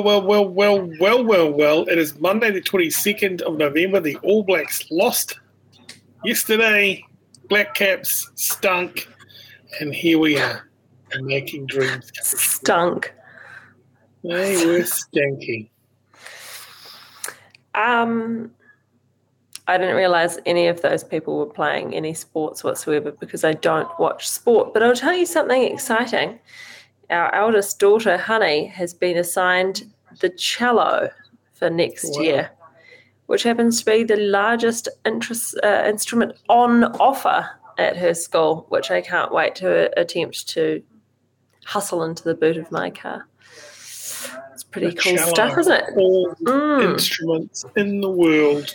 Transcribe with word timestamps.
well, 0.00 0.22
well, 0.22 0.48
well, 0.48 0.48
well, 0.48 0.90
well, 1.00 1.24
well, 1.24 1.52
well. 1.52 1.88
It 1.88 1.98
is 1.98 2.18
Monday, 2.18 2.50
the 2.50 2.60
22nd 2.60 3.42
of 3.42 3.56
November. 3.56 4.00
The 4.00 4.16
All 4.18 4.42
Blacks 4.42 4.90
lost 4.90 5.38
yesterday. 6.24 7.04
Black 7.48 7.74
Caps 7.74 8.30
stunk. 8.34 9.08
And 9.80 9.94
here 9.94 10.18
we 10.18 10.38
are, 10.38 10.68
making 11.20 11.66
dreams. 11.66 12.10
Stunk. 12.22 13.14
They 14.22 14.66
were 14.66 14.84
stinky. 14.84 15.70
Um, 17.74 18.50
I 19.68 19.78
didn't 19.78 19.96
realize 19.96 20.38
any 20.46 20.66
of 20.66 20.82
those 20.82 21.04
people 21.04 21.38
were 21.38 21.46
playing 21.46 21.94
any 21.94 22.12
sports 22.12 22.64
whatsoever 22.64 23.12
because 23.12 23.44
I 23.44 23.52
don't 23.52 23.88
watch 24.00 24.28
sport. 24.28 24.74
But 24.74 24.82
I'll 24.82 24.96
tell 24.96 25.14
you 25.14 25.26
something 25.26 25.62
exciting. 25.62 26.40
Our 27.10 27.34
eldest 27.34 27.78
daughter, 27.80 28.16
Honey, 28.16 28.66
has 28.66 28.94
been 28.94 29.16
assigned 29.16 29.92
the 30.20 30.28
cello 30.30 31.10
for 31.54 31.68
next 31.68 32.16
Wow. 32.16 32.22
year, 32.22 32.50
which 33.26 33.42
happens 33.42 33.80
to 33.80 33.84
be 33.84 34.04
the 34.04 34.16
largest 34.16 34.88
interest, 35.04 35.58
uh, 35.62 35.82
instrument 35.86 36.36
on 36.48 36.84
offer 37.00 37.48
at 37.78 37.96
her 37.96 38.14
school, 38.14 38.66
which 38.68 38.90
I 38.90 39.00
can't 39.00 39.32
wait 39.32 39.56
to 39.56 39.90
attempt 39.98 40.48
to 40.50 40.82
hustle 41.64 42.04
into 42.04 42.22
the 42.22 42.34
boot 42.34 42.56
of 42.56 42.70
my 42.70 42.90
car. 42.90 43.26
It's 44.52 44.64
pretty 44.70 44.90
The 44.90 44.96
cool 45.02 45.16
cello. 45.16 45.34
stuff, 45.34 45.58
isn't 45.58 45.72
it? 45.72 45.84
All 45.96 46.36
Mm. 46.42 46.92
instruments 46.94 47.64
in 47.76 48.00
the 48.00 48.10
world, 48.10 48.74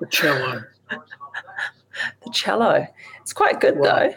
the 0.00 0.06
cello. 0.06 0.64
The 2.24 2.30
cello. 2.32 2.86
It's 3.20 3.32
quite 3.32 3.60
good 3.60 3.76
Wow. 3.78 3.84
though. 3.84 4.14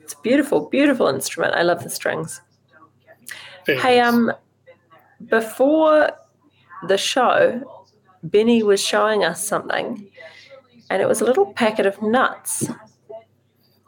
It's 0.00 0.14
a 0.14 0.20
beautiful, 0.22 0.68
beautiful 0.68 1.06
instrument. 1.08 1.54
I 1.54 1.62
love 1.62 1.82
the 1.84 1.90
strings. 1.90 2.40
Hey, 3.66 4.00
um, 4.00 4.32
before 5.26 6.10
the 6.88 6.98
show, 6.98 7.62
Benny 8.22 8.62
was 8.62 8.80
showing 8.80 9.24
us 9.24 9.46
something, 9.46 10.06
and 10.90 11.02
it 11.02 11.06
was 11.08 11.20
a 11.20 11.24
little 11.24 11.52
packet 11.54 11.86
of 11.86 12.00
nuts. 12.02 12.68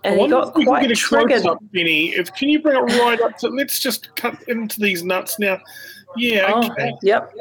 And 0.04 0.20
he 0.20 0.28
got 0.28 0.48
if 0.48 0.54
we 0.54 0.64
can 0.64 0.72
quite 0.72 0.96
triggered. 0.96 1.46
up, 1.46 1.58
Benny. 1.72 2.10
If 2.14 2.32
can 2.34 2.48
you 2.48 2.60
bring 2.60 2.76
it 2.76 2.98
right 3.00 3.20
up 3.20 3.36
to? 3.38 3.48
Let's 3.48 3.80
just 3.80 4.14
cut 4.14 4.40
into 4.48 4.80
these 4.80 5.02
nuts 5.02 5.38
now. 5.38 5.60
Yeah, 6.16 6.52
Oh, 6.54 6.70
okay. 6.70 6.92
yep. 7.02 7.32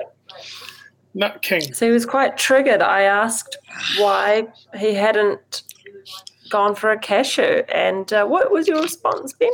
Nut 1.14 1.42
King. 1.42 1.74
So 1.74 1.86
he 1.86 1.92
was 1.92 2.06
quite 2.06 2.38
triggered. 2.38 2.82
I 2.82 3.04
asked 3.04 3.58
why 3.98 4.48
he 4.78 4.94
hadn't 4.94 5.64
gone 6.50 6.76
for 6.76 6.92
a 6.92 7.00
cashew, 7.00 7.64
and 7.70 8.12
uh, 8.12 8.26
what 8.26 8.52
was 8.52 8.68
your 8.68 8.82
response, 8.82 9.32
Ben? 9.34 9.52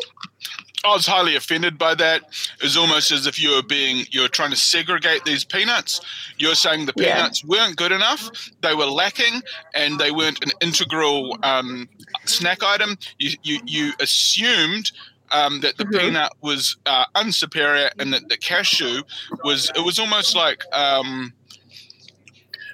I 0.83 0.93
was 0.93 1.05
highly 1.05 1.35
offended 1.35 1.77
by 1.77 1.93
that. 1.95 2.23
It 2.57 2.63
was 2.63 2.75
almost 2.77 3.11
as 3.11 3.27
if 3.27 3.39
you 3.41 3.51
were 3.55 3.61
being 3.63 4.05
you 4.09 4.21
were 4.21 4.27
trying 4.27 4.49
to 4.51 4.55
segregate 4.57 5.23
these 5.25 5.43
peanuts. 5.43 6.01
You're 6.37 6.55
saying 6.55 6.85
the 6.87 6.93
Yeah. 6.97 7.15
peanuts 7.15 7.43
weren't 7.43 7.75
good 7.75 7.91
enough, 7.91 8.29
they 8.61 8.73
were 8.73 8.85
lacking, 8.85 9.41
and 9.75 9.99
they 9.99 10.11
weren't 10.11 10.43
an 10.43 10.51
integral 10.61 11.37
um, 11.43 11.87
snack 12.25 12.63
item. 12.63 12.97
You 13.19 13.31
you, 13.43 13.59
you 13.65 13.93
assumed. 13.99 14.91
Um, 15.33 15.61
that 15.61 15.77
the 15.77 15.85
Mhm. 15.85 15.97
peanut 16.01 16.33
was 16.41 16.75
uh, 16.85 17.05
unsuperior 17.15 17.89
and 17.99 18.11
that 18.13 18.27
the 18.27 18.35
cashew 18.35 19.01
was 19.45 19.71
it 19.77 19.79
was 19.79 19.97
almost 19.97 20.35
like 20.35 20.61
um, 20.73 21.31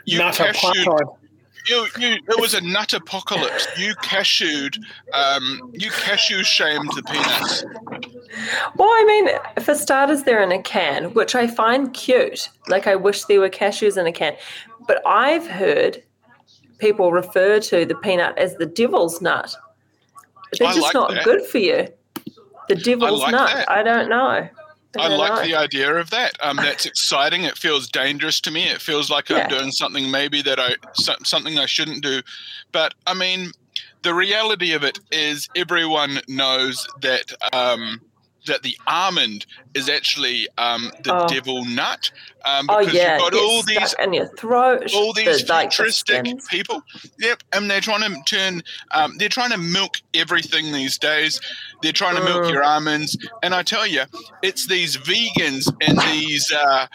you 0.06 0.18
cashewed 0.18 0.56
apartheid. 0.88 1.17
You, 1.68 1.88
you, 2.00 2.16
it 2.16 2.40
was 2.40 2.54
a 2.54 2.62
nut 2.62 2.94
apocalypse. 2.94 3.68
You 3.78 3.96
cashewed, 3.96 4.78
um, 5.14 5.72
you 5.74 5.90
cashew 5.90 6.44
shamed 6.44 6.90
the 6.96 7.04
peanuts. 7.04 7.66
Well, 8.76 8.90
I 8.90 9.04
mean, 9.06 9.64
for 9.64 9.76
starters, 9.76 10.24
they're 10.24 10.44
in 10.44 10.52
a 10.52 10.62
can, 10.62 11.14
which 11.14 11.36
I 11.36 11.48
find 11.48 11.94
cute. 11.94 12.50
Like, 12.68 12.88
I 12.88 12.96
wish 12.96 13.26
there 13.26 13.40
were 13.40 13.50
cashews 13.50 13.98
in 13.98 14.08
a 14.08 14.12
can. 14.12 14.36
But 14.88 15.02
I've 15.06 15.48
heard 15.48 16.04
people 16.78 17.12
refer 17.12 17.60
to 17.60 17.86
the 17.86 17.96
peanut 17.96 18.38
as 18.38 18.56
the 18.56 18.66
devil's 18.66 19.22
nut. 19.22 19.56
They're 20.54 20.68
I 20.68 20.72
just 20.72 20.84
like 20.84 20.94
not 20.94 21.10
that. 21.12 21.24
good 21.24 21.46
for 21.46 21.58
you. 21.58 21.88
The 22.70 22.76
devil's 22.76 23.22
like 23.22 23.32
nut. 23.32 23.50
that. 23.54 23.72
I 23.72 23.84
don't 23.84 24.10
know. 24.10 24.48
I, 25.00 25.08
like 25.16 25.44
the 25.46 25.56
idea 25.56 25.94
of 25.96 26.10
that. 26.12 26.38
Um, 26.42 26.58
that's 26.58 26.86
exciting. 26.86 27.44
It 27.44 27.58
feels 27.58 27.88
dangerous 27.90 28.40
to 28.42 28.52
me. 28.52 28.66
It 28.68 28.82
feels 28.82 29.10
like 29.10 29.30
Yeah. 29.30 29.38
I'm 29.44 29.50
doing 29.50 29.72
something 29.72 30.10
maybe 30.12 30.42
that 30.44 30.60
I 30.60 30.76
something 30.96 31.58
I 31.60 31.66
shouldn't 31.66 32.02
do. 32.04 32.22
But 32.72 32.94
I 33.06 33.14
mean, 33.14 33.52
the 34.04 34.14
reality 34.14 34.74
of 34.74 34.84
it 34.84 35.00
is 35.12 35.48
everyone 35.56 36.20
knows 36.28 36.88
that 37.02 37.32
um, 37.54 38.02
that 38.46 38.64
the 38.64 38.78
almond 38.88 39.46
is 39.74 39.90
actually 39.90 40.48
um, 40.58 40.90
the 41.04 41.14
Oh. 41.14 41.28
devil 41.28 41.66
nut. 41.66 42.10
Um, 42.46 42.68
Oh 42.70 42.80
because 42.80 42.94
yeah, 42.94 43.14
you've 43.16 43.22
got 43.24 43.32
gets 43.34 43.44
all 43.44 43.64
these 43.64 43.96
in 44.02 44.14
your 44.14 44.28
throat. 44.38 44.94
all 44.96 45.12
these 45.12 45.46
the, 45.46 45.52
like, 45.54 45.70
the 45.70 45.76
futuristic 45.76 46.26
skins. 46.26 46.48
people. 46.48 46.82
Yep, 47.20 47.44
and 47.52 47.70
they're 47.70 47.82
trying 47.82 48.10
to 48.10 48.22
turn. 48.26 48.64
Um, 48.92 49.18
they're 49.18 49.28
trying 49.28 49.50
to 49.52 49.58
milk 49.58 49.98
everything 50.14 50.72
these 50.72 50.98
days. 50.98 51.42
They're 51.82 51.92
trying 51.92 52.16
to 52.16 52.24
milk 52.24 52.44
Mm. 52.44 52.52
your 52.54 52.64
almonds, 52.64 53.18
and 53.44 53.54
I 53.54 53.64
tell 53.64 53.86
you, 53.88 54.04
it's 54.42 54.68
these 54.68 54.98
vegans 54.98 55.72
and 55.88 55.98
these 56.00 56.52
uh, 56.52 56.88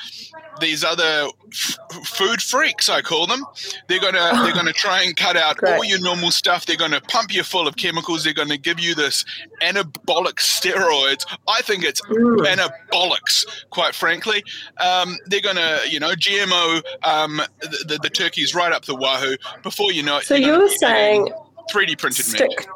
these 0.60 0.84
other 0.84 1.28
f- 1.50 1.76
food 2.04 2.42
freaks. 2.42 2.88
I 2.88 3.00
call 3.00 3.26
them. 3.26 3.44
They're 3.88 4.00
gonna 4.00 4.30
they're 4.44 4.52
gonna 4.54 4.72
try 4.72 5.02
and 5.02 5.16
cut 5.16 5.36
out 5.36 5.62
all 5.64 5.84
your 5.84 6.00
normal 6.00 6.30
stuff. 6.30 6.66
They're 6.66 6.76
gonna 6.76 7.00
pump 7.00 7.32
you 7.34 7.42
full 7.42 7.66
of 7.68 7.76
chemicals. 7.76 8.24
They're 8.24 8.32
gonna 8.32 8.56
give 8.56 8.78
you 8.80 8.94
this 8.94 9.24
anabolic 9.62 10.34
steroids. 10.36 11.24
I 11.48 11.62
think 11.62 11.84
it's 11.84 12.00
Mm. 12.02 12.46
anabolics, 12.46 13.44
quite 13.70 13.94
frankly. 13.94 14.42
Um, 14.78 15.16
they're 15.26 15.40
going 15.40 15.56
to, 15.56 15.80
you 15.88 16.00
know, 16.00 16.10
GMO 16.14 16.82
um, 17.04 17.40
the, 17.60 17.84
the, 17.88 17.98
the 18.02 18.10
turkeys 18.10 18.54
right 18.54 18.72
up 18.72 18.84
the 18.84 18.94
wahoo. 18.94 19.36
Before 19.62 19.92
you 19.92 20.02
know 20.02 20.18
it, 20.18 20.24
So 20.24 20.34
you're 20.34 20.58
you're 20.58 20.68
saying 20.68 21.28
3D 21.72 21.96
printed 21.98 22.26
meat. 22.32 22.66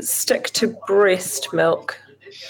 Stick 0.00 0.48
stick 0.48 0.50
to 0.54 0.68
breast 0.86 1.52
milk 1.52 1.98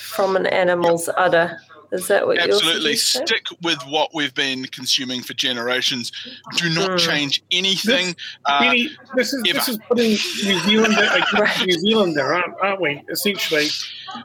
from 0.01 0.37
an 0.37 0.47
animal's 0.47 1.09
udder. 1.17 1.59
Is 1.91 2.09
that 2.09 2.27
what 2.27 2.39
Absolutely. 2.39 2.91
you're 2.91 2.97
suggesting? 2.97 3.27
Stick 3.27 3.47
with 3.63 3.79
what 3.87 4.15
we've 4.15 4.33
been 4.35 4.65
consuming 4.65 5.21
for 5.23 5.35
generations. 5.35 6.11
Do 6.57 6.71
not 6.71 6.93
Mm. 6.93 6.99
change 6.99 7.43
anything. 7.53 8.17
Uh, 8.47 8.61
Benny, 8.61 8.91
this 9.15 9.35
is 9.35 9.43
this 9.43 9.69
is 9.69 9.79
putting 9.89 10.11
New 10.13 10.59
Zealand 10.61 10.95
against 10.99 11.33
Right. 11.39 11.67
New 11.67 11.73
Zealander, 11.81 12.33
aren't, 12.35 12.55
aren't 12.63 12.81
we? 12.81 13.03
Essentially, 13.11 13.69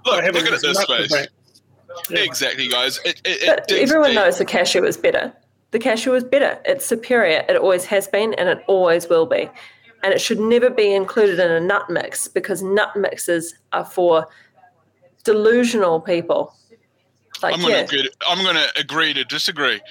look, 0.06 0.24
look 0.24 0.46
at 0.46 0.54
it 0.54 0.62
this 0.62 0.78
nut 0.78 0.88
way. 1.12 1.28
Yeah. 2.10 2.20
Exactly, 2.20 2.68
guys. 2.70 3.00
It, 3.04 3.22
it, 3.26 3.44
it 3.44 3.48
But 3.48 3.68
digs 3.68 3.90
everyone 3.92 4.12
deep. 4.12 4.16
knows 4.20 4.38
the 4.38 4.46
cashew 4.46 4.86
is 4.86 4.96
better. 4.96 5.34
The 5.72 5.80
cashew 5.80 6.14
is 6.14 6.24
better. 6.24 6.60
It's 6.64 6.86
superior. 6.86 7.44
It 7.50 7.58
always 7.58 7.84
has 7.86 8.08
been 8.08 8.34
and 8.36 8.48
it 8.48 8.64
always 8.68 9.10
will 9.10 9.26
be. 9.26 9.50
And 10.04 10.14
it 10.14 10.22
should 10.22 10.40
never 10.40 10.70
be 10.70 10.94
included 10.94 11.40
in 11.40 11.52
a 11.52 11.60
nut 11.60 11.90
mix 11.90 12.28
because 12.28 12.62
nut 12.62 12.96
mixes 12.96 13.56
are 13.74 13.86
for 13.86 14.28
delusional 15.24 16.00
people. 16.00 16.54
Like, 17.42 17.56
I'm 17.56 17.62
going 17.62 17.72
yeah, 17.72 17.86
to 17.86 17.86
agree. 17.86 18.04
To, 18.04 18.12
I'm 18.30 18.44
going 18.44 18.56
to 18.56 18.80
agree 18.80 19.14
to 19.14 19.24
disagree. 19.24 19.82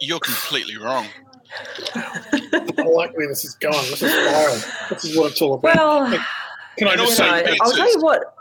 You're 0.00 0.20
completely 0.20 0.76
wrong. 0.76 1.06
I 1.94 2.82
like 2.82 3.16
where 3.16 3.28
this 3.28 3.44
is 3.44 3.54
going. 3.56 3.74
This 3.90 4.02
is 4.02 4.12
wild. 4.12 4.64
This 4.90 5.04
is 5.04 5.16
what 5.16 5.32
it's 5.32 5.42
all 5.42 5.54
about. 5.54 5.76
well, 5.76 6.24
Can 6.78 6.88
I 6.88 6.96
just 6.96 7.18
you 7.18 7.24
also 7.24 7.26
know, 7.26 7.44
say. 7.44 7.58
I'll 7.60 7.72
tell 7.72 7.92
you 7.92 8.00
what, 8.00 8.34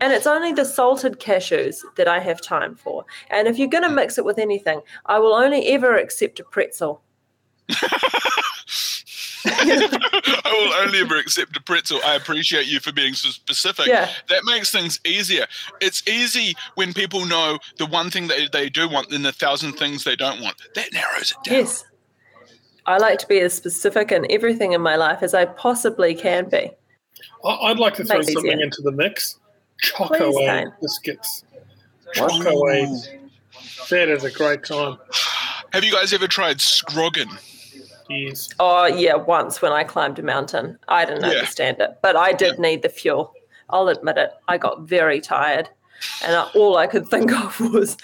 and 0.00 0.12
it's 0.12 0.26
only 0.26 0.52
the 0.52 0.64
salted 0.64 1.20
cashews 1.20 1.80
that 1.96 2.08
I 2.08 2.20
have 2.20 2.40
time 2.40 2.74
for. 2.74 3.04
And 3.28 3.46
if 3.46 3.58
you're 3.58 3.68
going 3.68 3.84
to 3.84 3.90
mix 3.90 4.16
it 4.16 4.24
with 4.24 4.38
anything, 4.38 4.80
I 5.06 5.18
will 5.18 5.34
only 5.34 5.68
ever 5.68 5.96
accept 5.96 6.40
a 6.40 6.44
pretzel. 6.44 7.02
I 9.46 10.42
will 10.52 10.86
only 10.86 11.00
ever 11.00 11.16
accept 11.16 11.56
a 11.56 11.62
pretzel. 11.62 12.00
I 12.04 12.14
appreciate 12.14 12.66
you 12.66 12.80
for 12.80 12.92
being 12.92 13.14
so 13.14 13.30
specific. 13.30 13.86
Yeah. 13.86 14.10
That 14.28 14.42
makes 14.44 14.70
things 14.70 15.00
easier. 15.04 15.46
It's 15.80 16.06
easy 16.08 16.54
when 16.74 16.92
people 16.92 17.24
know 17.26 17.58
the 17.78 17.86
one 17.86 18.10
thing 18.10 18.28
that 18.28 18.52
they 18.52 18.68
do 18.68 18.88
want 18.88 19.12
and 19.12 19.24
the 19.24 19.32
thousand 19.32 19.72
things 19.74 20.04
they 20.04 20.16
don't 20.16 20.40
want. 20.40 20.56
That 20.74 20.92
narrows 20.92 21.32
it 21.32 21.48
down. 21.48 21.58
Yes. 21.60 21.84
I 22.86 22.98
like 22.98 23.18
to 23.20 23.28
be 23.28 23.40
as 23.40 23.54
specific 23.54 24.10
in 24.12 24.26
everything 24.30 24.72
in 24.72 24.80
my 24.80 24.96
life 24.96 25.22
as 25.22 25.34
I 25.34 25.44
possibly 25.44 26.14
can 26.14 26.48
be. 26.48 26.70
I- 27.44 27.48
I'd 27.70 27.78
like 27.78 27.94
to 27.94 28.04
throw 28.04 28.20
something 28.22 28.46
easier. 28.52 28.62
into 28.62 28.82
the 28.82 28.92
mix. 28.92 29.38
Please, 29.82 29.92
Choco 29.92 30.32
Dane. 30.38 30.72
biscuits. 30.80 31.44
What? 32.16 32.30
Choco 32.42 32.66
That 33.90 34.08
is 34.08 34.24
a 34.24 34.30
great 34.30 34.64
time. 34.64 34.98
Have 35.72 35.84
you 35.84 35.92
guys 35.92 36.12
ever 36.12 36.26
tried 36.26 36.58
Scroggin? 36.58 37.28
Oh, 38.58 38.86
yeah, 38.86 39.14
once 39.14 39.62
when 39.62 39.72
I 39.72 39.84
climbed 39.84 40.18
a 40.18 40.22
mountain. 40.22 40.78
I 40.88 41.04
didn't 41.04 41.22
Yeah. 41.22 41.30
understand 41.38 41.80
it, 41.80 41.98
but 42.02 42.16
I 42.16 42.32
did 42.32 42.58
need 42.58 42.82
the 42.82 42.88
fuel. 42.88 43.32
I'll 43.68 43.88
admit 43.88 44.16
it. 44.18 44.32
I 44.48 44.58
got 44.58 44.82
very 44.82 45.20
tired. 45.20 45.68
And 46.24 46.34
I, 46.34 46.48
all 46.54 46.76
I 46.76 46.86
could 46.86 47.08
think 47.10 47.32
of 47.32 47.60
was, 47.60 47.96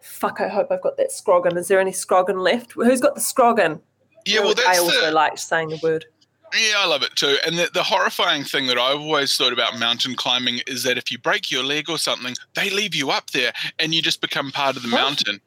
fuck, 0.00 0.40
I 0.40 0.48
hope 0.48 0.68
I've 0.70 0.82
got 0.82 0.96
that 0.96 1.10
scroggin. 1.10 1.56
Is 1.56 1.68
there 1.68 1.78
any 1.80 1.92
scroggin 1.92 2.40
left? 2.42 2.72
Who's 2.72 3.00
got 3.00 3.14
the 3.14 3.20
scroggin? 3.20 3.80
Yeah, 4.26 4.40
well, 4.40 4.54
I 4.66 4.78
also 4.78 5.06
the, 5.06 5.12
liked 5.12 5.38
saying 5.38 5.68
the 5.68 5.78
word. 5.82 6.06
yeah, 6.54 6.74
I 6.78 6.86
love 6.86 7.02
it 7.02 7.14
too. 7.14 7.36
And 7.46 7.58
the, 7.58 7.68
the 7.74 7.82
horrifying 7.82 8.42
thing 8.42 8.66
that 8.68 8.78
I've 8.78 9.00
always 9.00 9.36
thought 9.36 9.52
about 9.52 9.78
mountain 9.78 10.14
climbing 10.16 10.60
is 10.66 10.82
that 10.84 10.96
if 10.96 11.10
you 11.12 11.18
break 11.18 11.50
your 11.50 11.62
leg 11.62 11.90
or 11.90 11.98
something, 11.98 12.34
they 12.54 12.70
leave 12.70 12.94
you 12.94 13.10
up 13.10 13.30
there 13.30 13.52
and 13.78 13.94
you 13.94 14.00
just 14.00 14.20
become 14.22 14.50
part 14.50 14.76
of 14.76 14.82
the 14.82 14.88
mountain. 14.88 15.40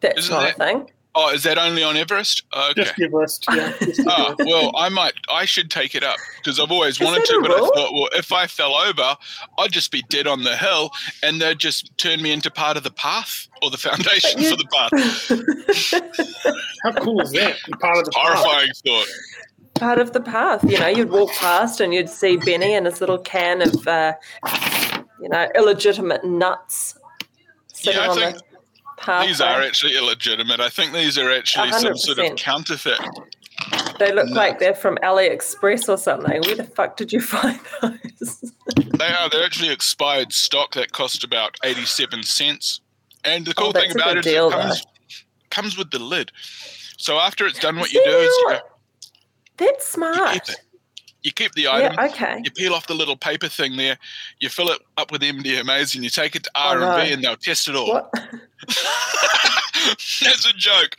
That's 0.00 0.18
Isn't 0.18 0.34
not 0.34 0.40
that- 0.42 0.54
a 0.54 0.58
thing. 0.78 0.90
Oh, 1.14 1.28
is 1.28 1.42
that 1.42 1.58
only 1.58 1.82
on 1.82 1.96
Everest? 1.96 2.42
Okay. 2.56 2.84
Just 2.84 3.00
Everest. 3.00 3.44
Yeah. 3.52 3.72
Just 3.80 4.00
Oh, 4.06 4.34
well, 4.38 4.72
I 4.76 4.88
might, 4.88 5.12
I 5.30 5.44
should 5.44 5.70
take 5.70 5.94
it 5.94 6.02
up 6.02 6.16
because 6.38 6.58
I've 6.58 6.70
always 6.72 7.00
Is 7.00 7.04
wanted 7.06 7.26
to, 7.26 7.36
a 7.36 7.42
but 7.42 7.50
I 7.50 7.58
thought, 7.58 7.92
well, 7.92 8.08
if 8.14 8.32
I 8.32 8.46
fell 8.46 8.74
over, 8.74 9.16
I'd 9.58 9.72
just 9.72 9.90
be 9.90 10.02
dead 10.08 10.26
on 10.26 10.44
the 10.44 10.56
hill 10.56 10.90
and 11.22 11.40
they'd 11.40 11.58
just 11.58 11.96
turn 11.98 12.22
me 12.22 12.32
into 12.32 12.50
part 12.50 12.78
of 12.78 12.82
the 12.82 12.90
path 12.90 13.46
or 13.60 13.70
the 13.70 13.76
foundation 13.76 14.42
for 14.42 14.56
the 14.56 14.66
path. 14.72 14.92
How 16.82 16.92
cool 17.04 17.20
is 17.20 17.32
that? 17.32 17.56
You're 17.66 17.78
part 17.78 17.98
of 17.98 18.04
the 18.06 18.10
park. 18.12 18.34
Horrifying 18.38 18.72
thought. 18.86 19.06
Part 19.74 19.98
of 19.98 20.12
the 20.12 20.20
path, 20.20 20.64
you 20.64 20.78
know, 20.78 20.88
you'd 20.88 21.10
walk 21.10 21.30
past 21.32 21.80
and 21.80 21.92
you'd 21.92 22.08
see 22.08 22.36
Benny 22.38 22.74
and 22.74 22.86
his 22.86 23.00
little 23.00 23.18
can 23.18 23.62
of, 23.62 23.86
uh, 23.86 24.14
you 25.20 25.28
know, 25.28 25.48
illegitimate 25.54 26.24
nuts 26.24 26.96
sitting 27.72 28.00
Yeah, 28.00 28.06
I 28.06 28.08
on 28.08 28.16
think 28.16 28.36
the 28.36 28.42
These 29.22 29.40
are 29.40 29.60
actually 29.60 29.96
illegitimate. 29.96 30.60
I 30.60 30.68
think 30.68 30.92
these 30.92 31.18
are 31.18 31.30
actually 31.30 31.72
some 31.72 31.96
sort 31.96 32.18
of 32.18 32.36
counterfeit. 32.36 32.98
They 33.98 34.12
look 34.12 34.26
nuts. 34.26 34.36
like 34.36 34.58
they're 34.58 34.74
from 34.74 34.96
AliExpress 35.02 35.88
or 35.88 35.96
something. 35.96 36.40
Where 36.42 36.54
the 36.56 36.64
fuck 36.64 36.96
did 36.96 37.12
you 37.12 37.20
find 37.34 37.60
those? 37.80 38.52
They 38.98 39.06
are. 39.08 39.28
They're 39.28 39.44
actually 39.44 39.70
expired 39.70 40.32
stock 40.32 40.74
that 40.74 40.92
cost 40.92 41.24
about 41.24 41.56
eighty-seven 41.64 42.22
cents. 42.22 42.80
And 43.24 43.44
the 43.46 43.52
oh, 43.56 43.60
cool 43.60 43.68
Oh, 43.68 43.72
thing 43.72 43.92
about 43.92 44.16
it 44.16 44.26
is 44.26 44.32
deal, 44.32 44.48
it 44.48 44.52
comes, 44.52 44.86
comes 45.50 45.78
with 45.78 45.90
the 45.90 45.98
lid. 46.00 46.32
So 46.96 47.18
after 47.18 47.46
it's 47.46 47.58
done, 47.58 47.78
what 47.78 47.92
you 47.92 48.02
do 48.04 48.10
is 48.10 48.34
you, 48.40 48.48
now, 48.50 48.60
That's 49.58 49.86
smart. 49.86 50.50
You 51.22 51.30
keep 51.32 51.52
the 51.52 51.68
item. 51.68 51.94
Yeah, 51.94 52.06
okay. 52.06 52.40
You 52.44 52.50
peel 52.50 52.74
off 52.74 52.86
the 52.88 52.94
little 52.94 53.16
paper 53.16 53.48
thing 53.48 53.76
there. 53.76 53.96
You 54.40 54.48
fill 54.48 54.70
it 54.70 54.80
up 54.96 55.12
with 55.12 55.22
MDMAs, 55.22 55.94
and 55.94 56.02
you 56.02 56.10
take 56.10 56.34
it 56.34 56.42
to 56.44 56.50
R 56.54 56.78
no. 56.80 56.90
and 56.96 57.06
V, 57.08 57.12
and 57.14 57.22
they'll 57.24 57.36
test 57.36 57.68
it 57.68 57.76
all. 57.76 58.10
That's 59.86 60.46
a 60.46 60.52
joke. 60.56 60.96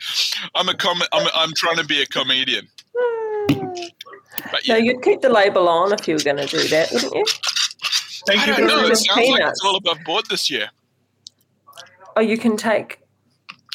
I'm 0.54 0.68
a 0.68 0.74
com- 0.74 1.02
I'm, 1.12 1.26
I'm 1.34 1.52
trying 1.54 1.76
to 1.76 1.84
be 1.84 2.02
a 2.02 2.06
comedian. 2.06 2.68
But 3.48 4.66
No, 4.66 4.74
yeah, 4.74 4.76
you'd 4.76 5.02
keep 5.02 5.20
the 5.20 5.28
label 5.28 5.68
on 5.68 5.92
if 5.92 6.06
you 6.08 6.14
were 6.14 6.20
going 6.22 6.36
to 6.38 6.46
do 6.46 6.66
that, 6.68 6.90
wouldn't 6.92 7.14
you? 7.14 7.24
Thank 8.26 8.40
I 8.40 8.46
you 8.46 8.56
don't 8.56 8.66
know. 8.66 8.86
It 8.86 8.96
sounds 8.96 9.28
like 9.28 9.42
it's 9.42 9.60
all 9.64 9.76
above 9.76 9.98
board 10.04 10.24
this 10.30 10.50
year. 10.50 10.70
Oh, 12.16 12.20
you 12.20 12.38
can 12.38 12.56
take 12.56 13.00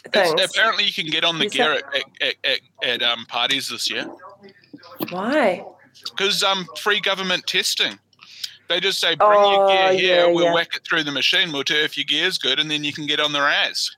It's- 0.06 0.34
apparently, 0.56 0.86
you 0.86 0.94
can 0.94 1.08
get 1.08 1.24
on 1.24 1.38
the 1.38 1.46
You 1.46 1.50
gear 1.52 1.76
said- 1.94 2.04
at, 2.22 2.28
at, 2.44 2.60
at, 2.84 3.02
at 3.02 3.04
um, 3.04 3.26
parties 3.28 3.68
this 3.70 3.90
year 3.90 4.06
Why? 5.10 5.64
Because 6.10 6.44
um, 6.44 6.68
free 6.78 7.00
government 7.00 7.46
testing. 7.48 8.00
They 8.68 8.80
just 8.80 9.00
say, 9.00 9.16
bring 9.16 9.32
your 9.32 9.66
Oh, 9.66 9.68
gear 9.68 9.94
here, 9.94 10.16
yeah, 10.18 10.26
we'll 10.28 10.46
yeah. 10.46 10.54
whack 10.54 10.76
it 10.76 10.84
through 10.88 11.04
the 11.04 11.12
machine, 11.12 11.52
we'll 11.52 11.64
tell 11.64 11.78
if 11.84 11.98
your 11.98 12.04
gear's 12.06 12.38
good, 12.38 12.60
and 12.60 12.70
then 12.70 12.84
you 12.84 12.94
can 12.94 13.08
get 13.08 13.20
on 13.20 13.32
the 13.34 13.42
RAS. 13.42 13.96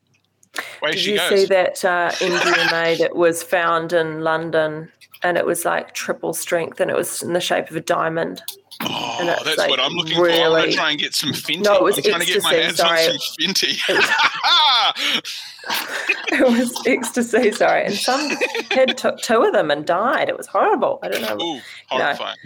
Way 0.82 0.92
Did 0.94 1.06
you 1.06 1.18
goes. 1.18 1.30
see 1.30 1.46
that 1.48 1.84
uh, 1.84 2.12
MDMA 2.12 2.98
that 3.00 3.16
was 3.16 3.44
found 3.44 3.92
in 3.94 4.22
London? 4.22 4.90
And 5.24 5.38
it 5.38 5.46
was 5.46 5.66
like 5.66 5.94
triple 5.94 6.34
strength, 6.34 6.80
and 6.80 6.90
it 6.90 6.96
was 6.96 7.22
in 7.22 7.34
the 7.34 7.42
shape 7.42 7.70
of 7.70 7.76
a 7.76 7.82
diamond. 7.82 8.42
Oh, 8.84 9.18
it's 9.22 9.44
that's 9.44 9.58
like 9.58 9.70
what 9.70 9.80
I'm 9.80 9.94
looking 9.94 10.16
for. 10.16 10.30
I'm 10.30 10.52
gonna 10.52 10.72
try 10.72 10.92
and 10.92 11.00
get 11.00 11.14
some 11.14 11.32
Fenty. 11.32 11.64
No, 11.64 11.76
it 11.76 11.84
was 11.84 11.98
I'm 11.98 12.04
trying 12.04 12.20
to 12.22 12.26
get 12.26 12.44
my 12.44 12.54
hands 12.54 12.80
ecstasy, 12.80 13.12
on 13.14 13.20
some 13.20 13.54
Fenty. 13.54 15.24
It 16.32 16.42
was 16.48 16.74
ecstasy, 16.88 17.52
sorry. 17.52 17.86
And 17.86 17.94
some 17.94 18.36
kid 18.70 18.98
took 18.98 19.20
two 19.22 19.44
of 19.44 19.54
them 19.54 19.70
and 19.70 19.86
died. 19.86 20.28
It 20.30 20.38
was 20.38 20.48
horrible. 20.48 21.00
I 21.04 21.10
don't 21.10 21.22
know. 21.22 21.46
Ooh, 21.46 21.62
horrifying. 21.88 22.38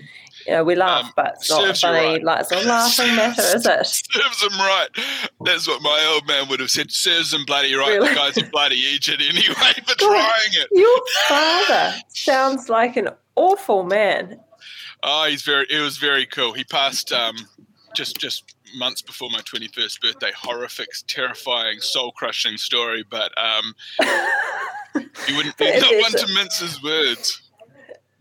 You 0.48 0.54
know, 0.54 0.64
we 0.64 0.76
laugh, 0.76 1.06
Um, 1.06 1.12
but 1.16 1.36
it's 1.40 1.50
not 1.50 1.78
funny. 1.78 1.98
right. 2.08 2.24
Like 2.24 2.42
it's 2.42 2.52
a 2.52 2.68
laughing 2.68 3.16
matter, 3.16 3.42
is 3.42 3.66
it? 3.66 3.86
Serves 4.12 4.42
them 4.42 4.60
right. 4.60 4.88
That's 5.46 5.68
what 5.68 5.82
my 5.82 6.06
old 6.14 6.28
man 6.28 6.50
would 6.50 6.60
have 6.60 6.70
said. 6.70 6.92
Serves 6.92 7.32
them 7.32 7.46
bloody 7.46 7.74
right. 7.74 7.88
Really? 7.96 8.10
The 8.10 8.16
guy's 8.16 8.38
a 8.38 8.44
bloody 8.48 8.80
idiot 8.96 9.22
anyway 9.28 9.74
for 9.88 9.96
God. 9.96 9.98
trying 9.98 10.64
it. 10.64 10.68
Your 10.72 11.00
father 11.30 11.96
sounds 12.10 12.70
like 12.70 12.96
an 12.98 13.10
awful 13.36 13.84
man. 13.86 14.40
Oh, 15.08 15.26
he's 15.30 15.44
very. 15.44 15.68
It 15.70 15.80
was 15.82 15.98
very 15.98 16.26
cool. 16.26 16.54
He 16.54 16.64
passed 16.64 17.12
um, 17.12 17.36
just 17.96 18.18
just 18.18 18.56
months 18.76 19.04
before 19.04 19.30
my 19.30 19.40
twenty 19.46 19.68
first 19.68 20.02
birthday. 20.02 20.32
Horrific, 20.36 20.90
terrifying, 21.08 21.80
soul 21.80 22.12
crushing 22.12 22.58
story. 22.58 23.06
But 23.08 23.32
um, 23.38 23.76
you 25.28 25.36
wouldn't 25.36 25.56
be 25.60 25.66
It 25.66 25.82
not 25.82 25.94
one 26.02 26.12
to 26.26 26.34
mince 26.34 26.60
his 26.60 26.82
words. 26.82 27.45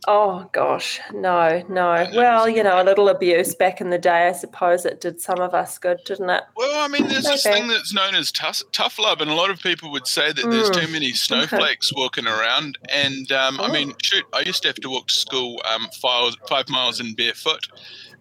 Oh 0.06 0.48
gosh, 0.52 1.00
no, 1.12 1.62
no. 1.68 2.06
Well, 2.14 2.48
you 2.48 2.62
know, 2.62 2.80
a 2.80 2.84
little 2.84 3.08
abuse 3.08 3.54
back 3.54 3.80
in 3.80 3.90
the 3.90 3.98
day. 3.98 4.28
I 4.28 4.32
suppose 4.32 4.84
it 4.84 5.00
did 5.00 5.20
some 5.20 5.40
of 5.40 5.54
us 5.54 5.78
good, 5.78 6.04
didn't 6.04 6.28
it? 6.30 6.42
Well, 6.56 6.84
I 6.84 6.88
mean, 6.88 7.08
there's 7.08 7.24
this 7.24 7.42
thing 7.42 7.68
that's 7.68 7.92
known 7.94 8.14
as 8.14 8.30
tough, 8.30 8.62
tough 8.72 8.98
love, 8.98 9.20
and 9.20 9.30
a 9.30 9.34
lot 9.34 9.50
of 9.50 9.60
people 9.60 9.90
would 9.92 10.06
say 10.06 10.32
that 10.32 10.50
there's 10.50 10.68
Mm, 10.68 10.86
too 10.86 10.92
many 10.92 11.12
snowflakes 11.12 11.90
walking 11.94 12.26
around. 12.26 12.78
And 12.90 13.30
um, 13.32 13.60
I 13.60 13.72
mean, 13.72 13.94
shoot, 14.02 14.24
I 14.32 14.40
used 14.40 14.62
to 14.62 14.68
have 14.68 14.76
to 14.76 14.90
walk 14.90 15.08
to 15.08 15.14
school 15.14 15.60
um, 15.74 15.88
five, 16.00 16.34
five 16.48 16.68
miles 16.68 17.00
in 17.00 17.14
barefoot, 17.14 17.66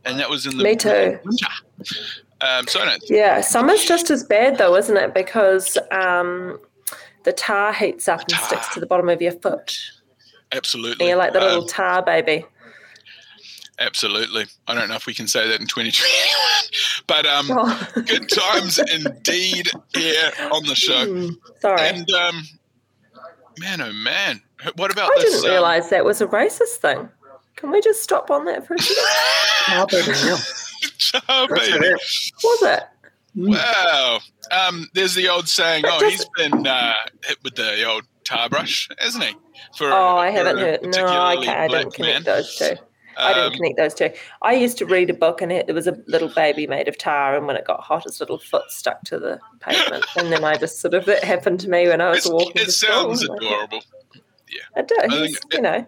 and 0.05 0.19
that 0.19 0.29
was 0.29 0.45
in 0.45 0.57
the 0.57 0.63
Me 0.63 0.75
too. 0.75 1.19
winter. 1.25 1.47
Um, 2.41 2.67
so 2.67 2.79
Yeah, 3.09 3.41
summer's 3.41 3.85
just 3.85 4.09
as 4.09 4.23
bad 4.23 4.57
though, 4.57 4.75
isn't 4.75 4.97
it? 4.97 5.13
Because 5.13 5.77
um, 5.91 6.59
the 7.23 7.33
tar 7.33 7.73
heats 7.73 8.07
up 8.07 8.27
and 8.27 8.35
sticks 8.37 8.69
to 8.73 8.79
the 8.79 8.85
bottom 8.85 9.09
of 9.09 9.21
your 9.21 9.31
foot, 9.33 9.77
absolutely. 10.53 11.05
and 11.05 11.09
you're 11.09 11.17
like 11.17 11.33
the 11.33 11.39
little 11.41 11.63
Um, 11.63 11.67
tar 11.67 12.01
baby. 12.01 12.45
absolutely. 13.79 14.45
I 14.67 14.73
don't 14.75 14.87
know 14.89 14.95
if 14.95 15.05
we 15.05 15.13
can 15.13 15.27
say 15.27 15.47
that 15.47 15.59
in 15.59 15.67
2021, 15.67 17.03
but 17.07 17.25
um, 17.25 17.47
Oh. 17.51 17.87
good 18.05 18.29
times 18.29 18.79
indeed 18.93 19.69
here 19.93 20.31
on 20.51 20.63
the 20.65 20.75
show. 20.75 21.05
Hmm, 21.05 21.29
Sorry, 21.59 21.81
And 21.81 22.09
um, 22.11 22.43
man, 23.59 23.81
oh 23.81 23.91
man, 23.93 24.41
what 24.75 24.91
about 24.91 25.11
I 25.11 25.21
this? 25.21 25.33
didn't 25.35 25.45
um, 25.45 25.51
realise 25.51 25.87
that 25.89 26.05
was 26.05 26.21
a 26.21 26.27
racist 26.27 26.77
thing. 26.81 27.09
Can 27.55 27.71
we 27.71 27.81
just 27.81 28.01
stop 28.03 28.31
on 28.31 28.45
that 28.45 28.65
for 28.67 28.75
a 28.75 28.79
second? 28.79 29.03
Oh, 29.69 29.85
baby, 29.89 30.11
yeah. 30.25 30.37
oh, 31.29 31.47
baby. 31.47 31.93
Was 32.43 32.61
it? 32.63 32.83
Wow. 33.33 34.19
Um, 34.51 34.89
there's 34.93 35.13
the 35.15 35.29
old 35.29 35.47
saying, 35.47 35.83
But 35.83 36.03
oh, 36.03 36.09
he's 36.09 36.25
been 36.35 36.67
uh, 36.67 36.93
hit 37.23 37.37
with 37.45 37.55
the 37.55 37.85
old 37.85 38.03
tar 38.25 38.49
brush, 38.49 38.89
hasn't 38.99 39.23
he? 39.23 39.35
For 39.77 39.91
Oh, 39.91 40.17
I 40.17 40.29
haven't 40.29 40.57
heard. 40.57 40.81
No, 40.83 41.05
okay, 41.37 41.51
I 41.51 41.67
didn't 41.67 41.93
connect 41.93 42.13
man. 42.13 42.23
those 42.23 42.55
two. 42.55 42.75
I 43.15 43.33
didn't 43.33 43.45
Um, 43.47 43.53
connect 43.53 43.77
those 43.77 43.93
two. 43.93 44.09
I 44.41 44.53
used 44.53 44.77
to 44.79 44.85
read 44.87 45.09
a 45.11 45.13
book, 45.13 45.41
and 45.41 45.51
it, 45.51 45.67
there 45.67 45.75
was 45.75 45.85
a 45.87 45.95
little 46.07 46.29
baby 46.29 46.65
made 46.65 46.87
of 46.87 46.97
tar, 46.97 47.35
and 47.37 47.45
when 47.45 47.55
it 47.55 47.63
got 47.65 47.81
hot, 47.81 48.05
his 48.05 48.19
little 48.19 48.39
foot 48.39 48.71
stuck 48.71 49.03
to 49.03 49.19
the 49.19 49.39
pavement, 49.59 50.03
and 50.17 50.31
then 50.31 50.43
I 50.43 50.55
just 50.57 50.79
sort 50.81 50.95
of 50.95 51.07
it 51.07 51.23
happened 51.23 51.59
to 51.61 51.69
me 51.69 51.87
when 51.87 52.01
I 52.01 52.09
was 52.09 52.25
it's- 52.25 52.31
walking. 52.33 52.61
it 52.61 52.65
to 52.65 52.71
school, 52.71 52.91
sounds 53.15 53.21
and 53.21 53.31
I 53.31 53.35
adorable. 53.35 53.79
Do. 54.11 54.59
I 54.75 54.81
think 54.83 55.53
you 55.53 55.61
know, 55.61 55.85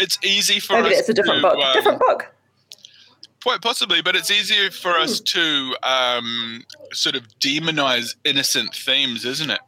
It's 0.00 0.18
easy 0.24 0.60
for 0.60 0.74
maybe 0.74 0.88
us 0.90 0.96
that's 0.98 1.08
a 1.08 1.14
different 1.14 1.42
to, 1.42 1.48
book. 1.48 1.58
um, 1.64 1.72
different 1.74 1.98
book. 2.00 2.32
Quite 3.42 3.60
possibly, 3.60 4.00
but 4.02 4.16
it's 4.16 4.30
easier 4.30 4.70
for 4.70 4.90
us 4.96 5.18
Hmm. 5.18 5.24
to 5.24 5.76
um, 5.82 6.64
sort 6.92 7.14
of 7.14 7.26
demonize 7.40 8.14
innocent 8.24 8.74
themes, 8.74 9.24
isn't 9.24 9.50
it? 9.50 9.60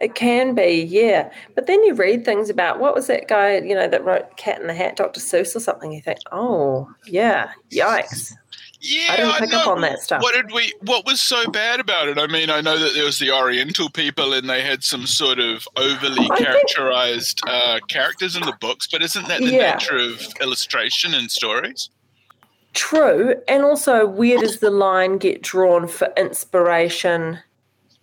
It 0.00 0.14
can 0.14 0.54
be, 0.54 0.84
yeah. 0.88 1.30
But 1.54 1.66
then 1.66 1.82
you 1.84 1.94
read 1.94 2.24
things 2.24 2.48
about 2.50 2.78
what 2.78 2.94
was 2.94 3.08
that 3.08 3.26
guy, 3.28 3.58
you 3.58 3.74
know, 3.74 3.88
that 3.88 4.04
wrote 4.04 4.36
Cat 4.36 4.60
in 4.60 4.66
the 4.68 4.74
Hat, 4.74 4.96
Dr. 4.96 5.20
Seuss 5.20 5.56
or 5.56 5.60
something. 5.60 5.90
You 5.92 6.00
think, 6.00 6.20
oh, 6.30 6.88
yeah, 7.06 7.50
yikes. 7.70 8.32
Yeah, 8.80 9.06
I 9.10 9.16
didn't 9.16 9.32
pick 9.40 9.54
up 9.54 9.66
know. 9.66 9.72
on 9.72 9.80
that 9.80 9.98
stuff. 9.98 10.22
What 10.22 10.34
did 10.36 10.52
we? 10.52 10.72
What 10.82 11.04
was 11.04 11.20
so 11.20 11.50
bad 11.50 11.80
about 11.80 12.06
it? 12.06 12.16
I 12.16 12.28
mean, 12.28 12.48
I 12.48 12.60
know 12.60 12.78
that 12.78 12.94
there 12.94 13.04
was 13.04 13.18
the 13.18 13.32
Oriental 13.32 13.90
people, 13.90 14.32
and 14.32 14.48
they 14.48 14.62
had 14.62 14.84
some 14.84 15.04
sort 15.04 15.40
of 15.40 15.66
overly 15.76 16.28
I 16.30 16.36
think- 16.36 16.38
characterized 16.38 17.40
uh, 17.48 17.80
characters 17.88 18.36
in 18.36 18.42
the 18.42 18.54
books. 18.60 18.86
But 18.86 19.02
isn't 19.02 19.26
that 19.26 19.40
the 19.40 19.50
Yeah. 19.50 19.72
nature 19.74 19.96
of 19.96 20.22
illustration 20.40 21.12
and 21.12 21.28
stories? 21.28 21.90
True. 22.72 23.34
And 23.48 23.64
also, 23.64 24.06
where 24.06 24.38
does 24.38 24.60
the 24.60 24.70
line 24.70 25.18
get 25.18 25.42
drawn 25.42 25.88
for 25.88 26.12
inspiration 26.16 27.40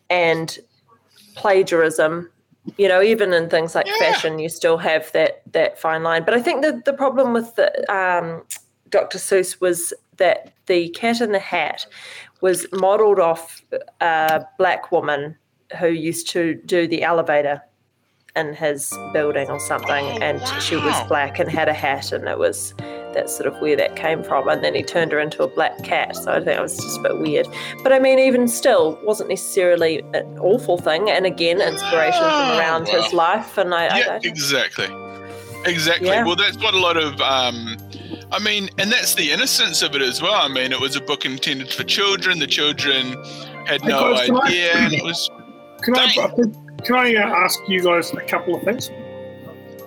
and 0.09 0.59
plagiarism? 1.35 2.29
You 2.77 2.87
know, 2.87 3.01
even 3.01 3.31
in 3.33 3.49
things 3.49 3.75
like 3.75 3.85
Yeah. 3.87 4.11
fashion, 4.11 4.39
you 4.39 4.49
still 4.49 4.77
have 4.77 5.11
that 5.11 5.41
that 5.53 5.79
fine 5.79 6.03
line. 6.03 6.23
But 6.23 6.33
I 6.33 6.41
think 6.41 6.61
that 6.63 6.85
the 6.85 6.93
problem 6.93 7.33
with 7.33 7.55
the 7.55 7.69
um, 7.93 8.43
Dr. 8.89 9.17
Seuss 9.17 9.61
was 9.61 9.93
that 10.17 10.53
the 10.65 10.89
Cat 10.89 11.21
in 11.21 11.31
the 11.31 11.39
Hat 11.39 11.85
was 12.41 12.65
modelled 12.71 13.19
off 13.19 13.61
a 14.01 14.45
black 14.57 14.91
woman 14.91 15.37
who 15.79 15.87
used 15.89 16.27
to 16.29 16.55
do 16.65 16.87
the 16.87 17.03
elevator 17.03 17.61
in 18.35 18.53
his 18.53 18.91
building 19.13 19.47
or 19.49 19.59
something, 19.59 20.05
Oh, 20.05 20.17
and 20.21 20.41
she 20.61 20.75
was 20.75 20.95
black 21.07 21.39
and 21.39 21.49
had 21.49 21.69
a 21.69 21.73
hat, 21.73 22.11
and 22.11 22.27
it 22.27 22.37
was 22.37 22.73
that's 23.15 23.35
sort 23.35 23.47
of 23.47 23.59
where 23.61 23.75
that 23.75 23.95
came 23.95 24.21
from. 24.23 24.47
And 24.47 24.63
then 24.63 24.75
he 24.75 24.83
turned 24.83 25.11
her 25.13 25.19
into 25.19 25.41
a 25.43 25.47
black 25.47 25.83
cat, 25.83 26.15
so 26.15 26.31
I 26.31 26.35
think 26.35 26.59
it 26.59 26.61
was 26.61 26.75
just 26.77 26.99
a 26.99 27.01
bit 27.01 27.17
weird. 27.19 27.47
But 27.81 27.91
I 27.93 27.99
mean, 27.99 28.19
even 28.19 28.47
still, 28.47 28.99
wasn't 29.03 29.29
necessarily 29.29 29.99
an 30.13 30.37
awful 30.39 30.77
thing. 30.77 31.09
And 31.09 31.25
again, 31.25 31.59
inspiration 31.61 32.21
from 32.21 32.29
Oh, 32.31 32.57
around 32.59 32.87
wow. 32.87 33.01
his 33.01 33.13
life, 33.13 33.57
and 33.57 33.73
I, 33.73 33.85
I 33.87 33.97
yeah, 33.97 34.05
don't. 34.05 34.25
exactly, 34.25 34.87
exactly. 35.65 36.09
Yeah. 36.09 36.23
Well, 36.25 36.35
that's 36.35 36.57
what 36.57 36.73
a 36.75 36.79
lot 36.79 36.97
of. 36.97 37.19
Um, 37.21 37.77
I 38.31 38.39
mean, 38.39 38.69
and 38.77 38.91
that's 38.91 39.15
the 39.15 39.31
innocence 39.31 39.81
of 39.81 39.95
it 39.95 40.01
as 40.01 40.21
well. 40.21 40.33
I 40.35 40.47
mean, 40.47 40.71
it 40.71 40.79
was 40.79 40.95
a 40.95 41.01
book 41.01 41.25
intended 41.25 41.71
for 41.71 41.83
children. 41.83 42.39
The 42.39 42.47
children 42.47 43.13
had 43.65 43.81
Hey, 43.81 43.87
no 43.87 44.13
guys, 44.13 44.25
can 44.27 44.35
I- 44.35 44.39
idea, 44.47 44.71
and 44.75 44.93
it 44.93 45.03
was 45.03 45.29
Can 45.83 45.95
I, 45.95 46.07
can 46.83 46.95
I 46.95 47.15
uh, 47.15 47.27
ask 47.43 47.59
you 47.67 47.81
guys 47.83 48.11
a 48.13 48.21
couple 48.21 48.55
of 48.55 48.63
things? 48.63 48.89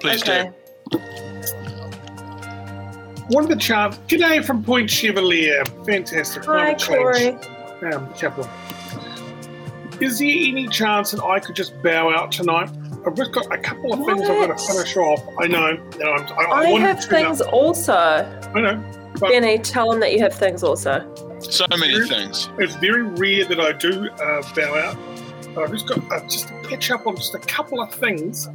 Please 0.01 0.23
okay. 0.23 0.51
do. 0.91 0.99
What 3.29 3.45
of 3.45 3.51
the 3.51 3.57
chances? 3.57 4.01
G'day 4.07 4.43
from 4.43 4.65
Point 4.65 4.91
Chevalier. 4.91 5.63
Fantastic. 5.85 6.45
Hi, 6.47 6.73
Climate 6.75 6.79
change, 6.79 7.45
Corey. 7.79 7.93
Um, 7.93 8.13
Chaplain. 8.15 8.49
Is 10.01 10.19
there 10.19 10.29
any 10.29 10.67
chance 10.69 11.11
that 11.11 11.23
I 11.23 11.39
could 11.39 11.55
just 11.55 11.81
bow 11.83 12.11
out 12.11 12.33
tonight? 12.33 12.71
I've 13.07 13.15
just 13.15 13.33
got 13.33 13.53
a 13.53 13.59
couple 13.59 13.93
of 13.93 14.07
things 14.07 14.29
I've 14.29 14.49
got 14.49 14.59
to 14.59 14.73
finish 14.73 14.97
off. 14.97 15.23
I 15.39 15.47
know. 15.47 15.69
and 15.69 16.03
I'm, 16.03 16.27
I, 16.39 16.43
I, 16.43 16.61
I 16.61 16.81
have 16.81 17.01
to 17.01 17.07
things 17.07 17.43
also. 17.43 17.93
I 17.93 18.61
know. 18.61 18.83
But 19.21 19.29
Benny, 19.31 19.59
tell 19.59 19.91
them 19.91 20.01
that 20.01 20.13
you 20.13 20.21
have 20.21 20.33
things 20.35 20.63
also. 20.63 21.05
So 21.41 21.67
many 21.77 22.01
things. 22.09 22.49
it's 22.59 22.77
very 22.77 23.03
rare 23.03 23.45
that 23.45 23.61
I 23.61 23.73
do 23.73 24.09
uh, 24.09 24.55
bow 24.55 24.75
out. 24.75 24.97
But 25.55 25.65
I've 25.65 25.73
just 25.73 25.87
got 25.87 25.99
uh, 26.11 26.27
just 26.29 26.49
to 26.49 26.63
catch 26.63 26.91
up 26.91 27.07
on 27.07 27.17
just 27.17 27.35
a 27.35 27.41
couple 27.41 27.83
of 27.83 27.93
things. 27.93 28.49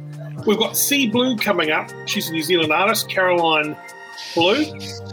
We've 0.46 0.58
got 0.58 0.76
Cee 0.76 1.08
Blu 1.08 1.36
coming 1.36 1.70
up. 1.70 1.90
She's 2.06 2.28
a 2.28 2.32
New 2.32 2.42
Zealand 2.42 2.72
artist, 2.72 3.08
Caroline 3.08 3.76
Blue. 4.34 4.64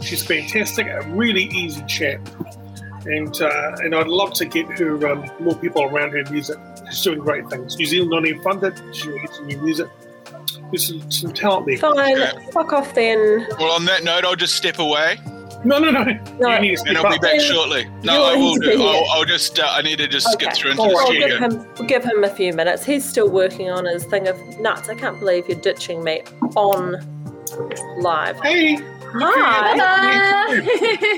She's 0.02 0.24
fantastic. 0.24 0.86
A 0.88 1.02
really 1.08 1.44
easy 1.44 1.82
chat. 1.86 2.20
And 3.04 3.40
uh, 3.42 3.76
and 3.80 3.94
I'd 3.94 4.06
love 4.08 4.32
to 4.34 4.44
get 4.44 4.66
her 4.78 5.06
um, 5.08 5.28
more 5.40 5.56
people 5.56 5.82
around 5.82 6.10
her 6.12 6.22
music. 6.30 6.56
She's 6.90 7.02
doing 7.02 7.18
great 7.18 7.48
things. 7.50 7.76
New 7.76 7.86
Zealand 7.86 8.10
not 8.10 8.26
even 8.26 8.42
funded. 8.42 8.80
She's 8.94 9.04
going 9.06 9.20
get 9.22 9.34
some 9.34 9.46
new 9.46 9.60
music. 9.60 9.88
There's 10.70 10.86
some, 10.88 11.10
some 11.10 11.32
talent 11.32 11.66
there. 11.66 11.78
Fine, 11.78 12.18
Okay. 12.20 12.46
fuck 12.52 12.72
off 12.72 12.94
then. 12.94 13.46
Well, 13.58 13.72
on 13.72 13.84
that 13.86 14.04
note, 14.04 14.24
I'll 14.24 14.36
just 14.36 14.54
step 14.54 14.78
away 14.78 15.16
No, 15.64 15.78
no, 15.78 15.90
no. 15.90 16.02
No. 16.40 16.54
You 16.54 16.60
need 16.60 16.78
to 16.78 16.88
and 16.88 16.98
I'll 16.98 17.10
be 17.12 17.18
back 17.18 17.40
shortly. 17.40 17.86
No, 18.02 18.14
You'll 18.14 18.24
I 18.24 18.34
will 18.36 18.54
need 18.56 18.62
to 18.70 18.76
do. 18.76 18.82
I'll. 18.82 19.10
I'll 19.10 19.24
just. 19.24 19.58
Uh, 19.58 19.66
I 19.68 19.82
need 19.82 19.98
to 19.98 20.08
just 20.08 20.30
skip 20.32 20.52
through 20.54 20.70
into 20.72 20.82
All 20.82 20.88
the 20.88 20.94
right. 20.94 21.08
We'll 21.08 21.18
give 21.28 21.30
studio. 21.30 21.48
him 21.60 21.74
we'll 21.78 21.88
give 21.88 22.04
him 22.04 22.24
a 22.24 22.30
few 22.30 22.52
minutes. 22.52 22.84
He's 22.84 23.08
still 23.08 23.28
working 23.28 23.68
on 23.70 23.84
his 23.84 24.04
thing 24.04 24.28
of 24.28 24.38
nuts. 24.60 24.88
I 24.88 24.94
can't 24.94 25.18
believe 25.18 25.48
you're 25.48 25.60
ditching 25.60 26.02
me 26.04 26.22
on 26.56 26.96
live. 27.98 28.40
Hey. 28.40 28.76
Hi. 29.14 30.60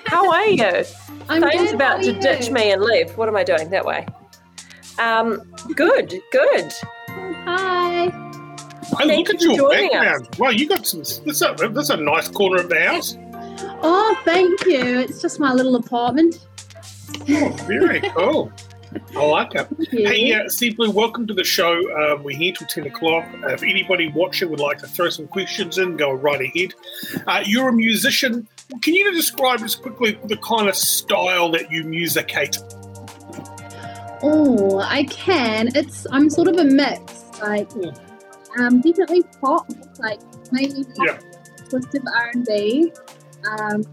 How 0.07 0.31
are 0.31 0.47
you? 0.47 0.85
I'm 1.29 1.43
Fane's 1.43 1.71
good, 1.71 1.75
about 1.75 1.99
how 1.99 2.03
to 2.03 2.13
are 2.17 2.21
ditch 2.21 2.51
me 2.51 2.71
and 2.73 2.83
leave. 2.83 3.17
What 3.17 3.29
am 3.29 3.37
I 3.37 3.45
doing 3.45 3.71
that 3.71 3.85
way? 3.85 4.07
Um, 4.99 5.43
good, 5.75 6.21
good. 6.33 6.73
Hi. 7.09 8.11
Hey, 8.99 9.09
Thank 9.09 9.29
look 9.29 9.37
at 9.37 9.41
for 9.41 9.47
your 9.47 9.57
joining 9.57 9.91
background. 9.91 10.29
Wow, 10.39 10.51
you 10.51 10.69
got 10.69 10.87
some. 10.87 11.01
This 11.01 11.41
a 11.41 11.55
this 11.71 11.91
a 11.91 11.97
nice 11.97 12.29
corner 12.29 12.63
of 12.63 12.69
the 12.69 12.81
house. 12.81 13.17
Oh, 13.83 14.21
thank 14.25 14.65
you. 14.67 15.01
It's 15.01 15.23
just 15.23 15.41
my 15.41 15.53
little 15.53 15.77
apartment. 15.77 16.47
Oh, 17.29 17.57
very 17.67 18.01
cool. 18.17 18.53
I 19.17 19.25
like 19.25 19.55
it. 19.55 19.69
Hey, 19.91 20.33
uh, 20.33 20.49
Cee 20.49 20.71
Blu, 20.71 20.91
welcome 20.91 21.27
to 21.27 21.35
the 21.35 21.45
show. 21.45 21.73
Um, 22.01 22.23
we're 22.23 22.37
here 22.37 22.53
till 22.53 22.67
10 22.67 22.87
o'clock. 22.87 23.25
Uh, 23.43 23.49
if 23.49 23.63
anybody 23.63 24.09
watching 24.09 24.51
would 24.51 24.61
like 24.61 24.79
to 24.79 24.87
throw 24.87 25.09
some 25.09 25.27
questions 25.27 25.79
in, 25.79 25.97
go 25.97 26.13
right 26.13 26.41
ahead. 26.41 26.75
Uh, 27.27 27.43
you're 27.45 27.69
a 27.69 27.73
musician. 27.73 28.47
Can 28.83 28.95
you 28.95 29.13
describe 29.13 29.61
just 29.61 29.83
quickly 29.83 30.19
the 30.25 30.37
kind 30.39 30.69
of 30.69 30.75
style 30.77 31.51
that 31.53 31.71
you 31.71 31.85
musicate? 31.85 32.59
Oh, 34.23 34.81
I 34.81 35.05
can. 35.05 35.69
It's 35.75 36.07
I'm 36.11 36.31
sort 36.31 36.49
of 36.49 36.57
a 36.57 36.65
mix. 36.65 37.25
Like, 37.41 37.71
um, 38.59 38.81
definitely 38.81 39.23
pop. 39.41 39.67
Like 39.99 40.21
mainly 40.53 40.85
pop, 40.85 41.07
Yeah. 41.07 41.19
twisted 41.69 42.03
R 42.07 42.31
and 42.33 42.47
B. 42.47 42.93
Um, 43.59 43.85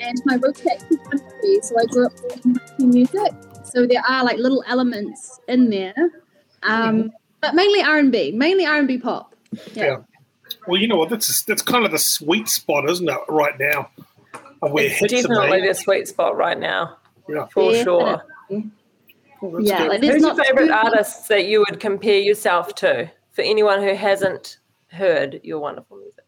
and 0.00 0.20
my 0.24 0.34
roots 0.34 0.62
actually 0.66 0.96
country, 0.98 1.58
so 1.62 1.78
I 1.78 1.84
grew 1.86 2.06
up 2.06 2.12
doing 2.16 2.54
country 2.56 2.86
music. 2.86 3.32
So 3.76 3.86
there 3.86 4.00
are 4.08 4.24
like 4.24 4.38
little 4.38 4.64
elements 4.66 5.38
in 5.48 5.68
there, 5.68 5.94
um, 6.62 7.12
but 7.42 7.54
mainly 7.54 7.82
R 7.82 7.98
and 7.98 8.10
B, 8.10 8.32
mainly 8.32 8.64
R 8.64 8.78
and 8.78 8.88
B 8.88 8.96
pop. 8.96 9.34
Yeah. 9.74 9.98
Well, 10.66 10.80
you 10.80 10.88
know 10.88 10.96
what? 10.96 11.10
That's 11.10 11.42
that's 11.42 11.60
kind 11.60 11.84
of 11.84 11.90
the 11.90 11.98
sweet 11.98 12.48
spot, 12.48 12.88
isn't 12.88 13.06
it, 13.06 13.18
right 13.28 13.52
now? 13.60 13.90
Of 14.62 14.72
where 14.72 14.86
It's 14.86 14.94
hits 14.98 15.12
are 15.12 15.28
definitely 15.28 15.68
the 15.68 15.74
sweet 15.74 16.08
spot 16.08 16.38
right 16.38 16.58
now, 16.58 16.96
Yeah. 17.28 17.48
for 17.52 17.74
Yeah. 17.74 17.84
sure. 17.84 18.24
Well, 19.42 19.60
Yeah, 19.60 19.82
like 19.84 20.00
there's 20.00 20.14
Who's 20.14 20.22
your 20.22 20.42
favorite 20.42 20.68
too- 20.68 20.72
artists 20.72 21.28
that 21.28 21.44
you 21.46 21.58
would 21.68 21.78
compare 21.78 22.18
yourself 22.18 22.74
to? 22.76 23.10
For 23.32 23.42
anyone 23.42 23.82
who 23.82 23.94
hasn't 23.94 24.56
heard 24.86 25.38
your 25.42 25.58
wonderful 25.58 25.98
music. 25.98 26.24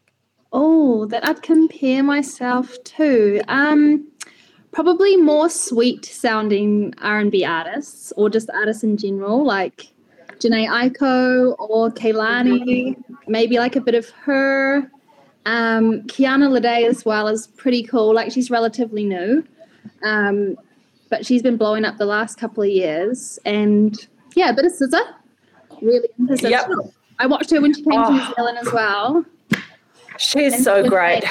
Oh, 0.53 1.05
that 1.07 1.27
I'd 1.27 1.41
compare 1.41 2.03
myself 2.03 2.77
to. 2.83 3.41
Um, 3.47 4.07
probably 4.71 5.17
more 5.17 5.49
sweet 5.49 6.05
sounding 6.05 6.93
R 7.01 7.19
and 7.19 7.31
B 7.31 7.43
artists, 7.45 8.11
or 8.17 8.29
just 8.29 8.49
artists 8.51 8.83
in 8.83 8.97
general, 8.97 9.43
like 9.45 9.87
Jhené 10.39 10.67
Aiko 10.67 11.55
or 11.59 11.89
Kehlani. 11.91 13.01
Maybe 13.27 13.57
like 13.59 13.75
a 13.75 13.81
bit 13.81 13.95
of 13.95 14.09
her. 14.09 14.89
Um, 15.45 16.03
Kiana 16.03 16.49
Lede 16.49 16.87
as 16.87 17.05
well 17.05 17.27
is 17.27 17.47
pretty 17.47 17.83
cool. 17.83 18.13
Like 18.13 18.31
she's 18.31 18.51
relatively 18.51 19.05
new, 19.05 19.43
um, 20.03 20.55
but 21.09 21.25
she's 21.25 21.41
been 21.41 21.57
blowing 21.57 21.85
up 21.85 21.97
the 21.97 22.05
last 22.05 22.37
couple 22.37 22.61
of 22.63 22.69
years. 22.69 23.39
And 23.45 23.97
yeah, 24.35 24.49
a 24.49 24.53
bit 24.53 24.65
of 24.65 24.71
SZA. 24.73 25.01
Really 25.81 26.07
into 26.19 26.33
SZA. 26.33 26.49
Yep. 26.51 26.69
I 27.19 27.25
watched 27.25 27.49
her 27.51 27.61
when 27.61 27.73
she 27.73 27.81
came 27.83 28.03
to 28.03 28.11
New 28.11 28.19
Oh. 28.21 28.33
Zealand 28.35 28.57
as 28.59 28.71
well. 28.71 29.25
She's 30.17 30.53
And 30.53 30.63
so 30.63 30.87
great. 30.87 31.23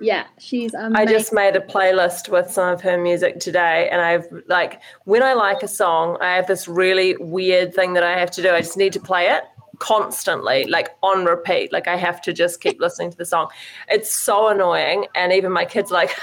Yeah, 0.00 0.26
she's 0.38 0.72
amazing. 0.72 0.96
I 0.96 1.04
just 1.04 1.32
made 1.32 1.56
a 1.56 1.60
playlist 1.60 2.30
with 2.30 2.50
some 2.50 2.72
of 2.72 2.80
her 2.80 2.96
music 2.96 3.38
today, 3.38 3.88
and 3.90 4.00
I've 4.00 4.26
like 4.46 4.80
when 5.04 5.22
I 5.22 5.34
like 5.34 5.62
a 5.62 5.68
song, 5.68 6.16
I 6.20 6.34
have 6.36 6.46
this 6.46 6.66
really 6.66 7.16
weird 7.18 7.74
thing 7.74 7.92
that 7.94 8.02
I 8.02 8.18
have 8.18 8.30
to 8.32 8.42
do. 8.42 8.50
I 8.50 8.60
just 8.60 8.78
need 8.78 8.94
to 8.94 9.00
play 9.00 9.26
it 9.26 9.44
constantly, 9.78 10.64
like 10.64 10.88
on 11.02 11.26
repeat. 11.26 11.72
Like 11.72 11.86
I 11.86 11.96
have 11.96 12.22
to 12.22 12.32
just 12.32 12.60
keep 12.60 12.80
listening 12.80 13.10
to 13.10 13.16
the 13.16 13.26
song. 13.26 13.48
It's 13.88 14.14
so 14.14 14.48
annoying, 14.48 15.06
and 15.14 15.32
even 15.32 15.52
my 15.52 15.64
kids 15.64 15.90
are 15.90 15.94
like. 15.94 16.18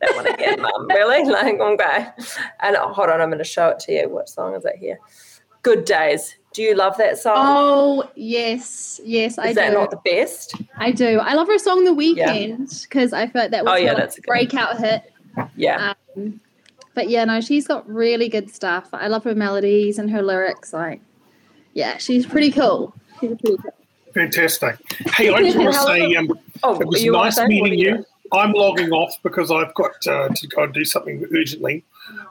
that 0.00 0.14
one 0.14 0.26
again, 0.26 0.60
mum. 0.60 0.88
Really? 0.88 1.24
Like, 1.30 1.58
okay. 1.60 2.08
And 2.60 2.76
oh, 2.76 2.92
hold 2.92 3.10
on, 3.10 3.20
I'm 3.20 3.28
going 3.28 3.38
to 3.38 3.44
show 3.44 3.68
it 3.68 3.78
to 3.80 3.92
you. 3.92 4.08
What 4.08 4.28
song 4.28 4.54
is 4.54 4.64
it 4.64 4.76
here? 4.76 4.98
Good 5.62 5.84
Days. 5.84 6.37
Do 6.58 6.64
you 6.64 6.74
love 6.74 6.96
that 6.96 7.16
song? 7.16 7.36
Oh 7.36 8.10
yes, 8.16 9.00
yes, 9.04 9.38
I 9.38 9.50
is 9.50 9.54
that 9.54 9.68
do. 9.68 9.74
not 9.74 9.92
the 9.92 10.00
best? 10.04 10.56
I 10.76 10.90
do. 10.90 11.20
I 11.20 11.34
love 11.34 11.46
her 11.46 11.56
song 11.56 11.84
"The 11.84 11.94
Weekend" 11.94 12.80
because 12.82 13.12
I 13.12 13.28
felt 13.28 13.52
that 13.52 13.64
was 13.64 13.74
Oh, 13.74 13.76
yeah, 13.76 13.90
her, 13.90 13.94
like, 13.94 14.02
that's 14.02 14.18
a 14.18 14.20
good 14.22 14.28
one. 14.28 14.38
breakout 14.38 14.78
hit. 14.80 15.12
Yeah. 15.54 15.94
Um, 16.16 16.40
but 16.96 17.08
yeah, 17.08 17.24
no, 17.26 17.40
she's 17.40 17.64
got 17.68 17.88
really 17.88 18.28
good 18.28 18.50
stuff. 18.50 18.88
I 18.92 19.06
love 19.06 19.22
her 19.22 19.36
melodies 19.36 20.00
and 20.00 20.10
her 20.10 20.20
lyrics. 20.20 20.72
Like, 20.72 21.00
yeah, 21.74 21.96
she's 21.98 22.26
pretty 22.26 22.50
cool. 22.50 22.92
She's 23.20 23.36
pretty 23.40 23.56
cool. 23.62 23.74
Fantastic. 24.12 24.78
Hey, 25.14 25.32
I 25.32 25.40
just 25.44 25.56
want 25.56 25.74
to 25.74 25.80
say 25.82 26.16
um, 26.16 26.28
oh, 26.64 26.80
it 26.80 26.88
was 26.88 27.04
nice 27.04 27.36
to 27.36 27.42
say? 27.42 27.42
What 27.60 27.70
meeting 27.70 27.78
you. 27.78 28.04
I'm 28.32 28.50
logging 28.50 28.90
off 28.90 29.14
because 29.22 29.52
I've 29.52 29.72
got 29.74 30.04
uh, 30.08 30.30
to 30.34 30.46
go 30.48 30.64
and 30.64 30.74
do 30.74 30.84
something 30.84 31.24
urgently, 31.32 31.84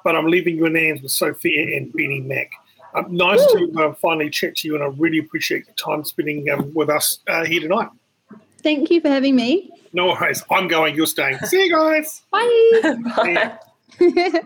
but 0.03 0.17
I'm 0.17 0.27
leaving 0.27 0.57
you 0.57 0.65
in 0.65 0.75
hands 0.75 1.01
with 1.01 1.13
Sophia 1.13 1.77
and 1.77 1.93
Benny 1.93 2.19
Mack. 2.19 2.51
Um, 2.97 3.15
nice 3.15 3.45
to 3.53 3.71
uh, 3.77 3.93
finally 3.95 4.29
chat 4.29 4.57
to 4.57 4.67
you, 4.67 4.75
and 4.75 4.83
I 4.83 4.87
really 4.87 5.19
appreciate 5.19 5.65
your 5.65 5.75
time 5.75 6.03
spending 6.03 6.49
um, 6.49 6.73
with 6.73 6.89
us 6.89 7.19
uh, 7.27 7.45
here 7.45 7.61
tonight. 7.61 7.89
Thank 8.63 8.89
you 8.89 9.01
for 9.01 9.09
having 9.09 9.35
me. 9.35 9.71
No 9.93 10.07
worries. 10.07 10.43
I'm 10.51 10.67
going. 10.67 10.95
You're 10.95 11.05
staying. 11.05 11.39
See 11.39 11.65
you 11.65 11.71
guys. 11.71 12.21
Bye. 12.31 12.79
Bye. 13.15 13.61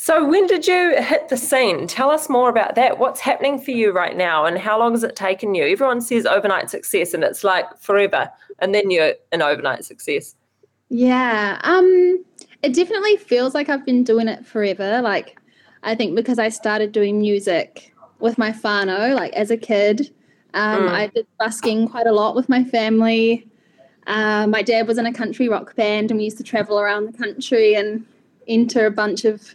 So, 0.00 0.24
when 0.24 0.46
did 0.46 0.68
you 0.68 1.02
hit 1.02 1.28
the 1.28 1.36
scene? 1.36 1.88
Tell 1.88 2.08
us 2.08 2.28
more 2.28 2.48
about 2.48 2.76
that. 2.76 3.00
What's 3.00 3.18
happening 3.18 3.60
for 3.60 3.72
you 3.72 3.90
right 3.90 4.16
now, 4.16 4.44
and 4.44 4.56
how 4.56 4.78
long 4.78 4.92
has 4.92 5.02
it 5.02 5.16
taken 5.16 5.56
you? 5.56 5.64
Everyone 5.64 6.00
says 6.00 6.24
overnight 6.24 6.70
success, 6.70 7.14
and 7.14 7.24
it's 7.24 7.42
like 7.42 7.66
forever, 7.80 8.30
and 8.60 8.72
then 8.72 8.92
you're 8.92 9.14
an 9.32 9.42
overnight 9.42 9.84
success. 9.84 10.36
Yeah. 10.88 11.60
Um 11.64 12.24
it 12.62 12.74
definitely 12.74 13.16
feels 13.16 13.54
like 13.54 13.68
I've 13.68 13.84
been 13.84 14.04
doing 14.04 14.28
it 14.28 14.46
forever. 14.46 15.00
Like 15.02 15.37
I 15.82 15.94
think 15.94 16.14
because 16.14 16.38
I 16.38 16.48
started 16.48 16.92
doing 16.92 17.18
music 17.20 17.94
with 18.18 18.38
my 18.38 18.50
whānau, 18.50 19.14
like 19.14 19.32
as 19.34 19.50
a 19.50 19.56
kid. 19.56 20.12
Um, 20.54 20.82
Mm. 20.82 20.88
I 20.88 21.06
did 21.08 21.26
busking 21.38 21.88
quite 21.88 22.06
a 22.06 22.12
lot 22.12 22.34
with 22.34 22.48
my 22.48 22.64
family. 22.64 23.46
Uh, 24.06 24.46
my 24.46 24.62
dad 24.62 24.88
was 24.88 24.96
in 24.98 25.06
a 25.06 25.12
country 25.12 25.48
rock 25.48 25.76
band 25.76 26.10
and 26.10 26.18
we 26.18 26.24
used 26.24 26.38
to 26.38 26.42
travel 26.44 26.80
around 26.80 27.06
the 27.06 27.16
country 27.18 27.74
and 27.74 28.06
enter 28.48 28.86
a 28.86 28.90
bunch 28.90 29.24
of 29.26 29.54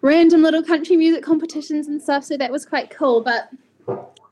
random 0.00 0.42
little 0.42 0.62
country 0.62 0.96
music 0.96 1.22
competitions 1.22 1.86
and 1.88 2.00
stuff. 2.00 2.24
So 2.24 2.36
that 2.38 2.50
was 2.50 2.64
quite 2.64 2.88
cool. 2.90 3.20
But 3.20 3.50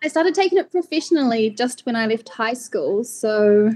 I 0.02 0.08
started 0.08 0.34
taking 0.34 0.56
it 0.58 0.70
professionally 0.70 1.50
just 1.50 1.84
when 1.84 1.94
I 1.94 2.06
left 2.06 2.30
high 2.30 2.54
school. 2.54 3.04
So 3.04 3.70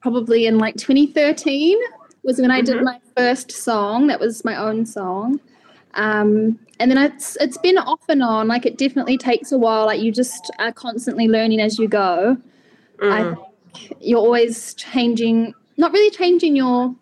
probably 0.00 0.46
in 0.46 0.58
like 0.58 0.76
2013 0.76 1.78
was 2.24 2.40
when 2.40 2.50
I 2.50 2.60
did 2.60 2.78
Mhm. 2.78 2.84
my 2.84 3.00
first 3.16 3.52
song. 3.52 4.08
That 4.08 4.18
was 4.18 4.44
my 4.44 4.56
own 4.56 4.84
song. 4.84 5.40
Um, 5.94 6.58
and 6.80 6.90
then 6.90 6.98
it's 6.98 7.36
it's 7.40 7.58
been 7.58 7.78
off 7.78 8.08
and 8.08 8.22
on. 8.22 8.48
Like 8.48 8.66
it 8.66 8.78
definitely 8.78 9.18
takes 9.18 9.52
a 9.52 9.58
while. 9.58 9.86
Like 9.86 10.00
you 10.00 10.12
just 10.12 10.50
are 10.58 10.72
constantly 10.72 11.28
learning 11.28 11.60
as 11.60 11.78
you 11.78 11.88
go. 11.88 12.36
Mm. 12.98 13.12
I 13.12 13.34
think 13.34 13.96
you're 14.00 14.18
always 14.18 14.74
changing, 14.74 15.54
not 15.76 15.92
really 15.92 16.10
changing 16.10 16.56
your. 16.56 16.94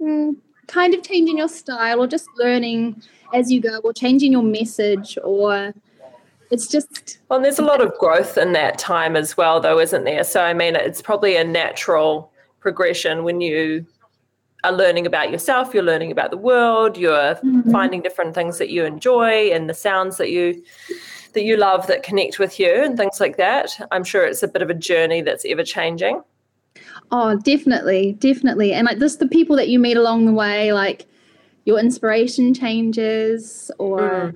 Mm, 0.00 0.36
kind 0.66 0.94
of 0.94 1.02
changing 1.02 1.38
your 1.38 1.48
style 1.48 2.00
or 2.00 2.06
just 2.06 2.26
learning 2.36 3.00
as 3.34 3.50
you 3.52 3.60
go 3.60 3.78
or 3.84 3.92
changing 3.92 4.32
your 4.32 4.42
message 4.42 5.18
or 5.22 5.72
it's 6.50 6.66
just 6.66 7.18
well 7.28 7.40
there's 7.40 7.58
a 7.58 7.64
lot 7.64 7.80
of 7.80 7.92
growth 7.98 8.38
in 8.38 8.52
that 8.52 8.78
time 8.78 9.16
as 9.16 9.36
well 9.36 9.60
though 9.60 9.78
isn't 9.78 10.04
there 10.04 10.24
so 10.24 10.42
i 10.42 10.54
mean 10.54 10.74
it's 10.74 11.02
probably 11.02 11.36
a 11.36 11.44
natural 11.44 12.30
progression 12.60 13.22
when 13.22 13.40
you 13.40 13.84
are 14.64 14.72
learning 14.72 15.06
about 15.06 15.30
yourself 15.30 15.74
you're 15.74 15.82
learning 15.82 16.10
about 16.12 16.30
the 16.30 16.36
world 16.36 16.96
you're 16.96 17.34
mm-hmm. 17.36 17.70
finding 17.70 18.00
different 18.00 18.34
things 18.34 18.58
that 18.58 18.70
you 18.70 18.84
enjoy 18.84 19.50
and 19.50 19.68
the 19.68 19.74
sounds 19.74 20.16
that 20.16 20.30
you 20.30 20.62
that 21.32 21.44
you 21.44 21.56
love 21.56 21.86
that 21.86 22.02
connect 22.02 22.38
with 22.38 22.58
you 22.58 22.82
and 22.82 22.96
things 22.96 23.20
like 23.20 23.36
that. 23.36 23.78
I'm 23.90 24.04
sure 24.04 24.24
it's 24.24 24.42
a 24.42 24.48
bit 24.48 24.62
of 24.62 24.70
a 24.70 24.74
journey 24.74 25.22
that's 25.22 25.44
ever 25.44 25.64
changing. 25.64 26.22
Oh 27.10 27.36
definitely 27.36 28.14
definitely. 28.14 28.72
And 28.72 28.86
like 28.86 28.98
this 28.98 29.16
the 29.16 29.28
people 29.28 29.56
that 29.56 29.68
you 29.68 29.78
meet 29.78 29.96
along 29.96 30.26
the 30.26 30.32
way 30.32 30.72
like 30.72 31.06
your 31.64 31.78
inspiration 31.78 32.54
changes 32.54 33.70
or 33.78 34.00
mm. 34.00 34.34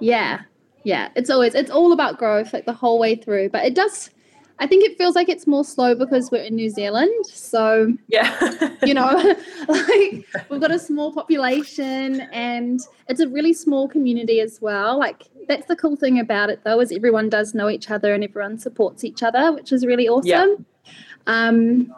yeah 0.00 0.42
yeah. 0.84 1.08
It's 1.16 1.30
always 1.30 1.54
it's 1.54 1.70
all 1.70 1.92
about 1.92 2.18
growth 2.18 2.52
like 2.52 2.64
the 2.64 2.72
whole 2.72 2.98
way 2.98 3.16
through. 3.16 3.48
But 3.50 3.64
it 3.64 3.74
does 3.74 4.10
i 4.58 4.66
think 4.66 4.84
it 4.84 4.96
feels 4.96 5.14
like 5.14 5.28
it's 5.28 5.46
more 5.46 5.64
slow 5.64 5.94
because 5.94 6.30
we're 6.30 6.42
in 6.42 6.54
new 6.54 6.70
zealand 6.70 7.26
so 7.26 7.92
yeah 8.08 8.74
you 8.84 8.94
know 8.94 9.10
like 9.68 10.26
we've 10.48 10.60
got 10.60 10.70
a 10.70 10.78
small 10.78 11.12
population 11.12 12.22
and 12.32 12.80
it's 13.08 13.20
a 13.20 13.28
really 13.28 13.52
small 13.52 13.88
community 13.88 14.40
as 14.40 14.60
well 14.60 14.98
like 14.98 15.24
that's 15.48 15.66
the 15.66 15.76
cool 15.76 15.96
thing 15.96 16.18
about 16.18 16.50
it 16.50 16.60
though 16.64 16.80
is 16.80 16.90
everyone 16.92 17.28
does 17.28 17.54
know 17.54 17.68
each 17.68 17.90
other 17.90 18.14
and 18.14 18.24
everyone 18.24 18.58
supports 18.58 19.04
each 19.04 19.22
other 19.22 19.52
which 19.52 19.72
is 19.72 19.84
really 19.86 20.08
awesome 20.08 20.66
yeah. 20.84 21.48
um 21.48 21.92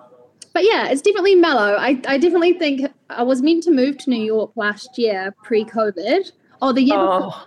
but 0.58 0.64
yeah, 0.64 0.88
it's 0.88 1.02
definitely 1.02 1.36
mellow. 1.36 1.76
I, 1.76 2.00
I 2.08 2.18
definitely 2.18 2.54
think 2.54 2.90
I 3.10 3.22
was 3.22 3.42
meant 3.42 3.62
to 3.64 3.70
move 3.70 3.96
to 3.98 4.10
New 4.10 4.24
York 4.24 4.50
last 4.56 4.98
year 4.98 5.32
pre 5.44 5.64
COVID. 5.64 6.32
Oh, 6.60 6.72
the 6.72 6.82
year 6.82 6.96
oh, 6.98 7.26
before. 7.26 7.42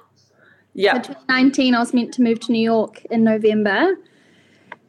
Yeah. 0.74 0.94
2019, 0.94 1.76
I 1.76 1.80
was 1.80 1.94
meant 1.94 2.14
to 2.14 2.22
move 2.22 2.40
to 2.42 2.52
New 2.54 2.62
York 2.64 3.04
in 3.12 3.26
November. 3.26 3.98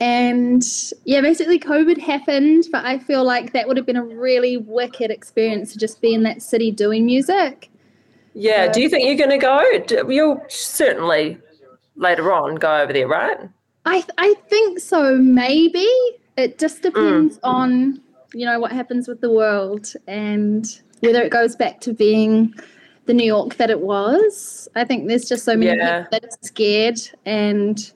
And 0.03 0.65
yeah, 1.05 1.21
basically 1.21 1.61
COVID 1.61 1.97
happened, 1.97 2.65
but 2.73 2.85
I 2.85 2.99
feel 2.99 3.23
like 3.23 3.53
that 3.53 3.69
would 3.69 3.77
have 3.77 3.87
been 3.87 3.95
a 3.95 4.03
really 4.05 4.57
wicked 4.57 5.13
experience 5.13 5.73
to 5.75 5.79
just 5.79 6.01
be 6.01 6.13
in 6.13 6.25
that 6.25 6.43
city 6.43 6.73
doing 6.73 7.07
music. 7.07 7.71
Yeah. 8.35 8.67
So, 8.67 8.73
do 8.73 8.81
you 8.81 8.89
think 8.89 9.07
you're 9.07 9.29
going 9.29 9.39
to 9.39 9.39
go? 9.39 10.11
You'll 10.13 10.45
certainly 10.49 11.39
later 11.95 12.33
on 12.33 12.57
go 12.57 12.79
over 12.79 12.93
there, 12.93 13.07
right? 13.07 13.49
I, 13.87 14.05
I 14.19 14.35
think 14.49 14.81
so, 14.81 15.19
maybe. 15.19 15.89
It 16.37 16.59
just 16.59 16.79
mm. 16.79 16.83
depends 16.83 17.37
mm. 17.37 17.41
on 17.45 18.01
you 18.35 18.45
know 18.45 18.59
what 18.59 18.73
happens 18.73 19.07
with 19.07 19.21
the 19.21 19.31
world 19.31 19.93
and 20.09 20.67
whether 20.99 21.23
it 21.23 21.31
goes 21.31 21.55
back 21.55 21.81
to 21.83 21.93
being 21.93 22.53
the 23.07 23.15
New 23.15 23.27
York 23.27 23.55
that 23.55 23.71
it 23.71 23.83
was. 23.83 24.69
I 24.75 24.85
think 24.85 25.07
there's 25.07 25.29
just 25.29 25.45
so 25.45 25.57
many 25.57 25.79
yeah. 25.79 26.01
people 26.01 26.09
that 26.11 26.25
are 26.25 26.39
scared 26.41 26.99
and 27.25 27.93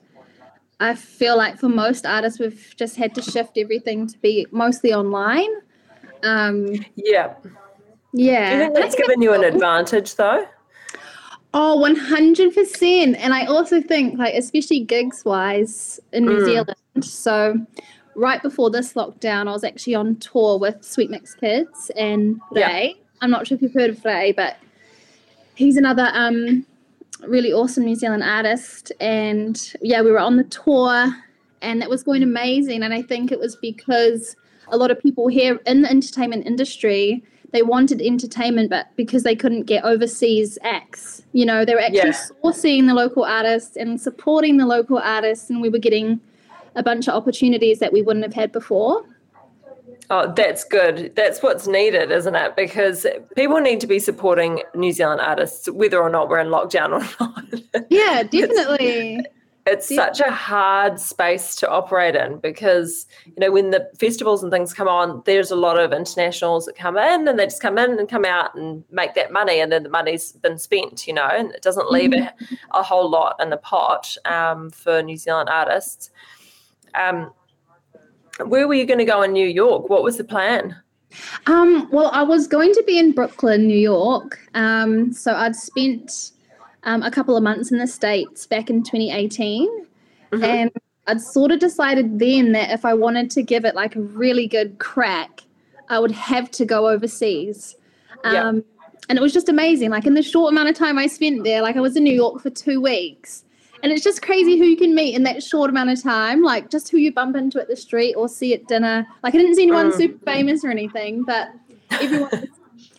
I 0.79 0.93
feel 0.95 1.37
like 1.37 1.59
for 1.59 1.69
most 1.69 2.05
artists 2.05 2.39
we've 2.39 2.73
just 2.77 2.95
had 2.97 3.15
to 3.15 3.21
shift 3.21 3.57
everything 3.57 4.07
to 4.07 4.17
be 4.19 4.45
mostly 4.51 4.93
online. 4.93 5.49
Um, 6.23 6.85
yeah. 6.95 7.33
Yeah. 8.13 8.49
Do 8.49 8.55
you 8.55 8.61
think 8.63 8.75
that's 8.75 8.95
given 8.95 9.21
you 9.21 9.33
an 9.33 9.43
advantage 9.43 10.15
though? 10.15 10.45
Oh, 11.53 11.83
100%. 11.83 13.15
And 13.17 13.33
I 13.33 13.45
also 13.45 13.81
think, 13.81 14.19
like, 14.19 14.35
especially 14.35 14.81
gigs 14.81 15.23
wise 15.25 15.99
in 16.11 16.25
New 16.25 16.39
mm. 16.39 16.45
Zealand. 16.45 16.75
So 17.05 17.65
right 18.15 18.41
before 18.41 18.69
this 18.69 18.93
lockdown, 18.93 19.47
I 19.47 19.51
was 19.53 19.63
actually 19.63 19.95
on 19.95 20.17
tour 20.17 20.59
with 20.59 20.81
Sweetmix 20.81 21.39
Kids 21.39 21.89
and 21.95 22.39
Rei. 22.51 22.95
Yeah. 22.95 23.03
I'm 23.21 23.31
not 23.31 23.47
sure 23.47 23.55
if 23.55 23.61
you've 23.61 23.73
heard 23.73 23.91
of 23.91 24.05
Rei, 24.05 24.33
but 24.33 24.57
he's 25.55 25.77
another 25.77 26.09
um, 26.13 26.65
really 27.25 27.53
awesome 27.53 27.85
New 27.85 27.95
Zealand 27.95 28.23
artist. 28.23 28.91
And 28.99 29.73
yeah, 29.81 30.01
we 30.01 30.11
were 30.11 30.19
on 30.19 30.37
the 30.37 30.43
tour 30.45 31.15
and 31.61 31.81
that 31.81 31.89
was 31.89 32.03
going 32.03 32.23
amazing. 32.23 32.83
And 32.83 32.93
I 32.93 33.01
think 33.01 33.31
it 33.31 33.39
was 33.39 33.55
because 33.55 34.35
a 34.69 34.77
lot 34.77 34.91
of 34.91 35.01
people 35.01 35.27
here 35.27 35.59
in 35.65 35.81
the 35.81 35.89
entertainment 35.89 36.45
industry 36.45 37.23
they 37.51 37.61
wanted 37.61 38.01
entertainment, 38.01 38.69
but 38.69 38.87
because 38.95 39.23
they 39.23 39.35
couldn't 39.35 39.63
get 39.63 39.83
overseas 39.83 40.57
acts, 40.63 41.23
you 41.33 41.45
know, 41.45 41.63
they 41.63 41.73
were 41.73 41.81
actually 41.81 42.09
yeah. 42.09 42.23
sourcing 42.43 42.87
the 42.87 42.93
local 42.93 43.23
artists 43.23 43.77
and 43.77 43.99
supporting 43.99 44.57
the 44.57 44.65
local 44.65 44.97
artists, 44.97 45.49
and 45.49 45.61
we 45.61 45.69
were 45.69 45.79
getting 45.79 46.19
a 46.75 46.83
bunch 46.83 47.07
of 47.07 47.13
opportunities 47.13 47.79
that 47.79 47.93
we 47.93 48.01
wouldn't 48.01 48.25
have 48.25 48.33
had 48.33 48.51
before. 48.51 49.03
Oh, 50.09 50.31
that's 50.33 50.63
good. 50.63 51.13
That's 51.15 51.43
what's 51.43 51.67
needed, 51.67 52.11
isn't 52.11 52.35
it? 52.35 52.55
Because 52.55 53.05
people 53.35 53.59
need 53.59 53.81
to 53.81 53.87
be 53.87 53.99
supporting 53.99 54.63
New 54.73 54.93
Zealand 54.93 55.19
artists, 55.19 55.69
whether 55.69 56.01
or 56.01 56.09
not 56.09 56.29
we're 56.29 56.39
in 56.39 56.47
lockdown 56.47 56.91
or 56.91 57.25
not. 57.73 57.85
Yeah, 57.89 58.23
definitely. 58.23 59.25
It's, 59.69 59.91
it's 59.91 59.99
such 59.99 60.21
a 60.21 60.31
hard 60.31 60.97
space 60.97 61.53
to 61.57 61.69
operate 61.69 62.15
in 62.15 62.37
because 62.37 63.05
you 63.25 63.33
know 63.37 63.51
when 63.51 63.71
the 63.71 63.89
festivals 63.99 64.41
and 64.41 64.49
things 64.49 64.73
come 64.73 64.87
on 64.87 65.21
there's 65.25 65.51
a 65.51 65.57
lot 65.57 65.77
of 65.77 65.91
internationals 65.91 66.65
that 66.67 66.77
come 66.77 66.97
in 66.97 67.27
and 67.27 67.37
they 67.37 67.47
just 67.47 67.61
come 67.61 67.77
in 67.77 67.99
and 67.99 68.07
come 68.07 68.23
out 68.23 68.55
and 68.55 68.85
make 68.91 69.13
that 69.15 69.33
money 69.33 69.59
and 69.59 69.69
then 69.69 69.83
the 69.83 69.89
money's 69.89 70.31
been 70.31 70.57
spent 70.57 71.05
you 71.05 71.13
know 71.13 71.27
and 71.27 71.51
it 71.51 71.61
doesn't 71.61 71.91
leave 71.91 72.11
mm-hmm. 72.11 72.55
a, 72.71 72.79
a, 72.79 72.81
whole 72.81 73.09
lot 73.09 73.35
in 73.41 73.49
the 73.49 73.57
pot 73.57 74.15
um, 74.23 74.69
for 74.69 75.03
new 75.03 75.17
zealand 75.17 75.49
artists 75.49 76.11
um, 76.95 77.33
where 78.45 78.67
were 78.67 78.73
you 78.73 78.85
going 78.85 78.99
to 78.99 79.05
go 79.05 79.21
in 79.21 79.33
New 79.33 79.47
York? 79.47 79.89
What 79.89 80.03
was 80.03 80.17
the 80.17 80.23
plan? 80.23 80.75
Um, 81.45 81.89
well, 81.91 82.09
I 82.13 82.23
was 82.23 82.47
going 82.47 82.73
to 82.73 82.83
be 82.85 82.99
in 82.99 83.13
Brooklyn, 83.13 83.67
New 83.67 83.77
York. 83.77 84.39
Um, 84.53 85.13
so 85.13 85.33
I'd 85.33 85.55
spent 85.55 86.31
um, 86.83 87.01
a 87.01 87.11
couple 87.11 87.35
of 87.35 87.43
months 87.43 87.71
in 87.71 87.77
the 87.77 87.87
States 87.87 88.45
back 88.45 88.69
in 88.69 88.83
2018. 88.83 89.85
Mm-hmm. 90.31 90.43
And 90.43 90.71
I'd 91.07 91.21
sort 91.21 91.51
of 91.51 91.59
decided 91.59 92.19
then 92.19 92.51
that 92.51 92.69
if 92.71 92.83
I 92.83 92.93
wanted 92.93 93.31
to 93.31 93.43
give 93.43 93.65
it 93.65 93.75
like 93.75 93.95
a 93.95 94.01
really 94.01 94.47
good 94.47 94.79
crack, 94.79 95.43
I 95.89 95.99
would 95.99 96.11
have 96.11 96.51
to 96.51 96.65
go 96.65 96.89
overseas. 96.89 97.75
Um, 98.23 98.63
And 99.09 99.17
it 99.17 99.21
was 99.21 99.31
just 99.31 99.47
amazing. 99.47 99.91
Like 99.91 100.05
in 100.05 100.15
the 100.15 100.23
short 100.23 100.51
amount 100.51 100.67
of 100.67 100.75
time 100.75 100.97
I 100.97 101.07
spent 101.07 101.45
there, 101.45 101.61
like 101.61 101.77
I 101.77 101.79
was 101.79 101.95
in 101.95 102.03
New 102.03 102.13
York 102.13 102.41
for 102.41 102.49
two 102.49 102.81
weeks. 102.81 103.45
And 103.83 103.91
it's 103.91 104.03
just 104.03 104.21
crazy 104.21 104.57
who 104.57 104.65
you 104.65 104.77
can 104.77 104.95
meet 104.95 105.15
in 105.15 105.23
that 105.23 105.43
short 105.43 105.69
amount 105.69 105.89
of 105.89 106.01
time, 106.01 106.41
like 106.41 106.69
just 106.69 106.89
who 106.89 106.97
you 106.97 107.11
bump 107.11 107.35
into 107.35 107.59
at 107.59 107.67
the 107.67 107.75
street 107.75 108.15
or 108.15 108.27
see 108.27 108.53
at 108.53 108.67
dinner. 108.67 109.05
Like 109.23 109.35
I 109.35 109.37
didn't 109.37 109.55
see 109.55 109.63
anyone 109.63 109.91
mm. 109.91 109.97
super 109.97 110.23
famous 110.25 110.63
or 110.63 110.69
anything, 110.69 111.23
but 111.23 111.49
everyone 111.91 112.47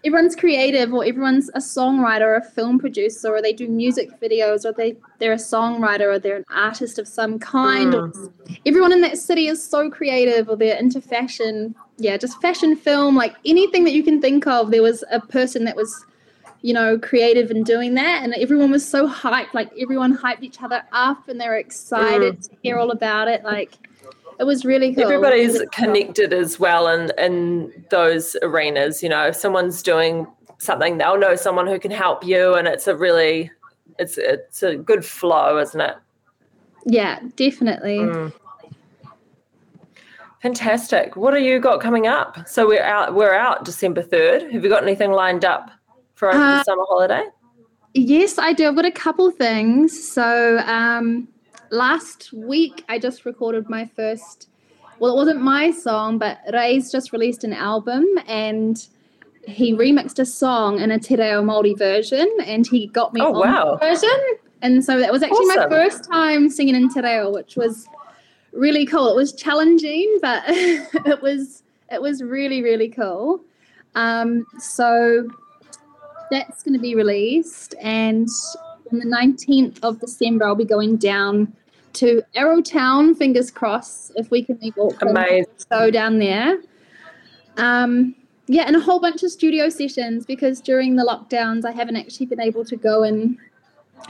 everyone's 0.04 0.36
creative 0.36 0.92
or 0.92 1.04
everyone's 1.04 1.48
a 1.50 1.58
songwriter 1.58 2.22
or 2.22 2.36
a 2.36 2.44
film 2.44 2.78
producer 2.78 3.34
or 3.34 3.42
they 3.42 3.52
do 3.52 3.68
music 3.68 4.08
videos 4.20 4.64
or 4.64 4.72
they 4.72 4.96
they're 5.18 5.32
a 5.32 5.36
songwriter 5.36 6.14
or 6.14 6.18
they're 6.18 6.36
an 6.36 6.44
artist 6.50 6.98
of 6.98 7.08
some 7.08 7.38
kind 7.38 7.92
mm. 7.92 8.58
everyone 8.66 8.92
in 8.92 9.00
that 9.00 9.18
city 9.18 9.48
is 9.48 9.62
so 9.62 9.90
creative 9.90 10.48
or 10.48 10.56
they're 10.56 10.78
into 10.78 11.00
fashion 11.00 11.74
yeah 11.98 12.16
just 12.16 12.40
fashion 12.40 12.76
film 12.76 13.16
like 13.16 13.34
anything 13.44 13.84
that 13.84 13.92
you 13.92 14.02
can 14.02 14.20
think 14.20 14.46
of 14.46 14.70
there 14.70 14.82
was 14.82 15.04
a 15.10 15.20
person 15.20 15.64
that 15.64 15.76
was 15.76 16.04
you 16.62 16.74
know, 16.74 16.98
creative 16.98 17.50
and 17.50 17.64
doing 17.64 17.94
that. 17.94 18.22
And 18.24 18.34
everyone 18.34 18.70
was 18.70 18.86
so 18.86 19.08
hyped. 19.08 19.54
Like 19.54 19.70
everyone 19.80 20.16
hyped 20.16 20.42
each 20.42 20.60
other 20.62 20.82
up 20.92 21.28
and 21.28 21.40
they 21.40 21.48
were 21.48 21.56
excited 21.56 22.38
mm. 22.38 22.48
to 22.48 22.56
hear 22.62 22.78
all 22.78 22.90
about 22.90 23.28
it. 23.28 23.44
Like 23.44 23.74
it 24.38 24.44
was 24.44 24.64
really 24.64 24.94
cool. 24.94 25.04
Everybody's 25.04 25.54
really 25.54 25.66
connected 25.68 26.30
cool. 26.30 26.40
as 26.40 26.58
well 26.58 26.88
in, 26.88 27.12
in 27.18 27.84
those 27.90 28.36
arenas. 28.42 29.02
You 29.02 29.08
know, 29.08 29.26
if 29.26 29.36
someone's 29.36 29.82
doing 29.82 30.26
something, 30.58 30.98
they'll 30.98 31.18
know 31.18 31.36
someone 31.36 31.66
who 31.66 31.78
can 31.78 31.90
help 31.90 32.24
you. 32.24 32.54
And 32.54 32.66
it's 32.66 32.86
a 32.86 32.96
really, 32.96 33.50
it's, 33.98 34.18
it's 34.18 34.62
a 34.62 34.76
good 34.76 35.04
flow, 35.04 35.58
isn't 35.58 35.80
it? 35.80 35.96
Yeah, 36.86 37.20
definitely. 37.36 37.98
Mm. 37.98 38.32
Fantastic. 40.42 41.16
What 41.16 41.34
are 41.34 41.38
you 41.38 41.58
got 41.58 41.80
coming 41.80 42.06
up? 42.06 42.48
So 42.48 42.66
we're 42.66 42.82
out. 42.82 43.14
We're 43.14 43.34
out 43.34 43.64
December 43.64 44.02
third. 44.02 44.52
Have 44.52 44.62
you 44.62 44.70
got 44.70 44.84
anything 44.84 45.10
lined 45.10 45.44
up? 45.44 45.72
For 46.18 46.30
uh, 46.30 46.58
the 46.58 46.64
summer 46.64 46.84
holiday? 46.88 47.24
Yes, 47.94 48.38
I 48.38 48.52
do. 48.52 48.66
I've 48.66 48.74
got 48.74 48.84
a 48.84 48.90
couple 48.90 49.30
things. 49.30 50.08
So 50.12 50.58
um, 50.66 51.28
last 51.70 52.32
week, 52.32 52.84
I 52.88 52.98
just 52.98 53.24
recorded 53.24 53.70
my 53.70 53.86
first. 53.86 54.48
Well, 54.98 55.12
it 55.12 55.16
wasn't 55.16 55.40
my 55.40 55.70
song, 55.70 56.18
but 56.18 56.40
Rei's 56.52 56.90
just 56.90 57.12
released 57.12 57.44
an 57.44 57.52
album 57.52 58.04
and 58.26 58.84
he 59.46 59.72
remixed 59.72 60.18
a 60.18 60.26
song 60.26 60.80
in 60.80 60.90
a 60.90 60.98
Te 60.98 61.14
Reo 61.14 61.40
Māori 61.40 61.78
version 61.78 62.28
and 62.44 62.66
he 62.66 62.88
got 62.88 63.14
me 63.14 63.20
oh, 63.20 63.32
on 63.34 63.38
wow. 63.38 63.76
the 63.76 63.86
version. 63.86 64.20
And 64.60 64.84
so 64.84 64.98
that 64.98 65.12
was 65.12 65.22
actually 65.22 65.46
awesome. 65.46 65.70
my 65.70 65.76
first 65.76 66.02
time 66.02 66.50
singing 66.50 66.74
in 66.74 66.92
Te 66.92 67.00
Reo, 67.00 67.30
which 67.30 67.54
was 67.54 67.86
really 68.52 68.84
cool. 68.84 69.08
It 69.08 69.14
was 69.14 69.32
challenging, 69.32 70.18
but 70.20 70.42
it 70.48 71.22
was 71.22 71.62
it 71.92 72.02
was 72.02 72.24
really, 72.24 72.60
really 72.60 72.88
cool. 72.88 73.40
Um, 73.94 74.46
so 74.58 75.28
that's 76.30 76.62
going 76.62 76.74
to 76.74 76.80
be 76.80 76.94
released. 76.94 77.74
And 77.80 78.28
on 78.92 78.98
the 78.98 79.04
19th 79.06 79.78
of 79.82 80.00
December, 80.00 80.46
I'll 80.46 80.54
be 80.54 80.64
going 80.64 80.96
down 80.96 81.52
to 81.94 82.22
Arrowtown, 82.36 83.16
fingers 83.16 83.50
crossed, 83.50 84.12
if 84.16 84.30
we 84.30 84.42
can 84.44 84.58
make 84.62 84.76
Auckland 84.78 85.16
Amazing. 85.16 85.46
so 85.70 85.90
down 85.90 86.18
there. 86.18 86.58
Um, 87.56 88.14
yeah, 88.46 88.62
and 88.66 88.76
a 88.76 88.80
whole 88.80 89.00
bunch 89.00 89.22
of 89.22 89.30
studio 89.30 89.68
sessions 89.68 90.24
because 90.24 90.60
during 90.60 90.96
the 90.96 91.02
lockdowns, 91.04 91.64
I 91.64 91.72
haven't 91.72 91.96
actually 91.96 92.26
been 92.26 92.40
able 92.40 92.64
to 92.66 92.76
go 92.76 93.02
and 93.02 93.36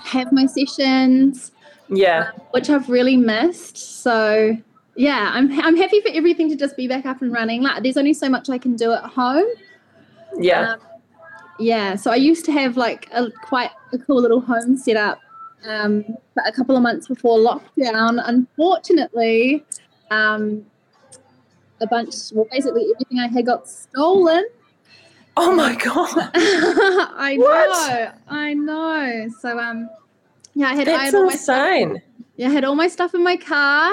have 0.04 0.32
my 0.32 0.46
sessions, 0.46 1.50
Yeah. 1.88 2.30
which 2.52 2.68
I've 2.70 2.88
really 2.88 3.16
missed. 3.16 3.78
So 4.02 4.56
yeah, 4.96 5.30
I'm 5.32 5.50
I'm 5.60 5.76
happy 5.76 6.00
for 6.00 6.10
everything 6.12 6.48
to 6.50 6.56
just 6.56 6.76
be 6.76 6.86
back 6.88 7.06
up 7.06 7.22
and 7.22 7.32
running. 7.32 7.62
Like 7.62 7.82
there's 7.82 7.96
only 7.96 8.12
so 8.14 8.28
much 8.28 8.48
I 8.50 8.58
can 8.58 8.76
do 8.76 8.92
at 8.92 9.04
home. 9.04 9.46
Yeah. 10.38 10.72
Um, 10.72 10.80
yeah, 11.58 11.96
so 11.96 12.10
I 12.10 12.16
used 12.16 12.44
to 12.46 12.52
have 12.52 12.76
like 12.76 13.08
a 13.12 13.30
quite 13.42 13.70
a 13.92 13.98
cool 13.98 14.20
little 14.20 14.40
home 14.40 14.76
set 14.76 14.96
up 14.96 15.20
um, 15.66 16.04
but 16.34 16.46
a 16.46 16.52
couple 16.52 16.76
of 16.76 16.82
months 16.82 17.08
before 17.08 17.38
lockdown. 17.38 18.22
Unfortunately, 18.24 19.64
um, 20.10 20.64
a 21.80 21.86
bunch, 21.86 22.14
well, 22.32 22.46
basically 22.50 22.82
everything 22.94 23.20
I 23.20 23.28
had 23.28 23.46
got 23.46 23.68
stolen. 23.68 24.46
oh 25.36 25.54
my 25.54 25.74
god. 25.76 26.30
I 26.34 27.36
What? 27.38 27.90
know, 27.90 28.12
I 28.28 28.54
know. 28.54 29.28
So, 29.40 29.58
um, 29.58 29.88
yeah, 30.54 30.68
I 30.68 30.74
had, 30.74 30.88
I 30.88 31.04
had 31.04 31.14
all 31.14 31.26
my 31.26 31.34
stuff, 31.34 31.68
insane. 31.72 32.02
yeah, 32.36 32.48
I 32.48 32.50
had 32.50 32.64
all 32.64 32.74
my 32.74 32.88
stuff 32.88 33.14
in 33.14 33.22
my 33.22 33.36
car 33.36 33.92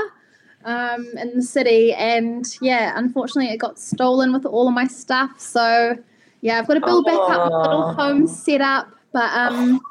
um, 0.66 1.06
in 1.18 1.36
the 1.36 1.44
city, 1.44 1.94
and 1.94 2.46
yeah, 2.62 2.94
unfortunately, 2.96 3.54
it 3.54 3.58
got 3.58 3.78
stolen 3.80 4.34
with 4.34 4.46
all 4.46 4.68
of 4.68 4.74
my 4.74 4.88
stuff. 4.88 5.40
So, 5.40 5.98
yeah, 6.46 6.60
I've 6.60 6.68
got 6.68 6.76
to 6.76 6.80
build 6.80 7.06
back 7.06 7.16
up 7.16 7.52
my 7.52 7.58
little 7.58 7.94
home 7.96 8.28
set 8.28 8.62
up, 8.62 8.88
but 9.12 9.34
um, 9.34 9.82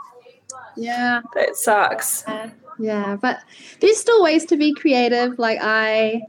yeah, 0.77 1.21
That 1.35 1.57
sucks. 1.57 2.23
yeah, 2.79 3.17
but 3.21 3.41
there's 3.81 3.99
still 3.99 4.23
ways 4.23 4.45
to 4.47 4.57
be 4.57 4.73
creative. 4.73 5.37
Like 5.37 5.59
I 5.61 6.23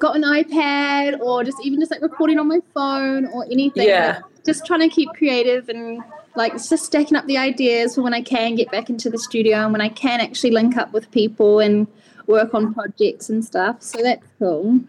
got 0.00 0.16
an 0.16 0.22
iPad, 0.22 1.20
or 1.20 1.44
just 1.44 1.58
even 1.62 1.80
just 1.80 1.90
like 1.90 2.00
recording 2.00 2.38
on 2.38 2.48
my 2.48 2.60
phone 2.72 3.26
or 3.26 3.44
anything. 3.44 3.86
Yeah. 3.86 4.20
Like, 4.22 4.44
just 4.46 4.64
trying 4.64 4.80
to 4.80 4.88
keep 4.88 5.10
creative 5.10 5.68
and 5.68 6.02
like 6.34 6.52
just 6.54 6.86
stacking 6.86 7.14
up 7.14 7.26
the 7.26 7.36
ideas 7.36 7.94
for 7.94 8.00
when 8.00 8.14
I 8.14 8.22
can 8.22 8.54
get 8.54 8.70
back 8.70 8.88
into 8.88 9.10
the 9.10 9.18
studio 9.18 9.58
and 9.58 9.72
when 9.72 9.82
I 9.82 9.90
can 9.90 10.22
actually 10.22 10.52
link 10.52 10.78
up 10.78 10.94
with 10.94 11.10
people 11.10 11.60
and 11.60 11.86
work 12.26 12.54
on 12.54 12.72
projects 12.72 13.28
and 13.28 13.44
stuff. 13.44 13.82
So 13.82 14.02
that's 14.02 14.26
cool. 14.38 14.80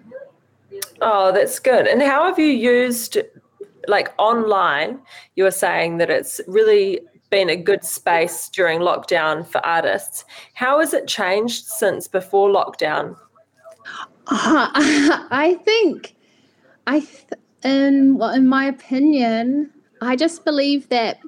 Oh, 1.01 1.33
that's 1.33 1.59
good. 1.59 1.85
And 1.85 2.01
how 2.01 2.23
have 2.25 2.39
you 2.39 2.45
used, 2.47 3.17
like 3.87 4.13
online, 4.17 4.99
you 5.35 5.43
were 5.43 5.51
saying 5.51 5.97
that 5.97 6.09
it's 6.09 6.39
really 6.47 7.01
been 7.29 7.49
a 7.49 7.55
good 7.55 7.83
space 7.83 8.49
during 8.49 8.79
lockdown 8.79 9.45
for 9.45 9.65
artists. 9.65 10.23
How 10.53 10.79
has 10.79 10.93
it 10.93 11.07
changed 11.07 11.65
since 11.65 12.07
before 12.07 12.49
lockdown? 12.49 13.15
Uh, 14.27 14.69
I 15.31 15.59
think, 15.65 16.15
I, 16.87 16.99
th- 16.99 17.41
in 17.63 18.17
well, 18.17 18.29
in 18.29 18.47
my 18.47 18.65
opinion, 18.65 19.71
I 20.01 20.15
just 20.15 20.45
believe 20.45 20.89
that 20.89 21.19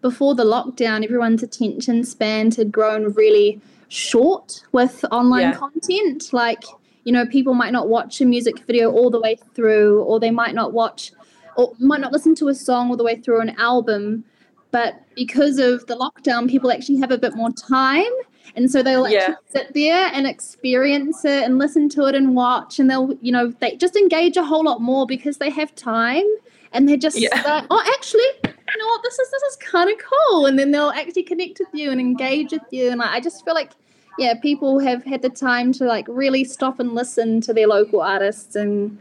before 0.00 0.34
the 0.34 0.44
lockdown, 0.44 1.04
everyone's 1.04 1.42
attention 1.42 2.04
span 2.04 2.52
had 2.52 2.70
grown 2.72 3.12
really 3.12 3.60
short 3.88 4.62
with 4.72 5.04
online 5.10 5.42
Yeah. 5.42 5.56
content. 5.56 6.32
Like, 6.32 6.62
you 7.04 7.12
know, 7.12 7.26
people 7.26 7.54
might 7.54 7.72
not 7.72 7.88
watch 7.88 8.20
a 8.20 8.24
music 8.24 8.60
video 8.66 8.90
all 8.92 9.10
the 9.10 9.20
way 9.20 9.36
through, 9.54 10.02
or 10.04 10.20
they 10.20 10.30
might 10.30 10.54
not 10.54 10.72
watch, 10.72 11.12
or 11.60 11.74
might 11.78 12.00
not 12.00 12.12
listen 12.12 12.34
to 12.36 12.48
a 12.48 12.54
song 12.54 12.90
all 12.90 12.96
the 12.96 13.04
way 13.04 13.16
through 13.16 13.40
an 13.40 13.50
album. 13.58 14.24
But 14.70 15.02
because 15.16 15.58
of 15.58 15.86
the 15.86 15.96
lockdown, 15.96 16.48
people 16.48 16.70
actually 16.70 16.98
have 16.98 17.10
a 17.10 17.18
bit 17.18 17.34
more 17.34 17.50
time. 17.50 18.12
And 18.56 18.70
so 18.70 18.82
they'll 18.82 19.08
Yeah. 19.08 19.18
actually 19.18 19.34
sit 19.48 19.74
there 19.74 20.10
and 20.12 20.26
experience 20.26 21.24
it 21.24 21.44
and 21.44 21.58
listen 21.58 21.88
to 21.90 22.06
it 22.06 22.14
and 22.14 22.34
watch. 22.34 22.78
And 22.78 22.88
they'll, 22.88 23.16
you 23.20 23.32
know, 23.32 23.52
they 23.60 23.76
just 23.76 23.96
engage 23.96 24.36
a 24.36 24.44
whole 24.44 24.64
lot 24.64 24.80
more 24.80 25.06
because 25.06 25.38
they 25.38 25.50
have 25.50 25.74
time. 25.74 26.24
And 26.72 26.88
they're 26.88 26.96
just 26.96 27.18
Yeah. 27.20 27.28
like, 27.34 27.64
oh, 27.70 27.82
actually, 27.96 28.30
you 28.44 28.78
know 28.78 28.86
what, 28.86 29.02
this 29.02 29.18
is 29.18 29.30
this 29.30 29.42
is 29.42 29.56
kind 29.56 29.90
of 29.90 29.96
cool. 29.98 30.46
And 30.46 30.56
then 30.58 30.70
they'll 30.70 30.90
actually 30.90 31.24
connect 31.24 31.58
with 31.58 31.68
you 31.72 31.90
and 31.90 32.00
engage 32.00 32.52
with 32.52 32.62
you. 32.70 32.90
And 32.90 33.00
like, 33.00 33.10
I 33.10 33.20
just 33.20 33.44
feel 33.44 33.54
like, 33.54 33.72
yeah, 34.18 34.34
people 34.34 34.78
have 34.78 35.02
had 35.04 35.22
the 35.22 35.30
time 35.30 35.72
to 35.74 35.84
like 35.84 36.06
really 36.08 36.44
stop 36.44 36.78
and 36.78 36.94
listen 36.94 37.40
to 37.42 37.52
their 37.52 37.66
local 37.66 38.00
artists 38.00 38.54
and 38.54 38.98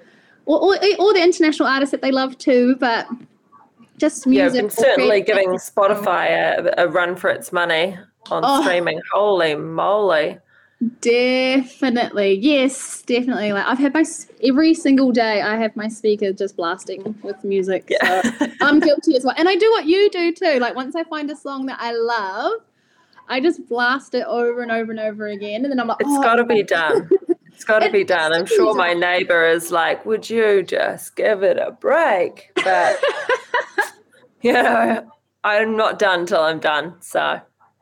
or, 0.50 0.60
or, 0.64 0.76
or 1.00 1.14
the 1.14 1.22
international 1.24 1.68
artists 1.68 1.92
that 1.92 2.02
they 2.02 2.12
love 2.12 2.38
too. 2.38 2.76
But 2.78 3.08
just 3.98 4.26
Yeah, 4.26 4.44
music. 4.44 4.62
been 4.62 4.70
certainly 4.70 5.22
giving. 5.22 5.50
Spotify 5.58 6.30
a, 6.30 6.74
a 6.86 6.88
run 6.88 7.16
for 7.16 7.30
its 7.30 7.52
money 7.52 7.98
on 8.32 8.42
Oh. 8.46 8.62
streaming. 8.64 9.00
Holy 9.14 9.56
moly. 9.56 10.38
Definitely, 11.02 12.36
yes, 12.36 13.02
definitely. 13.02 13.52
Like 13.52 13.66
I've 13.66 13.78
had 13.78 13.94
my 13.94 14.06
every 14.42 14.74
single 14.74 15.12
day. 15.12 15.42
I 15.42 15.58
have 15.58 15.76
my 15.76 15.90
speaker 15.90 16.32
just 16.32 16.56
blasting 16.56 17.16
with 17.22 17.44
music. 17.44 17.88
Yeah. 17.90 18.22
So 18.22 18.48
I'm 18.62 18.80
guilty 18.80 19.16
as 19.18 19.26
well, 19.26 19.36
and 19.38 19.50
I 19.50 19.56
do 19.58 19.70
what 19.72 19.86
you 19.88 20.10
do 20.10 20.32
too. 20.32 20.58
Like 20.60 20.76
once 20.76 20.96
I 20.96 21.04
find 21.04 21.30
a 21.30 21.36
song 21.36 21.66
that 21.66 21.80
I 21.82 21.92
love, 21.92 22.62
I 23.28 23.42
just 23.42 23.68
blast 23.68 24.16
it 24.16 24.26
over 24.26 24.62
and 24.62 24.72
over 24.72 24.92
and 24.92 25.02
over 25.02 25.28
again, 25.28 25.64
and 25.66 25.72
then 25.72 25.82
I'm 25.82 25.88
like, 25.88 25.98
It's 26.00 26.10
oh, 26.10 26.22
got 26.22 26.36
to 26.36 26.46
be 26.46 26.64
done. 26.64 27.10
It's 27.60 27.66
got 27.66 27.80
to 27.80 27.92
be 27.92 28.06
done. 28.06 28.32
I'm 28.32 28.46
sure 28.46 28.74
my 28.74 28.94
neighbor 28.94 29.46
is 29.46 29.70
like, 29.70 30.06
would 30.06 30.30
you 30.30 30.64
just 30.64 31.18
give 31.18 31.44
it 31.44 31.58
a 31.58 31.72
break? 31.72 32.52
But, 32.56 33.04
you 34.42 34.54
know, 34.54 35.06
I'm 35.44 35.76
not 35.76 36.00
done 36.00 36.26
till 36.26 36.40
I'm 36.40 36.62
done. 36.62 36.96
So, 37.02 37.42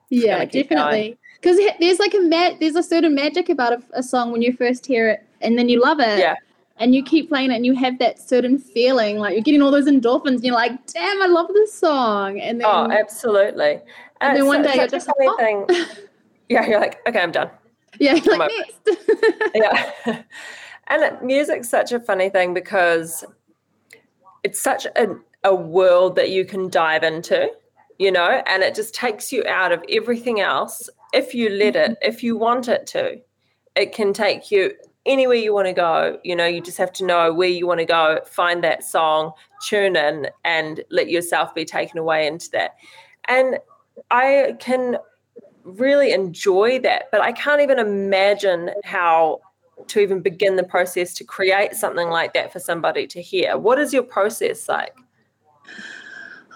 yeah, 0.10 0.46
definitely. 0.46 1.20
Because 1.40 1.60
there's 1.80 2.00
like 2.00 2.16
a 2.16 2.22
ma- 2.22 2.58
there's 2.60 2.76
a 2.76 2.82
certain 2.82 3.14
magic 3.14 3.50
about 3.50 3.74
a, 3.74 3.84
a 3.94 4.02
song 4.02 4.32
when 4.32 4.42
you 4.42 4.52
first 4.52 4.84
hear 4.84 5.10
it, 5.10 5.24
and 5.42 5.60
then 5.60 5.70
you 5.70 5.80
love 5.80 6.00
it. 6.00 6.18
Yeah. 6.18 6.34
And 6.78 6.96
you 6.96 7.04
keep 7.04 7.30
playing 7.30 7.52
it, 7.52 7.58
and 7.58 7.66
you 7.66 7.76
have 7.76 8.00
that 8.00 8.18
certain 8.18 8.58
feeling, 8.58 9.20
like 9.20 9.36
you're 9.36 9.44
getting 9.44 9.62
all 9.62 9.70
those 9.70 9.86
endorphins. 9.86 10.38
And 10.38 10.44
you're 10.44 10.56
like, 10.56 10.88
"Damn, 10.88 11.22
I 11.22 11.28
love 11.28 11.50
this 11.54 11.72
song!" 11.72 12.40
And 12.40 12.62
then, 12.62 12.68
oh, 12.68 12.90
absolutely. 12.90 13.80
and 14.22 14.36
then 14.36 14.48
one 14.48 14.64
day 14.64 14.74
you're 14.74 14.88
just 14.88 15.08
like, 15.08 15.18
"Oh." 15.20 15.68
Yeah, 16.50 16.66
you're 16.66 16.80
like, 16.80 17.06
okay, 17.06 17.20
I'm 17.20 17.34
done. 17.34 17.50
Yeah, 18.00 18.14
like 18.14 18.28
over 18.28 18.48
next. 18.48 19.52
yeah. 19.56 20.24
And 20.88 21.04
it, 21.04 21.24
music's 21.24 21.70
such 21.70 21.92
a 21.92 22.00
funny 22.00 22.30
thing 22.30 22.54
because 22.54 23.26
it's 24.44 24.60
such 24.60 24.86
a, 24.96 25.16
a 25.44 25.54
world 25.54 26.16
that 26.16 26.30
you 26.30 26.46
can 26.46 26.70
dive 26.70 27.04
into 27.04 27.50
you 28.00 28.12
know 28.12 28.42
and 28.46 28.64
it 28.64 28.76
just 28.76 28.94
takes 28.94 29.32
you 29.32 29.44
out 29.48 29.72
of 29.72 29.84
everything 29.90 30.40
else. 30.40 30.90
If 31.14 31.34
you 31.34 31.50
let 31.50 31.76
it 31.76 31.92
mm-hmm. 31.92 32.10
if 32.10 32.24
you 32.24 32.38
want 32.38 32.68
it 32.68 32.88
to 32.88 33.22
it 33.76 33.94
can 33.94 34.14
take 34.14 34.52
you 34.52 34.74
anywhere 35.06 35.38
you 35.38 35.54
want 35.54 35.68
to 35.68 35.74
go 35.74 36.20
you 36.24 36.36
know 36.36 36.46
you 36.46 36.62
just 36.62 36.78
have 36.78 36.92
to 36.92 37.06
know 37.06 37.34
where 37.34 37.48
you 37.48 37.66
want 37.66 37.80
to 37.80 37.86
go 37.86 38.20
find 38.26 38.64
that 38.64 38.84
song 38.84 39.32
tune 39.66 39.96
in 39.96 40.28
and 40.44 40.84
let 40.92 41.10
yourself 41.10 41.56
be 41.56 41.66
taken 41.66 41.98
away 41.98 42.28
into 42.28 42.50
that. 42.52 42.76
And 43.28 43.60
i 44.12 44.56
can 44.60 44.98
really 45.68 46.12
enjoy 46.12 46.80
that 46.80 47.06
but 47.12 47.22
i 47.22 47.32
can't 47.32 47.62
even 47.62 47.78
imagine 47.80 48.72
how 48.84 49.40
to 49.88 50.00
even 50.00 50.22
begin 50.22 50.56
the 50.56 50.64
process 50.64 51.14
to 51.14 51.24
create 51.24 51.74
something 51.76 52.10
like 52.10 52.34
that 52.34 52.52
for 52.52 52.60
somebody 52.60 53.06
to 53.06 53.22
hear 53.22 53.58
what 53.58 53.78
is 53.78 53.94
your 53.94 54.04
process 54.04 54.68
like 54.70 54.96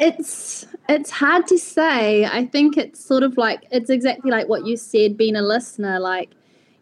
it's 0.00 0.66
it's 0.88 1.10
hard 1.10 1.46
to 1.48 1.58
say. 1.58 2.24
I 2.24 2.46
think 2.46 2.78
it's 2.78 3.04
sort 3.04 3.22
of 3.22 3.36
like 3.36 3.66
it's 3.70 3.90
exactly 3.90 4.30
like 4.30 4.48
what 4.48 4.64
you 4.64 4.74
said, 4.74 5.18
being 5.18 5.36
a 5.36 5.42
listener. 5.42 6.00
Like, 6.00 6.30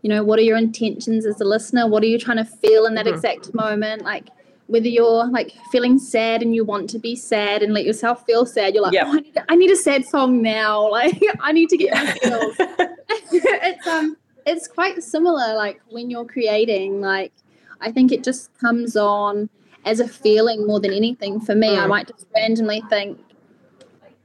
you 0.03 0.09
know, 0.09 0.23
what 0.23 0.39
are 0.39 0.43
your 0.43 0.57
intentions 0.57 1.27
as 1.27 1.41
a 1.41 1.45
listener? 1.45 1.89
What 1.89 2.05
are 2.05 2.07
you 2.07 2.19
trying 2.19 2.37
to 2.37 2.45
feel 2.45 2.87
in 2.87 2.95
that 2.95 3.07
Mhm. 3.07 3.15
exact 3.15 3.53
moment? 3.53 4.03
Like, 4.03 4.29
whether 4.69 4.89
you're 4.89 5.27
like 5.29 5.53
feeling 5.71 5.99
sad 5.99 6.43
and 6.43 6.55
you 6.55 6.65
want 6.65 6.91
to 6.91 6.99
be 6.99 7.15
sad 7.15 7.63
and 7.63 7.73
let 7.73 7.85
yourself 7.85 8.25
feel 8.27 8.45
sad, 8.45 8.75
you're 8.75 8.83
like, 8.83 8.93
Yep. 8.95 9.07
oh, 9.07 9.11
I, 9.13 9.21
need, 9.21 9.39
I 9.51 9.55
need 9.57 9.71
a 9.71 9.77
sad 9.77 10.05
song 10.05 10.43
now. 10.43 10.89
Like, 10.91 11.21
I 11.41 11.53
need 11.53 11.69
to 11.69 11.77
get 11.77 11.95
my 11.95 12.13
feels. 12.13 12.57
it's 13.33 13.87
um, 13.87 14.17
it's 14.45 14.67
quite 14.69 15.03
similar. 15.03 15.55
Like 15.55 15.81
when 15.91 16.11
you're 16.11 16.25
creating, 16.25 17.01
like 17.01 17.33
I 17.81 17.93
think 17.93 18.11
it 18.13 18.25
just 18.25 18.57
comes 18.59 18.97
on 18.97 19.49
as 19.85 20.01
a 20.01 20.09
feeling 20.09 20.67
more 20.67 20.81
than 20.81 20.93
anything 20.93 21.39
for 21.41 21.55
me. 21.55 21.77
I 21.77 21.85
Mm. 21.87 21.89
might 21.89 22.09
just 22.09 22.27
randomly 22.35 22.83
think, 22.91 23.21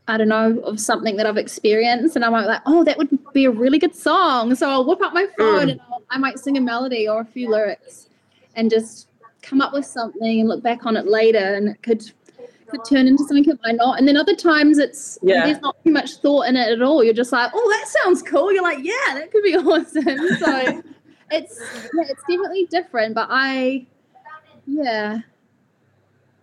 I 0.07 0.17
don't 0.17 0.29
know, 0.29 0.59
of 0.61 0.79
something 0.79 1.17
that 1.17 1.25
I've 1.27 1.37
experienced, 1.37 2.15
and 2.15 2.25
I 2.25 2.29
might 2.29 2.41
be 2.41 2.47
like, 2.47 2.61
oh, 2.65 2.83
that 2.83 2.97
would 2.97 3.09
be 3.33 3.45
a 3.45 3.51
really 3.51 3.77
good 3.77 3.93
song. 3.95 4.55
So 4.55 4.69
I'll 4.69 4.85
whip 4.85 5.01
up 5.01 5.13
my 5.13 5.27
phone 5.37 5.67
Mm. 5.67 5.71
and 5.73 5.81
I'll, 5.91 6.01
I 6.09 6.17
might 6.17 6.39
sing 6.39 6.57
a 6.57 6.61
melody 6.61 7.07
or 7.07 7.21
a 7.21 7.25
few 7.25 7.49
lyrics, 7.49 8.07
and 8.55 8.69
just 8.71 9.07
come 9.41 9.61
up 9.61 9.73
with 9.73 9.85
something 9.85 10.39
and 10.39 10.49
look 10.49 10.63
back 10.63 10.85
on 10.85 10.97
it 10.97 11.07
later, 11.07 11.55
and 11.55 11.69
it 11.69 11.81
could 11.83 12.03
could 12.71 12.85
turn 12.85 13.05
into 13.05 13.23
something 13.25 13.47
it 13.49 13.59
might 13.63 13.75
not. 13.75 13.99
And 13.99 14.07
then 14.07 14.15
other 14.15 14.35
times 14.35 14.77
it's 14.77 15.19
Yeah. 15.21 15.45
there's 15.45 15.61
not 15.61 15.75
too 15.83 15.91
much 15.91 16.15
thought 16.15 16.47
in 16.47 16.55
it 16.55 16.71
at 16.71 16.81
all. 16.81 17.03
You're 17.03 17.13
just 17.13 17.33
like, 17.33 17.51
oh, 17.53 17.69
that 17.69 17.87
sounds 18.01 18.23
cool. 18.23 18.53
You're 18.53 18.63
like, 18.63 18.79
yeah, 18.81 19.13
that 19.13 19.29
could 19.31 19.43
be 19.43 19.55
awesome. 19.57 20.37
So 20.39 20.83
it's 21.31 21.59
yeah, 21.93 22.03
it's 22.09 22.21
definitely 22.29 22.65
different, 22.71 23.13
but 23.13 23.27
I 23.29 23.85
yeah. 24.65 25.19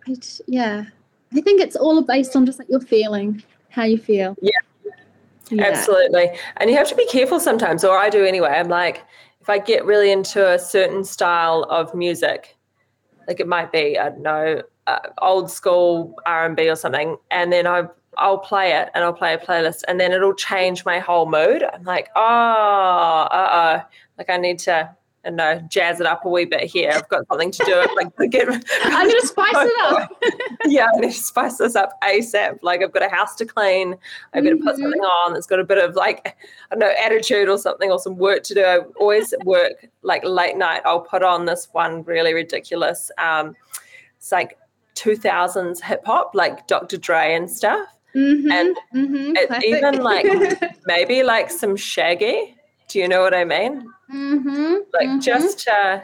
I 0.07 0.15
yeah. 0.47 0.85
I 1.35 1.41
think 1.41 1.61
it's 1.61 1.75
all 1.75 2.01
based 2.01 2.35
on 2.35 2.45
just 2.45 2.59
like 2.59 2.69
your 2.69 2.79
feeling, 2.79 3.43
how 3.69 3.83
you 3.83 3.97
feel. 3.97 4.35
Yeah. 4.41 4.51
Yeah. 5.49 5.63
Absolutely. 5.65 6.29
And 6.57 6.69
you 6.69 6.75
have 6.77 6.87
to 6.89 6.95
be 6.95 7.07
careful 7.07 7.39
sometimes, 7.39 7.83
or 7.83 7.97
I 7.97 8.09
do 8.09 8.23
anyway. 8.23 8.49
I'm 8.49 8.67
like, 8.69 9.03
if 9.41 9.49
I 9.49 9.57
get 9.57 9.83
really 9.85 10.11
into 10.11 10.47
a 10.47 10.59
certain 10.59 11.03
style 11.03 11.63
of 11.69 11.93
music, 11.95 12.55
like 13.29 13.39
it 13.39 13.47
might 13.47 13.71
be, 13.71 13.97
I 13.97 14.09
don't 14.09 14.23
know, 14.23 14.63
uh, 14.87 14.99
old 15.21 15.51
school 15.51 16.15
R 16.25 16.47
and 16.47 16.55
B 16.55 16.67
or 16.67 16.75
something, 16.75 17.15
and 17.31 17.53
then 17.53 17.67
I 17.67 17.83
I'll 18.17 18.39
play 18.39 18.73
it 18.73 18.89
and 18.93 19.03
I'll 19.03 19.13
play 19.13 19.35
a 19.35 19.37
playlist, 19.37 19.83
and 19.87 19.99
then 19.99 20.11
it'll 20.11 20.33
change 20.33 20.83
my 20.83 20.99
whole 20.99 21.27
mood. 21.29 21.63
I'm 21.63 21.83
like, 21.83 22.09
oh, 22.15 22.21
uh 23.31 23.81
oh, 23.83 23.89
like 24.17 24.29
I 24.29 24.37
need 24.37 24.59
to. 24.59 24.95
I 25.25 25.31
know, 25.31 25.59
jazz 25.69 25.99
it 25.99 26.05
up 26.07 26.23
a 26.23 26.29
wee 26.29 26.45
bit 26.45 26.63
here. 26.63 26.91
I've 26.93 27.07
got 27.09 27.27
something 27.27 27.51
to 27.51 27.63
do. 27.65 27.85
Like, 27.95 28.15
get, 28.31 28.47
I 28.49 29.03
need 29.03 29.19
to 29.19 29.27
spice 29.27 29.53
it 29.53 29.73
up. 29.81 30.11
yeah, 30.65 30.87
I 30.95 30.99
need 30.99 31.11
to 31.11 31.17
spice 31.21 31.57
this 31.57 31.75
up 31.75 31.91
ASAP. 32.01 32.59
Like, 32.61 32.81
I've 32.81 32.93
got 32.93 33.03
a 33.03 33.09
house 33.13 33.35
to 33.35 33.45
clean. 33.45 33.95
I've 34.33 34.45
got 34.45 34.51
to 34.51 34.55
put 34.57 34.77
something 34.77 35.01
on 35.01 35.33
that's 35.33 35.45
got 35.45 35.59
a 35.59 35.65
bit 35.65 35.77
of 35.77 35.95
like, 35.95 36.25
I 36.71 36.75
don't 36.75 36.79
know, 36.79 36.93
attitude 37.03 37.49
or 37.49 37.57
something 37.57 37.91
or 37.91 37.99
some 37.99 38.15
work 38.17 38.43
to 38.43 38.53
do. 38.53 38.63
I 38.63 38.77
always 38.97 39.33
work 39.43 39.85
like 40.03 40.23
late 40.23 40.55
night. 40.55 40.83
I'll 40.85 41.01
put 41.01 41.21
on 41.21 41.45
this 41.45 41.67
one 41.73 42.03
really 42.03 42.33
ridiculous, 42.33 43.11
um, 43.17 43.55
it's 44.17 44.31
like 44.31 44.57
2000s 44.95 45.81
hip 45.81 46.01
hop, 46.05 46.31
like 46.33 46.65
Dr. 46.67 46.97
Dre 46.97 47.33
and 47.33 47.49
stuff. 47.49 47.87
Mhm, 48.15 48.51
And 48.51 48.77
mhm, 48.95 49.63
even, 49.63 50.01
like- 50.01 50.61
Maybe 50.85 51.23
like 51.23 51.51
some 51.51 51.75
Shaggy. 51.75 52.55
Do 52.87 52.99
you 52.99 53.07
know 53.07 53.21
what 53.21 53.33
I 53.35 53.43
mean? 53.45 53.85
Mhm, 54.13 54.79
Like 54.93 55.07
mhm. 55.09 55.21
just 55.21 55.59
to 55.59 56.03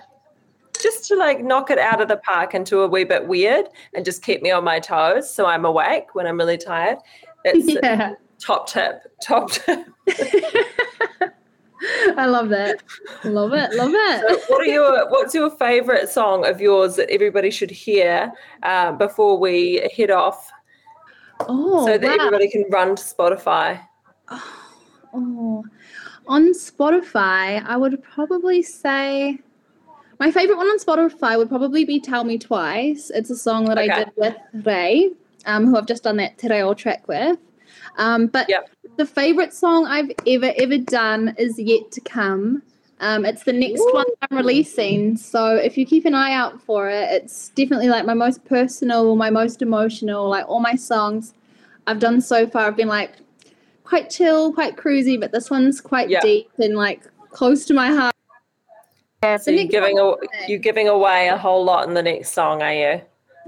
just 0.82 1.08
to 1.08 1.16
like 1.16 1.42
knock 1.44 1.72
it 1.72 1.80
out 1.80 2.02
of 2.02 2.08
the 2.10 2.18
park 2.18 2.54
into 2.54 2.82
a 2.82 2.88
wee 2.88 3.06
bit 3.06 3.26
weird 3.28 3.68
and 3.94 4.04
just 4.06 4.22
keep 4.22 4.42
me 4.42 4.52
on 4.52 4.64
my 4.64 4.80
toes 4.80 5.34
so 5.34 5.46
I'm 5.46 5.64
awake 5.66 6.14
when 6.14 6.28
I'm 6.28 6.38
really 6.38 6.58
tired. 6.58 6.98
It's 7.46 7.74
yeah, 7.84 8.14
top 8.40 8.68
tip. 8.68 9.02
Top 9.24 9.52
tip. 9.52 9.88
I 12.18 12.26
love 12.26 12.50
that. 12.50 12.82
Love 13.24 13.54
it. 13.54 13.74
Love 13.74 13.92
So 13.92 13.98
it. 14.34 14.44
what 14.48 14.62
are 14.62 14.66
your 14.66 15.10
what's 15.10 15.34
your 15.34 15.50
favorite 15.52 16.10
song 16.10 16.46
of 16.46 16.60
yours 16.62 16.96
that 16.98 17.10
everybody 17.10 17.52
should 17.52 17.72
hear 17.72 18.32
uh, 18.64 18.92
before 18.94 19.38
we 19.40 19.88
head 19.96 20.12
off 20.12 20.52
Oh, 21.48 21.86
so 21.86 21.98
that 21.98 22.08
wow. 22.08 22.14
everybody 22.16 22.50
can 22.50 22.66
run 22.70 22.96
to 22.96 23.04
Spotify? 23.04 23.80
Oh, 25.14 25.64
on 26.28 26.54
Spotify, 26.54 27.64
I 27.66 27.78
would 27.78 28.02
probably 28.04 28.62
say 28.62 29.40
my 30.20 30.32
favorite 30.32 30.58
one 30.58 30.68
on 30.68 30.80
Spotify 30.80 31.38
would 31.38 31.50
probably 31.50 31.86
be 31.86 32.00
"Tell 32.00 32.24
Me 32.24 32.38
Twice." 32.38 33.12
It's 33.14 33.30
a 33.30 33.36
song 33.36 33.66
that 33.66 33.78
I 33.78 33.88
did 33.88 34.12
with 34.16 34.36
Rei, 34.66 35.12
um, 35.46 35.66
who 35.68 35.78
I've 35.78 35.86
just 35.86 36.04
done 36.04 36.18
that 36.18 36.38
Te 36.38 36.48
Reo 36.48 36.74
track 36.74 37.08
with. 37.08 37.38
Um, 37.98 38.28
but 38.28 38.48
Yep. 38.50 38.70
the 38.98 39.06
favorite 39.06 39.54
song 39.54 39.86
I've 39.86 40.12
ever 40.26 40.54
ever 40.58 40.78
done 40.78 41.36
is 41.38 41.60
yet 41.60 41.92
to 41.92 42.02
come. 42.02 42.64
Um, 43.02 43.26
it's 43.26 43.44
the 43.44 43.52
next 43.52 43.84
one 43.92 44.06
I'm 44.22 44.38
releasing, 44.38 45.18
so 45.18 45.58
if 45.58 45.78
you 45.78 45.86
keep 45.86 46.06
an 46.06 46.16
eye 46.16 46.32
out 46.34 46.62
for 46.62 46.90
it, 46.90 47.12
it's 47.12 47.50
definitely 47.50 47.90
like 47.90 48.06
my 48.06 48.14
most 48.14 48.46
personal, 48.46 49.18
my 49.18 49.30
most 49.30 49.62
emotional. 49.62 50.30
Like 50.30 50.46
all 50.48 50.62
my 50.62 50.76
songs 50.76 51.34
I've 51.88 52.00
done 52.00 52.22
so 52.22 52.48
far, 52.48 52.64
have 52.64 52.78
been 52.78 52.88
like 52.88 53.12
quite 53.86 54.10
chill, 54.10 54.52
quite 54.52 54.76
cruisy, 54.76 55.20
but 55.20 55.32
this 55.32 55.50
one's 55.50 55.80
quite 55.80 56.10
Yeah. 56.10 56.20
deep 56.22 56.50
and 56.58 56.76
like 56.76 57.04
close 57.30 57.66
to 57.66 57.74
my 57.74 57.88
heart. 57.88 58.14
Yeah, 59.24 59.38
So 59.38 59.52
you're 59.52 59.66
giving 59.66 59.98
a, 60.00 60.14
you're 60.48 60.60
giving 60.60 60.88
away 60.88 61.30
a 61.30 61.38
whole 61.38 61.64
lot 61.64 61.88
in 61.88 61.94
the 61.94 62.04
next 62.04 62.32
song, 62.32 62.62
are 62.62 62.74
you? 62.74 63.02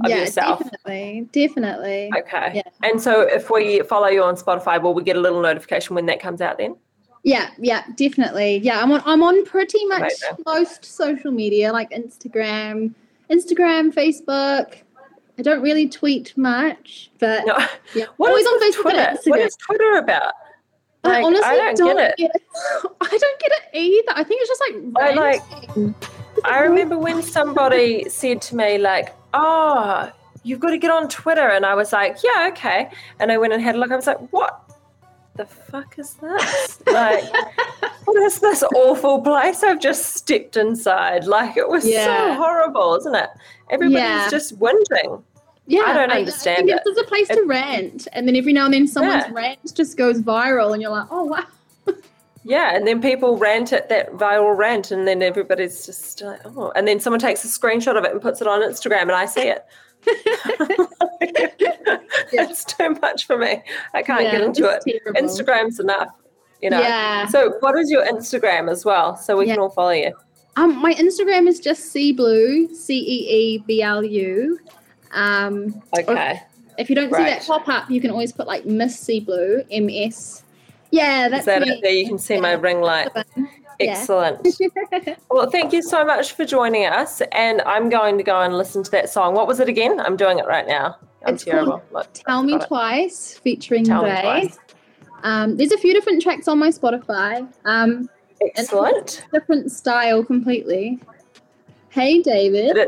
Of 0.03 0.09
yeah, 0.11 0.17
yourself. 0.19 0.59
definitely, 0.59 1.27
definitely. 1.31 2.11
Okay. 2.17 2.51
Yeah. 2.55 2.61
And 2.83 3.01
so 3.01 3.21
if 3.21 3.49
we 3.49 3.81
follow 3.81 4.07
you 4.07 4.23
on 4.23 4.35
Spotify, 4.35 4.81
will 4.81 4.93
we 4.93 5.03
get 5.03 5.15
a 5.15 5.19
little 5.19 5.41
notification 5.41 5.95
when 5.95 6.05
that 6.05 6.19
comes 6.19 6.39
out 6.39 6.57
then? 6.59 6.75
Yeah, 7.23 7.49
yeah, 7.57 7.83
definitely. 7.95 8.59
Yeah, 8.59 8.81
I'm 8.81 8.91
on. 8.91 9.01
I'm 9.05 9.23
on 9.23 9.43
pretty 9.45 9.83
much 9.85 10.01
Amazing. 10.01 10.43
most 10.45 10.85
social 10.85 11.31
media, 11.31 11.73
like 11.73 11.89
Instagram, 11.89 12.93
Instagram, 13.31 13.91
Facebook. 13.93 14.75
I 15.37 15.41
don't 15.43 15.61
really 15.61 15.87
tweet 15.87 16.35
much, 16.37 17.11
but 17.19 17.45
No. 17.45 17.57
yeah, 17.95 18.05
What 18.17 18.29
always 18.29 18.45
on 18.47 18.59
Facebook 18.61 18.81
Twitter? 18.81 19.17
What 19.25 19.39
is 19.39 19.55
Twitter 19.55 19.97
about? 19.97 20.33
I 21.03 21.21
honestly 21.21 21.45
I 21.45 21.73
don't 21.73 21.95
get 21.95 22.13
it. 22.17 22.31
I 23.01 23.17
don't 23.17 23.39
get 23.39 23.51
it 23.51 23.77
either. 23.77 24.11
I 24.15 24.23
think 24.23 24.41
it's 24.41 24.49
just 24.49 24.61
like 24.61 25.09
I 25.09 25.13
like- 25.13 25.95
I 26.43 26.59
remember 26.61 26.97
when 26.97 27.21
somebody 27.21 28.09
said 28.09 28.41
to 28.43 28.55
me, 28.55 28.77
like, 28.77 29.15
oh, 29.33 30.11
you've 30.43 30.59
got 30.59 30.71
to 30.71 30.77
get 30.77 30.91
on 30.91 31.07
Twitter. 31.07 31.47
And 31.49 31.65
I 31.65 31.75
was 31.75 31.93
like, 31.93 32.17
yeah, 32.23 32.49
okay. 32.51 32.89
And 33.19 33.31
I 33.31 33.37
went 33.37 33.53
and 33.53 33.61
had 33.61 33.75
a 33.75 33.77
look. 33.77 33.91
I 33.91 33.95
was 33.95 34.05
like, 34.07 34.19
what 34.31 34.69
the 35.35 35.45
fuck 35.45 35.97
is 35.99 36.13
this? 36.15 36.79
Like, 36.87 37.23
what 38.05 38.17
is 38.23 38.39
this 38.39 38.63
awful 38.63 39.21
place 39.21 39.63
I've 39.63 39.79
just 39.81 40.15
stepped 40.15 40.57
inside? 40.57 41.25
Like, 41.25 41.57
it 41.57 41.67
was 41.69 41.83
so 41.83 42.33
horrible, 42.35 42.95
isn't 42.97 43.15
it? 43.15 43.29
Everybody's 43.69 43.99
Yeah. 44.03 44.29
just 44.29 44.57
whinging. 44.59 45.23
Yeah, 45.69 45.81
I 45.85 45.93
don't 45.93 46.11
I 46.11 46.19
understand 46.19 46.57
think 46.67 46.69
it. 46.71 46.81
It's 46.85 46.99
a 46.99 47.03
place 47.03 47.27
to 47.27 47.43
rant, 47.45 48.07
and 48.13 48.27
then 48.27 48.35
every 48.37 48.53
now 48.53 48.65
and 48.65 48.73
then 48.73 48.87
someone's 48.87 49.25
Yeah. 49.27 49.33
rant 49.33 49.59
just 49.75 49.97
goes 49.97 50.21
viral, 50.21 50.71
and 50.73 50.81
you're 50.81 50.91
like, 50.91 51.07
oh 51.11 51.25
wow. 51.25 51.43
Yeah, 52.43 52.73
and 52.73 52.87
then 52.87 53.01
people 53.01 53.35
rant 53.37 53.73
at 53.73 53.89
that 53.89 54.13
viral 54.13 54.55
rant, 54.55 54.91
and 54.91 55.05
then 55.05 55.21
everybody's 55.21 55.85
just 55.85 56.21
like, 56.21 56.39
oh, 56.45 56.71
and 56.77 56.87
then 56.87 57.01
someone 57.01 57.19
takes 57.19 57.43
a 57.43 57.47
screenshot 57.47 57.97
of 57.97 58.05
it 58.05 58.11
and 58.13 58.21
puts 58.21 58.39
it 58.39 58.47
on 58.47 58.61
Instagram, 58.61 59.01
and 59.01 59.11
I 59.11 59.25
see 59.25 59.49
it. 59.49 59.65
It's 62.31 62.63
too 62.65 62.95
much 63.01 63.25
for 63.25 63.37
me. 63.37 63.61
I 63.93 64.01
can't 64.03 64.21
get 64.31 64.41
into 64.41 64.65
it. 64.69 64.83
terrible. 64.87 65.21
Instagram's 65.21 65.79
enough, 65.79 66.09
you 66.61 66.69
know. 66.69 66.79
Yeah. 66.79 67.27
So, 67.27 67.53
what 67.59 67.77
is 67.77 67.89
your 67.91 68.05
Instagram 68.05 68.69
as 68.71 68.85
well, 68.85 69.15
so 69.15 69.37
we 69.37 69.47
Yeah. 69.47 69.53
can 69.55 69.61
all 69.63 69.69
follow 69.69 69.91
you? 69.91 70.13
Um, 70.55 70.75
my 70.81 70.93
Instagram 70.93 71.47
is 71.47 71.59
just 71.59 71.91
Cee 71.91 72.11
Blu, 72.13 72.73
C 72.73 72.97
E 72.97 73.29
E 73.55 73.63
B 73.67 73.81
L 73.81 74.03
U. 74.03 74.59
Um, 75.11 75.81
Okay. 75.97 76.41
if 76.77 76.89
you 76.89 76.95
don't 76.95 77.13
see 77.13 77.23
that 77.23 77.43
pop 77.45 77.67
up, 77.67 77.89
you 77.89 78.01
can 78.01 78.11
always 78.11 78.31
put 78.31 78.47
like 78.47 78.65
Miss 78.65 78.99
Cee 78.99 79.19
Blu, 79.19 79.63
M 79.71 79.89
S. 79.89 80.43
Yeah, 80.91 81.27
that's 81.29 81.41
Is 81.41 81.45
that 81.45 81.67
it? 81.67 81.81
There 81.81 81.91
you 81.91 82.07
can 82.07 82.17
see 82.17 82.39
my 82.39 82.53
ring 82.53 82.81
light. 82.81 83.09
Yeah. 83.79 83.91
Excellent. 83.91 84.47
Well, 85.29 85.51
thank 85.51 85.71
you 85.73 85.83
so 85.83 86.03
much 86.03 86.33
for 86.33 86.45
joining 86.45 86.85
us, 86.87 87.21
and 87.31 87.61
I'm 87.63 87.89
going 87.89 88.17
to 88.17 88.23
go 88.23 88.41
and 88.41 88.57
listen 88.57 88.81
to 88.83 88.91
that 88.91 89.09
song. 89.09 89.35
What 89.35 89.45
was 89.45 89.59
it 89.59 89.69
again? 89.69 89.99
I'm 89.99 90.15
doing 90.15 90.39
it 90.39 90.47
right 90.47 90.65
now. 90.65 90.95
I'm 91.25 91.35
It's 91.35 91.43
terrible. 91.43 91.83
Look, 91.91 92.11
Tell 92.13 92.41
Me 92.43 92.55
it. 92.55 92.65
Twice, 92.67 93.37
featuring 93.37 93.83
Tell 93.83 94.03
Rei. 94.03 94.51
Um, 95.23 95.57
there's 95.57 95.71
a 95.73 95.77
few 95.77 95.93
different 95.93 96.21
tracks 96.23 96.47
on 96.47 96.57
my 96.57 96.69
Spotify. 96.69 97.47
Um, 97.65 98.09
Excellent. 98.55 99.25
different 99.31 99.71
style 99.71 100.23
completely. 100.23 100.99
Hey, 101.89 102.21
David. 102.21 102.87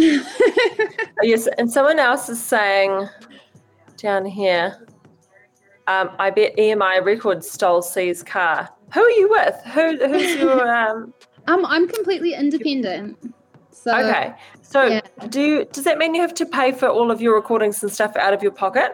Yes, 1.22 1.46
and 1.58 1.70
someone 1.70 1.98
else 1.98 2.28
is 2.28 2.42
saying 2.42 3.08
down 3.96 4.24
here, 4.24 4.86
um, 5.86 6.10
I 6.18 6.30
bet 6.30 6.56
EMI 6.56 7.04
Records 7.04 7.50
stole 7.50 7.82
Cee's 7.82 8.22
car. 8.22 8.68
Who 8.94 9.02
are 9.02 9.10
you 9.10 9.28
with? 9.28 9.54
Who, 9.74 9.96
who's 10.06 10.36
your 10.40 10.74
um? 10.74 11.12
um, 11.46 11.66
I'm 11.66 11.86
completely 11.88 12.34
independent. 12.34 13.18
So 13.70 13.96
Okay, 13.96 14.34
so 14.62 14.84
yeah. 14.86 15.00
do 15.28 15.40
you, 15.40 15.64
does 15.66 15.84
that 15.84 15.98
mean 15.98 16.14
you 16.14 16.20
have 16.20 16.34
to 16.34 16.46
pay 16.46 16.72
for 16.72 16.88
all 16.88 17.10
of 17.10 17.20
your 17.20 17.34
recordings 17.34 17.82
and 17.82 17.92
stuff 17.92 18.16
out 18.16 18.32
of 18.32 18.42
your 18.42 18.52
pocket? 18.52 18.92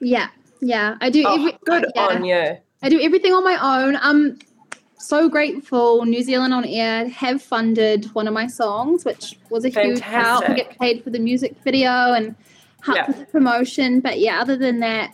yeah, 0.00 0.28
yeah, 0.60 0.96
I 1.00 1.10
do. 1.10 1.24
Oh, 1.26 1.34
every, 1.34 1.58
good 1.64 1.86
yeah, 1.94 2.02
on 2.02 2.24
you. 2.24 2.56
I 2.82 2.88
do 2.88 3.00
everything 3.00 3.32
on 3.32 3.44
my 3.44 3.56
own. 3.60 3.96
I'm 4.00 4.38
so 4.98 5.28
grateful. 5.28 6.04
New 6.04 6.22
Zealand 6.22 6.52
on 6.52 6.64
Air 6.64 7.08
have 7.08 7.42
funded 7.42 8.06
one 8.14 8.26
of 8.26 8.34
my 8.34 8.46
songs, 8.46 9.04
which 9.04 9.38
was 9.50 9.64
a 9.64 9.68
huge 9.68 10.00
help. 10.00 10.48
I 10.48 10.54
get 10.54 10.78
paid 10.78 11.02
for 11.02 11.10
the 11.10 11.18
music 11.18 11.56
video 11.64 12.12
and 12.12 12.34
help 12.82 12.96
Yeah. 12.96 13.06
with 13.06 13.18
the 13.18 13.26
promotion. 13.26 14.00
But 14.00 14.18
yeah, 14.20 14.40
other 14.40 14.56
than 14.56 14.80
that, 14.80 15.12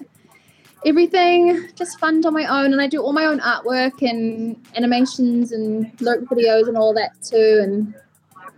everything 0.85 1.69
just 1.75 1.99
fund 1.99 2.27
on 2.27 2.33
my 2.33 2.47
own, 2.47 2.73
and 2.73 2.81
I 2.81 2.87
do 2.87 3.03
all 3.03 3.13
my 3.13 3.25
own 3.25 3.41
artwork 3.41 4.03
and 4.03 4.57
animations 4.77 5.53
and 5.53 5.91
lyric 6.01 6.29
videos 6.29 6.69
and 6.69 6.77
all 6.77 6.95
that 6.95 7.13
too. 7.23 7.61
And 7.63 7.95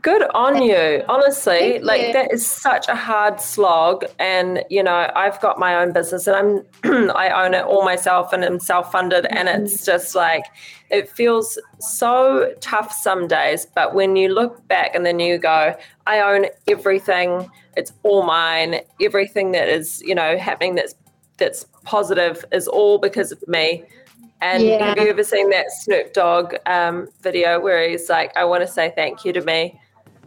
Good 0.06 0.22
on 0.34 0.62
you. 0.62 1.02
Honestly, 1.08 1.80
like 1.80 2.12
that 2.12 2.32
is 2.32 2.46
such 2.46 2.86
a 2.88 2.94
hard 2.94 3.40
slog. 3.40 4.04
And 4.20 4.62
you 4.70 4.80
know, 4.80 5.10
I've 5.16 5.40
got 5.40 5.58
my 5.58 5.74
own 5.74 5.92
business 5.92 6.28
and 6.28 6.64
I'm 6.84 7.10
I 7.16 7.30
own 7.30 7.54
it 7.54 7.64
all 7.64 7.84
myself 7.84 8.32
and 8.32 8.44
I'm 8.44 8.60
self-funded 8.60 9.26
and 9.26 9.48
it's 9.48 9.74
mm-hmm. 9.74 9.84
just 9.84 10.14
like 10.14 10.44
it 10.90 11.08
feels 11.08 11.58
so 11.80 12.52
tough 12.60 12.92
some 12.92 13.26
days. 13.26 13.66
But 13.74 13.94
when 13.94 14.16
you 14.16 14.28
look 14.28 14.66
back 14.68 14.94
and 14.94 15.04
then 15.04 15.18
you 15.20 15.38
go, 15.38 15.74
I 16.06 16.20
own 16.20 16.46
everything, 16.68 17.50
it's 17.76 17.92
all 18.02 18.22
mine, 18.22 18.80
everything 19.00 19.52
that 19.52 19.68
is, 19.68 20.02
you 20.02 20.14
know, 20.14 20.38
happening 20.38 20.74
that's 20.74 20.94
that's 21.38 21.66
positive 21.84 22.44
is 22.52 22.66
all 22.66 22.98
because 22.98 23.30
of 23.30 23.42
me. 23.46 23.84
And 24.40 24.64
Yeah. 24.64 24.88
have 24.88 24.98
you 24.98 25.08
ever 25.08 25.24
seen 25.24 25.50
that 25.50 25.66
Snoop 25.70 26.12
Dogg 26.12 26.54
um, 26.66 27.08
video 27.20 27.60
where 27.60 27.88
he's 27.88 28.08
like, 28.08 28.34
I 28.36 28.44
want 28.44 28.62
to 28.62 28.68
say 28.68 28.92
thank 28.94 29.24
you 29.24 29.32
to 29.34 29.42
me 29.42 29.78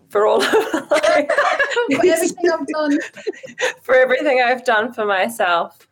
for 0.10 0.28
all 0.28 0.42
of 0.42 0.92
like, 0.92 1.32
for 1.96 2.06
everything 2.06 2.50
I've 2.52 2.68
done, 2.68 3.00
for 3.82 3.96
everything 3.96 4.42
I've 4.42 4.66
done 4.66 4.94
for 4.94 5.06
myself 5.06 5.89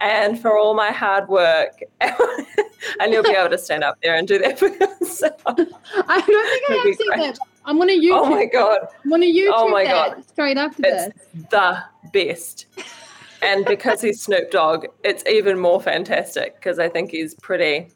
and 0.00 0.40
for 0.40 0.56
all 0.58 0.74
my 0.74 0.90
hard 0.90 1.28
work. 1.28 1.80
and 2.00 3.12
you'll 3.12 3.22
be 3.22 3.30
able 3.30 3.50
to 3.50 3.58
stand 3.58 3.84
up 3.84 3.98
there 4.02 4.14
and 4.16 4.26
do 4.28 4.38
that 4.38 4.58
for 4.58 4.68
yourself. 4.68 5.40
I 5.46 5.54
don't 5.54 6.48
think 6.48 6.70
I 6.70 6.82
have 6.84 6.96
seen 6.96 7.20
that. 7.20 7.38
I'm 7.64 7.78
gonna 7.78 7.92
YouTube. 7.92 8.12
Oh 8.12 8.30
my 8.30 8.44
God. 8.46 8.78
I'm 9.04 9.10
gonna 9.10 9.26
YouTube 9.26 9.52
Oh 9.54 9.68
my 9.68 9.84
that 9.84 10.14
God. 10.14 10.28
straight 10.28 10.56
after 10.56 10.82
It's 10.86 11.14
this. 11.14 11.46
the 11.50 11.82
best. 12.12 12.66
And 13.42 13.64
because 13.66 14.00
he's 14.00 14.22
Snoop 14.22 14.50
Dogg, 14.50 14.86
it's 15.04 15.24
even 15.26 15.58
more 15.58 15.80
fantastic 15.80 16.54
because 16.56 16.78
I 16.78 16.88
think 16.88 17.10
he's 17.10 17.34
pretty. 17.34 17.88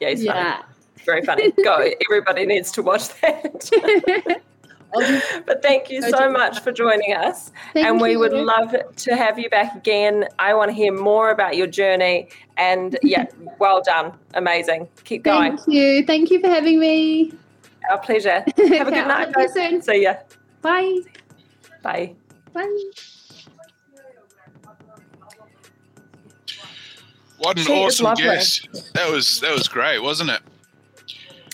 Yeah, 0.00 0.10
he's 0.10 0.24
funny. 0.26 0.38
Yeah. 0.40 0.62
Very 1.06 1.22
funny. 1.22 1.50
Go. 1.64 1.90
Everybody 2.10 2.46
needs 2.46 2.70
to 2.72 2.82
watch 2.82 3.08
that. 3.20 4.40
but 5.46 5.62
thank 5.62 5.90
you 5.90 6.02
so 6.02 6.30
much 6.30 6.60
for 6.60 6.72
joining 6.72 7.14
us. 7.14 7.52
Thank 7.72 7.86
and 7.86 8.00
we 8.00 8.16
would 8.16 8.32
love 8.32 8.74
to 8.96 9.16
have 9.16 9.38
you 9.38 9.48
back 9.50 9.76
again. 9.76 10.26
I 10.38 10.54
want 10.54 10.70
to 10.70 10.74
hear 10.74 10.92
more 10.92 11.30
about 11.30 11.56
your 11.56 11.66
journey. 11.66 12.28
And 12.56 12.98
yeah, 13.02 13.26
well 13.58 13.82
done. 13.82 14.12
Amazing. 14.34 14.88
Keep 15.04 15.24
going. 15.24 15.56
Thank 15.56 15.68
you. 15.68 16.06
Thank 16.06 16.30
you 16.30 16.40
for 16.40 16.48
having 16.48 16.80
me. 16.80 17.32
Our 17.90 17.98
pleasure. 17.98 18.44
Have 18.56 18.88
a 18.88 18.90
good 18.90 19.06
night, 19.06 19.26
talk 19.26 19.34
guys. 19.34 19.54
you 19.54 19.70
soon. 19.70 19.82
See 19.82 20.02
ya. 20.02 20.14
Bye. 20.60 21.00
Bye. 21.82 22.14
Bye. 22.52 22.90
What 27.38 27.58
an 27.58 27.64
She 27.64 27.72
awesome 27.72 28.14
guest. 28.14 28.68
That 28.94 29.10
was 29.10 29.40
that 29.40 29.54
was 29.54 29.66
great, 29.66 30.00
wasn't 30.00 30.30
it? 30.30 30.42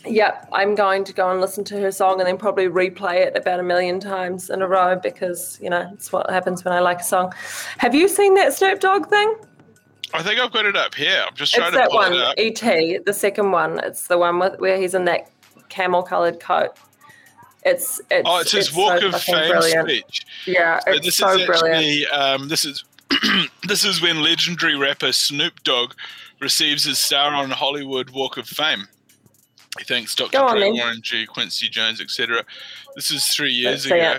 Yep, 0.07 0.49
I'm 0.53 0.75
going 0.75 1.05
to 1.05 1.13
go 1.13 1.31
and 1.31 1.41
listen 1.41 1.65
to 1.65 1.81
her 1.81 1.91
song 1.91 2.21
and 2.21 2.29
then 2.29 2.37
probably 2.39 2.67
replay 2.69 3.17
it 3.27 3.37
about 3.37 3.61
a 3.61 3.63
million 3.63 3.99
times 4.01 4.51
in 4.51 4.63
a 4.63 4.69
row 4.69 4.97
because, 4.97 5.59
you 5.63 5.69
know, 5.71 5.89
it's 5.93 6.13
what 6.13 6.29
happens 6.31 6.65
when 6.65 6.73
I 6.75 6.81
like 6.81 7.01
a 7.01 7.05
song. 7.05 7.33
Have 7.79 7.95
you 7.95 8.09
seen 8.09 8.35
that 8.35 8.53
Snoop 8.55 8.81
Dogg 8.81 9.09
thing? 9.09 9.35
I 10.15 10.23
think 10.23 10.39
I've 10.39 10.53
got 10.53 10.65
it 10.67 10.77
up 10.77 10.95
here. 10.95 11.25
I'm 11.27 11.35
just 11.35 11.53
trying 11.55 11.75
It's 11.75 11.83
to 11.83 11.89
that 11.89 11.93
one, 11.93 12.13
it. 12.15 12.39
E.T., 12.39 12.99
the 13.05 13.13
second 13.13 13.51
one. 13.51 13.81
It's 13.81 14.07
the 14.07 14.17
one 14.19 14.39
with 14.39 14.59
where 14.61 14.79
he's 14.79 14.95
in 14.95 15.05
that 15.07 15.29
camel 15.69 16.03
coloured 16.03 16.39
coat. 16.41 16.77
It's, 17.65 18.01
it's 18.11 18.23
Oh, 18.25 18.39
it's 18.39 18.53
his 18.53 18.69
it's 18.69 18.77
Walk 18.77 19.01
so 19.01 19.09
of 19.09 19.21
Fame 19.21 19.51
brilliant. 19.51 19.89
speech. 19.89 20.27
Yeah, 20.47 20.79
So 20.81 20.93
it's 20.93 21.07
this 21.07 21.17
so 21.17 21.31
is 21.31 21.47
brilliant. 21.47 21.75
actually 21.77 22.07
um, 22.09 22.49
this 22.49 22.65
is 22.65 22.85
this 23.69 23.85
is 23.85 24.01
when 24.01 24.23
legendary 24.23 24.77
rapper 24.77 25.11
Snoop 25.13 25.63
Dogg 25.65 25.95
receives 26.41 26.85
his 26.85 26.99
star 26.99 27.35
on 27.35 27.51
Hollywood 27.51 28.11
Walk 28.11 28.37
of 28.37 28.47
Fame. 28.47 28.87
He 29.79 29.85
thanks 29.85 30.15
Dr. 30.15 30.33
Go 30.33 30.47
on, 30.47 30.57
Dre, 30.57 30.71
then. 30.71 30.75
Warren 30.75 31.01
G, 31.03 31.27
Quincy 31.27 31.69
Jones, 31.69 32.01
etc. 32.01 32.45
This 32.95 33.11
is 33.11 33.27
three 33.29 33.63
Let's 33.65 33.87
years 33.87 34.19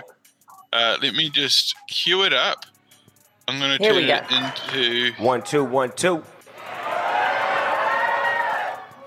Uh, 0.72 0.98
let 1.00 1.14
me 1.14 1.30
just 1.30 1.74
cue 1.88 2.24
it 2.24 2.32
up. 2.32 2.66
I'm 3.46 3.58
going 3.58 3.78
to 3.78 3.82
Here 3.82 3.94
turn 3.94 4.04
we 4.04 4.12
it 4.12 4.24
into. 4.30 5.22
One, 5.22 5.42
two, 5.42 5.64
one, 5.64 5.90
two. 5.92 6.22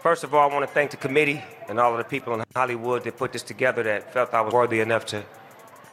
First 0.01 0.23
of 0.23 0.33
all, 0.33 0.49
I 0.49 0.51
want 0.51 0.67
to 0.67 0.73
thank 0.73 0.89
the 0.89 0.97
committee 0.97 1.43
and 1.69 1.79
all 1.79 1.91
of 1.91 1.99
the 1.99 2.03
people 2.03 2.33
in 2.33 2.43
Hollywood 2.55 3.03
that 3.03 3.17
put 3.17 3.33
this 3.33 3.43
together 3.43 3.83
that 3.83 4.11
felt 4.11 4.33
I 4.33 4.41
was 4.41 4.51
worthy 4.51 4.79
enough 4.79 5.05
to 5.07 5.23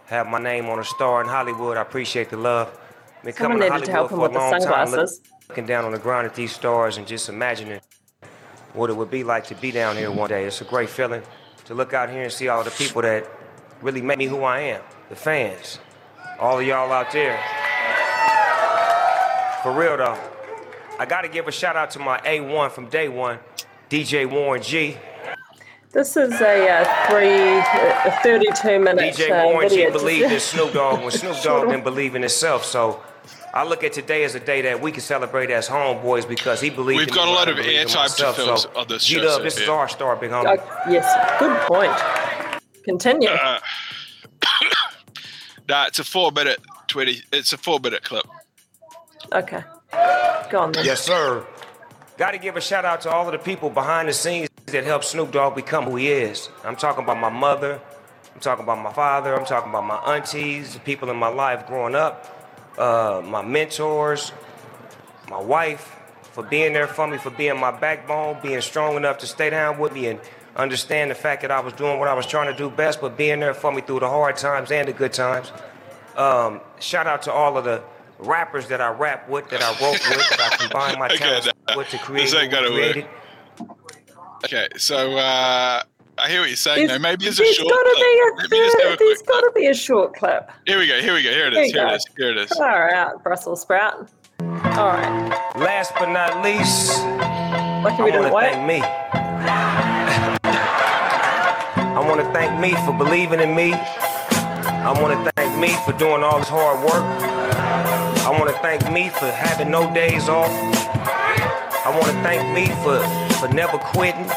have 0.07 0.27
my 0.27 0.38
name 0.38 0.66
on 0.71 0.79
a 0.79 0.85
star 0.85 1.21
in 1.21 1.29
Hollywood. 1.29 1.77
I 1.77 1.83
appreciate 1.83 2.31
the 2.31 2.38
love. 2.38 2.77
Been 3.23 3.35
Someone 3.35 3.59
coming 3.59 3.68
to 3.68 3.75
needed 3.75 3.87
to 3.87 3.92
help 3.92 4.09
Hollywood 4.09 4.31
him 4.31 4.38
for 4.38 4.47
a 4.47 4.51
with 4.53 4.62
the 4.62 4.71
long 4.71 4.87
time, 4.87 5.09
looking 5.51 5.66
down 5.66 5.85
on 5.85 5.92
the 5.92 5.99
ground 5.99 6.27
at 6.27 6.35
these 6.35 6.53
stars 6.53 6.97
and 6.97 7.07
just 7.07 7.29
imagining 7.29 7.81
what 8.74 8.90
it 8.90 8.96
would 8.96 9.11
be 9.11 9.24
like 9.24 9.46
to 9.46 9.54
be 9.54 9.70
down 9.70 9.96
here 9.96 10.11
one 10.11 10.28
day. 10.28 10.44
It's 10.44 10.61
a 10.61 10.64
great 10.64 10.88
feeling 10.88 11.22
to 11.64 11.74
look 11.74 11.92
out 11.92 12.11
here 12.11 12.22
and 12.22 12.33
see 12.33 12.48
all 12.48 12.64
the 12.64 12.70
people 12.70 13.02
that 13.02 13.26
really 13.83 14.02
make 14.02 14.18
me 14.18 14.26
who 14.26 14.42
I 14.42 14.61
am, 14.61 14.83
the 15.09 15.16
fans, 15.16 15.78
all 16.38 16.59
of 16.59 16.66
y'all 16.66 16.90
out 16.92 17.12
there. 17.12 17.38
For 19.62 19.72
real 19.72 19.96
though, 19.96 20.18
I 20.98 21.07
gotta 21.07 21.28
give 21.28 21.48
a 21.48 21.52
shout 21.52 21.76
out 21.76 21.90
to 21.92 21.98
my 21.98 22.18
A1 22.20 22.70
from 22.70 22.87
day 22.87 23.09
one, 23.09 23.38
DJ 23.90 24.31
Warren 24.31 24.62
G. 24.62 24.96
This 25.90 26.16
is 26.16 26.40
a 26.40 26.68
uh, 26.68 27.09
three, 27.09 27.59
a 27.59 28.20
32 28.22 28.78
minute 28.78 29.14
DJ 29.14 29.31
uh, 29.31 29.46
Warren 29.46 29.68
G 29.68 29.90
believed 29.90 30.31
in 30.31 30.38
Snoop 30.38 30.74
Dogg 30.74 31.00
when 31.00 31.11
Snoop 31.12 31.40
Dogg 31.42 31.68
didn't 31.68 31.85
believe 31.85 32.14
in 32.14 32.22
himself. 32.22 32.64
So 32.64 33.02
I 33.54 33.64
look 33.64 33.82
at 33.82 33.92
today 33.92 34.24
as 34.24 34.34
a 34.34 34.40
day 34.40 34.62
that 34.62 34.80
we 34.80 34.92
can 34.92 35.00
celebrate 35.00 35.50
as 35.50 35.68
homeboys 35.68 36.28
because 36.28 36.61
he 36.61 36.70
believed 36.70 36.98
We've 36.98 37.08
in 37.08 37.14
got 37.14 37.26
me 37.26 37.32
a 37.32 37.34
lot 37.34 37.48
of 37.48 37.56
believed 37.56 37.72
in 37.74 37.87
airtime 37.88 37.92
to 37.92 37.98
myself. 37.98 38.37
fill 38.37 38.56
So, 38.56 38.70
on 38.76 38.88
this 38.88 39.04
G 39.04 39.14
show, 39.14 39.22
Dub, 39.22 39.42
this 39.42 39.54
so, 39.56 39.62
is 39.62 39.68
our 39.68 39.88
star, 39.88 40.16
big 40.16 40.30
homie. 40.30 40.58
Oh, 40.58 40.90
yes, 40.90 41.06
good 41.38 41.56
point. 41.66 41.92
Continue. 42.84 43.28
Uh, 43.28 43.58
nah, 45.68 45.87
it's 45.87 45.98
a 45.98 46.04
four 46.04 46.30
minute 46.32 46.61
twenty. 46.87 47.22
It's 47.32 47.52
a 47.52 47.58
four 47.58 47.80
minute 47.80 48.02
clip. 48.02 48.26
okay. 49.32 49.62
Go 50.50 50.61
on 50.61 50.72
then. 50.72 50.84
Yes, 50.84 51.02
sir. 51.02 51.44
Got 52.16 52.32
to 52.32 52.38
give 52.38 52.56
a 52.56 52.61
shout 52.61 52.84
out 52.84 53.00
to 53.02 53.11
all 53.11 53.26
of 53.26 53.32
the 53.32 53.38
people 53.38 53.70
behind 53.70 54.08
the 54.08 54.12
scenes 54.12 54.48
that 54.66 54.84
helped 54.84 55.04
Snoop 55.04 55.30
Dogg 55.32 55.54
become 55.54 55.84
who 55.84 55.96
he 55.96 56.08
is. 56.08 56.48
I'm 56.64 56.76
talking 56.76 57.04
about 57.04 57.18
my 57.18 57.28
mother. 57.28 57.80
I'm 58.34 58.40
talking 58.40 58.64
about 58.64 58.78
my 58.82 58.92
father. 58.92 59.34
I'm 59.38 59.44
talking 59.44 59.70
about 59.70 59.84
my 59.84 59.96
aunties, 60.14 60.74
the 60.74 60.80
people 60.80 61.11
in 61.11 61.16
my 61.16 61.28
life 61.28 61.66
growing 61.66 61.94
up, 61.94 62.38
uh, 62.79 63.23
my 63.25 63.43
mentors, 63.43 64.33
my 65.31 65.41
wife, 65.41 65.97
for 66.33 66.43
being 66.43 66.73
there 66.73 66.87
for 66.87 67.07
me, 67.07 67.19
for 67.19 67.31
being 67.31 67.59
my 67.59 67.71
backbone, 67.71 68.38
being 68.43 68.61
strong 68.61 68.97
enough 68.97 69.19
to 69.19 69.27
stay 69.27 69.51
down 69.51 69.79
with 69.79 69.93
me 69.93 70.07
and 70.07 70.21
understand 70.57 71.11
the 71.11 71.14
fact 71.14 71.43
that 71.43 71.51
I 71.51 71.61
was 71.61 71.73
doing 71.73 71.99
what 71.99 72.09
I 72.09 72.14
was 72.14 72.27
trying 72.27 72.51
to 72.53 72.57
do 72.57 72.71
best, 72.71 73.01
but 73.01 73.17
being 73.17 73.41
there 73.41 73.55
for 73.55 73.73
me 73.73 73.81
through 73.81 74.01
the 74.01 74.09
hard 74.09 74.37
times 74.37 74.71
and 74.71 74.88
the 74.88 74.93
good 74.93 75.12
times. 75.12 75.53
Um, 76.17 76.61
shout 76.81 77.07
out 77.07 77.23
to 77.23 77.33
all 77.33 77.57
of 77.57 77.64
the 77.64 77.83
rappers 78.19 78.69
that 78.69 78.81
I 78.81 78.91
rap 78.91 79.29
with, 79.29 79.49
that 79.51 79.62
I 79.62 79.71
wrote 79.71 80.01
with, 80.09 80.31
that 80.31 80.41
I 80.53 80.57
combined 80.57 80.99
my 80.99 81.09
talents 81.17 81.49
with 81.77 81.88
to 81.91 81.99
create 81.99 82.25
this 82.25 82.35
ain't 82.35 82.51
gonna 82.51 82.71
work. 82.71 82.93
created. 82.93 83.07
Okay, 84.45 84.69
so 84.77 85.17
uh, 85.17 85.83
I 86.20 86.28
hear 86.28 86.40
what 86.40 86.48
you're 86.48 86.57
saying. 86.57 86.88
There's, 86.88 86.98
though. 86.98 87.02
Maybe 87.02 87.26
it's 87.26 87.38
a 87.38 87.42
there's 87.42 87.57
short 87.57 87.70
gotta 87.70 87.94
clip. 87.94 87.98
be 87.98 88.02
a 88.02 88.24
Let 88.35 88.50
me 88.50 88.59
a 88.59 88.70
third, 88.70 88.98
there's 88.98 89.18
quick 89.18 89.26
got 89.26 89.40
to 89.40 89.52
be 89.54 89.66
a 89.68 89.74
short 89.74 90.14
clip. 90.14 90.50
Here 90.66 90.78
we 90.78 90.87
go. 90.87 91.00
Here 91.00 91.14
we 91.14 91.22
go. 91.22 91.31
Here 91.31 91.46
it 91.46 91.52
is. 91.54 91.59
Here 91.59 91.66
is. 91.66 91.74
you 91.74 91.81
Here 91.81 91.88
it 91.88 91.94
is. 91.94 92.07
Here 92.16 92.31
it 92.31 92.38
is. 92.38 92.50
Far 92.59 92.92
out, 92.92 93.22
Brussels 93.22 93.61
sprout. 93.62 94.09
All 94.40 94.88
right. 94.88 95.52
Last 95.57 95.92
but 95.98 96.11
not 96.11 96.42
least, 96.42 96.98
Lucky 97.85 98.02
I 98.02 98.04
we 98.04 98.11
want 98.11 98.12
didn't 98.12 98.24
to 98.24 98.40
thank 98.40 98.66
me. 98.66 98.83
I 101.94 102.04
want 102.07 102.20
to 102.20 102.33
thank 102.33 102.59
me 102.61 102.74
for 102.85 102.92
believing 102.92 103.40
in 103.40 103.54
me. 103.54 103.74
I 103.74 104.92
want 105.00 105.12
to 105.24 105.33
thank 105.37 105.59
me 105.59 105.76
for 105.85 105.92
doing 105.98 106.22
all 106.22 106.38
this 106.38 106.48
hard 106.48 106.81
work. 106.85 107.04
I 108.24 108.31
want 108.31 108.50
to 108.50 108.59
thank 108.61 108.90
me 108.92 109.09
for 109.09 109.31
having 109.31 109.70
no 109.70 109.92
days 109.94 110.28
off. 110.28 110.50
I 110.50 111.90
want 111.90 112.07
to 112.07 112.22
thank 112.22 112.54
me 112.54 112.66
for, 112.83 113.00
for 113.38 113.48
never 113.54 113.78
quitting. 113.78 114.28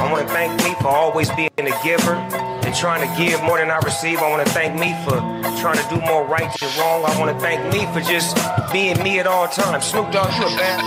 I 0.00 0.10
want 0.10 0.26
to 0.26 0.32
thank 0.32 0.56
me 0.64 0.74
for 0.80 0.88
always 0.88 1.30
being 1.32 1.50
a 1.58 1.82
giver 1.84 2.14
and 2.14 2.74
trying 2.74 3.06
to 3.06 3.22
give 3.22 3.42
more 3.42 3.58
than 3.58 3.70
I 3.70 3.78
receive. 3.78 4.18
I 4.20 4.30
want 4.30 4.46
to 4.46 4.52
thank 4.52 4.78
me 4.78 4.94
for 5.04 5.16
trying 5.60 5.76
to 5.76 5.86
do 5.94 6.00
more 6.00 6.24
right 6.24 6.50
than 6.58 6.78
wrong. 6.78 7.04
I 7.04 7.18
want 7.20 7.36
to 7.36 7.40
thank 7.40 7.60
me 7.72 7.84
for 7.92 8.00
just 8.00 8.36
being 8.72 9.00
me 9.02 9.18
at 9.18 9.26
all 9.26 9.46
times. 9.48 9.84
Snoop 9.84 10.10
Dogg, 10.10 10.32
you 10.40 10.46
a 10.46 10.56
bad. 10.56 10.80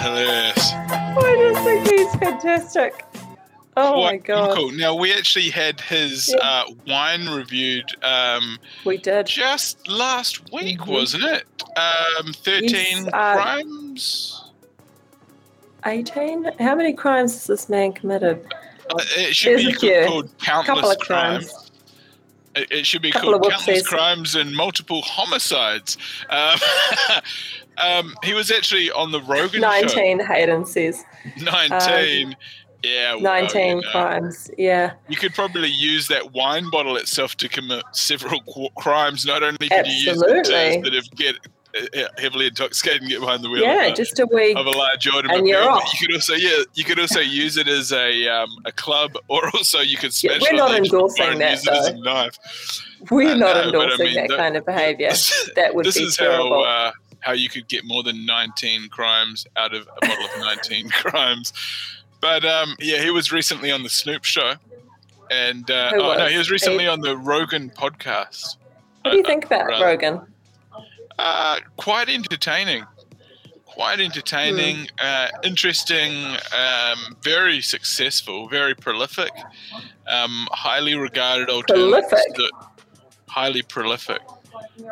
Hilarious. 0.00 0.72
I 0.72 1.36
just 1.52 1.64
think 1.64 1.88
he's 1.88 2.14
fantastic. 2.16 3.04
Oh 3.76 4.02
my 4.04 4.16
god, 4.18 4.56
Cool. 4.56 4.70
Now 4.72 4.94
we 4.94 5.12
actually 5.12 5.50
had 5.50 5.80
his 5.80 6.28
Yeah. 6.28 6.36
uh, 6.48 6.64
wine 6.86 7.26
reviewed 7.28 7.84
um, 8.04 8.58
we 8.84 8.98
did. 8.98 9.26
just 9.26 9.88
last 9.88 10.52
week, 10.52 10.78
Mhm. 10.78 10.86
wasn't 10.86 11.24
it? 11.24 11.44
Um, 11.76 12.32
Thirteen 12.32 13.04
Yes, 13.04 13.08
uh, 13.12 13.34
crimes. 13.34 14.43
18? 15.86 16.50
How 16.58 16.74
many 16.74 16.92
crimes 16.92 17.32
has 17.34 17.46
this 17.46 17.68
man 17.68 17.92
committed? 17.92 18.44
Uh, 18.90 18.96
it 19.16 19.34
should 19.34 19.58
There's 19.58 19.80
be 19.80 20.06
called 20.06 20.30
countless 20.38 20.66
Couple 20.76 20.90
of 20.90 20.98
crimes. 20.98 21.48
crimes. 21.50 21.70
It, 22.56 22.72
it 22.72 22.86
should 22.86 23.02
be 23.02 23.10
Couple 23.10 23.38
called 23.38 23.50
countless 23.50 23.86
crimes 23.86 24.34
and 24.34 24.54
multiple 24.54 25.02
homicides. 25.02 25.96
Um, 26.30 26.58
um, 27.78 28.14
he 28.22 28.34
was 28.34 28.50
actually 28.50 28.90
on 28.90 29.10
the 29.12 29.20
Rogan 29.22 29.62
show. 29.62 29.68
19, 29.68 30.20
Hayden 30.20 30.64
says. 30.66 31.04
19. 31.42 32.36
yeah, 32.82 33.14
well, 33.14 33.22
19 33.22 33.66
you 33.66 33.74
know. 33.82 33.90
crimes. 33.90 34.50
Yeah. 34.58 34.92
You 35.08 35.16
could 35.16 35.34
probably 35.34 35.68
use 35.68 36.08
that 36.08 36.32
wine 36.32 36.70
bottle 36.70 36.96
itself 36.96 37.36
to 37.38 37.48
commit 37.48 37.84
several 37.92 38.40
qu- 38.42 38.68
crimes. 38.76 39.24
Not 39.24 39.42
only 39.42 39.68
could 39.68 39.86
you 39.86 39.92
use 40.12 40.22
it 40.22 40.26
to 40.26 40.38
Absolutely. 40.38 40.82
sort 40.82 40.94
of 40.94 41.10
get 41.16 41.36
heavily 42.18 42.46
intoxicated 42.46 43.02
and 43.02 43.10
get 43.10 43.20
behind 43.20 43.42
the 43.42 43.50
wheel 43.50 43.62
Yeah, 43.62 43.86
of, 43.86 43.92
a, 43.92 43.96
just 43.96 44.18
a 44.18 44.26
wee. 44.26 44.54
of 44.54 44.66
a 44.66 44.70
large 44.70 45.06
And 45.06 45.46
you're 45.46 45.68
off. 45.68 45.92
You 46.00 46.06
could 46.06 46.14
also, 46.14 46.34
yeah, 46.34 46.62
you 46.74 46.84
could 46.84 47.00
also 47.00 47.20
use 47.20 47.56
it 47.56 47.68
as 47.68 47.92
a 47.92 48.28
um, 48.28 48.48
a 48.64 48.72
club, 48.72 49.16
or 49.28 49.44
also 49.54 49.80
you 49.80 49.96
could 49.96 50.12
Yeah, 50.22 50.38
smash 50.38 50.42
we're 50.42 50.56
not 50.56 50.70
on 50.70 50.72
the 50.72 50.78
edge 50.80 50.88
of 50.88 50.92
a 50.92 50.96
endorsing 50.96 51.38
that, 51.38 51.50
use 51.52 51.66
it 51.66 51.72
as 51.72 51.88
a 51.88 51.92
though. 51.92 52.00
knife. 52.02 52.38
We're 53.10 53.30
I 53.32 53.34
not 53.34 53.38
know, 53.38 53.72
but 53.72 53.78
I 53.80 53.82
endorsing 53.82 54.06
mean, 54.06 54.14
that 54.16 54.28
the- 54.28 54.36
kind 54.36 54.56
of 54.56 54.64
behavior. 54.66 55.10
That 55.56 55.74
would 55.74 55.84
this 55.86 55.96
be 55.98 56.04
is 56.04 56.16
terrible. 56.16 56.64
how 56.64 56.88
uh, 56.88 56.92
how 57.20 57.32
you 57.32 57.48
could 57.48 57.66
get 57.68 57.84
more 57.84 58.02
than 58.02 58.26
19 58.26 58.88
crimes 58.90 59.46
out 59.56 59.74
of 59.74 59.88
a 59.96 60.06
bottle 60.06 60.24
of 60.26 60.40
19 60.40 60.88
crimes. 60.90 61.52
But 62.20 62.44
um, 62.44 62.76
yeah, 62.78 63.02
he 63.02 63.10
was 63.10 63.32
recently 63.32 63.70
on 63.72 63.82
the 63.82 63.88
Snoop 63.88 64.24
show, 64.24 64.54
and 65.30 65.70
uh, 65.70 65.90
oh 65.94 66.14
no, 66.16 66.26
he 66.28 66.38
was 66.38 66.50
recently 66.50 66.86
on 66.86 67.00
the 67.00 67.16
Rogan 67.16 67.70
podcast. 67.70 68.56
what 69.02 69.10
do 69.12 69.16
you 69.18 69.22
Uh, 69.22 69.26
think 69.26 69.44
about. 69.46 69.68
Rogan? 69.82 70.20
Uh, 71.18 71.60
quite 71.76 72.08
entertaining. 72.08 72.84
Quite 73.64 73.98
entertaining, 73.98 74.86
uh, 75.02 75.26
interesting, 75.42 76.12
um, 76.56 77.16
very 77.22 77.60
successful, 77.60 78.48
very 78.48 78.72
prolific, 78.72 79.32
um, 80.06 80.46
highly 80.52 80.94
regarded 80.94 81.50
alternative. 81.50 82.08
Prolific? 82.08 82.52
highly 83.34 83.62
prolific, 83.62 84.20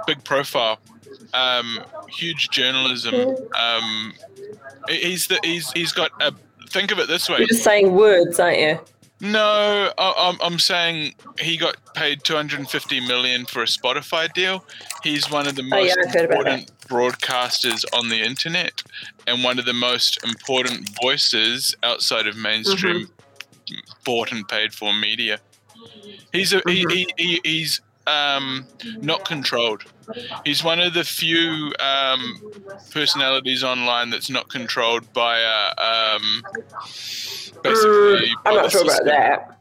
big 0.05 0.25
profile, 0.25 0.81
um, 1.33 1.79
huge 2.09 2.51
journalism. 2.51 3.15
Um, 3.57 4.15
he's 4.89 5.29
the 5.29 5.39
he's 5.45 5.71
he's 5.73 5.93
got 5.93 6.11
a. 6.21 6.33
Think 6.71 6.91
of 6.91 6.99
it 6.99 7.07
this 7.07 7.29
way. 7.29 7.39
You're 7.39 7.49
just 7.49 7.63
saying 7.63 7.93
words, 7.95 8.41
aren't 8.41 8.59
you? 8.59 8.81
No, 9.23 9.93
I, 9.97 10.15
I'm 10.19 10.39
I'm 10.43 10.59
saying 10.59 11.15
he 11.39 11.57
got 11.57 11.77
paid 11.95 12.25
250 12.25 13.01
million 13.07 13.47
for 13.47 13.63
a 13.63 13.67
Spotify 13.67 14.33
deal. 14.33 14.65
He's 15.05 15.31
one 15.31 15.47
of 15.47 15.55
the 15.55 15.63
Oh, 15.73 15.77
yeah, 15.83 15.95
most 15.95 16.13
heard 16.13 16.25
about 16.25 16.41
important 16.41 16.73
broadcasters 16.89 17.85
on 17.93 18.09
the 18.09 18.21
internet, 18.21 18.83
and 19.29 19.45
one 19.45 19.59
of 19.61 19.65
the 19.65 19.73
most 19.73 20.19
important 20.25 20.89
voices 21.01 21.75
outside 21.85 22.27
of 22.27 22.37
mainstream 22.37 23.07
Mm-hmm. 23.07 23.75
bought 24.05 24.33
and 24.33 24.47
paid 24.49 24.75
for 24.75 24.93
media. 24.93 25.39
He's 26.33 26.53
a 26.53 26.61
Mm-hmm. 26.63 26.91
he, 26.91 27.07
he 27.17 27.41
he's 27.45 27.81
um 28.09 28.67
not 29.01 29.25
controlled. 29.25 29.85
He's 30.45 30.65
one 30.65 30.81
of 30.81 30.95
the 30.95 31.05
few 31.05 31.73
um, 31.79 32.43
personalities 32.91 33.63
online 33.63 34.11
that's 34.11 34.29
not 34.29 34.49
controlled 34.51 35.11
by 35.13 35.43
uh, 35.43 36.17
um, 36.17 36.43
basically. 37.63 37.91
Mm, 37.91 38.35
I'm 38.47 38.55
not 38.55 38.71
sure 38.71 38.85
about 38.85 39.05
that. 39.05 39.59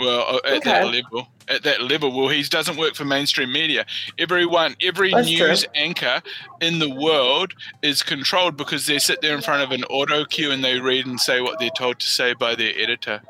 Well, 0.00 0.36
uh, 0.36 0.48
at 0.48 0.64
that 0.64 0.86
level, 0.86 1.28
at 1.48 1.62
that 1.64 1.82
level, 1.82 2.10
well, 2.16 2.28
he 2.28 2.42
doesn't 2.42 2.78
work 2.78 2.94
for 2.94 3.04
mainstream 3.04 3.52
media. 3.52 3.84
Everyone, 4.18 4.74
every 4.80 5.10
That's 5.10 5.28
news 5.28 5.64
true. 5.64 5.72
anchor 5.74 6.22
in 6.62 6.78
the 6.78 6.88
world 6.88 7.52
is 7.82 8.02
controlled 8.02 8.56
because 8.56 8.86
they 8.86 8.98
sit 8.98 9.20
there 9.20 9.34
in 9.34 9.42
front 9.42 9.62
of 9.62 9.72
an 9.72 9.84
auto 9.84 10.24
cue 10.24 10.52
and 10.52 10.64
they 10.64 10.80
read 10.80 11.06
and 11.06 11.20
say 11.20 11.42
what 11.42 11.58
they're 11.58 11.68
told 11.76 12.00
to 12.00 12.06
say 12.06 12.32
by 12.32 12.54
their 12.54 12.72
editor. 12.78 13.20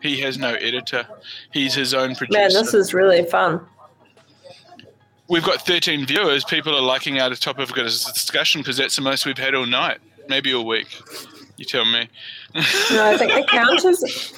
He 0.00 0.20
has 0.20 0.38
no 0.38 0.54
editor. 0.54 1.04
He's 1.52 1.74
his 1.74 1.92
own 1.92 2.14
producer. 2.14 2.38
Man, 2.38 2.52
this 2.52 2.72
is 2.72 2.94
really 2.94 3.24
fun. 3.24 3.60
We've 5.28 5.44
got 5.44 5.66
13 5.66 6.06
viewers. 6.06 6.44
People 6.44 6.74
are 6.76 6.82
liking 6.82 7.20
our 7.20 7.34
topic 7.34 7.68
of 7.70 7.74
discussion 7.76 8.60
because 8.60 8.76
that's 8.76 8.94
the 8.94 9.02
most 9.02 9.26
we've 9.26 9.38
had 9.38 9.56
all 9.56 9.66
night, 9.66 9.98
maybe 10.28 10.54
all 10.54 10.66
week. 10.66 10.88
You 11.60 11.66
tell 11.66 11.84
me. 11.84 12.08
No, 12.54 13.04
I 13.04 13.18
think 13.18 13.34
the 13.34 13.44
count 13.46 13.84
is. 13.84 14.32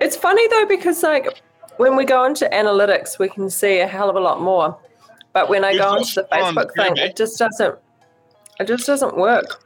It's 0.00 0.14
funny 0.16 0.46
though 0.46 0.64
because 0.66 1.02
like 1.02 1.42
when 1.78 1.96
we 1.96 2.04
go 2.04 2.24
into 2.24 2.48
analytics, 2.52 3.18
we 3.18 3.28
can 3.28 3.50
see 3.50 3.80
a 3.80 3.86
hell 3.88 4.08
of 4.08 4.14
a 4.14 4.20
lot 4.20 4.40
more. 4.40 4.78
But 5.32 5.48
when 5.48 5.64
I 5.64 5.72
We've 5.72 5.80
go 5.80 5.88
onto 5.88 6.14
the 6.14 6.28
Facebook 6.30 6.72
thing, 6.76 6.96
it 6.96 7.16
just 7.16 7.36
doesn't. 7.36 7.76
It 8.60 8.68
just 8.68 8.86
doesn't 8.86 9.16
work. 9.16 9.64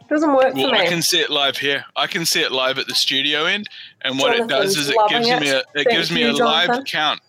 It 0.00 0.08
doesn't 0.10 0.34
work 0.34 0.54
Well, 0.54 0.68
for 0.68 0.72
me. 0.74 0.80
I 0.80 0.86
can 0.86 1.00
see 1.00 1.18
it 1.20 1.30
live 1.30 1.56
here. 1.56 1.82
I 1.96 2.06
can 2.06 2.26
see 2.26 2.42
it 2.42 2.52
live 2.52 2.78
at 2.78 2.88
the 2.88 2.94
studio 2.94 3.46
end, 3.46 3.66
and 4.02 4.18
what 4.18 4.38
it 4.38 4.46
does 4.46 4.76
is 4.76 4.90
it 4.90 4.96
gives 5.08 5.26
me 5.26 5.48
a 5.48 5.60
it. 5.60 5.64
it 5.74 5.84
Thank 5.84 5.88
gives 5.88 6.10
me 6.10 6.20
you, 6.20 6.32
a 6.32 6.32
live 6.32 6.66
Jonathan. 6.66 6.84
count. 6.84 7.20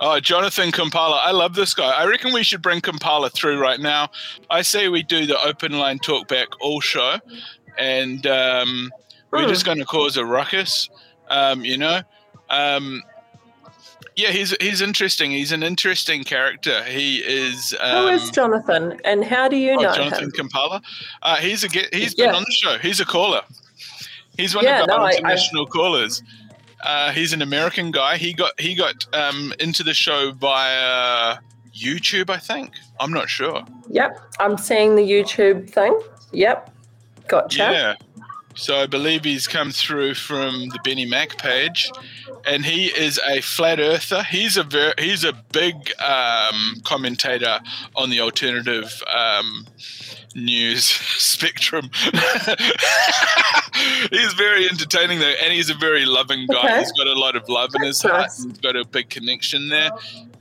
Oh, 0.00 0.18
Jonathan 0.18 0.72
Kampala, 0.72 1.20
I 1.22 1.30
love 1.30 1.54
this 1.54 1.72
guy. 1.72 1.88
I 1.88 2.04
reckon 2.04 2.32
we 2.34 2.42
should 2.42 2.60
bring 2.60 2.80
Kampala 2.80 3.30
through 3.30 3.60
right 3.60 3.78
now. 3.78 4.10
I 4.50 4.62
say 4.62 4.88
we 4.88 5.04
do 5.04 5.24
the 5.24 5.38
open 5.46 5.78
line 5.78 6.00
talk 6.00 6.26
back 6.26 6.48
all 6.60 6.80
show, 6.80 7.18
and 7.78 8.26
um, 8.26 8.92
we're 9.30 9.42
Hmm. 9.42 9.48
just 9.48 9.64
going 9.64 9.78
to 9.78 9.84
cause 9.84 10.16
a 10.16 10.24
ruckus. 10.24 10.88
Um, 11.28 11.64
you 11.64 11.76
know, 11.78 12.00
um, 12.50 13.02
yeah, 14.16 14.28
he's 14.30 14.54
he's 14.60 14.80
interesting. 14.80 15.30
He's 15.30 15.50
an 15.52 15.62
interesting 15.62 16.22
character. 16.24 16.84
He 16.84 17.16
is. 17.18 17.74
Um, 17.80 18.02
Who 18.02 18.08
is 18.08 18.30
Jonathan, 18.30 19.00
and 19.04 19.24
how 19.24 19.48
do 19.48 19.56
you 19.56 19.72
Oh, 19.72 19.82
know 19.82 19.94
Jonathan 19.94 20.24
him? 20.24 20.30
Kampala. 20.32 20.82
Uh, 21.22 21.36
he's 21.36 21.64
a 21.64 21.68
he's 21.92 22.14
Yeah. 22.16 22.26
been 22.26 22.34
on 22.36 22.42
the 22.42 22.52
show. 22.52 22.78
He's 22.78 23.00
a 23.00 23.04
caller. 23.04 23.40
He's 24.36 24.54
one 24.54 24.64
Yeah, 24.64 24.80
of 24.82 24.86
the 24.88 24.96
no, 24.96 25.02
I- 25.02 25.06
I- 25.08 25.12
international 25.12 25.66
callers. 25.66 26.22
Uh, 26.82 27.10
he's 27.12 27.32
an 27.32 27.40
American 27.40 27.90
guy. 27.90 28.16
He 28.18 28.34
got 28.34 28.60
he 28.60 28.74
got 28.74 29.06
um, 29.14 29.54
into 29.58 29.82
the 29.82 29.94
show 29.94 30.32
via 30.32 31.38
YouTube, 31.74 32.28
I 32.30 32.36
think. 32.36 32.72
I'm 33.00 33.12
not 33.12 33.28
sure. 33.28 33.64
Yep, 33.88 34.20
I'm 34.38 34.58
seeing 34.58 34.94
the 34.94 35.02
YouTube 35.02 35.70
thing. 35.70 35.98
Yep, 36.32 36.70
gotcha. 37.28 37.58
Yeah. 37.58 37.94
So 38.56 38.76
I 38.76 38.86
believe 38.86 39.24
he's 39.24 39.48
come 39.48 39.72
through 39.72 40.14
from 40.14 40.68
the 40.68 40.78
Benny 40.84 41.06
Mack 41.06 41.38
page, 41.38 41.90
and 42.46 42.64
he 42.64 42.86
is 42.86 43.18
a 43.28 43.40
flat 43.40 43.80
earther. 43.80 44.22
He's 44.22 44.56
a 44.56 44.62
ver- 44.62 44.94
he's 44.96 45.24
a 45.24 45.32
big 45.52 45.74
um, 46.00 46.80
commentator 46.84 47.58
on 47.96 48.10
the 48.10 48.20
alternative 48.20 49.02
um, 49.12 49.66
news 50.36 50.84
spectrum. 50.84 51.90
he's 54.10 54.32
very 54.34 54.68
entertaining 54.68 55.18
though, 55.18 55.34
and 55.42 55.52
he's 55.52 55.70
a 55.70 55.74
very 55.74 56.04
loving 56.04 56.46
guy. 56.46 56.58
Okay. 56.58 56.78
He's 56.78 56.92
got 56.92 57.08
a 57.08 57.18
lot 57.18 57.34
of 57.34 57.48
love 57.48 57.74
in 57.74 57.82
his 57.82 58.02
heart. 58.02 58.20
nice. 58.22 58.44
He's 58.44 58.58
got 58.58 58.76
a 58.76 58.84
big 58.84 59.10
connection 59.10 59.68
there, 59.68 59.90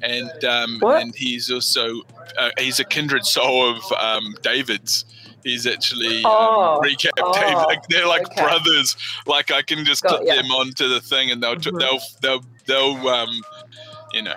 and 0.02 0.46
um, 0.46 0.80
and 0.84 1.16
he's 1.16 1.50
also 1.50 2.02
uh, 2.38 2.52
he's 2.60 2.80
a 2.80 2.86
kindred 2.86 3.26
soul 3.26 3.76
of 3.76 3.92
um, 3.94 4.36
David's. 4.44 5.06
He's 5.44 5.68
actually 5.68 6.22
Oh, 6.26 6.76
um, 6.76 6.82
recap 6.82 7.10
oh. 7.20 7.66
Like, 7.68 7.86
they're 7.88 8.08
like 8.08 8.26
okay. 8.28 8.42
brothers. 8.44 8.96
Like 9.28 9.52
I 9.52 9.62
can 9.62 9.84
just 9.86 10.04
Got 10.04 10.18
clip 10.22 10.28
ya. 10.28 10.42
them 10.42 10.52
onto 10.52 10.88
the 10.88 11.02
thing, 11.02 11.32
and 11.32 11.42
they'll 11.44 11.56
Mhm. 11.56 11.80
they'll 11.80 12.00
they'll 12.22 12.44
they'll 12.66 13.08
um 13.10 13.42
you 14.14 14.22
know 14.22 14.36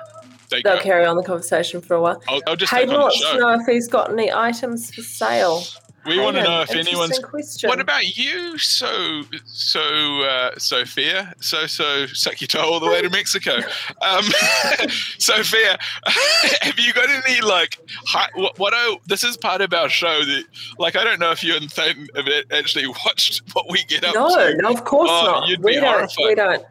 they 0.51 0.63
They'll 0.63 0.77
go. 0.77 0.83
carry 0.83 1.05
on 1.05 1.17
the 1.17 1.23
conversation 1.23 1.81
for 1.81 1.95
a 1.95 2.01
while. 2.01 2.23
I'll, 2.29 2.41
I'll 2.47 2.57
just 2.57 2.73
take 2.73 2.83
Hayden 2.89 3.01
wants 3.01 3.21
to 3.21 3.39
know 3.39 3.51
if 3.61 3.67
he's 3.67 3.89
got 3.89 4.11
any 4.13 4.33
items 4.33 4.95
for 4.95 5.03
sale. 5.03 5.63
We 6.07 6.19
want 6.21 6.37
to 6.37 6.43
know 6.43 6.61
if 6.63 6.71
interesting 6.71 6.95
anyone's. 6.95 7.19
Question. 7.19 7.69
What 7.69 7.81
about 7.81 8.05
you, 8.17 8.57
so 8.59 9.23
so 9.45 9.81
uh, 10.23 10.51
Sophia, 10.59 11.35
so 11.41 11.67
so 11.67 12.07
suck 12.07 12.41
your 12.41 12.49
toe 12.49 12.61
all 12.61 12.81
the 12.81 12.87
way 12.87 13.03
to 13.03 13.11
Mexico? 13.11 13.59
Um, 14.03 14.25
Sophia, 15.19 15.79
have 16.63 16.79
you 16.79 16.93
got 16.93 17.09
any 17.09 17.41
like 17.41 17.79
hi, 18.07 18.29
what? 18.35 18.59
what 18.59 18.73
I, 18.75 18.97
this 19.07 19.25
is 19.25 19.37
part 19.37 19.61
of 19.61 19.73
our 19.73 19.89
show 19.89 20.25
that 20.25 20.45
like 20.79 20.97
I 20.97 21.05
don't 21.05 21.19
know 21.19 21.31
if 21.31 21.43
you 21.43 21.57
and 21.57 21.71
Thayton 21.71 22.09
have 22.15 22.27
actually 22.53 22.87
watched 22.87 23.43
what 23.55 23.67
we 23.71 23.83
get 23.85 24.05
up 24.05 24.15
No, 24.15 24.29
to. 24.29 24.57
no, 24.57 24.71
of 24.71 24.85
course 24.85 25.11
Oh, 25.11 25.25
not. 25.27 25.49
you'd 25.49 25.63
we 25.63 25.75
be 25.75 25.81
don't. 25.81 25.85
horrified. 25.95 26.25
We 26.27 26.35
don't. 26.35 26.65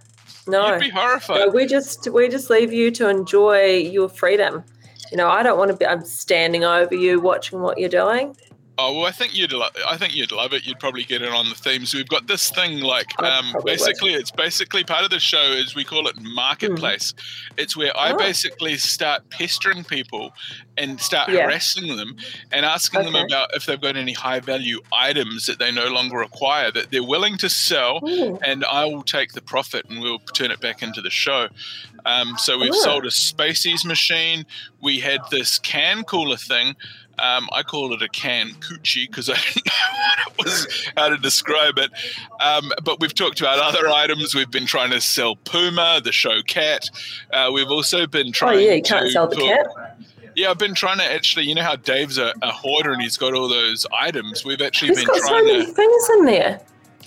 No. 0.47 0.71
You'd 0.73 0.79
be 0.81 0.89
horrified. 0.89 1.39
no, 1.39 1.47
we 1.49 1.65
just 1.65 2.07
we 2.11 2.29
just 2.29 2.49
leave 2.49 2.71
you 2.71 2.91
to 2.91 3.09
enjoy 3.09 3.65
your 3.77 4.07
freedom. 4.09 4.63
You 5.11 5.17
know, 5.17 5.27
I 5.29 5.43
don't 5.43 5.57
want 5.57 5.71
to 5.71 5.77
be. 5.77 5.85
I'm 5.85 6.03
standing 6.05 6.63
over 6.63 6.95
you, 6.95 7.19
watching 7.19 7.59
what 7.61 7.77
you're 7.79 7.89
doing. 7.89 8.35
Oh 8.77 8.93
well, 8.93 9.05
I 9.05 9.11
think 9.11 9.33
you'd. 9.33 9.53
Lo- 9.53 9.69
I 9.87 9.95
think 9.95 10.13
you'd 10.15 10.33
love 10.33 10.51
it. 10.51 10.65
You'd 10.65 10.79
probably 10.79 11.03
get 11.03 11.21
it 11.21 11.29
on 11.31 11.47
the 11.47 11.55
themes. 11.55 11.93
We've 11.93 12.07
got 12.09 12.27
this 12.27 12.49
thing 12.51 12.81
like, 12.81 13.07
um, 13.23 13.55
basically, 13.63 14.13
it's 14.13 14.31
basically 14.31 14.83
part 14.83 15.05
of 15.05 15.11
the 15.11 15.19
show 15.19 15.41
is 15.43 15.75
we 15.75 15.85
call 15.85 16.07
it 16.07 16.15
marketplace. 16.21 17.13
It's 17.57 17.77
where 17.77 17.97
I 17.97 18.11
Oh. 18.11 18.17
basically 18.17 18.75
start 18.75 19.29
pestering 19.29 19.85
people 19.85 20.33
and 20.77 20.99
start 20.99 21.29
Yeah. 21.29 21.43
harassing 21.43 21.95
them 21.95 22.17
and 22.51 22.65
asking 22.65 23.03
them 23.03 23.15
about 23.15 23.55
if 23.55 23.65
they've 23.65 23.79
got 23.79 23.95
any 23.95 24.11
high 24.11 24.41
value 24.41 24.81
items 24.91 25.45
that 25.45 25.57
they 25.57 25.71
no 25.71 25.87
longer 25.87 26.17
require 26.17 26.69
that 26.71 26.91
they're 26.91 27.01
willing 27.01 27.37
to 27.37 27.49
sell, 27.49 28.01
Ooh. 28.05 28.37
and 28.43 28.65
I 28.65 28.83
will 28.83 29.03
take 29.03 29.31
the 29.31 29.41
profit 29.41 29.85
and 29.89 30.01
we'll 30.01 30.19
turn 30.19 30.51
it 30.51 30.59
back 30.59 30.83
into 30.83 31.01
the 31.01 31.09
show. 31.09 31.47
Um, 32.05 32.35
so 32.37 32.59
we've 32.59 32.71
Oh. 32.73 32.83
sold 32.83 33.05
a 33.05 33.09
Spaceys 33.09 33.85
machine. 33.85 34.45
We 34.81 34.99
had 34.99 35.21
this 35.31 35.59
can 35.59 36.03
cooler 36.03 36.37
thing. 36.37 36.75
Um, 37.19 37.47
I 37.53 37.63
call 37.63 37.93
it 37.93 38.01
a 38.01 38.09
can 38.09 38.49
coochie 38.59 39.07
because 39.07 39.29
I 39.29 39.33
didn't 39.53 39.65
know 39.65 39.71
what 39.91 40.19
it 40.19 40.45
was, 40.45 40.91
how 40.97 41.09
to 41.09 41.17
describe 41.17 41.77
it. 41.77 41.91
Um, 42.41 42.71
but 42.83 42.99
we've 42.99 43.13
talked 43.13 43.39
about 43.39 43.59
other 43.59 43.87
items. 43.87 44.35
We've 44.35 44.51
been 44.51 44.65
trying 44.65 44.91
to 44.91 44.99
sell 45.01 45.35
Puma, 45.37 46.01
the 46.03 46.11
show 46.11 46.41
cat. 46.41 46.89
Uh, 47.31 47.51
we've 47.53 47.69
also 47.69 48.05
been 48.07 48.31
trying. 48.31 48.57
To 48.57 48.63
Oh 48.63 48.67
yeah, 48.67 48.73
you 48.73 48.83
can't 48.83 49.09
sell 49.11 49.27
the 49.27 49.37
cat. 49.37 49.97
Yeah, 50.35 50.49
I've 50.49 50.57
been 50.57 50.75
trying 50.75 50.97
to 50.97 51.05
actually. 51.05 51.45
You 51.45 51.55
know 51.55 51.63
how 51.63 51.77
Dave's 51.77 52.17
a, 52.17 52.33
a 52.41 52.51
hoarder 52.51 52.91
and 52.91 53.01
he's 53.01 53.15
got 53.17 53.33
all 53.33 53.47
those 53.47 53.85
items. 53.97 54.43
We've 54.43 54.61
actually 54.61 54.89
He's 54.89 54.97
been 54.97 55.07
got 55.07 55.17
so 55.21 55.27
trying 55.29 55.45
many 55.45 55.65
to. 55.65 55.71
things 55.71 56.09
in 56.17 56.25
there 56.25 56.61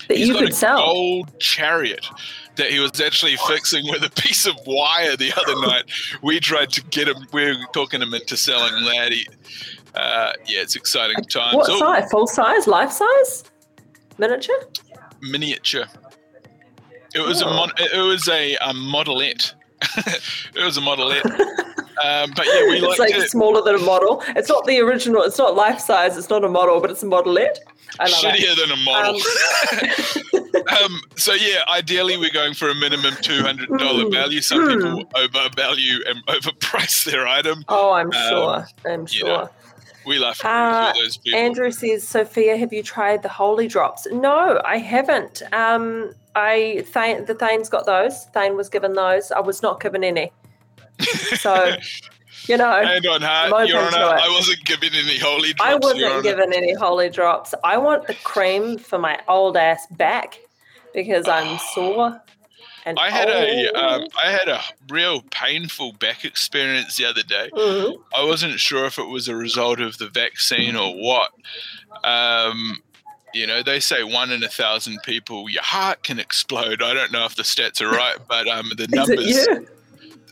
that 0.07 0.17
He's 0.17 0.27
you 0.29 0.33
got 0.33 0.43
could 0.45 0.55
sell. 0.55 0.77
gold 0.85 1.39
chariot 1.39 2.07
that 2.55 2.71
he 2.71 2.79
was 2.79 2.99
actually 2.99 3.37
fixing 3.47 3.85
with 3.89 4.03
a 4.03 4.09
piece 4.21 4.45
of 4.47 4.55
wire 4.65 5.15
the 5.15 5.31
other 5.37 5.55
night. 5.61 5.83
We 6.21 6.39
tried 6.41 6.71
to 6.71 6.83
get 6.85 7.07
him. 7.07 7.25
We 7.31 7.45
were 7.45 7.55
talking 7.71 8.01
him 8.01 8.13
into 8.13 8.35
selling 8.35 8.83
that. 8.85 9.11
He, 9.13 9.27
uh, 9.95 10.33
yeah, 10.45 10.61
it's 10.61 10.75
exciting 10.75 11.23
times. 11.25 11.55
What 11.55 11.69
Oh, 11.69 11.79
size? 11.79 12.09
Full 12.11 12.27
size? 12.27 12.67
Life 12.67 12.91
size? 12.91 13.43
Miniature? 14.17 14.55
miniature. 15.21 15.85
It 17.15 17.19
was 17.21 17.41
a 17.41 17.45
Oh. 17.47 17.53
mon- 17.53 17.71
it 17.77 17.97
was 18.01 18.27
a, 18.29 18.55
a 18.55 18.73
modelette. 18.73 19.53
it 20.55 20.63
was 20.63 20.77
a 20.77 20.81
modelette. 20.81 21.25
um, 22.03 22.31
but 22.35 22.45
yeah, 22.45 22.63
we 22.69 22.79
it's 22.85 22.99
like 22.99 23.13
to, 23.15 23.27
smaller 23.27 23.61
than 23.63 23.75
a 23.75 23.85
model. 23.85 24.23
It's 24.35 24.47
not 24.49 24.65
the 24.65 24.79
original. 24.79 25.23
It's 25.23 25.37
not 25.37 25.55
life 25.55 25.79
size. 25.79 26.17
It's 26.17 26.29
not 26.29 26.43
a 26.43 26.49
model, 26.49 26.79
but 26.79 26.91
it's 26.91 27.03
a 27.03 27.07
modelette. 27.07 27.57
I 27.99 28.03
love 28.09 28.23
it. 28.23 28.39
shittier 28.39 28.55
than 28.55 28.71
a 28.71 28.75
model. 28.77 29.19
um, 30.83 31.01
so 31.17 31.33
yeah, 31.33 31.63
ideally 31.73 32.17
we're 32.17 32.29
going 32.31 32.53
for 32.53 32.69
a 32.69 32.75
minimum 32.75 33.15
two 33.21 33.41
hundred 33.41 33.69
dollar 33.79 34.05
Mm. 34.05 34.11
value. 34.13 34.41
Some 34.41 34.59
Mm. 34.59 34.97
people 34.97 35.03
overvalue 35.15 35.99
and 36.07 36.23
overprice 36.27 37.03
their 37.05 37.27
item. 37.27 37.63
Oh, 37.67 37.91
I'm 37.93 38.07
Um, 38.07 38.29
sure. 38.29 38.67
I'm 38.85 39.05
you 39.09 39.23
know, 39.23 39.35
sure. 39.37 39.49
We 40.05 40.19
laugh 40.19 40.43
Uh, 40.43 40.93
those 40.93 41.17
people. 41.17 41.39
Andrew 41.39 41.71
says, 41.71 42.07
Sophia, 42.07 42.57
have 42.57 42.71
you 42.71 42.83
tried 42.83 43.23
the 43.23 43.29
holy 43.29 43.67
drops? 43.67 44.07
No, 44.11 44.61
I 44.65 44.77
haven't. 44.77 45.41
Um, 45.53 46.13
I 46.35 46.83
Thane, 46.87 47.25
the 47.25 47.35
Thane's 47.35 47.69
got 47.69 47.85
those. 47.85 48.25
Thane 48.33 48.55
was 48.55 48.69
given 48.69 48.93
those. 48.93 49.31
I 49.31 49.39
was 49.39 49.61
not 49.61 49.81
given 49.81 50.03
any. 50.03 50.31
So, 51.37 51.75
you 52.47 52.57
know, 52.57 52.83
Hand 52.83 53.05
on 53.05 53.21
heart, 53.21 53.69
Your 53.69 53.79
Honor. 53.79 53.97
I 53.97 54.27
wasn't 54.29 54.63
given 54.65 54.89
any 54.93 55.17
holy 55.17 55.53
drops. 55.53 55.71
I 55.71 55.75
wasn't 55.75 56.23
given 56.23 56.53
any 56.53 56.73
holy 56.73 57.09
drops. 57.09 57.53
I 57.63 57.77
want 57.77 58.07
the 58.07 58.15
cream 58.15 58.77
for 58.77 58.99
my 58.99 59.19
old 59.27 59.55
ass 59.55 59.87
back 59.91 60.39
because 60.93 61.27
I'm 61.27 61.57
sore. 61.73 62.21
And 62.89 62.99
I 62.99 63.09
had 63.11 63.29
a 63.29 63.71
um, 63.73 64.07
I 64.23 64.31
had 64.31 64.47
a 64.47 64.61
real 64.89 65.21
painful 65.29 65.93
back 65.93 66.25
experience 66.25 66.97
the 66.97 67.05
other 67.05 67.21
day. 67.23 67.49
Mhm. 67.53 67.99
I 68.15 68.23
wasn't 68.23 68.59
sure 68.59 68.85
if 68.85 68.97
it 68.97 69.07
was 69.07 69.27
a 69.27 69.35
result 69.35 69.79
of 69.79 69.97
the 69.99 70.09
vaccine 70.09 70.75
or 70.75 70.93
what. 70.93 71.31
Um, 72.03 72.81
you 73.33 73.45
know, 73.45 73.61
they 73.61 73.79
say 73.79 74.03
one 74.03 74.31
in 74.31 74.43
a 74.43 74.47
thousand 74.49 75.03
people, 75.03 75.49
your 75.49 75.61
heart 75.61 76.01
can 76.03 76.19
explode. 76.19 76.81
I 76.81 76.93
don't 76.95 77.11
know 77.11 77.25
if 77.25 77.35
the 77.35 77.43
stats 77.43 77.79
are 77.79 77.89
right, 77.91 78.17
but 78.27 78.47
um, 78.47 78.71
the 78.75 78.87
numbers. 78.87 79.47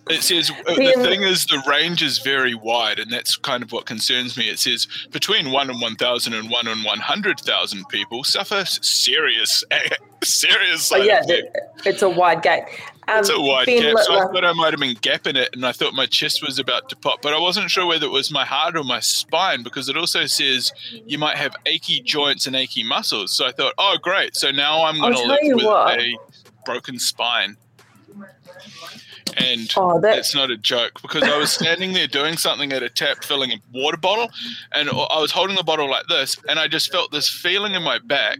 It 0.10 0.24
says 0.24 0.52
uh, 0.52 0.74
the 0.76 0.94
thing 0.98 1.24
is 1.24 1.46
the 1.46 1.62
range 1.68 2.02
is 2.02 2.20
very 2.20 2.56
wide, 2.56 3.00
and 3.00 3.12
that's 3.12 3.36
kind 3.36 3.64
of 3.64 3.72
what 3.72 3.86
concerns 3.86 4.38
me. 4.38 4.50
It 4.50 4.60
says 4.60 4.88
between 5.12 5.52
one 5.52 5.70
and 5.70 5.82
one 5.82 5.96
thousand 5.96 6.34
and 6.34 6.50
one 6.50 6.68
and 6.68 6.84
one 6.84 7.00
hundred 7.00 7.40
thousand 7.40 7.88
people 7.90 8.24
suffer 8.24 8.66
serious, 8.66 9.64
serious 10.24 10.92
Oh, 10.92 10.98
yeah, 10.98 11.22
it's 11.86 12.02
a 12.02 12.10
wide 12.10 12.42
gap. 12.42 12.68
Um, 13.10 13.20
It's 13.20 13.30
a 13.30 13.40
wide 13.40 13.68
Ben 13.68 13.82
gap, 13.82 14.04
so 14.04 14.16
I 14.16 14.32
thought 14.32 14.44
I 14.44 14.52
might 14.54 14.74
have 14.74 14.82
been 14.82 14.96
gapping 14.98 15.36
it, 15.36 15.50
and 15.54 15.66
I 15.66 15.72
thought 15.72 15.94
my 15.94 16.06
chest 16.06 16.46
was 16.46 16.60
about 16.60 16.90
to 16.90 16.96
pop, 16.98 17.22
but 17.22 17.34
I 17.34 17.40
wasn't 17.40 17.72
sure 17.72 17.86
whether 17.86 18.06
it 18.06 18.12
was 18.12 18.32
my 18.32 18.44
heart 18.44 18.76
or 18.76 18.84
my 18.84 19.00
spine 19.00 19.64
because 19.64 19.88
it 19.88 19.96
also 19.96 20.26
says 20.26 20.74
you 21.06 21.18
might 21.18 21.38
have 21.38 21.56
achy 21.66 22.02
joints 22.02 22.48
and 22.48 22.56
achy 22.56 22.84
muscles. 22.84 23.32
So 23.32 23.46
I 23.46 23.52
thought, 23.54 23.74
oh 23.78 23.98
great, 24.02 24.36
so 24.36 24.52
now 24.52 24.84
I'm 24.84 25.00
going 25.00 25.14
to 25.14 25.22
live 25.24 25.56
with 25.56 25.66
what. 25.66 26.00
a 26.00 26.18
broken 26.66 27.00
spine. 27.00 27.56
And 29.36 29.72
Oh, 29.76 30.00
that 30.02 30.18
it's 30.18 30.34
not 30.34 30.52
a 30.52 30.58
joke 30.58 31.02
because 31.02 31.24
I 31.24 31.38
was 31.38 31.52
standing 31.52 31.94
there 31.94 32.08
doing 32.08 32.38
something 32.38 32.72
at 32.72 32.84
a 32.84 32.90
tap, 32.90 33.24
filling 33.24 33.52
a 33.52 33.58
water 33.74 33.98
bottle, 33.98 34.30
and 34.72 34.90
I 34.90 35.20
was 35.20 35.32
holding 35.32 35.56
the 35.56 35.64
bottle 35.64 35.90
like 35.90 36.08
this, 36.08 36.38
and 36.48 36.60
I 36.60 36.68
just 36.68 36.92
felt 36.92 37.12
this 37.12 37.30
feeling 37.30 37.74
in 37.74 37.84
my 37.84 38.00
back, 38.00 38.40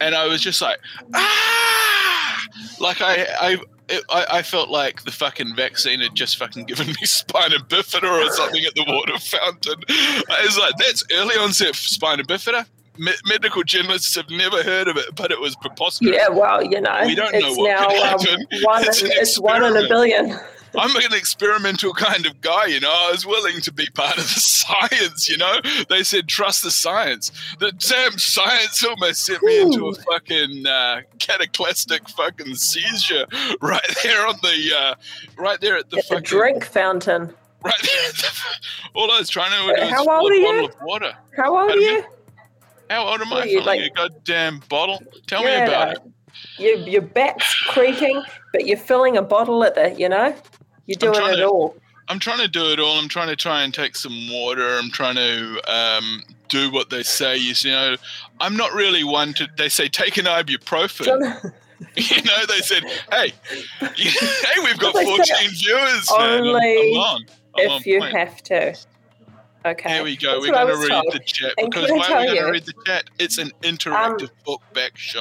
and 0.00 0.14
I 0.14 0.26
was 0.26 0.40
just 0.40 0.60
like, 0.60 0.78
ah, 1.14 2.46
like 2.80 3.00
I, 3.00 3.26
I, 3.40 3.58
it, 3.88 4.04
I, 4.10 4.26
I 4.30 4.42
felt 4.42 4.68
like 4.68 5.04
the 5.04 5.10
fucking 5.12 5.54
vaccine 5.56 6.00
had 6.00 6.14
just 6.14 6.36
fucking 6.36 6.64
given 6.64 6.88
me 6.88 6.94
spina 7.04 7.56
bifida 7.56 8.10
or 8.10 8.30
something 8.32 8.64
at 8.64 8.74
the 8.74 8.84
water 8.86 9.18
fountain. 9.18 9.82
I 9.88 10.42
was 10.44 10.58
like, 10.58 10.74
that's 10.78 11.04
early 11.12 11.34
onset 11.36 11.74
spina 11.74 12.24
bifida. 12.24 12.66
Me- 13.00 13.12
medical 13.24 13.62
journalists 13.64 14.14
have 14.14 14.28
never 14.30 14.62
heard 14.62 14.86
of 14.86 14.96
it, 14.98 15.14
but 15.16 15.30
it 15.30 15.40
was 15.40 15.56
preposterous. 15.56 16.14
yeah, 16.14 16.28
well, 16.28 16.62
you 16.62 16.80
know, 16.80 17.00
We 17.06 17.14
don't 17.14 17.32
know 17.32 17.54
what 17.54 17.68
now 17.68 18.18
could 18.18 18.28
um, 18.28 18.46
one. 18.62 18.84
It's 18.84 19.02
in, 19.02 19.10
it's 19.12 19.40
one 19.40 19.64
in 19.64 19.76
a 19.76 19.88
billion. 19.88 20.38
I'm 20.78 20.94
an 20.94 21.12
experimental 21.14 21.92
kind 21.94 22.26
of 22.26 22.40
guy, 22.42 22.66
you 22.66 22.78
know. 22.78 22.92
I 22.92 23.10
was 23.10 23.26
willing 23.26 23.60
to 23.62 23.72
be 23.72 23.86
part 23.94 24.18
of 24.18 24.22
the 24.22 24.28
science, 24.40 25.28
you 25.28 25.36
know. 25.38 25.60
They 25.88 26.02
said 26.04 26.28
trust 26.28 26.62
the 26.62 26.70
science. 26.70 27.32
The 27.58 27.72
damn 27.72 28.18
science 28.18 28.84
almost 28.84 29.24
sent 29.24 29.42
me 29.42 29.62
into 29.62 29.88
a 29.88 29.94
fucking 29.94 30.66
uh, 30.66 31.00
cataclysmic 31.18 32.08
fucking 32.10 32.54
seizure 32.54 33.26
right 33.62 33.96
there 34.04 34.26
on 34.28 34.36
the, 34.42 34.72
uh, 34.78 34.94
right 35.36 35.60
there 35.60 35.76
at 35.76 35.90
the 35.90 35.96
At 35.98 36.04
the 36.08 36.14
fucking, 36.16 36.24
drink 36.24 36.64
fountain. 36.66 37.34
right 37.64 37.74
there. 37.82 38.12
The, 38.12 38.28
all 38.94 39.10
I 39.10 39.18
was 39.18 39.28
trying 39.28 39.50
to 39.50 39.74
do 39.74 39.80
was 39.82 39.90
How 39.90 40.06
old 40.20 40.30
are 40.30 40.34
you? 40.34 40.44
bottle 40.46 40.66
of 40.66 40.74
water. 40.82 41.12
How 41.36 41.58
old 41.58 41.70
are 41.72 41.76
you? 41.78 42.04
How 42.90 43.06
old 43.06 43.20
am 43.20 43.32
I? 43.32 43.44
you, 43.44 43.62
like- 43.62 43.80
a 43.80 43.90
goddamn 43.90 44.60
bottle. 44.68 45.00
Tell 45.26 45.42
Yeah, 45.44 45.60
me 45.64 45.66
about 45.72 45.86
no. 45.86 45.92
it. 45.92 46.02
Your 46.58 46.76
your 46.88 47.02
back's 47.02 47.54
creaking, 47.68 48.22
but 48.52 48.66
you're 48.66 48.76
filling 48.76 49.16
a 49.16 49.22
bottle 49.22 49.62
at 49.64 49.74
the. 49.74 49.94
You 49.98 50.08
know, 50.08 50.34
you're 50.86 50.96
doing 50.96 51.14
it 51.32 51.36
to- 51.36 51.46
all. 51.48 51.76
I'm 52.08 52.18
trying 52.18 52.38
to 52.38 52.48
do 52.48 52.64
it 52.72 52.80
all. 52.80 52.98
I'm 52.98 53.08
trying 53.08 53.28
to 53.28 53.36
try 53.36 53.62
and 53.62 53.72
take 53.72 53.94
some 53.94 54.28
water. 54.32 54.76
I'm 54.78 54.90
trying 54.90 55.14
to 55.14 55.60
um, 55.72 56.22
do 56.48 56.68
what 56.72 56.90
they 56.90 57.04
say. 57.04 57.36
You 57.36 57.54
know, 57.70 57.96
I'm 58.40 58.56
not 58.56 58.72
really 58.72 59.04
one 59.04 59.32
to. 59.34 59.46
They 59.56 59.68
say 59.68 59.86
take 59.88 60.16
an 60.18 60.24
ibuprofen. 60.26 61.52
You 61.96 62.22
know, 62.24 62.44
they 62.46 62.58
said, 62.60 62.84
hey, 63.10 63.32
hey, 63.80 64.60
we've 64.62 64.78
got 64.78 64.92
14 64.92 65.24
viewers. 65.48 66.10
man. 66.10 66.20
I'm- 66.20 66.44
only 66.44 66.92
I'm, 66.94 67.00
on. 67.00 67.24
I'm 67.56 67.70
if 67.70 67.86
you 67.86 68.00
point. 68.00 68.14
have 68.14 68.42
to. 68.44 68.76
Okay. 69.64 69.90
Here 69.92 70.02
we 70.02 70.16
go. 70.16 70.32
That's 70.40 70.48
We're 70.48 70.52
going 70.54 70.68
to 70.68 70.76
read 70.76 70.88
told. 70.88 71.12
the 71.12 71.18
chat 71.20 71.52
because 71.56 71.90
why 71.90 72.12
are 72.12 72.20
we 72.20 72.26
going 72.26 72.36
to 72.38 72.44
Um, 72.46 72.50
read 72.52 72.64
the 72.64 72.72
chat? 72.86 73.04
It's 73.18 73.36
an 73.36 73.50
interactive 73.62 74.30
book 74.46 74.62
back 74.72 74.96
show. 74.96 75.20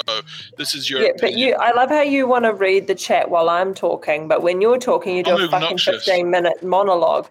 This 0.57 0.73
is 0.73 0.89
your 0.89 1.01
Yeah, 1.01 1.11
but 1.19 1.33
you, 1.33 1.55
I 1.55 1.71
love 1.73 1.89
how 1.89 2.01
you 2.01 2.25
want 2.25 2.45
to 2.45 2.53
read 2.53 2.87
the 2.87 2.95
chat 2.95 3.29
while 3.29 3.49
I'm 3.49 3.73
talking, 3.73 4.27
but 4.29 4.41
when 4.41 4.61
you're 4.61 4.77
talking, 4.77 5.17
you 5.17 5.23
do 5.23 5.31
I'm 5.31 5.41
a 5.43 5.49
fucking 5.49 5.77
15 5.79 6.29
minute 6.31 6.63
monologue. 6.63 7.27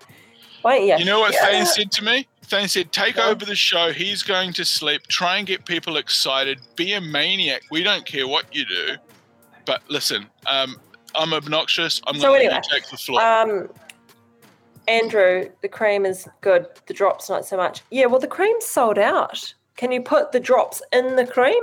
Why 0.62 0.78
don't 0.78 0.86
you? 0.86 0.96
You 0.98 1.04
know 1.06 1.20
what 1.20 1.32
Yeah. 1.32 1.46
Thane 1.46 1.66
said 1.66 1.90
to 1.92 2.04
me? 2.04 2.26
Thane 2.44 2.68
said, 2.68 2.92
take 2.92 3.16
Yeah. 3.16 3.28
over 3.28 3.44
the 3.44 3.56
show. 3.56 3.92
He's 3.92 4.22
going 4.22 4.52
to 4.54 4.64
sleep. 4.64 5.06
Try 5.08 5.38
and 5.38 5.46
get 5.46 5.64
people 5.64 5.96
excited. 5.96 6.60
Be 6.76 6.92
a 6.92 7.00
maniac. 7.00 7.62
We 7.70 7.82
don't 7.82 8.04
care 8.04 8.28
what 8.28 8.54
you 8.54 8.66
do. 8.66 8.96
But 9.64 9.80
listen, 9.88 10.26
um, 10.46 10.76
I'm 11.14 11.32
obnoxious. 11.32 12.02
I'm 12.06 12.16
So 12.16 12.28
going 12.28 12.42
anyway, 12.42 12.60
to 12.62 12.68
take 12.74 12.88
the 12.90 12.96
floor. 12.98 13.20
Um, 13.22 13.68
Andrew, 14.88 15.50
the 15.60 15.68
cream 15.68 16.04
is 16.06 16.26
good. 16.40 16.66
The 16.86 16.94
drops 16.94 17.28
not 17.28 17.44
so 17.44 17.56
much. 17.56 17.82
Yeah, 17.90 18.06
well, 18.06 18.20
the 18.20 18.26
cream's 18.26 18.64
sold 18.64 18.98
out. 18.98 19.52
Can 19.76 19.92
you 19.92 20.00
put 20.00 20.32
the 20.32 20.40
drops 20.40 20.82
in 20.92 21.16
the 21.16 21.26
cream, 21.26 21.62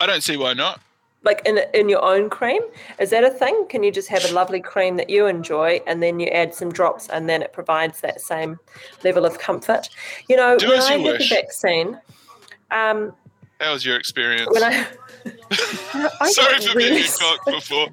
I 0.00 0.06
don't 0.06 0.22
see 0.22 0.36
why 0.36 0.52
not. 0.54 0.80
like 1.24 1.42
in 1.44 1.58
in 1.74 1.88
your 1.88 2.04
own 2.04 2.30
cream? 2.30 2.62
Is 3.00 3.10
that 3.10 3.24
a 3.24 3.30
thing? 3.30 3.66
Can 3.68 3.82
you 3.82 3.90
just 3.90 4.08
have 4.08 4.24
a 4.30 4.32
lovely 4.32 4.60
cream 4.60 4.96
that 4.98 5.10
you 5.10 5.26
enjoy, 5.26 5.80
and 5.88 6.00
then 6.02 6.20
you 6.20 6.28
add 6.28 6.54
some 6.54 6.70
drops, 6.70 7.08
and 7.08 7.28
then 7.28 7.42
it 7.42 7.52
provides 7.52 8.00
that 8.02 8.20
same 8.20 8.58
level 9.02 9.24
of 9.24 9.38
comfort? 9.40 9.88
You 10.28 10.36
know, 10.36 10.56
Do 10.56 10.68
when 10.68 10.80
I 10.80 10.94
you 10.94 11.02
had 11.04 11.12
wish. 11.14 11.28
the 11.30 11.34
vaccine, 11.34 11.98
um, 12.70 13.12
How 13.60 13.72
was 13.72 13.84
your 13.84 13.96
experience? 13.96 14.48
when 14.52 14.62
I, 14.62 14.86
I 16.20 16.30
Sorry 16.30 16.60
for 16.60 16.76
really 16.78 16.90
being 16.90 17.00
a 17.02 17.04
s- 17.06 17.18
cock 17.18 17.44
before. 17.46 17.88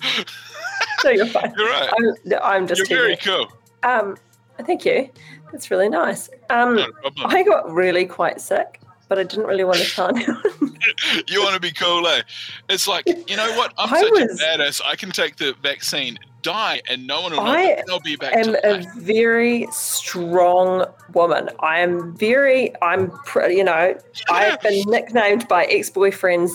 No, 1.03 1.09
you're 1.09 1.25
fine. 1.25 1.53
You're 1.57 1.69
right. 1.69 1.89
I'm, 1.97 2.33
I'm 2.43 2.67
just 2.67 2.87
You're 2.87 2.99
very 2.99 3.15
cool. 3.17 3.47
Um, 3.86 4.17
thank 4.65 4.83
you. 4.86 5.09
That's 5.51 5.71
really 5.71 5.89
nice. 5.89 6.29
Um, 6.49 6.75
problem. 7.01 7.25
I 7.27 7.43
got 7.43 7.71
really 7.71 8.05
quite 8.05 8.41
sick, 8.41 8.81
but 9.07 9.17
I 9.19 9.23
didn't 9.23 9.45
really 9.45 9.63
want 9.63 9.77
to 9.79 9.89
tell 9.89 10.09
anyone. 10.09 10.41
you 11.27 11.41
want 11.41 11.53
to 11.55 11.59
be 11.61 11.71
cool, 11.71 12.05
eh? 12.07 12.21
It's 12.69 12.88
like, 12.88 13.05
you 13.07 13.38
know 13.38 13.55
what? 13.57 13.73
I'm 13.77 13.93
I 13.93 13.99
such 14.01 14.11
was- 14.11 14.41
a 14.41 14.43
badass. 14.43 14.81
I 14.86 14.95
can 14.95 15.11
take 15.11 15.38
the 15.38 15.53
vaccine, 15.61 16.17
die, 16.41 16.81
and 16.89 17.07
no 17.07 17.21
one 17.21 17.31
will 17.31 17.43
know. 17.43 17.49
I 17.51 17.81
I'll 17.89 17.99
be 18.01 18.15
back 18.17 18.33
I 18.36 18.39
am 18.39 18.55
a 18.63 18.73
life. 18.83 18.93
very 18.97 19.67
strong 19.71 20.86
woman. 21.13 21.49
I 21.59 21.79
am 21.79 22.15
very, 22.17 22.73
I'm, 22.81 23.11
pr- 23.25 23.47
you 23.47 23.63
know, 23.63 23.95
I've 24.29 24.61
been 24.61 24.83
nicknamed 24.89 25.47
by 25.47 25.65
ex-boyfriends 25.65 26.51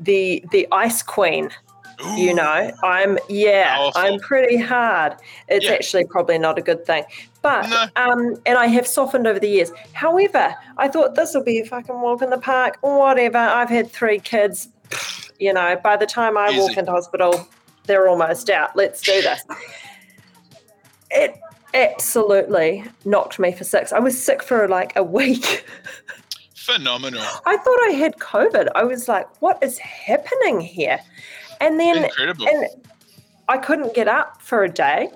the 0.00 0.42
the 0.50 0.66
ice 0.72 1.02
queen. 1.02 1.50
You 2.16 2.34
know, 2.34 2.70
I'm 2.82 3.18
yeah, 3.28 3.76
Powerful. 3.76 4.00
I'm 4.00 4.18
pretty 4.20 4.56
hard. 4.56 5.16
It's 5.48 5.66
Yeah. 5.66 5.72
actually 5.72 6.04
probably 6.06 6.38
not 6.38 6.58
a 6.58 6.62
good 6.62 6.84
thing, 6.86 7.04
but 7.42 7.68
No. 7.68 7.86
um, 7.96 8.36
and 8.46 8.58
I 8.58 8.66
have 8.66 8.86
softened 8.86 9.26
over 9.26 9.38
the 9.38 9.48
years. 9.48 9.70
However, 9.92 10.54
I 10.76 10.88
thought 10.88 11.14
this 11.14 11.34
will 11.34 11.42
be 11.44 11.60
a 11.60 11.64
fucking 11.64 12.00
walk 12.00 12.22
in 12.22 12.30
the 12.30 12.38
park, 12.38 12.78
whatever. 12.80 13.38
I've 13.38 13.70
had 13.70 13.90
three 13.90 14.18
kids. 14.18 14.68
You 15.38 15.52
know, 15.52 15.76
by 15.82 15.96
the 15.96 16.06
time 16.06 16.36
I 16.38 16.56
walk 16.58 16.76
into 16.76 16.90
hospital, 16.92 17.46
they're 17.86 18.08
almost 18.08 18.50
out. 18.50 18.74
Let's 18.76 19.00
do 19.02 19.20
this. 19.22 19.42
It 21.16 21.38
absolutely 21.74 22.84
knocked 23.04 23.38
me 23.38 23.52
for 23.52 23.62
six. 23.64 23.92
I 23.92 23.98
was 24.00 24.20
sick 24.20 24.42
for 24.42 24.66
like 24.68 24.92
a 24.96 25.02
week. 25.04 25.64
Phenomenal. 26.56 27.22
I 27.46 27.56
thought 27.56 27.78
I 27.88 27.90
had 27.92 28.16
COVID. 28.16 28.68
I 28.74 28.84
was 28.84 29.06
like, 29.06 29.28
what 29.42 29.62
is 29.62 29.78
happening 29.78 30.60
here? 30.60 30.98
And 31.60 31.78
then 31.78 32.04
Incredible. 32.04 32.48
and 32.48 32.66
I 33.48 33.58
couldn't 33.58 33.94
get 33.94 34.08
up 34.08 34.40
for 34.42 34.64
a 34.64 34.68
day. 34.68 35.10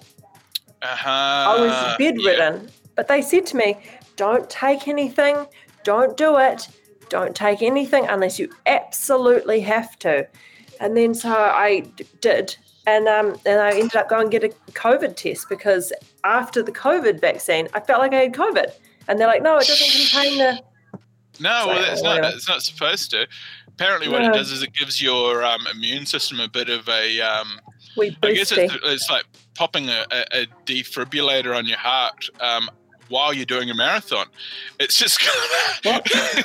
uh-huh. 0.82 1.08
I 1.10 1.60
was 1.60 1.96
bedridden. 1.98 2.68
But 2.94 3.08
they 3.08 3.22
said 3.22 3.46
to 3.46 3.56
me, 3.56 3.78
don't 4.16 4.48
take 4.50 4.88
anything, 4.88 5.46
don't 5.84 6.16
do 6.16 6.36
it, 6.38 6.68
don't 7.08 7.34
take 7.34 7.62
anything 7.62 8.06
unless 8.08 8.38
you 8.38 8.50
absolutely 8.66 9.60
have 9.60 9.98
to. 10.00 10.26
And 10.80 10.96
then 10.96 11.14
so 11.14 11.30
I 11.32 11.80
d- 11.96 12.04
did. 12.20 12.56
And, 12.86 13.06
um, 13.06 13.36
and 13.46 13.60
I 13.60 13.70
ended 13.72 13.96
up 13.96 14.08
going 14.08 14.30
get 14.30 14.44
a 14.44 14.48
COVID 14.72 15.14
test 15.16 15.48
because 15.48 15.92
after 16.24 16.62
the 16.62 16.72
COVID 16.72 17.20
vaccine, 17.20 17.68
I 17.74 17.80
felt 17.80 18.00
like 18.00 18.12
I 18.14 18.22
had 18.22 18.32
COVID. 18.32 18.72
And 19.06 19.18
they're 19.20 19.26
like, 19.28 19.42
no, 19.42 19.56
it 19.58 19.66
doesn't 19.66 19.90
contain 19.90 20.38
the. 20.38 20.60
No, 21.40 21.66
well, 21.68 21.76
So, 21.76 21.82
that's 21.82 22.02
not. 22.02 22.34
It's 22.34 22.48
not 22.48 22.62
supposed 22.62 23.10
to. 23.12 23.26
Apparently, 23.78 24.08
what 24.08 24.22
No. 24.22 24.30
it 24.30 24.34
does 24.34 24.50
is 24.50 24.62
it 24.64 24.72
gives 24.74 25.00
your 25.00 25.44
um, 25.44 25.64
immune 25.72 26.04
system 26.04 26.40
a 26.40 26.48
bit 26.48 26.68
of 26.68 26.88
a. 26.88 27.20
Um, 27.20 27.60
We 27.96 28.16
I 28.24 28.32
guess 28.32 28.50
it's, 28.50 28.74
it's 28.82 29.08
like 29.08 29.24
popping 29.54 29.88
a, 29.88 30.04
a, 30.32 30.46
defibrillator 30.66 31.56
on 31.56 31.64
your 31.66 31.78
heart. 31.78 32.28
Um, 32.40 32.68
while 33.08 33.32
you're 33.32 33.46
doing 33.46 33.70
a 33.70 33.74
marathon. 33.74 34.26
It's 34.78 34.94
just 34.98 35.18
kind 35.84 36.02
of, 36.04 36.44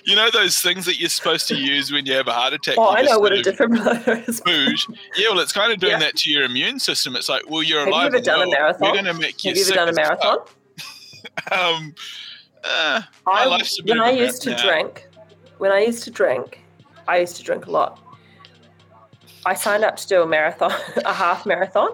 you 0.04 0.16
know 0.16 0.28
those 0.32 0.60
things 0.60 0.84
that 0.86 0.98
you're 0.98 1.08
supposed 1.08 1.46
to 1.46 1.54
use 1.54 1.92
when 1.92 2.06
you 2.06 2.14
have 2.14 2.26
a 2.26 2.32
heart 2.32 2.54
attack. 2.54 2.74
Oh, 2.76 2.88
I 2.90 3.02
know 3.02 3.20
what 3.20 3.32
a 3.32 3.36
defibrillator 3.36 4.28
is. 4.28 4.42
Yeah, 5.16 5.28
well, 5.28 5.38
it's 5.38 5.52
kind 5.52 5.72
of 5.72 5.78
doing 5.78 5.92
Yeah. 5.92 5.98
that 6.00 6.16
to 6.16 6.30
your 6.30 6.42
immune 6.42 6.80
system. 6.80 7.14
It's 7.14 7.28
like, 7.28 7.48
well, 7.48 7.62
you're 7.62 7.78
Have 7.80 7.86
you 7.88 7.94
alive. 7.94 8.14
ever 8.14 8.20
done 8.20 8.42
a 8.48 8.50
marathon? 8.50 8.80
We're 8.88 8.94
going 8.94 9.04
to 9.04 9.14
make 9.14 9.44
you 9.44 9.50
Have 9.50 9.56
you 9.58 9.64
ever 9.66 9.74
done 9.74 9.88
a 9.90 9.92
marathon? 9.92 10.38
Um, 11.52 11.94
uh, 12.64 13.02
my 13.26 13.32
I, 13.32 13.44
life's 13.46 13.78
a 13.78 13.82
bit 13.84 13.90
when 13.96 14.00
I 14.00 14.10
used 14.10 14.42
to 14.42 14.50
now. 14.50 14.62
drink, 14.62 15.06
when 15.58 15.70
I 15.70 15.80
used 15.80 16.04
to 16.04 16.10
drink, 16.10 16.60
I 17.08 17.18
used 17.18 17.36
to 17.36 17.42
drink 17.42 17.66
a 17.66 17.70
lot. 17.70 18.00
I 19.46 19.54
signed 19.54 19.84
up 19.84 19.96
to 19.96 20.06
do 20.06 20.22
a 20.22 20.26
marathon, 20.26 20.72
a 21.04 21.12
half 21.12 21.46
marathon. 21.46 21.90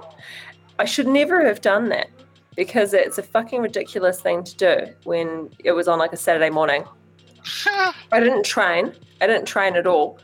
I 0.78 0.84
should 0.84 1.08
never 1.08 1.44
have 1.44 1.60
done 1.60 1.88
that 1.90 2.08
because 2.56 2.94
it's 2.94 3.18
a 3.18 3.22
fucking 3.22 3.60
ridiculous 3.60 4.20
thing 4.20 4.44
to 4.44 4.56
do 4.56 4.94
when 5.04 5.50
it 5.64 5.72
was 5.72 5.88
on 5.88 5.98
like 5.98 6.12
a 6.12 6.16
Saturday 6.16 6.50
morning. 6.50 6.84
I 7.66 8.20
didn't 8.20 8.44
train. 8.44 8.92
I 9.20 9.26
didn't 9.26 9.46
train 9.46 9.76
at 9.76 9.86
all. 9.86 10.18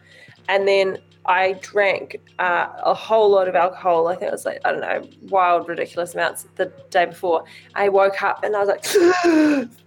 And 0.49 0.67
then 0.67 0.99
I 1.27 1.55
drank 1.55 2.21
uh, 2.39 2.69
a 2.85 2.95
whole 2.95 3.31
lot 3.31 3.49
of 3.49 3.55
alcohol. 3.55 4.07
I 4.09 4.15
think 4.15 4.29
it 4.29 4.33
was 4.33 4.45
like, 4.45 4.61
I 4.65 4.73
don't 4.73 4.81
know, 4.81 5.09
wild, 5.29 5.69
ridiculous 5.69 6.15
amounts 6.15 6.47
the 6.55 6.73
day 6.91 7.07
before. 7.07 7.45
I 7.75 7.89
woke 7.89 8.23
up 8.23 8.45
and 8.45 8.55
I 8.55 8.65
was 8.65 8.69
like, 8.69 9.69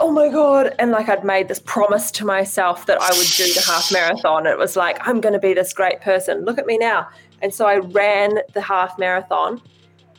oh 0.00 0.10
my 0.10 0.28
God. 0.28 0.74
And 0.78 0.90
like 0.90 1.08
I'd 1.08 1.24
made 1.24 1.48
this 1.48 1.60
promise 1.60 2.10
to 2.12 2.24
myself 2.24 2.86
that 2.86 3.00
I 3.00 3.10
would 3.10 3.26
do 3.36 3.52
the 3.52 3.62
half 3.66 3.92
marathon. 3.92 4.46
It 4.46 4.58
was 4.58 4.74
like, 4.76 4.98
I'm 5.06 5.20
going 5.20 5.34
to 5.34 5.38
be 5.38 5.54
this 5.54 5.72
great 5.72 6.00
person. 6.00 6.44
Look 6.44 6.58
at 6.58 6.66
me 6.66 6.78
now. 6.78 7.08
And 7.42 7.54
so 7.54 7.66
I 7.66 7.76
ran 7.76 8.40
the 8.54 8.60
half 8.60 8.98
marathon 8.98 9.60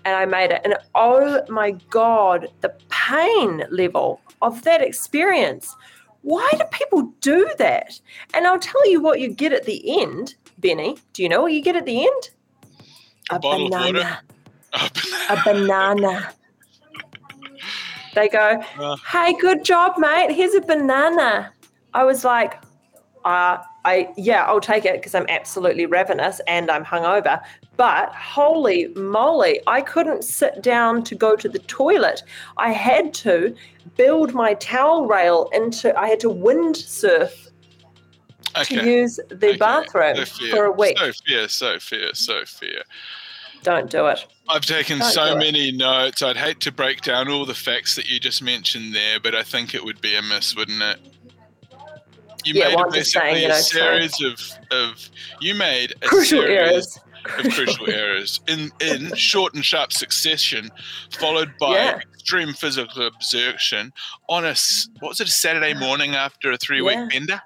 and 0.05 0.15
I 0.15 0.25
made 0.25 0.51
it. 0.51 0.61
And 0.63 0.75
oh 0.95 1.43
my 1.49 1.71
God, 1.89 2.47
the 2.61 2.73
pain 2.89 3.63
level 3.71 4.21
of 4.41 4.63
that 4.63 4.81
experience. 4.81 5.75
Why 6.21 6.47
do 6.51 6.63
people 6.71 7.11
do 7.21 7.49
that? 7.57 7.99
And 8.33 8.45
I'll 8.45 8.59
tell 8.59 8.89
you 8.89 9.01
what 9.01 9.19
you 9.19 9.29
get 9.29 9.53
at 9.53 9.65
the 9.65 10.01
end, 10.01 10.35
Benny. 10.59 10.97
Do 11.13 11.23
you 11.23 11.29
know 11.29 11.41
what 11.41 11.53
you 11.53 11.61
get 11.61 11.75
at 11.75 11.85
the 11.85 12.05
end? 12.05 12.29
A 13.31 13.39
bottle 13.39 13.65
of 13.65 13.71
water? 13.71 14.19
A 15.29 15.41
banana. 15.43 16.33
They 18.13 18.27
go, 18.27 18.61
Uh. 18.79 18.95
"Hey, 19.07 19.33
good 19.39 19.63
job, 19.63 19.97
mate. 19.97 20.31
Here's 20.31 20.55
a 20.55 20.61
banana." 20.61 21.53
I 21.93 22.03
was 22.03 22.23
like, 22.23 22.61
uh, 23.25 23.57
"I 23.85 24.09
yeah, 24.17 24.43
I'll 24.45 24.61
take 24.61 24.85
it 24.85 24.95
because 24.95 25.15
I'm 25.15 25.25
absolutely 25.29 25.85
ravenous 25.85 26.41
and 26.47 26.69
I'm 26.69 26.85
hungover." 26.85 27.41
But 27.77 28.13
holy 28.13 28.87
moly, 28.95 29.61
I 29.67 29.81
couldn't 29.81 30.23
sit 30.23 30.61
down 30.61 31.03
to 31.03 31.15
go 31.15 31.35
to 31.35 31.49
the 31.49 31.59
toilet. 31.59 32.23
I 32.57 32.71
had 32.71 33.13
to 33.25 33.55
build 33.97 34.33
my 34.33 34.53
towel 34.55 35.05
rail 35.05 35.49
into. 35.53 35.97
I 35.97 36.07
had 36.07 36.19
to 36.21 36.29
windsurf 36.29 37.51
okay. 38.57 38.75
to 38.75 38.85
use 38.85 39.19
the 39.29 39.49
okay. 39.49 39.57
bathroom 39.57 40.25
So 40.25 40.49
for 40.49 40.65
a 40.65 40.71
week. 40.71 40.97
So 40.97 41.11
fair, 41.27 41.47
so 41.47 41.79
fair, 41.79 42.13
so 42.13 42.45
fair. 42.45 42.83
Don't 43.63 43.89
do 43.91 44.07
it. 44.07 44.25
I've 44.49 44.65
taken 44.65 44.99
Don't 44.99 45.11
so 45.11 45.25
do 45.25 45.31
it. 45.35 45.37
many 45.39 45.71
notes. 45.71 46.21
I'd 46.21 46.37
hate 46.37 46.59
to 46.61 46.71
break 46.71 47.01
down 47.01 47.29
all 47.29 47.45
the 47.45 47.53
facts 47.53 47.95
that 47.95 48.09
you 48.09 48.19
just 48.19 48.41
mentioned 48.41 48.93
there, 48.95 49.19
but 49.19 49.35
I 49.35 49.43
think 49.43 49.75
it 49.75 49.83
would 49.83 50.01
be 50.01 50.15
a 50.15 50.21
miss, 50.21 50.55
wouldn't 50.55 50.81
it? 50.81 50.99
You 52.43 52.55
Yeah, 52.55 52.69
made 52.69 52.75
well, 52.75 52.85
a 52.85 52.87
I'm 52.87 52.93
just 52.93 53.13
basically 53.13 53.29
saying, 53.31 53.41
you 53.43 53.47
know, 53.49 53.53
a 53.55 53.57
so- 53.59 53.77
series 53.77 54.21
of, 54.23 54.77
of 54.77 55.09
you 55.41 55.53
made 55.55 55.91
a 56.01 56.07
Crucial 56.07 56.39
series 56.41 56.57
errors. 56.71 56.99
of 57.37 57.53
crucial 57.53 57.89
errors 57.91 58.39
in 58.47 58.71
in 58.81 59.13
short 59.15 59.53
and 59.53 59.63
sharp 59.63 59.93
succession, 59.93 60.71
followed 61.19 61.53
by 61.59 61.73
Yeah. 61.75 61.97
extreme 61.97 62.53
physical 62.53 63.05
exertion 63.05 63.93
on 64.27 64.43
a 64.43 64.55
what 65.01 65.09
was 65.09 65.19
it 65.21 65.27
a 65.27 65.31
Saturday 65.31 65.75
morning 65.75 66.15
after 66.15 66.51
a 66.51 66.57
three 66.57 66.81
week 66.81 66.95
Yeah. 66.95 67.07
bender. 67.11 67.41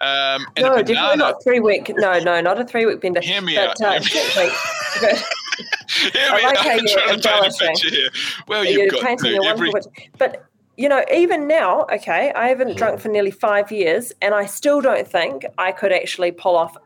Um, 0.00 0.46
and 0.56 0.64
No, 0.64 0.72
a 0.74 0.82
definitely 0.82 0.94
banana. 0.94 1.16
not 1.16 1.42
three 1.42 1.60
week. 1.60 1.90
No, 1.96 2.18
no, 2.20 2.40
not 2.40 2.60
a 2.60 2.64
three 2.64 2.86
week 2.86 3.00
bender. 3.00 3.20
Hear 3.20 3.40
me 3.40 3.54
but, 3.56 3.80
out. 3.80 3.96
Uh, 3.96 4.00
hear 4.02 4.22
me 4.24 4.30
wait, 4.36 4.52
but 5.00 6.12
Hear 6.12 6.28
I 6.30 6.42
like 6.42 6.44
out. 6.58 6.64
how 6.64 6.70
I'm 6.70 6.78
you're 6.78 6.88
trying 6.88 6.88
to 6.88 6.88
paint 6.98 7.10
a 7.10 7.14
embellishing. 7.14 7.68
picture 7.68 7.90
here. 7.90 8.08
Well, 8.48 8.64
you're 8.64 8.82
you've 8.84 8.92
got 8.92 9.02
painting 9.02 9.40
to 9.40 9.46
a 9.46 9.46
every 9.48 9.70
wonderful. 9.70 9.92
But 10.18 10.44
you 10.76 10.88
know, 10.88 11.02
even 11.12 11.46
now, 11.48 11.86
okay, 11.92 12.32
I 12.34 12.48
haven't 12.48 12.76
drunk 12.76 13.00
for 13.00 13.08
nearly 13.08 13.30
five 13.30 13.72
years, 13.72 14.12
and 14.20 14.34
I 14.34 14.44
still 14.46 14.80
don't 14.82 15.08
think 15.08 15.46
I 15.56 15.72
could 15.72 15.92
actually 15.92 16.32
pull 16.32 16.56
off 16.56 16.76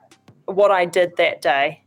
what 0.45 0.71
I 0.71 0.85
did 0.85 1.17
that 1.17 1.43
day. 1.43 1.83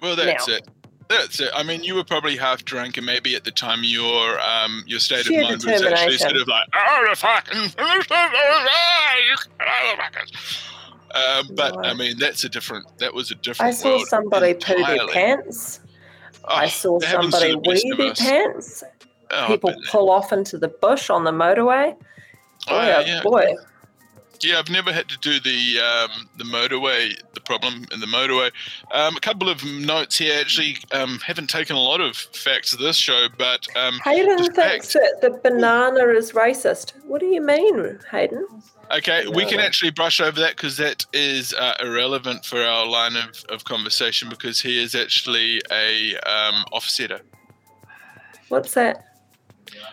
Well, 0.00 0.16
that's 0.16 0.48
now. 0.48 0.54
it. 0.54 0.68
That's 1.08 1.40
it. 1.40 1.50
I 1.54 1.62
mean, 1.62 1.84
you 1.84 1.94
were 1.94 2.04
probably 2.04 2.36
half 2.36 2.64
drunk, 2.64 2.96
and 2.96 3.06
maybe 3.06 3.36
at 3.36 3.44
the 3.44 3.50
time 3.52 3.80
your 3.84 4.40
um 4.40 4.82
your 4.86 4.98
state 4.98 5.24
Sheer 5.24 5.42
of 5.42 5.48
mind 5.50 5.64
was 5.64 5.82
actually 5.82 6.18
sort 6.18 6.36
of 6.36 6.48
like, 6.48 6.66
oh, 6.74 7.06
the 7.08 7.16
fucking, 7.16 7.62
you 7.62 9.36
motherfuckers." 9.60 10.62
Um, 11.14 11.50
but 11.54 11.86
I 11.86 11.94
mean, 11.94 12.18
that's 12.18 12.44
a 12.44 12.48
different. 12.48 12.86
That 12.98 13.14
was 13.14 13.30
a 13.30 13.36
different. 13.36 13.68
I 13.68 13.76
saw 13.76 14.04
somebody 14.04 14.54
poo 14.54 14.74
their 14.74 14.78
entirely. 14.92 15.12
pants. 15.12 15.80
I 16.48 16.64
Oh, 16.64 16.68
saw 16.68 17.00
happens 17.00 17.34
to 17.34 17.40
somebody 17.40 17.52
the 17.52 17.58
wee 17.94 17.94
their 17.96 18.14
pants. 18.14 18.84
Oh, 19.30 19.46
People 19.48 19.74
pull 19.88 20.10
off 20.10 20.32
into 20.32 20.58
the 20.58 20.68
bush 20.68 21.10
on 21.10 21.24
the 21.24 21.32
motorway. 21.32 21.96
Boy, 21.96 21.98
Oh, 22.68 22.76
oh, 22.78 23.00
yeah, 23.00 23.22
boy. 23.22 23.46
Yeah, 23.48 23.54
I've 24.44 24.70
never 24.70 24.92
had 24.92 25.08
to 25.08 25.18
do 25.18 25.40
the 25.40 25.80
um, 25.80 26.28
the 26.36 26.44
motorway. 26.44 27.14
The 27.34 27.40
problem 27.40 27.84
in 27.92 28.00
the 28.00 28.06
motorway. 28.06 28.50
Um, 28.92 29.16
a 29.16 29.20
couple 29.20 29.48
of 29.48 29.64
notes 29.64 30.18
here. 30.18 30.38
Actually, 30.40 30.78
um, 30.92 31.18
haven't 31.20 31.48
taken 31.48 31.76
a 31.76 31.80
lot 31.80 32.00
of 32.00 32.16
facts 32.16 32.72
of 32.72 32.78
this 32.78 32.96
show, 32.96 33.28
but 33.36 33.66
um, 33.76 34.00
Hayden 34.04 34.38
thinks 34.38 34.92
fact- 34.92 34.92
that 34.92 35.18
the 35.20 35.30
banana 35.42 36.06
is 36.08 36.32
racist. 36.32 36.92
What 37.04 37.20
do 37.20 37.26
you 37.26 37.40
mean, 37.40 37.98
Hayden? 38.10 38.46
Okay, 38.92 39.26
we 39.26 39.44
can 39.46 39.58
actually 39.58 39.90
brush 39.90 40.20
over 40.20 40.38
that 40.40 40.56
because 40.56 40.76
that 40.76 41.04
is 41.12 41.52
uh, 41.54 41.74
irrelevant 41.80 42.44
for 42.44 42.62
our 42.62 42.86
line 42.86 43.16
of, 43.16 43.44
of 43.48 43.64
conversation 43.64 44.28
because 44.28 44.60
he 44.60 44.80
is 44.80 44.94
actually 44.94 45.60
a 45.72 46.14
um, 46.18 46.64
offsetter. 46.72 47.20
What's 48.48 48.74
that? 48.74 49.05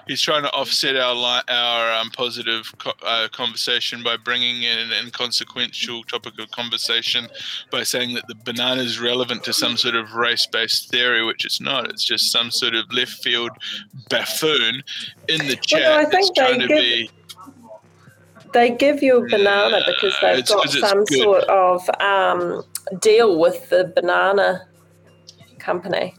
He's 0.07 0.21
trying 0.21 0.43
to 0.43 0.51
offset 0.51 0.95
our 0.95 1.15
li- 1.15 1.43
our 1.49 1.93
um, 1.93 2.09
positive 2.11 2.71
co- 2.77 2.93
uh, 3.03 3.27
conversation 3.29 4.03
by 4.03 4.17
bringing 4.17 4.63
in 4.63 4.77
an 4.77 4.91
inconsequential 4.91 6.03
topic 6.03 6.37
of 6.39 6.51
conversation 6.51 7.27
by 7.71 7.83
saying 7.83 8.13
that 8.15 8.27
the 8.27 8.35
banana 8.35 8.81
is 8.81 8.99
relevant 8.99 9.43
to 9.45 9.53
some 9.53 9.77
sort 9.77 9.95
of 9.95 10.13
race-based 10.13 10.89
theory, 10.89 11.23
which 11.25 11.45
it's 11.45 11.59
not. 11.61 11.89
It's 11.89 12.03
just 12.03 12.31
some 12.31 12.51
sort 12.51 12.75
of 12.75 12.91
left 12.93 13.23
field 13.23 13.51
buffoon 14.09 14.83
in 15.29 15.47
the 15.47 15.55
chat 15.55 15.81
Well, 15.81 15.91
no, 15.91 15.97
I 15.99 16.03
that's 16.03 16.15
think 16.27 16.35
they 16.35 16.41
trying 16.43 16.59
to 16.61 16.67
give- 16.67 16.77
be. 16.77 17.09
They 18.53 18.69
give 18.69 19.01
you 19.01 19.17
a 19.25 19.29
banana 19.29 19.81
because 19.87 20.13
they've 20.21 20.45
got 20.45 20.69
some 20.69 21.03
good. 21.05 21.21
sort 21.23 21.43
of 21.45 21.89
um, 21.99 22.63
deal 23.01 23.39
with 23.39 23.69
the 23.71 23.91
banana 23.95 24.67
company. 25.57 26.13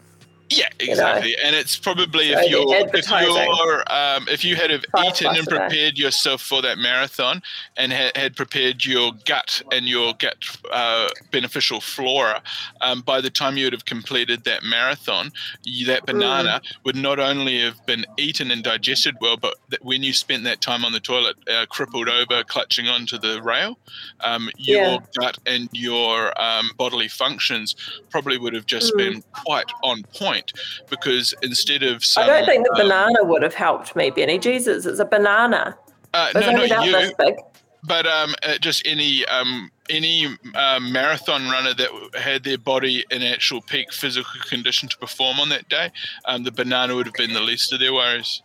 Yeah, 0.51 0.69
know. 0.81 0.87
exactly. 0.93 1.37
And 1.43 1.57
it's 1.57 1.77
probably 1.79 2.33
So 2.33 2.39
if 2.41 2.51
you're 2.51 2.77
if 2.95 3.11
you're 3.11 3.85
um, 3.93 4.27
if 4.29 4.45
you 4.45 4.57
had 4.57 4.71
have 4.71 4.85
Five 4.93 5.07
eaten 5.07 5.27
and 5.29 5.37
bucks 5.37 5.47
a 5.47 5.51
day. 5.51 5.57
prepared 5.69 5.99
yourself 5.99 6.43
for 6.43 6.61
that 6.63 6.79
marathon 6.79 7.41
and 7.77 7.93
had, 7.93 8.17
had 8.17 8.37
prepared 8.37 8.85
your 8.85 9.13
gut 9.25 9.63
and 9.73 9.87
your 9.87 10.13
gut 10.19 10.37
uh, 10.73 11.09
beneficial 11.33 11.81
flora, 11.81 12.43
um, 12.81 13.01
by 13.03 13.21
the 13.21 13.31
time 13.31 13.57
you 13.57 13.65
would 13.67 13.73
have 13.73 13.85
completed 13.87 14.45
that 14.45 14.63
marathon, 14.63 15.31
you, 15.65 15.87
that 15.87 16.05
banana 16.07 16.61
Mm. 16.65 16.77
would 16.85 16.97
not 16.97 17.19
only 17.19 17.61
have 17.61 17.85
been 17.87 18.05
eaten 18.17 18.51
and 18.51 18.63
digested 18.63 19.17
well, 19.21 19.37
but 19.37 19.55
that 19.69 19.83
when 19.83 20.03
you 20.03 20.13
spent 20.13 20.45
that 20.45 20.61
time 20.61 20.85
on 20.85 20.93
the 20.93 21.01
toilet, 21.01 21.37
uh, 21.51 21.67
crippled 21.71 22.09
over, 22.09 22.45
clutching 22.45 22.87
onto 22.89 23.19
the 23.19 23.41
rail, 23.43 23.79
um, 24.23 24.51
your 24.57 24.85
Yeah. 24.85 24.99
gut 25.19 25.39
and 25.47 25.69
your 25.73 26.39
um, 26.41 26.71
bodily 26.77 27.09
functions 27.09 27.75
probably 28.11 28.39
would 28.39 28.53
have 28.55 28.67
just 28.67 28.93
Mm. 28.95 28.99
been 28.99 29.23
quite 29.45 29.73
on 29.83 30.05
point 30.17 30.34
because 30.91 31.35
instead 31.43 31.83
of 31.83 32.05
some, 32.05 32.25
I 32.25 32.27
don't 32.27 32.47
think 32.47 32.67
the 32.67 32.73
um, 32.73 32.89
banana 32.89 33.25
would 33.25 33.43
have 33.43 33.55
helped 33.55 33.95
me, 33.97 34.11
Benny. 34.11 34.39
Jesus, 34.39 34.87
it's 34.87 35.01
a 35.01 35.05
banana. 35.05 35.77
uh, 36.13 36.31
no, 36.35 36.67
not 36.67 36.87
you, 36.87 37.13
but 37.87 38.07
um, 38.07 38.35
uh, 38.43 38.59
just 38.59 38.87
any 38.87 39.27
um, 39.27 39.71
any 39.91 40.27
um, 40.55 40.91
marathon 40.93 41.45
runner 41.51 41.75
that 41.75 41.91
had 42.19 42.45
their 42.45 42.59
body 42.59 43.05
in 43.11 43.23
actual 43.23 43.61
peak 43.61 43.93
physical 43.93 44.41
condition 44.49 44.89
to 44.89 44.97
perform 44.99 45.39
on 45.39 45.51
that 45.51 45.69
day, 45.69 45.91
um, 46.25 46.43
the 46.45 46.53
banana 46.53 46.95
would 46.95 47.07
have 47.07 47.15
been 47.15 47.35
the 47.35 47.41
least 47.41 47.73
of 47.73 47.81
their 47.81 47.93
worries. 47.93 48.43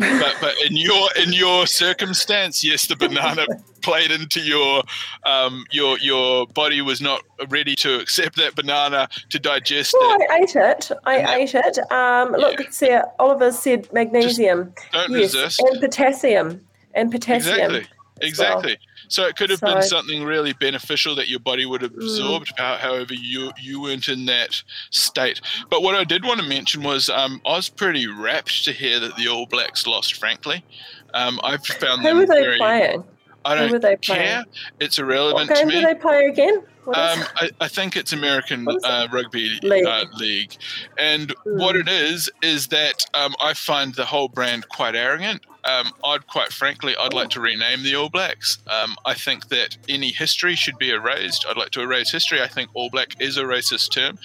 But 0.00 0.36
but 0.40 0.54
in 0.66 0.76
your 0.76 1.08
in 1.16 1.32
your 1.32 1.66
circumstance, 1.66 2.64
yes, 2.64 2.86
the 2.86 2.96
banana 2.96 3.46
played 3.82 4.10
into 4.10 4.40
your 4.40 4.82
um, 5.24 5.64
your 5.70 5.98
your 5.98 6.46
body 6.48 6.80
was 6.82 7.00
not 7.00 7.22
ready 7.48 7.74
to 7.76 8.00
accept 8.00 8.36
that 8.36 8.54
banana 8.56 9.08
to 9.28 9.38
digest 9.38 9.94
Well, 9.98 10.16
it. 10.20 10.30
I 10.30 10.36
ate 10.42 10.56
it. 10.56 10.90
I 11.04 11.34
ate 11.36 11.54
it. 11.54 11.78
Um, 11.92 12.32
look, 12.32 12.58
Yeah. 12.60 12.66
see, 12.70 12.98
Oliver 13.18 13.52
said 13.52 13.92
magnesium. 13.92 14.72
Don't 14.92 15.10
yes, 15.10 15.34
resist. 15.34 15.60
and 15.60 15.80
potassium. 15.80 16.60
And 16.94 17.10
potassium. 17.12 17.54
Exactly. 17.72 17.86
Exactly. 18.22 18.78
So 19.10 19.26
it 19.26 19.36
could 19.36 19.50
have 19.50 19.60
been 19.60 19.82
something 19.82 20.22
really 20.24 20.52
beneficial 20.54 21.14
that 21.16 21.28
your 21.28 21.40
body 21.40 21.66
would 21.66 21.82
have 21.82 21.90
Mm. 21.92 22.02
absorbed. 22.02 22.52
how- 22.56 22.76
However, 22.76 23.12
you 23.12 23.52
you 23.60 23.80
weren't 23.82 24.08
in 24.08 24.24
that 24.26 24.62
state. 24.90 25.40
But 25.68 25.82
what 25.82 25.94
I 25.96 26.04
did 26.04 26.24
want 26.24 26.40
to 26.40 26.46
mention 26.46 26.82
was 26.82 27.10
um, 27.10 27.42
I 27.44 27.56
was 27.56 27.68
pretty 27.68 28.06
rapt 28.06 28.64
to 28.64 28.72
hear 28.72 28.98
that 29.00 29.16
the 29.16 29.26
All 29.28 29.46
Blacks 29.46 29.86
lost. 29.86 30.14
Frankly, 30.14 30.64
um, 31.12 31.40
I've 31.42 31.66
found 31.66 32.02
Who 32.02 32.14
were 32.16 32.24
they 32.26 32.40
very. 32.40 32.56
playing? 32.56 33.04
I 33.44 33.54
don't 33.56 33.72
were 33.72 33.78
they 33.80 33.96
care. 33.96 34.16
playing? 34.16 34.44
It's 34.80 34.98
What 34.98 35.04
irrelevant 35.06 35.48
to 35.48 35.54
game 35.56 35.68
me. 35.68 35.80
do 35.80 35.86
they 35.86 35.94
play 35.94 36.26
again? 36.26 36.62
Um, 36.86 37.24
I, 37.36 37.50
I 37.60 37.68
think 37.68 37.96
it's 37.96 38.12
American 38.12 38.66
uh, 38.84 39.06
rugby 39.10 39.58
League. 39.62 39.86
Uh, 39.86 40.04
league, 40.18 40.56
and 40.98 41.34
what 41.44 41.74
Hmm. 41.74 41.82
it 41.82 41.88
is 41.88 42.30
is 42.42 42.68
that 42.68 43.04
um, 43.14 43.34
I 43.40 43.54
find 43.54 43.94
the 43.94 44.04
whole 44.04 44.28
brand 44.28 44.68
quite 44.68 44.94
arrogant. 44.94 45.42
Um, 45.64 45.92
I'd 46.04 46.26
quite 46.26 46.52
frankly, 46.52 46.94
I'd 46.98 47.14
like 47.14 47.30
to 47.30 47.40
rename 47.40 47.82
the 47.82 47.94
All 47.94 48.08
Blacks. 48.08 48.58
Um, 48.68 48.96
I 49.04 49.14
think 49.14 49.48
that 49.48 49.76
any 49.88 50.10
history 50.10 50.54
should 50.54 50.78
be 50.78 50.90
erased. 50.90 51.44
I'd 51.48 51.56
like 51.56 51.70
to 51.70 51.82
erase 51.82 52.10
history. 52.10 52.40
I 52.40 52.48
think 52.48 52.70
All 52.74 52.90
Black 52.90 53.20
is 53.20 53.36
a 53.36 53.42
racist 53.42 53.92
term, 53.92 54.18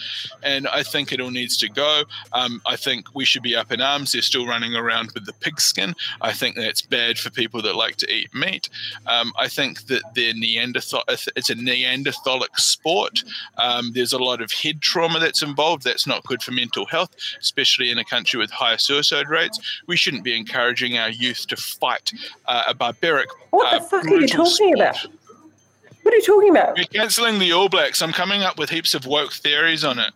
and 0.43 0.67
I 0.67 0.83
think 0.83 1.11
it 1.11 1.19
all 1.19 1.31
needs 1.31 1.57
to 1.57 1.69
go. 1.69 2.03
Um, 2.33 2.61
I 2.65 2.75
think 2.75 3.13
we 3.13 3.25
should 3.25 3.43
be 3.43 3.55
up 3.55 3.71
in 3.71 3.81
arms. 3.81 4.11
They're 4.11 4.21
still 4.21 4.47
running 4.47 4.75
around 4.75 5.11
with 5.13 5.25
the 5.25 5.33
pigskin. 5.33 5.95
I 6.21 6.33
think 6.33 6.55
that's 6.55 6.81
bad 6.81 7.17
for 7.17 7.29
people 7.29 7.61
that 7.63 7.75
like 7.75 7.97
to 7.97 8.11
eat 8.11 8.33
meat. 8.33 8.69
Um, 9.07 9.33
I 9.37 9.47
think 9.47 9.87
that 9.87 10.03
they're 10.13 10.33
Neanderthal. 10.33 11.03
It's 11.07 11.49
a 11.49 11.55
Neanderthalic 11.55 12.57
sport. 12.57 13.23
Um, 13.57 13.91
there's 13.93 14.13
a 14.13 14.17
lot 14.17 14.41
of 14.41 14.51
head 14.51 14.81
trauma 14.81 15.19
that's 15.19 15.41
involved. 15.41 15.83
That's 15.83 16.07
not 16.07 16.23
good 16.23 16.41
for 16.41 16.51
mental 16.51 16.85
health, 16.85 17.15
especially 17.39 17.91
in 17.91 17.97
a 17.97 18.05
country 18.05 18.39
with 18.39 18.51
higher 18.51 18.77
suicide 18.77 19.29
rates. 19.29 19.59
We 19.87 19.97
shouldn't 19.97 20.23
be 20.23 20.37
encouraging 20.37 20.97
our 20.97 21.09
youth 21.09 21.24
to 21.33 21.55
fight 21.55 22.11
uh, 22.45 22.63
a 22.67 22.73
barbaric. 22.73 23.29
What 23.51 23.71
the 23.71 23.77
uh, 23.77 23.83
fuck 23.89 24.05
are 24.05 24.15
you 24.19 24.27
talking 24.27 24.45
sport. 24.75 24.75
about? 24.79 24.97
What 26.03 26.13
are 26.13 26.17
you 26.17 26.23
talking 26.23 26.49
about? 26.51 26.77
We're 26.77 26.83
cancelling 26.85 27.39
the 27.39 27.51
All 27.51 27.67
Blacks. 27.69 28.01
I'm 28.01 28.11
coming 28.11 28.43
up 28.43 28.59
with 28.59 28.69
heaps 28.69 28.93
of 28.93 29.07
woke 29.07 29.33
theories 29.33 29.83
on 29.83 29.97
it. 29.97 30.13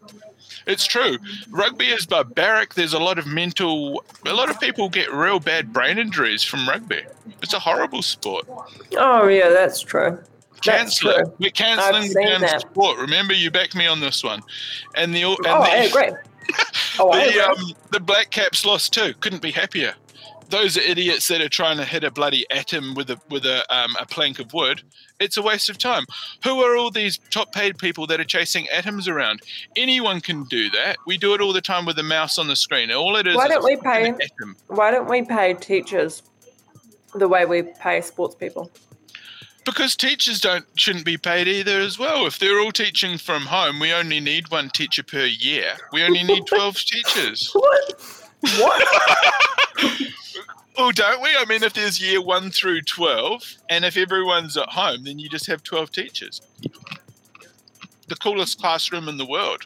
It's 0.67 0.85
true. 0.85 1.17
Rugby 1.49 1.85
is 1.85 2.05
barbaric. 2.05 2.75
There's 2.75 2.93
a 2.93 2.99
lot 2.99 3.17
of 3.17 3.25
mental. 3.25 4.03
A 4.27 4.33
lot 4.33 4.51
of 4.51 4.59
people 4.59 4.87
get 4.87 5.11
real 5.11 5.39
bad 5.39 5.73
brain 5.73 5.97
injuries 5.97 6.43
from 6.43 6.67
rugby. 6.69 7.01
It's 7.41 7.53
a 7.53 7.59
horrible 7.59 8.03
sport. 8.03 8.45
Oh 8.97 9.27
yeah, 9.27 9.49
that's 9.49 9.81
true. 9.81 10.19
That's 10.63 10.67
Cancel 11.01 11.09
it. 11.11 11.15
true. 11.23 11.33
We're 11.39 11.49
cancelling 11.51 12.13
the 12.13 12.59
sport. 12.59 12.99
Remember, 12.99 13.33
you 13.33 13.49
backed 13.49 13.73
me 13.75 13.87
on 13.87 13.99
this 13.99 14.23
one. 14.23 14.41
And 14.95 15.15
the 15.15 15.23
and 15.23 15.37
Oh, 15.47 15.63
the, 15.63 15.71
I 15.71 15.75
agree. 15.77 16.09
Oh, 16.99 17.11
I 17.11 17.23
the, 17.25 17.29
agree. 17.29 17.41
um, 17.41 17.73
the 17.91 17.99
Black 17.99 18.29
Caps 18.29 18.65
lost 18.65 18.91
too. 18.93 19.13
Couldn't 19.21 19.41
be 19.41 19.51
happier. 19.51 19.95
Those 20.49 20.77
are 20.77 20.81
idiots 20.81 21.27
that 21.27 21.41
are 21.41 21.49
trying 21.49 21.77
to 21.77 21.85
hit 21.85 22.03
a 22.03 22.09
bloody 22.09 22.45
atom 22.49 22.95
with 22.95 23.11
a 23.11 23.19
with 23.29 23.45
a 23.45 23.63
um, 23.73 23.95
a 23.99 24.05
plank 24.05 24.39
of 24.39 24.51
wood. 24.51 24.81
It's 25.19 25.37
a 25.37 25.41
waste 25.43 25.69
of 25.69 25.77
time. 25.77 26.05
Who 26.43 26.61
are 26.61 26.75
all 26.75 26.89
these 26.89 27.19
top 27.29 27.51
paid 27.53 27.77
people 27.77 28.07
that 28.07 28.19
are 28.19 28.25
chasing 28.25 28.67
atoms 28.69 29.07
around? 29.07 29.41
Anyone 29.75 30.21
can 30.21 30.45
do 30.45 30.69
that. 30.71 30.97
We 31.05 31.17
do 31.17 31.35
it 31.35 31.41
all 31.41 31.53
the 31.53 31.61
time 31.61 31.85
with 31.85 31.99
a 31.99 32.03
mouse 32.03 32.39
on 32.39 32.47
the 32.47 32.55
screen. 32.55 32.91
All 32.91 33.15
it 33.15 33.27
is 33.27 33.35
Why 33.35 33.47
don't 33.47 33.63
we 33.63 33.75
pay- 33.75 34.09
atom. 34.09 34.55
Why 34.67 34.89
don't 34.89 35.07
we 35.07 35.21
pay 35.21 35.53
teachers 35.53 36.23
the 37.13 37.27
way 37.27 37.45
we 37.45 37.61
pay 37.61 38.01
sports 38.01 38.33
people? 38.35 38.71
Because 39.65 39.95
teachers 39.95 40.41
don't 40.41 40.65
shouldn't 40.75 41.05
be 41.05 41.17
paid 41.17 41.47
either 41.47 41.79
as 41.79 41.99
well. 41.99 42.25
If 42.25 42.39
they're 42.39 42.59
all 42.59 42.71
teaching 42.71 43.19
from 43.19 43.43
home, 43.43 43.79
we 43.79 43.93
only 43.93 44.19
need 44.19 44.49
one 44.49 44.69
teacher 44.69 45.03
per 45.03 45.25
year. 45.25 45.73
We 45.93 46.01
only 46.01 46.23
need 46.23 46.45
twelve 46.47 46.75
teachers. 46.75 47.51
What? 47.53 48.01
What? 48.57 48.87
Oh, 50.77 50.91
don't 50.91 51.21
we? 51.21 51.29
I 51.37 51.45
mean, 51.45 51.63
if 51.63 51.73
there's 51.73 52.01
year 52.01 52.21
one 52.21 52.51
through 52.51 52.81
12, 52.83 53.55
and 53.69 53.83
if 53.83 53.97
everyone's 53.97 54.55
at 54.55 54.69
home, 54.69 55.03
then 55.03 55.19
you 55.19 55.27
just 55.27 55.47
have 55.47 55.61
12 55.63 55.91
teachers. 55.91 56.41
The 58.07 58.15
coolest 58.15 58.59
classroom 58.59 59.07
in 59.09 59.17
the 59.17 59.25
world. 59.25 59.65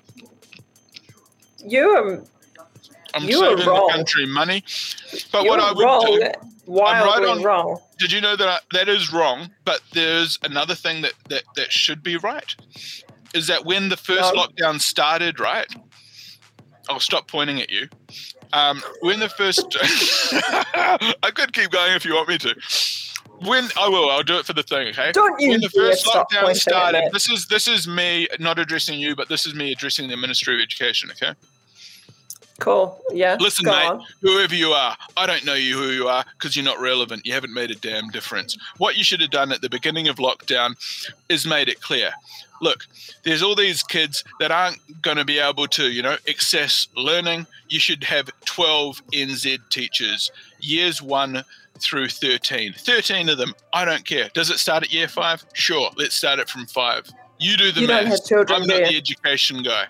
you 1.65 1.87
are 1.89 2.23
I'm 3.15 3.23
You 3.29 3.41
are 3.43 3.55
saving 3.57 3.67
wrong. 3.67 3.87
the 3.87 3.93
country 3.93 4.25
money. 4.25 4.63
But 5.31 5.43
you're 5.43 5.51
what 5.51 5.59
I 5.59 5.71
would 5.71 5.83
wrong. 5.83 6.05
do, 6.19 6.31
Wildly 6.65 7.29
on- 7.29 7.43
wrong. 7.43 7.79
did 7.99 8.11
you 8.11 8.19
know 8.21 8.35
that 8.35 8.47
I, 8.47 8.57
that 8.71 8.89
is 8.89 9.13
wrong? 9.13 9.51
But 9.65 9.81
there's 9.91 10.39
another 10.43 10.73
thing 10.73 11.03
that, 11.03 11.13
that, 11.29 11.43
that 11.55 11.71
should 11.71 12.01
be 12.01 12.17
right. 12.17 12.55
Is 13.35 13.45
that 13.47 13.65
when 13.65 13.89
the 13.89 13.97
first 13.97 14.33
No. 14.33 14.41
lockdown 14.47 14.81
started, 14.81 15.39
right? 15.39 15.67
I'll 16.89 16.99
stop 16.99 17.27
pointing 17.27 17.61
at 17.61 17.69
you. 17.69 17.87
Um, 18.53 18.81
when 19.01 19.19
the 19.19 19.29
first, 19.29 19.65
I 19.81 21.31
could 21.33 21.53
keep 21.53 21.71
going 21.71 21.93
if 21.93 22.05
you 22.05 22.13
want 22.13 22.29
me 22.29 22.37
to. 22.37 22.55
When 23.39 23.67
I 23.77 23.89
will, 23.89 24.09
I'll 24.09 24.23
do 24.23 24.37
it 24.37 24.45
for 24.45 24.53
the 24.53 24.63
thing. 24.63 24.89
Okay. 24.89 25.11
Don't 25.11 25.39
you 25.41 25.49
when 25.49 25.59
the 25.59 25.69
first 25.69 26.05
lockdown 26.05 26.55
started, 26.55 27.09
this 27.11 27.29
is 27.29 27.47
this 27.47 27.67
is 27.67 27.87
me 27.87 28.27
not 28.39 28.59
addressing 28.59 28.99
you, 28.99 29.15
but 29.15 29.27
this 29.27 29.45
is 29.45 29.53
me 29.53 29.71
addressing 29.73 30.07
the 30.07 30.15
Ministry 30.15 30.55
of 30.55 30.61
Education. 30.61 31.09
Okay. 31.11 31.33
Cool. 32.59 33.01
Yeah. 33.11 33.35
Listen, 33.39 33.65
mate, 33.65 33.87
on. 33.87 34.05
whoever 34.21 34.55
you 34.55 34.71
are, 34.71 34.95
I 35.17 35.25
don't 35.25 35.43
know 35.43 35.55
you 35.55 35.77
who 35.77 35.89
you 35.89 36.07
are 36.07 36.23
because 36.37 36.55
you're 36.55 36.63
not 36.63 36.79
relevant. 36.79 37.25
You 37.25 37.33
haven't 37.33 37.53
made 37.53 37.71
a 37.71 37.75
damn 37.75 38.09
difference. 38.09 38.57
What 38.77 38.95
you 38.95 39.03
should 39.03 39.19
have 39.21 39.31
done 39.31 39.51
at 39.51 39.61
the 39.61 39.69
beginning 39.69 40.07
of 40.07 40.17
lockdown 40.17 40.75
is 41.27 41.45
made 41.45 41.67
it 41.67 41.81
clear. 41.81 42.11
Look, 42.63 42.87
there's 43.23 43.43
all 43.43 43.55
these 43.55 43.83
kids 43.83 44.23
that 44.39 44.49
aren't 44.49 44.79
going 45.01 45.17
to 45.17 45.25
be 45.25 45.37
able 45.37 45.67
to, 45.67 45.91
you 45.91 46.01
know, 46.01 46.15
access 46.29 46.87
learning. 46.95 47.45
You 47.67 47.79
should 47.79 48.05
have 48.05 48.29
12 48.45 49.05
NZ 49.11 49.59
teachers, 49.69 50.31
years 50.61 51.01
one 51.01 51.43
through 51.79 52.07
13. 52.07 52.73
13 52.77 53.27
of 53.27 53.37
them, 53.37 53.53
I 53.73 53.83
don't 53.83 54.05
care. 54.05 54.29
Does 54.33 54.49
it 54.49 54.59
start 54.59 54.83
at 54.83 54.93
year 54.93 55.09
five? 55.09 55.45
Sure, 55.53 55.89
let's 55.97 56.15
start 56.15 56.39
it 56.39 56.47
from 56.47 56.65
five. 56.67 57.11
You 57.37 57.57
do 57.57 57.73
the 57.73 57.81
You 57.81 57.87
maths. 57.87 58.31
I'm 58.31 58.65
not 58.65 58.67
the 58.67 58.95
education 58.95 59.61
guy. 59.61 59.87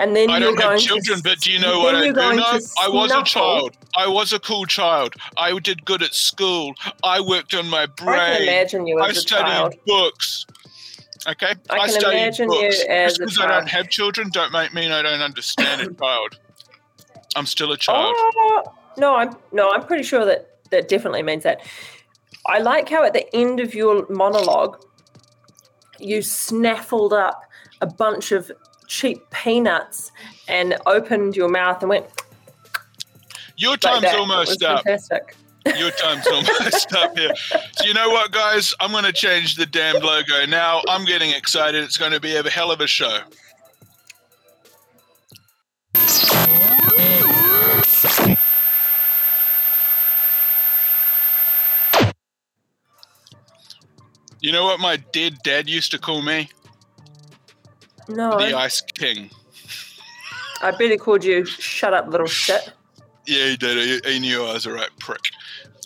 And 0.00 0.16
then 0.16 0.30
I 0.30 0.38
you're 0.38 0.56
don't 0.56 0.60
have 0.62 0.80
children, 0.80 1.18
to, 1.18 1.22
but 1.22 1.40
do 1.40 1.52
you 1.52 1.58
know 1.58 1.80
what 1.80 1.94
I 1.94 2.06
do 2.06 2.12
know? 2.14 2.58
I 2.82 2.88
was 2.88 3.12
a 3.12 3.22
child. 3.22 3.76
I 3.94 4.08
was 4.08 4.32
a 4.32 4.38
cool 4.40 4.64
child. 4.64 5.14
I 5.36 5.56
did 5.58 5.84
good 5.84 6.02
at 6.02 6.14
school. 6.14 6.72
I 7.04 7.20
worked 7.20 7.52
on 7.52 7.68
my 7.68 7.84
brain. 7.84 8.18
I 8.18 8.28
can 8.38 8.42
imagine 8.42 8.86
you 8.86 8.98
I 8.98 9.10
as 9.10 9.18
a 9.18 9.20
studied 9.20 9.50
child. 9.50 9.74
books. 9.86 10.46
Okay, 11.28 11.52
I 11.68 11.78
can 11.80 11.88
studied 11.90 12.16
imagine 12.18 12.50
you 12.50 12.62
books. 12.62 12.84
as 12.88 13.18
Just 13.18 13.20
because 13.20 13.38
I 13.40 13.46
don't 13.48 13.68
have 13.68 13.90
children, 13.90 14.30
don't 14.30 14.52
make 14.52 14.72
me 14.72 14.90
I 14.90 15.02
don't 15.02 15.20
understand 15.20 15.82
a 15.82 15.92
child. 16.00 16.38
I'm 17.36 17.44
still 17.44 17.70
a 17.72 17.76
child. 17.76 18.14
Oh 18.16 18.62
no, 18.96 19.16
I'm 19.16 19.36
no, 19.52 19.70
I'm 19.70 19.84
pretty 19.84 20.02
sure 20.02 20.24
that 20.24 20.60
that 20.70 20.88
definitely 20.88 21.22
means 21.22 21.42
that. 21.42 21.60
I 22.46 22.60
like 22.60 22.88
how 22.88 23.04
at 23.04 23.12
the 23.12 23.36
end 23.36 23.60
of 23.60 23.74
your 23.74 24.06
monologue, 24.08 24.82
you 25.98 26.22
snaffled 26.22 27.12
up 27.12 27.42
a 27.82 27.86
bunch 27.86 28.32
of 28.32 28.50
cheap 28.90 29.30
peanuts 29.30 30.10
and 30.48 30.76
opened 30.84 31.36
your 31.36 31.48
mouth 31.48 31.80
and 31.80 31.88
went 31.88 32.06
Your 33.56 33.72
like 33.72 33.80
time's. 33.80 34.04
It 34.04 34.16
almost 34.16 34.62
up. 34.62 34.84
Fantastic. 34.84 35.36
Your 35.78 35.92
time's 35.92 36.26
almost 36.26 36.92
up 36.96 37.16
here. 37.16 37.34
So 37.36 37.84
you 37.84 37.94
know 37.94 38.10
what, 38.10 38.32
guys? 38.32 38.74
I'm 38.80 38.90
going 38.90 39.04
to 39.04 39.12
change 39.12 39.54
the 39.54 39.66
damned 39.66 40.02
logo 40.02 40.44
now. 40.46 40.82
I'm 40.88 41.04
getting 41.04 41.30
excited. 41.30 41.84
It's 41.84 41.96
going 41.96 42.12
to 42.12 42.20
be 42.20 42.34
a 42.34 42.42
hell 42.50 42.72
of 42.72 42.80
a 42.80 42.86
show. 42.86 43.20
You 54.42 54.52
know 54.52 54.64
what 54.64 54.80
my 54.80 54.96
dead 55.12 55.36
dad 55.44 55.68
used 55.68 55.90
to 55.92 55.98
call 55.98 56.22
me? 56.22 56.48
No, 58.10 58.38
The 58.38 58.56
Ice 58.56 58.80
King. 58.80 59.30
I 60.62 60.72
he 60.76 60.96
called 60.98 61.24
you 61.24 61.44
"shut 61.44 61.94
up, 61.94 62.08
little 62.08 62.26
shit." 62.26 62.72
Yeah, 63.26 63.46
he 63.46 63.56
did. 63.56 64.04
He, 64.04 64.12
he 64.12 64.18
knew 64.18 64.44
I 64.44 64.54
was 64.54 64.66
a 64.66 64.72
right 64.72 64.90
prick. 64.98 65.20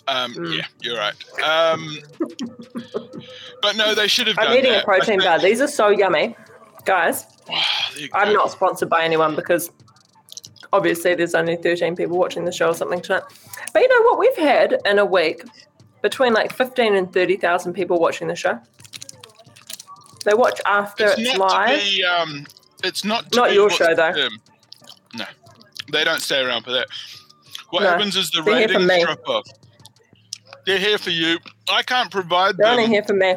Um, 0.07 0.33
Mm. 0.35 0.57
Yeah, 0.57 0.65
you're 0.81 0.97
right. 0.97 1.15
Um, 1.43 1.97
but 3.61 3.75
no, 3.75 3.95
they 3.95 4.07
should 4.07 4.27
have 4.27 4.37
I'm 4.39 4.55
eating 4.57 4.71
that. 4.71 4.83
a 4.83 4.85
protein 4.85 5.19
bar. 5.19 5.39
These 5.39 5.61
are 5.61 5.67
so 5.67 5.89
yummy, 5.89 6.35
guys. 6.85 7.25
Wow, 7.49 7.61
I'm 8.13 8.33
not 8.33 8.51
sponsored 8.51 8.89
by 8.89 9.03
anyone 9.03 9.35
because 9.35 9.71
obviously 10.73 11.15
there's 11.15 11.33
only 11.35 11.55
13 11.55 11.95
people 11.95 12.17
watching 12.17 12.45
the 12.45 12.51
show 12.51 12.69
or 12.69 12.73
something 12.75 13.01
tonight. 13.01 13.23
But 13.73 13.81
you 13.81 13.87
know 13.87 14.01
what? 14.09 14.19
We've 14.19 14.37
had 14.37 14.77
in 14.85 14.99
a 14.99 15.05
week 15.05 15.43
between 16.01 16.33
like 16.33 16.53
15 16.53 16.95
and 16.95 17.11
30,000 17.11 17.73
people 17.73 17.99
watching 17.99 18.27
the 18.27 18.35
show. 18.35 18.59
They 20.25 20.33
watch 20.33 20.59
after 20.65 21.05
It's 21.05 21.19
it's, 21.19 21.37
live. 21.37 21.79
be. 21.81 22.03
Um, 22.03 22.45
it's 22.83 23.05
not. 23.05 23.31
To 23.31 23.37
Not 23.39 23.49
be 23.49 23.55
your 23.55 23.69
show, 23.69 23.93
though. 23.95 24.11
No, 25.15 25.25
they 25.91 26.03
don't 26.03 26.19
stay 26.21 26.41
around 26.41 26.63
for 26.63 26.71
that. 26.71 26.87
What 27.69 27.83
No, 27.83 27.89
happens 27.89 28.15
is 28.15 28.31
the 28.31 28.41
they're 28.41 28.53
ratings 28.67 29.03
drop 29.03 29.27
off. 29.27 29.45
They're 30.65 30.79
here 30.79 30.97
for 30.97 31.11
you. 31.11 31.37
I 31.69 31.83
can't 31.83 32.09
provide 32.11 32.57
They're 32.57 32.67
them. 32.71 32.79
only 32.79 32.87
here 32.87 33.03
for 33.03 33.13
me. 33.13 33.35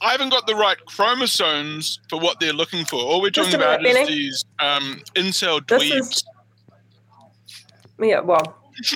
I 0.00 0.12
haven't 0.12 0.28
got 0.30 0.46
the 0.46 0.54
right 0.54 0.76
chromosomes 0.86 1.98
for 2.08 2.18
what 2.20 2.38
they're 2.40 2.52
looking 2.52 2.84
for. 2.84 3.00
All 3.00 3.20
we're 3.20 3.30
Just 3.30 3.50
talking 3.52 3.64
a 3.64 3.80
minute, 3.80 3.80
about 3.80 3.86
is 3.86 3.94
Benny. 4.06 4.14
these 4.18 4.44
um, 4.60 5.02
incel 5.14 5.60
dweebs. 5.60 6.00
is- 6.00 6.24
Yeah, 8.00 8.20
well, 8.20 8.58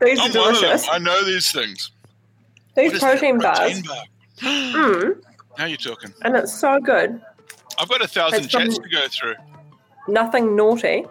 These 0.00 0.18
are 0.18 0.22
I'm 0.22 0.32
them. 0.32 0.54
delicious. 0.54 0.88
I 0.90 0.98
know 0.98 1.24
these 1.24 1.52
things. 1.52 1.90
These 2.74 2.98
protein 2.98 3.38
bars. 3.38 3.58
Protein 3.58 3.82
bar. 3.82 4.04
Mm, 4.40 5.22
Now 5.58 5.64
you're 5.66 5.76
talking. 5.76 6.12
and 6.22 6.36
it's 6.36 6.52
so 6.58 6.80
good. 6.80 7.20
I've 7.78 7.88
got 7.88 8.02
a 8.02 8.08
thousand 8.08 8.44
It's 8.44 8.52
chats 8.52 8.78
to 8.78 8.88
go 8.88 9.06
through. 9.08 9.34
Nothing 10.08 10.56
naughty. 10.56 11.06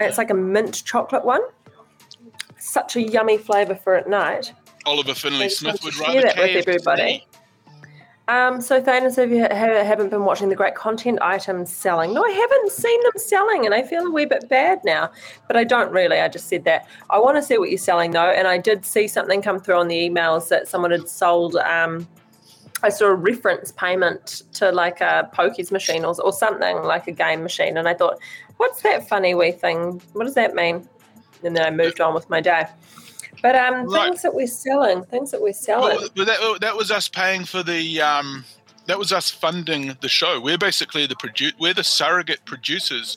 It's 0.00 0.18
like 0.18 0.30
a 0.30 0.34
mint 0.34 0.84
chocolate 0.84 1.24
one. 1.24 1.40
Such 2.58 2.96
a 2.96 3.02
yummy 3.02 3.38
flavour 3.38 3.74
for 3.74 3.94
at 3.94 4.08
night. 4.08 4.52
Oliver 4.86 5.14
Finley 5.14 5.48
Smith 5.48 5.82
would 5.84 5.96
rather 5.96 6.12
share 6.20 6.22
that 6.22 6.36
with 6.38 6.68
everybody. 6.68 7.26
Um, 8.28 8.60
so 8.60 8.80
Thanos, 8.80 9.18
if 9.18 9.30
you 9.30 9.42
ha- 9.42 9.84
haven't 9.84 10.10
been 10.10 10.24
watching 10.24 10.48
the 10.48 10.54
great 10.54 10.74
content 10.74 11.18
items 11.20 11.74
selling, 11.74 12.14
no, 12.14 12.24
I 12.24 12.30
haven't 12.30 12.70
seen 12.70 13.02
them 13.02 13.12
selling, 13.16 13.66
and 13.66 13.74
I 13.74 13.82
feel 13.82 14.06
a 14.06 14.10
wee 14.10 14.26
bit 14.26 14.48
bad 14.48 14.80
now. 14.84 15.10
But 15.48 15.56
I 15.56 15.64
don't 15.64 15.90
really. 15.90 16.20
I 16.20 16.28
just 16.28 16.48
said 16.48 16.64
that 16.64 16.86
I 17.10 17.18
want 17.18 17.36
to 17.36 17.42
see 17.42 17.58
what 17.58 17.70
you're 17.70 17.78
selling 17.78 18.12
though, 18.12 18.30
and 18.30 18.46
I 18.46 18.58
did 18.58 18.84
see 18.84 19.08
something 19.08 19.42
come 19.42 19.58
through 19.58 19.76
on 19.76 19.88
the 19.88 20.08
emails 20.08 20.48
that 20.48 20.68
someone 20.68 20.92
had 20.92 21.08
sold. 21.08 21.56
Um, 21.56 22.06
I 22.84 22.88
saw 22.88 23.06
a 23.06 23.14
reference 23.14 23.72
payment 23.72 24.42
to 24.54 24.70
like 24.70 25.00
a 25.00 25.30
pokies 25.34 25.70
machine 25.70 26.04
or, 26.04 26.14
or 26.20 26.32
something 26.32 26.82
like 26.82 27.08
a 27.08 27.12
game 27.12 27.42
machine, 27.42 27.76
and 27.76 27.88
I 27.88 27.94
thought, 27.94 28.18
what's 28.56 28.82
that 28.82 29.08
funny 29.08 29.34
wee 29.34 29.52
thing? 29.52 30.00
What 30.12 30.24
does 30.24 30.34
that 30.34 30.54
mean? 30.54 30.88
And 31.44 31.56
then 31.56 31.66
I 31.66 31.70
moved 31.70 32.00
on 32.00 32.14
with 32.14 32.30
my 32.30 32.40
day. 32.40 32.66
But 33.42 33.56
um, 33.56 33.86
Right. 33.86 34.06
things 34.06 34.22
that 34.22 34.34
we're 34.34 34.46
selling, 34.46 35.04
things 35.04 35.30
that 35.32 35.42
we're 35.42 35.52
selling. 35.52 35.98
Well, 36.16 36.26
that, 36.26 36.58
that 36.60 36.76
was 36.76 36.90
us 36.90 37.08
paying 37.08 37.44
for 37.44 37.62
the. 37.62 38.00
Um, 38.00 38.44
that 38.86 38.98
was 38.98 39.12
us 39.12 39.30
funding 39.30 39.96
the 40.00 40.08
show. 40.08 40.40
We're 40.40 40.58
basically 40.58 41.06
the 41.06 41.14
produ- 41.14 41.52
We're 41.58 41.74
the 41.74 41.84
surrogate 41.84 42.44
producers 42.44 43.16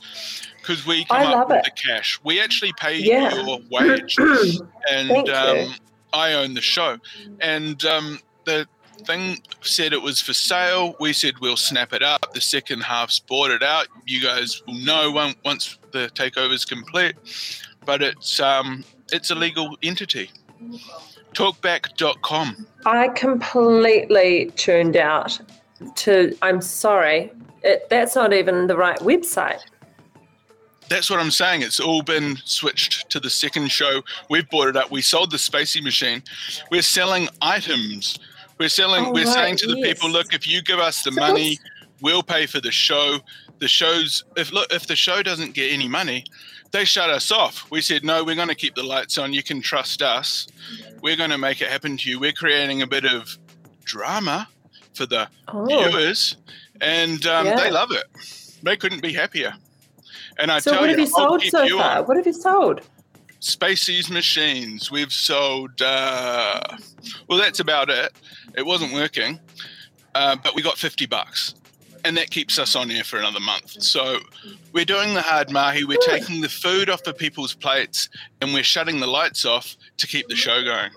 because 0.58 0.86
we 0.86 1.06
come 1.06 1.18
I 1.18 1.34
up 1.34 1.50
with 1.50 1.58
it. 1.60 1.66
the 1.66 1.72
cash. 1.72 2.20
We 2.24 2.40
actually 2.40 2.74
pay 2.78 2.98
Yeah. 3.00 3.34
your 3.34 3.60
wage, 3.72 4.16
and 4.92 5.30
um, 5.30 5.74
I 6.14 6.34
own 6.34 6.54
the 6.54 6.62
show. 6.62 6.98
And 7.40 7.84
um, 7.86 8.20
the 8.46 8.68
thing 9.06 9.40
said 9.62 9.92
it 9.92 10.02
was 10.04 10.22
for 10.22 10.34
sale. 10.34 10.96
We 11.00 11.14
said 11.14 11.34
we'll 11.42 11.58
snap 11.58 11.94
it 11.94 12.04
up. 12.04 12.34
The 12.36 12.42
second 12.42 12.82
half's 12.82 13.20
bought 13.20 13.50
it 13.52 13.64
out. 13.64 13.88
You 14.06 14.22
guys 14.22 14.62
will 14.68 14.76
know 14.76 15.10
one, 15.12 15.34
once 15.44 15.80
the 15.92 16.10
takeover's 16.12 16.64
complete. 16.64 17.16
But 17.86 18.02
it's 18.04 18.40
um, 18.40 18.84
it's 19.12 19.32
a 19.32 19.36
legal 19.36 19.78
entity. 19.84 20.32
Talkback.com. 21.34 22.68
I 22.86 23.10
completely 23.10 24.52
tuned 24.56 24.98
out 24.98 25.40
to, 25.96 26.36
I'm 26.42 26.62
sorry, 26.62 27.32
it, 27.64 27.90
that's 27.90 28.16
not 28.16 28.34
even 28.34 28.68
the 28.68 28.78
right 28.78 29.00
website. 29.00 29.62
That's 30.88 31.10
what 31.10 31.20
I'm 31.20 31.32
saying. 31.32 31.64
It's 31.64 31.80
all 31.80 32.04
been 32.04 32.38
switched 32.46 33.10
to 33.10 33.20
the 33.20 33.30
second 33.30 33.72
show. 33.72 34.04
We've 34.30 34.48
bought 34.50 34.68
it 34.68 34.78
up. 34.78 34.92
We 34.92 35.02
sold 35.02 35.32
the 35.32 35.38
Spacey 35.38 35.84
machine. 35.84 36.22
We're 36.70 36.84
selling 36.84 37.28
items. 37.42 38.20
We're 38.60 38.70
selling. 38.70 39.08
Oh, 39.08 39.12
we're 39.12 39.26
right, 39.26 39.34
saying 39.34 39.58
to 39.58 39.68
the 39.68 39.80
yes. 39.80 39.88
people, 39.88 40.12
look, 40.12 40.34
if 40.34 40.48
you 40.48 40.62
give 40.62 40.80
us 40.80 41.04
the 41.04 41.12
So 41.12 41.20
money, 41.20 41.60
we'll 42.02 42.24
pay 42.24 42.46
for 42.46 42.62
the 42.62 42.72
show. 42.72 43.18
The 43.60 43.68
show's 43.68 44.24
if 44.38 44.52
look 44.52 44.72
if 44.72 44.86
the 44.86 44.96
show 44.96 45.24
doesn't 45.24 45.54
get 45.54 45.72
any 45.72 45.88
money, 45.88 46.26
they 46.76 46.84
shut 46.84 47.10
us 47.10 47.32
off. 47.32 47.66
We 47.72 47.80
said 47.80 48.04
no. 48.04 48.24
We're 48.26 48.36
going 48.36 48.50
to 48.50 48.56
keep 48.56 48.76
the 48.76 48.84
lights 48.84 49.18
on. 49.18 49.32
You 49.32 49.42
can 49.44 49.62
trust 49.62 50.02
us. 50.02 50.46
We're 51.02 51.16
going 51.16 51.30
to 51.30 51.38
make 51.38 51.62
it 51.62 51.70
happen 51.70 51.96
to 51.96 52.10
you. 52.10 52.20
We're 52.20 52.34
creating 52.34 52.82
a 52.82 52.88
bit 52.88 53.06
of 53.06 53.38
drama 53.86 54.50
for 54.94 55.06
the 55.06 55.30
Oh, 55.48 55.66
viewers, 55.66 56.36
and 56.82 57.26
um, 57.28 57.46
Yeah. 57.46 57.56
they 57.56 57.72
love 57.72 57.92
it. 57.92 58.04
They 58.62 58.76
couldn't 58.76 59.02
be 59.02 59.14
happier. 59.14 59.54
And 60.38 60.52
I 60.52 60.60
so 60.60 60.72
tell 60.72 60.82
what 60.82 60.90
have 60.90 61.00
you, 61.00 61.06
you 61.06 61.12
sold 61.12 61.44
so 61.44 61.78
far? 61.78 62.00
on. 62.00 62.06
What 62.06 62.18
have 62.18 62.26
you 62.28 62.34
sold? 62.34 62.82
Spacey's 63.40 64.10
machines. 64.10 64.92
We've 64.92 65.14
sold. 65.14 65.82
Uh, 65.82 66.60
well, 67.30 67.38
that's 67.40 67.62
about 67.62 67.90
it. 67.90 68.12
It 68.58 68.66
wasn't 68.66 68.92
working, 68.94 69.40
uh, 70.14 70.36
but 70.44 70.56
we 70.56 70.62
got 70.62 70.78
fifty 70.78 71.06
bucks, 71.06 71.54
and 72.06 72.16
that 72.18 72.30
keeps 72.30 72.58
us 72.60 72.76
on 72.76 72.90
air 72.92 73.04
for 73.04 73.18
another 73.18 73.40
month. 73.40 73.82
So 73.84 74.20
we're 74.72 74.86
doing 74.86 75.14
the 75.14 75.22
hard 75.22 75.52
mahi. 75.52 75.84
We're 75.84 75.98
taking 76.06 76.40
the 76.42 76.50
food 76.50 76.90
off 76.90 77.06
of 77.08 77.18
people's 77.18 77.54
plates, 77.54 78.10
and 78.42 78.54
we're 78.54 78.64
shutting 78.64 79.00
the 79.00 79.08
lights 79.08 79.44
off 79.44 79.76
to 79.98 80.08
keep 80.08 80.28
the 80.30 80.36
show 80.36 80.64
going. 80.64 80.92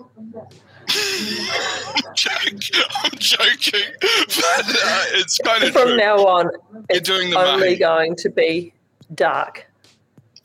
I'm 0.91 2.15
joking. 2.15 2.61
I'm 3.05 3.19
joking, 3.19 3.93
but 4.01 4.67
uh, 4.67 5.05
it's 5.15 5.39
kind 5.39 5.65
of 5.65 5.73
From 5.73 5.89
true. 5.89 5.97
now 5.97 6.17
on, 6.27 6.51
it's 6.89 7.09
doing 7.09 7.31
the 7.31 7.39
only 7.39 7.67
mahi. 7.71 7.77
going 7.77 8.17
to 8.17 8.31
be 8.31 8.73
dark. 9.15 9.67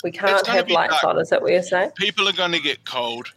We 0.03 0.11
can't 0.11 0.45
have 0.47 0.69
lights 0.69 0.99
dark. 1.01 1.15
on, 1.15 1.21
is 1.21 1.29
that 1.29 1.41
what 1.41 1.51
you're 1.51 1.61
saying? 1.63 1.91
people 1.95 2.27
are 2.27 2.33
going 2.33 2.51
to 2.51 2.59
get 2.59 2.83
cold. 2.85 3.31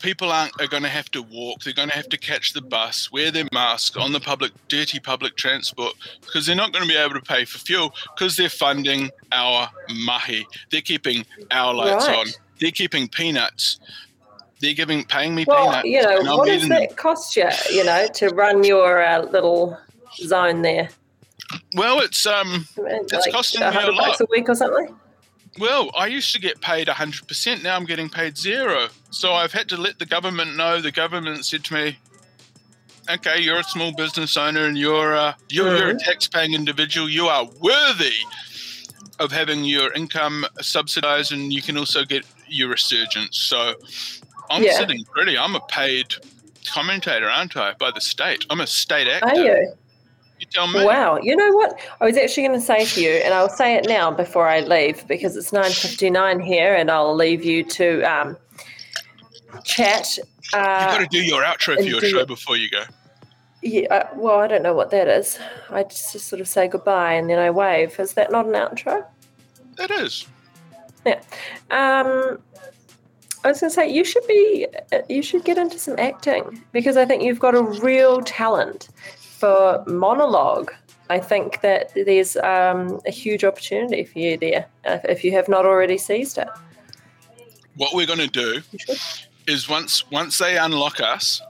People 0.00 0.32
aren't 0.32 0.58
are 0.60 0.66
going 0.66 0.82
to 0.82 0.88
have 0.88 1.10
to 1.12 1.22
walk. 1.22 1.62
They're 1.62 1.74
going 1.74 1.90
to 1.90 1.94
have 1.96 2.08
to 2.08 2.16
catch 2.18 2.52
the 2.54 2.62
bus, 2.62 3.12
wear 3.12 3.30
their 3.30 3.46
mask 3.52 3.98
on 3.98 4.12
the 4.12 4.20
public, 4.20 4.52
dirty 4.68 4.98
public 4.98 5.36
transport, 5.36 5.94
because 6.22 6.46
they're 6.46 6.56
not 6.56 6.72
going 6.72 6.82
to 6.82 6.88
be 6.88 6.96
able 6.96 7.14
to 7.14 7.20
pay 7.20 7.44
for 7.44 7.58
fuel 7.58 7.94
because 8.16 8.36
they're 8.36 8.48
funding 8.48 9.10
our 9.32 9.68
mahi. 9.94 10.46
They're 10.70 10.80
keeping 10.80 11.24
our 11.50 11.74
lights 11.74 12.06
Right. 12.08 12.16
on. 12.18 12.26
They're 12.60 12.70
keeping 12.70 13.08
peanuts. 13.08 13.78
They're 14.60 14.74
giving, 14.74 15.04
paying 15.04 15.34
me 15.34 15.44
Well, 15.46 15.66
peanuts. 15.66 15.88
you 15.88 16.02
know, 16.02 16.36
what 16.36 16.46
does 16.48 16.68
that 16.68 16.96
cost 16.96 17.36
you, 17.36 17.48
you 17.70 17.84
know, 17.84 18.06
to 18.14 18.28
run 18.28 18.64
your 18.64 19.02
uh, 19.02 19.22
little 19.22 19.78
zone 20.16 20.62
there? 20.62 20.88
Well, 21.74 22.00
it's 22.00 22.26
um, 22.26 22.66
It's 22.76 23.26
costing 23.32 23.60
me 23.60 23.66
a 23.66 23.70
100 23.70 23.96
bucks 23.96 24.20
lot. 24.20 24.20
a 24.20 24.26
week 24.30 24.48
or 24.48 24.54
something? 24.54 24.94
Well, 25.58 25.90
I 25.96 26.06
used 26.06 26.32
to 26.34 26.40
get 26.40 26.60
paid 26.60 26.86
100%. 26.88 27.62
Now 27.62 27.76
I'm 27.76 27.84
getting 27.84 28.08
paid 28.08 28.38
zero. 28.38 28.88
So 29.10 29.32
I've 29.32 29.52
had 29.52 29.68
to 29.70 29.76
let 29.76 29.98
the 29.98 30.06
government 30.06 30.56
know. 30.56 30.80
The 30.80 30.92
government 30.92 31.44
said 31.44 31.64
to 31.64 31.74
me, 31.74 31.98
okay, 33.10 33.40
you're 33.40 33.58
a 33.58 33.64
small 33.64 33.92
business 33.92 34.36
owner 34.36 34.64
and 34.66 34.78
you're, 34.78 35.14
uh, 35.16 35.34
you're, 35.48 35.76
you're 35.76 35.88
a 35.90 35.94
Mhm. 35.94 36.04
tax-paying 36.04 36.54
individual. 36.54 37.08
You 37.08 37.26
are 37.26 37.44
worthy 37.60 38.14
of 39.18 39.32
having 39.32 39.64
your 39.64 39.92
income 39.92 40.46
subsidized 40.60 41.32
and 41.32 41.52
you 41.52 41.60
can 41.62 41.76
also 41.76 42.04
get 42.04 42.24
your 42.48 42.68
resurgence. 42.68 43.38
So 43.38 43.74
I'm 44.50 44.62
Yeah. 44.62 44.78
sitting 44.78 45.04
pretty. 45.14 45.36
I'm 45.36 45.56
a 45.56 45.60
paid 45.60 46.14
commentator, 46.72 47.28
aren't 47.28 47.56
I, 47.56 47.72
by 47.74 47.90
the 47.90 48.00
state? 48.00 48.46
I'm 48.50 48.60
a 48.60 48.66
state 48.66 49.08
actor. 49.08 49.28
Are 49.28 49.34
you? 49.36 49.74
You 50.40 50.46
tell 50.50 50.66
me. 50.68 50.82
Wow. 50.84 51.18
You 51.22 51.36
know 51.36 51.52
what? 51.52 51.78
I 52.00 52.06
was 52.06 52.16
actually 52.16 52.46
going 52.46 52.58
to 52.58 52.64
say 52.64 52.84
to 52.86 53.00
you, 53.02 53.10
and 53.10 53.34
I'll 53.34 53.50
say 53.50 53.74
it 53.74 53.86
now 53.86 54.10
before 54.10 54.48
I 54.48 54.60
leave 54.60 55.06
because 55.06 55.36
it's 55.36 55.50
9.59 55.50 56.42
here 56.42 56.74
and 56.74 56.90
I'll 56.90 57.14
leave 57.14 57.44
you 57.44 57.62
to 57.64 58.02
um, 58.02 58.36
chat. 59.64 60.16
You've 60.16 60.52
got 60.52 60.94
Uh, 60.94 60.98
to 60.98 61.06
do 61.10 61.22
your 61.22 61.42
outro 61.42 61.76
for 61.76 61.82
your 61.82 62.00
show 62.00 62.24
before 62.24 62.56
you 62.56 62.70
go. 62.70 62.84
yeah, 63.62 63.86
uh, 63.94 64.08
well, 64.16 64.40
I 64.40 64.46
don't 64.46 64.62
know 64.62 64.72
what 64.74 64.90
that 64.92 65.06
is. 65.08 65.38
I 65.68 65.82
just 65.82 66.08
sort 66.10 66.40
of 66.40 66.48
say 66.48 66.66
goodbye 66.68 67.12
and 67.12 67.28
then 67.28 67.38
I 67.38 67.50
wave. 67.50 68.00
Is 68.00 68.14
that 68.14 68.32
not 68.32 68.46
an 68.46 68.52
outro? 68.52 69.04
It 69.78 69.90
is. 69.90 70.26
Yeah. 71.04 71.20
Um, 71.70 72.38
I 73.44 73.48
was 73.48 73.60
going 73.60 73.70
to 73.70 73.70
say 73.70 73.90
you 73.90 74.04
should 74.04 74.26
be 74.26 74.66
uh, 74.92 74.98
you 75.08 75.22
should 75.22 75.44
get 75.44 75.56
into 75.56 75.78
some 75.78 75.98
acting 75.98 76.62
because 76.72 76.96
I 76.98 77.04
think 77.06 77.22
you've 77.22 77.38
got 77.38 77.54
a 77.54 77.62
real 77.62 78.20
talent 78.22 78.88
for 79.40 79.82
monologue. 79.86 80.70
I 81.08 81.18
think 81.18 81.62
that 81.62 81.90
there's 81.94 82.36
um, 82.36 83.00
a 83.06 83.10
huge 83.10 83.42
opportunity 83.42 84.04
for 84.04 84.18
you 84.20 84.36
there 84.36 84.66
if 84.84 85.24
you 85.24 85.32
have 85.32 85.48
not 85.48 85.66
already 85.66 85.98
seized 85.98 86.38
it. 86.38 86.48
What 87.76 87.94
we're 87.94 88.06
going 88.06 88.20
to 88.20 88.28
do 88.28 88.62
is 89.48 89.68
once 89.68 90.08
once 90.10 90.38
they 90.38 90.58
unlock 90.58 91.00
us, 91.00 91.42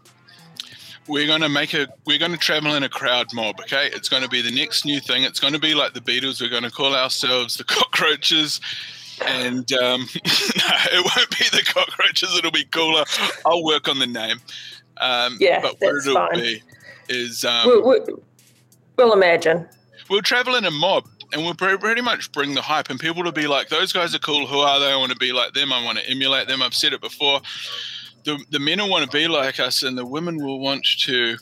we're 1.09 1.27
going 1.27 1.43
to 1.43 1.49
make 1.49 1.75
a 1.75 1.89
we're 2.07 2.19
going 2.19 2.31
to 2.33 2.39
travel 2.39 2.75
in 2.75 2.85
a 2.85 2.89
crowd 2.89 3.27
mob. 3.35 3.61
Okay, 3.61 3.91
it's 3.93 4.09
going 4.09 4.23
to 4.23 4.29
be 4.29 4.41
the 4.41 4.53
next 4.53 4.85
new 4.87 5.01
thing. 5.01 5.25
It's 5.25 5.41
going 5.41 5.53
to 5.53 5.59
be 5.59 5.75
like 5.75 5.93
the 5.93 6.01
Beatles. 6.01 6.41
We're 6.41 6.49
going 6.49 6.63
to 6.63 6.71
call 6.71 6.95
ourselves 6.95 7.57
the 7.57 7.65
Cockroaches. 7.77 8.61
And 9.27 9.71
um, 9.75 10.01
no, 10.25 10.71
it 10.93 11.13
won't 11.15 11.31
be 11.39 11.45
the 11.53 11.63
cockroaches. 11.63 12.35
It'll 12.39 12.51
be 12.51 12.65
cooler. 12.65 13.05
I'll 13.45 13.63
work 13.63 13.87
on 13.87 13.99
the 13.99 14.07
name. 14.07 14.39
Um, 14.97 15.37
Yeah, 15.39 15.61
but 15.61 15.77
what 15.79 15.97
it'll 15.97 16.15
fine. 16.15 16.35
be 16.41 16.63
is 17.11 17.45
um, 17.45 17.67
we'll, 17.67 17.85
we'll, 17.85 18.23
we'll 18.97 19.13
imagine. 19.13 19.69
we'll 20.09 20.23
travel 20.23 20.55
in 20.55 20.65
a 20.65 20.71
mob 20.71 21.07
and 21.33 21.43
we'll 21.43 21.55
pretty 21.55 22.01
much 22.01 22.33
bring 22.33 22.55
the 22.55 22.63
hype 22.63 22.91
and 22.91 22.99
people 22.99 23.23
will 23.23 23.33
be 23.33 23.47
like 23.47 23.69
those 23.69 23.93
guys 23.93 24.15
are 24.15 24.19
cool. 24.19 24.47
Who 24.47 24.59
are 24.59 24.81
they? 24.81 24.91
I 24.91 24.97
want 24.97 25.13
to 25.13 25.19
be 25.19 25.33
like 25.33 25.53
them. 25.53 25.73
I 25.73 25.85
want 25.85 25.99
to 25.99 26.09
emulate 26.09 26.49
them. 26.49 26.63
I've 26.63 26.75
said 26.75 26.93
it 26.93 27.01
before. 27.01 27.41
The, 28.25 28.43
the 28.51 28.59
men 28.59 28.79
will 28.79 28.91
want 28.91 29.11
to 29.11 29.17
be 29.17 29.29
like 29.29 29.61
us 29.61 29.83
and 29.83 29.97
the 29.97 30.07
women 30.07 30.43
will 30.43 30.61
want 30.61 30.87
to 31.03 31.37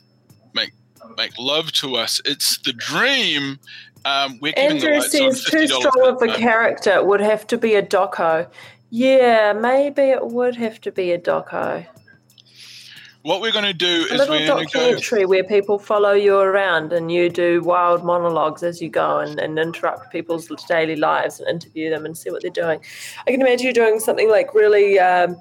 make 0.55 0.73
make 1.17 1.33
love 1.39 1.73
to 1.73 1.97
us. 1.97 2.21
It's 2.25 2.59
the 2.59 2.73
dream 2.73 3.59
um, 4.05 4.39
we're 4.41 4.53
keeping 4.53 4.79
the 4.79 4.91
Andrew 4.91 5.01
says 5.01 5.45
too 5.45 5.67
strong 5.67 6.07
of 6.07 6.23
a 6.23 6.35
character 6.35 7.03
would 7.03 7.21
have 7.21 7.47
to 7.49 7.59
be 7.59 7.75
a 7.75 7.83
doco. 7.83 8.49
Yeah, 8.91 9.53
maybe 9.53 10.03
it 10.03 10.27
would 10.27 10.57
have 10.57 10.81
to 10.83 10.93
be 10.93 11.13
a 11.13 11.19
doco. 11.19 11.87
What 13.23 13.41
we're 13.41 13.53
going 13.53 13.65
to 13.65 13.73
do 13.73 14.07
A 14.11 14.15
is 14.15 14.21
little 14.21 14.37
we're 14.37 14.47
going 14.47 14.67
go 14.67 14.81
documentary 14.81 15.27
where 15.27 15.45
people 15.45 15.79
follow 15.79 16.13
you 16.13 16.39
around 16.39 16.93
and 16.93 17.11
you 17.11 17.29
do 17.29 17.63
wild 17.63 18.05
monologues 18.05 18.63
as 18.63 18.81
you 18.81 18.89
go 18.89 19.19
and, 19.19 19.39
and 19.39 19.59
interrupt 19.59 20.11
people's 20.13 20.49
daily 20.67 20.97
lives 20.97 21.41
and 21.41 21.49
interview 21.49 21.91
them 21.91 22.05
and 22.05 22.17
see 22.17 22.31
what 22.31 22.43
they're 22.43 22.51
doing. 22.51 22.81
I 23.27 23.31
can 23.31 23.41
imagine 23.41 23.67
you 23.67 23.73
doing 23.73 24.01
something 24.01 24.31
like 24.31 24.55
really 24.55 24.99
um, 24.99 25.37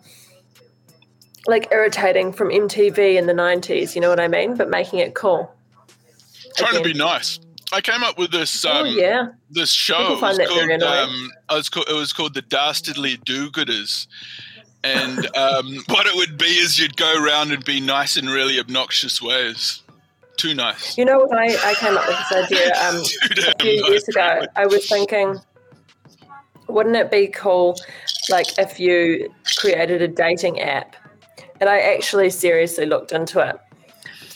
like 1.47 1.67
irritating 1.71 2.34
from 2.34 2.49
MTV 2.49 3.15
in 3.15 3.25
the 3.25 3.34
90s, 3.34 3.95
you 3.95 4.01
know 4.01 4.09
what 4.09 4.19
I 4.19 4.28
mean? 4.28 4.55
But 4.55 4.69
making 4.69 4.99
it 4.99 5.15
cool. 5.15 5.53
Trying 6.57 6.73
to 6.73 6.84
be 6.84 6.93
nice. 6.93 7.39
I 7.71 7.82
came 7.82 8.03
up 8.03 8.17
with 8.17 8.32
this 8.32 8.65
um, 8.65 8.78
oh, 8.78 8.84
yeah. 8.86 9.28
this 9.49 9.71
show. 9.71 9.97
People 9.97 10.17
find 10.17 10.38
that 10.38 10.47
very 10.47 10.80
called, 10.80 10.82
annoying. 10.82 11.09
um, 11.09 11.32
was 11.49 11.69
called, 11.69 11.89
it 11.89 11.93
was 11.93 12.13
called 12.13 12.34
the 12.34 12.41
Dastardly 12.41 13.17
Do-Gooders. 13.25 14.07
And 14.84 15.25
um, 15.36 15.84
what 15.88 16.05
it 16.07 16.15
would 16.15 16.38
be 16.38 16.45
is 16.45 16.80
you'd 16.80 16.97
go 16.97 17.21
around 17.21 17.51
and 17.51 17.63
be 17.63 17.80
nice 17.80 18.17
in 18.17 18.28
really 18.28 18.59
obnoxious 18.59 19.21
ways. 19.21 19.82
Too 20.38 20.53
nice. 20.53 20.97
You 20.97 21.05
know 21.05 21.19
what 21.19 21.36
I, 21.36 21.71
I 21.71 21.73
came 21.75 21.97
up 21.97 22.07
with 22.07 22.17
this 22.17 22.51
idea 22.51 22.67
um, 22.88 23.01
a 23.49 23.63
few 23.63 23.88
years 23.88 24.07
ago? 24.07 24.45
I 24.55 24.67
was 24.67 24.88
thinking, 24.88 25.39
wouldn't 26.67 26.95
it 26.95 27.09
be 27.09 27.28
cool, 27.28 27.75
like 28.30 28.57
if 28.59 28.80
you 28.80 29.34
created 29.57 30.01
a 30.01 30.07
dating 30.07 30.59
app? 30.61 30.95
And 31.59 31.69
I 31.69 31.80
actually 31.80 32.30
seriously 32.30 32.86
looked 32.86 33.11
into 33.11 33.39
it. 33.39 33.57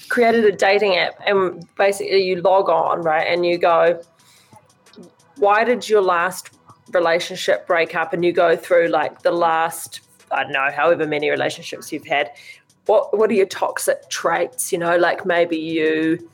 Created 0.10 0.44
a 0.46 0.52
dating 0.52 0.98
app, 0.98 1.14
and 1.26 1.64
basically 1.78 2.24
you 2.24 2.42
log 2.42 2.68
on, 2.68 3.02
right, 3.02 3.28
and 3.28 3.46
you 3.46 3.58
go, 3.58 4.02
why 5.38 5.64
did 5.64 5.88
your 5.88 6.02
last 6.02 6.50
relationship 6.94 7.68
break 7.68 7.96
up? 7.96 8.12
And 8.14 8.26
you 8.26 8.32
go 8.32 8.56
through 8.56 8.88
like 8.88 9.22
the 9.22 9.32
last, 9.32 10.02
I 10.32 10.44
don't 10.44 10.54
know, 10.54 10.70
however 10.72 11.08
many 11.08 11.30
relationships 11.30 11.92
you've 11.92 12.06
had. 12.06 12.32
What 12.86 13.18
what 13.18 13.30
are 13.30 13.34
your 13.34 13.46
toxic 13.46 14.10
traits? 14.10 14.72
You 14.72 14.80
know, 14.80 14.98
like 14.98 15.26
maybe 15.26 15.58
you 15.58 16.30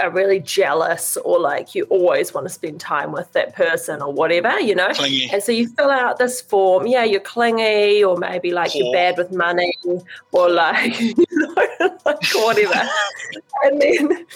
are 0.00 0.10
really 0.10 0.40
jealous 0.40 1.16
or 1.18 1.38
like 1.38 1.74
you 1.74 1.84
always 1.84 2.32
want 2.32 2.46
to 2.46 2.52
spend 2.52 2.80
time 2.80 3.12
with 3.12 3.32
that 3.32 3.54
person 3.54 4.00
or 4.02 4.12
whatever, 4.12 4.58
you 4.60 4.74
know? 4.74 4.88
Clingy. 4.90 5.28
And 5.32 5.42
so 5.42 5.52
you 5.52 5.68
fill 5.74 5.90
out 5.90 6.18
this 6.18 6.40
form. 6.40 6.86
Yeah, 6.86 7.04
you're 7.04 7.20
clingy, 7.20 8.02
or 8.04 8.16
maybe 8.16 8.52
like 8.52 8.74
you're 8.74 8.92
bad 8.92 9.16
with 9.16 9.32
money, 9.32 9.72
or 10.32 10.50
like 10.50 11.00
you 11.00 11.14
know, 11.30 11.98
like 12.04 12.34
whatever. 12.34 12.88
and 13.64 13.80
then, 13.80 14.26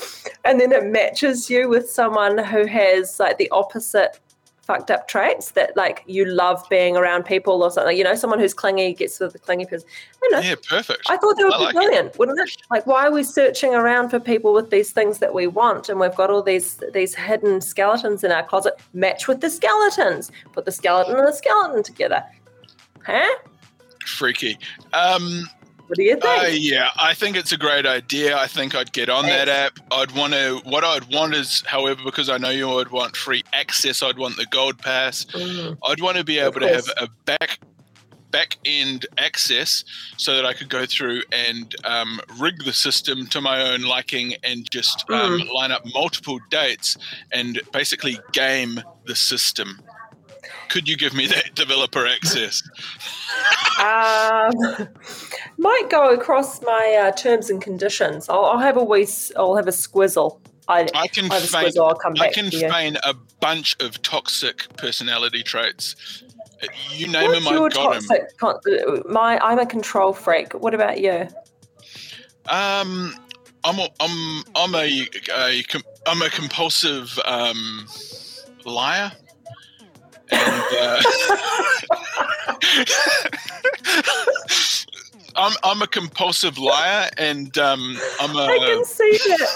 and 0.44 0.60
then 0.60 0.72
it 0.72 0.84
matches 0.86 1.48
you 1.48 1.68
with 1.68 1.90
someone 1.90 2.38
who 2.38 2.66
has 2.66 3.18
like 3.20 3.38
the 3.38 3.50
opposite 3.50 4.18
fucked 4.62 4.90
up 4.90 5.08
traits 5.08 5.52
that 5.52 5.76
like 5.76 6.04
you 6.06 6.24
love 6.24 6.64
being 6.70 6.96
around 6.96 7.24
people 7.24 7.62
or 7.62 7.70
something. 7.70 7.96
You 7.96 8.04
know, 8.04 8.14
someone 8.14 8.38
who's 8.38 8.54
clingy 8.54 8.94
gets 8.94 9.18
with 9.20 9.32
the 9.32 9.38
clingy 9.38 9.66
person. 9.66 9.86
I 9.88 10.28
don't 10.30 10.32
know. 10.32 10.48
Yeah, 10.48 10.54
perfect. 10.68 11.02
I 11.08 11.16
thought 11.16 11.36
that 11.36 11.44
would 11.44 11.54
I 11.54 11.58
be 11.58 11.64
like 11.64 11.74
it. 11.74 11.76
brilliant, 11.76 12.18
wouldn't 12.18 12.38
it? 12.38 12.56
Like, 12.70 12.86
why 12.86 13.06
are 13.06 13.12
we 13.12 13.24
searching 13.24 13.74
around 13.74 14.10
for 14.10 14.20
people 14.20 14.52
with 14.52 14.70
these 14.70 14.92
things 14.92 15.18
that 15.18 15.34
we 15.34 15.46
want, 15.46 15.88
and 15.88 15.98
we've 15.98 16.14
got 16.14 16.30
all 16.30 16.42
these 16.42 16.80
these 16.92 17.14
hidden 17.14 17.60
skeletons 17.60 18.24
in 18.24 18.32
our 18.32 18.44
closet? 18.44 18.74
Match 18.94 19.28
with 19.28 19.40
the 19.40 19.50
skeletons. 19.50 20.30
Put 20.52 20.64
the 20.64 20.72
skeleton 20.72 21.16
and 21.16 21.26
the 21.26 21.32
skeleton 21.32 21.82
together. 21.82 22.24
Huh? 23.04 23.34
Freaky. 24.06 24.58
Um, 24.92 25.48
What 25.86 25.96
do 25.96 26.02
you 26.04 26.16
think? 26.16 26.24
Uh, 26.24 26.46
yeah, 26.48 26.88
I 26.98 27.12
think 27.12 27.36
it's 27.36 27.52
a 27.52 27.56
great 27.56 27.84
idea. 27.84 28.36
I 28.38 28.46
think 28.46 28.74
I'd 28.74 28.92
get 28.92 29.10
on 29.10 29.26
that 29.26 29.48
app. 29.48 29.78
I'd 29.90 30.12
want 30.12 30.32
to. 30.32 30.60
What 30.64 30.84
I'd 30.84 31.12
want 31.12 31.34
is, 31.34 31.62
however, 31.66 32.00
because 32.04 32.28
I 32.30 32.38
know 32.38 32.50
you 32.50 32.68
would 32.68 32.90
want 32.90 33.14
free 33.16 33.42
access. 33.52 34.02
I'd 34.02 34.16
want 34.18 34.36
the 34.36 34.46
gold 34.46 34.78
pass. 34.78 35.24
Mm. 35.26 35.76
I'd 35.84 36.00
want 36.00 36.16
to 36.16 36.24
be 36.24 36.38
able 36.38 36.60
to 36.60 36.68
have 36.68 36.88
a 36.96 37.08
back 37.26 37.58
back 38.30 38.56
end 38.64 39.04
access 39.18 39.84
so 40.16 40.34
that 40.34 40.46
I 40.46 40.54
could 40.54 40.70
go 40.70 40.86
through 40.86 41.20
and 41.32 41.74
um, 41.84 42.18
rig 42.40 42.64
the 42.64 42.72
system 42.72 43.26
to 43.26 43.42
my 43.42 43.60
own 43.60 43.82
liking 43.82 44.32
and 44.42 44.66
just 44.70 45.04
um, 45.10 45.40
Mm. 45.40 45.52
line 45.52 45.70
up 45.70 45.82
multiple 45.92 46.40
dates 46.50 46.96
and 47.30 47.60
basically 47.74 48.18
game 48.32 48.80
the 49.04 49.14
system. 49.14 49.82
Could 50.72 50.88
you 50.88 50.96
give 50.96 51.12
me 51.12 51.26
that 51.26 51.54
developer 51.54 52.06
access? 52.06 52.62
Um, 53.78 54.88
might 55.58 55.90
go 55.90 56.14
across 56.14 56.62
my 56.62 56.98
uh, 56.98 57.12
terms 57.12 57.50
and 57.50 57.60
conditions. 57.60 58.30
I'll, 58.30 58.46
I'll 58.46 58.58
have 58.58 58.78
a 58.78 58.84
wee. 58.84 59.06
I'll 59.36 59.54
have 59.56 59.68
a 59.68 59.72
squizzle. 59.72 60.40
I, 60.68 60.88
I 60.94 61.08
can 61.08 61.30
I 61.30 61.40
feign 61.40 61.64
squizzle. 61.70 61.88
I'll 61.88 61.94
come 61.94 62.14
I 62.18 62.30
can 62.30 62.50
feign 62.50 62.96
a 63.04 63.14
bunch 63.40 63.76
of 63.80 64.00
toxic 64.00 64.74
personality 64.78 65.42
traits. 65.42 66.22
Uh, 66.62 66.68
You 66.94 67.08
name 67.08 67.30
What's 67.32 67.44
them, 67.44 67.54
I've 67.62 67.72
got 67.74 67.92
them. 67.94 68.04
toxic? 68.04 68.38
Con- 68.38 68.60
uh, 68.66 69.00
my, 69.10 69.38
I'm 69.40 69.58
a 69.58 69.66
control 69.66 70.14
freak. 70.14 70.54
What 70.54 70.72
about 70.72 71.00
you? 71.02 71.28
Um, 72.46 73.14
I'm 73.64 73.78
a, 73.78 73.88
I'm 74.00 74.42
I'm 74.56 74.74
a, 74.74 75.08
a 75.36 75.64
I'm 76.06 76.22
a 76.22 76.30
compulsive 76.30 77.18
um, 77.26 77.86
liar. 78.64 79.12
And, 80.32 80.64
uh, 80.80 81.02
I'm 85.36 85.52
I'm 85.64 85.82
a 85.82 85.86
compulsive 85.86 86.58
liar, 86.58 87.08
and 87.16 87.56
um, 87.58 87.96
I'm 88.20 88.36
I 88.36 88.58
can 88.58 88.84
see 88.84 89.18
that. 89.28 89.48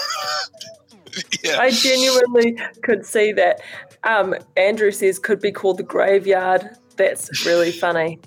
yeah. 1.43 1.59
I 1.59 1.71
genuinely 1.71 2.57
could 2.83 3.05
see 3.05 3.31
that. 3.33 3.61
Um, 4.03 4.35
Andrew 4.55 4.91
says 4.91 5.19
could 5.19 5.39
be 5.39 5.51
called 5.51 5.77
the 5.77 5.83
graveyard. 5.83 6.77
That's 6.97 7.45
really 7.45 7.71
funny. 7.71 8.19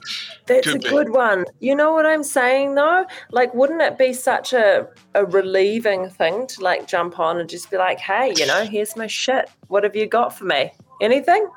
That's 0.46 0.66
Could 0.66 0.76
a 0.76 0.78
be. 0.78 0.88
good 0.88 1.10
one. 1.10 1.44
You 1.58 1.74
know 1.74 1.92
what 1.92 2.06
I'm 2.06 2.22
saying 2.22 2.76
though? 2.76 3.04
Like, 3.32 3.52
wouldn't 3.52 3.82
it 3.82 3.98
be 3.98 4.12
such 4.12 4.52
a, 4.52 4.86
a 5.14 5.24
relieving 5.24 6.08
thing 6.08 6.46
to 6.46 6.62
like 6.62 6.86
jump 6.86 7.18
on 7.18 7.40
and 7.40 7.48
just 7.48 7.70
be 7.70 7.76
like, 7.76 7.98
hey, 7.98 8.32
you 8.36 8.46
know, 8.46 8.64
here's 8.64 8.96
my 8.96 9.08
shit. 9.08 9.50
What 9.66 9.82
have 9.82 9.96
you 9.96 10.06
got 10.06 10.36
for 10.36 10.44
me? 10.44 10.70
Anything? 11.00 11.48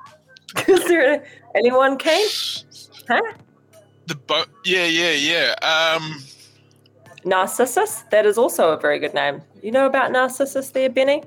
Is 0.68 0.84
there 0.86 1.24
anyone 1.56 1.97
keen? 1.97 2.28
Huh? 3.08 3.22
the 4.08 4.16
bo- 4.16 4.43
yeah 4.66 4.86
yeah 4.86 5.12
yeah. 5.12 5.56
Um, 5.95 6.22
Narcissus? 7.26 8.04
That 8.12 8.26
is 8.26 8.38
also 8.38 8.72
a 8.72 8.78
very 8.78 8.99
good 8.99 9.14
name. 9.14 9.41
You 9.62 9.72
know 9.72 9.86
about 9.86 10.12
Narcissus 10.12 10.70
there, 10.72 10.89
Benny? 10.89 11.24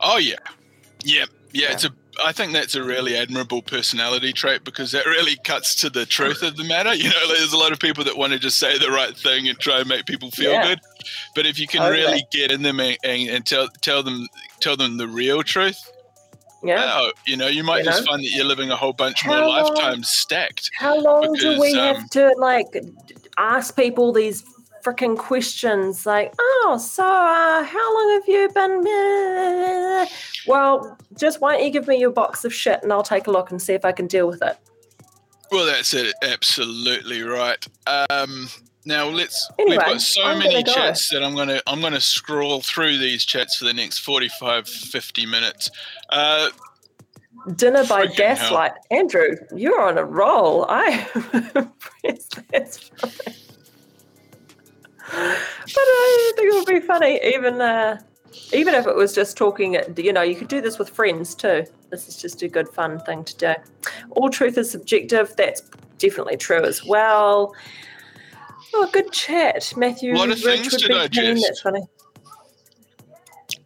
Oh 0.00 0.18
yeah, 0.18 0.36
yeah, 1.04 1.24
yeah. 1.52 1.72
It's 1.72 1.84
a. 1.84 1.90
I 2.22 2.32
think 2.32 2.52
that's 2.52 2.74
a 2.74 2.82
really 2.82 3.16
admirable 3.16 3.62
personality 3.62 4.32
trait 4.32 4.62
because 4.64 4.92
that 4.92 5.06
really 5.06 5.36
cuts 5.44 5.74
to 5.76 5.88
the 5.88 6.04
truth 6.04 6.42
of 6.42 6.56
the 6.56 6.64
matter. 6.64 6.92
You 6.92 7.08
know, 7.08 7.28
there's 7.28 7.54
a 7.54 7.56
lot 7.56 7.72
of 7.72 7.78
people 7.78 8.04
that 8.04 8.16
want 8.18 8.32
to 8.34 8.38
just 8.38 8.58
say 8.58 8.76
the 8.78 8.90
right 8.90 9.16
thing 9.16 9.48
and 9.48 9.58
try 9.58 9.78
and 9.80 9.88
make 9.88 10.04
people 10.04 10.30
feel 10.32 10.50
Yeah. 10.52 10.66
good, 10.68 10.80
but 11.34 11.46
if 11.46 11.58
you 11.58 11.66
can 11.66 11.80
Totally. 11.80 12.00
really 12.02 12.24
get 12.30 12.50
in 12.50 12.60
them 12.62 12.78
and, 12.80 12.98
and, 13.04 13.28
and 13.30 13.46
tell 13.46 13.68
tell 13.80 14.02
them 14.02 14.26
tell 14.60 14.76
them 14.76 14.98
the 14.98 15.08
real 15.08 15.42
truth, 15.42 15.80
Yeah. 16.62 16.84
oh, 16.94 17.12
you 17.26 17.36
know, 17.36 17.46
you 17.46 17.64
might 17.64 17.78
You 17.78 17.84
just 17.84 18.00
know? 18.04 18.12
find 18.12 18.22
that 18.24 18.30
you're 18.30 18.44
living 18.44 18.70
a 18.70 18.76
whole 18.76 18.92
bunch 18.92 19.24
more 19.24 19.36
How 19.36 19.48
long- 19.48 19.74
lifetimes 19.74 20.08
stacked. 20.08 20.70
How 20.76 20.98
long 21.00 21.32
do 21.34 21.58
we 21.60 21.72
Because, 21.72 21.74
have 21.74 21.96
um, 21.96 22.08
to 22.10 22.34
like 22.38 22.66
ask 23.38 23.74
people 23.76 24.12
these 24.12 24.44
freaking 24.84 25.16
questions? 25.16 26.04
Like, 26.04 26.34
oh, 26.38 26.78
so 26.80 27.02
uh, 27.04 27.62
how 27.62 27.94
long 27.94 28.10
have 28.12 28.28
you 28.28 28.48
been? 28.54 30.06
Well, 30.46 30.96
just 31.18 31.40
why 31.40 31.56
don't 31.56 31.64
you 31.64 31.70
give 31.70 31.86
me 31.88 31.98
your 31.98 32.10
box 32.10 32.44
of 32.44 32.52
shit 32.52 32.82
and 32.82 32.92
I'll 32.92 33.02
take 33.02 33.26
a 33.26 33.30
look 33.30 33.50
and 33.50 33.60
see 33.60 33.72
if 33.74 33.84
I 33.84 33.92
can 33.92 34.06
deal 34.06 34.26
with 34.26 34.42
it. 34.42 34.56
Well, 35.50 35.66
that's 35.66 35.94
it. 35.94 36.14
Absolutely 36.22 37.22
right. 37.22 37.66
Um, 37.86 38.48
now 38.84 39.08
let's. 39.08 39.48
Anyway, 39.58 39.76
we've 39.76 39.86
got 39.86 40.00
so 40.00 40.22
I'm 40.22 40.38
many 40.38 40.62
go. 40.62 40.72
chats 40.72 41.10
that 41.10 41.22
I'm 41.22 41.34
gonna 41.34 41.60
I'm 41.66 41.80
gonna 41.80 42.00
scroll 42.00 42.60
through 42.62 42.98
these 42.98 43.24
chats 43.24 43.56
for 43.56 43.64
the 43.64 43.74
next 43.74 43.98
45, 43.98 44.68
50 44.68 45.26
minutes. 45.26 45.70
Uh, 46.08 46.50
Dinner 47.56 47.84
by 47.86 48.06
gaslight. 48.06 48.72
Andrew, 48.90 49.36
you're 49.54 49.80
on 49.80 49.96
a 49.96 50.04
roll. 50.04 50.66
I 50.68 51.06
impressed. 51.54 52.40
That's 52.50 52.88
funny. 52.88 53.36
But 55.12 55.76
I 55.76 56.32
think 56.36 56.52
it 56.52 56.54
would 56.54 56.66
be 56.66 56.86
funny, 56.86 57.20
even 57.34 57.60
uh, 57.60 58.00
even 58.52 58.74
if 58.74 58.86
it 58.86 58.94
was 58.94 59.12
just 59.12 59.36
talking. 59.36 59.76
You 59.96 60.12
know, 60.12 60.22
you 60.22 60.36
could 60.36 60.46
do 60.46 60.60
this 60.60 60.78
with 60.78 60.88
friends 60.88 61.34
too. 61.34 61.64
This 61.90 62.06
is 62.06 62.16
just 62.16 62.42
a 62.42 62.48
good 62.48 62.68
fun 62.68 63.00
thing 63.00 63.24
to 63.24 63.36
do. 63.36 63.54
All 64.10 64.30
truth 64.30 64.56
is 64.56 64.70
subjective. 64.70 65.34
That's 65.36 65.62
definitely 65.98 66.36
true 66.36 66.62
as 66.62 66.84
well. 66.84 67.54
Oh, 68.72 68.88
good 68.92 69.12
chat, 69.12 69.72
Matthew. 69.76 70.14
Lot 70.16 70.30
of 70.30 70.40
things 70.40 70.76
to 70.76 70.88
digest. 70.88 71.44
That's 71.46 71.60
funny. 71.60 71.82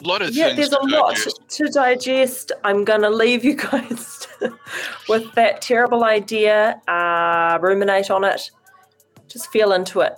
a 0.02 0.06
lot 0.08 0.22
of 0.22 0.30
Yeah, 0.34 0.52
there's 0.54 0.72
a 0.72 0.78
lot 0.82 1.14
digest. 1.14 1.40
to 1.50 1.68
digest. 1.68 2.52
I'm 2.64 2.84
going 2.84 3.02
to 3.02 3.10
leave 3.10 3.44
you 3.44 3.54
guys 3.70 4.26
with 5.08 5.32
that 5.34 5.60
terrible 5.62 6.04
idea. 6.04 6.80
Uh, 6.88 7.58
ruminate 7.60 8.10
on 8.10 8.24
it. 8.24 8.50
Just 9.28 9.50
feel 9.50 9.72
into 9.72 10.00
it. 10.00 10.14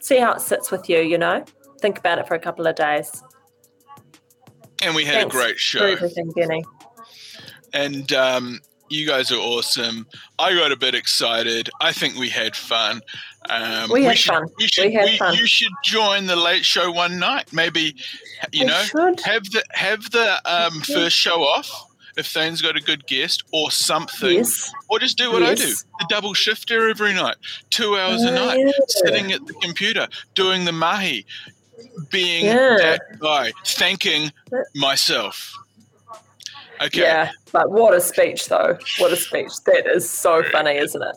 See 0.00 0.18
how 0.18 0.32
it 0.32 0.40
sits 0.40 0.70
with 0.70 0.88
you, 0.88 0.98
you 1.00 1.18
know? 1.18 1.44
Think 1.80 1.98
about 1.98 2.18
it 2.18 2.26
for 2.26 2.34
a 2.34 2.38
couple 2.38 2.66
of 2.66 2.74
days. 2.74 3.22
and 4.82 4.94
we 4.94 5.04
had 5.04 5.14
Thanks 5.14 5.34
a 5.34 5.38
great 5.38 5.58
show. 5.58 5.84
everything, 5.84 6.32
and 7.74 8.12
um, 8.14 8.60
you 8.88 9.06
guys 9.06 9.30
are 9.30 9.38
awesome. 9.38 10.06
I 10.38 10.54
got 10.54 10.72
a 10.72 10.76
bit 10.76 10.94
excited. 10.94 11.68
I 11.80 11.92
think 11.92 12.16
we 12.16 12.28
had 12.30 12.56
fun. 12.56 13.00
Um, 13.50 13.90
We 13.90 14.04
had 14.04 14.18
should, 14.18 14.32
fun. 14.34 14.46
We 14.58 14.66
should, 14.68 14.86
We 14.86 14.94
had 14.94 15.18
fun. 15.18 15.34
You 15.34 15.46
should 15.46 15.72
join 15.84 16.26
the 16.26 16.36
late 16.36 16.64
show 16.64 16.90
one 16.90 17.18
night. 17.18 17.52
Maybe 17.52 17.94
you 18.52 18.66
know 18.66 18.82
have 19.24 19.44
the 19.50 19.62
have 19.72 20.10
the 20.10 20.32
um, 20.44 20.82
Yeah. 20.88 20.94
first 20.96 21.16
show 21.16 21.42
off. 21.42 21.70
if 22.16 22.26
Thane's 22.32 22.60
got 22.60 22.76
a 22.76 22.80
good 22.80 23.06
guest 23.06 23.44
or 23.52 23.70
something, 23.70 24.38
Yes. 24.38 24.72
or 24.88 24.98
just 24.98 25.16
do 25.16 25.30
what 25.30 25.44
I 25.44 25.54
do: 25.54 25.68
the 26.00 26.06
double 26.08 26.34
shifter 26.34 26.88
every 26.88 27.14
night, 27.14 27.36
two 27.70 27.96
hours 27.96 28.24
a 28.24 28.30
Oh, 28.30 28.46
night, 28.46 28.74
sitting 28.88 29.30
at 29.32 29.46
the 29.46 29.54
computer 29.62 30.08
doing 30.34 30.64
the 30.64 30.72
mahi, 30.72 31.24
being 32.10 32.46
Yeah. 32.46 32.76
that 32.76 33.00
guy, 33.20 33.52
thanking 33.64 34.32
myself. 34.74 35.52
Okay, 36.80 37.02
Yeah, 37.02 37.30
but 37.52 37.70
what 37.70 37.94
a 37.94 38.00
speech, 38.00 38.46
though. 38.48 38.78
What 38.98 39.12
a 39.12 39.16
speech. 39.16 39.50
That 39.66 39.86
is 39.86 40.08
so 40.08 40.42
funny, 40.50 40.76
isn't 40.76 41.02
it? 41.02 41.16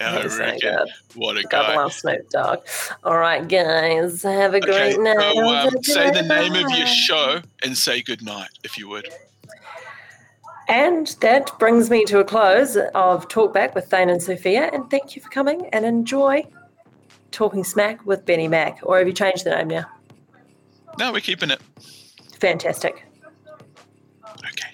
I 0.00 0.12
That 0.12 0.26
is 0.26 0.32
so 0.34 0.38
reckon. 0.38 0.60
good. 0.60 0.88
What 1.16 1.36
a 1.36 1.42
Gotta 1.42 1.74
guy. 1.74 1.88
Snoop 1.88 2.30
Dogg. 2.30 2.58
All 3.02 3.18
right, 3.18 3.46
guys. 3.48 4.22
Have 4.22 4.54
a 4.54 4.58
Okay, 4.58 4.66
great 4.94 5.00
night. 5.00 5.18
so 5.18 5.48
um, 5.48 5.82
say 5.82 6.10
the 6.10 6.22
name 6.22 6.54
of 6.54 6.70
your 6.70 6.86
show 6.86 7.40
and 7.64 7.76
say 7.76 8.02
good 8.02 8.22
night, 8.22 8.50
if 8.62 8.78
you 8.78 8.88
would. 8.88 9.08
And 10.68 11.06
that 11.20 11.58
brings 11.58 11.88
me 11.90 12.04
to 12.04 12.18
a 12.20 12.24
close 12.24 12.76
of 12.94 13.26
Talk 13.28 13.54
Back 13.54 13.74
with 13.74 13.86
Thane 13.86 14.10
and 14.10 14.22
Sophia. 14.22 14.70
And 14.72 14.88
thank 14.90 15.16
you 15.16 15.22
for 15.22 15.30
coming 15.30 15.66
and 15.72 15.84
enjoy 15.84 16.44
Talking 17.30 17.64
Smack 17.64 18.04
with 18.06 18.24
Benny 18.26 18.48
Mack. 18.48 18.80
Or 18.82 18.98
have 18.98 19.06
you 19.06 19.12
changed 19.14 19.44
the 19.44 19.50
name 19.50 19.68
now? 19.68 19.86
No, 20.98 21.10
we're 21.12 21.20
keeping 21.20 21.50
it. 21.50 21.60
Fantastic. 22.38 23.04
Okay. 24.44 24.72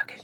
Okay. 0.00 0.20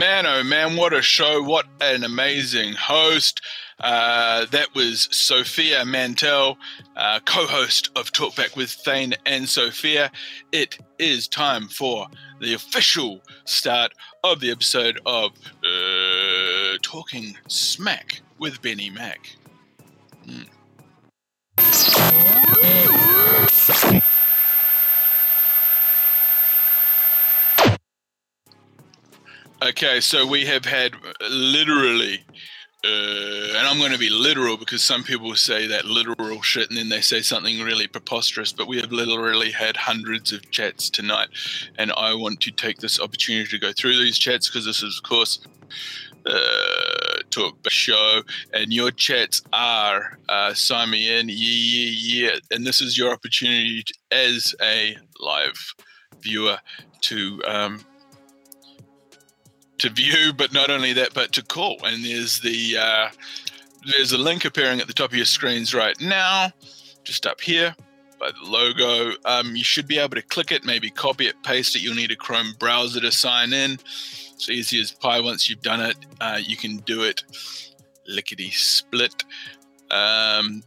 Man, 0.00 0.24
oh 0.24 0.42
man, 0.42 0.76
what 0.76 0.94
a 0.94 1.02
show. 1.02 1.42
What 1.42 1.66
an 1.82 2.04
amazing 2.04 2.72
host. 2.72 3.42
Uh, 3.78 4.46
that 4.46 4.74
was 4.74 5.10
Sophia 5.10 5.84
Mantell, 5.84 6.56
uh, 6.96 7.20
co 7.26 7.46
host 7.46 7.90
of 7.94 8.10
Talkback 8.10 8.56
with 8.56 8.70
Thane 8.70 9.12
and 9.26 9.46
Sophia. 9.46 10.10
It 10.52 10.78
is 10.98 11.28
time 11.28 11.68
for 11.68 12.06
the 12.40 12.54
official 12.54 13.20
start 13.44 13.92
of 14.24 14.40
the 14.40 14.50
episode 14.50 14.98
of 15.04 15.32
uh, 15.62 16.78
Talking 16.80 17.36
Smack 17.48 18.22
with 18.38 18.62
Benny 18.62 18.88
Mack. 18.88 19.36
Hmm. 20.24 20.44
Okay, 29.62 30.00
so 30.00 30.26
we 30.26 30.46
have 30.46 30.64
had 30.64 30.94
literally, 31.28 32.24
uh, 32.84 33.58
and 33.58 33.66
I'm 33.66 33.78
going 33.78 33.92
to 33.92 33.98
be 33.98 34.08
literal 34.08 34.56
because 34.56 34.82
some 34.82 35.04
people 35.04 35.34
say 35.34 35.66
that 35.66 35.84
literal 35.84 36.42
shit 36.42 36.70
and 36.70 36.78
then 36.78 36.88
they 36.88 37.02
say 37.02 37.22
something 37.22 37.60
really 37.60 37.88
preposterous, 37.88 38.52
but 38.52 38.68
we 38.68 38.80
have 38.80 38.92
literally 38.92 39.50
had 39.50 39.76
hundreds 39.76 40.32
of 40.32 40.50
chats 40.50 40.90
tonight. 40.90 41.28
And 41.76 41.92
I 41.92 42.14
want 42.14 42.40
to 42.42 42.52
take 42.52 42.78
this 42.78 43.00
opportunity 43.00 43.50
to 43.50 43.58
go 43.58 43.72
through 43.72 43.98
these 43.98 44.18
chats 44.18 44.48
because 44.48 44.64
this 44.64 44.82
is, 44.82 44.98
of 44.98 45.08
course, 45.08 45.40
uh, 46.26 47.22
talk 47.30 47.56
show, 47.68 48.22
and 48.54 48.72
your 48.72 48.90
chats 48.92 49.42
are 49.52 50.18
uh, 50.28 50.54
sign 50.54 50.90
me 50.90 51.18
in, 51.18 51.28
yeah, 51.28 51.34
yeah, 51.36 52.30
yeah, 52.30 52.36
and 52.50 52.66
this 52.66 52.80
is 52.80 52.96
your 52.98 53.12
opportunity 53.12 53.82
to, 53.82 53.94
as 54.12 54.54
a 54.62 54.96
live 55.20 55.74
viewer 56.22 56.58
to 57.02 57.42
um, 57.46 57.84
to 59.80 59.90
view, 59.90 60.32
but 60.32 60.52
not 60.52 60.70
only 60.70 60.92
that, 60.92 61.14
but 61.14 61.32
to 61.32 61.42
call. 61.42 61.78
And 61.84 62.04
there's 62.04 62.40
the 62.40 62.76
uh, 62.78 63.08
there's 63.86 64.12
a 64.12 64.18
link 64.18 64.44
appearing 64.44 64.80
at 64.80 64.86
the 64.86 64.92
top 64.92 65.10
of 65.10 65.16
your 65.16 65.24
screens 65.24 65.74
right 65.74 65.98
now, 66.00 66.52
just 67.02 67.26
up 67.26 67.40
here 67.40 67.74
by 68.18 68.30
the 68.30 68.50
logo. 68.50 69.12
Um, 69.24 69.56
you 69.56 69.64
should 69.64 69.88
be 69.88 69.98
able 69.98 70.16
to 70.16 70.22
click 70.22 70.52
it, 70.52 70.64
maybe 70.64 70.90
copy 70.90 71.26
it, 71.26 71.42
paste 71.42 71.74
it. 71.76 71.82
You'll 71.82 71.94
need 71.94 72.10
a 72.10 72.16
Chrome 72.16 72.54
browser 72.58 73.00
to 73.00 73.10
sign 73.10 73.52
in. 73.52 73.72
It's 73.72 74.48
easy 74.48 74.80
as 74.80 74.92
pie. 74.92 75.20
Once 75.20 75.48
you've 75.48 75.62
done 75.62 75.80
it, 75.80 75.96
uh, 76.20 76.38
you 76.40 76.56
can 76.56 76.76
do 76.78 77.02
it 77.02 77.24
lickety 78.06 78.50
split. 78.50 79.24
Um. 79.90 80.62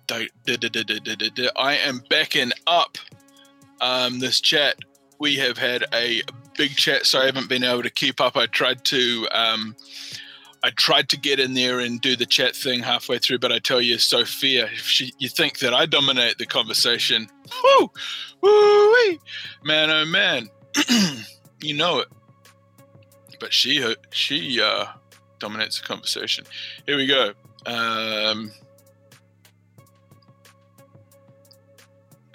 I 1.56 1.78
am 1.78 2.04
backing 2.10 2.52
up 2.68 2.98
um, 3.80 4.20
this 4.20 4.42
chat. 4.42 4.76
We 5.20 5.36
have 5.38 5.58
had 5.58 5.86
a 5.94 6.22
big 6.56 6.76
chat, 6.76 7.06
so 7.06 7.20
I 7.20 7.26
haven't 7.26 7.50
been 7.50 7.64
able 7.64 7.84
to 7.84 7.90
keep 7.90 8.22
up. 8.22 8.36
I 8.38 8.48
tried 8.48 8.84
to. 8.86 9.28
Um, 9.32 9.76
I 10.66 10.70
tried 10.70 11.10
to 11.10 11.18
get 11.20 11.42
in 11.42 11.56
there 11.56 11.82
and 11.82 12.00
do 12.00 12.16
the 12.16 12.26
chat 12.26 12.56
thing 12.56 12.82
halfway 12.82 13.20
through, 13.20 13.40
but 13.40 13.52
I 13.52 13.60
tell 13.60 13.82
you, 13.82 13.98
Sophia, 13.98 14.66
if 14.68 14.88
she, 14.88 15.14
you 15.20 15.28
think 15.28 15.60
that 15.60 15.74
I 15.74 15.86
dominate 15.86 16.38
the 16.38 16.46
conversation, 16.46 17.28
whoo, 17.62 17.92
woo, 18.42 19.20
man, 19.66 19.90
oh 19.90 20.06
man, 20.06 20.50
you 21.62 21.76
know 21.76 22.00
it. 22.00 22.08
But 23.42 23.52
she, 23.52 23.84
uh, 23.84 23.96
she 24.12 24.62
uh, 24.62 24.86
dominates 25.40 25.82
the 25.82 25.86
conversation. 25.86 26.46
Here 26.86 26.96
we 26.96 27.08
go. 27.08 27.34
Um, 27.66 28.54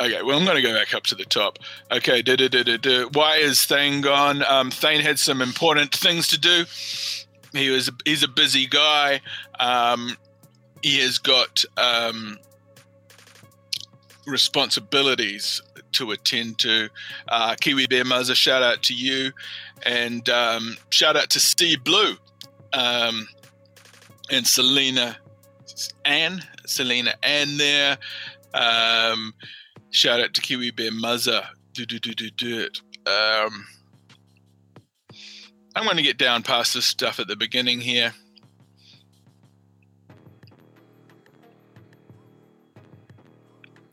okay, 0.00 0.22
well, 0.22 0.38
I'm 0.38 0.44
going 0.44 0.56
to 0.56 0.62
go 0.62 0.74
back 0.74 0.94
up 0.94 1.04
to 1.04 1.14
the 1.14 1.24
top. 1.24 1.58
Okay, 1.90 2.22
why 3.12 3.36
is 3.36 3.64
Thane 3.66 4.00
gone? 4.00 4.42
Um, 4.44 4.70
Thane 4.70 5.00
had 5.00 5.18
some 5.18 5.42
important 5.42 5.94
things 5.94 6.28
to 6.28 6.38
do. 6.38 6.64
He 7.52 7.70
was 7.70 7.90
he's 8.04 8.22
a 8.22 8.28
busy 8.28 8.66
guy. 8.66 9.20
Um, 9.58 10.16
he 10.82 11.00
has 11.00 11.18
got 11.18 11.64
um, 11.76 12.38
responsibilities 14.26 15.62
to 15.92 16.10
attend 16.10 16.58
to. 16.58 16.88
Uh, 17.28 17.54
Kiwi 17.60 17.86
Bear 17.86 18.04
Muzzer, 18.04 18.34
shout 18.34 18.62
out 18.62 18.82
to 18.84 18.94
you, 18.94 19.32
and 19.84 20.28
um, 20.28 20.76
shout 20.90 21.16
out 21.16 21.30
to 21.30 21.40
Steve 21.40 21.82
Blue 21.84 22.14
um, 22.72 23.26
and 24.30 24.46
Selena 24.46 25.16
Ann, 26.04 26.42
Selena 26.66 27.14
Ann 27.22 27.56
there. 27.56 27.98
Um, 28.54 29.34
shout 29.90 30.20
out 30.20 30.34
to 30.34 30.40
Kiwi 30.40 30.70
Bear 30.70 30.90
Muzzer. 30.90 31.46
Do 31.72 31.86
do 31.86 31.98
do 31.98 32.12
do 32.12 32.30
do 32.30 32.60
it. 32.60 32.80
Um, 33.06 33.66
I'm 35.74 35.84
going 35.84 35.96
to 35.96 36.02
get 36.02 36.18
down 36.18 36.42
past 36.42 36.74
this 36.74 36.84
stuff 36.84 37.20
at 37.20 37.28
the 37.28 37.36
beginning 37.36 37.80
here. 37.80 38.12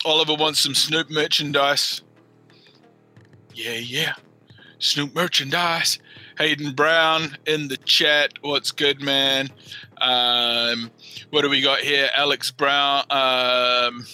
Oliver 0.06 0.36
wants 0.36 0.60
some 0.60 0.76
Snoop 0.76 1.10
merchandise. 1.10 2.02
Yeah, 3.54 3.74
yeah. 3.74 4.14
Snoop 4.80 5.16
merchandise. 5.16 6.00
Hayden 6.38 6.74
Brown 6.74 7.38
in 7.48 7.70
the 7.70 7.78
chat. 7.78 8.34
What's 8.41 8.72
good, 8.72 9.02
man? 9.02 9.50
Um, 10.00 10.92
what 11.32 11.42
do 11.42 11.50
we 11.50 11.62
got 11.62 11.80
here? 11.80 12.09
Alex 12.16 12.51
Brown. 12.51 13.00
Um, 13.09 14.05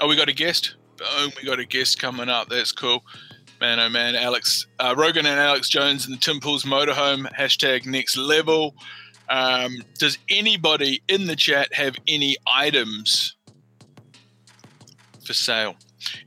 oh, 0.00 0.08
we 0.08 0.16
got 0.16 0.28
a 0.28 0.32
guest. 0.32 0.75
Boom, 0.96 1.30
we 1.36 1.46
got 1.46 1.58
a 1.58 1.64
guest 1.64 1.98
coming 1.98 2.28
up. 2.28 2.48
That's 2.48 2.72
cool. 2.72 3.04
Man, 3.60 3.80
oh 3.80 3.88
man, 3.88 4.14
Alex 4.14 4.66
uh, 4.78 4.94
Rogan 4.96 5.26
and 5.26 5.40
Alex 5.40 5.68
Jones 5.68 6.06
in 6.06 6.12
the 6.12 6.18
Tim 6.18 6.40
Pool's 6.40 6.64
motorhome. 6.64 7.30
Hashtag 7.34 7.86
next 7.86 8.16
level. 8.16 8.74
Um, 9.28 9.76
does 9.98 10.18
anybody 10.30 11.02
in 11.08 11.26
the 11.26 11.36
chat 11.36 11.72
have 11.72 11.96
any 12.06 12.36
items 12.46 13.36
for 15.24 15.32
sale? 15.32 15.74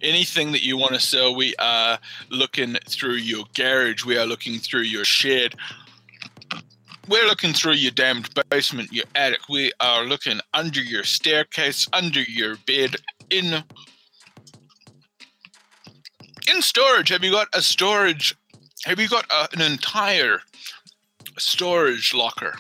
Anything 0.01 0.51
that 0.51 0.63
you 0.63 0.77
want 0.77 0.93
to 0.93 0.99
sell, 0.99 1.35
we 1.35 1.55
are 1.59 1.99
looking 2.29 2.75
through 2.87 3.13
your 3.13 3.45
garage. 3.55 4.03
We 4.03 4.17
are 4.17 4.25
looking 4.25 4.59
through 4.59 4.81
your 4.81 5.05
shed. 5.05 5.55
We're 7.07 7.25
looking 7.25 7.53
through 7.53 7.73
your 7.73 7.91
damned 7.91 8.29
basement, 8.49 8.91
your 8.91 9.05
attic. 9.15 9.49
We 9.49 9.71
are 9.79 10.03
looking 10.03 10.39
under 10.53 10.81
your 10.81 11.03
staircase, 11.03 11.87
under 11.93 12.21
your 12.21 12.57
bed, 12.67 12.97
in 13.29 13.63
in 16.49 16.61
storage. 16.61 17.09
Have 17.09 17.23
you 17.23 17.31
got 17.31 17.47
a 17.53 17.61
storage? 17.61 18.35
Have 18.85 18.99
you 18.99 19.07
got 19.07 19.25
a, 19.31 19.47
an 19.53 19.61
entire 19.61 20.41
storage 21.37 22.13
locker? 22.13 22.53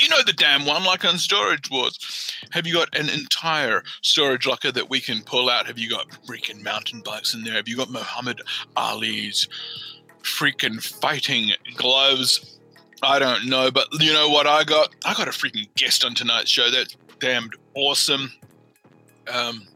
You 0.00 0.08
know 0.08 0.22
the 0.24 0.32
damn 0.32 0.64
one, 0.64 0.84
like 0.84 1.04
on 1.04 1.18
Storage 1.18 1.70
Wars. 1.70 2.30
Have 2.52 2.66
you 2.68 2.74
got 2.74 2.96
an 2.96 3.08
entire 3.08 3.82
storage 4.02 4.46
locker 4.46 4.70
that 4.70 4.88
we 4.88 5.00
can 5.00 5.22
pull 5.22 5.50
out? 5.50 5.66
Have 5.66 5.78
you 5.78 5.90
got 5.90 6.08
freaking 6.24 6.62
mountain 6.62 7.00
bikes 7.00 7.34
in 7.34 7.42
there? 7.42 7.54
Have 7.54 7.66
you 7.66 7.76
got 7.76 7.90
Muhammad 7.90 8.40
Ali's 8.76 9.48
freaking 10.22 10.80
fighting 10.80 11.50
gloves? 11.74 12.60
I 13.02 13.18
don't 13.18 13.46
know, 13.46 13.72
but 13.72 13.88
you 14.00 14.12
know 14.12 14.28
what 14.28 14.46
I 14.46 14.62
got? 14.62 14.94
I 15.04 15.14
got 15.14 15.26
a 15.26 15.32
freaking 15.32 15.68
guest 15.74 16.04
on 16.04 16.14
tonight's 16.14 16.50
show. 16.50 16.70
That's 16.70 16.96
damned 17.18 17.56
awesome. 17.74 18.32
Um, 19.32 19.66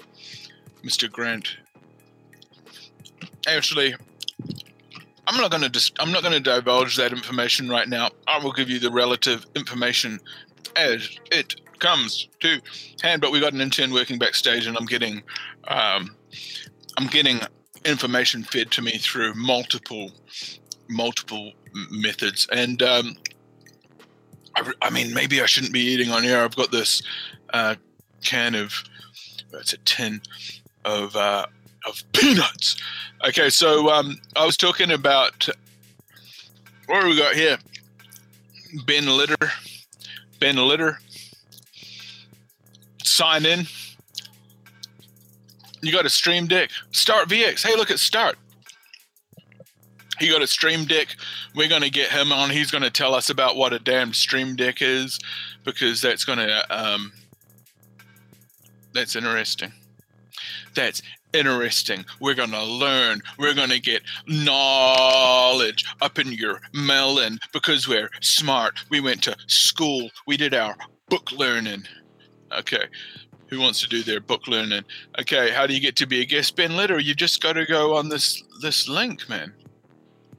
Mr. 0.85 1.11
Grant. 1.11 1.57
Actually, 3.47 3.95
I'm 5.27 5.41
not 5.41 5.51
going 5.51 5.63
to 5.63 5.69
dis- 5.69 5.93
I'm 5.99 6.13
not 6.13 6.23
going 6.23 6.35
to 6.35 6.41
divulge 6.41 6.97
that 6.97 7.13
information 7.13 7.69
right 7.69 7.89
now. 7.89 8.11
I 8.27 8.39
will 8.43 8.53
give 8.53 8.71
you 8.71 8.79
the 8.79 8.91
relative 8.91 9.47
information 9.55 10.21
as 10.77 11.09
it 11.31 11.57
comes 11.79 12.29
to 12.41 12.61
hand. 13.03 13.21
But 13.21 13.33
we 13.33 13.41
got 13.41 13.53
an 13.53 13.61
intern 13.61 13.93
working 13.93 14.19
backstage, 14.19 14.67
and 14.67 14.77
I'm 14.77 14.87
getting, 14.87 15.23
um, 15.69 16.17
I'm 16.97 17.07
getting 17.09 17.41
information 17.85 18.45
fed 18.45 18.71
to 18.73 18.83
me 18.83 18.99
through 18.99 19.35
multiple, 19.35 20.13
multiple 20.89 21.53
methods, 21.91 22.47
and 22.53 22.83
um, 22.83 23.17
I, 24.55 24.71
I 24.83 24.91
mean, 24.91 25.13
maybe 25.13 25.41
I 25.41 25.47
shouldn't 25.47 25.73
be 25.73 25.81
eating 25.81 26.11
on 26.11 26.25
air. 26.25 26.45
I've 26.45 26.57
got 26.57 26.71
this 26.71 27.03
uh, 27.53 27.75
can 28.23 28.55
of, 28.55 28.85
it's 29.55 29.73
a 29.73 29.79
tin 29.79 30.21
of 30.85 31.17
uh, 31.17 31.47
of 31.87 32.03
peanuts. 32.13 32.77
Okay, 33.27 33.51
so 33.51 33.91
um, 33.91 34.19
I 34.37 34.45
was 34.45 34.57
talking 34.57 34.91
about 34.91 35.49
what 36.87 37.05
we 37.05 37.17
got 37.17 37.35
here? 37.35 37.59
Ben 38.87 39.07
Litter, 39.07 39.51
Ben 40.41 40.57
Litter. 40.57 40.99
Sign 43.05 43.45
in. 43.45 43.67
You 45.83 45.93
got 45.93 46.07
a 46.07 46.11
Stream 46.11 46.47
Deck. 46.47 46.71
Start 46.93 47.29
VX. 47.29 47.67
Hey, 47.67 47.77
look 47.77 47.91
at 47.91 47.99
Start. 47.99 48.37
He 50.19 50.29
got 50.29 50.43
a 50.43 50.47
Stream 50.47 50.85
Deck. 50.85 51.09
We're 51.55 51.69
going 51.69 51.83
to 51.83 51.91
get 51.91 52.11
him 52.11 52.33
on. 52.33 52.51
He's 52.51 52.71
going 52.71 52.85
to 52.85 52.91
tell 52.91 53.15
us 53.15 53.29
about 53.29 53.57
what 53.57 53.73
a 53.73 53.79
damn 53.79 54.13
Stream 54.13 54.55
Deck 54.55 54.81
is 54.81 55.19
because 55.65 56.01
that's 56.01 56.25
going 56.25 56.39
to 56.39 56.65
um, 56.71 57.13
that's 58.93 59.17
interesting. 59.17 59.73
That's 60.75 61.03
interesting. 61.33 62.05
We're 62.21 62.35
going 62.35 62.51
to 62.51 62.65
learn. 62.65 63.21
We're 63.39 63.55
going 63.55 63.71
to 63.71 63.81
get 63.81 64.03
knowledge 64.27 65.85
up 66.01 66.19
in 66.19 66.33
your 66.33 66.61
melon 66.73 67.39
because 67.53 67.89
we're 67.89 68.11
smart. 68.21 68.85
We 68.91 69.01
went 69.01 69.23
to 69.25 69.37
school. 69.47 70.11
We 70.27 70.37
did 70.37 70.55
our 70.55 70.77
book 71.09 71.33
learning. 71.33 71.85
Okay. 72.59 72.87
Who 73.49 73.61
wants 73.61 73.81
to 73.83 73.89
do 73.89 74.03
their 74.03 74.21
book 74.21 74.49
learning? 74.49 74.83
Okay, 75.21 75.51
how 75.51 75.67
do 75.67 75.75
you 75.75 75.81
get 75.81 75.95
to 75.97 76.07
be 76.07 76.23
a 76.23 76.25
guest 76.25 76.57
Ben 76.57 76.75
Litter? 76.75 76.99
You 76.99 77.15
just 77.15 77.43
got 77.43 77.53
to 77.53 77.67
go 77.67 77.95
on 77.95 78.09
this 78.09 78.43
this 78.63 78.89
link, 78.89 79.29
man. 79.29 79.53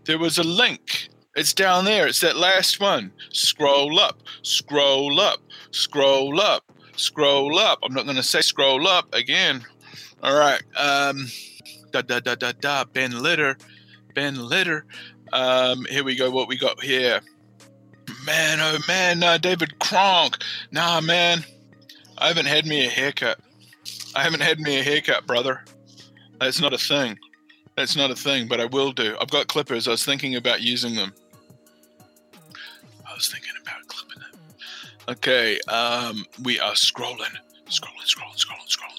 There 0.06 0.18
was 0.18 0.40
a 0.40 0.44
link. 0.44 1.10
It's 1.36 1.54
down 1.54 1.86
there. 1.86 2.08
It's 2.08 2.22
that 2.22 2.38
last 2.38 2.80
one. 2.80 3.12
Scroll 3.30 4.00
up, 4.00 4.24
scroll 4.42 5.20
up, 5.20 5.42
scroll 5.70 6.42
up, 6.42 6.64
scroll 6.96 7.60
up. 7.60 7.78
I'm 7.84 7.94
not 7.94 8.06
going 8.06 8.18
to 8.18 8.24
say 8.24 8.42
scroll 8.42 8.88
up 8.88 9.14
again. 9.14 9.64
All 10.24 10.38
right. 10.38 10.62
Um, 10.78 11.28
da 11.92 12.02
da 12.02 12.22
da 12.22 12.36
da 12.36 12.54
da. 12.54 12.86
Ben 12.86 13.22
Litter, 13.22 13.58
Ben 14.16 14.36
Litter. 14.36 14.86
Um, 15.34 15.86
here 15.90 16.06
we 16.06 16.16
go. 16.16 16.32
What 16.32 16.48
we 16.48 16.58
got 16.58 16.82
here? 16.82 17.20
Man, 18.26 18.60
oh 18.62 18.78
man, 18.88 19.22
uh, 19.22 19.38
David 19.38 19.78
Kronk. 19.80 20.38
Nah, 20.72 21.02
man, 21.02 21.44
I 22.18 22.30
haven't 22.30 22.46
had 22.46 22.66
me 22.66 22.86
a 22.86 22.90
haircut. 22.90 23.40
I 24.16 24.24
haven't 24.24 24.42
had 24.42 24.60
me 24.60 24.80
a 24.80 24.84
haircut, 24.84 25.28
brother. 25.28 25.66
That's 26.40 26.62
not 26.62 26.72
a 26.74 26.78
thing. 26.78 27.20
That's 27.76 27.98
not 27.98 28.10
a 28.10 28.16
thing, 28.16 28.48
but 28.48 28.62
I 28.62 28.66
will 28.66 28.94
do. 28.94 29.18
I've 29.20 29.30
got 29.30 29.48
clippers. 29.48 29.90
I 29.90 29.92
was 29.92 30.06
thinking 30.06 30.36
about 30.36 30.62
using 30.62 30.96
them. 30.96 31.12
I 33.06 33.14
was 33.14 33.30
thinking 33.30 33.54
about 33.62 33.88
clipping 33.88 34.22
them. 34.22 34.40
Okay, 35.10 35.60
um, 35.68 36.26
we 36.44 36.62
are 36.62 36.74
scrolling, 36.74 37.36
scrolling, 37.68 38.06
scrolling, 38.06 38.38
scrolling, 38.38 38.70
scrolling. 38.70 38.93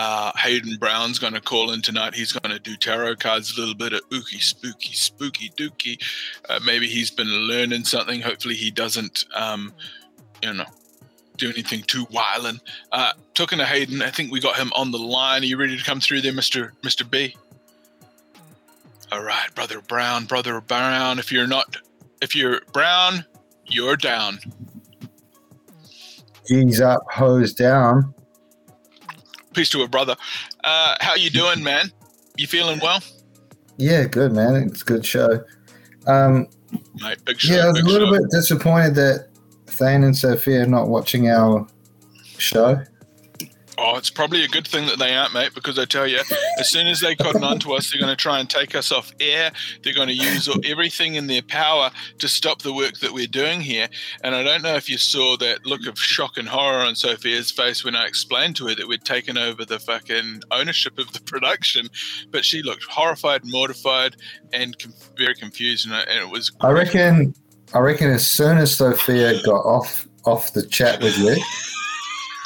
Uh, 0.00 0.30
Hayden 0.36 0.76
Brown's 0.76 1.18
going 1.18 1.32
to 1.32 1.40
call 1.40 1.72
in 1.72 1.82
tonight. 1.82 2.14
He's 2.14 2.30
going 2.30 2.52
to 2.54 2.60
do 2.60 2.76
tarot 2.76 3.16
cards, 3.16 3.56
a 3.56 3.60
little 3.60 3.74
bit 3.74 3.92
of 3.92 4.08
ooky, 4.10 4.40
spooky, 4.40 4.92
spooky 4.92 5.50
dooky. 5.56 6.00
Uh, 6.48 6.60
maybe 6.64 6.86
he's 6.86 7.10
been 7.10 7.26
learning 7.26 7.82
something. 7.82 8.20
Hopefully, 8.20 8.54
he 8.54 8.70
doesn't, 8.70 9.24
um, 9.34 9.72
you 10.40 10.54
know, 10.54 10.66
do 11.36 11.50
anything 11.50 11.82
too 11.82 12.06
wild. 12.12 12.60
Uh, 12.92 13.12
talking 13.34 13.58
to 13.58 13.64
Hayden, 13.64 14.00
I 14.00 14.10
think 14.10 14.30
we 14.30 14.38
got 14.38 14.54
him 14.54 14.72
on 14.76 14.92
the 14.92 14.98
line. 14.98 15.42
Are 15.42 15.46
you 15.46 15.56
ready 15.56 15.76
to 15.76 15.84
come 15.84 15.98
through 15.98 16.20
there, 16.20 16.32
Mister 16.32 16.74
Mister 16.84 17.04
B? 17.04 17.34
All 19.10 19.24
right, 19.24 19.52
brother 19.56 19.80
Brown, 19.80 20.26
brother 20.26 20.60
Brown. 20.60 21.18
If 21.18 21.32
you're 21.32 21.48
not, 21.48 21.76
if 22.22 22.36
you're 22.36 22.60
Brown, 22.72 23.24
you're 23.66 23.96
down. 23.96 24.38
G's 26.46 26.80
up, 26.80 27.02
hose 27.10 27.52
down. 27.52 28.14
Peace 29.58 29.70
to 29.70 29.82
a 29.82 29.88
brother. 29.88 30.14
Uh, 30.62 30.94
how 31.00 31.16
you 31.16 31.30
doing, 31.30 31.64
man? 31.64 31.90
You 32.36 32.46
feeling 32.46 32.78
well? 32.80 33.02
Yeah, 33.76 34.04
good 34.04 34.32
man. 34.32 34.54
It's 34.54 34.82
a 34.82 34.84
good 34.84 35.04
show. 35.04 35.44
Um, 36.06 36.46
Mate, 37.02 37.18
big 37.24 37.40
show. 37.40 37.54
yeah, 37.54 37.64
I 37.64 37.72
was 37.72 37.80
a 37.80 37.84
little 37.84 38.14
show. 38.14 38.20
bit 38.20 38.30
disappointed 38.30 38.94
that 38.94 39.30
Thane 39.66 40.04
and 40.04 40.16
Sophia 40.16 40.62
are 40.62 40.66
not 40.66 40.86
watching 40.86 41.28
our 41.28 41.66
show. 42.38 42.80
Oh, 43.80 43.96
it's 43.96 44.10
probably 44.10 44.42
a 44.42 44.48
good 44.48 44.66
thing 44.66 44.86
that 44.86 44.98
they 44.98 45.14
aren't, 45.14 45.32
mate, 45.32 45.54
because 45.54 45.78
I 45.78 45.84
tell 45.84 46.06
you, 46.06 46.20
as 46.58 46.68
soon 46.68 46.88
as 46.88 47.00
they 47.00 47.14
cotton 47.14 47.44
on 47.44 47.60
to 47.60 47.74
us, 47.74 47.90
they're 47.90 48.00
going 48.00 48.10
to 48.10 48.16
try 48.16 48.40
and 48.40 48.50
take 48.50 48.74
us 48.74 48.90
off 48.90 49.12
air. 49.20 49.52
They're 49.82 49.94
going 49.94 50.08
to 50.08 50.14
use 50.14 50.48
everything 50.64 51.14
in 51.14 51.28
their 51.28 51.42
power 51.42 51.90
to 52.18 52.28
stop 52.28 52.62
the 52.62 52.72
work 52.72 52.98
that 52.98 53.12
we're 53.12 53.28
doing 53.28 53.60
here. 53.60 53.88
And 54.24 54.34
I 54.34 54.42
don't 54.42 54.62
know 54.62 54.74
if 54.74 54.90
you 54.90 54.98
saw 54.98 55.36
that 55.36 55.64
look 55.64 55.86
of 55.86 55.96
shock 55.98 56.36
and 56.36 56.48
horror 56.48 56.84
on 56.84 56.96
Sophia's 56.96 57.52
face 57.52 57.84
when 57.84 57.94
I 57.94 58.06
explained 58.06 58.56
to 58.56 58.66
her 58.66 58.74
that 58.74 58.88
we'd 58.88 59.04
taken 59.04 59.38
over 59.38 59.64
the 59.64 59.78
fucking 59.78 60.42
ownership 60.50 60.98
of 60.98 61.12
the 61.12 61.20
production, 61.20 61.88
but 62.30 62.44
she 62.44 62.62
looked 62.62 62.84
horrified, 62.84 63.42
mortified, 63.44 64.16
and 64.52 64.76
com- 64.78 64.92
very 65.16 65.34
confused. 65.36 65.86
And, 65.86 65.94
and 65.94 66.18
it 66.18 66.30
was 66.30 66.50
I 66.60 66.70
reckon. 66.72 67.34
I 67.74 67.80
reckon 67.80 68.10
as 68.10 68.26
soon 68.26 68.58
as 68.58 68.74
Sophia 68.74 69.42
got 69.42 69.64
off 69.64 70.08
off 70.24 70.52
the 70.52 70.66
chat 70.66 71.02
with 71.02 71.16
you, 71.18 71.36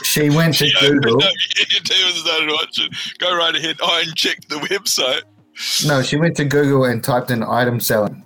she 0.02 0.30
went 0.30 0.54
to 0.58 0.66
Yeah, 0.66 0.80
Google. 0.80 1.22
and 1.22 1.88
started 1.88 2.48
watching. 2.50 2.88
Go 3.18 3.36
right 3.36 3.54
ahead. 3.54 3.76
I 3.82 4.04
checked 4.14 4.48
the 4.48 4.56
website. 4.56 5.22
No, 5.86 6.02
she 6.02 6.16
went 6.16 6.36
to 6.36 6.44
Google 6.44 6.84
and 6.84 7.02
typed 7.02 7.30
in 7.30 7.42
item 7.42 7.80
selling. 7.80 8.24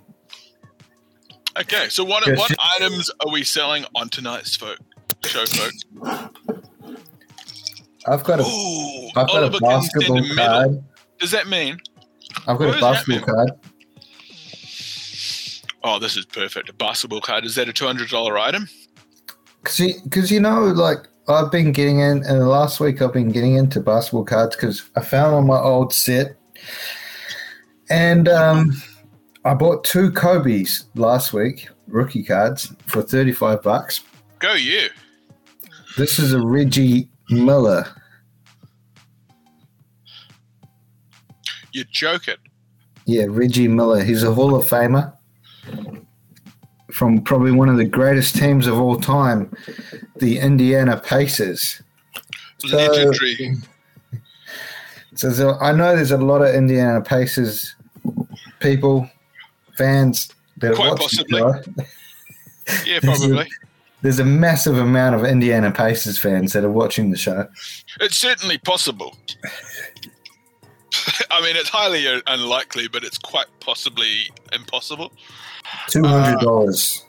Okay, 1.59 1.89
so 1.89 2.03
what 2.03 2.25
what 2.37 2.49
she- 2.49 2.55
items 2.75 3.09
are 3.25 3.31
we 3.31 3.43
selling 3.43 3.85
on 3.95 4.09
tonight's 4.09 4.55
folk 4.55 4.77
show, 5.25 5.45
folks? 5.45 5.83
I've 8.07 8.23
got 8.23 8.39
a 8.39 8.43
Ooh, 8.43 9.07
have 9.15 9.27
got 9.27 9.35
Oliver 9.35 9.57
a 9.57 9.59
basketball 9.59 10.23
card. 10.35 10.83
Does 11.19 11.31
that 11.31 11.47
mean? 11.47 11.77
I've 12.47 12.57
got 12.57 12.77
a 12.77 12.79
basketball 12.79 13.35
card. 13.35 13.49
Oh, 15.83 15.99
this 15.99 16.15
is 16.15 16.25
perfect. 16.25 16.69
A 16.69 16.73
basketball 16.73 17.21
card. 17.21 17.43
Is 17.45 17.55
that 17.55 17.67
a 17.67 17.73
two 17.73 17.85
hundred 17.85 18.09
dollar 18.09 18.37
item? 18.37 18.69
Cause 19.63 19.81
cause 20.11 20.31
you 20.31 20.39
know, 20.39 20.65
like 20.65 20.99
I've 21.29 21.51
been 21.51 21.71
getting 21.71 21.99
in, 21.99 22.23
and 22.23 22.41
the 22.41 22.47
last 22.47 22.79
week 22.79 23.01
I've 23.01 23.13
been 23.13 23.31
getting 23.31 23.55
into 23.55 23.81
basketball 23.81 24.23
cards 24.23 24.55
because 24.55 24.89
I 24.95 25.01
found 25.01 25.35
on 25.35 25.45
my 25.45 25.59
old 25.59 25.93
set, 25.93 26.37
and 27.89 28.29
um, 28.29 28.81
I 29.43 29.53
bought 29.53 29.83
two 29.83 30.11
Kobe's 30.11 30.85
last 30.95 31.33
week, 31.33 31.67
rookie 31.87 32.23
cards 32.23 32.73
for 32.85 33.01
thirty 33.01 33.33
five 33.33 33.61
bucks. 33.61 34.01
Go 34.39 34.53
you. 34.53 34.87
This 35.97 36.19
is 36.19 36.31
a 36.31 36.41
Reggie 36.41 37.09
Miller. 37.29 37.85
You're 41.73 41.85
joking. 41.91 42.35
Yeah, 43.05 43.25
Reggie 43.27 43.67
Miller. 43.67 44.03
He's 44.03 44.23
a 44.23 44.33
Hall 44.33 44.55
of 44.55 44.65
Famer 44.65 45.13
from 46.91 47.21
probably 47.21 47.51
one 47.51 47.69
of 47.69 47.77
the 47.77 47.85
greatest 47.85 48.35
teams 48.35 48.67
of 48.67 48.79
all 48.79 48.97
time, 48.99 49.55
the 50.17 50.39
Indiana 50.39 50.97
Pacers. 50.97 51.81
So- 52.59 52.75
Legendary. 52.77 53.57
So 55.15 55.29
there- 55.31 55.61
I 55.63 55.71
know 55.71 55.95
there's 55.95 56.11
a 56.11 56.17
lot 56.17 56.41
of 56.41 56.53
Indiana 56.53 57.01
Pacers 57.01 57.75
people, 58.59 59.09
fans 59.77 60.29
that 60.57 60.71
are 60.71 60.75
Quite 60.75 60.99
watching 60.99 61.25
possibly. 61.29 61.85
Yeah, 62.85 62.99
probably. 63.03 63.47
There's 64.01 64.19
a 64.19 64.25
massive 64.25 64.77
amount 64.77 65.15
of 65.15 65.23
Indiana 65.25 65.71
Pacers 65.71 66.19
fans 66.19 66.53
that 66.53 66.63
are 66.63 66.71
watching 66.71 67.09
the 67.09 67.17
show. 67.17 67.47
It's 67.99 68.17
certainly 68.17 68.59
possible. 68.59 69.17
I 71.31 71.41
mean, 71.41 71.55
it's 71.55 71.69
highly 71.69 72.05
unlikely, 72.27 72.87
but 72.87 73.03
it's 73.03 73.17
quite 73.17 73.47
possibly 73.59 74.29
impossible. 74.53 75.11
Two 75.89 76.03
hundred 76.03 76.39
dollars. 76.39 77.03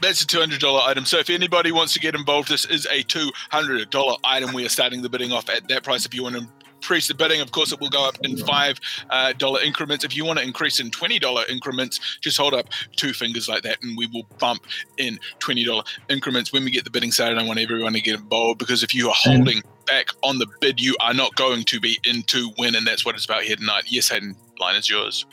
That's 0.00 0.22
a 0.22 0.26
two 0.26 0.40
hundred 0.40 0.60
dollar 0.60 0.80
item. 0.80 1.04
So 1.04 1.18
if 1.18 1.30
anybody 1.30 1.70
wants 1.70 1.92
to 1.94 2.00
get 2.00 2.14
involved, 2.14 2.48
this 2.48 2.64
is 2.64 2.86
a 2.90 3.02
two 3.02 3.30
hundred 3.50 3.88
dollar 3.90 4.16
item. 4.24 4.52
We 4.52 4.64
are 4.66 4.68
starting 4.68 5.02
the 5.02 5.08
bidding 5.08 5.32
off 5.32 5.48
at 5.48 5.68
that 5.68 5.84
price. 5.84 6.04
If 6.04 6.12
you 6.12 6.24
want 6.24 6.36
to 6.36 6.48
increase 6.74 7.06
the 7.06 7.14
bidding, 7.14 7.40
of 7.40 7.52
course, 7.52 7.70
it 7.70 7.80
will 7.80 7.88
go 7.88 8.08
up 8.08 8.18
in 8.24 8.36
five 8.36 8.80
uh, 9.10 9.32
dollar 9.34 9.60
increments. 9.60 10.04
If 10.04 10.16
you 10.16 10.24
want 10.24 10.40
to 10.40 10.44
increase 10.44 10.80
in 10.80 10.90
twenty 10.90 11.20
dollar 11.20 11.44
increments, 11.48 12.18
just 12.20 12.36
hold 12.36 12.52
up 12.52 12.66
two 12.96 13.12
fingers 13.12 13.48
like 13.48 13.62
that, 13.62 13.78
and 13.84 13.96
we 13.96 14.08
will 14.08 14.26
bump 14.40 14.66
in 14.98 15.20
twenty 15.38 15.62
dollar 15.62 15.84
increments 16.10 16.52
when 16.52 16.64
we 16.64 16.72
get 16.72 16.82
the 16.82 16.90
bidding 16.90 17.12
started. 17.12 17.38
I 17.38 17.44
want 17.44 17.60
everyone 17.60 17.92
to 17.92 18.00
get 18.00 18.18
involved 18.18 18.58
because 18.58 18.82
if 18.82 18.92
you 18.92 19.08
are 19.08 19.14
holding 19.16 19.62
back 19.86 20.08
on 20.24 20.38
the 20.38 20.46
bid, 20.60 20.80
you 20.80 20.96
are 21.00 21.14
not 21.14 21.36
going 21.36 21.62
to 21.62 21.78
be 21.78 22.00
in 22.04 22.24
to 22.24 22.50
win, 22.58 22.74
and 22.74 22.84
that's 22.84 23.04
what 23.06 23.14
it's 23.14 23.24
about 23.24 23.42
here 23.42 23.54
tonight. 23.54 23.84
Yes, 23.86 24.08
Hayden, 24.08 24.34
line 24.58 24.74
is 24.74 24.90
yours. 24.90 25.26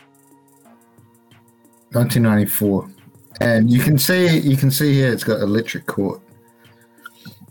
1994. 1.92 2.90
And 3.42 3.72
you 3.72 3.80
can 3.80 3.98
see 3.98 4.40
you 4.40 4.58
can 4.58 4.70
see 4.70 4.94
here 4.94 5.12
it's 5.12 5.24
got 5.24 5.40
electric 5.42 5.86
court. 5.86 6.22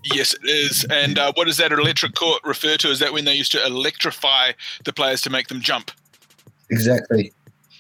Yes, 0.04 0.34
it 0.34 0.48
is. 0.48 0.86
And 0.90 1.18
uh, 1.18 1.32
what 1.34 1.46
does 1.46 1.56
that 1.56 1.72
electric 1.72 2.14
court 2.14 2.40
refer 2.44 2.76
to? 2.78 2.88
Is 2.90 2.98
that 3.00 3.12
when 3.12 3.24
they 3.24 3.34
used 3.34 3.52
to 3.52 3.64
electrify 3.66 4.52
the 4.84 4.92
players 4.92 5.20
to 5.22 5.30
make 5.30 5.48
them 5.48 5.60
jump? 5.60 5.90
Exactly. 6.70 7.32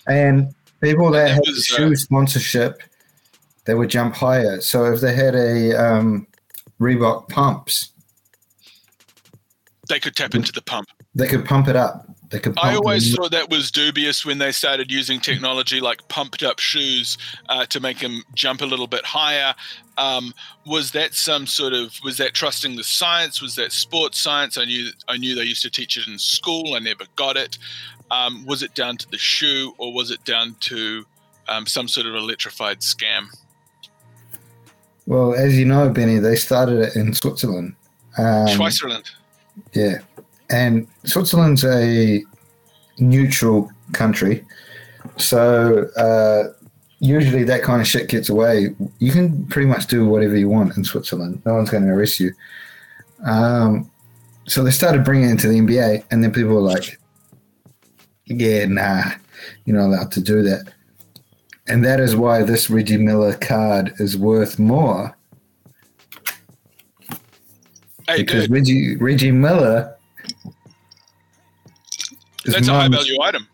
And 0.06 0.54
people 0.80 1.10
that 1.10 1.24
that 1.28 1.30
had 1.34 1.40
was, 1.46 1.70
uh, 1.72 1.76
shoe 1.76 1.96
sponsorship, 1.96 2.82
they 3.66 3.74
would 3.74 3.90
jump 3.90 4.14
higher. 4.14 4.60
So 4.60 4.86
if 4.92 5.00
they 5.00 5.14
had 5.14 5.34
a 5.34 5.74
um, 5.74 6.26
Reebok 6.80 7.28
pumps, 7.28 7.92
They 9.88 10.00
could 10.00 10.16
tap 10.16 10.34
into 10.34 10.52
the 10.52 10.62
pump. 10.62 10.88
they 11.14 11.28
could 11.28 11.44
pump 11.44 11.68
it 11.68 11.76
up. 11.76 12.06
They 12.30 12.38
could. 12.38 12.58
I 12.58 12.74
always 12.74 13.14
thought 13.14 13.30
that 13.30 13.48
was 13.48 13.70
dubious 13.70 14.26
when 14.26 14.38
they 14.38 14.52
started 14.52 14.90
using 14.92 15.18
technology 15.18 15.80
like 15.80 16.06
pumped 16.08 16.42
up 16.42 16.58
shoes 16.58 17.16
uh, 17.48 17.64
to 17.66 17.80
make 17.80 18.00
them 18.00 18.22
jump 18.34 18.60
a 18.60 18.66
little 18.66 18.86
bit 18.86 19.04
higher. 19.04 19.54
Um, 19.96 20.34
was 20.66 20.92
that 20.92 21.14
some 21.14 21.46
sort 21.46 21.72
of 21.72 21.98
was 22.04 22.18
that 22.18 22.34
trusting 22.34 22.76
the 22.76 22.84
science? 22.84 23.40
Was 23.40 23.56
that 23.56 23.72
sports 23.72 24.20
science? 24.20 24.58
I 24.58 24.66
knew 24.66 24.90
I 25.08 25.16
knew 25.16 25.34
they 25.34 25.44
used 25.44 25.62
to 25.62 25.70
teach 25.70 25.96
it 25.96 26.06
in 26.06 26.18
school. 26.18 26.74
I 26.74 26.80
never 26.80 27.04
got 27.16 27.36
it. 27.36 27.56
Um, 28.10 28.44
was 28.46 28.62
it 28.62 28.74
down 28.74 28.96
to 28.98 29.10
the 29.10 29.18
shoe 29.18 29.74
or 29.78 29.92
was 29.92 30.10
it 30.10 30.22
down 30.24 30.56
to 30.60 31.04
um, 31.48 31.66
some 31.66 31.88
sort 31.88 32.06
of 32.06 32.14
electrified 32.14 32.80
scam? 32.80 33.26
Well, 35.06 35.34
as 35.34 35.58
you 35.58 35.64
know, 35.64 35.88
Benny, 35.88 36.18
they 36.18 36.36
started 36.36 36.80
it 36.80 36.96
in 36.96 37.14
Switzerland. 37.14 37.74
Um, 38.18 38.48
Switzerland. 38.48 39.10
Yeah, 39.72 39.98
and 40.50 40.86
Switzerland's 41.04 41.64
a 41.64 42.22
neutral 42.98 43.70
country, 43.92 44.44
so 45.16 45.88
uh, 45.96 46.52
usually 47.00 47.44
that 47.44 47.62
kind 47.62 47.80
of 47.80 47.86
shit 47.86 48.08
gets 48.08 48.28
away. 48.28 48.74
You 48.98 49.12
can 49.12 49.46
pretty 49.46 49.68
much 49.68 49.86
do 49.86 50.06
whatever 50.06 50.36
you 50.36 50.48
want 50.48 50.76
in 50.76 50.84
Switzerland. 50.84 51.42
No 51.44 51.54
one's 51.54 51.70
going 51.70 51.84
to 51.84 51.90
arrest 51.90 52.20
you. 52.20 52.32
Um, 53.24 53.90
so 54.46 54.62
they 54.62 54.70
started 54.70 55.04
bringing 55.04 55.28
it 55.28 55.32
into 55.32 55.48
the 55.48 55.58
NBA, 55.58 56.04
and 56.10 56.22
then 56.22 56.32
people 56.32 56.54
were 56.54 56.60
like, 56.60 56.98
"Yeah, 58.26 58.66
nah, 58.66 59.04
you're 59.64 59.76
not 59.76 59.86
allowed 59.86 60.12
to 60.12 60.20
do 60.20 60.42
that." 60.42 60.72
And 61.66 61.84
that 61.84 62.00
is 62.00 62.16
why 62.16 62.42
this 62.42 62.70
Reggie 62.70 62.96
Miller 62.96 63.34
card 63.34 63.92
is 63.98 64.16
worth 64.16 64.58
more 64.58 65.14
Hey, 68.08 68.22
because 68.22 68.44
dude, 68.44 68.50
Reggie 68.50 68.96
Reggie 68.96 69.30
Miller. 69.30 69.94
His 72.44 72.54
that's 72.54 72.68
a 72.68 72.72
high 72.74 72.88
value 72.88 73.20
item. 73.20 73.48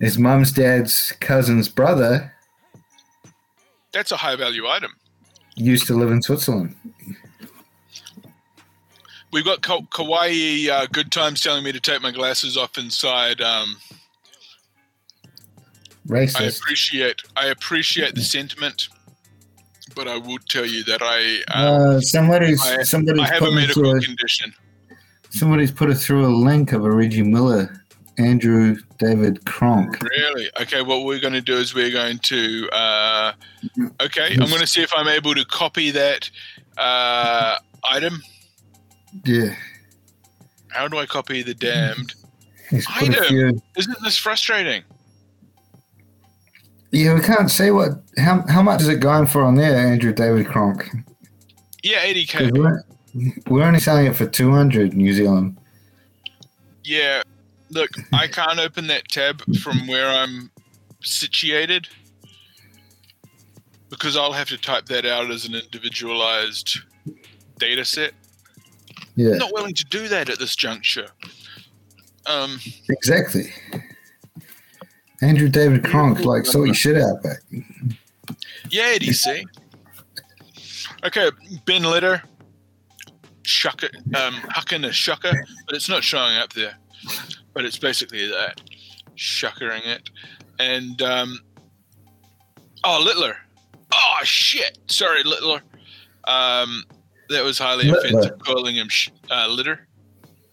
His 0.00 0.18
mum's 0.18 0.52
dad's 0.52 1.12
cousin's 1.20 1.68
brother 1.68 2.32
That's 3.92 4.12
a 4.12 4.16
high 4.16 4.36
value 4.36 4.66
item. 4.66 4.92
used 5.56 5.86
to 5.88 5.94
live 5.94 6.10
in 6.10 6.22
Switzerland. 6.22 6.74
We've 9.32 9.44
got 9.44 9.62
Ka- 9.62 9.80
Kawaii 9.92 10.68
uh, 10.68 10.86
Good 10.90 11.12
Times 11.12 11.40
telling 11.40 11.62
me 11.64 11.70
to 11.72 11.80
take 11.80 12.02
my 12.02 12.10
glasses 12.10 12.56
off 12.56 12.78
inside. 12.78 13.40
Um, 13.40 13.76
I 16.12 16.44
appreciate 16.44 17.22
I 17.36 17.46
appreciate 17.48 18.14
the 18.16 18.22
sentiment, 18.22 18.88
but 19.94 20.08
I 20.08 20.16
will 20.16 20.38
tell 20.48 20.66
you 20.66 20.82
that 20.84 21.00
I 21.02 21.42
um, 21.54 21.96
Uh, 21.96 22.00
somebody's 22.00 22.60
I- 22.62 22.82
somebody's 22.82 23.22
I 23.22 23.34
have 23.34 23.42
a 23.42 23.52
medical 23.52 23.96
a, 23.96 24.00
condition. 24.00 24.52
Somebody's 25.30 25.70
put 25.70 25.90
us 25.90 26.04
through 26.04 26.26
a 26.26 26.34
link 26.34 26.72
of 26.72 26.84
a 26.84 26.90
Reggie 26.90 27.22
Miller, 27.22 27.82
Andrew 28.18 28.76
David 28.98 29.44
Kronk. 29.46 30.02
Really? 30.02 30.50
Okay. 30.60 30.82
What 30.82 31.04
we're 31.04 31.20
going 31.20 31.32
to 31.32 31.40
do 31.40 31.56
is 31.56 31.74
we're 31.74 31.90
going 31.90 32.18
to. 32.18 32.68
Uh, 32.72 33.32
okay, 34.02 34.32
I'm 34.32 34.48
going 34.48 34.60
to 34.60 34.66
see 34.66 34.82
if 34.82 34.92
I'm 34.94 35.08
able 35.08 35.34
to 35.34 35.44
copy 35.44 35.90
that 35.90 36.30
uh, 36.76 37.56
item. 37.88 38.22
Yeah, 39.24 39.54
How 40.68 40.86
do 40.86 40.98
I 40.98 41.06
copy 41.06 41.42
the 41.42 41.54
damned? 41.54 42.14
he's 42.68 42.86
put 42.86 43.08
a 43.08 43.24
Item. 43.24 43.62
Isn't 43.76 44.02
this 44.04 44.16
frustrating? 44.16 44.84
Yeah, 46.92 47.14
we 47.14 47.20
can't 47.20 47.50
say 47.50 47.70
what 47.70 47.90
how 48.18 48.44
how 48.48 48.62
much 48.62 48.82
is 48.82 48.88
it 48.88 49.00
going 49.00 49.26
for 49.26 49.42
on 49.42 49.54
there, 49.54 49.76
Andrew 49.76 50.12
David 50.12 50.46
Kronk? 50.46 50.88
Yeah, 51.82 52.04
80k. 52.04 52.82
We're, 53.48 53.64
only 53.64 53.80
selling 53.80 54.06
it 54.06 54.16
for 54.16 54.26
two 54.26 54.50
hundred 54.50 54.94
New 54.94 55.12
Zealand. 55.12 55.56
Yeah. 56.84 57.22
Look, 57.70 57.90
I 58.12 58.26
can't 58.26 58.58
open 58.58 58.88
that 58.88 59.08
tab 59.08 59.42
from 59.56 59.86
where 59.86 60.08
I'm 60.08 60.50
situated 61.02 61.88
because 63.90 64.16
I'll 64.16 64.32
have 64.32 64.48
to 64.48 64.56
type 64.56 64.86
that 64.86 65.06
out 65.06 65.30
as 65.30 65.44
an 65.44 65.54
individualized 65.54 66.80
data 67.58 67.84
set. 67.84 68.12
Yeah, 69.16 69.32
I'm 69.32 69.38
not 69.38 69.52
willing 69.52 69.74
to 69.74 69.84
do 69.84 70.08
that 70.08 70.28
at 70.28 70.38
this 70.38 70.56
juncture. 70.56 71.08
Um, 72.26 72.58
exactly. 72.88 73.52
Andrew 75.22 75.48
David 75.48 75.84
Cronk 75.84 76.24
like 76.24 76.46
sort 76.46 76.66
your 76.66 76.74
shit 76.74 76.96
out 76.96 77.22
back. 77.22 77.40
yeah, 78.70 78.96
DC. 78.96 79.44
Okay, 81.04 81.30
Ben 81.66 81.82
Litter, 81.82 82.22
shucker, 83.50 83.94
um, 84.16 84.34
hucking 84.50 84.86
a 84.86 84.90
shucker, 84.90 85.34
but 85.66 85.74
it's 85.74 85.88
not 85.88 86.04
showing 86.04 86.36
up 86.36 86.52
there. 86.52 86.76
But 87.52 87.64
it's 87.64 87.78
basically 87.78 88.26
that, 88.28 88.60
shuckering 89.16 89.86
it, 89.86 90.08
and 90.58 91.00
um, 91.02 91.38
oh 92.84 93.02
Littler, 93.04 93.36
oh 93.92 94.18
shit, 94.22 94.78
sorry 94.86 95.22
Littler, 95.24 95.62
um, 96.24 96.84
that 97.28 97.42
was 97.42 97.58
highly 97.58 97.90
Littler. 97.90 98.20
offensive 98.20 98.38
calling 98.40 98.76
him 98.76 98.88
sh- 98.88 99.10
uh, 99.30 99.48
litter. 99.48 99.86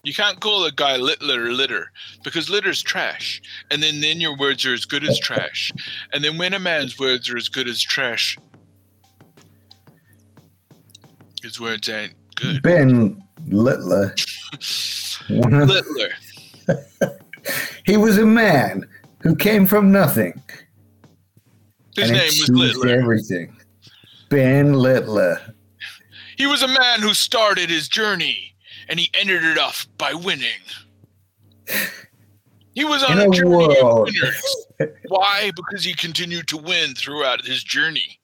You 0.03 0.13
can't 0.13 0.39
call 0.39 0.63
a 0.63 0.71
guy 0.71 0.95
Littler 0.95 1.51
litter 1.51 1.91
because 2.23 2.49
litter's 2.49 2.81
trash, 2.81 3.41
and 3.69 3.83
then 3.83 3.99
then 3.99 4.21
your 4.21 4.37
words 4.37 4.65
are 4.65 4.73
as 4.73 4.85
good 4.85 5.03
as 5.03 5.19
trash, 5.19 5.71
and 6.13 6.23
then 6.23 6.37
when 6.37 6.53
a 6.53 6.59
man's 6.59 6.97
words 6.97 7.29
are 7.29 7.37
as 7.37 7.49
good 7.49 7.67
as 7.67 7.81
trash, 7.81 8.37
his 11.43 11.59
words 11.59 11.89
ain't 11.89 12.13
good. 12.37 12.61
Ben 12.61 13.23
Littler. 13.47 14.15
Littler. 15.29 16.09
he 17.85 17.97
was 17.97 18.17
a 18.17 18.25
man 18.25 18.87
who 19.21 19.35
came 19.35 19.65
from 19.65 19.91
nothing. 19.91 20.41
His 21.95 22.09
and 22.09 22.17
name 22.17 22.27
was 22.27 22.49
Littler. 22.49 22.89
Everything. 22.89 23.55
Ben 24.29 24.73
Littler. 24.73 25.39
He 26.37 26.45
was 26.45 26.61
a 26.61 26.67
man 26.67 27.01
who 27.01 27.13
started 27.13 27.69
his 27.69 27.87
journey 27.87 28.55
and 28.89 28.99
he 28.99 29.09
ended 29.13 29.43
it 29.43 29.57
off 29.57 29.87
by 29.97 30.13
winning. 30.13 30.47
He 32.73 32.85
was 32.85 33.03
on 33.03 33.13
In 33.13 33.19
a 33.19 33.29
a 33.29 33.31
journey 33.31 33.79
of 33.79 33.99
winners. 34.01 34.67
Why? 35.07 35.51
Because 35.55 35.83
he 35.83 35.95
continued 35.95 36.47
to 36.49 36.57
win 36.57 36.93
throughout 36.93 37.43
his 37.43 37.63
journey. 37.63 38.19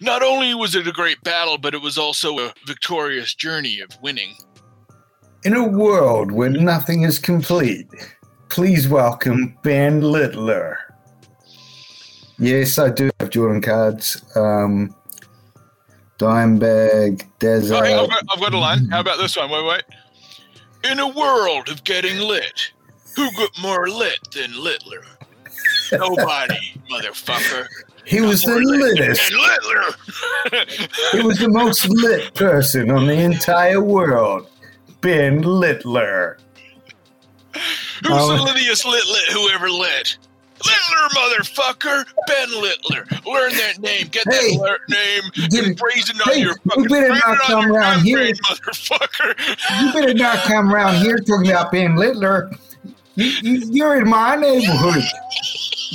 Not 0.00 0.22
only 0.22 0.54
was 0.54 0.74
it 0.74 0.86
a 0.86 0.92
great 0.92 1.22
battle, 1.22 1.58
but 1.58 1.74
it 1.74 1.82
was 1.82 1.98
also 1.98 2.38
a 2.38 2.52
victorious 2.66 3.34
journey 3.34 3.80
of 3.80 3.90
winning. 4.02 4.36
In 5.44 5.54
a 5.54 5.66
world 5.66 6.32
where 6.32 6.50
nothing 6.50 7.02
is 7.02 7.18
complete, 7.18 7.86
please 8.48 8.88
welcome 8.88 9.56
Ben 9.62 10.00
Littler. 10.00 10.78
Yes, 12.38 12.78
I 12.78 12.90
do 12.90 13.10
have 13.20 13.30
Jordan 13.30 13.62
cards. 13.62 14.22
Um, 14.36 14.94
Dimebag, 16.18 17.26
Desert. 17.38 17.74
Oh, 17.74 18.04
I've, 18.04 18.10
got, 18.10 18.24
I've 18.30 18.40
got 18.40 18.54
a 18.54 18.58
line. 18.58 18.88
How 18.88 19.00
about 19.00 19.18
this 19.18 19.36
one? 19.36 19.50
Wait, 19.50 19.64
wait. 19.64 19.82
In 20.90 20.98
a 20.98 21.08
world 21.08 21.68
of 21.68 21.84
getting 21.84 22.18
lit, 22.18 22.72
who 23.14 23.30
got 23.32 23.50
more 23.60 23.88
lit 23.88 24.18
than 24.32 24.52
Littler? 24.52 25.04
Nobody, 25.92 26.80
motherfucker. 26.90 27.66
He 28.06 28.20
was 28.20 28.42
the 28.42 28.54
littest. 28.56 29.32
Littler. 29.32 30.66
He 31.12 31.20
was 31.22 31.38
the 31.38 31.48
most 31.48 31.88
lit 31.88 32.34
person 32.34 32.90
on 32.90 33.06
the 33.06 33.14
entire 33.14 33.80
world. 33.80 34.48
Ben 35.00 35.42
Littler. 35.42 36.38
Who's 37.54 38.10
Oh. 38.10 38.36
the 38.36 38.42
littiest 38.52 38.84
lit 38.84 39.06
lit 39.06 39.28
who 39.32 39.48
ever 39.50 39.68
lit? 39.70 40.16
Littler, 40.64 41.08
motherfucker! 41.14 42.04
Ben 42.26 42.60
Littler. 42.62 43.06
Learn 43.26 43.52
that 43.56 43.78
name. 43.78 44.08
Get 44.08 44.24
Hey, 44.32 44.56
that 44.56 44.78
name. 44.88 45.22
get 45.50 45.64
and 45.64 45.72
it- 45.72 45.78
braze 45.78 46.10
on 46.10 46.32
hey, 46.32 46.40
your 46.40 46.54
you 46.76 46.88
better 46.88 47.08
not 47.10 47.38
come 47.40 47.70
around 47.70 48.00
here. 48.00 48.16
membrane, 48.18 48.34
motherfucker. 48.44 49.82
You 49.86 49.92
better 49.92 50.14
not 50.14 50.38
come 50.44 50.72
around 50.72 50.96
here 50.96 51.18
talking 51.18 51.50
about 51.50 51.72
Ben 51.72 51.94
Littler. 51.96 52.50
You, 53.16 53.32
you, 53.42 53.62
you're 53.72 54.00
in 54.00 54.08
my 54.08 54.36
neighborhood. 54.36 55.02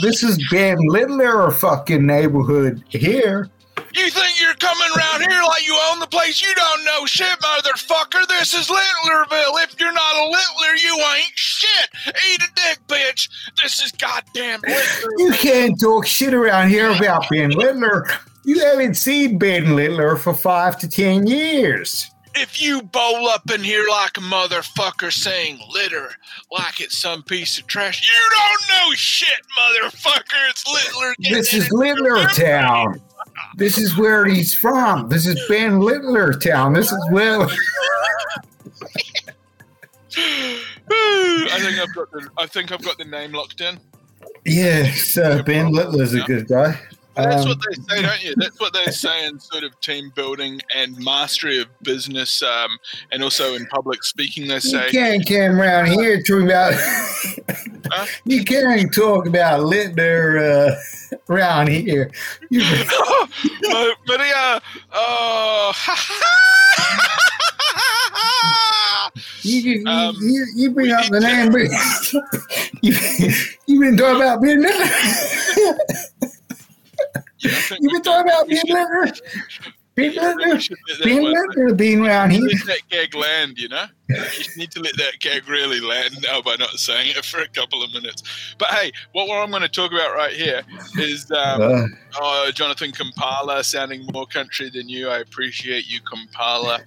This 0.01 0.23
is 0.23 0.43
Ben 0.49 0.77
Littler 0.87 1.51
fucking 1.51 2.05
neighborhood 2.05 2.83
here. 2.89 3.47
You 3.93 4.09
think 4.09 4.41
you're 4.41 4.53
coming 4.55 4.87
around 4.97 5.21
here 5.21 5.43
like 5.43 5.67
you 5.67 5.77
own 5.91 5.99
the 5.99 6.07
place? 6.07 6.41
You 6.41 6.53
don't 6.55 6.85
know 6.85 7.05
shit, 7.05 7.37
motherfucker. 7.39 8.27
This 8.27 8.53
is 8.53 8.67
Littlerville. 8.67 9.63
If 9.63 9.79
you're 9.79 9.91
not 9.91 10.15
a 10.15 10.25
Littler, 10.25 10.75
you 10.77 10.95
ain't 11.15 11.31
shit. 11.35 11.89
Eat 12.07 12.41
a 12.41 12.47
dick, 12.55 12.79
bitch. 12.87 13.29
This 13.61 13.81
is 13.81 13.91
goddamn 13.91 14.61
Littler. 14.61 15.09
You 15.17 15.31
can't 15.33 15.79
talk 15.79 16.05
shit 16.05 16.33
around 16.33 16.69
here 16.69 16.89
about 16.89 17.29
Ben 17.29 17.51
Littler. 17.51 18.07
You 18.45 18.59
haven't 18.59 18.95
seen 18.95 19.37
Ben 19.37 19.75
Littler 19.75 20.15
for 20.15 20.33
five 20.33 20.79
to 20.79 20.87
ten 20.87 21.27
years. 21.27 22.10
If 22.35 22.61
you 22.61 22.81
bowl 22.81 23.27
up 23.27 23.49
in 23.51 23.63
here 23.63 23.85
like 23.89 24.17
a 24.17 24.21
motherfucker 24.21 25.11
saying 25.11 25.59
litter 25.71 26.11
like 26.51 26.79
it's 26.79 26.97
some 26.97 27.23
piece 27.23 27.57
of 27.57 27.67
trash, 27.67 28.09
you 28.09 28.29
don't 28.31 28.69
know 28.69 28.93
shit, 28.93 29.41
motherfucker. 29.59 30.49
It's 30.49 30.65
Littler. 30.67 31.15
This 31.19 31.53
is 31.53 31.71
Littler 31.71 32.25
Town. 32.27 33.01
This 33.55 33.77
is 33.77 33.97
where 33.97 34.25
he's 34.25 34.53
from. 34.53 35.09
This 35.09 35.25
is 35.25 35.39
Ben 35.47 35.79
Littler 35.79 36.33
Town. 36.33 36.73
This 36.73 36.91
is 36.91 37.09
where. 37.11 37.41
I 40.93 41.59
think 41.59 41.79
I've 41.79 41.93
got 41.93 42.11
the 42.11 42.29
I 42.37 42.45
think 42.47 42.71
I've 42.71 42.83
got 42.83 42.97
the 42.97 43.05
name 43.05 43.31
locked 43.31 43.61
in. 43.61 43.79
Yes, 44.45 45.17
uh, 45.17 45.41
Ben 45.43 45.71
Littler's 45.71 46.13
a 46.13 46.21
good 46.21 46.47
guy. 46.47 46.79
That's 47.15 47.43
Um, 47.43 47.49
what 47.49 47.57
they 47.67 47.95
say, 47.95 48.01
don't 48.03 48.23
you? 48.23 48.33
That's 48.37 48.59
what 48.59 48.73
they 48.73 48.85
say 48.91 49.25
in 49.25 49.39
sort 49.39 49.63
of 49.63 49.77
team 49.81 50.11
building 50.15 50.61
and 50.73 50.97
mastery 50.97 51.59
of 51.59 51.67
business, 51.83 52.41
um, 52.41 52.77
and 53.11 53.21
also 53.21 53.55
in 53.55 53.65
public 53.67 54.03
speaking. 54.03 54.47
They 54.47 54.59
say 54.61 54.85
You 54.87 54.91
can't 54.91 55.27
come 55.27 55.59
around 55.59 55.87
here 55.87 56.21
talking 56.21 56.45
about. 56.45 56.73
you 58.25 58.43
can't 58.45 58.93
talk 58.93 59.25
about 59.27 59.61
Littler 59.63 60.37
uh, 60.37 60.75
around 61.29 61.67
here. 61.67 62.09
You, 62.49 62.61
"Oh, 62.63 63.27
Maria, 64.07 64.61
oh, 64.93 65.73
you, 69.43 69.59
you, 69.59 69.83
Um, 69.85 70.15
you, 70.21 70.45
you 70.55 70.71
bring 70.71 70.91
up 70.91 71.05
the 71.07 71.19
name, 71.19 71.51
but 71.51 71.67
you, 72.81 72.93
you've 73.65 73.81
been 73.81 73.97
talking 73.97 74.15
about 74.21 74.41
Littler. 74.41 76.30
Yeah, 77.43 77.51
You've 77.71 77.79
we 77.81 77.87
been 77.93 78.01
talking 78.03 78.31
about 78.31 78.47
we 78.47 78.55
Ben 78.55 78.65
should- 78.65 78.73
Littler. 78.75 79.05
Ben 79.95 80.05
I 80.05 80.11
think 80.13 80.21
Littler. 80.21 80.53
we 80.55 80.59
should 80.61 80.77
let 80.87 80.97
that 80.99 81.05
Ben 81.05 81.21
one- 81.23 81.33
Littler 81.33 81.73
being 81.75 82.05
around 82.05 82.29
here. 82.31 82.41
let 82.41 82.65
that 82.67 82.79
gag 82.89 83.13
land, 83.15 83.57
you 83.57 83.67
know? 83.67 83.85
You 84.09 84.15
need 84.57 84.71
to 84.71 84.79
let 84.79 84.95
that 84.97 85.13
gag 85.19 85.47
really 85.49 85.79
land 85.81 86.15
now 86.23 86.41
by 86.41 86.55
not 86.55 86.69
saying 86.71 87.13
it 87.15 87.25
for 87.25 87.41
a 87.41 87.47
couple 87.49 87.83
of 87.83 87.91
minutes. 87.93 88.23
But 88.57 88.69
hey, 88.69 88.91
what 89.13 89.29
I'm 89.35 89.49
going 89.49 89.61
to 89.63 89.67
talk 89.69 89.91
about 89.91 90.13
right 90.15 90.33
here 90.33 90.61
is 90.97 91.29
um, 91.31 91.61
Uh, 91.61 91.87
oh, 92.19 92.51
Jonathan 92.53 92.91
Kampala 92.91 93.63
sounding 93.63 94.05
more 94.13 94.25
country 94.27 94.69
than 94.69 94.87
you. 94.87 95.09
I 95.09 95.19
appreciate 95.19 95.87
you, 95.87 95.99
Kampala. 96.01 96.79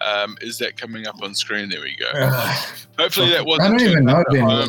Um, 0.00 0.36
is 0.40 0.58
that 0.58 0.76
coming 0.76 1.06
up 1.08 1.20
on 1.22 1.34
screen? 1.34 1.68
There 1.68 1.80
we 1.80 1.96
go. 1.96 2.08
uh, 2.14 2.54
Hopefully 2.98 3.30
that 3.30 3.44
wasn't. 3.44 3.66
I 3.74 3.78
don't 3.78 3.82
even 3.88 4.04
know. 4.04 4.24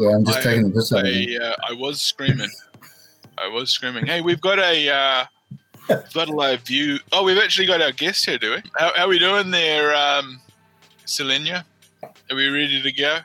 I'm 0.09 0.25
just 0.25 0.39
I- 0.39 0.41
taking 0.43 0.63
the 0.69 0.71
piss 0.75 0.91
out 0.93 1.05
of 1.07 1.13
him. 1.13 1.41
I, 1.41 1.45
uh, 1.45 1.55
I 1.69 1.73
was 1.73 2.01
screaming. 2.01 2.49
I 3.41 3.47
was 3.47 3.69
screaming. 3.69 4.05
Hey, 4.05 4.21
we've 4.21 4.41
got 4.41 4.59
a 4.59 4.89
uh, 4.89 5.25
got 6.13 6.29
a 6.29 6.33
live 6.33 6.61
view. 6.61 6.99
Oh, 7.11 7.23
we've 7.23 7.37
actually 7.37 7.67
got 7.67 7.81
our 7.81 7.91
guest 7.91 8.25
here, 8.25 8.37
do 8.37 8.51
we? 8.51 8.63
How, 8.75 8.91
how 8.95 9.05
are 9.05 9.09
we 9.09 9.19
doing 9.19 9.51
there, 9.51 9.95
um, 9.95 10.39
Selenia? 11.05 11.63
Are 12.03 12.35
we 12.35 12.47
ready 12.49 12.81
to 12.81 12.91
go? 12.91 13.19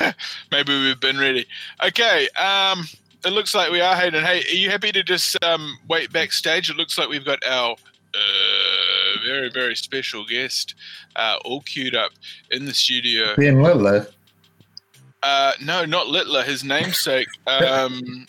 Maybe 0.50 0.72
we've 0.72 1.00
been 1.00 1.18
ready. 1.18 1.46
Okay. 1.84 2.28
Um, 2.30 2.86
it 3.24 3.32
looks 3.32 3.54
like 3.54 3.70
we 3.70 3.80
are, 3.80 3.94
Hayden. 3.94 4.24
Hey, 4.24 4.40
are 4.40 4.54
you 4.54 4.70
happy 4.70 4.90
to 4.92 5.02
just 5.02 5.42
um, 5.44 5.78
wait 5.88 6.12
backstage? 6.12 6.70
It 6.70 6.76
looks 6.76 6.98
like 6.98 7.08
we've 7.08 7.24
got 7.24 7.44
our 7.46 7.72
uh, 7.72 9.18
very, 9.24 9.50
very 9.50 9.76
special 9.76 10.24
guest 10.24 10.74
uh, 11.16 11.36
all 11.44 11.60
queued 11.60 11.94
up 11.94 12.12
in 12.50 12.64
the 12.64 12.74
studio. 12.74 13.36
Ben 13.36 13.62
Littler. 13.62 14.08
Uh, 15.22 15.52
no, 15.62 15.84
not 15.84 16.08
Littler. 16.08 16.42
His 16.42 16.64
namesake, 16.64 17.28
um, 17.46 18.26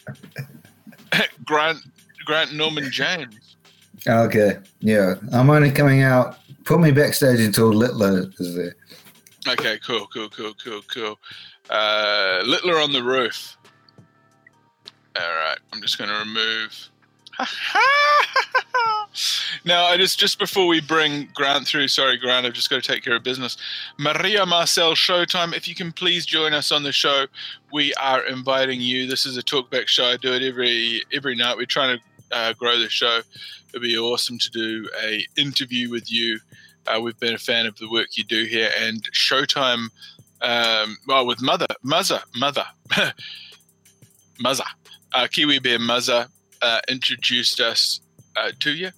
Grant 1.45 1.80
Grant 2.26 2.53
Norman 2.53 2.90
James. 2.91 3.57
Okay, 4.07 4.57
yeah. 4.80 5.15
I'm 5.31 5.49
only 5.49 5.72
coming 5.72 6.02
out. 6.02 6.38
Put 6.65 6.80
me 6.80 6.91
backstage 6.91 7.40
until 7.40 7.73
Littler 7.73 8.31
is 8.40 8.56
there. 8.56 8.76
Okay, 9.48 9.77
cool, 9.85 10.07
cool, 10.14 10.30
cool, 10.30 10.53
cool, 10.64 10.81
cool. 10.94 11.19
Uh, 11.69 12.41
Littler 12.45 12.80
on 12.80 12.94
the 12.94 13.03
roof. 13.03 13.57
All 15.15 15.22
right, 15.22 15.57
I'm 15.72 15.81
just 15.81 15.98
going 15.98 16.10
to 16.10 16.18
remove. 16.18 16.90
now, 19.65 19.85
I 19.85 19.97
just 19.97 20.19
just 20.19 20.38
before 20.39 20.68
we 20.68 20.81
bring 20.81 21.30
Grant 21.34 21.68
through, 21.68 21.88
sorry, 21.88 22.18
Grant, 22.18 22.45
I've 22.45 22.53
just 22.53 22.69
got 22.69 22.81
to 22.81 22.88
take 22.88 23.03
care 23.03 23.15
of 23.15 23.23
business. 23.23 23.57
Maria 23.97 24.45
Marcel 24.45 24.93
Showtime, 24.93 25.55
if 25.55 25.68
you 25.68 25.73
can 25.76 25.91
please 25.91 26.26
join 26.26 26.53
us 26.53 26.72
on 26.72 26.84
the 26.84 26.91
show, 26.91 27.26
we 27.72 27.93
are 27.95 28.23
inviting 28.26 28.81
you. 28.81 29.07
This 29.07 29.26
is 29.26 29.38
a 29.38 29.41
talkback 29.41 29.88
show. 29.88 30.05
I 30.05 30.18
do 30.18 30.34
it 30.34 30.43
every 30.43 31.03
every 31.11 31.35
night. 31.35 31.57
We're 31.57 31.65
trying 31.65 31.97
to 31.97 32.03
uh, 32.35 32.53
grow 32.53 32.77
the 32.77 32.89
show. 32.89 33.22
It'd 33.69 33.81
be 33.81 33.97
awesome 33.97 34.38
to 34.38 34.49
do 34.51 34.88
a 35.03 35.26
interview 35.35 35.89
with 35.89 36.11
you. 36.11 36.39
Uh, 36.85 36.99
we've 37.01 37.19
been 37.19 37.34
a 37.34 37.39
fan 37.39 37.65
of 37.65 37.77
the 37.77 37.89
work 37.89 38.10
you 38.18 38.23
do 38.23 38.45
here, 38.45 38.69
and 38.80 39.03
Showtime. 39.11 39.89
Um, 40.41 40.97
well, 41.07 41.26
with 41.26 41.41
Mother, 41.41 41.68
Muzza, 41.85 42.22
Mother, 42.35 42.65
Muzza, 44.43 44.65
uh, 45.14 45.27
Kiwi 45.31 45.60
Bear 45.60 45.80
Muzza 45.80 46.27
uh, 46.64 46.80
introduced 46.90 47.60
us 47.60 47.99
uh, 48.35 48.52
to 48.61 48.72
you, 48.72 48.90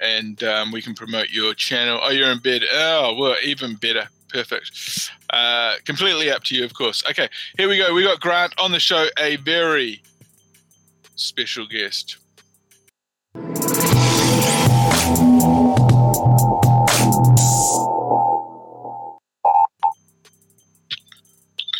and 0.00 0.42
um, 0.42 0.72
we 0.72 0.82
can 0.82 0.94
promote 0.94 1.30
your 1.30 1.54
channel. 1.54 2.00
Oh, 2.02 2.10
you're 2.10 2.30
in 2.30 2.38
bed. 2.40 2.62
Oh, 2.72 3.14
well, 3.18 3.36
even 3.44 3.76
better. 3.76 4.08
Perfect. 4.28 5.10
Uh, 5.30 5.74
completely 5.84 6.30
up 6.30 6.42
to 6.44 6.54
you, 6.54 6.64
of 6.64 6.74
course. 6.74 7.04
Okay, 7.08 7.28
here 7.58 7.68
we 7.68 7.76
go. 7.76 7.92
We 7.94 8.02
got 8.02 8.20
Grant 8.20 8.54
on 8.58 8.72
the 8.72 8.80
show, 8.80 9.06
a 9.18 9.36
very 9.36 10.02
special 11.16 11.66
guest. 11.66 12.16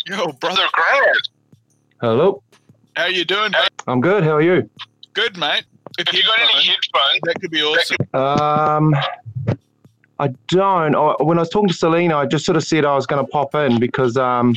Yo, 0.06 0.32
brother 0.32 0.62
Grant, 0.72 1.28
Hello. 2.00 2.42
how 2.96 3.06
you 3.06 3.24
doing? 3.24 3.52
mate? 3.52 3.68
I'm 3.86 4.00
good. 4.00 4.24
How 4.24 4.36
are 4.36 4.42
you? 4.42 4.68
Good, 5.14 5.36
mate. 5.36 5.64
If 5.98 6.12
you 6.12 6.22
got 6.22 6.38
any 6.38 6.64
headphones, 6.64 7.20
that 7.24 7.40
could 7.40 7.50
be 7.50 7.62
awesome. 7.62 7.96
Um, 8.14 8.96
I 10.18 10.28
don't. 10.48 10.94
I, 10.94 11.14
when 11.22 11.38
I 11.38 11.42
was 11.42 11.50
talking 11.50 11.68
to 11.68 11.74
Selena, 11.74 12.16
I 12.16 12.26
just 12.26 12.46
sort 12.46 12.56
of 12.56 12.64
said 12.64 12.84
I 12.84 12.94
was 12.94 13.06
going 13.06 13.24
to 13.24 13.30
pop 13.30 13.54
in 13.54 13.78
because 13.78 14.16
um, 14.16 14.54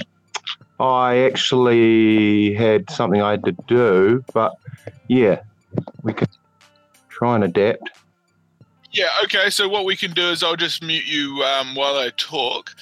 I 0.79 1.17
actually 1.19 2.53
had 2.53 2.89
something 2.89 3.21
I 3.21 3.31
had 3.31 3.43
to 3.45 3.51
do. 3.67 4.23
But 4.33 4.53
yeah, 5.07 5.41
we 6.03 6.13
could 6.13 6.29
try 7.09 7.35
and 7.35 7.43
adapt. 7.43 7.89
Yeah, 8.91 9.09
okay. 9.25 9.49
So 9.49 9.67
what 9.67 9.83
we 9.83 9.97
can 9.97 10.11
do 10.11 10.29
is 10.29 10.41
I'll 10.41 10.55
just 10.55 10.81
mute 10.81 11.05
you 11.05 11.43
um, 11.43 11.75
while 11.75 11.97
I 11.97 12.11
talk. 12.15 12.73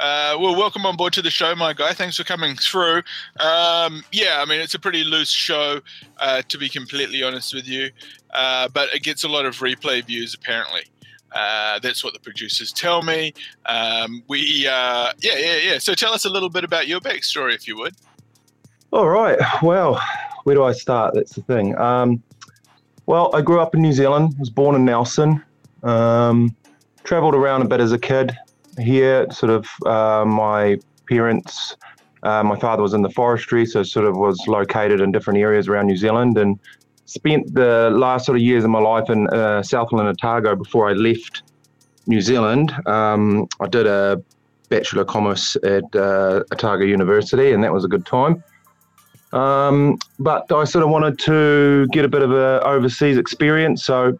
Uh, 0.00 0.34
well, 0.40 0.56
welcome 0.56 0.86
on 0.86 0.96
board 0.96 1.12
to 1.12 1.20
the 1.20 1.30
show, 1.30 1.54
my 1.54 1.74
guy. 1.74 1.92
Thanks 1.92 2.16
for 2.16 2.24
coming 2.24 2.56
through. 2.56 3.02
Um, 3.38 4.02
yeah, 4.12 4.38
I 4.38 4.46
mean 4.46 4.58
it's 4.58 4.72
a 4.72 4.78
pretty 4.78 5.04
loose 5.04 5.30
show, 5.30 5.82
uh, 6.16 6.40
to 6.48 6.56
be 6.56 6.70
completely 6.70 7.22
honest 7.22 7.54
with 7.54 7.68
you, 7.68 7.90
uh, 8.32 8.68
but 8.68 8.88
it 8.94 9.02
gets 9.02 9.24
a 9.24 9.28
lot 9.28 9.44
of 9.44 9.56
replay 9.56 10.02
views 10.02 10.32
apparently. 10.32 10.84
Uh, 11.32 11.78
that's 11.80 12.02
what 12.02 12.14
the 12.14 12.18
producers 12.18 12.72
tell 12.72 13.02
me. 13.02 13.34
Um, 13.66 14.22
we, 14.26 14.66
uh, 14.66 15.12
yeah, 15.18 15.36
yeah, 15.36 15.56
yeah. 15.56 15.78
So 15.78 15.92
tell 15.92 16.14
us 16.14 16.24
a 16.24 16.30
little 16.30 16.48
bit 16.48 16.64
about 16.64 16.88
your 16.88 17.00
backstory, 17.00 17.54
if 17.54 17.68
you 17.68 17.76
would. 17.76 17.94
All 18.92 19.08
right. 19.08 19.38
Well, 19.62 20.00
where 20.44 20.54
do 20.54 20.64
I 20.64 20.72
start? 20.72 21.14
That's 21.14 21.34
the 21.34 21.42
thing. 21.42 21.76
Um, 21.78 22.22
well, 23.04 23.30
I 23.34 23.42
grew 23.42 23.60
up 23.60 23.74
in 23.74 23.82
New 23.82 23.92
Zealand. 23.92 24.34
Was 24.38 24.50
born 24.50 24.74
in 24.74 24.84
Nelson. 24.86 25.44
Um, 25.82 26.56
traveled 27.04 27.34
around 27.34 27.62
a 27.62 27.66
bit 27.66 27.80
as 27.80 27.92
a 27.92 27.98
kid. 27.98 28.34
Here, 28.80 29.26
sort 29.30 29.50
of, 29.50 29.66
uh, 29.86 30.24
my 30.24 30.78
parents. 31.08 31.76
Uh, 32.22 32.42
my 32.42 32.58
father 32.58 32.82
was 32.82 32.92
in 32.92 33.02
the 33.02 33.10
forestry, 33.10 33.64
so 33.64 33.82
sort 33.82 34.06
of 34.06 34.16
was 34.16 34.38
located 34.46 35.00
in 35.00 35.10
different 35.10 35.38
areas 35.38 35.68
around 35.68 35.86
New 35.86 35.96
Zealand, 35.96 36.36
and 36.36 36.58
spent 37.06 37.54
the 37.54 37.90
last 37.92 38.26
sort 38.26 38.36
of 38.36 38.42
years 38.42 38.62
of 38.62 38.70
my 38.70 38.78
life 38.78 39.08
in 39.10 39.26
uh, 39.28 39.62
Southland, 39.62 40.08
Otago 40.08 40.54
before 40.54 40.88
I 40.88 40.92
left 40.92 41.42
New 42.06 42.20
Zealand. 42.20 42.74
Um, 42.86 43.48
I 43.60 43.66
did 43.66 43.86
a 43.86 44.22
Bachelor 44.68 45.02
of 45.02 45.08
Commerce 45.08 45.56
at 45.64 45.84
uh, 45.96 46.44
Otago 46.52 46.84
University, 46.84 47.52
and 47.52 47.64
that 47.64 47.72
was 47.72 47.84
a 47.84 47.88
good 47.88 48.06
time. 48.06 48.44
Um, 49.32 49.98
but 50.18 50.50
I 50.52 50.64
sort 50.64 50.84
of 50.84 50.90
wanted 50.90 51.18
to 51.20 51.86
get 51.88 52.04
a 52.04 52.08
bit 52.08 52.22
of 52.22 52.32
a 52.32 52.62
overseas 52.64 53.16
experience. 53.16 53.84
So 53.84 54.18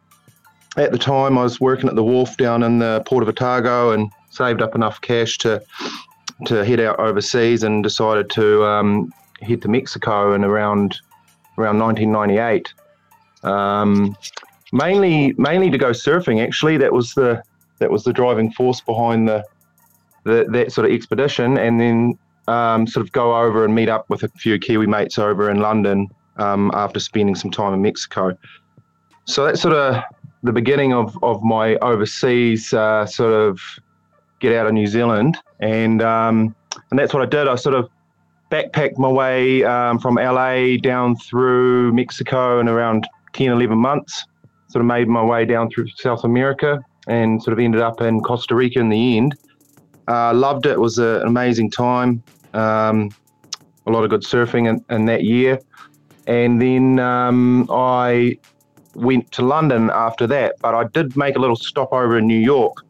at 0.76 0.92
the 0.92 0.98
time, 0.98 1.38
I 1.38 1.42
was 1.42 1.60
working 1.60 1.88
at 1.88 1.96
the 1.96 2.04
wharf 2.04 2.36
down 2.36 2.62
in 2.62 2.78
the 2.78 3.02
port 3.06 3.22
of 3.22 3.28
Otago 3.28 3.92
and 3.92 4.10
saved 4.30 4.62
up 4.62 4.74
enough 4.74 5.00
cash 5.00 5.38
to 5.38 5.62
to 6.46 6.64
head 6.64 6.80
out 6.80 6.98
overseas, 6.98 7.62
and 7.62 7.82
decided 7.82 8.30
to 8.30 8.64
um, 8.64 9.12
head 9.42 9.62
to 9.62 9.68
Mexico 9.68 10.32
in 10.32 10.44
around 10.44 10.98
around 11.58 11.78
1998. 11.78 12.72
Um, 13.42 14.16
mainly 14.72 15.34
mainly 15.36 15.70
to 15.70 15.78
go 15.78 15.90
surfing. 15.90 16.42
Actually, 16.42 16.76
that 16.78 16.92
was 16.92 17.14
the 17.14 17.42
that 17.78 17.90
was 17.90 18.04
the 18.04 18.12
driving 18.12 18.50
force 18.52 18.80
behind 18.80 19.28
the, 19.28 19.44
the 20.24 20.46
that 20.50 20.72
sort 20.72 20.86
of 20.86 20.92
expedition, 20.92 21.58
and 21.58 21.80
then 21.80 22.18
um, 22.48 22.86
sort 22.86 23.04
of 23.04 23.12
go 23.12 23.36
over 23.36 23.64
and 23.64 23.74
meet 23.74 23.88
up 23.88 24.08
with 24.08 24.22
a 24.22 24.28
few 24.28 24.58
Kiwi 24.58 24.86
mates 24.86 25.18
over 25.18 25.50
in 25.50 25.60
London 25.60 26.08
um, 26.36 26.70
after 26.74 27.00
spending 27.00 27.34
some 27.34 27.50
time 27.50 27.74
in 27.74 27.82
Mexico. 27.82 28.36
So 29.24 29.44
that's 29.44 29.60
sort 29.60 29.74
of 29.74 30.02
the 30.42 30.52
beginning 30.52 30.92
of, 30.92 31.16
of 31.22 31.42
my 31.42 31.76
overseas 31.76 32.72
uh, 32.72 33.06
sort 33.06 33.32
of 33.32 33.60
get 34.40 34.54
out 34.54 34.66
of 34.66 34.72
New 34.72 34.86
Zealand, 34.86 35.38
and 35.60 36.02
um, 36.02 36.54
and 36.90 36.98
that's 36.98 37.14
what 37.14 37.22
I 37.22 37.26
did. 37.26 37.48
I 37.48 37.54
sort 37.54 37.74
of 37.74 37.88
backpacked 38.50 38.98
my 38.98 39.08
way 39.08 39.62
um, 39.64 39.98
from 39.98 40.16
LA 40.16 40.76
down 40.76 41.16
through 41.16 41.92
Mexico 41.92 42.58
in 42.58 42.68
around 42.68 43.06
10, 43.32 43.52
11 43.52 43.78
months. 43.78 44.24
Sort 44.68 44.80
of 44.80 44.86
made 44.86 45.08
my 45.08 45.22
way 45.22 45.44
down 45.44 45.70
through 45.70 45.88
South 45.96 46.24
America 46.24 46.80
and 47.08 47.42
sort 47.42 47.52
of 47.52 47.58
ended 47.58 47.80
up 47.80 48.00
in 48.00 48.20
Costa 48.20 48.54
Rica 48.54 48.80
in 48.80 48.88
the 48.88 49.16
end. 49.16 49.36
Uh, 50.08 50.34
loved 50.34 50.66
it. 50.66 50.72
It 50.72 50.80
was 50.80 50.98
an 50.98 51.22
amazing 51.22 51.70
time. 51.70 52.22
Um, 52.54 53.10
a 53.86 53.90
lot 53.90 54.04
of 54.04 54.10
good 54.10 54.22
surfing 54.22 54.68
in, 54.68 54.84
in 54.94 55.06
that 55.06 55.24
year. 55.24 55.58
And 56.26 56.60
then 56.60 56.98
um, 56.98 57.68
I 57.70 58.38
went 58.94 59.30
to 59.32 59.42
London 59.42 59.90
after 59.92 60.26
that, 60.28 60.56
but 60.60 60.74
I 60.74 60.84
did 60.84 61.16
make 61.16 61.36
a 61.36 61.38
little 61.38 61.56
stopover 61.56 62.18
in 62.18 62.26
New 62.26 62.38
York. 62.38 62.84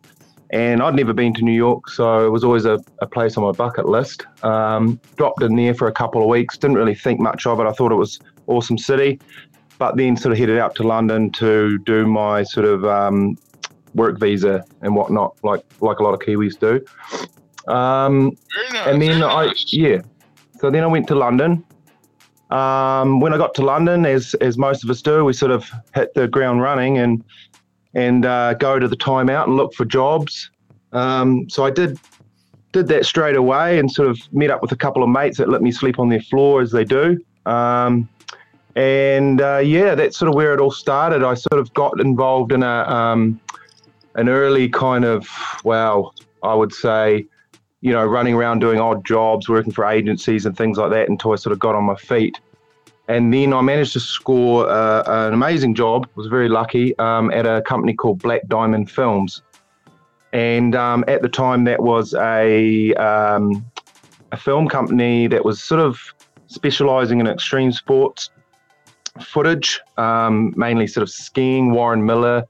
And 0.52 0.82
I'd 0.82 0.97
never 0.97 1.12
been 1.12 1.32
to 1.35 1.43
New 1.43 1.52
York, 1.52 1.89
so 1.89 2.27
it 2.27 2.31
was 2.31 2.43
always 2.43 2.64
a, 2.64 2.82
a 3.01 3.06
place 3.06 3.36
on 3.36 3.44
my 3.44 3.52
bucket 3.52 3.89
list. 3.89 4.27
Um, 4.43 5.01
dropped 5.16 5.43
in 5.43 5.55
there 5.55 5.74
for 5.74 5.86
a 5.86 5.93
couple 5.93 6.22
of 6.22 6.28
weeks, 6.28 6.59
didn't 6.59 6.77
really 6.77 6.94
think 6.94 7.20
much 7.20 7.47
of 7.47 7.60
it. 7.60 7.66
I 7.66 7.72
thought 7.72 7.93
it 7.93 7.97
was 7.97 8.18
awesome 8.48 8.77
city, 8.77 9.20
but 9.78 9.97
then 9.97 10.16
sort 10.16 10.32
of 10.32 10.39
headed 10.39 10.59
out 10.59 10.74
to 10.77 10.82
London 10.82 11.31
to 11.32 11.78
do 11.78 12.05
my 12.05 12.43
sort 12.43 12.66
of 12.66 12.85
um, 12.85 13.36
work 13.94 14.18
visa 14.18 14.64
and 14.82 14.94
whatnot, 14.94 15.36
like 15.43 15.64
like 15.81 15.98
a 15.98 16.02
lot 16.02 16.14
of 16.14 16.20
Kiwis 16.20 16.59
do. 16.59 16.85
Um, 17.72 18.36
nice. 18.72 18.86
and 18.86 19.01
then 19.01 19.22
I 19.22 19.52
yeah, 19.68 20.02
so 20.60 20.70
then 20.70 20.82
I 20.82 20.86
went 20.86 21.06
to 21.09 21.14
London. 21.14 21.64
Um, 22.51 23.20
when 23.20 23.32
I 23.32 23.36
got 23.39 23.55
to 23.55 23.62
London, 23.62 24.05
as 24.05 24.35
as 24.35 24.59
most 24.59 24.82
of 24.82 24.90
us 24.90 25.01
do, 25.01 25.24
we 25.24 25.32
sort 25.32 25.52
of 25.52 25.70
hit 25.94 26.12
the 26.14 26.27
ground 26.27 26.60
running 26.60 26.98
and 26.98 27.22
and 27.95 28.25
uh, 28.25 28.55
go 28.55 28.79
to 28.79 28.89
the 28.89 28.97
timeout 28.97 29.45
and 29.45 29.57
look 29.57 29.75
for 29.75 29.85
jobs. 29.85 30.51
Um, 30.93 31.49
so 31.49 31.65
I 31.65 31.71
did 31.71 31.99
did 32.73 32.87
that 32.89 33.05
straight 33.05 33.37
away 33.37 33.79
and 33.79 33.91
sort 33.91 34.09
of 34.09 34.19
met 34.33 34.51
up 34.51 34.62
with 34.62 34.71
a 34.71 34.77
couple 34.77 35.03
of 35.03 35.09
mates 35.09 35.39
that 35.39 35.49
let 35.49 35.61
me 35.61 35.73
sleep 35.73 35.99
on 35.99 36.09
their 36.09 36.21
floor 36.21 36.62
as 36.62 36.71
they 36.71 36.85
do. 36.85 37.19
Um, 37.45 38.09
and 38.77 39.41
uh, 39.41 39.59
yeah, 39.59 39.97
that's 39.97 40.17
sort 40.17 40.29
of 40.29 40.37
where 40.37 40.55
it 40.55 40.61
all 40.61 40.71
started. 40.71 41.25
I 41.25 41.35
sort 41.35 41.59
of 41.59 41.75
got 41.75 42.01
involved 42.01 42.53
in 42.53 42.62
a 42.62 42.85
um, 42.89 43.41
an 44.15 44.29
early 44.29 44.69
kind 44.69 45.05
of 45.05 45.29
well, 45.65 46.15
I 46.43 46.55
would 46.55 46.73
say, 46.73 47.27
you 47.81 47.93
know, 47.93 48.05
running 48.05 48.35
around 48.35 48.61
doing 48.61 48.79
odd 48.79 49.05
jobs, 49.05 49.49
working 49.49 49.73
for 49.73 49.85
agencies 49.85 50.47
and 50.47 50.57
things 50.57 50.79
like 50.79 50.91
that 50.91 51.09
until 51.09 51.33
I 51.33 51.37
sort 51.37 51.53
of 51.53 51.59
got 51.59 51.75
on 51.75 51.85
my 51.85 51.97
feet. 51.97 52.39
And 53.11 53.35
then 53.35 53.53
I 53.53 53.61
managed 53.61 53.93
to 53.95 54.01
score 54.01 54.69
uh, 54.70 55.03
an 55.27 55.35
amazing 55.35 55.74
job. 55.74 56.07
Was 56.15 56.28
very 56.28 56.49
lucky 56.49 56.97
um, 57.01 57.32
at 57.32 57.45
a 57.45 57.61
company 57.62 57.93
called 57.93 58.23
Black 58.23 58.43
Diamond 58.47 58.89
Films, 58.89 59.43
and 60.32 60.77
um, 60.77 61.05
at 61.09 61.20
the 61.20 61.28
time 61.28 61.65
that 61.65 61.82
was 61.82 62.15
a 62.15 62.95
um, 62.95 63.65
a 64.31 64.37
film 64.37 64.69
company 64.69 65.27
that 65.27 65.45
was 65.45 65.61
sort 65.61 65.81
of 65.81 65.99
specialising 66.47 67.19
in 67.19 67.27
extreme 67.27 67.73
sports 67.73 68.31
footage, 69.20 69.81
um, 69.97 70.55
mainly 70.57 70.87
sort 70.87 71.03
of 71.03 71.11
skiing, 71.11 71.73
Warren 71.73 72.07
Miller, 72.07 72.45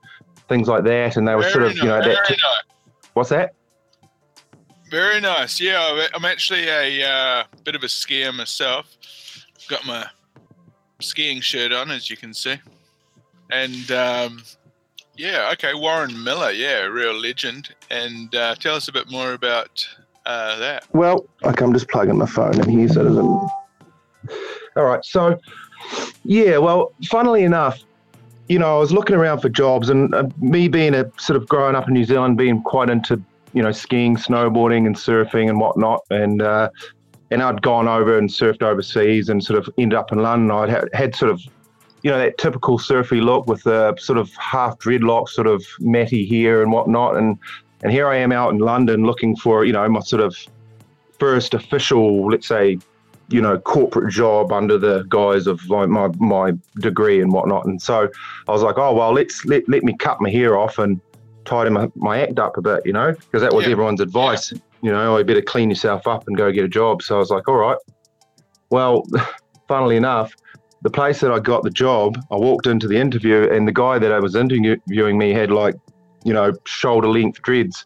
things 0.46 0.68
like 0.68 0.84
that. 0.84 1.16
And 1.16 1.26
they 1.26 1.34
were 1.36 1.42
sort 1.44 1.54
Very 1.64 1.70
of, 1.70 1.76
you 1.78 1.84
know, 1.84 1.98
that. 2.00 2.04
very 2.04 2.18
nice. 2.28 3.08
What's 3.14 3.30
that? 3.30 3.54
Very 4.90 5.20
nice. 5.22 5.58
Yeah, 5.58 5.80
I'm- 5.80 6.10
I'm 6.12 6.24
actually 6.26 6.68
a 6.68 7.08
uh, 7.08 7.44
bit 7.64 7.74
of 7.76 7.82
a 7.82 7.86
skier 7.86 8.34
myself. 8.34 8.84
Got 9.68 9.86
my 9.86 10.06
skiing 11.00 11.40
shirt 11.40 11.72
on, 11.72 11.90
as 11.90 12.10
you 12.10 12.16
can 12.16 12.34
see. 12.34 12.56
And 13.50 13.90
um, 13.90 14.42
yeah, 15.16 15.50
okay, 15.52 15.74
Warren 15.74 16.22
Miller, 16.22 16.50
yeah, 16.50 16.82
real 16.82 17.14
legend. 17.14 17.74
And 17.90 18.34
uh, 18.34 18.54
tell 18.54 18.74
us 18.74 18.88
a 18.88 18.92
bit 18.92 19.10
more 19.10 19.32
about 19.32 19.86
uh, 20.26 20.58
that. 20.58 20.86
Well, 20.92 21.26
okay, 21.44 21.64
I'm 21.64 21.72
just 21.72 21.88
plugging 21.88 22.18
my 22.18 22.26
phone 22.26 22.58
in 22.60 22.68
here 22.68 22.88
so 22.88 23.00
it 23.00 23.04
doesn't. 23.04 23.50
All 24.76 24.84
right, 24.84 25.04
so 25.04 25.38
yeah, 26.24 26.58
well, 26.58 26.92
funnily 27.06 27.44
enough, 27.44 27.82
you 28.48 28.58
know, 28.58 28.76
I 28.76 28.78
was 28.78 28.92
looking 28.92 29.16
around 29.16 29.40
for 29.40 29.48
jobs, 29.48 29.90
and 29.90 30.14
uh, 30.14 30.28
me 30.38 30.68
being 30.68 30.94
a 30.94 31.10
sort 31.18 31.36
of 31.36 31.48
growing 31.48 31.74
up 31.74 31.88
in 31.88 31.94
New 31.94 32.04
Zealand, 32.04 32.36
being 32.36 32.62
quite 32.62 32.90
into 32.90 33.20
you 33.52 33.62
know 33.62 33.72
skiing, 33.72 34.16
snowboarding, 34.16 34.86
and 34.86 34.96
surfing 34.96 35.48
and 35.48 35.60
whatnot, 35.60 36.00
and 36.10 36.42
uh, 36.42 36.68
and 37.30 37.42
I'd 37.42 37.62
gone 37.62 37.88
over 37.88 38.18
and 38.18 38.28
surfed 38.28 38.62
overseas, 38.62 39.28
and 39.28 39.42
sort 39.42 39.58
of 39.58 39.68
ended 39.78 39.98
up 39.98 40.12
in 40.12 40.18
London. 40.18 40.50
I'd 40.50 40.68
had, 40.68 40.88
had 40.92 41.14
sort 41.14 41.30
of 41.30 41.40
you 42.02 42.10
know 42.10 42.18
that 42.18 42.38
typical 42.38 42.78
surfy 42.78 43.20
look 43.20 43.46
with 43.46 43.62
the 43.64 43.94
sort 43.96 44.18
of 44.18 44.30
half 44.34 44.78
dreadlock, 44.78 45.28
sort 45.28 45.46
of 45.46 45.64
matty 45.80 46.26
hair 46.26 46.62
and 46.62 46.72
whatnot, 46.72 47.16
and 47.16 47.38
and 47.82 47.92
here 47.92 48.08
I 48.08 48.16
am 48.16 48.32
out 48.32 48.52
in 48.52 48.58
London 48.58 49.04
looking 49.04 49.36
for 49.36 49.64
you 49.64 49.72
know 49.72 49.88
my 49.88 50.00
sort 50.00 50.22
of 50.22 50.36
first 51.18 51.52
official, 51.54 52.30
let's 52.30 52.48
say, 52.48 52.78
you 53.28 53.40
know, 53.42 53.58
corporate 53.58 54.10
job 54.10 54.52
under 54.52 54.78
the 54.78 55.04
guise 55.08 55.46
of 55.46 55.60
like 55.68 55.88
my 55.88 56.08
my 56.18 56.52
degree 56.80 57.20
and 57.20 57.30
whatnot. 57.32 57.66
And 57.66 57.80
so 57.80 58.08
I 58.48 58.52
was 58.52 58.62
like, 58.62 58.78
oh 58.78 58.94
well, 58.94 59.12
let's 59.12 59.44
let, 59.44 59.68
let 59.68 59.84
me 59.84 59.96
cut 59.96 60.20
my 60.20 60.30
hair 60.30 60.58
off 60.58 60.78
and 60.78 61.00
tidy 61.44 61.70
my, 61.70 61.90
my 61.94 62.22
act 62.22 62.38
up 62.38 62.56
a 62.56 62.62
bit, 62.62 62.84
you 62.84 62.92
know, 62.92 63.12
because 63.12 63.42
that 63.42 63.52
was 63.54 63.66
Yeah. 63.66 63.72
everyone's 63.72 64.00
advice. 64.00 64.52
You 64.82 64.90
know, 64.90 65.16
you 65.16 65.24
better 65.24 65.42
clean 65.42 65.70
yourself 65.70 66.06
up 66.06 66.26
and 66.26 66.36
go 66.36 66.50
get 66.50 66.64
a 66.64 66.68
job. 66.68 67.02
So 67.02 67.16
I 67.16 67.18
was 67.18 67.30
like, 67.30 67.48
all 67.48 67.56
right. 67.56 67.78
Well, 68.70 69.04
funnily 69.68 69.96
enough, 69.96 70.34
the 70.82 70.90
place 70.90 71.20
that 71.20 71.30
I 71.30 71.38
got 71.38 71.62
the 71.62 71.70
job, 71.70 72.18
I 72.30 72.36
walked 72.36 72.66
into 72.66 72.88
the 72.88 72.98
interview 72.98 73.48
and 73.50 73.68
the 73.68 73.72
guy 73.72 73.98
that 73.98 74.12
I 74.12 74.18
was 74.18 74.34
interviewing 74.34 75.18
me 75.18 75.32
had 75.32 75.50
like, 75.50 75.74
you 76.24 76.32
know, 76.32 76.52
shoulder 76.66 77.08
length 77.08 77.42
dreads. 77.42 77.84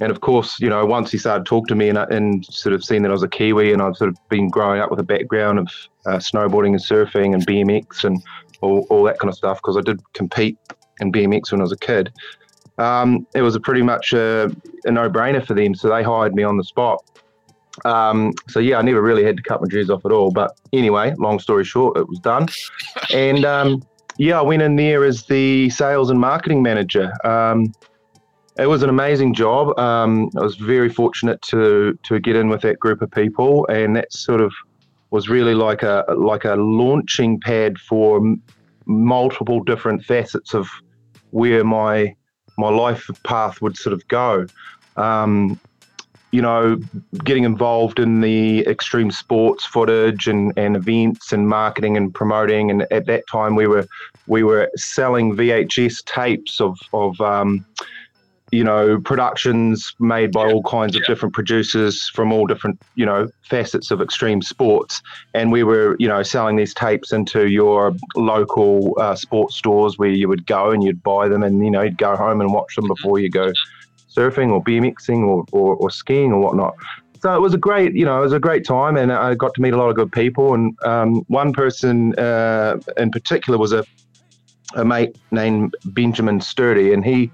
And 0.00 0.10
of 0.10 0.20
course, 0.20 0.60
you 0.60 0.68
know, 0.68 0.86
once 0.86 1.10
he 1.10 1.18
started 1.18 1.44
talking 1.44 1.66
to 1.66 1.74
me 1.74 1.88
and, 1.88 1.98
and 1.98 2.44
sort 2.46 2.72
of 2.72 2.84
seen 2.84 3.02
that 3.02 3.10
I 3.10 3.12
was 3.12 3.22
a 3.22 3.28
Kiwi 3.28 3.72
and 3.72 3.82
I've 3.82 3.96
sort 3.96 4.10
of 4.10 4.16
been 4.28 4.48
growing 4.48 4.80
up 4.80 4.90
with 4.90 5.00
a 5.00 5.04
background 5.04 5.58
of 5.58 5.68
uh, 6.06 6.18
snowboarding 6.18 6.68
and 6.68 6.80
surfing 6.80 7.34
and 7.34 7.46
BMX 7.46 8.04
and 8.04 8.22
all, 8.60 8.86
all 8.90 9.02
that 9.04 9.18
kind 9.18 9.28
of 9.28 9.36
stuff, 9.36 9.58
because 9.58 9.76
I 9.76 9.80
did 9.80 10.00
compete 10.14 10.56
in 11.00 11.12
BMX 11.12 11.50
when 11.50 11.60
I 11.60 11.64
was 11.64 11.72
a 11.72 11.78
kid, 11.78 12.12
um, 12.78 13.26
it 13.34 13.42
was 13.42 13.54
a 13.54 13.60
pretty 13.60 13.82
much 13.82 14.12
a, 14.12 14.50
a 14.84 14.90
no 14.90 15.10
brainer 15.10 15.44
for 15.44 15.54
them. 15.54 15.74
So 15.74 15.88
they 15.88 16.02
hired 16.02 16.34
me 16.34 16.42
on 16.42 16.56
the 16.56 16.64
spot. 16.64 17.02
Um, 17.84 18.32
so 18.48 18.60
yeah, 18.60 18.78
I 18.78 18.82
never 18.82 19.02
really 19.02 19.24
had 19.24 19.36
to 19.36 19.42
cut 19.42 19.60
my 19.60 19.68
dreads 19.68 19.90
off 19.90 20.04
at 20.04 20.12
all. 20.12 20.30
But 20.30 20.58
anyway, 20.72 21.14
long 21.18 21.38
story 21.38 21.64
short, 21.64 21.96
it 21.96 22.08
was 22.08 22.18
done. 22.20 22.48
and 23.12 23.44
um, 23.44 23.82
yeah, 24.18 24.38
I 24.38 24.42
went 24.42 24.62
in 24.62 24.76
there 24.76 25.04
as 25.04 25.24
the 25.24 25.70
sales 25.70 26.10
and 26.10 26.20
marketing 26.20 26.62
manager. 26.62 27.12
Um, 27.26 27.72
it 28.58 28.66
was 28.66 28.82
an 28.82 28.90
amazing 28.90 29.34
job. 29.34 29.78
Um, 29.78 30.30
I 30.36 30.42
was 30.42 30.56
very 30.56 30.88
fortunate 30.88 31.40
to 31.42 31.96
to 32.02 32.18
get 32.18 32.34
in 32.34 32.48
with 32.48 32.62
that 32.62 32.80
group 32.80 33.02
of 33.02 33.10
people, 33.10 33.66
and 33.68 33.94
that 33.94 34.12
sort 34.12 34.40
of 34.40 34.52
was 35.10 35.28
really 35.28 35.54
like 35.54 35.84
a 35.84 36.04
like 36.16 36.44
a 36.44 36.56
launching 36.56 37.38
pad 37.40 37.78
for 37.78 38.16
m- 38.16 38.42
multiple 38.86 39.62
different 39.62 40.04
facets 40.04 40.54
of 40.54 40.68
where 41.30 41.62
my 41.62 42.16
my 42.58 42.68
life 42.68 43.08
path 43.22 43.62
would 43.62 43.76
sort 43.76 43.94
of 43.94 44.06
go. 44.08 44.46
Um, 44.96 45.58
you 46.30 46.42
know, 46.42 46.78
getting 47.24 47.44
involved 47.44 47.98
in 47.98 48.20
the 48.20 48.60
extreme 48.66 49.10
sports 49.10 49.64
footage 49.64 50.28
and, 50.28 50.52
and 50.58 50.76
events 50.76 51.32
and 51.32 51.48
marketing 51.48 51.96
and 51.96 52.12
promoting. 52.14 52.70
And 52.70 52.86
at 52.90 53.06
that 53.06 53.26
time, 53.28 53.54
we 53.54 53.66
were 53.66 53.86
we 54.26 54.42
were 54.42 54.70
selling 54.76 55.34
VHS 55.34 56.04
tapes 56.04 56.60
of 56.60 56.78
of 56.92 57.18
um, 57.22 57.64
you 58.50 58.64
know 58.64 59.00
productions 59.00 59.94
made 59.98 60.32
by 60.32 60.46
Yeah, 60.46 60.54
all 60.54 60.62
kinds 60.62 60.96
of 60.96 61.02
yeah. 61.02 61.06
different 61.12 61.34
producers 61.34 62.08
from 62.14 62.32
all 62.32 62.46
different 62.46 62.80
you 62.94 63.04
know 63.04 63.28
facets 63.42 63.90
of 63.90 64.00
extreme 64.00 64.42
sports 64.42 65.02
and 65.34 65.52
we 65.52 65.62
were 65.62 65.96
you 65.98 66.08
know 66.08 66.22
selling 66.22 66.56
these 66.56 66.74
tapes 66.74 67.12
into 67.12 67.48
your 67.48 67.94
local 68.16 68.94
uh, 68.98 69.14
sports 69.14 69.56
stores 69.56 69.98
where 69.98 70.10
you 70.10 70.28
would 70.28 70.46
go 70.46 70.70
and 70.70 70.82
you'd 70.82 71.02
buy 71.02 71.28
them 71.28 71.42
and 71.42 71.64
you 71.64 71.70
know 71.70 71.82
you'd 71.82 71.98
go 71.98 72.16
home 72.16 72.40
and 72.40 72.52
watch 72.52 72.74
them 72.76 72.86
before 72.86 73.18
you 73.18 73.28
go 73.30 73.52
surfing 74.16 74.50
or 74.50 74.62
BMXing 74.64 75.26
or, 75.26 75.44
or, 75.52 75.76
or 75.76 75.90
skiing 75.90 76.32
or 76.32 76.40
whatnot. 76.40 76.74
So 77.20 77.34
it 77.34 77.40
was 77.40 77.52
a 77.52 77.58
great, 77.58 77.94
you 77.94 78.04
know, 78.04 78.18
it 78.18 78.22
was 78.22 78.32
a 78.32 78.38
great 78.38 78.64
time, 78.64 78.96
and 78.96 79.12
I 79.12 79.34
got 79.34 79.52
to 79.54 79.60
meet 79.60 79.74
a 79.74 79.76
lot 79.76 79.88
of 79.88 79.96
good 79.96 80.12
people. 80.12 80.54
And 80.54 80.76
um, 80.84 81.24
one 81.26 81.52
person 81.52 82.14
uh, 82.18 82.78
in 82.96 83.10
particular 83.10 83.58
was 83.58 83.72
a 83.72 83.84
a 84.74 84.84
mate 84.84 85.16
named 85.30 85.74
Benjamin 85.86 86.40
Sturdy, 86.40 86.92
and 86.92 87.04
he 87.04 87.30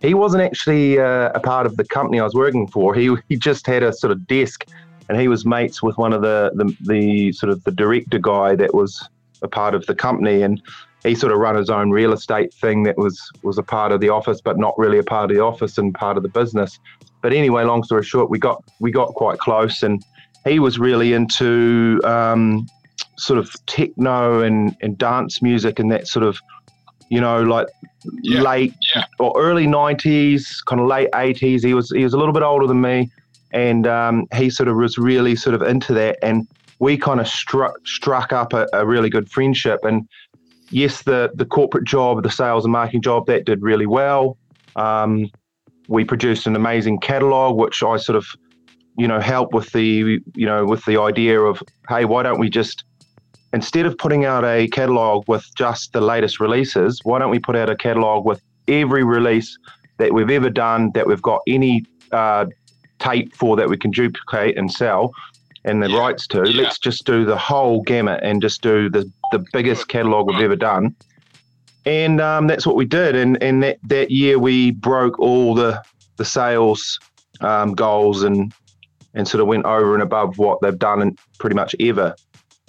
he 0.00 0.14
wasn't 0.14 0.42
actually 0.42 0.98
uh, 0.98 1.30
a 1.34 1.40
part 1.40 1.66
of 1.66 1.76
the 1.76 1.84
company 1.84 2.20
I 2.20 2.24
was 2.24 2.34
working 2.34 2.66
for. 2.68 2.94
He 2.94 3.14
he 3.28 3.36
just 3.36 3.66
had 3.66 3.82
a 3.82 3.92
sort 3.92 4.12
of 4.12 4.26
desk, 4.26 4.66
and 5.08 5.20
he 5.20 5.28
was 5.28 5.44
mates 5.44 5.82
with 5.82 5.98
one 5.98 6.12
of 6.12 6.22
the 6.22 6.50
the, 6.54 6.76
the 6.86 7.32
sort 7.32 7.50
of 7.50 7.62
the 7.64 7.72
director 7.72 8.18
guy 8.18 8.54
that 8.56 8.74
was 8.74 9.08
a 9.42 9.48
part 9.48 9.74
of 9.74 9.86
the 9.86 9.94
company, 9.94 10.42
and 10.42 10.62
he 11.04 11.14
sort 11.14 11.32
of 11.32 11.38
run 11.38 11.56
his 11.56 11.70
own 11.70 11.90
real 11.90 12.12
estate 12.12 12.52
thing 12.54 12.84
that 12.84 12.96
was 12.96 13.30
was 13.42 13.58
a 13.58 13.62
part 13.62 13.92
of 13.92 14.00
the 14.00 14.08
office, 14.08 14.40
but 14.40 14.58
not 14.58 14.78
really 14.78 14.98
a 14.98 15.04
part 15.04 15.30
of 15.30 15.36
the 15.36 15.42
office 15.42 15.78
and 15.78 15.94
part 15.94 16.16
of 16.16 16.22
the 16.22 16.28
business. 16.28 16.78
But 17.20 17.32
anyway, 17.32 17.64
long 17.64 17.82
story 17.82 18.04
short, 18.04 18.30
we 18.30 18.38
got 18.38 18.62
we 18.80 18.90
got 18.90 19.14
quite 19.14 19.38
close, 19.38 19.82
and 19.82 20.04
he 20.44 20.60
was 20.60 20.78
really 20.78 21.12
into 21.12 22.00
um, 22.04 22.66
sort 23.16 23.38
of 23.38 23.54
techno 23.66 24.42
and, 24.42 24.76
and 24.80 24.96
dance 24.96 25.42
music 25.42 25.78
and 25.78 25.90
that 25.90 26.06
sort 26.06 26.24
of 26.24 26.38
you 27.10 27.20
know, 27.20 27.42
like 27.42 27.66
Yeah, 28.22 28.42
late 28.42 28.74
yeah. 28.94 29.04
or 29.18 29.32
early 29.36 29.66
'90s, 29.66 30.64
kind 30.66 30.80
of 30.80 30.86
late 30.86 31.10
'80s. 31.12 31.64
He 31.64 31.74
was 31.74 31.90
he 31.90 32.04
was 32.04 32.14
a 32.14 32.18
little 32.18 32.34
bit 32.34 32.42
older 32.42 32.66
than 32.66 32.80
me, 32.80 33.10
and 33.52 33.86
um, 33.86 34.26
he 34.34 34.50
sort 34.50 34.68
of 34.68 34.76
was 34.76 34.98
really 34.98 35.36
sort 35.36 35.54
of 35.54 35.62
into 35.62 35.92
that, 35.94 36.18
and 36.22 36.46
we 36.78 36.96
kind 36.96 37.20
of 37.20 37.28
struck 37.28 37.74
struck 37.86 38.32
up 38.32 38.52
a, 38.52 38.66
a 38.72 38.86
really 38.86 39.10
good 39.10 39.30
friendship. 39.30 39.80
And 39.84 40.08
yes, 40.70 41.02
the 41.02 41.30
the 41.34 41.44
corporate 41.44 41.84
job, 41.84 42.22
the 42.22 42.30
sales 42.30 42.64
and 42.64 42.72
marketing 42.72 43.02
job, 43.02 43.26
that 43.26 43.44
did 43.46 43.62
really 43.62 43.86
well. 43.86 44.36
Um, 44.76 45.30
we 45.88 46.04
produced 46.04 46.46
an 46.46 46.54
amazing 46.54 47.00
catalog, 47.00 47.56
which 47.56 47.82
I 47.82 47.96
sort 47.96 48.16
of, 48.16 48.26
you 48.98 49.08
know, 49.08 49.20
helped 49.20 49.54
with 49.54 49.72
the, 49.72 50.20
you 50.34 50.46
know, 50.46 50.66
with 50.66 50.84
the 50.84 51.00
idea 51.00 51.40
of, 51.40 51.62
hey, 51.88 52.04
why 52.04 52.22
don't 52.22 52.38
we 52.38 52.50
just, 52.50 52.84
instead 53.52 53.86
of 53.86 53.96
putting 53.98 54.24
out 54.24 54.44
a 54.44 54.68
catalog 54.68 55.24
with 55.28 55.44
just 55.56 55.92
the 55.92 56.00
latest 56.00 56.40
releases, 56.40 57.00
why 57.04 57.18
don't 57.18 57.30
we 57.30 57.38
put 57.38 57.56
out 57.56 57.70
a 57.70 57.76
catalog 57.76 58.24
with 58.24 58.42
every 58.66 59.04
release 59.04 59.56
that 59.98 60.12
we've 60.12 60.30
ever 60.30 60.50
done 60.50 60.90
that 60.94 61.06
we've 61.06 61.22
got 61.22 61.40
any 61.46 61.84
uh, 62.12 62.46
tape 62.98 63.34
for 63.34 63.56
that 63.56 63.68
we 63.68 63.76
can 63.76 63.90
duplicate 63.90 64.56
and 64.56 64.70
sell 64.70 65.12
and 65.64 65.82
the 65.82 65.88
Yeah, 65.88 65.98
rights 65.98 66.26
to. 66.28 66.48
yeah. 66.48 66.62
Let's 66.62 66.78
just 66.78 67.04
do 67.04 67.24
the 67.24 67.36
whole 67.36 67.82
gamut 67.82 68.20
and 68.22 68.40
just 68.40 68.62
do 68.62 68.88
the, 68.88 69.10
the 69.32 69.44
biggest 69.52 69.88
catalog 69.88 70.28
we've 70.28 70.40
ever 70.40 70.56
done. 70.56 70.94
And 71.84 72.20
um, 72.20 72.46
that's 72.46 72.66
what 72.66 72.76
we 72.76 72.84
did. 72.84 73.16
And, 73.16 73.42
and 73.42 73.62
that, 73.62 73.78
that 73.84 74.10
year 74.10 74.38
we 74.38 74.72
broke 74.72 75.18
all 75.18 75.54
the, 75.54 75.82
the 76.16 76.24
sales 76.24 76.98
um, 77.40 77.74
goals 77.74 78.22
and, 78.22 78.52
and 79.14 79.26
sort 79.26 79.40
of 79.40 79.46
went 79.46 79.64
over 79.64 79.94
and 79.94 80.02
above 80.02 80.38
what 80.38 80.60
they've 80.60 80.78
done 80.78 81.00
in 81.02 81.16
pretty 81.38 81.56
much 81.56 81.74
ever. 81.80 82.14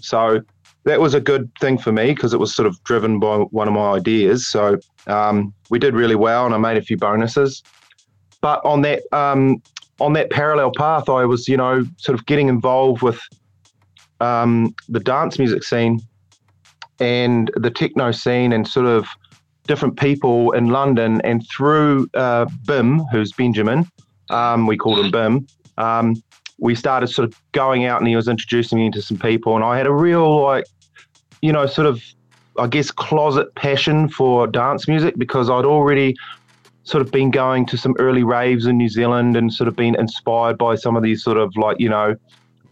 So 0.02 0.42
that 0.86 1.00
was 1.00 1.14
a 1.14 1.20
good 1.20 1.52
thing 1.60 1.78
for 1.78 1.92
me 1.92 2.14
because 2.14 2.34
it 2.34 2.40
was 2.40 2.56
sort 2.56 2.66
of 2.66 2.82
driven 2.84 3.20
by 3.20 3.38
one 3.38 3.68
of 3.68 3.74
my 3.74 3.92
ideas. 3.92 4.48
So 4.48 4.78
um, 5.08 5.54
we 5.70 5.80
did 5.80 5.94
really 5.94 6.16
well, 6.16 6.46
and 6.46 6.56
I 6.56 6.58
made 6.58 6.78
a 6.78 6.82
few 6.82 6.98
bonuses. 6.98 7.64
But 8.42 8.64
on 8.64 8.82
that 8.84 9.04
um, 9.12 9.62
on 10.00 10.14
that 10.14 10.30
parallel 10.30 10.72
path, 10.72 11.10
I 11.10 11.26
was 11.26 11.48
you 11.48 11.58
know 11.58 11.86
sort 11.98 12.18
of 12.18 12.26
getting 12.26 12.48
involved 12.48 13.02
with 13.02 13.20
um, 14.22 14.74
the 14.88 15.00
dance 15.00 15.38
music 15.38 15.64
scene 15.64 16.00
and 17.00 17.52
the 17.56 17.72
techno 17.72 18.12
scene, 18.12 18.54
and 18.54 18.68
sort 18.68 18.86
of 18.86 19.08
different 19.68 20.00
people 20.00 20.52
in 20.52 20.68
London. 20.70 21.22
And 21.22 21.46
through 21.50 22.08
uh, 22.14 22.46
Bim, 22.66 23.00
who's 23.12 23.34
Benjamin, 23.34 23.86
um, 24.30 24.66
we 24.66 24.78
called 24.78 25.00
him 25.00 25.12
Bim. 25.12 25.48
We 26.60 26.76
started 26.76 27.08
sort 27.08 27.28
of 27.28 27.40
going 27.52 27.86
out, 27.86 28.00
and 28.00 28.08
he 28.08 28.16
was 28.16 28.28
introducing 28.28 28.80
me 28.80 28.92
to 28.92 29.02
some 29.02 29.18
people, 29.18 29.56
and 29.56 29.64
I 29.64 29.78
had 29.78 29.88
a 29.88 29.94
real 29.94 30.42
like, 30.42 30.66
you 31.42 31.52
know, 31.52 31.66
sort 31.66 31.88
of, 31.88 32.02
I 32.58 32.68
guess, 32.68 32.92
closet 32.92 33.54
passion 33.56 34.10
for 34.10 34.48
dance 34.48 34.88
music 34.88 35.16
because 35.18 35.50
I'd 35.50 35.66
already 35.66 36.16
sort 36.84 37.02
of 37.02 37.12
been 37.12 37.30
going 37.32 37.66
to 37.68 37.78
some 37.78 37.96
early 38.00 38.24
raves 38.24 38.66
in 38.66 38.78
New 38.78 38.90
Zealand 38.90 39.38
and 39.38 39.54
sort 39.54 39.68
of 39.68 39.76
been 39.76 39.96
inspired 39.96 40.58
by 40.58 40.76
some 40.76 40.96
of 40.96 41.04
these 41.04 41.24
sort 41.24 41.38
of 41.38 41.56
like, 41.56 41.80
you 41.80 41.90
know, 41.90 42.16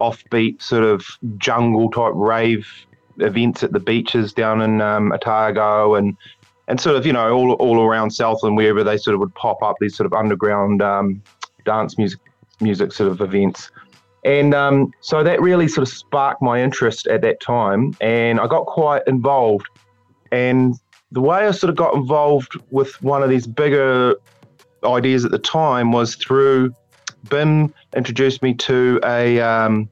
offbeat 0.01 0.61
sort 0.61 0.84
of 0.84 1.05
jungle 1.38 1.89
type 1.89 2.14
rave 2.15 2.68
events 3.19 3.64
at 3.64 3.73
the 3.73 3.80
beaches 3.80 4.34
down 4.34 4.61
in 4.61 4.81
um, 4.81 5.11
Otago 5.11 5.95
and 5.95 6.15
and 6.68 6.80
sort 6.80 6.95
of 6.95 7.05
you 7.05 7.14
know 7.14 7.31
all 7.31 7.53
all 7.53 7.81
around 7.81 8.11
Southland 8.11 8.57
wherever 8.57 8.84
they 8.84 8.97
sort 8.97 9.14
of 9.14 9.19
would 9.19 9.34
pop 9.35 9.61
up 9.64 9.76
these 9.80 9.95
sort 9.95 10.05
of 10.05 10.14
underground 10.14 10.81
um, 10.81 11.22
dance 11.65 11.97
music 11.97 12.19
music 12.61 12.91
sort 12.91 13.11
of 13.11 13.21
events. 13.21 13.71
And 14.25 14.53
um, 14.53 14.91
so 14.99 15.23
that 15.23 15.41
really 15.41 15.67
sort 15.67 15.88
of 15.88 15.93
sparked 15.93 16.41
my 16.41 16.61
interest 16.61 17.07
at 17.07 17.21
that 17.21 17.39
time, 17.39 17.95
and 18.01 18.39
I 18.39 18.47
got 18.47 18.65
quite 18.65 19.03
involved. 19.07 19.67
And 20.31 20.75
the 21.11 21.21
way 21.21 21.47
I 21.47 21.51
sort 21.51 21.69
of 21.69 21.77
got 21.77 21.93
involved 21.93 22.59
with 22.71 23.01
one 23.01 23.23
of 23.23 23.29
these 23.29 23.47
bigger 23.47 24.15
ideas 24.84 25.23
at 25.23 25.31
the 25.31 25.39
time 25.39 25.91
was 25.91 26.15
through 26.15 26.73
Bim 27.29 27.73
introduced 27.95 28.41
me 28.41 28.53
to 28.55 28.99
a, 29.03 29.39
um, 29.39 29.89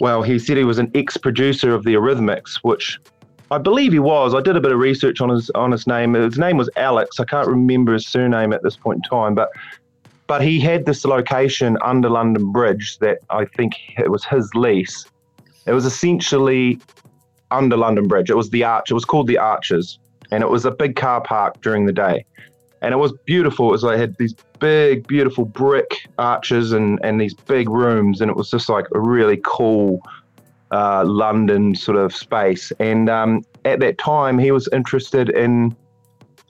well, 0.00 0.22
he 0.22 0.38
said 0.38 0.56
he 0.56 0.64
was 0.64 0.78
an 0.78 0.90
ex 0.94 1.16
producer 1.16 1.74
of 1.74 1.84
the 1.84 1.94
Eurythmics, 1.94 2.56
which 2.62 2.98
I 3.50 3.58
believe 3.58 3.92
he 3.92 3.98
was. 3.98 4.34
I 4.34 4.40
did 4.40 4.56
a 4.56 4.60
bit 4.60 4.72
of 4.72 4.78
research 4.78 5.20
on 5.20 5.28
his 5.28 5.50
on 5.50 5.72
his 5.72 5.86
name. 5.86 6.14
His 6.14 6.38
name 6.38 6.56
was 6.56 6.70
Alex. 6.76 7.18
I 7.18 7.24
can't 7.24 7.48
remember 7.48 7.94
his 7.94 8.06
surname 8.06 8.52
at 8.52 8.62
this 8.62 8.76
point 8.76 9.00
in 9.04 9.10
time, 9.10 9.34
but 9.34 9.50
but 10.30 10.42
he 10.42 10.60
had 10.60 10.86
this 10.86 11.04
location 11.04 11.76
under 11.82 12.08
London 12.08 12.52
Bridge 12.52 12.98
that 12.98 13.18
I 13.30 13.46
think 13.46 13.72
it 13.98 14.12
was 14.12 14.24
his 14.24 14.48
lease. 14.54 15.04
It 15.66 15.72
was 15.72 15.84
essentially 15.84 16.78
under 17.50 17.76
London 17.76 18.06
Bridge. 18.06 18.30
It 18.30 18.36
was 18.36 18.48
the 18.50 18.62
Arch. 18.62 18.92
It 18.92 18.94
was 18.94 19.04
called 19.04 19.26
the 19.26 19.38
Arches, 19.38 19.98
and 20.30 20.44
it 20.44 20.48
was 20.48 20.64
a 20.64 20.70
big 20.70 20.94
car 20.94 21.20
park 21.20 21.60
during 21.62 21.84
the 21.86 21.92
day, 21.92 22.24
and 22.80 22.94
it 22.94 22.98
was 22.98 23.12
beautiful. 23.24 23.70
It 23.70 23.72
was 23.72 23.82
like 23.82 23.96
it 23.96 24.02
had 24.02 24.16
these 24.18 24.36
big, 24.60 25.04
beautiful 25.08 25.46
brick 25.46 25.96
arches 26.16 26.70
and 26.70 27.00
and 27.02 27.20
these 27.20 27.34
big 27.34 27.68
rooms, 27.68 28.20
and 28.20 28.30
it 28.30 28.36
was 28.36 28.48
just 28.52 28.68
like 28.68 28.86
a 28.94 29.00
really 29.00 29.40
cool 29.42 30.00
uh, 30.70 31.02
London 31.04 31.74
sort 31.74 31.98
of 31.98 32.14
space. 32.14 32.72
And 32.78 33.10
um, 33.10 33.44
at 33.64 33.80
that 33.80 33.98
time, 33.98 34.38
he 34.38 34.52
was 34.52 34.68
interested 34.72 35.28
in 35.30 35.74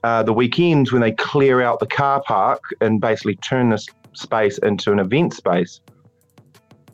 uh, 0.02 0.22
the 0.22 0.32
weekends 0.32 0.92
when 0.92 1.02
they 1.02 1.12
clear 1.12 1.60
out 1.60 1.80
the 1.80 1.86
car 1.86 2.22
park 2.22 2.62
and 2.80 3.00
basically 3.00 3.36
turn 3.36 3.70
this 3.70 3.86
space 4.14 4.58
into 4.58 4.92
an 4.92 4.98
event 4.98 5.34
space. 5.34 5.80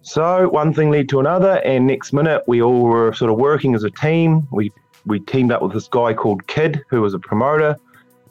So 0.03 0.49
one 0.49 0.73
thing 0.73 0.91
led 0.91 1.09
to 1.11 1.21
another, 1.21 1.61
and 1.65 1.87
next 1.87 2.13
minute 2.13 2.45
we 2.47 2.63
all 2.63 2.85
were 2.85 3.13
sort 3.13 3.31
of 3.31 3.39
working 3.39 3.75
as 3.75 3.83
a 3.83 3.91
team. 3.91 4.47
We 4.53 4.71
we 5.05 5.21
teamed 5.21 5.53
up 5.53 5.63
with 5.63 5.73
this 5.73 5.89
guy 5.89 6.15
called 6.15 6.47
Kid, 6.47 6.83
who 6.91 7.01
was 7.01 7.15
a 7.15 7.19
promoter, 7.19 7.77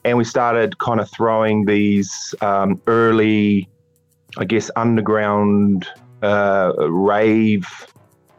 and 0.04 0.18
we 0.18 0.24
started 0.24 0.78
kind 0.80 1.00
of 1.00 1.10
throwing 1.10 1.66
these 1.66 2.36
um, 2.42 2.82
early, 2.88 3.68
I 4.38 4.46
guess, 4.46 4.72
underground 4.76 5.88
uh, 6.22 6.74
rave 6.90 7.66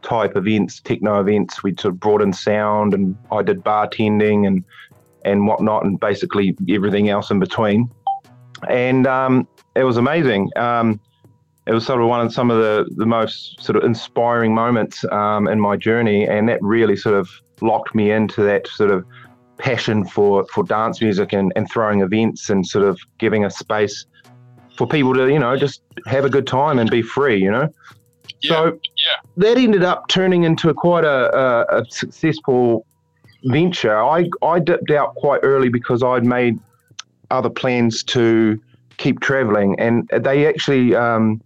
type 0.01 0.35
events, 0.35 0.79
techno 0.79 1.19
events. 1.19 1.61
We 1.61 1.71
sort 1.71 1.93
of 1.93 1.99
brought 1.99 2.21
in 2.21 2.33
sound, 2.33 2.93
and 2.93 3.15
I 3.31 3.43
did 3.43 3.63
bartending 3.63 4.47
and 4.47 4.63
and 5.27 5.47
whatnot, 5.47 5.83
and 5.83 5.99
basically 5.99 6.55
everything 6.69 7.09
else 7.09 7.31
in 7.31 7.39
between. 7.39 7.89
And 8.69 9.05
um, 9.05 9.47
it 9.75 9.83
was 9.83 9.97
amazing. 9.97 10.49
Um, 10.55 10.99
it 11.67 11.73
was 11.73 11.85
sort 11.85 12.01
of 12.01 12.07
one 12.07 12.25
of 12.25 12.33
some 12.33 12.49
of 12.49 12.57
the, 12.57 12.87
the 12.95 13.05
most 13.05 13.61
sort 13.61 13.75
of 13.75 13.83
inspiring 13.83 14.55
moments 14.55 15.03
um, 15.11 15.47
in 15.47 15.59
my 15.59 15.75
journey, 15.75 16.25
and 16.25 16.47
that 16.47 16.61
really 16.61 16.95
sort 16.95 17.15
of 17.15 17.29
locked 17.61 17.93
me 17.93 18.11
into 18.11 18.41
that 18.43 18.67
sort 18.67 18.91
of 18.91 19.05
passion 19.57 20.05
for 20.05 20.45
for 20.53 20.63
dance 20.63 21.01
music 21.01 21.33
and, 21.33 21.51
and 21.55 21.69
throwing 21.69 22.01
events 22.01 22.49
and 22.49 22.65
sort 22.65 22.85
of 22.85 22.99
giving 23.17 23.43
a 23.43 23.49
space 23.49 24.05
for 24.77 24.87
people 24.87 25.13
to 25.13 25.27
you 25.31 25.39
know 25.39 25.57
just 25.57 25.81
have 26.05 26.23
a 26.23 26.29
good 26.29 26.47
time 26.47 26.79
and 26.79 26.89
be 26.89 27.01
free, 27.01 27.37
you 27.37 27.51
know. 27.51 27.67
Yeah, 28.41 28.49
so 28.49 28.65
yeah. 28.65 29.29
that 29.37 29.57
ended 29.57 29.83
up 29.83 30.07
turning 30.09 30.43
into 30.43 30.71
quite 30.73 31.03
a, 31.03 31.35
a, 31.35 31.81
a 31.81 31.85
successful 31.89 32.85
venture. 33.45 33.97
I 33.97 34.29
I 34.43 34.59
dipped 34.59 34.91
out 34.91 35.15
quite 35.15 35.41
early 35.43 35.69
because 35.69 36.03
I'd 36.03 36.25
made 36.25 36.59
other 37.31 37.49
plans 37.49 38.03
to 38.03 38.59
keep 38.97 39.19
traveling, 39.19 39.79
and 39.79 40.07
they 40.09 40.47
actually 40.47 40.95
um, 40.95 41.41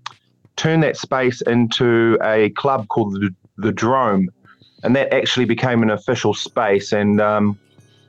turned 0.55 0.83
that 0.83 0.97
space 0.97 1.41
into 1.41 2.17
a 2.23 2.49
club 2.51 2.87
called 2.87 3.13
the, 3.15 3.33
the 3.57 3.71
Drome, 3.71 4.29
and 4.83 4.95
that 4.95 5.13
actually 5.13 5.45
became 5.45 5.83
an 5.83 5.89
official 5.89 6.33
space, 6.33 6.91
and 6.91 7.19
um, 7.19 7.57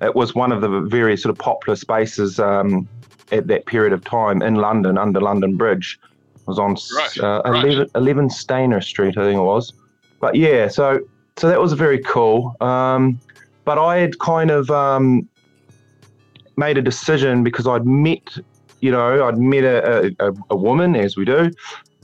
it 0.01 0.15
was 0.15 0.35
one 0.35 0.53
of 0.53 0.61
the 0.61 0.81
very 0.81 1.17
sort 1.17 1.31
of 1.31 1.39
popular 1.39 1.77
spaces 1.77 2.39
um, 2.39 2.89
at 3.31 3.47
that 3.47 3.67
period 3.67 3.93
of 3.93 4.05
time 4.05 4.43
in 4.43 4.57
London, 4.57 4.99
under 4.99 5.21
London 5.21 5.57
Bridge. 5.57 5.99
It 6.37 6.47
was 6.47 6.59
on 6.59 6.77
Right, 6.97 7.19
uh, 7.19 7.43
right. 7.47 7.65
11, 7.65 7.91
11 7.95 8.31
Stainer 8.31 8.81
Street, 8.81 9.17
I 9.17 9.23
think 9.25 9.39
it 9.39 9.43
was. 9.43 9.73
But 10.21 10.35
yeah, 10.35 10.69
so 10.69 11.01
so 11.37 11.49
that 11.49 11.61
was 11.61 11.73
very 11.73 11.99
cool. 12.01 12.55
Um, 12.61 13.19
but 13.65 13.79
I 13.79 13.99
had 13.99 14.19
kind 14.19 14.51
of 14.51 14.71
um, 14.71 15.29
made 16.57 16.79
a 16.79 16.83
decision 16.83 17.43
because 17.43 17.67
I'd 17.67 17.87
met, 17.87 18.37
you 18.81 18.91
know, 18.91 19.27
I'd 19.27 19.39
met 19.39 19.65
a, 19.65 20.15
a, 20.21 20.33
a 20.51 20.57
woman, 20.57 20.97
as 20.97 21.17
we 21.17 21.25
do, 21.25 21.51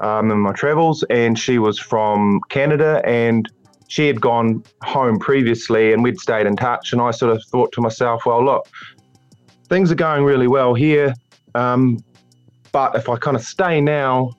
um, 0.01 0.31
in 0.31 0.39
my 0.39 0.53
travels, 0.53 1.05
and 1.11 1.39
she 1.39 1.59
was 1.59 1.79
from 1.79 2.41
Canada, 2.49 3.03
and 3.05 3.51
she 3.89 4.07
had 4.07 4.21
gone 4.21 4.63
home 4.83 5.19
previously, 5.19 5.93
and 5.93 6.03
we'd 6.03 6.19
stayed 6.19 6.47
in 6.47 6.57
touch. 6.57 6.93
And 6.93 7.01
I 7.01 7.11
sort 7.11 7.35
of 7.35 7.43
thought 7.45 7.73
to 7.73 7.81
myself, 7.81 8.27
well, 8.27 8.45
look, 8.45 8.69
things 9.69 9.91
are 9.91 9.97
going 9.97 10.25
really 10.25 10.49
well 10.49 10.75
here, 10.75 11.15
um, 11.55 11.99
but 12.73 12.95
if 12.95 13.09
I 13.09 13.17
kind 13.17 13.37
of 13.37 13.43
stay 13.43 13.81
now, 13.81 14.33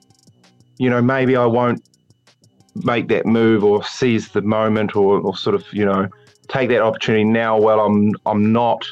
you 0.78 0.88
know, 0.88 1.02
maybe 1.02 1.36
I 1.36 1.44
won't 1.44 1.86
make 2.76 3.08
that 3.08 3.26
move 3.26 3.64
or 3.64 3.84
seize 3.84 4.28
the 4.28 4.40
moment 4.40 4.96
or, 4.96 5.20
or 5.20 5.36
sort 5.36 5.54
of, 5.54 5.64
you 5.72 5.84
know, 5.84 6.08
take 6.50 6.68
that 6.68 6.82
opportunity 6.82 7.24
now 7.24 7.58
while 7.58 7.80
I'm 7.80 8.12
I'm 8.26 8.52
not, 8.52 8.84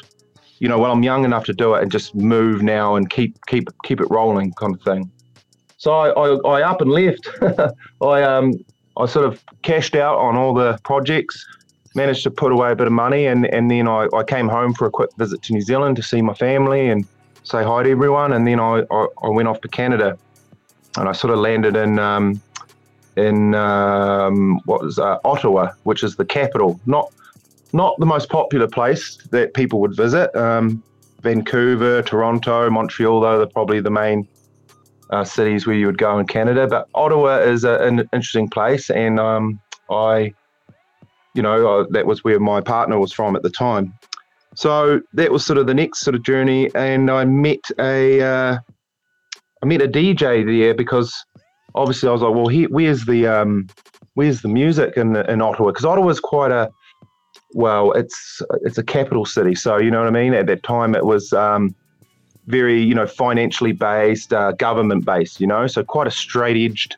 you 0.59 0.67
know, 0.67 0.79
while 0.79 0.91
I'm 0.91 1.03
young 1.03 1.25
enough 1.25 1.45
to 1.45 1.53
do 1.53 1.75
it 1.75 1.83
and 1.83 1.91
just 1.91 2.15
move 2.15 2.63
now 2.63 2.95
and 2.95 3.09
keep 3.09 3.45
keep 3.47 3.69
keep 3.83 4.01
it 4.01 4.07
rolling 4.09 4.53
kind 4.53 4.73
of 4.73 4.81
thing. 4.81 5.11
So 5.77 5.91
I, 5.93 6.09
I, 6.09 6.59
I 6.59 6.69
up 6.69 6.81
and 6.81 6.91
left. 6.91 7.29
I 8.01 8.23
um 8.23 8.53
I 8.97 9.05
sort 9.05 9.25
of 9.25 9.43
cashed 9.61 9.95
out 9.95 10.17
on 10.17 10.35
all 10.35 10.53
the 10.53 10.79
projects, 10.83 11.45
managed 11.95 12.23
to 12.23 12.31
put 12.31 12.51
away 12.51 12.71
a 12.71 12.75
bit 12.75 12.87
of 12.87 12.93
money, 12.93 13.25
and 13.27 13.45
and 13.47 13.69
then 13.69 13.87
I, 13.87 14.07
I 14.13 14.23
came 14.23 14.47
home 14.47 14.73
for 14.73 14.85
a 14.85 14.91
quick 14.91 15.11
visit 15.17 15.41
to 15.43 15.53
New 15.53 15.61
Zealand 15.61 15.95
to 15.97 16.03
see 16.03 16.21
my 16.21 16.33
family 16.33 16.89
and 16.89 17.05
say 17.43 17.63
hi 17.63 17.83
to 17.83 17.91
everyone, 17.91 18.33
and 18.33 18.47
then 18.47 18.59
I 18.59 18.83
I, 18.91 19.07
I 19.23 19.29
went 19.29 19.47
off 19.47 19.61
to 19.61 19.67
Canada, 19.67 20.17
and 20.97 21.09
I 21.09 21.11
sort 21.11 21.33
of 21.33 21.39
landed 21.39 21.75
in. 21.75 21.99
Um, 21.99 22.41
in 23.15 23.53
um, 23.53 24.61
what 24.63 24.81
was 24.81 24.97
uh, 24.97 25.17
Ottawa, 25.25 25.71
which 25.83 26.03
is 26.03 26.15
the 26.15 26.23
capital. 26.23 26.79
Not 26.85 27.11
not 27.73 27.99
the 27.99 28.05
most 28.05 28.29
popular 28.29 28.67
place 28.67 29.17
that 29.31 29.53
people 29.53 29.79
would 29.81 29.95
visit. 29.95 30.35
Um, 30.35 30.83
Vancouver, 31.21 32.01
Toronto, 32.01 32.69
Montreal, 32.69 33.21
though, 33.21 33.41
are 33.41 33.45
probably 33.47 33.79
the 33.81 33.91
main 33.91 34.27
uh, 35.09 35.23
cities 35.23 35.65
where 35.67 35.75
you 35.75 35.85
would 35.85 35.97
go 35.97 36.17
in 36.19 36.27
Canada. 36.27 36.67
But 36.67 36.87
Ottawa 36.95 37.39
is 37.39 37.63
a, 37.63 37.79
an 37.79 37.99
interesting 38.13 38.49
place, 38.49 38.89
and 38.89 39.19
um, 39.19 39.59
I, 39.89 40.33
you 41.33 41.41
know, 41.41 41.81
uh, 41.81 41.85
that 41.91 42.05
was 42.05 42.23
where 42.23 42.39
my 42.39 42.61
partner 42.61 42.99
was 42.99 43.11
from 43.11 43.35
at 43.35 43.43
the 43.43 43.49
time. 43.49 43.93
So 44.55 45.01
that 45.13 45.31
was 45.31 45.45
sort 45.45 45.57
of 45.57 45.67
the 45.67 45.73
next 45.73 45.99
sort 45.99 46.15
of 46.15 46.23
journey, 46.23 46.69
and 46.73 47.11
I 47.11 47.25
met 47.25 47.59
a, 47.79 48.21
uh, 48.21 48.57
I 49.61 49.65
met 49.65 49.81
a 49.81 49.87
DJ 49.87 50.45
there 50.45 50.73
because 50.73 51.13
obviously 51.75 52.09
I 52.09 52.11
was 52.11 52.21
like, 52.21 52.33
well, 52.33 52.47
here, 52.47 52.67
where's 52.69 53.05
the, 53.05 53.27
um, 53.27 53.67
where's 54.13 54.41
the 54.41 54.47
music 54.47 54.95
in 54.97 55.15
in 55.15 55.41
Ottawa? 55.41 55.69
Because 55.69 55.85
Ottawa 55.85 56.09
is 56.09 56.19
quite 56.19 56.51
a 56.51 56.69
well, 57.53 57.91
it's 57.93 58.41
it's 58.61 58.77
a 58.77 58.83
capital 58.83 59.25
city, 59.25 59.55
so 59.55 59.77
you 59.77 59.89
know 59.91 59.99
what 59.99 60.07
I 60.07 60.11
mean. 60.11 60.33
At 60.33 60.45
that 60.47 60.63
time, 60.63 60.95
it 60.95 61.05
was 61.05 61.33
um, 61.33 61.73
very 62.47 62.81
you 62.81 62.93
know 62.93 63.07
financially 63.07 63.71
based, 63.71 64.33
uh, 64.33 64.51
government 64.53 65.05
based, 65.05 65.39
you 65.39 65.47
know, 65.47 65.67
so 65.67 65.83
quite 65.83 66.07
a 66.07 66.11
straight 66.11 66.57
edged 66.57 66.97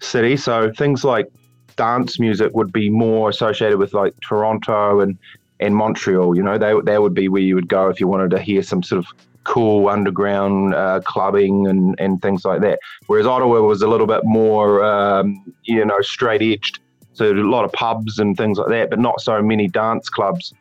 city. 0.00 0.36
So 0.36 0.72
things 0.72 1.04
like 1.04 1.30
dance 1.76 2.18
music 2.20 2.54
would 2.54 2.72
be 2.72 2.90
more 2.90 3.30
associated 3.30 3.78
with 3.78 3.94
like 3.94 4.14
Toronto 4.20 5.00
and 5.00 5.18
and 5.60 5.76
Montreal. 5.76 6.36
You 6.36 6.42
know, 6.42 6.58
they 6.58 6.74
they 6.84 6.98
would 6.98 7.14
be 7.14 7.28
where 7.28 7.42
you 7.42 7.54
would 7.54 7.68
go 7.68 7.88
if 7.88 8.00
you 8.00 8.08
wanted 8.08 8.30
to 8.30 8.40
hear 8.40 8.62
some 8.62 8.82
sort 8.82 9.04
of 9.04 9.06
cool 9.44 9.88
underground 9.88 10.74
uh, 10.74 11.00
clubbing 11.04 11.66
and 11.66 11.98
and 11.98 12.20
things 12.22 12.44
like 12.44 12.60
that. 12.60 12.78
Whereas 13.06 13.26
Ottawa 13.26 13.60
was 13.60 13.82
a 13.82 13.88
little 13.88 14.06
bit 14.06 14.24
more 14.24 14.84
um, 14.84 15.54
you 15.64 15.84
know 15.84 16.00
straight 16.02 16.42
edged 16.42 16.80
so 17.12 17.32
a 17.32 17.34
lot 17.34 17.64
of 17.64 17.72
pubs 17.72 18.18
and 18.18 18.36
things 18.36 18.58
like 18.58 18.68
that, 18.68 18.90
but 18.90 18.98
not 18.98 19.20
so 19.20 19.42
many 19.42 19.68
dance 19.68 20.08
clubs. 20.08 20.52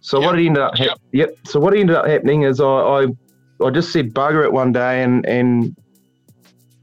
So 0.00 0.20
yep. 0.20 0.26
what 0.26 0.38
ended 0.38 0.58
up 0.58 0.76
ha- 0.76 0.84
yep. 0.84 0.98
yep. 1.12 1.36
So 1.46 1.60
what 1.60 1.74
ended 1.74 1.96
up 1.96 2.06
happening 2.06 2.42
is 2.42 2.60
I, 2.60 2.66
I 2.66 3.06
I 3.64 3.70
just 3.70 3.92
said 3.92 4.12
bugger 4.12 4.44
it 4.44 4.52
one 4.52 4.72
day 4.72 5.02
and 5.02 5.24
and 5.26 5.76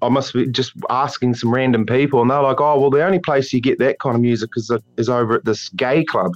I 0.02 0.08
must 0.08 0.34
be 0.34 0.48
just 0.48 0.72
asking 0.90 1.36
some 1.36 1.54
random 1.54 1.86
people 1.86 2.22
and 2.22 2.32
they're 2.32 2.42
like, 2.42 2.62
oh 2.62 2.80
well, 2.80 2.90
the 2.90 3.04
only 3.06 3.20
place 3.20 3.52
you 3.52 3.60
get 3.60 3.80
that 3.80 4.00
kind 4.00 4.16
of 4.16 4.22
music 4.22 4.50
is 4.56 4.72
is 4.98 5.10
over 5.10 5.36
at 5.36 5.46
this 5.46 5.70
gay 5.70 6.04
club. 6.04 6.36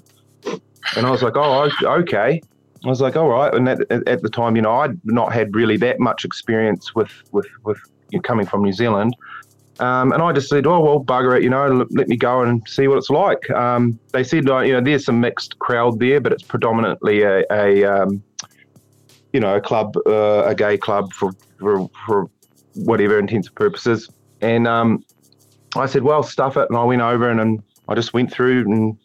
And 0.97 1.05
I 1.05 1.09
was 1.09 1.23
like, 1.23 1.37
oh 1.37 1.69
okay. 1.81 2.41
I 2.85 2.89
was 2.89 2.99
like, 2.99 3.15
all 3.15 3.29
right. 3.29 3.53
And 3.53 3.69
at, 3.69 3.79
at 3.89 4.21
the 4.21 4.29
time, 4.29 4.57
you 4.57 4.61
know, 4.61 4.73
I'd 4.73 4.99
not 5.05 5.31
had 5.31 5.55
really 5.55 5.77
that 5.77 5.99
much 5.99 6.25
experience 6.25 6.93
with 6.93 7.11
with 7.31 7.47
with 7.63 7.77
you 8.11 8.17
know, 8.17 8.21
coming 8.21 8.45
from 8.45 8.61
New 8.61 8.73
Zealand. 8.73 9.15
Um, 9.79 10.11
and 10.11 10.21
I 10.21 10.31
just 10.31 10.49
said, 10.49 10.67
oh, 10.67 10.79
well, 10.79 11.03
bugger 11.03 11.35
it, 11.35 11.43
you 11.43 11.49
know, 11.49 11.85
let 11.89 12.07
me 12.07 12.15
go 12.15 12.41
and 12.41 12.61
see 12.67 12.87
what 12.87 12.97
it's 12.97 13.09
like. 13.09 13.49
Um, 13.49 13.99
they 14.11 14.23
said, 14.23 14.47
uh, 14.47 14.59
you 14.59 14.73
know, 14.73 14.81
there's 14.81 15.05
some 15.05 15.19
mixed 15.19 15.57
crowd 15.59 15.99
there, 15.99 16.21
but 16.21 16.31
it's 16.31 16.43
predominantly 16.43 17.23
a, 17.23 17.43
a 17.51 17.83
um, 17.83 18.23
you 19.33 19.39
know, 19.39 19.55
a 19.55 19.61
club, 19.61 19.97
uh, 20.05 20.43
a 20.45 20.53
gay 20.53 20.77
club 20.77 21.11
for, 21.11 21.31
for, 21.59 21.89
for 22.05 22.29
whatever 22.75 23.17
intents 23.17 23.47
and 23.47 23.55
purposes. 23.55 24.09
And 24.41 24.67
um, 24.67 25.03
I 25.75 25.87
said, 25.87 26.03
well, 26.03 26.21
stuff 26.21 26.55
it. 26.55 26.67
And 26.69 26.77
I 26.77 26.83
went 26.83 27.01
over 27.01 27.29
and, 27.29 27.39
and 27.39 27.63
I 27.87 27.95
just 27.95 28.13
went 28.13 28.31
through 28.31 28.61
and 28.71 28.97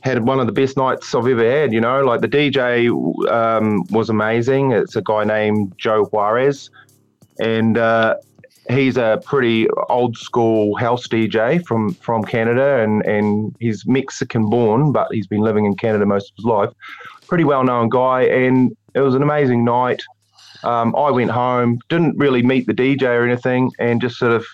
had 0.00 0.24
one 0.26 0.40
of 0.40 0.46
the 0.46 0.52
best 0.52 0.76
nights 0.76 1.14
I've 1.14 1.26
ever 1.26 1.48
had, 1.48 1.72
you 1.72 1.80
know, 1.80 2.04
like 2.04 2.20
the 2.22 2.28
DJ 2.28 2.88
um, 3.30 3.84
was 3.90 4.10
amazing. 4.10 4.72
It's 4.72 4.96
a 4.96 5.02
guy 5.02 5.24
named 5.24 5.74
Joe 5.78 6.04
Juarez. 6.06 6.70
And, 7.38 7.78
uh, 7.78 8.16
he's 8.68 8.96
a 8.96 9.20
pretty 9.24 9.68
old 9.88 10.16
school 10.16 10.76
house 10.76 11.06
DJ 11.06 11.64
from 11.64 11.94
from 11.94 12.24
Canada, 12.24 12.82
and 12.82 13.04
and 13.06 13.54
he's 13.60 13.86
Mexican 13.86 14.48
born, 14.48 14.92
but 14.92 15.08
he's 15.12 15.26
been 15.26 15.40
living 15.40 15.64
in 15.64 15.74
Canada 15.76 16.06
most 16.06 16.30
of 16.30 16.36
his 16.36 16.44
life. 16.44 16.70
Pretty 17.26 17.44
well 17.44 17.64
known 17.64 17.88
guy, 17.88 18.22
and 18.22 18.76
it 18.94 19.00
was 19.00 19.14
an 19.14 19.22
amazing 19.22 19.64
night. 19.64 20.02
Um, 20.64 20.94
I 20.96 21.10
went 21.10 21.30
home, 21.30 21.78
didn't 21.88 22.16
really 22.16 22.42
meet 22.42 22.66
the 22.66 22.74
DJ 22.74 23.02
or 23.02 23.24
anything, 23.24 23.70
and 23.78 24.00
just 24.00 24.16
sort 24.16 24.32
of, 24.32 24.44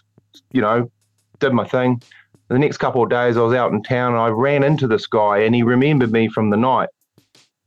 you 0.51 0.61
know, 0.61 0.91
did 1.39 1.53
my 1.53 1.67
thing. 1.67 2.03
The 2.49 2.59
next 2.59 2.79
couple 2.79 3.03
of 3.03 3.09
days, 3.09 3.37
I 3.37 3.41
was 3.41 3.55
out 3.55 3.73
in 3.73 3.83
town, 3.83 4.13
and 4.13 4.21
I 4.21 4.29
ran 4.29 4.63
into 4.63 4.87
this 4.87 5.07
guy, 5.07 5.39
and 5.39 5.55
he 5.55 5.63
remembered 5.63 6.13
me 6.13 6.29
from 6.29 6.51
the 6.51 6.57
night. 6.57 6.89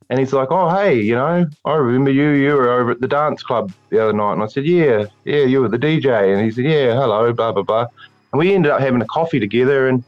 And 0.08 0.18
he's 0.20 0.32
like, 0.32 0.48
"Oh, 0.50 0.68
hey, 0.68 1.00
you 1.00 1.14
know, 1.14 1.46
I 1.64 1.74
remember 1.74 2.10
you. 2.10 2.30
You 2.30 2.54
were 2.54 2.70
over 2.70 2.92
at 2.92 3.00
the 3.00 3.08
dance 3.08 3.42
club 3.42 3.72
the 3.90 4.02
other 4.02 4.12
night." 4.12 4.34
And 4.34 4.42
I 4.42 4.46
said, 4.46 4.64
"Yeah, 4.64 5.06
yeah, 5.24 5.44
you 5.44 5.60
were 5.60 5.68
the 5.68 5.78
DJ." 5.78 6.32
And 6.32 6.44
he 6.44 6.50
said, 6.50 6.64
"Yeah, 6.64 6.94
hello, 6.94 7.32
blah 7.32 7.52
blah 7.52 7.62
blah." 7.62 7.86
And 8.32 8.38
we 8.38 8.54
ended 8.54 8.70
up 8.70 8.80
having 8.80 9.02
a 9.02 9.06
coffee 9.06 9.40
together. 9.40 9.88
And 9.88 10.04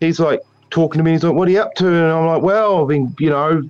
he's 0.00 0.18
like 0.18 0.40
talking 0.70 0.98
to 0.98 1.04
me. 1.04 1.12
He's 1.12 1.24
like, 1.24 1.34
"What 1.34 1.46
are 1.48 1.50
you 1.50 1.60
up 1.60 1.74
to?" 1.74 1.86
And 1.86 2.10
I'm 2.10 2.26
like, 2.26 2.42
"Well, 2.42 2.82
I've 2.82 2.88
been, 2.88 3.14
you 3.18 3.28
know, 3.28 3.62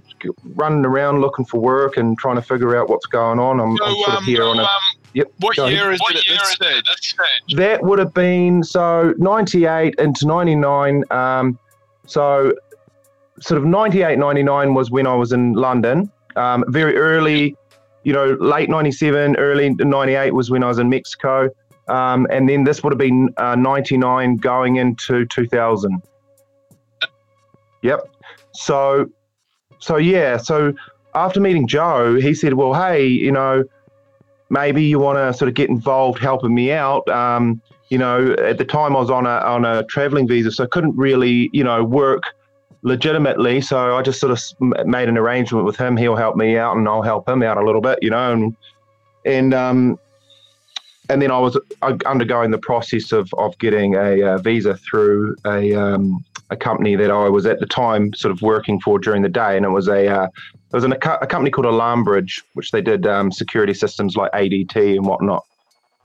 running 0.55 0.85
around 0.85 1.20
looking 1.20 1.44
for 1.44 1.60
work 1.60 1.97
and 1.97 2.16
trying 2.19 2.36
to 2.36 2.43
figure 2.43 2.77
out 2.77 2.89
what's 2.89 3.06
going 3.06 3.40
on. 3.40 3.60
I'm, 3.60 3.77
so, 3.78 3.85
I'm 3.85 3.94
sort 3.94 4.09
um, 4.10 4.16
of 4.19 4.24
here 4.24 4.44
on 4.44 4.59
a." 4.60 4.62
Um, 4.62 4.69
yep. 5.12 5.27
What 5.40 5.56
year 5.56 5.90
is 5.90 6.01
what 6.01 6.14
it 6.14 6.19
at 6.19 6.39
this 6.39 6.52
stage? 6.52 6.85
stage? 6.98 7.56
That 7.56 7.82
would 7.82 7.98
have 7.98 8.14
been 8.14 8.62
so 8.62 9.12
98 9.19 9.97
into 9.98 10.27
99. 10.27 11.02
Um, 11.10 11.59
so 12.06 12.55
sort 13.43 13.59
of 13.59 13.64
98, 13.64 14.19
99 14.19 14.74
was 14.74 14.90
when 14.90 15.06
I 15.06 15.14
was 15.14 15.32
in 15.32 15.52
London. 15.55 16.10
Um, 16.36 16.64
very 16.69 16.97
early, 16.97 17.56
you 18.05 18.12
know, 18.12 18.36
late 18.40 18.70
97, 18.70 19.36
early 19.36 19.70
98 19.70 20.32
was 20.32 20.51
when 20.51 20.62
I 20.62 20.69
was 20.69 20.78
in 20.78 20.89
Mexico. 20.89 21.48
Um, 21.89 22.27
and 22.31 22.48
then 22.48 22.64
this 22.64 22.82
would 22.82 22.93
have 22.93 22.98
been 22.98 23.35
uh, 23.36 23.56
99 23.56 24.36
going 24.36 24.77
into 24.77 25.27
2000. 25.27 26.01
Yep. 27.82 28.01
So, 28.55 29.06
so 29.81 29.97
yeah. 29.97 30.36
So 30.36 30.73
after 31.14 31.40
meeting 31.40 31.66
Joe, 31.66 32.14
he 32.14 32.35
said, 32.35 32.55
well, 32.55 32.74
hey, 32.74 33.06
you 33.06 33.32
know, 33.32 33.64
maybe 34.51 34.85
you 34.85 35.01
want 35.01 35.19
to 35.19 35.36
sort 35.36 35.48
of 35.48 35.55
get 35.55 35.69
involved 35.69 36.20
helping 36.20 36.55
me 36.55 36.70
out. 36.70 37.09
Um, 37.09 37.60
you 37.89 37.98
know, 37.98 38.35
at 38.35 38.59
the 38.59 38.64
time 38.64 38.94
I 38.94 39.01
was 39.01 39.10
on 39.10 39.27
a, 39.27 39.39
on 39.40 39.64
a 39.64 39.85
traveling 39.85 40.28
visa, 40.28 40.52
so 40.52 40.64
I 40.64 40.66
couldn't 40.69 40.97
really, 40.97 41.51
you 41.52 41.64
know, 41.64 41.82
work– 41.82 42.23
legitimately. 42.83 43.61
So 43.61 43.97
I 43.97 44.03
just 44.03 44.21
sort 44.21 44.33
of 44.33 44.87
made 44.87 45.09
an 45.09 45.17
arrangement 45.17 45.65
with 45.65 45.77
him. 45.77 45.97
He'll 45.97 46.17
help 46.17 46.37
me 46.37 46.57
out, 46.57 46.77
and 46.77 46.89
I'll 46.89 47.03
help 47.03 47.29
him 47.29 47.43
out 47.43 47.57
a 47.57 47.65
little 47.65 47.81
bit, 47.81 47.99
you 48.03 48.11
know. 48.11 48.33
And 48.33 48.57
and 49.25 49.55
um, 49.55 49.99
and 51.09 51.21
then 51.21 51.31
I 51.31 51.39
was 51.39 51.59
undergoing 52.07 52.51
the 52.51 52.59
process 52.59 53.13
of 53.13 53.33
of 53.35 53.57
getting 53.59 53.95
a, 53.95 54.21
a 54.21 54.39
visa 54.39 54.77
through 54.77 55.37
a 55.45 55.75
um, 55.75 56.25
a 56.51 56.57
company 56.57 56.97
that 56.97 57.11
I 57.11 57.29
was 57.29 57.47
at 57.47 57.61
the 57.61 57.67
time 57.67 58.13
sort 58.15 58.33
of 58.33 58.43
working 58.43 58.81
for 58.81 58.99
during 58.99 59.23
the 59.23 59.29
day, 59.29 59.57
and 59.57 59.65
it 59.65 59.71
was 59.71 59.89
a 59.89 60.09
uh, 60.09 60.25
it 60.25 60.77
was 60.77 60.85
an, 60.85 60.93
a, 60.93 60.99
company 60.99 61.51
called 61.51 61.67
Alarm 61.67 62.05
Bridge, 62.05 62.43
which 62.55 62.71
they 62.71 62.81
did 62.81 63.07
um, 63.07 63.31
security 63.31 63.75
systems 63.75 64.17
like 64.17 64.33
ADT 64.33 64.97
and 64.97 65.07
whatnot. 65.07 65.45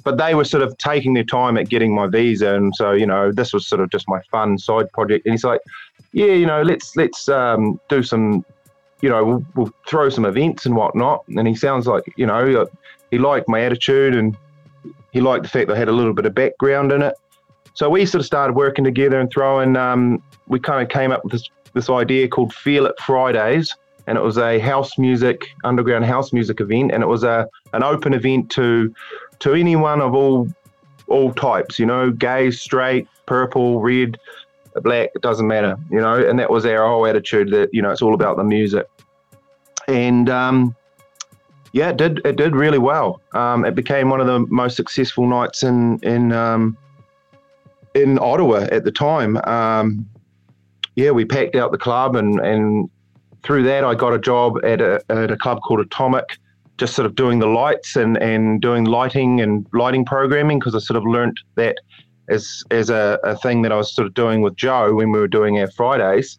But 0.03 0.17
they 0.17 0.35
were 0.35 0.45
sort 0.45 0.63
of 0.63 0.77
taking 0.77 1.13
their 1.13 1.23
time 1.23 1.57
at 1.57 1.69
getting 1.69 1.93
my 1.93 2.07
visa, 2.07 2.55
and 2.55 2.73
so 2.75 2.91
you 2.91 3.05
know 3.05 3.31
this 3.31 3.53
was 3.53 3.67
sort 3.67 3.81
of 3.81 3.91
just 3.91 4.05
my 4.07 4.21
fun 4.31 4.57
side 4.57 4.91
project. 4.91 5.25
And 5.25 5.33
he's 5.33 5.43
like, 5.43 5.61
yeah, 6.11 6.33
you 6.33 6.45
know, 6.45 6.61
let's 6.61 6.95
let's 6.95 7.29
um, 7.29 7.79
do 7.89 8.01
some, 8.03 8.45
you 9.01 9.09
know, 9.09 9.23
we'll, 9.23 9.45
we'll, 9.55 9.73
throw 9.87 10.09
some 10.09 10.25
events 10.25 10.65
and 10.65 10.75
whatnot. 10.75 11.23
And 11.27 11.47
he 11.47 11.55
sounds 11.55 11.87
like, 11.87 12.03
you 12.15 12.25
know, 12.25 12.67
he 13.11 13.17
liked 13.17 13.47
my 13.47 13.61
attitude 13.61 14.15
and 14.15 14.37
he 15.11 15.21
liked 15.21 15.43
the 15.43 15.49
fact 15.49 15.67
that 15.67 15.75
I 15.75 15.79
had 15.79 15.87
a 15.87 15.93
little 15.93 16.13
bit 16.13 16.25
of 16.25 16.33
background 16.33 16.91
in 16.91 17.01
it. 17.01 17.15
So 17.73 17.89
we 17.89 18.05
sort 18.05 18.21
of 18.21 18.25
started 18.25 18.55
working 18.55 18.83
together 18.83 19.19
and 19.19 19.31
throwing. 19.31 19.75
Um, 19.75 20.21
we 20.47 20.59
kind 20.59 20.81
of 20.81 20.89
came 20.89 21.11
up 21.11 21.23
with 21.23 21.33
this 21.33 21.49
this 21.73 21.89
idea 21.89 22.27
called 22.27 22.53
Feel 22.53 22.87
It 22.87 22.99
Fridays, 22.99 23.75
and 24.07 24.17
it 24.17 24.21
was 24.21 24.37
a 24.37 24.57
house 24.59 24.97
music 24.97 25.45
underground 25.63 26.05
house 26.05 26.33
music 26.33 26.59
event, 26.59 26.91
and 26.91 27.03
it 27.03 27.07
was 27.07 27.23
a 27.23 27.47
an 27.73 27.83
open 27.83 28.13
event 28.13 28.49
to 28.51 28.93
to 29.39 29.53
anyone 29.53 30.01
of 30.01 30.15
all 30.15 30.47
all 31.07 31.31
types. 31.33 31.77
You 31.77 31.85
know, 31.85 32.09
gay, 32.09 32.49
straight, 32.49 33.07
purple, 33.27 33.79
red 33.79 34.17
black, 34.81 35.09
it 35.15 35.21
doesn't 35.21 35.47
matter, 35.47 35.77
you 35.89 35.99
know. 35.99 36.15
And 36.15 36.39
that 36.39 36.49
was 36.49 36.65
our 36.65 36.87
whole 36.87 37.05
attitude 37.05 37.51
that 37.51 37.73
you 37.73 37.81
know 37.81 37.91
it's 37.91 38.01
all 38.01 38.13
about 38.13 38.37
the 38.37 38.43
music. 38.43 38.87
And 39.87 40.29
um, 40.29 40.75
yeah, 41.71 41.89
it 41.89 41.97
did 41.97 42.25
it 42.25 42.35
did 42.35 42.55
really 42.55 42.77
well. 42.79 43.21
Um, 43.33 43.65
it 43.65 43.75
became 43.75 44.09
one 44.09 44.19
of 44.19 44.27
the 44.27 44.39
most 44.39 44.75
successful 44.75 45.27
nights 45.27 45.63
in 45.63 45.99
in 46.03 46.31
um, 46.31 46.77
in 47.93 48.19
Ottawa 48.19 48.67
at 48.71 48.83
the 48.83 48.91
time. 48.91 49.37
Um, 49.37 50.07
yeah, 50.95 51.11
we 51.11 51.25
packed 51.25 51.55
out 51.55 51.71
the 51.71 51.77
club, 51.77 52.15
and 52.15 52.39
and 52.39 52.89
through 53.43 53.63
that, 53.63 53.83
I 53.83 53.95
got 53.95 54.13
a 54.13 54.19
job 54.19 54.57
at 54.63 54.81
a 54.81 55.03
at 55.09 55.31
a 55.31 55.37
club 55.37 55.61
called 55.61 55.79
Atomic, 55.79 56.37
just 56.77 56.95
sort 56.95 57.05
of 57.05 57.15
doing 57.15 57.39
the 57.39 57.47
lights 57.47 57.95
and 57.95 58.17
and 58.21 58.61
doing 58.61 58.85
lighting 58.85 59.41
and 59.41 59.65
lighting 59.73 60.05
programming 60.05 60.59
because 60.59 60.75
I 60.75 60.79
sort 60.79 60.97
of 60.97 61.05
learnt 61.05 61.39
that 61.55 61.77
as 62.29 62.63
as 62.71 62.89
a, 62.89 63.19
a 63.23 63.35
thing 63.37 63.61
that 63.63 63.71
I 63.71 63.77
was 63.77 63.93
sort 63.93 64.07
of 64.07 64.13
doing 64.13 64.41
with 64.41 64.55
Joe 64.55 64.93
when 64.93 65.11
we 65.11 65.19
were 65.19 65.27
doing 65.27 65.59
our 65.59 65.69
Fridays. 65.71 66.37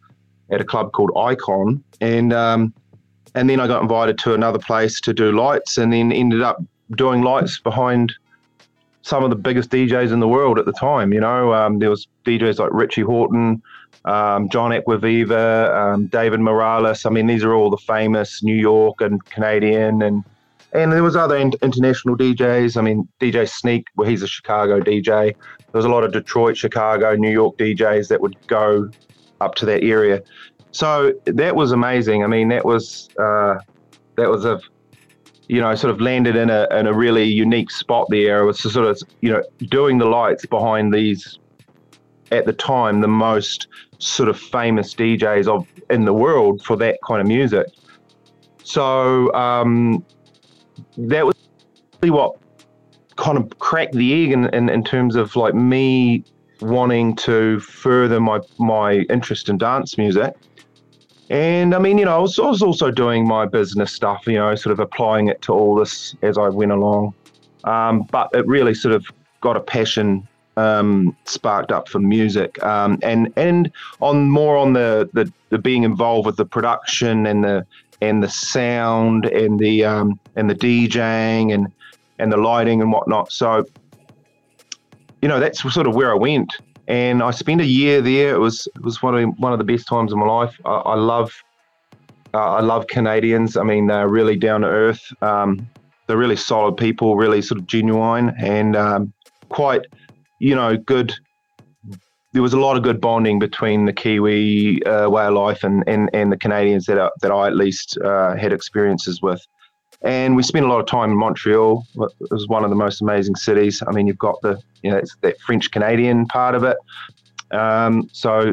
at 0.50 0.60
a 0.60 0.64
club 0.64 0.92
called 0.92 1.10
Icon, 1.16 1.82
and 2.00 2.32
um, 2.32 2.72
and 3.34 3.48
then 3.48 3.60
I 3.60 3.66
got 3.66 3.82
invited 3.82 4.18
to 4.18 4.34
another 4.34 4.58
place 4.58 5.00
to 5.02 5.12
do 5.12 5.32
lights, 5.32 5.78
and 5.78 5.92
then 5.92 6.12
ended 6.12 6.42
up 6.42 6.62
doing 6.96 7.22
lights 7.22 7.58
behind 7.58 8.14
some 9.02 9.24
of 9.24 9.30
the 9.30 9.36
biggest 9.36 9.70
DJs 9.70 10.12
in 10.12 10.20
the 10.20 10.28
world 10.28 10.58
at 10.58 10.66
the 10.66 10.72
time. 10.72 11.12
You 11.12 11.20
know, 11.20 11.54
um, 11.54 11.78
there 11.78 11.90
was 11.90 12.06
DJs 12.26 12.58
like 12.58 12.70
Richie 12.72 13.02
Hawtin, 13.02 13.62
um, 14.04 14.48
John 14.48 14.70
Acquaviva, 14.70 15.74
um, 15.74 16.06
David 16.06 16.40
Morales. 16.40 17.06
I 17.06 17.10
mean, 17.10 17.26
these 17.26 17.44
are 17.44 17.54
all 17.54 17.70
the 17.70 17.78
famous 17.78 18.42
New 18.42 18.56
York 18.56 19.00
and 19.00 19.24
Canadian, 19.26 20.02
and 20.02 20.24
and 20.72 20.92
there 20.92 21.02
was 21.02 21.16
other 21.16 21.36
in- 21.36 21.52
international 21.62 22.16
DJs. 22.16 22.76
I 22.76 22.82
mean, 22.82 23.08
DJ 23.20 23.48
Sneak, 23.48 23.86
well, 23.96 24.08
he's 24.08 24.22
a 24.22 24.26
Chicago 24.26 24.80
DJ. 24.80 25.34
There 25.34 25.34
was 25.72 25.84
a 25.84 25.88
lot 25.88 26.04
of 26.04 26.12
Detroit, 26.12 26.56
Chicago, 26.56 27.14
New 27.14 27.30
York 27.30 27.56
DJs 27.56 28.08
that 28.08 28.20
would 28.20 28.36
go 28.46 28.90
up 29.40 29.54
to 29.56 29.66
that 29.66 29.82
area. 29.82 30.22
So 30.72 31.14
that 31.24 31.56
was 31.56 31.72
amazing. 31.72 32.22
I 32.22 32.26
mean, 32.26 32.48
that 32.48 32.64
was 32.64 33.08
uh, 33.18 33.56
that 34.16 34.28
was 34.28 34.44
a 34.44 34.60
you 35.48 35.60
know 35.60 35.74
sort 35.74 35.90
of 35.90 36.00
landed 36.00 36.36
in 36.36 36.50
a 36.50 36.68
in 36.70 36.86
a 36.86 36.92
really 36.92 37.24
unique 37.24 37.70
spot 37.70 38.06
there. 38.10 38.42
It 38.42 38.46
was 38.46 38.60
sort 38.60 38.86
of 38.86 39.00
you 39.20 39.30
know 39.30 39.42
doing 39.70 39.98
the 39.98 40.06
lights 40.06 40.44
behind 40.44 40.92
these 40.92 41.38
at 42.30 42.44
the 42.44 42.52
time 42.52 43.00
the 43.00 43.08
most 43.08 43.68
sort 43.98 44.28
of 44.28 44.38
famous 44.38 44.94
DJs 44.94 45.48
of 45.48 45.66
in 45.88 46.04
the 46.04 46.12
world 46.12 46.62
for 46.62 46.76
that 46.76 46.98
kind 47.06 47.20
of 47.20 47.26
music. 47.26 47.66
So 48.62 49.32
um, 49.32 50.04
that 50.98 51.24
was 51.24 51.36
really 52.02 52.10
what 52.10 52.36
kind 53.16 53.38
of 53.38 53.58
cracked 53.58 53.94
the 53.94 54.24
egg 54.24 54.32
in, 54.32 54.46
in, 54.54 54.68
in 54.68 54.84
terms 54.84 55.16
of 55.16 55.34
like 55.36 55.54
me 55.54 56.24
wanting 56.60 57.14
to 57.14 57.60
further 57.60 58.20
my 58.20 58.40
my 58.58 58.94
interest 59.10 59.48
in 59.48 59.58
dance 59.58 59.96
music. 59.96 60.34
And 61.30 61.74
I 61.74 61.78
mean, 61.78 61.98
you 61.98 62.06
know, 62.06 62.16
I 62.16 62.18
was, 62.20 62.38
I 62.38 62.46
was 62.46 62.62
also 62.62 62.90
doing 62.90 63.28
my 63.28 63.44
business 63.44 63.92
stuff, 63.92 64.26
you 64.26 64.34
know, 64.34 64.54
sort 64.54 64.72
of 64.72 64.80
applying 64.80 65.28
it 65.28 65.42
to 65.42 65.52
all 65.52 65.74
this 65.74 66.16
as 66.22 66.38
I 66.38 66.48
went 66.48 66.72
along. 66.72 67.12
Um, 67.64 68.04
but 68.10 68.30
it 68.32 68.46
really 68.46 68.72
sort 68.72 68.94
of 68.94 69.06
got 69.42 69.54
a 69.56 69.60
passion 69.60 70.26
um, 70.56 71.14
sparked 71.24 71.70
up 71.70 71.88
for 71.88 72.00
music, 72.00 72.60
um, 72.64 72.98
and 73.02 73.32
and 73.36 73.70
on 74.00 74.28
more 74.28 74.56
on 74.56 74.72
the, 74.72 75.08
the, 75.12 75.30
the 75.50 75.58
being 75.58 75.84
involved 75.84 76.26
with 76.26 76.36
the 76.36 76.44
production 76.46 77.26
and 77.26 77.44
the 77.44 77.66
and 78.00 78.22
the 78.22 78.28
sound 78.28 79.26
and 79.26 79.58
the 79.58 79.84
um, 79.84 80.18
and 80.36 80.48
the 80.48 80.54
DJing 80.54 81.52
and 81.52 81.72
and 82.18 82.32
the 82.32 82.36
lighting 82.36 82.80
and 82.80 82.92
whatnot. 82.92 83.32
So, 83.32 83.64
you 85.22 85.28
know, 85.28 85.40
that's 85.40 85.60
sort 85.72 85.86
of 85.86 85.94
where 85.94 86.10
I 86.10 86.14
went, 86.14 86.52
and 86.86 87.22
I 87.22 87.30
spent 87.30 87.60
a 87.60 87.66
year 87.66 88.00
there. 88.00 88.34
It 88.34 88.38
was 88.38 88.68
it 88.74 88.82
was 88.82 89.02
one 89.02 89.16
of 89.16 89.30
one 89.38 89.52
of 89.52 89.58
the 89.58 89.64
best 89.64 89.86
times 89.86 90.12
of 90.12 90.18
my 90.18 90.26
life. 90.26 90.58
I, 90.64 90.70
I 90.70 90.94
love 90.94 91.32
uh, 92.34 92.54
I 92.54 92.60
love 92.60 92.86
Canadians. 92.86 93.56
I 93.56 93.62
mean, 93.62 93.86
they're 93.86 94.08
really 94.08 94.36
down 94.36 94.62
to 94.62 94.68
earth. 94.68 95.02
Um, 95.22 95.68
they're 96.06 96.16
really 96.16 96.36
solid 96.36 96.76
people, 96.76 97.16
really 97.16 97.42
sort 97.42 97.60
of 97.60 97.66
genuine 97.66 98.34
and 98.38 98.76
um, 98.76 99.12
quite 99.50 99.82
you 100.38 100.54
know, 100.54 100.76
good. 100.76 101.14
There 102.32 102.42
was 102.42 102.52
a 102.52 102.60
lot 102.60 102.76
of 102.76 102.82
good 102.82 103.00
bonding 103.00 103.38
between 103.38 103.86
the 103.86 103.92
Kiwi 103.92 104.84
uh, 104.84 105.08
way 105.08 105.24
of 105.24 105.34
life 105.34 105.64
and, 105.64 105.82
and, 105.86 106.10
and 106.12 106.30
the 106.30 106.36
Canadians 106.36 106.86
that 106.86 106.98
I, 106.98 107.08
that 107.22 107.30
I 107.30 107.46
at 107.46 107.56
least 107.56 107.96
uh, 108.04 108.36
had 108.36 108.52
experiences 108.52 109.22
with. 109.22 109.46
And 110.02 110.36
we 110.36 110.42
spent 110.42 110.64
a 110.64 110.68
lot 110.68 110.78
of 110.78 110.86
time 110.86 111.10
in 111.10 111.16
Montreal. 111.16 111.84
It 111.96 112.30
was 112.30 112.46
one 112.46 112.64
of 112.64 112.70
the 112.70 112.76
most 112.76 113.00
amazing 113.00 113.34
cities. 113.34 113.82
I 113.86 113.92
mean, 113.92 114.06
you've 114.06 114.18
got 114.18 114.40
the 114.42 114.60
you 114.82 114.90
know 114.90 115.02
that 115.22 115.40
French 115.40 115.70
Canadian 115.70 116.26
part 116.26 116.54
of 116.54 116.62
it. 116.62 116.76
Um, 117.50 118.08
so 118.12 118.52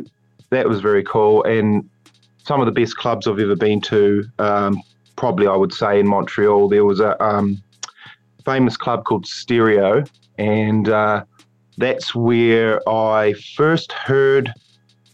that 0.50 0.68
was 0.68 0.80
very 0.80 1.04
cool. 1.04 1.44
And 1.44 1.88
some 2.44 2.62
of 2.62 2.66
the 2.66 2.72
best 2.72 2.98
clubs 2.98 3.28
I've 3.28 3.40
ever 3.40 3.56
been 3.56 3.82
to, 3.82 4.24
um, 4.40 4.82
probably 5.16 5.48
I 5.48 5.56
would 5.56 5.74
say 5.74 6.00
in 6.00 6.08
Montreal, 6.08 6.70
there 6.70 6.86
was 6.86 7.00
a 7.00 7.22
um, 7.24 7.62
famous 8.44 8.78
club 8.78 9.04
called 9.06 9.26
Stereo, 9.26 10.04
and 10.38 10.90
uh, 10.90 11.26
that's 11.78 12.16
where 12.16 12.88
I 12.88 13.34
first 13.56 13.92
heard 13.92 14.54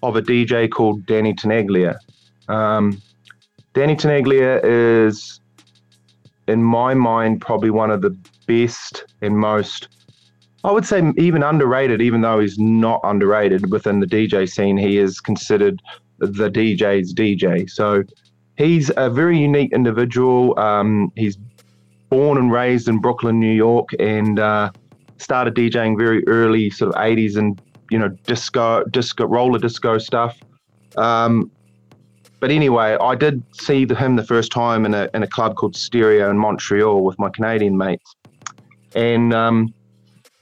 of 0.03 0.15
a 0.15 0.21
DJ 0.21 0.69
called 0.69 1.05
Danny 1.05 1.33
Tenaglia. 1.33 1.97
Um, 2.47 3.01
Danny 3.73 3.95
Tenaglia 3.95 4.59
is, 4.63 5.39
in 6.47 6.63
my 6.63 6.93
mind, 6.93 7.41
probably 7.41 7.69
one 7.69 7.91
of 7.91 8.01
the 8.01 8.15
best 8.47 9.05
and 9.21 9.37
most, 9.37 9.87
I 10.63 10.71
would 10.71 10.85
say, 10.85 11.01
even 11.17 11.43
underrated, 11.43 12.01
even 12.01 12.21
though 12.21 12.39
he's 12.39 12.59
not 12.59 12.99
underrated 13.03 13.71
within 13.71 13.99
the 13.99 14.07
DJ 14.07 14.49
scene. 14.49 14.77
He 14.77 14.97
is 14.97 15.19
considered 15.19 15.81
the 16.19 16.49
DJ's 16.49 17.13
DJ. 17.13 17.69
So 17.69 18.03
he's 18.57 18.91
a 18.97 19.09
very 19.09 19.39
unique 19.39 19.71
individual. 19.73 20.57
Um, 20.59 21.11
he's 21.15 21.37
born 22.09 22.37
and 22.37 22.51
raised 22.51 22.87
in 22.87 22.99
Brooklyn, 22.99 23.39
New 23.39 23.53
York, 23.53 23.89
and 23.99 24.37
uh, 24.37 24.71
started 25.21 25.55
DJing 25.55 25.97
very 25.97 26.27
early, 26.27 26.69
sort 26.69 26.93
of 26.93 27.01
80s 27.01 27.37
and, 27.37 27.61
you 27.89 27.99
know, 27.99 28.09
disco, 28.25 28.83
disco, 28.85 29.25
roller 29.25 29.59
disco 29.59 29.97
stuff. 29.97 30.37
Um, 30.97 31.51
but 32.39 32.49
anyway, 32.49 32.97
I 32.99 33.15
did 33.15 33.43
see 33.53 33.85
the, 33.85 33.95
him 33.95 34.15
the 34.15 34.23
first 34.23 34.51
time 34.51 34.85
in 34.85 34.93
a, 34.93 35.09
in 35.13 35.21
a 35.21 35.27
club 35.27 35.55
called 35.55 35.75
Stereo 35.75 36.29
in 36.29 36.37
Montreal 36.37 37.03
with 37.03 37.17
my 37.19 37.29
Canadian 37.29 37.77
mates. 37.77 38.15
And 38.95 39.33
um, 39.33 39.73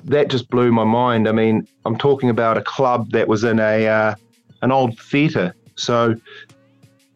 that 0.05 0.29
just 0.29 0.49
blew 0.49 0.71
my 0.71 0.85
mind. 0.85 1.27
I 1.27 1.33
mean, 1.33 1.67
I'm 1.85 1.97
talking 1.97 2.29
about 2.29 2.57
a 2.57 2.61
club 2.61 3.11
that 3.11 3.27
was 3.27 3.43
in 3.43 3.59
a 3.59 3.87
uh, 3.87 4.15
an 4.61 4.71
old 4.71 4.97
theatre. 4.99 5.53
So 5.75 6.15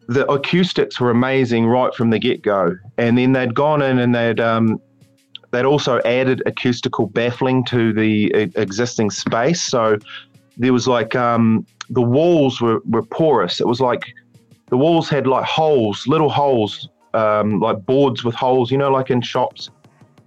the 0.06 0.30
acoustics 0.30 1.00
were 1.00 1.10
amazing 1.10 1.66
right 1.66 1.94
from 1.94 2.10
the 2.10 2.18
get 2.18 2.42
go. 2.42 2.76
And 2.98 3.16
then 3.16 3.32
they'd 3.32 3.54
gone 3.54 3.82
in 3.82 3.98
and 3.98 4.14
they'd 4.14 4.38
um, 4.38 4.80
They'd 5.54 5.64
also 5.64 6.00
added 6.04 6.42
acoustical 6.46 7.06
baffling 7.06 7.64
to 7.66 7.92
the 7.92 8.50
existing 8.56 9.10
space. 9.10 9.62
So 9.62 9.98
there 10.56 10.72
was 10.72 10.88
like 10.88 11.14
um, 11.14 11.64
the 11.90 12.02
walls 12.02 12.60
were, 12.60 12.80
were 12.86 13.04
porous. 13.04 13.60
It 13.60 13.66
was 13.68 13.80
like 13.80 14.12
the 14.70 14.76
walls 14.76 15.08
had 15.08 15.26
like 15.28 15.44
holes, 15.44 16.06
little 16.08 16.28
holes, 16.28 16.88
um, 17.14 17.60
like 17.60 17.86
boards 17.86 18.24
with 18.24 18.34
holes, 18.34 18.72
you 18.72 18.78
know, 18.78 18.90
like 18.90 19.10
in 19.10 19.20
shops 19.20 19.70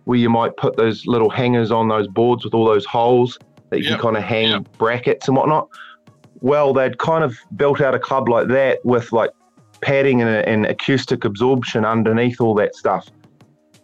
where 0.05 0.17
you 0.17 0.29
might 0.29 0.55
put 0.55 0.77
those 0.77 1.05
little 1.05 1.29
hangers 1.29 1.71
on 1.71 1.89
those 1.89 2.07
boards 2.07 2.45
with 2.45 2.53
all 2.53 2.65
those 2.65 2.85
holes 2.85 3.37
that 3.69 3.79
you 3.79 3.83
yep. 3.83 3.95
can 3.95 4.01
kind 4.01 4.17
of 4.17 4.23
hang 4.23 4.49
yep. 4.51 4.77
brackets 4.77 5.27
and 5.27 5.35
whatnot. 5.35 5.67
Well, 6.39 6.71
they'd 6.71 6.97
kind 6.99 7.25
of 7.25 7.35
built 7.57 7.81
out 7.81 7.93
a 7.93 7.99
club 7.99 8.29
like 8.29 8.47
that 8.47 8.79
with 8.85 9.11
like 9.11 9.31
padding 9.81 10.21
and, 10.21 10.29
and 10.29 10.65
acoustic 10.65 11.25
absorption 11.25 11.83
underneath 11.83 12.39
all 12.39 12.55
that 12.55 12.75
stuff. 12.75 13.09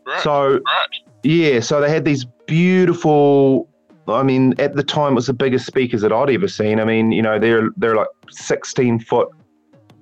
Right. 0.05 0.21
So 0.21 0.53
right. 0.53 1.12
Yeah, 1.23 1.61
so 1.61 1.81
they 1.81 1.89
had 1.89 2.05
these 2.05 2.25
beautiful. 2.45 3.69
I 4.07 4.23
mean, 4.23 4.53
at 4.59 4.75
the 4.75 4.83
time, 4.83 5.13
it 5.13 5.15
was 5.15 5.27
the 5.27 5.33
biggest 5.33 5.65
speakers 5.65 6.01
that 6.01 6.11
I'd 6.11 6.29
ever 6.29 6.49
seen. 6.49 6.79
I 6.79 6.83
mean, 6.85 7.11
you 7.13 7.21
know, 7.21 7.39
they're 7.39 7.69
they're 7.77 7.95
like 7.95 8.07
sixteen 8.29 8.99
foot 8.99 9.29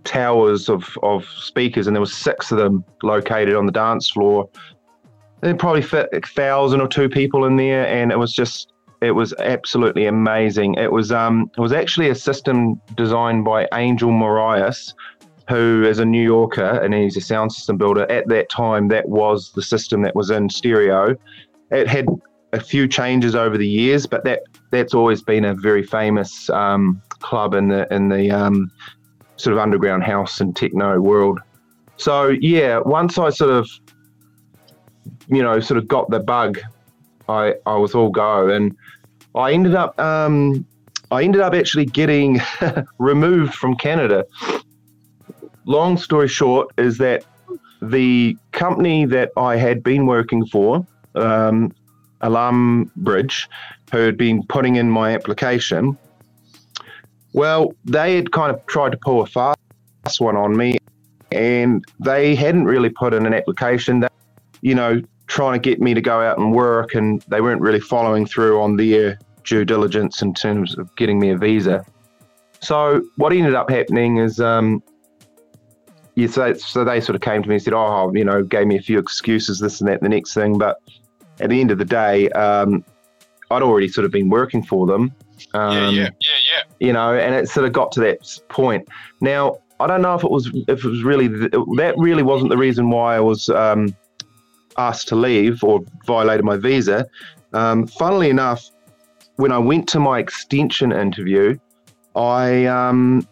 towers 0.03 0.69
of 0.69 0.97
of 1.03 1.25
speakers, 1.25 1.87
and 1.87 1.95
there 1.95 2.01
was 2.01 2.13
six 2.13 2.51
of 2.51 2.57
them 2.57 2.83
located 3.03 3.55
on 3.55 3.67
the 3.67 3.71
dance 3.71 4.09
floor. 4.09 4.49
They 5.41 5.53
probably 5.53 5.81
fit 5.81 6.09
a 6.13 6.21
thousand 6.21 6.81
or 6.81 6.87
two 6.87 7.09
people 7.09 7.45
in 7.45 7.55
there, 7.55 7.87
and 7.87 8.11
it 8.11 8.17
was 8.17 8.33
just 8.33 8.73
it 9.01 9.11
was 9.11 9.33
absolutely 9.39 10.05
amazing. 10.05 10.75
It 10.75 10.91
was 10.91 11.11
um 11.11 11.51
it 11.57 11.61
was 11.61 11.71
actually 11.71 12.09
a 12.09 12.15
system 12.15 12.81
designed 12.95 13.45
by 13.45 13.67
Angel 13.73 14.11
Moraes, 14.11 14.93
who 15.51 15.83
is 15.83 15.99
a 15.99 16.05
New 16.05 16.23
Yorker 16.23 16.79
and 16.81 16.93
he's 16.93 17.17
a 17.17 17.21
sound 17.21 17.51
system 17.51 17.77
builder. 17.77 18.09
At 18.09 18.29
that 18.29 18.49
time, 18.49 18.87
that 18.87 19.09
was 19.09 19.51
the 19.51 19.61
system 19.61 20.01
that 20.03 20.15
was 20.15 20.29
in 20.29 20.49
stereo. 20.49 21.17
It 21.71 21.89
had 21.89 22.07
a 22.53 22.59
few 22.61 22.87
changes 22.87 23.35
over 23.35 23.57
the 23.57 23.67
years, 23.67 24.07
but 24.07 24.23
that 24.23 24.43
that's 24.71 24.93
always 24.93 25.21
been 25.21 25.43
a 25.43 25.53
very 25.53 25.83
famous 25.83 26.49
um, 26.51 27.01
club 27.09 27.53
in 27.53 27.67
the 27.67 27.93
in 27.93 28.07
the 28.07 28.31
um, 28.31 28.71
sort 29.35 29.51
of 29.51 29.59
underground 29.59 30.03
house 30.03 30.39
and 30.39 30.55
techno 30.55 31.01
world. 31.01 31.41
So 31.97 32.29
yeah, 32.29 32.79
once 32.79 33.17
I 33.17 33.29
sort 33.29 33.51
of 33.51 33.69
you 35.27 35.43
know 35.43 35.59
sort 35.59 35.79
of 35.79 35.85
got 35.85 36.09
the 36.09 36.21
bug, 36.21 36.59
I 37.27 37.55
I 37.65 37.75
was 37.75 37.93
all 37.93 38.09
go, 38.09 38.47
and 38.47 38.73
I 39.35 39.51
ended 39.51 39.75
up 39.75 39.99
um, 39.99 40.65
I 41.11 41.23
ended 41.23 41.41
up 41.41 41.53
actually 41.53 41.87
getting 41.87 42.39
removed 42.99 43.53
from 43.53 43.75
Canada 43.75 44.23
long 45.65 45.97
story 45.97 46.27
short 46.27 46.71
is 46.77 46.97
that 46.97 47.25
the 47.81 48.37
company 48.51 49.05
that 49.05 49.31
I 49.37 49.55
had 49.55 49.83
been 49.83 50.05
working 50.05 50.45
for, 50.45 50.85
um, 51.15 51.73
Alarm 52.21 52.91
Bridge, 52.95 53.49
who 53.91 53.97
had 53.97 54.17
been 54.17 54.43
putting 54.47 54.75
in 54.75 54.89
my 54.89 55.13
application, 55.13 55.97
well, 57.33 57.73
they 57.85 58.15
had 58.15 58.31
kind 58.31 58.53
of 58.53 58.65
tried 58.67 58.91
to 58.91 58.97
pull 58.97 59.21
a 59.21 59.25
fast 59.25 59.57
one 60.19 60.35
on 60.35 60.55
me, 60.55 60.77
and 61.31 61.83
they 61.99 62.35
hadn't 62.35 62.65
really 62.65 62.89
put 62.89 63.13
in 63.13 63.25
an 63.25 63.33
application. 63.33 64.01
That, 64.01 64.11
you 64.61 64.75
know, 64.75 65.01
trying 65.27 65.53
to 65.53 65.59
get 65.59 65.79
me 65.79 65.93
to 65.93 66.01
go 66.01 66.21
out 66.21 66.37
and 66.37 66.53
work, 66.53 66.93
and 66.93 67.21
they 67.29 67.41
weren't 67.41 67.61
really 67.61 67.79
following 67.79 68.25
through 68.25 68.61
on 68.61 68.75
their 68.75 69.17
due 69.43 69.65
diligence 69.65 70.21
in 70.21 70.33
terms 70.33 70.77
of 70.77 70.93
getting 70.97 71.19
me 71.19 71.29
a 71.29 71.37
visa. 71.37 71.83
So 72.59 73.01
what 73.15 73.33
ended 73.33 73.55
up 73.55 73.69
happening 73.69 74.17
is 74.17 74.39
um, 74.39 74.83
yeah, 76.15 76.27
so, 76.27 76.53
so 76.53 76.83
they 76.83 76.99
sort 76.99 77.15
of 77.15 77.21
came 77.21 77.41
to 77.41 77.49
me 77.49 77.55
and 77.55 77.63
said, 77.63 77.73
oh, 77.73 78.11
you 78.13 78.25
know, 78.25 78.43
gave 78.43 78.67
me 78.67 78.77
a 78.77 78.81
few 78.81 78.99
excuses, 78.99 79.59
this 79.59 79.79
and 79.79 79.89
that, 79.89 80.01
the 80.01 80.09
next 80.09 80.33
thing. 80.33 80.57
But 80.57 80.77
at 81.39 81.49
the 81.49 81.61
end 81.61 81.71
of 81.71 81.77
the 81.77 81.85
day, 81.85 82.29
um, 82.29 82.83
I'd 83.49 83.61
already 83.61 83.87
sort 83.87 84.05
of 84.05 84.11
been 84.11 84.29
working 84.29 84.63
for 84.63 84.85
them. 84.85 85.13
Um, 85.53 85.73
yeah, 85.73 85.89
yeah, 85.89 86.01
yeah, 86.01 86.07
yeah. 86.55 86.63
You 86.79 86.93
know, 86.93 87.13
and 87.13 87.35
it 87.35 87.49
sort 87.49 87.65
of 87.65 87.73
got 87.73 87.91
to 87.93 87.99
that 88.01 88.39
point. 88.49 88.87
Now, 89.21 89.57
I 89.79 89.87
don't 89.87 90.01
know 90.01 90.15
if 90.15 90.23
it 90.23 90.29
was 90.29 90.51
if 90.67 90.85
it 90.85 90.87
was 90.87 91.03
really 91.03 91.27
that 91.27 91.93
really 91.97 92.23
wasn't 92.23 92.51
the 92.51 92.57
reason 92.57 92.89
why 92.89 93.15
I 93.15 93.19
was 93.19 93.49
um, 93.49 93.95
asked 94.77 95.07
to 95.09 95.15
leave 95.15 95.63
or 95.63 95.81
violated 96.05 96.45
my 96.45 96.57
visa. 96.57 97.07
Um, 97.53 97.87
funnily 97.87 98.29
enough, 98.29 98.69
when 99.37 99.51
I 99.51 99.57
went 99.57 99.87
to 99.89 99.99
my 99.99 100.19
extension 100.19 100.91
interview, 100.91 101.57
I 102.15 102.65
um, 102.65 103.27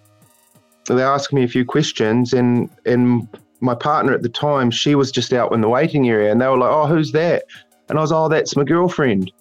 they 0.95 1.03
asked 1.03 1.33
me 1.33 1.43
a 1.43 1.47
few 1.47 1.65
questions, 1.65 2.33
and 2.33 2.69
and 2.85 3.27
my 3.61 3.75
partner 3.75 4.13
at 4.13 4.21
the 4.21 4.29
time, 4.29 4.71
she 4.71 4.95
was 4.95 5.11
just 5.11 5.33
out 5.33 5.53
in 5.53 5.61
the 5.61 5.69
waiting 5.69 6.09
area, 6.09 6.31
and 6.31 6.41
they 6.41 6.47
were 6.47 6.57
like, 6.57 6.71
"Oh, 6.71 6.87
who's 6.87 7.11
that?" 7.11 7.43
And 7.89 7.97
I 7.97 8.01
was, 8.01 8.11
"Oh, 8.11 8.29
that's 8.29 8.55
my 8.55 8.63
girlfriend." 8.63 9.31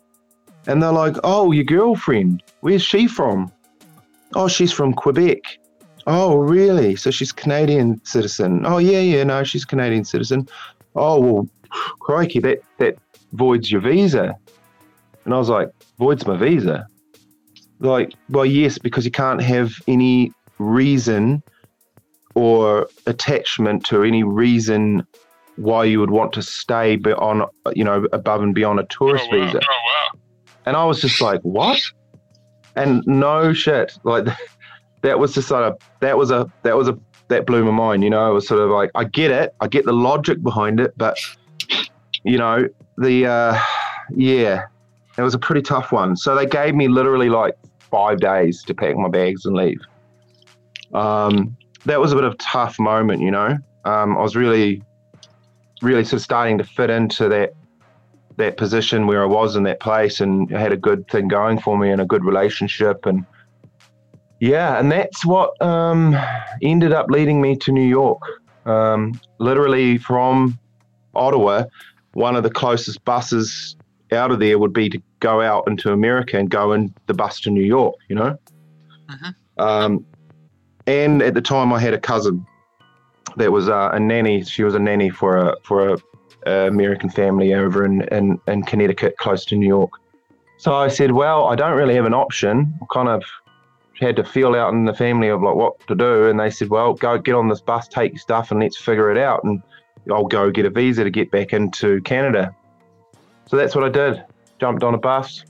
And 0.66 0.83
they're 0.83 0.93
like, 0.93 1.16
"Oh, 1.25 1.53
your 1.53 1.65
girlfriend? 1.65 2.43
Where's 2.61 2.83
she 2.83 3.07
from?" 3.07 3.51
"Oh, 4.35 4.49
she's 4.49 4.73
from 4.73 4.93
Quebec." 4.93 5.41
"Oh, 6.07 6.37
really? 6.37 6.97
So 6.97 7.11
she's 7.11 7.33
Canadian 7.33 8.05
citizen?" 8.05 8.66
"Oh, 8.66 8.79
yeah, 8.79 9.01
yeah, 9.01 9.25
no, 9.25 9.45
she's 9.45 9.65
Canadian 9.65 10.05
citizen." 10.05 10.49
"Oh, 10.97 11.20
well, 11.20 11.49
crikey, 12.01 12.41
that 12.41 12.61
that 12.79 12.97
voids 13.33 13.70
your 13.70 13.81
visa." 13.81 14.37
And 15.25 15.35
I 15.35 15.39
was 15.39 15.49
like, 15.49 15.70
"Voids 15.99 16.27
my 16.27 16.37
visa?" 16.37 16.87
Like, 17.81 18.12
well, 18.29 18.45
yes, 18.45 18.79
because 18.79 19.05
you 19.05 19.12
can't 19.12 19.41
have 19.41 19.73
any 19.87 20.33
reason 20.59 21.43
or 22.35 22.89
attachment 23.07 23.85
to 23.87 24.03
any 24.03 24.23
reason 24.23 25.07
why 25.57 25.85
you 25.85 25.99
would 25.99 26.11
want 26.11 26.33
to 26.33 26.43
stay 26.43 26.97
on, 26.97 27.49
you 27.75 27.83
know, 27.83 28.07
above 28.13 28.43
and 28.43 28.55
beyond 28.55 28.79
a 28.79 28.85
tourist 28.85 29.27
oh, 29.33 29.39
wow. 29.39 29.47
visa. 29.47 29.61
Oh 29.63 30.13
wow. 30.15 30.21
And 30.67 30.77
I 30.77 30.85
was 30.85 31.01
just 31.01 31.21
like, 31.21 31.41
what? 31.43 31.81
And 32.77 33.03
no 33.07 33.53
shit, 33.53 33.99
like 34.05 34.27
that 35.03 35.19
was 35.19 35.35
just 35.35 35.49
sort 35.49 35.65
of 35.65 35.79
that 36.01 36.17
was 36.17 36.31
a 36.31 36.51
that 36.63 36.77
was 36.77 36.89
a 36.89 36.99
that 37.29 37.47
blew 37.47 37.65
my 37.65 37.71
mind. 37.71 38.05
You 38.05 38.11
know, 38.11 38.31
it 38.31 38.35
was 38.35 38.47
sort 38.47 38.61
of 38.61 38.71
like 38.71 38.91
I 38.95 39.05
get 39.05 39.31
it, 39.31 39.55
I 39.61 39.67
get 39.67 39.85
the 39.85 39.93
logic 39.93 40.43
behind 40.43 40.79
it, 40.81 40.93
but 40.97 41.19
you 42.25 42.39
know, 42.39 42.69
the 42.97 43.27
uh, 43.27 43.61
yeah, 44.15 44.67
it 45.17 45.23
was 45.23 45.35
a 45.35 45.39
pretty 45.39 45.63
tough 45.63 45.93
one. 45.93 46.17
So 46.17 46.35
they 46.35 46.47
gave 46.47 46.75
me 46.75 46.89
literally 46.89 47.31
like 47.31 47.55
five 47.91 48.21
days 48.21 48.63
to 48.65 48.75
pack 48.75 48.97
my 48.97 49.09
bags 49.09 49.45
and 49.45 49.57
leave. 49.57 49.81
Um, 50.94 51.56
that 51.85 52.01
was 52.01 52.12
a 52.12 52.15
bit 52.15 52.24
of 52.24 52.32
a 52.32 52.36
tough 52.36 52.78
moment, 52.78 53.23
you 53.23 53.31
know. 53.31 53.56
Um, 53.85 54.16
I 54.16 54.20
was 54.20 54.36
really, 54.36 54.82
really 55.82 56.05
sort 56.05 56.15
of 56.15 56.23
starting 56.23 56.59
to 56.59 56.65
fit 56.65 56.90
into 56.90 57.28
that 57.28 57.55
that 58.36 58.56
position 58.56 59.09
where 59.09 59.20
I 59.20 59.27
was 59.27 59.56
in 59.56 59.65
that 59.65 59.81
place, 59.81 60.20
and 60.20 60.55
I 60.55 60.60
had 60.60 60.73
a 60.73 60.77
good 60.77 61.09
thing 61.09 61.27
going 61.27 61.59
for 61.59 61.77
me 61.77 61.90
and 61.90 62.01
a 62.01 62.05
good 62.05 62.24
relationship, 62.24 63.05
and 63.05 63.27
yeah, 64.40 64.78
and 64.78 64.93
that's 64.93 65.27
what 65.27 65.60
um, 65.60 66.16
ended 66.62 66.93
up 66.93 67.10
leading 67.10 67.40
me 67.40 67.56
to 67.56 67.73
New 67.73 67.86
York. 67.86 68.23
Um, 68.65 69.20
literally 69.39 69.98
from 69.98 70.59
Ottawa, 71.15 71.65
one 72.12 72.36
of 72.36 72.43
the 72.43 72.51
closest 72.51 73.05
buses 73.05 73.77
out 74.12 74.31
of 74.31 74.39
there 74.39 74.59
would 74.59 74.73
be 74.73 74.89
to 74.89 75.02
go 75.20 75.40
out 75.40 75.65
into 75.66 75.93
America 75.93 76.39
and 76.39 76.48
go 76.51 76.73
in 76.73 76.94
the 77.06 77.15
bus 77.15 77.40
to 77.40 77.51
New 77.51 77.65
York, 77.65 77.97
you 78.09 78.16
know. 78.16 78.39
Mhm. 79.09 79.35
Um, 79.59 80.06
and 80.89 81.23
at 81.23 81.35
the 81.35 81.43
time, 81.43 81.73
I 81.73 81.78
had 81.78 81.93
a 81.93 82.01
cousin 82.01 82.47
that 83.36 83.52
was 83.52 83.69
uh, 83.69 83.90
a 83.93 84.01
nanny. 84.01 84.43
She 84.43 84.65
was 84.65 84.74
a 84.74 84.78
nanny 84.78 85.10
for 85.10 85.36
a 85.36 85.55
for 85.62 85.90
a, 85.90 85.98
a 86.47 86.66
American 86.69 87.10
family 87.10 87.52
over 87.52 87.85
in, 87.85 88.02
in 88.09 88.40
in 88.48 88.62
Connecticut, 88.62 89.19
close 89.19 89.44
to 89.47 89.56
New 89.56 89.66
York. 89.66 89.93
So 90.56 90.74
I 90.74 90.89
said, 90.89 91.12
well, 91.12 91.44
I 91.44 91.55
don't 91.55 91.77
really 91.77 91.94
have 91.94 92.06
an 92.06 92.15
option. 92.15 92.74
I 92.82 92.86
kind 92.93 93.09
of 93.09 93.23
had 94.01 94.16
to 94.16 94.24
feel 94.24 94.55
out 94.55 94.73
in 94.73 94.86
the 94.86 94.94
family 94.94 95.28
of 95.28 95.43
like 95.43 95.55
what 95.55 95.86
to 95.89 95.94
do, 95.94 96.28
and 96.28 96.40
they 96.40 96.51
said, 96.51 96.69
well, 96.70 96.94
go 96.94 97.19
get 97.19 97.35
on 97.35 97.48
this 97.48 97.60
bus, 97.60 97.86
take 97.86 98.12
your 98.12 98.20
stuff, 98.20 98.51
and 98.51 98.60
let's 98.60 98.78
figure 98.78 99.10
it 99.10 99.19
out. 99.19 99.44
And 99.44 99.62
I'll 100.10 100.24
go 100.24 100.51
get 100.51 100.65
a 100.65 100.70
visa 100.70 101.05
to 101.05 101.10
get 101.10 101.31
back 101.31 101.52
into 101.52 102.01
Canada. 102.01 102.55
So 103.47 103.56
that's 103.56 103.74
what 103.74 103.85
I 103.85 103.90
did. 103.90 104.24
Jumped 104.59 104.82
on 104.82 104.94
a 104.94 104.98
bus, 104.98 105.44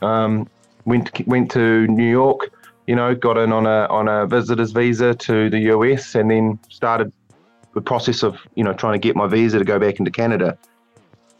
um, 0.00 0.48
went 0.84 1.12
to, 1.14 1.24
went 1.24 1.50
to 1.52 1.86
New 1.88 2.08
York. 2.08 2.50
You 2.88 2.96
know, 2.96 3.14
got 3.14 3.36
in 3.36 3.52
on 3.52 3.66
a 3.66 3.86
on 3.90 4.08
a 4.08 4.26
visitor's 4.26 4.72
visa 4.72 5.14
to 5.14 5.50
the 5.50 5.60
US, 5.74 6.14
and 6.14 6.30
then 6.30 6.58
started 6.70 7.12
the 7.74 7.82
process 7.82 8.22
of 8.22 8.38
you 8.54 8.64
know 8.64 8.72
trying 8.72 8.94
to 8.94 8.98
get 8.98 9.14
my 9.14 9.26
visa 9.26 9.58
to 9.58 9.64
go 9.64 9.78
back 9.78 9.98
into 9.98 10.10
Canada. 10.10 10.56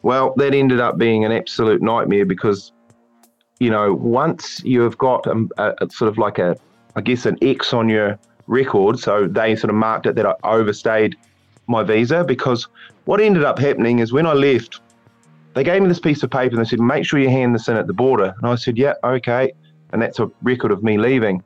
Well, 0.02 0.34
that 0.36 0.52
ended 0.54 0.78
up 0.78 0.98
being 0.98 1.24
an 1.24 1.32
absolute 1.32 1.80
nightmare 1.80 2.26
because 2.26 2.70
you 3.60 3.70
know 3.70 3.94
once 3.94 4.62
you 4.62 4.82
have 4.82 4.98
got 4.98 5.26
a, 5.26 5.74
a 5.82 5.90
sort 5.90 6.10
of 6.10 6.18
like 6.18 6.38
a 6.38 6.54
I 6.96 7.00
guess 7.00 7.24
an 7.24 7.38
X 7.40 7.72
on 7.72 7.88
your 7.88 8.18
record, 8.46 8.98
so 8.98 9.26
they 9.26 9.56
sort 9.56 9.70
of 9.70 9.76
marked 9.76 10.04
it 10.04 10.16
that 10.16 10.26
I 10.26 10.34
overstayed 10.44 11.16
my 11.66 11.82
visa 11.82 12.24
because 12.24 12.68
what 13.06 13.22
ended 13.22 13.44
up 13.44 13.58
happening 13.58 14.00
is 14.00 14.12
when 14.12 14.26
I 14.26 14.34
left, 14.34 14.80
they 15.54 15.64
gave 15.64 15.80
me 15.80 15.88
this 15.88 16.00
piece 16.00 16.22
of 16.22 16.30
paper 16.30 16.56
and 16.56 16.64
they 16.64 16.68
said, 16.68 16.80
make 16.80 17.06
sure 17.06 17.18
you 17.18 17.30
hand 17.30 17.54
this 17.54 17.68
in 17.68 17.76
at 17.76 17.86
the 17.86 17.92
border. 17.92 18.34
And 18.38 18.46
I 18.50 18.54
said, 18.54 18.76
yeah, 18.76 18.94
okay. 19.04 19.52
And 19.92 20.02
that's 20.02 20.18
a 20.18 20.30
record 20.42 20.70
of 20.70 20.82
me 20.82 20.98
leaving. 20.98 21.42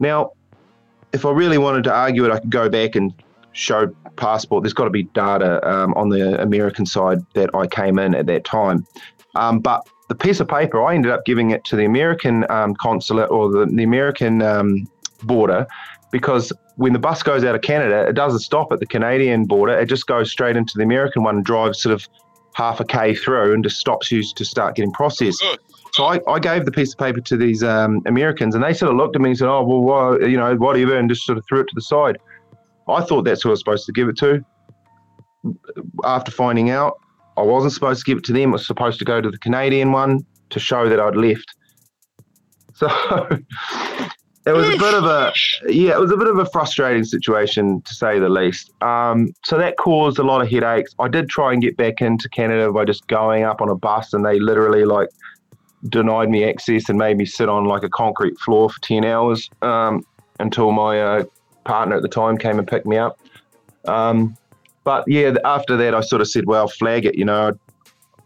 Now, 0.00 0.32
if 1.12 1.24
I 1.24 1.30
really 1.30 1.58
wanted 1.58 1.84
to 1.84 1.92
argue 1.92 2.24
it, 2.24 2.32
I 2.32 2.40
could 2.40 2.50
go 2.50 2.68
back 2.68 2.96
and 2.96 3.12
show 3.52 3.94
passport. 4.16 4.62
There's 4.62 4.72
got 4.72 4.84
to 4.84 4.90
be 4.90 5.04
data 5.04 5.66
um, 5.68 5.94
on 5.94 6.08
the 6.08 6.40
American 6.40 6.86
side 6.86 7.18
that 7.34 7.54
I 7.54 7.66
came 7.66 7.98
in 7.98 8.14
at 8.14 8.26
that 8.26 8.44
time. 8.44 8.86
Um, 9.36 9.60
but 9.60 9.86
the 10.08 10.14
piece 10.14 10.40
of 10.40 10.48
paper, 10.48 10.82
I 10.82 10.94
ended 10.94 11.12
up 11.12 11.24
giving 11.24 11.50
it 11.50 11.64
to 11.66 11.76
the 11.76 11.84
American 11.84 12.48
um, 12.50 12.74
consulate 12.74 13.30
or 13.30 13.50
the, 13.50 13.66
the 13.66 13.82
American 13.82 14.42
um, 14.42 14.88
border 15.22 15.66
because 16.10 16.52
when 16.76 16.92
the 16.92 16.98
bus 16.98 17.22
goes 17.22 17.44
out 17.44 17.54
of 17.54 17.62
Canada, 17.62 18.06
it 18.08 18.14
doesn't 18.14 18.40
stop 18.40 18.72
at 18.72 18.80
the 18.80 18.86
Canadian 18.86 19.44
border. 19.44 19.78
It 19.78 19.86
just 19.86 20.06
goes 20.06 20.30
straight 20.30 20.56
into 20.56 20.76
the 20.76 20.82
American 20.82 21.22
one 21.22 21.36
and 21.36 21.44
drives 21.44 21.80
sort 21.80 21.94
of 21.94 22.08
half 22.54 22.80
a 22.80 22.84
K 22.84 23.14
through 23.14 23.52
and 23.52 23.64
just 23.64 23.78
stops 23.78 24.10
you 24.10 24.22
to 24.22 24.44
start 24.44 24.76
getting 24.76 24.92
processed. 24.92 25.42
So 25.94 26.06
I, 26.06 26.18
I 26.28 26.40
gave 26.40 26.64
the 26.64 26.72
piece 26.72 26.92
of 26.92 26.98
paper 26.98 27.20
to 27.20 27.36
these 27.36 27.62
um, 27.62 28.02
Americans 28.04 28.56
and 28.56 28.64
they 28.64 28.74
sort 28.74 28.90
of 28.90 28.96
looked 28.96 29.14
at 29.14 29.22
me 29.22 29.30
and 29.30 29.38
said, 29.38 29.46
oh, 29.46 29.62
well, 29.62 29.80
why, 29.80 30.26
you 30.26 30.36
know, 30.36 30.56
whatever, 30.56 30.98
and 30.98 31.08
just 31.08 31.24
sort 31.24 31.38
of 31.38 31.44
threw 31.48 31.60
it 31.60 31.68
to 31.68 31.74
the 31.76 31.82
side. 31.82 32.18
I 32.88 33.02
thought 33.02 33.22
that's 33.22 33.44
who 33.44 33.50
I 33.50 33.52
was 33.52 33.60
supposed 33.60 33.86
to 33.86 33.92
give 33.92 34.08
it 34.08 34.16
to. 34.16 34.44
After 36.02 36.32
finding 36.32 36.70
out, 36.70 36.98
I 37.36 37.42
wasn't 37.42 37.74
supposed 37.74 38.04
to 38.04 38.10
give 38.10 38.18
it 38.18 38.24
to 38.24 38.32
them. 38.32 38.48
It 38.48 38.52
was 38.54 38.66
supposed 38.66 38.98
to 38.98 39.04
go 39.04 39.20
to 39.20 39.30
the 39.30 39.38
Canadian 39.38 39.92
one 39.92 40.26
to 40.50 40.58
show 40.58 40.88
that 40.88 40.98
I'd 40.98 41.14
left. 41.16 41.54
So 44.44 44.52
it 44.52 44.52
was 44.52 44.68
a 44.74 44.76
bit 44.76 44.94
of 44.94 45.04
a 45.04 45.32
yeah, 45.68 45.92
it 45.92 46.00
was 46.00 46.10
a 46.10 46.16
bit 46.16 46.26
of 46.26 46.38
a 46.38 46.44
frustrating 46.46 47.04
situation 47.04 47.80
to 47.82 47.94
say 47.94 48.18
the 48.18 48.28
least. 48.28 48.72
Um, 48.82 49.32
so 49.44 49.56
that 49.56 49.76
caused 49.78 50.18
a 50.18 50.22
lot 50.22 50.42
of 50.42 50.50
headaches. 50.50 50.92
I 50.98 51.06
did 51.06 51.30
try 51.30 51.52
and 51.52 51.62
get 51.62 51.76
back 51.76 52.02
into 52.02 52.28
Canada 52.28 52.70
by 52.72 52.84
just 52.84 53.06
going 53.06 53.44
up 53.44 53.62
on 53.62 53.70
a 53.70 53.74
bus, 53.74 54.12
and 54.12 54.26
they 54.26 54.40
literally 54.40 54.84
like 54.84 55.08
denied 55.88 56.30
me 56.30 56.44
access 56.44 56.88
and 56.88 56.98
made 56.98 57.16
me 57.16 57.24
sit 57.24 57.48
on 57.48 57.64
like 57.64 57.82
a 57.82 57.88
concrete 57.88 58.38
floor 58.38 58.70
for 58.70 58.80
ten 58.80 59.04
hours 59.04 59.50
um, 59.62 60.04
until 60.40 60.72
my 60.72 61.00
uh, 61.00 61.24
partner 61.64 61.96
at 61.96 62.02
the 62.02 62.08
time 62.08 62.38
came 62.38 62.58
and 62.58 62.66
picked 62.66 62.86
me 62.86 62.96
up. 62.96 63.18
Um, 63.86 64.36
but 64.84 65.04
yeah, 65.06 65.34
after 65.44 65.76
that, 65.76 65.94
I 65.94 66.00
sort 66.00 66.20
of 66.20 66.28
said, 66.28 66.46
well, 66.46 66.68
flag 66.68 67.06
it, 67.06 67.16
you 67.16 67.24
know, 67.24 67.58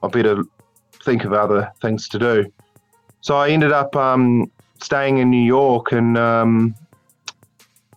I 0.03 0.09
better 0.09 0.43
think 1.05 1.25
of 1.25 1.33
other 1.33 1.73
things 1.81 2.09
to 2.09 2.19
do. 2.19 2.53
So 3.21 3.37
I 3.37 3.51
ended 3.51 3.73
up 3.73 3.95
um, 3.97 4.51
staying 4.83 5.19
in 5.19 5.31
New 5.31 5.45
York 5.45 5.93
and 5.93 6.17
um, 6.17 6.75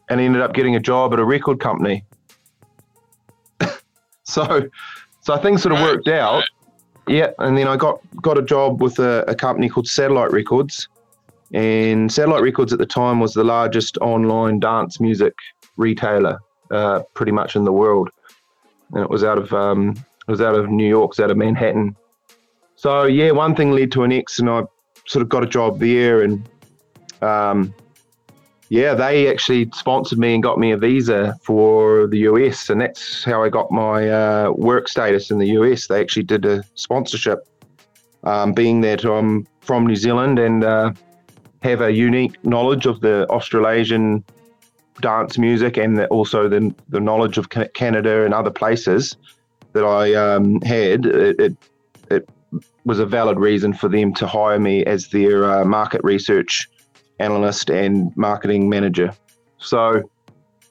and 0.10 0.20
ended 0.20 0.42
up 0.42 0.54
getting 0.54 0.76
a 0.76 0.80
job 0.80 1.14
at 1.14 1.20
a 1.20 1.26
record 1.26 1.60
company. 1.60 2.04
so 4.24 4.70
so 5.22 5.38
things 5.38 5.62
sort 5.62 5.76
of 5.76 5.82
worked 5.82 6.08
out. 6.08 6.44
Yeah, 7.08 7.32
and 7.40 7.58
then 7.58 7.68
I 7.68 7.78
got 7.78 8.00
got 8.22 8.38
a 8.38 8.42
job 8.42 8.82
with 8.82 9.00
a, 9.00 9.24
a 9.28 9.36
company 9.36 9.70
called 9.70 9.88
Satellite 9.88 10.32
Records, 10.32 10.88
and 11.54 12.12
Satellite 12.12 12.44
Records 12.44 12.72
at 12.72 12.80
the 12.80 12.86
time 12.86 13.20
was 13.20 13.34
the 13.34 13.44
largest 13.44 13.98
online 13.98 14.60
dance 14.60 15.00
music 15.00 15.34
retailer, 15.78 16.40
uh, 16.70 17.02
pretty 17.14 17.32
much 17.32 17.56
in 17.56 17.64
the 17.64 17.72
world, 17.72 18.10
and 18.94 19.04
it 19.04 19.10
was 19.10 19.24
out 19.24 19.38
of 19.38 19.52
um, 19.52 19.92
it 20.28 20.32
was 20.32 20.42
out 20.42 20.56
of 20.56 20.70
New 20.70 20.88
York, 20.88 21.10
it 21.10 21.18
was 21.18 21.20
out 21.20 21.32
of 21.32 21.38
Manhattan. 21.38 21.96
So 22.76 23.06
yeah, 23.06 23.32
one 23.32 23.56
thing 23.56 23.72
led 23.72 23.92
to 23.94 24.04
an 24.04 24.10
next, 24.12 24.40
and 24.40 24.50
I 24.50 24.64
sort 25.08 25.24
of 25.24 25.30
got 25.30 25.44
a 25.44 25.48
job 25.48 25.80
there, 25.80 26.22
and 26.22 26.48
um, 27.22 27.74
yeah, 28.72 28.94
they 28.94 29.28
actually 29.28 29.70
sponsored 29.74 30.18
me 30.18 30.34
and 30.34 30.42
got 30.42 30.58
me 30.58 30.72
a 30.72 30.78
visa 30.78 31.36
for 31.44 32.08
the 32.08 32.20
US, 32.20 32.70
and 32.70 32.80
that's 32.80 33.22
how 33.22 33.44
I 33.44 33.50
got 33.50 33.70
my 33.70 34.10
uh, 34.10 34.52
work 34.52 34.88
status 34.88 35.30
in 35.30 35.40
the 35.40 35.48
US. 35.60 35.88
They 35.88 36.00
actually 36.00 36.24
did 36.24 36.46
a 36.46 36.64
sponsorship, 36.76 37.40
um, 38.24 38.54
being 38.54 38.80
that 38.80 39.04
I'm 39.04 39.46
from 39.60 39.86
New 39.86 39.98
Zealand 39.98 40.40
and 40.40 40.64
uh, 40.64 40.94
have 41.64 41.82
a 41.82 41.92
unique 41.92 42.42
knowledge 42.46 42.86
of 42.86 43.02
the 43.02 43.28
Australasian 43.30 44.24
dance 45.02 45.38
music 45.38 45.76
and 45.76 45.98
the, 45.98 46.08
also 46.08 46.48
the 46.48 46.74
the 46.88 47.02
knowledge 47.02 47.38
of 47.38 47.50
Canada 47.50 48.24
and 48.24 48.34
other 48.34 48.52
places 48.52 49.18
that 49.74 49.84
I 49.84 50.14
um, 50.14 50.62
had, 50.62 51.06
it, 51.08 51.40
it 51.42 51.58
it 52.10 52.30
was 52.86 53.00
a 53.00 53.06
valid 53.06 53.38
reason 53.38 53.74
for 53.74 53.90
them 53.90 54.14
to 54.14 54.28
hire 54.28 54.60
me 54.60 54.86
as 54.86 55.10
their 55.10 55.44
uh, 55.44 55.66
market 55.66 56.00
research 56.06 56.70
analyst 57.22 57.70
and 57.70 58.16
marketing 58.18 58.70
manager. 58.70 59.14
So 59.58 60.02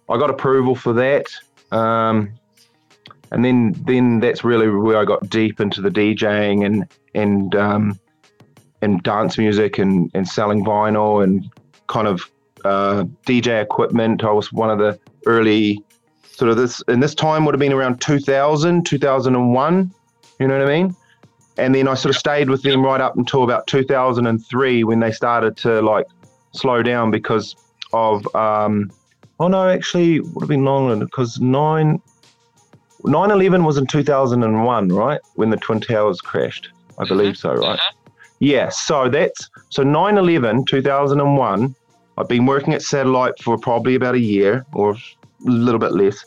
I 0.08 0.18
got 0.18 0.30
approval 0.30 0.74
for 0.74 0.92
that. 0.94 1.26
Um, 1.70 2.32
and 3.32 3.44
then 3.44 3.74
then 3.86 4.20
that's 4.20 4.42
really 4.42 4.68
where 4.68 4.98
I 4.98 5.04
got 5.04 5.30
deep 5.30 5.60
into 5.60 5.80
the 5.80 5.90
DJing 5.90 6.66
and 6.66 6.86
and 7.14 7.54
um, 7.54 7.98
and 8.82 9.02
dance 9.02 9.38
music 9.38 9.78
and, 9.78 10.10
and 10.14 10.26
selling 10.26 10.64
vinyl 10.64 11.22
and 11.22 11.48
kind 11.86 12.08
of 12.08 12.30
uh, 12.64 13.04
DJ 13.26 13.62
equipment. 13.62 14.24
I 14.24 14.32
was 14.32 14.52
one 14.52 14.70
of 14.70 14.78
the 14.78 14.98
early 15.26 15.82
sort 16.22 16.50
of 16.50 16.56
this, 16.56 16.82
and 16.88 17.02
this 17.02 17.14
time 17.14 17.44
would 17.44 17.54
have 17.54 17.60
been 17.60 17.72
around 17.72 18.00
2000, 18.00 18.84
2001. 18.84 19.94
You 20.38 20.48
know 20.48 20.58
what 20.58 20.66
I 20.66 20.82
mean? 20.82 20.96
And 21.58 21.74
then 21.74 21.88
I 21.88 21.94
sort 21.94 22.14
of 22.14 22.18
stayed 22.18 22.48
with 22.48 22.62
them 22.62 22.82
right 22.82 23.00
up 23.00 23.16
until 23.16 23.44
about 23.44 23.66
2003 23.66 24.84
when 24.84 25.00
they 25.00 25.12
started 25.12 25.56
to 25.58 25.82
like 25.82 26.06
slow 26.52 26.82
down 26.82 27.10
because 27.10 27.56
of, 27.92 28.34
um, 28.34 28.90
oh 29.38 29.48
no, 29.48 29.68
actually, 29.68 30.20
would 30.20 30.42
have 30.42 30.48
been 30.48 30.64
longer 30.64 31.04
because 31.04 31.40
9, 31.40 32.00
9 33.04 33.30
11 33.30 33.64
was 33.64 33.76
in 33.76 33.86
2001, 33.86 34.88
right? 34.88 35.20
When 35.34 35.50
the 35.50 35.56
Twin 35.56 35.80
Towers 35.80 36.20
crashed. 36.20 36.70
I 36.98 37.06
believe 37.06 37.36
so, 37.36 37.54
right? 37.54 37.78
Yeah, 38.40 38.70
so 38.70 39.08
that's 39.08 39.50
so 39.68 39.82
9 39.82 40.18
11, 40.18 40.64
2001. 40.64 41.74
I've 42.18 42.28
been 42.28 42.46
working 42.46 42.74
at 42.74 42.82
Satellite 42.82 43.34
for 43.42 43.56
probably 43.56 43.94
about 43.94 44.14
a 44.14 44.20
year 44.20 44.64
or 44.72 44.92
a 44.92 44.96
little 45.44 45.78
bit 45.78 45.92
less. 45.92 46.24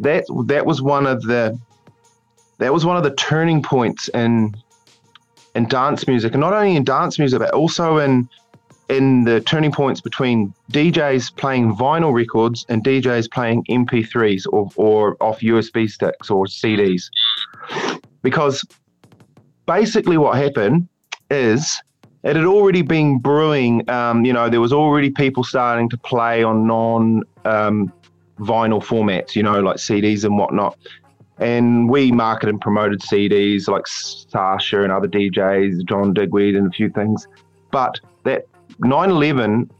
That 0.00 0.24
that 0.46 0.66
was 0.66 0.82
one 0.82 1.06
of 1.06 1.22
the 1.22 1.58
that 2.58 2.72
was 2.72 2.84
one 2.84 2.96
of 2.96 3.02
the 3.02 3.14
turning 3.14 3.62
points 3.62 4.08
in 4.08 4.54
in 5.54 5.68
dance 5.68 6.06
music, 6.06 6.32
and 6.34 6.40
not 6.40 6.52
only 6.52 6.76
in 6.76 6.84
dance 6.84 7.18
music, 7.18 7.38
but 7.38 7.52
also 7.52 7.98
in 7.98 8.28
in 8.88 9.24
the 9.24 9.40
turning 9.40 9.72
points 9.72 10.00
between 10.00 10.52
DJs 10.72 11.36
playing 11.36 11.74
vinyl 11.74 12.12
records 12.12 12.66
and 12.68 12.84
DJs 12.84 13.30
playing 13.30 13.64
MP3s 13.64 14.44
or, 14.52 14.70
or 14.76 15.16
off 15.20 15.40
USB 15.40 15.88
sticks 15.88 16.30
or 16.30 16.46
CDs. 16.46 17.04
Because 18.22 18.64
basically, 19.66 20.18
what 20.18 20.36
happened 20.36 20.88
is 21.30 21.80
it 22.22 22.36
had 22.36 22.44
already 22.44 22.82
been 22.82 23.18
brewing. 23.18 23.88
Um, 23.88 24.24
you 24.24 24.32
know, 24.32 24.48
there 24.48 24.60
was 24.60 24.72
already 24.72 25.10
people 25.10 25.44
starting 25.44 25.88
to 25.90 25.98
play 25.98 26.42
on 26.42 26.66
non 26.66 27.22
um, 27.44 27.92
vinyl 28.38 28.82
formats, 28.82 29.34
you 29.34 29.42
know, 29.42 29.60
like 29.60 29.76
CDs 29.76 30.24
and 30.24 30.38
whatnot. 30.38 30.76
And 31.38 31.90
we 31.90 32.12
marketed 32.12 32.54
and 32.54 32.60
promoted 32.60 33.00
CDs 33.00 33.68
like 33.68 33.86
Sasha 33.86 34.82
and 34.82 34.92
other 34.92 35.08
DJs, 35.08 35.84
John 35.88 36.14
Digweed 36.14 36.56
and 36.56 36.68
a 36.68 36.70
few 36.70 36.88
things. 36.90 37.26
But 37.72 37.98
that 38.22 38.46
9 38.78 39.10
11 39.10 39.70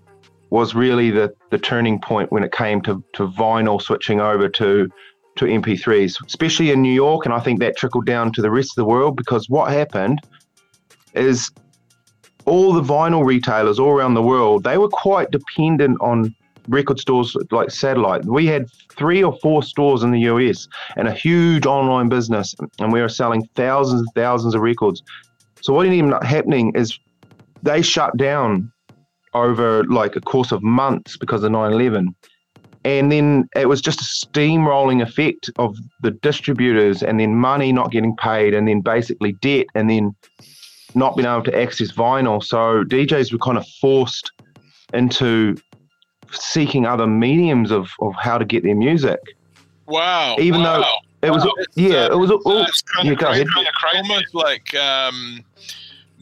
was 0.51 0.75
really 0.75 1.11
the, 1.11 1.35
the 1.51 1.59
turning 1.59 2.01
point 2.01 2.31
when 2.31 2.45
it 2.45 2.53
came 2.53 2.81
to, 2.83 3.03
to 3.15 3.29
vinyl 3.29 3.81
switching 3.81 4.21
over 4.21 4.49
to 4.49 4.89
to 5.37 5.47
MP3s, 5.47 6.25
especially 6.27 6.71
in 6.71 6.81
New 6.81 6.93
York. 6.93 7.25
And 7.25 7.35
I 7.35 7.41
think 7.41 7.59
that 7.59 7.77
trickled 7.77 8.07
down 8.07 8.33
to 8.35 8.43
the 8.43 8.53
rest 8.53 8.71
of 8.71 8.77
the 8.77 8.85
world 8.85 9.17
because 9.17 9.49
what 9.49 9.73
happened 9.73 10.21
is 11.15 11.51
all 12.45 12.73
the 12.73 12.83
vinyl 12.83 13.25
retailers 13.25 13.79
all 13.79 13.91
around 13.91 14.15
the 14.15 14.23
world, 14.23 14.65
they 14.65 14.79
were 14.79 14.89
quite 14.89 15.31
dependent 15.31 15.99
on 16.01 16.35
record 16.69 16.99
stores 16.99 17.37
like 17.51 17.71
Satellite. 17.71 18.25
We 18.25 18.47
had 18.47 18.67
three 18.97 19.23
or 19.23 19.37
four 19.41 19.63
stores 19.63 20.03
in 20.03 20.11
the 20.11 20.21
US 20.21 20.69
and 20.97 21.09
a 21.09 21.13
huge 21.13 21.67
online 21.67 22.09
business, 22.09 22.55
and 22.79 22.93
we 22.93 23.01
were 23.01 23.09
selling 23.09 23.45
thousands 23.55 24.03
and 24.03 24.11
thousands 24.15 24.55
of 24.55 24.61
records. 24.61 25.03
So 25.63 25.73
what 25.73 25.87
ended 25.87 26.13
up 26.13 26.25
happening 26.25 26.73
is 26.75 26.99
they 27.63 27.83
shut 27.83 28.17
down 28.17 28.73
over 29.35 29.85
like 29.85 30.17
a 30.17 30.21
course 30.21 30.53
of 30.53 30.63
months 30.63 31.17
because 31.17 31.43
of 31.43 31.53
9/11. 31.53 32.15
And 32.87 33.11
then 33.11 33.49
it 33.57 33.67
was 33.67 33.81
just 33.81 34.01
a 34.01 34.05
steamrolling 34.05 35.01
effect 35.03 35.49
of 35.59 35.75
the 36.03 36.11
distributors 36.11 37.03
and 37.03 37.19
then 37.19 37.35
money 37.35 37.73
not 37.73 37.91
getting 37.91 38.15
paid 38.17 38.53
and 38.53 38.69
then 38.69 38.83
basically 38.83 39.33
debt 39.41 39.67
and 39.75 39.89
then 39.89 40.15
not 40.95 41.17
being 41.17 41.27
able 41.27 41.43
to 41.45 41.59
access 41.59 41.93
vinyl. 41.93 42.45
So 42.45 42.85
DJs 42.85 43.33
were 43.33 43.39
kind 43.39 43.57
of 43.57 43.67
forced 43.81 44.31
into 44.93 45.57
seeking 46.31 46.85
other 46.85 47.07
mediums 47.07 47.71
of, 47.71 47.89
of 48.01 48.15
how 48.21 48.37
to 48.39 48.45
get 48.45 48.63
their 48.65 48.75
music. 48.75 49.19
Wow. 49.87 50.37
Even 50.39 50.61
wow. 50.63 50.81
though 50.83 51.27
it 51.27 51.31
was, 51.31 51.45
Wow. 51.45 51.53
yeah, 51.75 52.07
it 52.07 52.19
was 52.19 52.31
all, 52.31 52.67
yeah, 53.03 53.15
go 53.15 53.27
crazy, 53.29 53.43
ahead. 53.43 53.67
almost 53.95 54.35
like 54.35 54.75
um, 54.75 55.43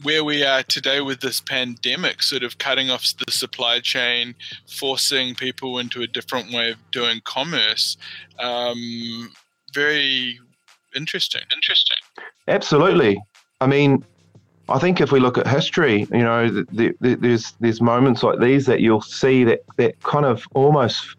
where 0.03 0.23
we 0.23 0.43
are 0.43 0.63
today 0.63 1.01
with 1.01 1.21
this 1.21 1.41
pandemic, 1.41 2.21
sort 2.21 2.43
of 2.43 2.57
cutting 2.57 2.89
off 2.89 3.05
the 3.25 3.31
supply 3.31 3.79
chain, 3.79 4.35
forcing 4.67 5.33
people 5.35 5.79
into 5.79 6.01
a 6.01 6.07
different 6.07 6.51
way 6.51 6.71
of 6.71 6.77
doing 6.91 7.21
commerce. 7.23 7.97
Um, 8.39 9.31
very 9.73 10.39
interesting. 10.95 11.41
Interesting. 11.53 11.97
Absolutely. 12.47 13.21
I 13.61 13.67
mean, 13.67 14.03
I 14.69 14.79
think 14.79 15.01
if 15.01 15.11
we 15.11 15.19
look 15.19 15.37
at 15.37 15.47
history, 15.47 16.07
you 16.11 16.19
know, 16.19 16.49
th- 16.49 16.67
th- 16.75 16.95
th- 17.01 17.19
there's 17.19 17.53
there's 17.59 17.81
moments 17.81 18.23
like 18.23 18.39
these 18.39 18.65
that 18.65 18.79
you'll 18.79 19.01
see 19.01 19.43
that 19.45 19.61
that 19.77 20.01
kind 20.03 20.25
of 20.25 20.45
almost 20.53 21.15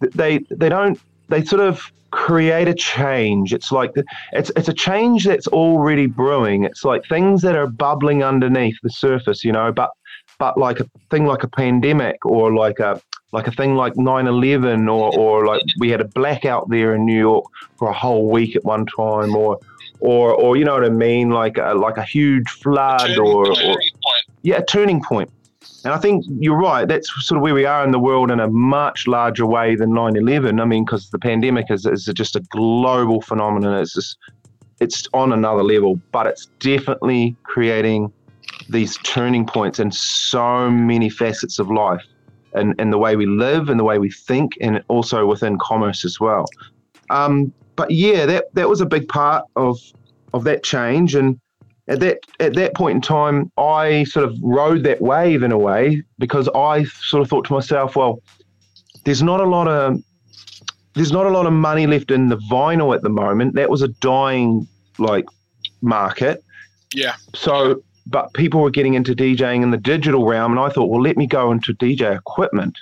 they 0.00 0.38
they 0.50 0.68
don't 0.68 1.00
they 1.28 1.44
sort 1.44 1.62
of 1.62 1.92
create 2.10 2.68
a 2.68 2.74
change. 2.74 3.52
It's 3.52 3.72
like 3.72 3.94
the, 3.94 4.04
it's 4.32 4.50
it's 4.56 4.68
a 4.68 4.74
change 4.74 5.24
that's 5.24 5.46
already 5.48 6.06
brewing. 6.06 6.64
It's 6.64 6.84
like 6.84 7.04
things 7.08 7.42
that 7.42 7.56
are 7.56 7.66
bubbling 7.66 8.22
underneath 8.22 8.76
the 8.82 8.90
surface, 8.90 9.44
you 9.44 9.52
know. 9.52 9.72
But 9.72 9.90
but 10.38 10.58
like 10.58 10.80
a 10.80 10.86
thing 11.10 11.26
like 11.26 11.42
a 11.42 11.48
pandemic 11.48 12.24
or 12.24 12.54
like 12.54 12.78
a 12.78 13.00
like 13.32 13.46
a 13.46 13.52
thing 13.52 13.76
like 13.76 13.94
9/11 13.94 14.90
or 14.92 15.16
or 15.16 15.46
like 15.46 15.62
we 15.78 15.90
had 15.90 16.00
a 16.00 16.08
blackout 16.08 16.68
there 16.68 16.94
in 16.94 17.04
New 17.04 17.18
York 17.18 17.44
for 17.76 17.88
a 17.88 17.92
whole 17.92 18.28
week 18.28 18.56
at 18.56 18.64
one 18.64 18.86
time 18.86 19.36
or 19.36 19.58
or 20.00 20.34
or 20.34 20.56
you 20.56 20.64
know 20.64 20.74
what 20.74 20.84
I 20.84 20.90
mean 20.90 21.30
like 21.30 21.58
a, 21.58 21.74
like 21.74 21.96
a 21.96 22.04
huge 22.04 22.48
flood 22.48 23.00
Turning 23.00 23.20
or, 23.20 23.46
or 23.46 23.76
yeah, 24.42 24.56
a 24.56 24.64
turning 24.64 25.02
point. 25.02 25.30
And 25.84 25.94
I 25.94 25.98
think 25.98 26.24
you're 26.38 26.58
right. 26.58 26.86
That's 26.86 27.10
sort 27.24 27.38
of 27.38 27.42
where 27.42 27.54
we 27.54 27.64
are 27.64 27.82
in 27.84 27.90
the 27.90 27.98
world 27.98 28.30
in 28.30 28.40
a 28.40 28.48
much 28.48 29.06
larger 29.06 29.46
way 29.46 29.74
than 29.76 29.90
9/11. 29.90 30.60
I 30.60 30.64
mean, 30.64 30.84
because 30.84 31.10
the 31.10 31.18
pandemic 31.18 31.70
is, 31.70 31.86
is 31.86 32.04
just 32.14 32.36
a 32.36 32.40
global 32.50 33.20
phenomenon. 33.22 33.80
It's 33.80 33.94
just 33.94 34.18
it's 34.80 35.08
on 35.12 35.32
another 35.32 35.62
level, 35.62 36.00
but 36.12 36.26
it's 36.26 36.46
definitely 36.58 37.36
creating 37.44 38.12
these 38.68 38.98
turning 38.98 39.46
points 39.46 39.78
in 39.78 39.90
so 39.92 40.70
many 40.70 41.08
facets 41.08 41.58
of 41.58 41.70
life, 41.70 42.04
and 42.52 42.74
and 42.78 42.92
the 42.92 42.98
way 42.98 43.16
we 43.16 43.26
live, 43.26 43.70
and 43.70 43.80
the 43.80 43.84
way 43.84 43.98
we 43.98 44.10
think, 44.10 44.52
and 44.60 44.82
also 44.88 45.26
within 45.26 45.58
commerce 45.58 46.04
as 46.04 46.20
well. 46.20 46.44
Um, 47.08 47.52
but 47.76 47.90
yeah, 47.90 48.26
that 48.26 48.54
that 48.54 48.68
was 48.68 48.80
a 48.80 48.86
big 48.86 49.08
part 49.08 49.44
of 49.56 49.78
of 50.34 50.44
that 50.44 50.62
change, 50.62 51.14
and 51.14 51.40
at 51.90 52.00
that 52.00 52.18
at 52.38 52.54
that 52.54 52.74
point 52.74 52.94
in 52.96 53.00
time, 53.02 53.50
I 53.58 54.04
sort 54.04 54.24
of 54.24 54.34
rode 54.42 54.84
that 54.84 55.02
wave 55.02 55.42
in 55.42 55.52
a 55.52 55.58
way 55.58 56.02
because 56.18 56.48
I 56.54 56.84
sort 56.84 57.22
of 57.22 57.28
thought 57.28 57.44
to 57.46 57.52
myself, 57.52 57.96
well, 57.96 58.22
there's 59.04 59.22
not 59.22 59.40
a 59.40 59.44
lot 59.44 59.68
of 59.68 60.00
there's 60.94 61.12
not 61.12 61.26
a 61.26 61.30
lot 61.30 61.46
of 61.46 61.52
money 61.52 61.86
left 61.86 62.10
in 62.10 62.28
the 62.28 62.36
vinyl 62.50 62.94
at 62.94 63.02
the 63.02 63.08
moment. 63.08 63.54
That 63.56 63.70
was 63.70 63.82
a 63.82 63.88
dying 63.88 64.66
like 64.98 65.24
market. 65.82 66.42
Yeah. 66.94 67.14
So, 67.34 67.82
but 68.06 68.32
people 68.34 68.60
were 68.60 68.70
getting 68.70 68.94
into 68.94 69.14
DJing 69.14 69.62
in 69.62 69.70
the 69.70 69.76
digital 69.76 70.26
realm, 70.26 70.52
and 70.52 70.60
I 70.60 70.68
thought, 70.68 70.86
well, 70.86 71.02
let 71.02 71.16
me 71.16 71.26
go 71.26 71.52
into 71.52 71.74
DJ 71.74 72.16
equipment. 72.16 72.76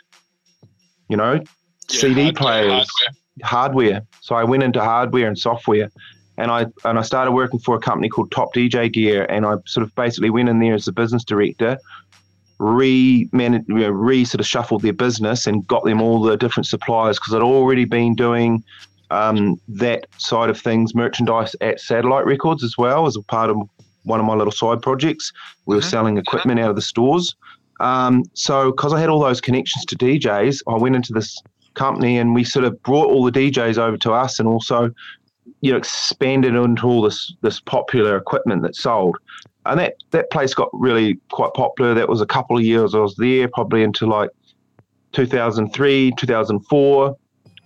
You 1.09 1.17
know, 1.17 1.35
Yeah, 1.35 2.01
CD 2.01 2.23
hardware, 2.25 2.33
players 2.33 2.91
hardware. 3.43 3.95
hardware. 3.95 4.03
So 4.21 4.35
I 4.35 4.45
went 4.45 4.63
into 4.63 4.81
hardware 4.83 5.29
and 5.29 5.39
software, 5.39 5.91
and 6.39 6.51
I 6.51 6.67
and 6.85 6.99
I 6.99 7.03
started 7.03 7.33
working 7.33 7.59
for 7.59 7.75
a 7.75 7.81
company 7.81 8.09
called 8.09 8.31
Top 8.31 8.55
DJ 8.55 8.91
Gear, 8.93 9.25
and 9.25 9.45
I 9.45 9.57
sort 9.67 9.85
of 9.85 9.95
basically 9.97 10.31
went 10.31 10.49
in 10.49 10.61
there 10.61 10.75
as 10.75 10.85
the 10.85 10.93
business 10.93 11.25
director, 11.25 11.77
re 12.59 13.29
you 13.33 13.63
know, 13.69 13.89
re 13.91 14.25
sort 14.25 14.41
of 14.41 14.47
shuffled 14.47 14.83
their 14.83 14.93
business 14.93 15.47
and 15.47 15.67
got 15.67 15.85
them 15.85 16.01
all 16.01 16.23
the 16.23 16.37
different 16.37 16.67
suppliers 16.67 17.19
because 17.19 17.35
I'd 17.35 17.43
already 17.43 17.85
been 17.85 18.15
doing 18.15 18.63
um, 19.11 19.61
that 19.69 20.07
side 20.19 20.49
of 20.49 20.61
things, 20.61 20.95
merchandise 20.95 21.57
at 21.61 21.81
Satellite 21.81 22.25
Records 22.25 22.63
as 22.63 22.75
well 22.79 23.07
as 23.07 23.17
a 23.17 23.23
part 23.23 23.51
of 23.51 23.57
one 24.05 24.21
of 24.21 24.27
my 24.27 24.35
little 24.35 24.53
side 24.53 24.81
projects. 24.81 25.33
We 25.67 25.75
were 25.75 25.83
Mhm. 25.83 25.91
selling 25.91 26.19
equipment 26.19 26.61
out 26.61 26.71
of 26.71 26.77
the 26.77 26.83
stores. 26.83 27.35
Um, 27.81 28.23
so 28.35 28.71
because 28.71 28.93
I 28.93 29.01
had 29.01 29.09
all 29.09 29.21
those 29.21 29.41
connections 29.41 29.85
to 29.87 29.97
DJs, 29.97 30.63
I 30.69 30.77
went 30.77 30.97
into 30.97 31.13
this 31.13 31.37
company 31.75 32.19
and 32.19 32.35
we 32.35 32.45
sort 32.45 32.65
of 32.65 32.81
brought 32.83 33.07
all 33.09 33.25
the 33.25 33.31
DJs 33.33 33.79
over 33.79 33.97
to 33.99 34.13
us 34.13 34.39
and 34.39 34.49
also 34.49 34.91
you 35.61 35.71
know 35.71 35.79
expanded 35.79 36.55
into 36.55 36.87
all 36.87 37.03
this 37.03 37.35
this 37.43 37.61
popular 37.61 38.17
equipment 38.17 38.63
that 38.63 38.75
sold 38.75 39.17
and 39.67 39.81
that 39.81 39.95
that 40.11 40.31
place 40.31 40.55
got 40.55 40.69
really 40.73 41.19
quite 41.31 41.53
popular 41.55 41.95
that 41.95 42.09
was 42.09 42.21
a 42.21 42.27
couple 42.27 42.57
of 42.57 42.65
years 42.65 42.95
I 42.95 42.99
was 42.99 43.17
there 43.17 43.49
probably 43.49 43.83
into 43.83 44.07
like 44.07 44.31
2003, 45.13 46.13
2004, 46.17 47.17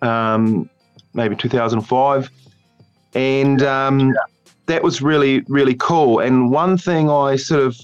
um, 0.02 0.70
maybe 1.14 1.36
2005. 1.36 2.30
And 3.14 3.62
um, 3.62 4.14
that 4.66 4.82
was 4.82 5.02
really, 5.02 5.40
really 5.48 5.74
cool. 5.74 6.20
And 6.20 6.50
one 6.50 6.78
thing 6.78 7.10
I 7.10 7.36
sort 7.36 7.60
of 7.62 7.78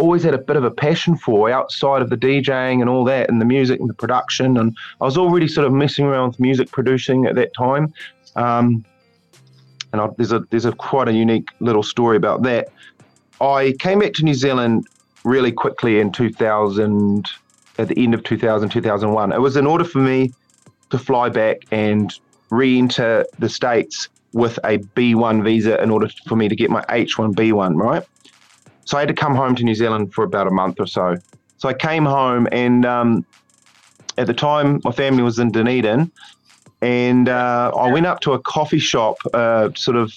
always 0.00 0.22
had 0.22 0.34
a 0.34 0.38
bit 0.38 0.56
of 0.56 0.64
a 0.64 0.70
passion 0.70 1.16
for 1.16 1.50
outside 1.50 2.00
of 2.00 2.08
the 2.08 2.16
DJing 2.16 2.80
and 2.80 2.88
all 2.88 3.04
that 3.04 3.28
and 3.28 3.40
the 3.40 3.44
music 3.44 3.78
and 3.78 3.88
the 3.88 3.94
production. 3.94 4.56
And 4.56 4.76
I 5.00 5.04
was 5.04 5.18
already 5.18 5.46
sort 5.46 5.66
of 5.66 5.72
messing 5.72 6.06
around 6.06 6.28
with 6.28 6.40
music 6.40 6.70
producing 6.70 7.26
at 7.26 7.34
that 7.34 7.54
time. 7.54 7.92
Um, 8.34 8.84
and 9.98 10.10
I, 10.10 10.14
there's 10.16 10.32
a 10.32 10.40
there's 10.50 10.64
a 10.64 10.72
quite 10.72 11.08
a 11.08 11.12
unique 11.12 11.50
little 11.60 11.82
story 11.82 12.16
about 12.16 12.42
that. 12.42 12.68
I 13.40 13.74
came 13.78 13.98
back 13.98 14.12
to 14.14 14.24
New 14.24 14.34
Zealand 14.34 14.86
really 15.24 15.52
quickly 15.52 16.00
in 16.00 16.12
2000, 16.12 17.28
at 17.78 17.88
the 17.88 18.02
end 18.02 18.14
of 18.14 18.22
2000, 18.22 18.68
2001. 18.68 19.32
It 19.32 19.40
was 19.40 19.56
in 19.56 19.66
order 19.66 19.84
for 19.84 19.98
me 19.98 20.32
to 20.90 20.98
fly 20.98 21.28
back 21.28 21.58
and 21.70 22.12
re-enter 22.50 23.26
the 23.38 23.48
states 23.48 24.08
with 24.32 24.58
a 24.64 24.78
B1 24.78 25.42
visa 25.42 25.82
in 25.82 25.90
order 25.90 26.08
for 26.26 26.36
me 26.36 26.48
to 26.48 26.54
get 26.54 26.70
my 26.70 26.82
H1B1, 26.82 27.74
right? 27.76 28.04
So 28.84 28.96
I 28.96 29.00
had 29.00 29.08
to 29.08 29.14
come 29.14 29.34
home 29.34 29.56
to 29.56 29.64
New 29.64 29.74
Zealand 29.74 30.14
for 30.14 30.24
about 30.24 30.46
a 30.46 30.50
month 30.50 30.78
or 30.78 30.86
so. 30.86 31.16
So 31.58 31.68
I 31.68 31.74
came 31.74 32.04
home, 32.04 32.46
and 32.52 32.86
um, 32.86 33.26
at 34.16 34.26
the 34.26 34.34
time, 34.34 34.80
my 34.84 34.92
family 34.92 35.22
was 35.22 35.38
in 35.38 35.50
Dunedin, 35.50 36.12
and 36.82 37.28
uh, 37.28 37.72
I 37.76 37.90
went 37.90 38.06
up 38.06 38.20
to 38.20 38.32
a 38.32 38.38
coffee 38.38 38.78
shop, 38.78 39.18
uh, 39.32 39.70
sort 39.74 39.96
of 39.96 40.12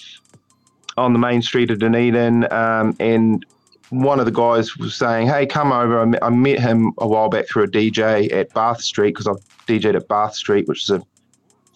on 0.96 1.12
the 1.12 1.18
main 1.18 1.42
street 1.42 1.70
of 1.70 1.78
Dunedin, 1.78 2.52
um, 2.52 2.96
and 3.00 3.44
one 3.90 4.20
of 4.20 4.26
the 4.26 4.32
guys 4.32 4.76
was 4.76 4.94
saying, 4.94 5.26
"Hey, 5.28 5.46
come 5.46 5.72
over." 5.72 6.00
I 6.00 6.04
met, 6.04 6.22
I 6.22 6.30
met 6.30 6.58
him 6.60 6.92
a 6.98 7.06
while 7.06 7.28
back 7.28 7.48
through 7.48 7.64
a 7.64 7.68
DJ 7.68 8.32
at 8.32 8.52
Bath 8.54 8.82
Street 8.82 9.14
because 9.14 9.26
I've 9.26 9.66
DJed 9.66 9.96
at 9.96 10.08
Bath 10.08 10.34
Street, 10.34 10.68
which 10.68 10.84
is 10.84 10.90
a 10.90 11.02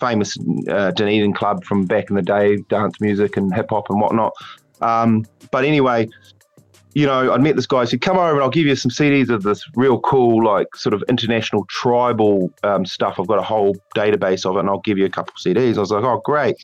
famous 0.01 0.37
uh, 0.69 0.91
Dunedin 0.91 1.33
club 1.33 1.65
from 1.65 1.87
back 1.87 2.11
in 2.11 2.17
the 2.17 2.23
day, 2.23 2.59
dance 2.69 3.01
music 3.01 3.37
and 3.37 3.55
hip 3.55 3.71
hop 3.71 3.89
and 3.91 4.01
whatnot. 4.01 4.33
Um, 4.81 5.25
but 5.51 5.65
anyway, 5.65 6.09
you 6.95 7.07
know, 7.07 7.33
I'd 7.33 7.43
met 7.43 7.57
this 7.57 7.67
guy. 7.67 7.81
He 7.83 7.87
said, 7.87 8.01
"Come 8.01 8.17
over 8.19 8.33
and 8.35 8.41
I'll 8.43 8.51
give 8.51 8.67
you 8.67 8.77
some 8.77 8.91
CDs 8.91 9.29
of 9.29 9.43
this 9.43 9.65
real 9.75 9.99
cool, 10.01 10.45
like 10.45 10.75
sort 10.77 10.95
of 10.95 11.03
international 11.09 11.65
tribal 11.69 12.51
um, 12.63 12.87
stuff. 12.87 13.17
I've 13.19 13.27
got 13.27 13.39
a 13.39 13.43
whole 13.43 13.77
database 13.97 14.47
of 14.49 14.57
it, 14.57 14.61
and 14.61 14.69
I'll 14.69 14.81
give 14.81 14.97
you 14.99 15.05
a 15.05 15.11
couple 15.11 15.33
of 15.37 15.43
CDs." 15.43 15.77
I 15.77 15.81
was 15.81 15.91
like, 15.91 16.05
"Oh, 16.05 16.21
great!" 16.25 16.57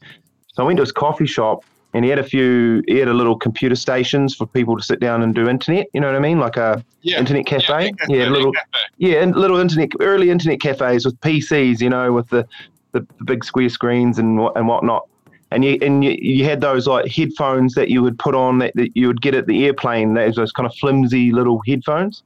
So 0.55 0.62
I 0.62 0.66
went 0.66 0.77
to 0.78 0.82
his 0.82 0.93
coffee 0.93 1.27
shop, 1.27 1.65
and 1.94 2.05
he 2.05 2.11
had 2.11 2.19
a 2.20 2.23
few. 2.24 2.82
He 2.86 2.97
had 2.98 3.09
a 3.09 3.12
little 3.15 3.36
computer 3.36 3.74
stations 3.74 4.35
for 4.36 4.47
people 4.47 4.77
to 4.77 4.82
sit 4.82 5.01
down 5.01 5.23
and 5.23 5.35
do 5.35 5.48
internet. 5.48 5.89
You 5.93 6.01
know 6.01 6.07
what 6.07 6.16
I 6.16 6.20
mean, 6.20 6.39
like 6.39 6.57
a 6.57 6.85
Yeah. 7.02 7.19
internet 7.19 7.47
cafe. 7.47 7.93
Yeah, 8.09 8.24
Yeah, 8.24 8.28
little 8.31 8.52
cafe. 8.52 8.66
yeah, 8.98 9.24
little 9.24 9.59
internet, 9.59 9.90
early 10.01 10.31
internet 10.31 10.61
cafes 10.61 11.05
with 11.05 11.20
PCs, 11.23 11.81
you 11.81 11.89
know, 11.90 12.12
with 12.12 12.28
the, 12.28 12.47
the, 12.93 13.01
the 13.19 13.24
big 13.24 13.44
square 13.44 13.69
screens 13.69 14.19
and 14.19 14.39
and 14.55 14.69
whatnot. 14.69 15.07
And 15.52 15.64
you 15.64 15.78
and 15.82 16.05
you, 16.05 16.16
you 16.20 16.44
had 16.44 16.60
those 16.60 16.86
like 16.86 17.10
headphones 17.10 17.74
that 17.74 17.89
you 17.89 18.02
would 18.02 18.18
put 18.18 18.35
on 18.35 18.59
that, 18.59 18.72
that 18.77 18.97
you 18.97 19.09
would 19.09 19.20
get 19.20 19.35
at 19.35 19.47
the 19.47 19.64
airplane. 19.66 20.14
Those 20.14 20.36
those 20.36 20.52
kind 20.52 20.66
of 20.66 20.74
flimsy 20.77 21.32
little 21.32 21.60
headphones. 21.66 22.22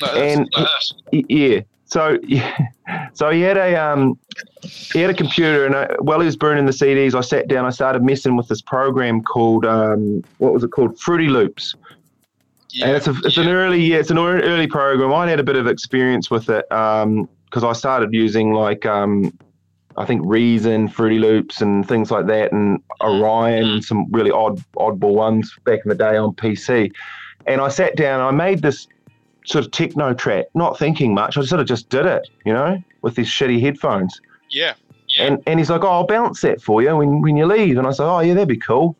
Like 0.00 0.14
And- 0.16 0.48
like 0.56 0.66
this. 0.66 0.94
Yeah. 1.28 1.60
So 1.84 2.18
yeah. 2.22 2.56
So 3.14 3.30
he 3.30 3.40
had 3.40 3.56
a 3.56 3.76
um 3.76 4.18
he 4.92 5.00
had 5.00 5.08
a 5.08 5.14
computer 5.14 5.64
and 5.64 5.74
I, 5.74 5.86
while 6.00 6.20
he 6.20 6.26
was 6.26 6.36
burning 6.36 6.66
the 6.66 6.72
CDs, 6.72 7.14
I 7.14 7.22
sat 7.22 7.48
down. 7.48 7.64
I 7.64 7.70
started 7.70 8.02
messing 8.02 8.36
with 8.36 8.48
this 8.48 8.60
program 8.60 9.22
called 9.22 9.64
um 9.64 10.22
what 10.38 10.52
was 10.52 10.64
it 10.64 10.68
called 10.70 10.98
Fruity 11.00 11.28
Loops. 11.28 11.74
Yeah, 12.70 12.88
and 12.88 12.96
it's 12.96 13.06
a 13.06 13.14
it's 13.24 13.36
an 13.38 13.48
early 13.48 13.80
yeah 13.80 13.98
it's 13.98 14.10
an 14.10 14.18
early 14.18 14.66
program. 14.66 15.14
I 15.14 15.30
had 15.30 15.40
a 15.40 15.44
bit 15.44 15.56
of 15.56 15.66
experience 15.66 16.30
with 16.30 16.50
it 16.50 16.66
because 16.68 17.62
I 17.64 17.72
started 17.72 18.12
using 18.12 18.52
like 18.52 18.84
um, 18.84 19.32
I 19.96 20.04
think 20.04 20.22
Reason, 20.24 20.88
Fruity 20.88 21.18
Loops, 21.18 21.60
and 21.60 21.86
things 21.86 22.10
like 22.10 22.26
that, 22.26 22.52
and 22.52 22.80
Orion, 23.00 23.68
and 23.68 23.84
some 23.84 24.06
really 24.10 24.30
odd 24.30 24.62
oddball 24.76 25.14
ones 25.14 25.54
back 25.64 25.80
in 25.84 25.88
the 25.88 25.94
day 25.94 26.16
on 26.16 26.34
PC. 26.34 26.92
And 27.46 27.60
I 27.60 27.68
sat 27.68 27.96
down. 27.96 28.20
and 28.20 28.28
I 28.28 28.30
made 28.30 28.62
this 28.62 28.88
sort 29.46 29.64
of 29.64 29.70
techno 29.70 30.14
track, 30.14 30.46
not 30.54 30.78
thinking 30.78 31.14
much. 31.14 31.36
I 31.36 31.42
sort 31.42 31.60
of 31.60 31.66
just 31.66 31.88
did 31.90 32.06
it, 32.06 32.28
you 32.44 32.52
know, 32.52 32.82
with 33.02 33.14
these 33.14 33.28
shitty 33.28 33.60
headphones. 33.60 34.20
yeah, 34.50 34.74
yeah. 35.08 35.26
And 35.26 35.42
and 35.46 35.60
he's 35.60 35.70
like, 35.70 35.84
oh, 35.84 35.88
I'll 35.88 36.06
bounce 36.06 36.40
that 36.40 36.60
for 36.60 36.82
you 36.82 36.96
when, 36.96 37.20
when 37.20 37.36
you 37.36 37.46
leave. 37.46 37.78
And 37.78 37.86
I 37.86 37.92
said, 37.92 38.06
oh 38.06 38.20
yeah, 38.20 38.34
that'd 38.34 38.48
be 38.48 38.56
cool. 38.56 38.96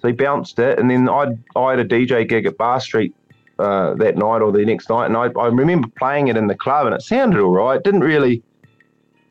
So 0.00 0.08
he 0.08 0.14
bounced 0.14 0.58
it, 0.58 0.78
and 0.78 0.90
then 0.90 1.08
I 1.08 1.26
I 1.56 1.70
had 1.70 1.80
a 1.80 1.84
DJ 1.84 2.28
gig 2.28 2.46
at 2.46 2.58
Bath 2.58 2.82
Street 2.82 3.14
uh, 3.58 3.94
that 3.94 4.16
night 4.16 4.42
or 4.42 4.52
the 4.52 4.64
next 4.64 4.88
night, 4.88 5.06
and 5.06 5.16
I, 5.16 5.28
I 5.38 5.46
remember 5.46 5.88
playing 5.96 6.28
it 6.28 6.36
in 6.36 6.46
the 6.48 6.54
club, 6.54 6.86
and 6.86 6.94
it 6.94 7.02
sounded 7.02 7.40
all 7.40 7.52
right. 7.52 7.82
Didn't 7.82 8.00
really 8.00 8.42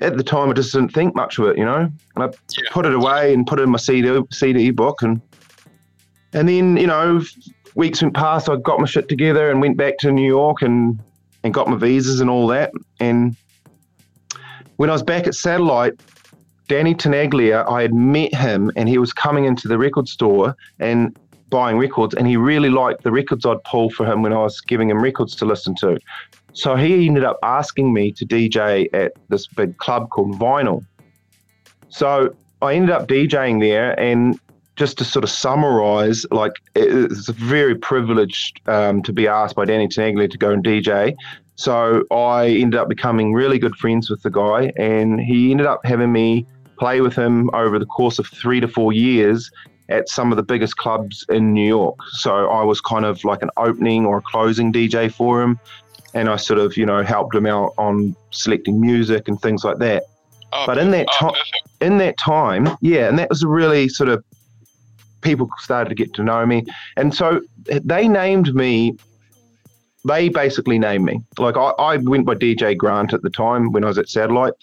at 0.03 0.17
the 0.17 0.23
time 0.23 0.49
I 0.49 0.53
just 0.53 0.73
didn't 0.73 0.93
think 0.93 1.15
much 1.15 1.39
of 1.39 1.47
it, 1.47 1.57
you 1.57 1.65
know. 1.65 1.89
And 2.15 2.23
I 2.23 2.25
Yeah. 2.25 2.69
put 2.71 2.85
it 2.85 2.93
away 2.93 3.33
and 3.33 3.47
put 3.47 3.59
it 3.59 3.63
in 3.63 3.69
my 3.69 3.77
CD 3.77 4.21
CD 4.31 4.71
book, 4.71 5.01
and 5.01 5.21
and 6.33 6.47
then 6.47 6.77
you 6.77 6.87
know 6.87 7.21
weeks 7.75 8.01
went 8.01 8.13
past. 8.13 8.49
I 8.49 8.57
got 8.57 8.79
my 8.79 8.85
shit 8.85 9.07
together 9.09 9.49
and 9.49 9.61
went 9.61 9.77
back 9.77 9.97
to 9.99 10.11
New 10.11 10.27
York 10.27 10.61
and 10.61 10.99
and 11.43 11.53
got 11.53 11.67
my 11.67 11.75
visas 11.75 12.21
and 12.21 12.29
all 12.29 12.47
that. 12.47 12.71
And 12.99 13.35
when 14.77 14.89
I 14.89 14.93
was 14.93 15.03
back 15.03 15.27
at 15.27 15.35
Satellite, 15.35 15.93
Danny 16.67 16.95
Tenaglia, 16.95 17.69
I 17.69 17.81
had 17.81 17.93
met 17.93 18.33
him 18.33 18.71
and 18.75 18.87
he 18.87 18.97
was 18.97 19.11
coming 19.13 19.45
into 19.45 19.67
the 19.67 19.77
record 19.77 20.07
store 20.07 20.55
and 20.79 21.15
buying 21.49 21.77
records 21.77 22.15
and 22.15 22.25
he 22.27 22.37
really 22.37 22.69
liked 22.69 23.03
the 23.03 23.11
records 23.11 23.45
I'd 23.45 23.63
pull 23.65 23.89
for 23.89 24.05
him 24.05 24.21
when 24.23 24.33
I 24.33 24.37
was 24.37 24.59
giving 24.61 24.89
him 24.89 25.01
records 25.01 25.35
to 25.35 25.45
listen 25.45 25.75
to. 25.81 25.99
So 26.53 26.75
he 26.75 27.07
ended 27.07 27.23
up 27.23 27.37
asking 27.43 27.93
me 27.93 28.11
to 28.13 28.25
DJ 28.25 28.87
at 28.93 29.13
this 29.29 29.47
big 29.47 29.77
club 29.77 30.09
called 30.09 30.39
Vinyl. 30.39 30.85
So 31.89 32.35
I 32.61 32.73
ended 32.73 32.91
up 32.91 33.07
DJing 33.07 33.59
there 33.59 33.99
and 33.99 34.39
just 34.75 34.97
to 34.97 35.03
sort 35.03 35.23
of 35.23 35.29
summarize, 35.29 36.25
like 36.31 36.53
it's 36.75 37.29
very 37.29 37.75
privileged 37.75 38.59
um, 38.67 39.03
to 39.03 39.13
be 39.13 39.27
asked 39.27 39.55
by 39.55 39.65
Danny 39.65 39.87
Tenaglia 39.87 40.29
to 40.29 40.37
go 40.37 40.51
and 40.51 40.63
DJ. 40.63 41.15
So 41.55 42.03
I 42.11 42.47
ended 42.47 42.79
up 42.79 42.89
becoming 42.89 43.33
really 43.33 43.59
good 43.59 43.75
friends 43.75 44.09
with 44.09 44.23
the 44.23 44.31
guy, 44.31 44.73
and 44.77 45.19
he 45.21 45.51
ended 45.51 45.67
up 45.67 45.81
having 45.85 46.11
me 46.11 46.47
play 46.79 47.01
with 47.01 47.15
him 47.15 47.51
over 47.53 47.77
the 47.77 47.85
course 47.85 48.17
of 48.17 48.27
three 48.27 48.59
to 48.59 48.67
four 48.67 48.91
years 48.91 49.51
at 49.89 50.09
some 50.09 50.31
of 50.31 50.37
the 50.37 50.43
biggest 50.43 50.77
clubs 50.77 51.25
in 51.29 51.53
New 51.53 51.67
York. 51.67 51.97
So 52.13 52.47
I 52.47 52.63
was 52.63 52.81
kind 52.81 53.05
of 53.05 53.23
like 53.23 53.43
an 53.43 53.51
opening 53.57 54.05
or 54.05 54.17
a 54.17 54.21
closing 54.21 54.73
DJ 54.73 55.13
for 55.13 55.41
him, 55.41 55.59
and 56.13 56.29
I 56.29 56.35
sort 56.35 56.59
of 56.59 56.77
you 56.77 56.85
know 56.85 57.03
helped 57.03 57.35
him 57.35 57.45
out 57.45 57.73
on 57.77 58.15
selecting 58.31 58.79
music 58.79 59.27
and 59.27 59.41
things 59.41 59.63
like 59.63 59.79
that. 59.79 60.03
Oh, 60.51 60.65
But 60.65 60.77
in 60.77 60.91
that 60.91 61.07
oh, 61.21 61.31
time, 61.31 61.41
in 61.81 61.97
that 61.97 62.17
time, 62.17 62.69
yeah, 62.81 63.07
and 63.07 63.17
that 63.19 63.29
was 63.29 63.43
a 63.43 63.47
really 63.47 63.89
sort 63.89 64.09
of 64.09 64.23
people 65.21 65.49
started 65.57 65.89
to 65.89 65.95
get 65.95 66.13
to 66.15 66.23
know 66.23 66.45
me, 66.45 66.65
and 66.97 67.13
so 67.13 67.41
they 67.65 68.07
named 68.07 68.53
me. 68.53 68.97
They 70.05 70.27
basically 70.27 70.77
named 70.77 71.05
me. 71.05 71.21
Like 71.37 71.55
I, 71.55 71.69
I 71.79 71.97
went 71.97 72.25
by 72.25 72.35
DJ 72.35 72.75
Grant 72.75 73.13
at 73.13 73.21
the 73.21 73.29
time 73.29 73.71
when 73.71 73.85
I 73.85 73.87
was 73.87 73.97
at 73.97 74.09
Satellite, 74.09 74.53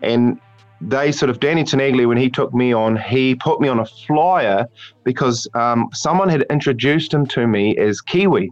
and 0.00 0.40
they 0.80 1.12
sort 1.12 1.30
of 1.30 1.40
Danny 1.40 1.64
Tenaglia 1.64 2.06
when 2.06 2.18
he 2.18 2.28
took 2.28 2.52
me 2.52 2.72
on, 2.72 2.96
he 2.96 3.34
put 3.34 3.60
me 3.60 3.68
on 3.68 3.78
a 3.78 3.86
flyer 3.86 4.66
because 5.04 5.48
um, 5.54 5.88
someone 5.92 6.28
had 6.28 6.42
introduced 6.50 7.12
him 7.12 7.26
to 7.28 7.46
me 7.46 7.76
as 7.76 8.00
Kiwi. 8.00 8.50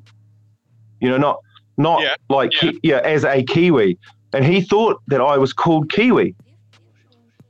You 1.01 1.11
know, 1.11 1.19
not 1.19 1.39
not 1.77 2.01
Yeah, 2.03 2.15
like 2.29 2.53
yeah. 2.63 2.71
Ki- 2.73 2.81
yeah, 2.83 2.99
as 3.05 3.25
a 3.25 3.43
Kiwi, 3.43 3.99
and 4.33 4.45
he 4.45 4.61
thought 4.61 5.01
that 5.09 5.21
I 5.21 5.37
was 5.39 5.53
called 5.53 5.91
Kiwi. 5.91 6.35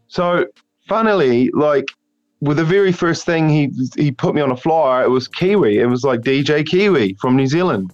So 0.08 0.46
funnily, 0.88 1.50
like 1.52 1.86
with 2.40 2.56
the 2.58 2.64
very 2.64 2.92
first 2.92 3.24
thing 3.26 3.48
he 3.48 3.70
he 3.96 4.10
put 4.10 4.34
me 4.34 4.40
on 4.40 4.50
a 4.50 4.56
flyer, 4.56 5.04
it 5.04 5.10
was 5.10 5.28
Kiwi. 5.28 5.78
It 5.78 5.86
was 5.86 6.04
like 6.04 6.20
DJ 6.20 6.66
Kiwi 6.66 7.16
from 7.20 7.36
New 7.36 7.46
Zealand, 7.46 7.92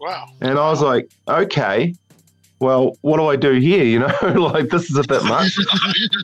Wow. 0.00 0.26
and 0.40 0.58
I 0.58 0.70
was 0.70 0.82
like, 0.82 1.08
okay, 1.28 1.94
well, 2.60 2.96
what 3.02 3.18
do 3.18 3.26
I 3.26 3.36
do 3.36 3.52
here? 3.52 3.84
You 3.84 4.00
know, 4.00 4.14
like 4.52 4.68
this 4.70 4.90
is 4.90 4.96
a 4.96 5.04
bit 5.04 5.22
much. 5.24 5.56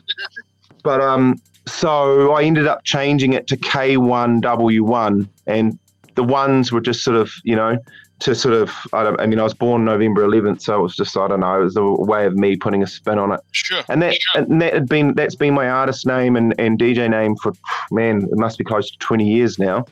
but 0.83 1.01
um, 1.01 1.35
so 1.67 2.31
I 2.33 2.43
ended 2.43 2.67
up 2.67 2.83
changing 2.83 3.33
it 3.33 3.47
to 3.47 3.57
K1W1, 3.57 5.29
and 5.47 5.79
the 6.15 6.23
ones 6.23 6.71
were 6.71 6.81
just 6.81 7.03
sort 7.03 7.17
of 7.17 7.31
you 7.43 7.55
know 7.55 7.77
to 8.19 8.33
sort 8.33 8.53
of 8.53 8.71
I 8.93 9.03
don't 9.03 9.19
I 9.19 9.25
mean 9.25 9.39
I 9.39 9.43
was 9.43 9.53
born 9.53 9.85
November 9.85 10.25
11th, 10.25 10.61
so 10.61 10.79
it 10.79 10.83
was 10.83 10.95
just 10.95 11.15
I 11.17 11.27
don't 11.27 11.41
know 11.41 11.61
it 11.61 11.63
was 11.63 11.75
a 11.75 11.83
way 11.83 12.25
of 12.25 12.35
me 12.35 12.55
putting 12.55 12.83
a 12.83 12.87
spin 12.87 13.19
on 13.19 13.33
it. 13.33 13.39
Sure. 13.51 13.83
And 13.89 14.01
that 14.01 14.15
sure. 14.15 14.43
and 14.43 14.61
that 14.61 14.73
had 14.73 14.87
been 14.87 15.13
that's 15.15 15.35
been 15.35 15.53
my 15.53 15.69
artist 15.69 16.05
name 16.05 16.35
and, 16.35 16.53
and 16.59 16.79
DJ 16.79 17.09
name 17.09 17.35
for 17.35 17.53
man, 17.91 18.23
it 18.23 18.37
must 18.37 18.57
be 18.57 18.63
close 18.63 18.89
to 18.89 18.97
twenty 18.99 19.27
years 19.29 19.59
now. 19.59 19.85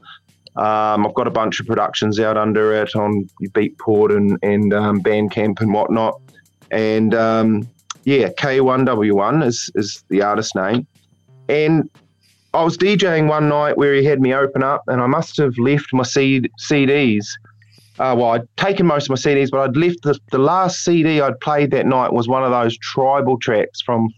Um, 0.56 1.08
I've 1.08 1.16
got 1.16 1.28
a 1.28 1.32
bunch 1.32 1.60
of 1.60 1.66
productions 1.66 2.20
out 2.20 2.38
under 2.38 2.74
it 2.74 2.96
on 2.96 3.28
Beatport 3.42 4.16
and 4.16 4.38
and 4.44 4.74
um, 4.74 5.02
Bandcamp 5.02 5.60
and 5.62 5.74
whatnot. 5.74 6.20
And 6.72 7.14
um, 7.14 7.68
yeah, 8.06 8.30
K1W1 8.30 9.46
is 9.46 9.70
is 9.76 10.04
the 10.10 10.22
artist 10.22 10.56
name. 10.56 10.88
And 11.50 11.90
I 12.54 12.64
was 12.64 12.78
DJing 12.78 13.28
one 13.28 13.50
night 13.50 13.78
where 13.78 13.96
he 13.96 14.06
had 14.06 14.22
me 14.22 14.34
open 14.34 14.64
up, 14.64 14.84
and 14.88 15.02
I 15.02 15.08
must 15.08 15.38
have 15.38 15.58
left 15.58 15.92
my 15.92 16.04
C- 16.04 16.50
CDs 16.62 17.26
uh, 18.00 18.16
well, 18.18 18.32
I'd 18.32 18.58
taken 18.58 18.86
most 18.86 19.04
of 19.04 19.10
my 19.10 19.16
CDs, 19.16 19.52
but 19.52 19.60
I'd 19.60 19.78
left 19.78 20.02
the, 20.04 20.18
the 20.32 20.40
last 20.40 20.84
CD 20.84 21.22
I'd 21.22 21.40
played 21.40 21.72
that 21.72 21.86
night 21.86 22.12
was 22.12 22.28
one 22.28 22.44
of 22.44 22.52
those 22.52 22.78
tribal 22.78 23.38
tracks 23.38 23.82
from 23.82 24.10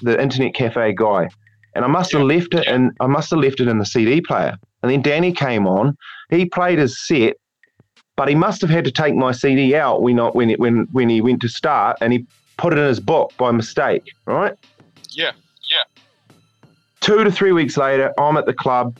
the 0.00 0.20
Internet 0.20 0.54
Cafe 0.54 0.94
guy, 0.94 1.28
and 1.74 1.84
I 1.84 1.88
must 1.88 2.12
have 2.12 2.22
left 2.22 2.54
it, 2.54 2.66
and 2.66 2.92
I 3.00 3.06
must 3.06 3.30
have 3.30 3.40
left 3.40 3.60
it 3.60 3.68
in 3.68 3.78
the 3.78 3.86
CD 3.86 4.20
player. 4.20 4.56
And 4.82 4.90
then 4.90 5.02
Danny 5.02 5.32
came 5.32 5.66
on. 5.66 5.96
He 6.30 6.46
played 6.46 6.78
his 6.78 7.04
set, 7.06 7.36
but 8.16 8.28
he 8.28 8.34
must 8.34 8.60
have 8.62 8.70
had 8.70 8.84
to 8.84 8.90
take 8.90 9.14
my 9.14 9.32
CD 9.32 9.74
out 9.74 10.02
when 10.02 10.18
I, 10.18 10.28
when 10.28 10.50
it, 10.50 10.58
when 10.58 10.88
when 10.92 11.08
he 11.08 11.20
went 11.20 11.42
to 11.42 11.48
start, 11.48 11.98
and 12.00 12.12
he 12.12 12.24
put 12.56 12.72
it 12.72 12.78
in 12.78 12.86
his 12.86 13.00
book 13.00 13.32
by 13.36 13.50
mistake. 13.50 14.04
Right. 14.24 14.54
Yeah. 15.10 15.32
Yeah. 15.70 16.02
Two 17.00 17.24
to 17.24 17.30
three 17.30 17.52
weeks 17.52 17.76
later, 17.76 18.12
I'm 18.18 18.36
at 18.36 18.46
the 18.46 18.52
club, 18.54 18.96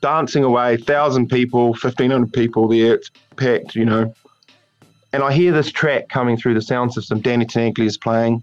dancing 0.00 0.44
away, 0.44 0.76
thousand 0.76 1.28
people, 1.28 1.74
fifteen 1.74 2.10
hundred 2.10 2.32
people 2.32 2.68
there. 2.68 2.94
It's 2.94 3.10
packed, 3.36 3.74
you 3.74 3.84
know. 3.84 4.14
And 5.12 5.22
I 5.22 5.32
hear 5.32 5.52
this 5.52 5.70
track 5.70 6.08
coming 6.08 6.36
through 6.36 6.54
the 6.54 6.62
sound 6.62 6.94
system. 6.94 7.20
Danny 7.20 7.44
Tenaglia 7.44 7.86
is 7.86 7.98
playing, 7.98 8.42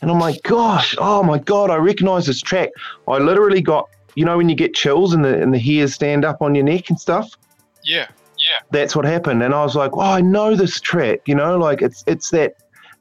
and 0.00 0.10
I'm 0.10 0.18
like, 0.18 0.42
gosh, 0.42 0.94
oh 0.98 1.22
my 1.22 1.38
god, 1.38 1.70
I 1.70 1.76
recognize 1.76 2.26
this 2.26 2.40
track. 2.40 2.70
I 3.08 3.18
literally 3.18 3.62
got, 3.62 3.88
you 4.14 4.24
know, 4.24 4.36
when 4.36 4.48
you 4.48 4.54
get 4.54 4.74
chills 4.74 5.14
and 5.14 5.24
the 5.24 5.40
and 5.42 5.52
the 5.54 5.58
hairs 5.58 5.94
stand 5.94 6.24
up 6.24 6.42
on 6.42 6.54
your 6.54 6.64
neck 6.64 6.90
and 6.90 7.00
stuff. 7.00 7.30
Yeah. 7.82 8.08
Yeah. 8.38 8.60
That's 8.70 8.94
what 8.94 9.06
happened, 9.06 9.42
and 9.42 9.54
I 9.54 9.62
was 9.62 9.74
like, 9.74 9.92
oh, 9.94 10.00
I 10.00 10.20
know 10.20 10.54
this 10.54 10.78
track. 10.80 11.20
You 11.26 11.34
know, 11.34 11.56
like 11.56 11.80
it's 11.80 12.04
it's 12.06 12.30
that 12.30 12.54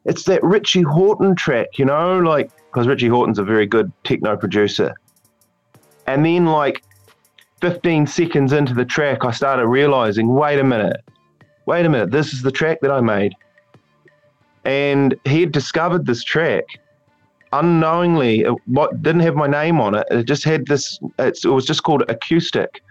it's 0.05 0.23
that 0.23 0.41
Richie 0.43 0.83
Hawtin 0.83 1.35
track. 1.35 1.77
You 1.77 1.85
know, 1.85 2.19
like 2.19 2.51
because 2.67 2.87
Richie 2.87 3.09
Hawtin's 3.09 3.39
a 3.39 3.43
very 3.43 3.65
good 3.65 3.91
techno 4.03 4.37
producer. 4.37 4.95
And 6.07 6.25
then 6.25 6.45
like 6.45 6.83
15 7.63 8.07
seconds 8.07 8.51
into 8.51 8.73
the 8.73 8.83
track, 8.83 9.23
I 9.23 9.31
started 9.31 9.67
realizing, 9.67 10.27
wait 10.27 10.59
a 10.59 10.65
minute, 10.65 11.01
wait 11.65 11.85
a 11.85 11.89
minute, 11.89 12.11
this 12.11 12.33
is 12.33 12.41
the 12.41 12.51
track 12.51 12.79
that 12.81 12.91
I 12.91 12.99
made. 12.99 13.33
And 14.65 15.15
he 15.23 15.39
had 15.39 15.53
discovered 15.53 16.05
this 16.05 16.25
track 16.25 16.65
unknowingly. 17.53 18.41
It 18.41 18.53
what 18.65 19.01
didn't 19.01 19.21
have 19.21 19.35
my 19.35 19.47
name 19.47 19.79
on 19.79 19.95
it. 19.95 20.05
It 20.11 20.25
just 20.25 20.43
had 20.43 20.65
this. 20.65 20.99
It 21.19 21.45
was 21.45 21.65
just 21.65 21.83
called 21.83 22.03
acoustic. 22.09 22.81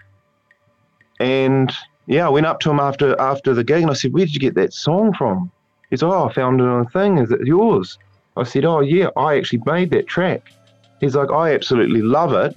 And 1.19 1.71
yeah, 2.07 2.25
I 2.25 2.29
went 2.29 2.47
up 2.47 2.59
to 2.61 2.71
him 2.71 2.79
after 2.79 3.19
after 3.21 3.53
the 3.53 3.63
gig 3.63 3.83
and 3.83 3.91
I 3.91 3.93
said, 3.93 4.11
"Where 4.11 4.25
did 4.25 4.33
you 4.33 4.39
get 4.39 4.55
that 4.55 4.73
song 4.73 5.13
from?" 5.13 5.51
He 5.91 5.97
said, 5.97 6.07
"Oh, 6.07 6.29
I 6.29 6.33
found 6.33 6.61
it 6.61 6.65
on 6.65 6.85
a 6.85 6.89
thing. 6.89 7.19
Is 7.19 7.29
it 7.29 7.41
yours?" 7.45 7.99
I 8.37 8.43
said, 8.43 8.65
"Oh 8.65 8.79
yeah, 8.79 9.09
I 9.15 9.37
actually 9.37 9.61
made 9.67 9.91
that 9.91 10.07
track." 10.07 10.51
He's 10.99 11.15
like, 11.15 11.29
"I 11.29 11.53
absolutely 11.53 12.01
love 12.01 12.33
it, 12.33 12.55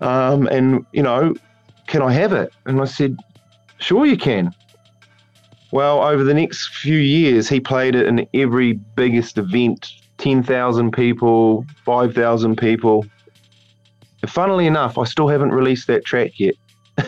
um, 0.00 0.46
and 0.48 0.86
you 0.92 1.02
know, 1.02 1.34
can 1.88 2.02
I 2.02 2.12
have 2.12 2.32
it?" 2.32 2.52
And 2.66 2.80
I 2.80 2.84
said, 2.84 3.16
"Sure, 3.78 4.06
you 4.06 4.16
can." 4.16 4.54
Well, 5.72 6.02
over 6.02 6.24
the 6.24 6.32
next 6.34 6.68
few 6.76 6.96
years, 6.98 7.48
he 7.48 7.60
played 7.60 7.94
it 7.94 8.06
in 8.06 8.26
every 8.32 8.72
biggest 8.96 9.36
event 9.36 9.90
10,000 10.16 10.92
people, 10.92 11.64
5,000 11.84 12.56
people. 12.56 13.04
And 14.22 14.30
funnily 14.30 14.66
enough, 14.66 14.96
I 14.96 15.04
still 15.04 15.28
haven't 15.28 15.50
released 15.50 15.86
that 15.88 16.04
track 16.06 16.40
yet. 16.40 16.54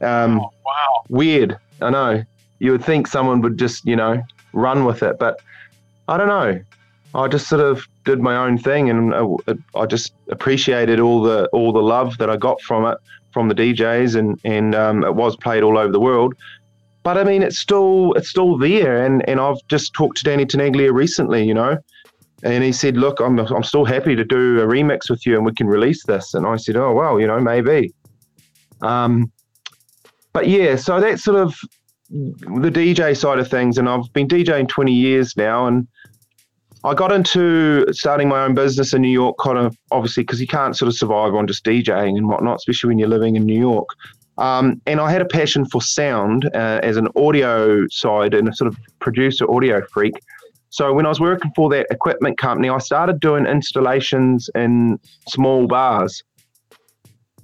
um, 0.00 0.40
Oh, 0.40 0.50
wow. 0.66 1.04
weird. 1.08 1.56
I 1.80 1.90
know. 1.90 2.24
You 2.58 2.72
would 2.72 2.84
think 2.84 3.06
someone 3.06 3.40
would 3.42 3.56
just, 3.56 3.84
you 3.86 3.94
know, 3.96 4.20
run 4.52 4.84
with 4.84 5.02
it, 5.04 5.16
but 5.18 5.38
I 6.08 6.16
don't 6.16 6.28
know. 6.28 6.60
I 7.14 7.28
just 7.28 7.48
sort 7.48 7.62
of 7.62 7.86
did 8.04 8.20
my 8.20 8.36
own 8.36 8.58
thing, 8.58 8.90
and 8.90 9.14
uh, 9.14 9.36
I 9.74 9.86
just 9.86 10.12
appreciated 10.28 11.00
all 11.00 11.22
the 11.22 11.46
all 11.52 11.72
the 11.72 11.80
love 11.82 12.18
that 12.18 12.28
I 12.28 12.36
got 12.36 12.60
from 12.60 12.84
it 12.84 12.98
from 13.38 13.46
the 13.46 13.54
DJs, 13.54 14.16
and 14.16 14.36
and 14.42 14.74
um, 14.74 15.04
it 15.04 15.14
was 15.14 15.36
played 15.36 15.62
all 15.62 15.78
over 15.78 15.92
the 15.92 16.00
world. 16.00 16.34
But 17.04 17.16
I 17.16 17.22
mean, 17.22 17.44
it's 17.44 17.56
still 17.56 18.12
it's 18.14 18.28
still 18.28 18.58
there, 18.58 19.04
and 19.04 19.26
and 19.28 19.38
I've 19.38 19.60
just 19.68 19.94
talked 19.94 20.16
to 20.16 20.24
Danny 20.24 20.44
Tenaglia 20.44 20.92
recently, 20.92 21.46
you 21.46 21.54
know, 21.54 21.78
and 22.42 22.64
he 22.64 22.72
said, 22.72 22.96
"Look, 22.96 23.20
I'm 23.20 23.38
I'm 23.38 23.62
still 23.62 23.84
happy 23.84 24.16
to 24.16 24.24
do 24.24 24.58
a 24.60 24.66
remix 24.66 25.08
with 25.08 25.24
you, 25.24 25.36
and 25.36 25.46
we 25.46 25.52
can 25.52 25.68
release 25.68 26.04
this." 26.04 26.34
And 26.34 26.46
I 26.48 26.56
said, 26.56 26.74
"Oh 26.74 26.92
well, 26.92 27.20
you 27.20 27.28
know, 27.28 27.38
maybe." 27.38 27.94
Um, 28.82 29.30
but 30.32 30.48
yeah, 30.48 30.74
so 30.74 31.00
that's 31.00 31.22
sort 31.22 31.36
of 31.36 31.54
the 32.10 32.72
DJ 32.72 33.16
side 33.16 33.38
of 33.38 33.48
things, 33.48 33.78
and 33.78 33.88
I've 33.88 34.12
been 34.14 34.26
DJing 34.26 34.68
20 34.68 34.92
years 34.92 35.36
now, 35.36 35.68
and 35.68 35.86
I 36.84 36.94
got 36.94 37.10
into 37.10 37.84
starting 37.92 38.28
my 38.28 38.44
own 38.44 38.54
business 38.54 38.92
in 38.94 39.02
New 39.02 39.10
York, 39.10 39.36
kind 39.42 39.58
of 39.58 39.76
obviously 39.90 40.22
because 40.22 40.40
you 40.40 40.46
can't 40.46 40.76
sort 40.76 40.88
of 40.88 40.96
survive 40.96 41.34
on 41.34 41.46
just 41.46 41.64
DJing 41.64 42.16
and 42.16 42.28
whatnot, 42.28 42.56
especially 42.56 42.88
when 42.88 42.98
you're 42.98 43.08
living 43.08 43.36
in 43.36 43.44
New 43.44 43.58
York. 43.58 43.88
Um, 44.38 44.80
and 44.86 45.00
I 45.00 45.10
had 45.10 45.20
a 45.20 45.26
passion 45.26 45.66
for 45.66 45.82
sound 45.82 46.48
uh, 46.54 46.80
as 46.82 46.96
an 46.96 47.08
audio 47.16 47.86
side 47.88 48.34
and 48.34 48.48
a 48.48 48.54
sort 48.54 48.68
of 48.68 48.78
producer, 49.00 49.50
audio 49.50 49.82
freak. 49.92 50.14
So 50.70 50.92
when 50.92 51.06
I 51.06 51.08
was 51.08 51.18
working 51.18 51.50
for 51.56 51.68
that 51.70 51.86
equipment 51.90 52.38
company, 52.38 52.68
I 52.68 52.78
started 52.78 53.18
doing 53.20 53.46
installations 53.46 54.48
in 54.54 55.00
small 55.28 55.66
bars 55.66 56.22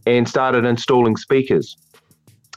and 0.07 0.29
started 0.29 0.65
installing 0.65 1.17
speakers 1.17 1.77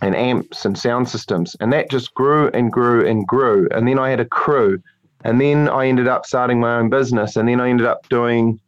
and 0.01 0.15
amps 0.15 0.65
and 0.65 0.77
sound 0.77 1.09
systems. 1.09 1.55
And 1.59 1.73
that 1.73 1.89
just 1.89 2.13
grew 2.13 2.49
and 2.49 2.71
grew 2.71 3.07
and 3.07 3.25
grew. 3.25 3.67
And 3.71 3.87
then 3.87 3.97
I 3.97 4.09
had 4.09 4.19
a 4.19 4.25
crew. 4.25 4.79
And 5.27 5.41
then 5.41 5.67
I 5.67 5.87
ended 5.87 6.07
up 6.07 6.25
starting 6.25 6.61
my 6.61 6.77
own 6.77 6.89
business. 6.89 7.35
And 7.35 7.49
then 7.49 7.59
I 7.59 7.69
ended 7.69 7.85
up 7.85 8.07
doing, 8.07 8.61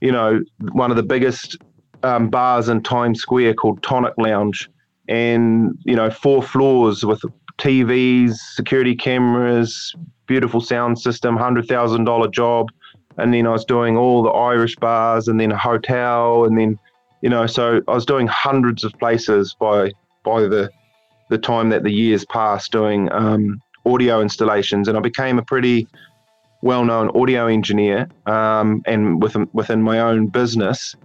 you 0.00 0.10
know, 0.10 0.40
one 0.72 0.90
of 0.90 0.96
the 0.96 1.02
biggest 1.02 1.58
um, 2.02 2.30
bars 2.30 2.70
in 2.70 2.82
Times 2.82 3.20
Square 3.20 3.54
called 3.54 3.82
Tonic 3.82 4.14
Lounge. 4.16 4.70
And, 5.08 5.78
you 5.84 5.94
know, 5.94 6.10
four 6.10 6.42
floors 6.42 7.04
with 7.04 7.20
TVs, 7.58 8.34
security 8.54 8.96
cameras, 8.96 9.94
beautiful 10.26 10.62
sound 10.62 10.98
system, 10.98 11.36
$100,000 11.36 12.32
job. 12.32 12.70
And 13.18 13.34
then 13.34 13.46
I 13.46 13.50
was 13.50 13.66
doing 13.66 13.98
all 13.98 14.22
the 14.22 14.30
Irish 14.30 14.76
bars 14.76 15.28
and 15.28 15.38
then 15.38 15.52
a 15.52 15.58
hotel. 15.58 16.46
And 16.46 16.56
then, 16.56 16.78
you 17.20 17.28
know, 17.28 17.46
so 17.46 17.82
I 17.86 17.92
was 17.92 18.06
doing 18.06 18.26
hundreds 18.26 18.84
of 18.84 18.92
places 18.98 19.54
by 19.60 19.92
by 20.24 20.40
the 20.40 20.70
the 21.28 21.36
time 21.36 21.68
that 21.68 21.82
the 21.82 21.92
years 21.92 22.24
passed 22.24 22.72
doing 22.72 23.12
um, 23.12 23.60
audio 23.86 24.20
installations, 24.20 24.88
and 24.88 24.96
I 24.96 25.00
became 25.00 25.38
a 25.38 25.42
pretty 25.42 25.86
well-known 26.62 27.10
audio 27.14 27.46
engineer. 27.46 28.08
Um, 28.26 28.82
and 28.86 29.22
within 29.22 29.48
within 29.52 29.82
my 29.82 30.00
own 30.00 30.28
business, 30.28 30.96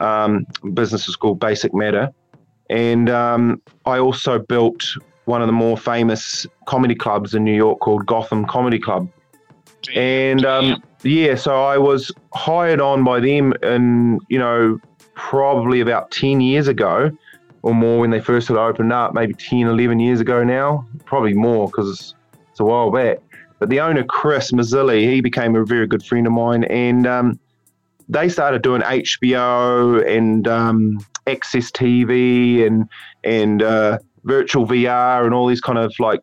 um, 0.00 0.46
business 0.72 1.08
is 1.08 1.16
called 1.16 1.38
Basic 1.40 1.74
Matter, 1.74 2.10
and 2.70 3.10
um, 3.10 3.60
I 3.84 3.98
also 3.98 4.38
built 4.38 4.84
one 5.26 5.40
of 5.40 5.48
the 5.48 5.52
more 5.52 5.76
famous 5.76 6.46
comedy 6.66 6.94
clubs 6.94 7.34
in 7.34 7.44
New 7.44 7.54
York 7.54 7.80
called 7.80 8.06
Gotham 8.06 8.46
Comedy 8.46 8.78
Club. 8.78 9.08
And 9.94 10.44
um, 10.44 10.82
yeah, 11.02 11.34
so 11.34 11.64
I 11.64 11.78
was 11.78 12.10
hired 12.32 12.80
on 12.80 13.04
by 13.04 13.20
them, 13.20 13.52
and 13.62 14.20
you 14.28 14.38
know, 14.38 14.78
probably 15.14 15.80
about 15.80 16.10
ten 16.10 16.40
years 16.40 16.68
ago 16.68 17.10
or 17.64 17.72
more 17.72 17.98
when 17.98 18.10
they 18.10 18.20
first 18.20 18.46
sort 18.46 18.58
of 18.60 18.66
opened 18.66 18.92
up, 18.92 19.14
maybe 19.14 19.32
10, 19.32 19.60
11 19.60 19.98
years 19.98 20.20
ago 20.20 20.44
now, 20.44 20.86
probably 21.06 21.32
more 21.32 21.66
because 21.66 22.14
it's, 22.50 22.60
a 22.60 22.64
while 22.64 22.90
back. 22.90 23.18
But 23.58 23.70
the 23.70 23.80
owner, 23.80 24.04
Chris 24.04 24.52
Mazzilli, 24.52 25.10
he 25.10 25.22
became 25.22 25.56
a 25.56 25.64
very 25.64 25.86
good 25.86 26.04
friend 26.04 26.26
of 26.26 26.34
mine, 26.34 26.64
and 26.64 27.06
um, 27.06 27.40
they 28.06 28.28
started 28.28 28.60
doing 28.60 28.82
HBO 28.82 30.06
and 30.06 30.46
um, 30.46 30.98
AXS 31.26 31.72
TV 31.72 32.66
and 32.66 32.86
and 33.24 33.62
uh, 33.62 33.98
virtual 34.24 34.66
VR 34.66 35.24
and 35.24 35.32
all 35.32 35.46
these 35.46 35.62
kind 35.62 35.78
of 35.78 35.92
like 35.98 36.20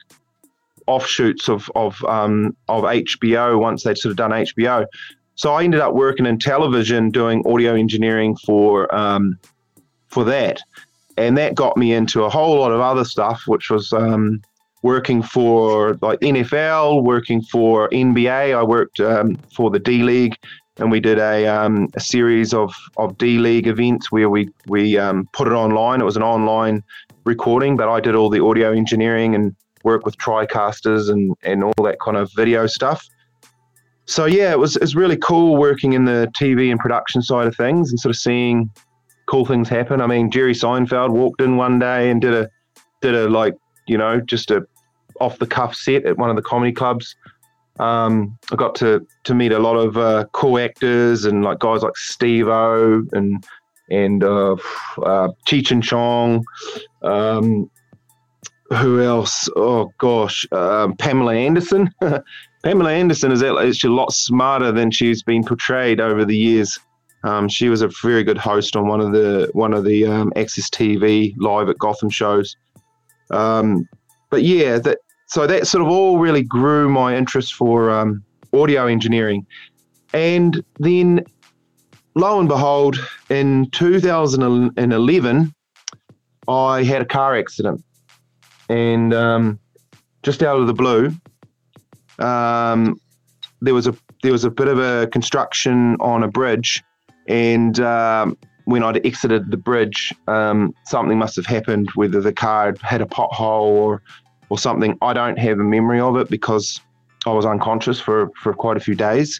offshoots 0.86 1.50
of 1.50 1.70
of 1.76 2.02
um, 2.06 2.56
of 2.70 2.84
HBO 2.84 3.60
once 3.60 3.84
they'd 3.84 3.98
sort 3.98 4.12
of 4.12 4.18
done 4.18 4.32
HBO. 4.32 4.86
So 5.36 5.54
I 5.54 5.64
ended 5.64 5.82
up 5.82 5.96
working 5.96 6.28
in 6.28 6.38
television 6.38 7.10
doing 7.10 7.44
audio 7.48 7.74
engineering 7.74 8.38
for 8.46 8.94
um, 8.96 9.40
for 10.12 10.24
that, 10.26 10.62
and 11.28 11.38
that 11.38 11.56
got 11.56 11.78
me 11.78 11.94
into 11.94 12.24
a 12.24 12.30
whole 12.30 12.60
lot 12.60 12.72
of 12.72 12.80
other 12.80 13.06
stuff, 13.06 13.44
which 13.48 13.70
was 13.70 13.94
um, 13.94 14.42
working 14.84 15.22
for 15.22 15.98
like 16.02 16.20
NFL, 16.20 17.04
working 17.04 17.42
for 17.42 17.90
NBA. 17.90 18.56
I 18.56 18.64
worked 18.64 19.00
um, 19.00 19.36
for 19.56 19.70
the 19.70 19.80
D 19.80 20.04
League, 20.04 20.36
and 20.78 20.92
we 20.92 21.00
did 21.00 21.20
a, 21.20 21.48
um, 21.48 21.90
a 21.96 22.00
series 22.00 22.54
of, 22.54 22.74
of 22.98 23.18
D 23.18 23.38
League 23.38 23.68
events 23.68 24.12
where 24.12 24.30
we 24.30 24.50
we 24.68 24.98
um, 24.98 25.28
put 25.34 25.48
it 25.48 25.54
online. 25.54 26.02
It 26.02 26.06
was 26.06 26.18
an 26.18 26.24
online 26.24 26.84
recording, 27.26 27.78
but 27.78 27.90
I 27.90 28.00
did 28.00 28.16
all 28.16 28.30
the 28.30 28.44
audio 28.44 28.72
engineering 28.72 29.36
and 29.36 29.56
work 29.84 30.06
with 30.06 30.18
TriCasters 30.18 31.10
and 31.10 31.36
and 31.44 31.64
all 31.64 31.84
that 31.84 32.00
kind 32.00 32.18
of 32.18 32.32
video 32.36 32.68
stuff. 32.68 33.08
So 34.06 34.26
yeah, 34.26 34.52
it 34.52 34.60
was 34.60 34.76
it's 34.78 34.96
really 34.96 35.18
cool 35.18 35.58
working 35.58 35.94
in 35.94 36.06
the 36.06 36.32
TV 36.40 36.72
and 36.72 36.80
production 36.80 37.22
side 37.22 37.48
of 37.48 37.56
things 37.56 37.92
and 37.92 38.00
sort 38.00 38.10
of 38.10 38.20
seeing 38.20 38.70
cool 39.32 39.46
things 39.46 39.70
happen. 39.70 40.02
I 40.02 40.08
mean, 40.08 40.30
Jerry 40.30 40.54
Seinfeld 40.54 41.12
walked 41.12 41.42
in 41.42 41.56
one 41.56 41.80
day 41.80 42.12
and 42.12 42.20
did 42.20 42.34
a 42.34 42.50
did 43.00 43.16
a 43.16 43.30
like 43.30 43.56
you 43.88 43.98
know 43.98 44.20
just 44.20 44.52
a 44.52 44.68
off 45.22 45.40
the 45.40 45.48
cuff 45.48 45.74
set 45.74 46.06
at 46.06 46.18
one 46.18 46.30
of 46.30 46.36
the 46.36 46.42
comedy 46.42 46.74
clubs. 46.74 47.16
Um, 47.80 48.38
I 48.52 48.58
got 48.58 48.76
to 48.76 49.08
to 49.24 49.34
meet 49.34 49.54
a 49.54 49.60
lot 49.60 49.78
of 49.78 49.98
uh, 49.98 50.26
cool 50.34 50.60
actors 50.60 51.24
and 51.24 51.44
like 51.44 51.60
guys 51.60 51.82
like 51.82 51.96
Steve 51.96 52.50
O 52.50 53.04
and 53.14 53.44
and 53.90 54.22
uh, 54.22 54.54
uh, 55.02 55.30
Cheech 55.48 55.72
and 55.72 55.82
Chong. 55.82 56.44
Um, 57.02 57.72
who 58.70 59.02
else? 59.02 59.50
Oh 59.56 59.92
gosh, 59.98 60.46
um, 60.52 60.98
Pamela 60.98 61.36
Anderson. 61.36 61.90
Pamela 62.64 62.92
Anderson 62.92 63.32
is 63.32 63.42
actually 63.42 63.94
a 63.94 63.96
lot 63.96 64.12
smarter 64.12 64.74
than 64.74 64.92
she's 64.92 65.24
been 65.24 65.44
portrayed 65.44 66.02
over 66.02 66.26
the 66.26 66.38
years. 66.38 66.78
Um, 67.24 67.48
she 67.48 67.70
was 67.70 67.82
a 67.82 67.90
very 68.02 68.24
good 68.24 68.38
host 68.38 68.76
on 68.76 68.88
one 68.88 69.00
of 69.00 69.12
the 69.12 69.50
one 69.54 69.74
of 69.74 69.86
the 69.86 70.06
um, 70.06 70.32
AXS 70.36 70.70
TV 70.70 71.34
live 71.38 71.70
at 71.70 71.78
Gotham 71.78 72.10
shows. 72.10 72.56
Um, 73.30 73.88
but 74.30 74.44
yeah, 74.44 74.80
that 74.80 75.00
so 75.28 75.46
that 75.48 75.68
sort 75.68 75.84
of 75.84 75.90
all 75.90 76.18
really 76.18 76.44
grew 76.44 76.90
my 76.90 77.16
interest 77.16 77.54
for 77.54 77.92
um, 77.92 78.24
audio 78.54 78.88
engineering, 78.88 79.46
and 80.14 80.64
then 80.80 81.24
lo 82.16 82.40
and 82.40 82.50
behold, 82.50 82.98
in 83.30 83.70
2011, 83.72 85.54
I 86.48 86.84
had 86.84 87.02
a 87.02 87.06
car 87.06 87.38
accident, 87.38 87.84
and 88.68 89.14
um, 89.14 89.60
just 90.24 90.44
out 90.44 90.60
of 90.60 90.68
the 90.68 90.74
blue, 90.74 91.12
um, 92.20 93.00
there 93.62 93.74
was 93.74 93.88
a 93.88 93.96
there 94.24 94.32
was 94.32 94.44
a 94.44 94.50
bit 94.50 94.68
of 94.68 94.80
a 94.80 95.08
construction 95.08 95.96
on 96.00 96.24
a 96.24 96.28
bridge, 96.28 96.84
and 97.28 97.80
um, 97.80 98.38
when 98.66 98.84
I'd 98.84 99.06
exited 99.06 99.52
the 99.52 99.58
bridge, 99.58 100.14
um, 100.28 100.74
something 100.86 101.18
must 101.18 101.36
have 101.36 101.46
happened. 101.46 101.90
Whether 101.96 102.22
the 102.22 102.34
car 102.34 102.76
had 102.82 103.02
a 103.02 103.06
pothole 103.06 103.40
or 103.40 104.02
or 104.50 104.58
something, 104.58 104.98
I 105.02 105.14
don't 105.14 105.40
have 105.40 105.60
a 105.60 105.64
memory 105.64 106.00
of 106.00 106.18
it 106.18 106.30
because 106.30 106.82
I 107.26 107.32
was 107.32 107.46
unconscious 107.46 108.00
for 108.00 108.32
for 108.42 108.54
quite 108.54 108.78
a 108.78 108.82
few 108.82 108.96
days. 108.96 109.40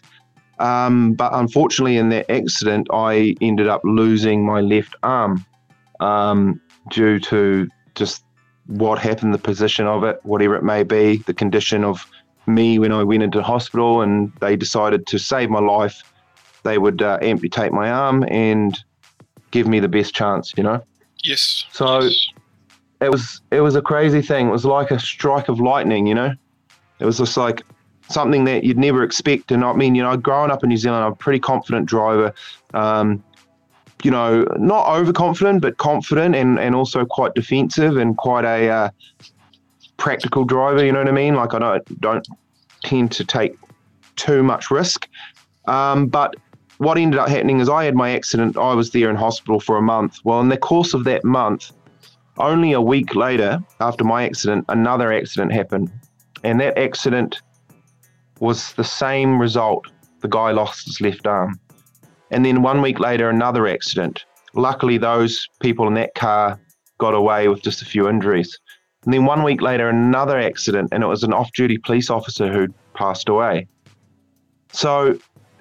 Um, 0.58 1.14
but 1.14 1.34
unfortunately, 1.34 1.96
in 1.96 2.10
that 2.10 2.30
accident, 2.30 2.86
I 2.92 3.34
ended 3.40 3.68
up 3.68 3.80
losing 3.84 4.46
my 4.46 4.60
left 4.60 4.94
arm 5.02 5.44
um, 6.00 6.60
due 6.90 7.18
to 7.20 7.68
just 7.94 8.24
what 8.66 8.98
happened, 8.98 9.34
the 9.34 9.38
position 9.38 9.86
of 9.86 10.04
it, 10.04 10.20
whatever 10.22 10.54
it 10.54 10.62
may 10.62 10.82
be, 10.82 11.16
the 11.26 11.34
condition 11.34 11.84
of 11.84 12.06
me 12.46 12.78
when 12.78 12.92
I 12.92 13.02
went 13.02 13.22
into 13.22 13.42
hospital, 13.42 14.02
and 14.02 14.32
they 14.40 14.56
decided 14.56 15.06
to 15.08 15.18
save 15.18 15.50
my 15.50 15.60
life. 15.60 16.02
They 16.64 16.78
would 16.78 17.02
uh, 17.02 17.18
amputate 17.22 17.72
my 17.72 17.90
arm 17.90 18.24
and 18.28 18.78
give 19.50 19.66
me 19.66 19.80
the 19.80 19.88
best 19.88 20.14
chance, 20.14 20.52
you 20.56 20.62
know. 20.62 20.82
Yes. 21.24 21.64
So 21.72 22.02
yes. 22.02 22.28
it 23.00 23.10
was 23.10 23.40
it 23.50 23.60
was 23.60 23.76
a 23.76 23.82
crazy 23.82 24.22
thing. 24.22 24.48
It 24.48 24.52
was 24.52 24.64
like 24.64 24.90
a 24.90 24.98
strike 24.98 25.48
of 25.48 25.60
lightning, 25.60 26.06
you 26.06 26.14
know. 26.14 26.34
It 26.98 27.04
was 27.04 27.18
just 27.18 27.36
like 27.36 27.62
something 28.08 28.44
that 28.44 28.64
you'd 28.64 28.78
never 28.78 29.02
expect. 29.02 29.50
And 29.50 29.64
I 29.64 29.72
mean, 29.72 29.94
you 29.94 30.02
know, 30.02 30.16
growing 30.16 30.50
up 30.50 30.62
in 30.62 30.68
New 30.68 30.76
Zealand, 30.76 31.04
I'm 31.04 31.12
a 31.12 31.16
pretty 31.16 31.40
confident 31.40 31.86
driver. 31.86 32.32
Um, 32.74 33.22
you 34.02 34.10
know, 34.10 34.44
not 34.58 34.88
overconfident, 34.88 35.62
but 35.62 35.76
confident 35.78 36.34
and, 36.34 36.58
and 36.58 36.74
also 36.74 37.04
quite 37.04 37.34
defensive 37.34 37.96
and 37.96 38.16
quite 38.16 38.44
a 38.44 38.68
uh, 38.68 38.90
practical 39.96 40.44
driver. 40.44 40.84
You 40.84 40.92
know 40.92 40.98
what 40.98 41.08
I 41.08 41.12
mean? 41.12 41.34
Like 41.34 41.54
I 41.54 41.58
don't 41.58 42.00
don't 42.00 42.26
tend 42.82 43.12
to 43.12 43.24
take 43.24 43.56
too 44.16 44.42
much 44.42 44.70
risk. 44.70 45.08
Um, 45.66 46.08
but 46.08 46.34
what 46.78 46.98
ended 46.98 47.18
up 47.18 47.28
happening 47.28 47.60
is 47.60 47.68
I 47.68 47.84
had 47.84 47.94
my 47.94 48.10
accident. 48.10 48.56
I 48.56 48.74
was 48.74 48.90
there 48.90 49.10
in 49.10 49.16
hospital 49.16 49.60
for 49.60 49.76
a 49.76 49.82
month. 49.82 50.18
Well, 50.24 50.40
in 50.40 50.48
the 50.48 50.56
course 50.56 50.94
of 50.94 51.04
that 51.04 51.24
month, 51.24 51.72
only 52.38 52.72
a 52.72 52.80
week 52.80 53.14
later 53.14 53.62
after 53.80 54.04
my 54.04 54.24
accident, 54.24 54.64
another 54.68 55.12
accident 55.12 55.52
happened, 55.52 55.92
and 56.42 56.60
that 56.60 56.78
accident 56.78 57.42
was 58.40 58.72
the 58.72 58.84
same 58.84 59.38
result. 59.38 59.86
The 60.20 60.28
guy 60.28 60.50
lost 60.50 60.86
his 60.86 61.00
left 61.00 61.26
arm. 61.26 61.60
And 62.30 62.44
then 62.44 62.62
one 62.62 62.80
week 62.80 62.98
later, 62.98 63.28
another 63.28 63.66
accident. 63.66 64.24
Luckily, 64.54 64.98
those 64.98 65.46
people 65.60 65.86
in 65.86 65.94
that 65.94 66.14
car 66.14 66.58
got 66.98 67.14
away 67.14 67.48
with 67.48 67.62
just 67.62 67.82
a 67.82 67.84
few 67.84 68.08
injuries. 68.08 68.58
And 69.04 69.12
then 69.12 69.24
one 69.24 69.42
week 69.42 69.60
later, 69.60 69.88
another 69.88 70.38
accident, 70.38 70.88
and 70.92 71.02
it 71.02 71.06
was 71.06 71.22
an 71.22 71.32
off 71.32 71.50
duty 71.52 71.78
police 71.78 72.08
officer 72.10 72.52
who 72.52 72.68
passed 72.94 73.28
away. 73.28 73.66
So 74.72 75.18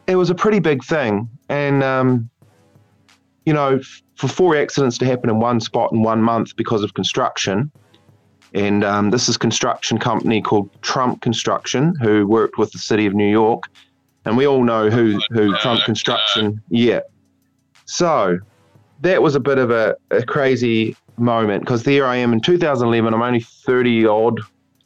it 0.08 0.16
was 0.16 0.30
a 0.30 0.36
pretty 0.36 0.60
big 0.60 0.84
thing. 0.84 1.30
And, 1.50 1.84
um, 1.84 2.30
you 3.46 3.54
know, 3.54 3.82
for 4.16 4.28
four 4.28 4.56
accidents 4.56 4.98
to 5.00 5.06
happen 5.06 5.30
in 5.30 5.40
one 5.40 5.60
spot 5.60 5.92
in 5.92 6.04
one 6.04 6.22
month 6.22 6.56
because 6.56 6.84
of 6.84 6.94
construction, 6.94 7.72
and 8.54 8.84
um, 8.84 9.10
this 9.12 9.30
is 9.30 9.38
construction 9.38 9.98
company 9.98 10.42
called 10.42 10.70
Trump 10.82 11.22
Construction, 11.22 11.96
who 12.02 12.28
worked 12.28 12.58
with 12.58 12.72
the 12.72 12.78
city 12.78 13.06
of 13.06 13.14
New 13.14 13.30
York 13.30 13.70
and 14.26 14.38
we 14.38 14.48
all 14.48 14.64
know 14.64 14.90
who 14.90 15.20
who 15.32 15.56
Trump 15.58 15.84
Construction. 15.84 16.62
Yeah. 16.70 17.02
So 17.86 18.40
that 19.02 19.22
was 19.22 19.36
a 19.36 19.40
bit 19.40 19.58
of 19.58 19.72
a, 19.72 19.96
a 20.12 20.24
crazy 20.24 20.96
moment 21.18 21.64
because 21.64 21.84
there 21.84 22.06
I 22.06 22.18
am 22.18 22.34
in 22.34 22.42
2011. 22.42 23.14
I'm 23.14 23.22
only 23.22 23.42
30 23.42 24.06
odd. 24.06 24.40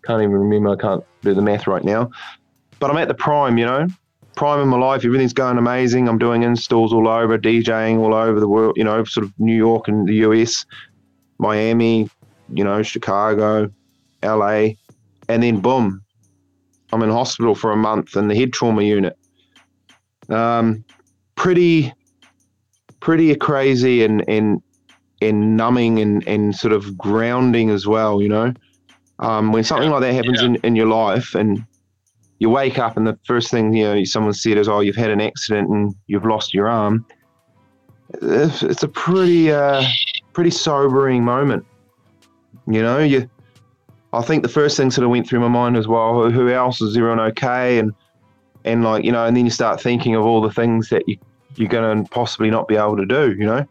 Can't 0.05 0.21
even 0.21 0.35
remember. 0.35 0.69
I 0.69 0.75
can't 0.75 1.03
do 1.21 1.33
the 1.33 1.41
math 1.41 1.67
right 1.67 1.83
now. 1.83 2.09
But 2.79 2.91
I'm 2.91 2.97
at 2.97 3.07
the 3.07 3.13
prime, 3.13 3.57
you 3.57 3.65
know, 3.65 3.87
prime 4.35 4.59
in 4.59 4.67
my 4.67 4.77
life. 4.77 5.05
Everything's 5.05 5.33
going 5.33 5.57
amazing. 5.57 6.07
I'm 6.07 6.17
doing 6.17 6.43
installs 6.43 6.93
all 6.93 7.07
over, 7.07 7.37
DJing 7.37 7.99
all 7.99 8.13
over 8.13 8.39
the 8.39 8.47
world, 8.47 8.75
you 8.77 8.83
know, 8.83 9.03
sort 9.05 9.25
of 9.25 9.33
New 9.39 9.55
York 9.55 9.87
and 9.87 10.07
the 10.07 10.15
US, 10.27 10.65
Miami, 11.37 12.09
you 12.53 12.63
know, 12.63 12.83
Chicago, 12.83 13.71
LA. 14.23 14.69
And 15.27 15.41
then 15.41 15.59
boom, 15.59 16.01
I'm 16.93 17.01
in 17.01 17.09
hospital 17.09 17.55
for 17.55 17.71
a 17.71 17.77
month 17.77 18.15
in 18.15 18.27
the 18.27 18.35
head 18.35 18.53
trauma 18.53 18.83
unit 18.83 19.17
um, 20.29 20.83
pretty 21.35 21.93
pretty 22.99 23.35
crazy 23.35 24.03
and 24.03 24.23
and 24.27 24.61
and 25.21 25.57
numbing 25.57 25.99
and 25.99 26.27
and 26.27 26.55
sort 26.55 26.73
of 26.73 26.97
grounding 26.97 27.69
as 27.69 27.87
well. 27.87 28.21
You 28.21 28.29
know, 28.29 28.53
um, 29.19 29.51
when 29.51 29.63
something 29.63 29.89
like 29.89 30.01
that 30.01 30.13
happens 30.13 30.41
yeah. 30.41 30.47
in, 30.47 30.55
in 30.57 30.75
your 30.75 30.87
life 30.87 31.35
and 31.35 31.65
you 32.39 32.49
wake 32.49 32.77
up 32.77 32.97
and 32.97 33.07
the 33.07 33.17
first 33.25 33.49
thing 33.49 33.73
you 33.73 33.83
know 33.83 34.03
someone 34.03 34.33
said 34.33 34.57
is, 34.57 34.67
"Oh, 34.67 34.81
you've 34.81 34.95
had 34.95 35.11
an 35.11 35.21
accident 35.21 35.69
and 35.69 35.95
you've 36.07 36.25
lost 36.25 36.53
your 36.53 36.67
arm." 36.67 37.05
It's 38.21 38.83
a 38.83 38.87
pretty 38.87 39.51
uh, 39.51 39.83
pretty 40.33 40.51
sobering 40.51 41.23
moment. 41.23 41.65
You 42.67 42.81
know, 42.81 42.99
you. 42.99 43.29
I 44.13 44.21
think 44.21 44.43
the 44.43 44.49
first 44.49 44.77
thing 44.77 44.91
sort 44.91 45.03
of 45.03 45.11
went 45.11 45.27
through 45.27 45.41
my 45.41 45.49
mind 45.49 45.75
as 45.75 45.87
well. 45.87 46.29
Who 46.29 46.49
else 46.49 46.81
is 46.81 46.95
everyone 46.95 47.19
okay? 47.19 47.79
And 47.79 47.93
and 48.63 48.83
like 48.83 49.03
you 49.03 49.11
know, 49.11 49.25
and 49.25 49.35
then 49.35 49.45
you 49.45 49.51
start 49.51 49.81
thinking 49.81 50.15
of 50.15 50.25
all 50.25 50.41
the 50.41 50.51
things 50.51 50.89
that 50.89 51.07
you 51.07 51.17
you're 51.55 51.69
going 51.69 52.03
to 52.03 52.09
possibly 52.09 52.49
not 52.49 52.67
be 52.67 52.75
able 52.75 52.97
to 52.97 53.05
do. 53.05 53.33
You 53.37 53.45
know, 53.45 53.67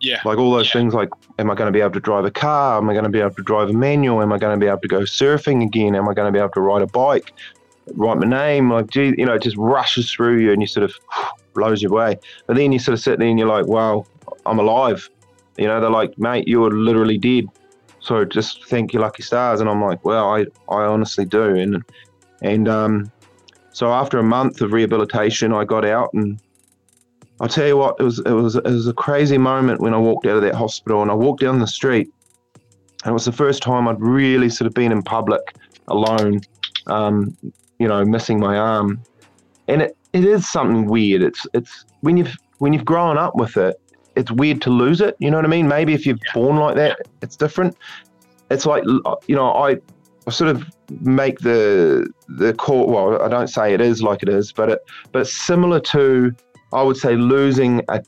yeah, 0.00 0.20
like 0.24 0.38
all 0.38 0.52
those 0.52 0.66
yeah. 0.66 0.80
things. 0.80 0.94
Like, 0.94 1.10
am 1.38 1.50
I 1.50 1.54
going 1.54 1.66
to 1.66 1.72
be 1.72 1.80
able 1.80 1.92
to 1.92 2.00
drive 2.00 2.24
a 2.24 2.30
car? 2.30 2.78
Am 2.78 2.88
I 2.88 2.92
going 2.92 3.04
to 3.04 3.10
be 3.10 3.20
able 3.20 3.34
to 3.34 3.42
drive 3.42 3.70
a 3.70 3.72
manual? 3.72 4.22
Am 4.22 4.32
I 4.32 4.38
going 4.38 4.58
to 4.58 4.62
be 4.62 4.68
able 4.68 4.80
to 4.80 4.88
go 4.88 5.00
surfing 5.00 5.62
again? 5.62 5.94
Am 5.94 6.08
I 6.08 6.14
going 6.14 6.26
to 6.26 6.32
be 6.32 6.38
able 6.38 6.50
to 6.50 6.60
ride 6.60 6.82
a 6.82 6.86
bike? 6.86 7.32
Write 7.94 8.18
my 8.18 8.26
name, 8.26 8.70
like, 8.70 8.90
gee, 8.90 9.12
you 9.18 9.26
know, 9.26 9.34
it 9.34 9.42
just 9.42 9.56
rushes 9.56 10.10
through 10.10 10.38
you, 10.38 10.52
and 10.52 10.62
you 10.62 10.66
sort 10.66 10.84
of 10.84 10.94
blows 11.54 11.82
you 11.82 11.88
away. 11.88 12.18
But 12.46 12.56
then 12.56 12.72
you 12.72 12.78
sort 12.78 12.94
of 12.94 13.00
sit 13.00 13.18
there 13.18 13.28
and 13.28 13.38
you're 13.38 13.48
like, 13.48 13.66
"Wow, 13.66 14.06
I'm 14.46 14.58
alive." 14.58 15.08
You 15.58 15.66
know, 15.66 15.80
they're 15.80 15.90
like, 15.90 16.16
"Mate, 16.18 16.48
you 16.48 16.60
were 16.60 16.70
literally 16.70 17.18
dead." 17.18 17.46
So 18.00 18.24
just 18.24 18.64
thank 18.66 18.92
your 18.92 19.02
lucky 19.02 19.22
stars, 19.22 19.60
and 19.60 19.68
I'm 19.68 19.82
like, 19.82 20.04
"Well, 20.04 20.28
I, 20.28 20.46
I 20.68 20.84
honestly 20.84 21.24
do," 21.24 21.54
and 21.56 21.82
and 22.42 22.68
um, 22.68 23.12
so 23.72 23.92
after 23.92 24.18
a 24.18 24.22
month 24.22 24.60
of 24.60 24.72
rehabilitation, 24.72 25.52
I 25.52 25.64
got 25.64 25.84
out, 25.84 26.12
and 26.12 26.40
I'll 27.40 27.48
tell 27.48 27.66
you 27.66 27.76
what, 27.76 27.96
it 27.98 28.02
was 28.02 28.18
it 28.20 28.30
was 28.30 28.56
it 28.56 28.64
was 28.64 28.86
a 28.86 28.92
crazy 28.92 29.38
moment 29.38 29.80
when 29.80 29.94
I 29.94 29.98
walked 29.98 30.26
out 30.26 30.36
of 30.36 30.42
that 30.42 30.54
hospital, 30.54 31.02
and 31.02 31.10
I 31.10 31.14
walked 31.14 31.40
down 31.40 31.58
the 31.58 31.66
street, 31.66 32.08
and 33.04 33.10
it 33.10 33.12
was 33.12 33.24
the 33.24 33.32
first 33.32 33.62
time 33.62 33.88
I'd 33.88 34.00
really 34.00 34.48
sort 34.48 34.66
of 34.66 34.74
been 34.74 34.92
in 34.92 35.02
public 35.02 35.40
alone, 35.88 36.40
um, 36.86 37.36
you 37.82 37.88
know, 37.88 38.04
missing 38.04 38.38
my 38.38 38.56
arm, 38.56 39.02
and 39.66 39.82
it, 39.82 39.96
it 40.12 40.24
is 40.24 40.48
something 40.48 40.86
weird. 40.86 41.22
It's 41.22 41.46
it's 41.52 41.84
when 42.00 42.16
you've 42.16 42.36
when 42.58 42.72
you've 42.72 42.84
grown 42.84 43.18
up 43.18 43.34
with 43.34 43.56
it, 43.56 43.80
it's 44.14 44.30
weird 44.30 44.62
to 44.62 44.70
lose 44.70 45.00
it. 45.00 45.16
You 45.18 45.30
know 45.30 45.38
what 45.38 45.44
I 45.44 45.48
mean? 45.48 45.66
Maybe 45.66 45.94
if 45.94 46.06
you're 46.06 46.18
born 46.32 46.56
like 46.56 46.76
that, 46.76 47.08
it's 47.22 47.36
different. 47.36 47.76
It's 48.50 48.66
like 48.66 48.84
uh, 49.04 49.16
you 49.26 49.34
know, 49.34 49.52
I 49.52 49.78
I 50.28 50.30
sort 50.30 50.50
of 50.50 50.64
make 51.00 51.40
the 51.40 52.08
the 52.28 52.54
call. 52.54 52.86
Well, 52.86 53.20
I 53.20 53.28
don't 53.28 53.48
say 53.48 53.74
it 53.74 53.80
is 53.80 54.00
like 54.00 54.22
it 54.22 54.28
is, 54.28 54.52
but 54.52 54.70
it 54.70 54.78
but 55.10 55.26
similar 55.26 55.80
to 55.80 56.32
I 56.72 56.82
would 56.82 56.96
say 56.96 57.16
losing 57.16 57.82
a, 57.88 58.00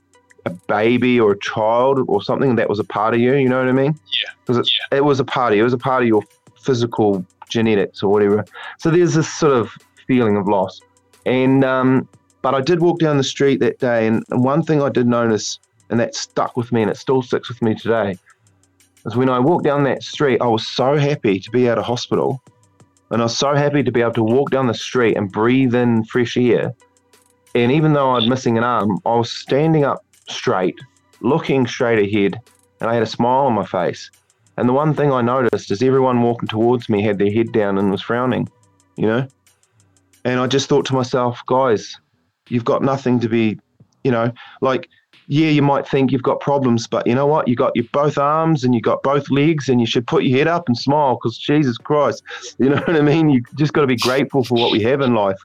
a 0.46 0.50
baby 0.68 1.18
or 1.18 1.32
a 1.32 1.38
child 1.40 1.98
or 2.06 2.22
something 2.22 2.54
that 2.56 2.68
was 2.68 2.78
a 2.78 2.84
part 2.84 3.14
of 3.14 3.20
you. 3.20 3.34
You 3.34 3.48
know 3.48 3.58
what 3.58 3.68
I 3.68 3.72
mean? 3.72 3.98
Yeah. 4.22 4.30
Because 4.46 4.70
yeah. 4.92 4.98
it 4.98 5.04
was 5.04 5.18
a 5.18 5.24
part 5.24 5.52
of 5.52 5.56
you. 5.56 5.62
It 5.62 5.64
was 5.64 5.72
a 5.72 5.78
part 5.78 6.02
of 6.02 6.08
your 6.08 6.22
physical 6.64 7.24
genetics 7.54 8.02
or 8.02 8.12
whatever. 8.12 8.44
So 8.78 8.90
there's 8.90 9.14
this 9.14 9.32
sort 9.32 9.52
of 9.52 9.70
feeling 10.06 10.36
of 10.36 10.46
loss. 10.46 10.78
And 11.24 11.64
um, 11.64 12.08
but 12.42 12.54
I 12.54 12.60
did 12.60 12.80
walk 12.80 12.98
down 12.98 13.16
the 13.16 13.24
street 13.24 13.60
that 13.60 13.78
day, 13.78 14.06
and, 14.06 14.22
one 14.28 14.62
thing 14.62 14.82
I 14.82 14.90
did 14.90 15.06
notice, 15.06 15.58
and 15.88 15.98
that 15.98 16.14
stuck 16.14 16.58
with 16.58 16.72
me, 16.72 16.82
and 16.82 16.90
it 16.90 16.98
still 16.98 17.22
sticks 17.22 17.48
with 17.48 17.62
me 17.62 17.74
today, 17.74 18.18
is 19.06 19.16
when 19.16 19.30
I 19.30 19.38
walked 19.38 19.64
down 19.64 19.84
that 19.84 20.02
street, 20.02 20.42
I 20.42 20.46
was 20.48 20.66
so 20.66 20.98
happy 20.98 21.40
to 21.40 21.50
be 21.50 21.70
out 21.70 21.78
of 21.78 21.84
hospital. 21.84 22.42
And 23.10 23.22
I 23.22 23.24
was 23.26 23.38
so 23.38 23.54
happy 23.54 23.82
to 23.82 23.92
be 23.92 24.02
able 24.02 24.12
to 24.14 24.22
walk 24.22 24.50
down 24.50 24.66
the 24.66 24.74
street 24.74 25.16
and 25.16 25.32
breathe 25.32 25.74
in 25.74 26.04
fresh 26.04 26.36
air. 26.36 26.74
And 27.54 27.70
even 27.70 27.94
though 27.94 28.10
I 28.10 28.16
was 28.16 28.28
missing 28.28 28.58
an 28.58 28.64
arm, 28.64 28.98
I 29.06 29.14
was 29.14 29.30
standing 29.30 29.84
up 29.84 30.04
straight, 30.28 30.78
looking 31.20 31.66
straight 31.66 32.00
ahead, 32.06 32.40
and 32.80 32.90
I 32.90 32.94
had 32.94 33.02
a 33.02 33.06
smile 33.06 33.46
on 33.46 33.54
my 33.54 33.64
face. 33.64 34.10
And 34.56 34.68
the 34.68 34.72
one 34.72 34.94
thing 34.94 35.10
I 35.12 35.20
noticed 35.22 35.70
is 35.70 35.82
everyone 35.82 36.22
walking 36.22 36.48
towards 36.48 36.88
me 36.88 37.02
had 37.02 37.18
their 37.18 37.32
head 37.32 37.52
down 37.52 37.78
and 37.78 37.90
was 37.90 38.02
frowning, 38.02 38.48
you 38.96 39.06
know? 39.06 39.26
And 40.24 40.40
I 40.40 40.46
just 40.46 40.68
thought 40.68 40.86
to 40.86 40.94
myself, 40.94 41.40
guys, 41.48 41.92
you've 42.48 42.64
got 42.64 42.82
nothing 42.82 43.20
to 43.20 43.28
be, 43.28 43.58
you 44.04 44.10
know, 44.10 44.32
like, 44.60 44.88
yeah, 45.26 45.48
you 45.48 45.62
might 45.62 45.88
think 45.88 46.12
you've 46.12 46.22
got 46.22 46.40
problems, 46.40 46.86
but 46.86 47.06
you 47.06 47.14
know 47.14 47.26
what? 47.26 47.48
You 47.48 47.56
got 47.56 47.74
your 47.74 47.86
both 47.92 48.18
arms 48.18 48.62
and 48.62 48.74
you 48.74 48.80
got 48.80 49.02
both 49.02 49.30
legs, 49.30 49.68
and 49.68 49.80
you 49.80 49.86
should 49.86 50.06
put 50.06 50.24
your 50.24 50.36
head 50.38 50.46
up 50.46 50.64
and 50.66 50.76
smile 50.76 51.14
because 51.16 51.38
Jesus 51.38 51.78
Christ, 51.78 52.22
you 52.58 52.68
know 52.68 52.76
what 52.76 52.96
I 52.96 53.00
mean? 53.00 53.30
You 53.30 53.42
just 53.56 53.72
got 53.72 53.80
to 53.82 53.86
be 53.86 53.96
grateful 53.96 54.44
for 54.44 54.58
what 54.58 54.70
we 54.70 54.82
have 54.82 55.00
in 55.00 55.14
life. 55.14 55.38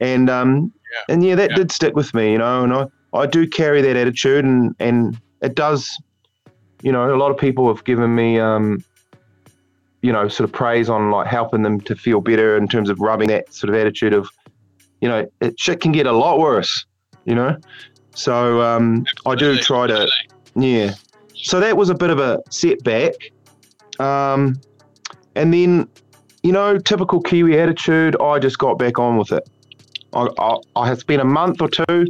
And 0.00 0.28
um, 0.28 0.72
Yeah. 0.92 1.14
and 1.14 1.24
yeah, 1.24 1.34
that 1.36 1.50
Yeah. 1.50 1.56
did 1.56 1.72
stick 1.72 1.96
with 1.96 2.12
me, 2.14 2.32
you 2.32 2.38
know, 2.38 2.64
and 2.64 2.72
I, 2.72 2.86
I 3.14 3.26
do 3.26 3.46
carry 3.48 3.80
that 3.82 3.96
attitude, 3.96 4.44
and 4.44 4.74
and 4.78 5.16
it 5.40 5.54
does, 5.54 5.88
you 6.84 6.92
know, 6.92 7.14
a 7.14 7.16
lot 7.16 7.30
of 7.30 7.38
people 7.38 7.66
have 7.74 7.82
given 7.84 8.14
me 8.14 8.38
um, 8.38 8.84
you 10.02 10.12
know, 10.12 10.28
sort 10.28 10.46
of 10.46 10.52
praise 10.52 10.90
on 10.90 11.10
like 11.10 11.26
helping 11.26 11.62
them 11.62 11.80
to 11.80 11.96
feel 11.96 12.20
better 12.20 12.58
in 12.58 12.68
terms 12.68 12.90
of 12.90 13.00
rubbing 13.00 13.28
that 13.28 13.50
sort 13.54 13.70
of 13.70 13.80
attitude 13.80 14.12
of, 14.12 14.28
you 15.00 15.08
know, 15.08 15.26
it, 15.40 15.58
shit 15.58 15.80
can 15.80 15.92
get 15.92 16.06
a 16.06 16.12
lot 16.12 16.38
worse, 16.38 16.84
you 17.24 17.34
know. 17.34 17.56
So 18.14 18.60
um, 18.60 19.06
I 19.24 19.34
do 19.34 19.56
try 19.56 19.86
to, 19.86 20.06
yeah. 20.56 20.92
So 21.34 21.58
that 21.58 21.78
was 21.78 21.88
a 21.88 21.94
bit 21.94 22.10
of 22.10 22.18
a 22.18 22.42
setback, 22.50 23.14
um, 23.98 24.60
and 25.36 25.54
then, 25.54 25.88
you 26.42 26.52
know, 26.52 26.76
typical 26.76 27.22
Kiwi 27.22 27.58
attitude. 27.58 28.14
I 28.20 28.38
just 28.38 28.58
got 28.58 28.78
back 28.78 28.98
on 28.98 29.16
with 29.16 29.32
it. 29.32 29.48
I, 30.12 30.28
I, 30.38 30.56
I 30.76 30.86
had 30.86 30.98
spent 30.98 31.22
a 31.22 31.24
month 31.24 31.62
or 31.62 31.68
two 31.68 32.06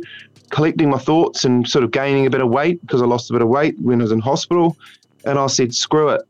collecting 0.51 0.91
my 0.91 0.99
thoughts 0.99 1.45
and 1.45 1.69
sort 1.69 1.85
of 1.85 1.91
gaining 1.91 2.27
a 2.27 2.31
bit 2.31 2.41
of 2.41 2.49
weight 2.49 2.81
because 2.83 3.03
I 3.03 3.07
lost 3.07 3.31
a 3.31 3.33
bit 3.33 3.43
of 3.43 3.49
weight 3.49 3.79
when 3.81 4.01
I 4.01 4.05
was 4.05 4.12
in 4.12 4.21
hospital, 4.21 4.77
and 5.25 5.39
I 5.39 5.47
said, 5.47 5.75
screw 5.75 6.11
it. 6.11 6.23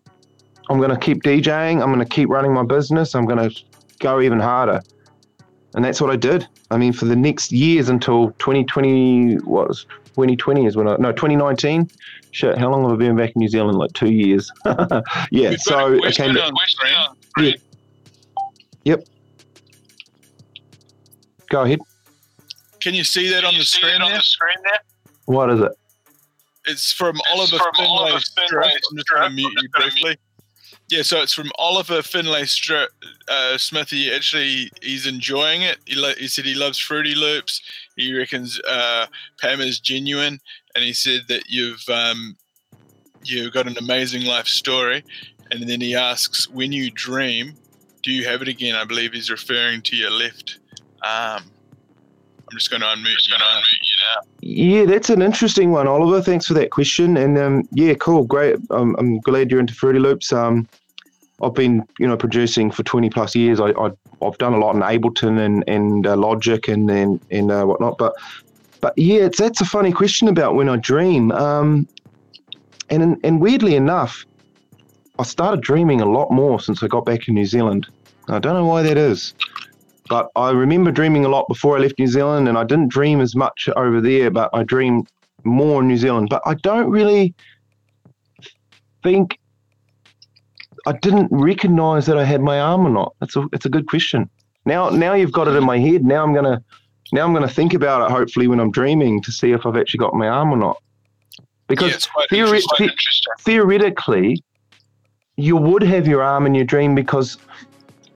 I'm 0.70 0.78
going 0.78 0.90
to 0.90 0.96
keep 0.96 1.22
DJing. 1.22 1.82
I'm 1.82 1.92
going 1.92 1.98
to 1.98 2.04
keep 2.06 2.28
running 2.28 2.52
my 2.52 2.64
business. 2.64 3.14
I'm 3.14 3.26
going 3.26 3.50
to 3.50 3.62
go 3.98 4.20
even 4.20 4.40
harder. 4.40 4.80
And 5.74 5.84
that's 5.84 6.00
what 6.00 6.10
I 6.10 6.16
did. 6.16 6.46
I 6.70 6.78
mean, 6.78 6.92
for 6.92 7.04
the 7.04 7.16
next 7.16 7.52
years 7.52 7.88
until 7.88 8.30
2020, 8.38 9.36
what 9.38 9.68
was 9.68 9.84
2020 10.14 10.66
is 10.66 10.76
when 10.76 10.88
I, 10.88 10.96
no, 10.96 11.12
2019. 11.12 11.90
Shit, 12.30 12.56
how 12.56 12.70
long 12.70 12.82
have 12.84 12.92
I 12.92 12.96
been 12.96 13.16
back 13.16 13.30
in 13.30 13.40
New 13.40 13.48
Zealand? 13.48 13.78
Like 13.78 13.92
two 13.92 14.10
years. 14.10 14.50
yeah. 14.64 15.50
We've 15.50 15.60
So 15.60 16.02
I 16.02 16.10
came 16.12 16.30
on 16.30 16.34
back. 16.36 16.52
screen. 16.68 17.54
Go 21.50 21.62
ahead. 21.62 21.78
Can 22.84 22.92
you 22.92 23.02
see 23.02 23.30
that 23.30 23.44
on 23.44 23.56
the 23.56 23.64
screen 23.64 23.98
there? 23.98 24.78
What 25.24 25.50
is 25.50 25.58
it? 25.58 25.72
It's 26.66 26.92
from 26.92 27.16
It's 27.16 27.30
Oliver 27.32 27.56
from 27.56 27.74
Finlay 27.76 27.88
Oliver 27.88 28.20
Finlay 28.50 28.72
I'm 28.90 28.96
just 28.98 29.08
going 29.08 29.30
to 29.30 29.34
mute 29.34 29.52
you 29.62 29.68
briefly. 29.70 30.18
Yeah, 30.90 31.00
so 31.00 31.22
it's 31.22 31.32
from 31.32 31.50
Oliver 31.56 32.02
Finlay 32.02 32.44
Strip. 32.44 32.90
Uh, 33.26 33.56
Smithy 33.56 34.12
actually 34.12 34.70
he's 34.82 35.06
enjoying 35.06 35.62
it. 35.62 35.78
He, 35.86 35.94
lo- 35.94 36.12
he 36.18 36.28
said 36.28 36.44
he 36.44 36.54
loves 36.54 36.78
Fruity 36.78 37.14
Loops. 37.14 37.62
He 37.96 38.14
reckons 38.14 38.60
uh, 38.68 39.06
Pam 39.40 39.62
is 39.62 39.80
genuine, 39.80 40.38
and 40.74 40.84
he 40.84 40.92
said 40.92 41.22
that 41.28 41.44
you've 41.48 41.88
um, 41.88 42.36
you've 43.22 43.54
got 43.54 43.66
an 43.66 43.78
amazing 43.78 44.26
life 44.26 44.46
story. 44.46 45.02
And 45.52 45.66
then 45.66 45.80
he 45.80 45.94
asks, 45.94 46.50
when 46.50 46.70
you 46.70 46.90
dream, 46.90 47.54
do 48.02 48.12
you 48.12 48.26
have 48.26 48.42
it 48.42 48.48
again? 48.48 48.74
I 48.74 48.84
believe 48.84 49.14
he's 49.14 49.30
referring 49.30 49.80
to 49.82 49.96
your 49.96 50.10
left 50.10 50.58
arm. 51.02 51.44
I'm 52.50 52.58
just 52.58 52.70
going 52.70 52.82
to 52.82 52.86
unmute 52.86 53.28
you 53.28 53.38
now. 53.38 53.60
Yeah, 54.40 54.84
that's 54.84 55.10
an 55.10 55.22
interesting 55.22 55.70
one, 55.70 55.88
Oliver. 55.88 56.20
Thanks 56.20 56.46
for 56.46 56.54
that 56.54 56.70
question. 56.70 57.16
And 57.16 57.38
um, 57.38 57.68
yeah, 57.72 57.94
cool, 57.94 58.24
great. 58.24 58.56
I'm, 58.70 58.94
I'm 58.96 59.20
glad 59.20 59.50
you're 59.50 59.60
into 59.60 59.74
Fruity 59.74 59.98
Loops. 59.98 60.32
Um, 60.32 60.68
I've 61.42 61.54
been, 61.54 61.86
you 61.98 62.06
know, 62.06 62.16
producing 62.16 62.70
for 62.70 62.82
20 62.82 63.10
plus 63.10 63.34
years. 63.34 63.60
I, 63.60 63.70
I 63.70 63.90
I've 64.22 64.38
done 64.38 64.54
a 64.54 64.58
lot 64.58 64.74
in 64.74 64.82
Ableton 64.82 65.38
and 65.44 65.64
and 65.66 66.06
uh, 66.06 66.16
Logic 66.16 66.68
and 66.68 66.90
and 66.90 67.20
and 67.30 67.50
uh, 67.50 67.64
whatnot. 67.64 67.98
But 67.98 68.14
but 68.80 68.96
yeah, 68.96 69.22
it's 69.22 69.38
that's 69.38 69.60
a 69.60 69.64
funny 69.64 69.92
question 69.92 70.28
about 70.28 70.54
when 70.54 70.68
I 70.68 70.76
dream. 70.76 71.32
Um, 71.32 71.88
and 72.90 73.18
and 73.24 73.40
weirdly 73.40 73.74
enough, 73.74 74.24
I 75.18 75.24
started 75.24 75.60
dreaming 75.60 76.00
a 76.00 76.06
lot 76.06 76.30
more 76.30 76.60
since 76.60 76.82
I 76.82 76.86
got 76.86 77.04
back 77.04 77.28
in 77.28 77.34
New 77.34 77.46
Zealand. 77.46 77.86
I 78.28 78.38
don't 78.38 78.54
know 78.54 78.66
why 78.66 78.82
that 78.82 78.96
is. 78.96 79.34
But 80.08 80.30
I 80.36 80.50
remember 80.50 80.90
dreaming 80.90 81.24
a 81.24 81.28
lot 81.28 81.46
before 81.48 81.76
I 81.76 81.80
left 81.80 81.98
New 81.98 82.06
Zealand, 82.06 82.48
and 82.48 82.58
I 82.58 82.64
didn't 82.64 82.88
dream 82.88 83.20
as 83.20 83.34
much 83.34 83.68
over 83.76 84.00
there, 84.00 84.30
but 84.30 84.50
I 84.52 84.62
dreamed 84.62 85.08
more 85.44 85.80
in 85.80 85.88
New 85.88 85.96
Zealand. 85.96 86.28
But 86.30 86.42
I 86.44 86.54
don't 86.54 86.90
really 86.90 87.34
think 89.02 89.38
I 90.86 90.92
didn't 90.92 91.28
recognize 91.30 92.06
that 92.06 92.18
I 92.18 92.24
had 92.24 92.42
my 92.42 92.60
arm 92.60 92.86
or 92.86 92.90
not. 92.90 93.14
That's 93.20 93.36
a 93.36 93.46
it's 93.52 93.66
a 93.66 93.70
good 93.70 93.86
question. 93.86 94.28
Now 94.66 94.90
now 94.90 95.14
you've 95.14 95.32
got 95.32 95.48
it 95.48 95.56
in 95.56 95.64
my 95.64 95.78
head. 95.78 96.04
Now 96.04 96.22
I'm 96.22 96.34
gonna 96.34 96.62
now 97.12 97.24
I'm 97.24 97.32
gonna 97.32 97.48
think 97.48 97.72
about 97.74 98.04
it. 98.04 98.12
Hopefully, 98.12 98.46
when 98.46 98.60
I'm 98.60 98.70
dreaming, 98.70 99.22
to 99.22 99.32
see 99.32 99.52
if 99.52 99.64
I've 99.64 99.76
actually 99.76 99.98
got 99.98 100.14
my 100.14 100.28
arm 100.28 100.52
or 100.52 100.56
not. 100.56 100.82
Because 101.66 102.08
Yeah, 102.16 102.24
theori- 102.30 102.62
the- 102.78 102.92
theoretically, 103.40 104.42
you 105.36 105.56
would 105.56 105.82
have 105.82 106.06
your 106.06 106.22
arm 106.22 106.44
in 106.44 106.54
your 106.54 106.64
dream 106.66 106.94
because, 106.94 107.38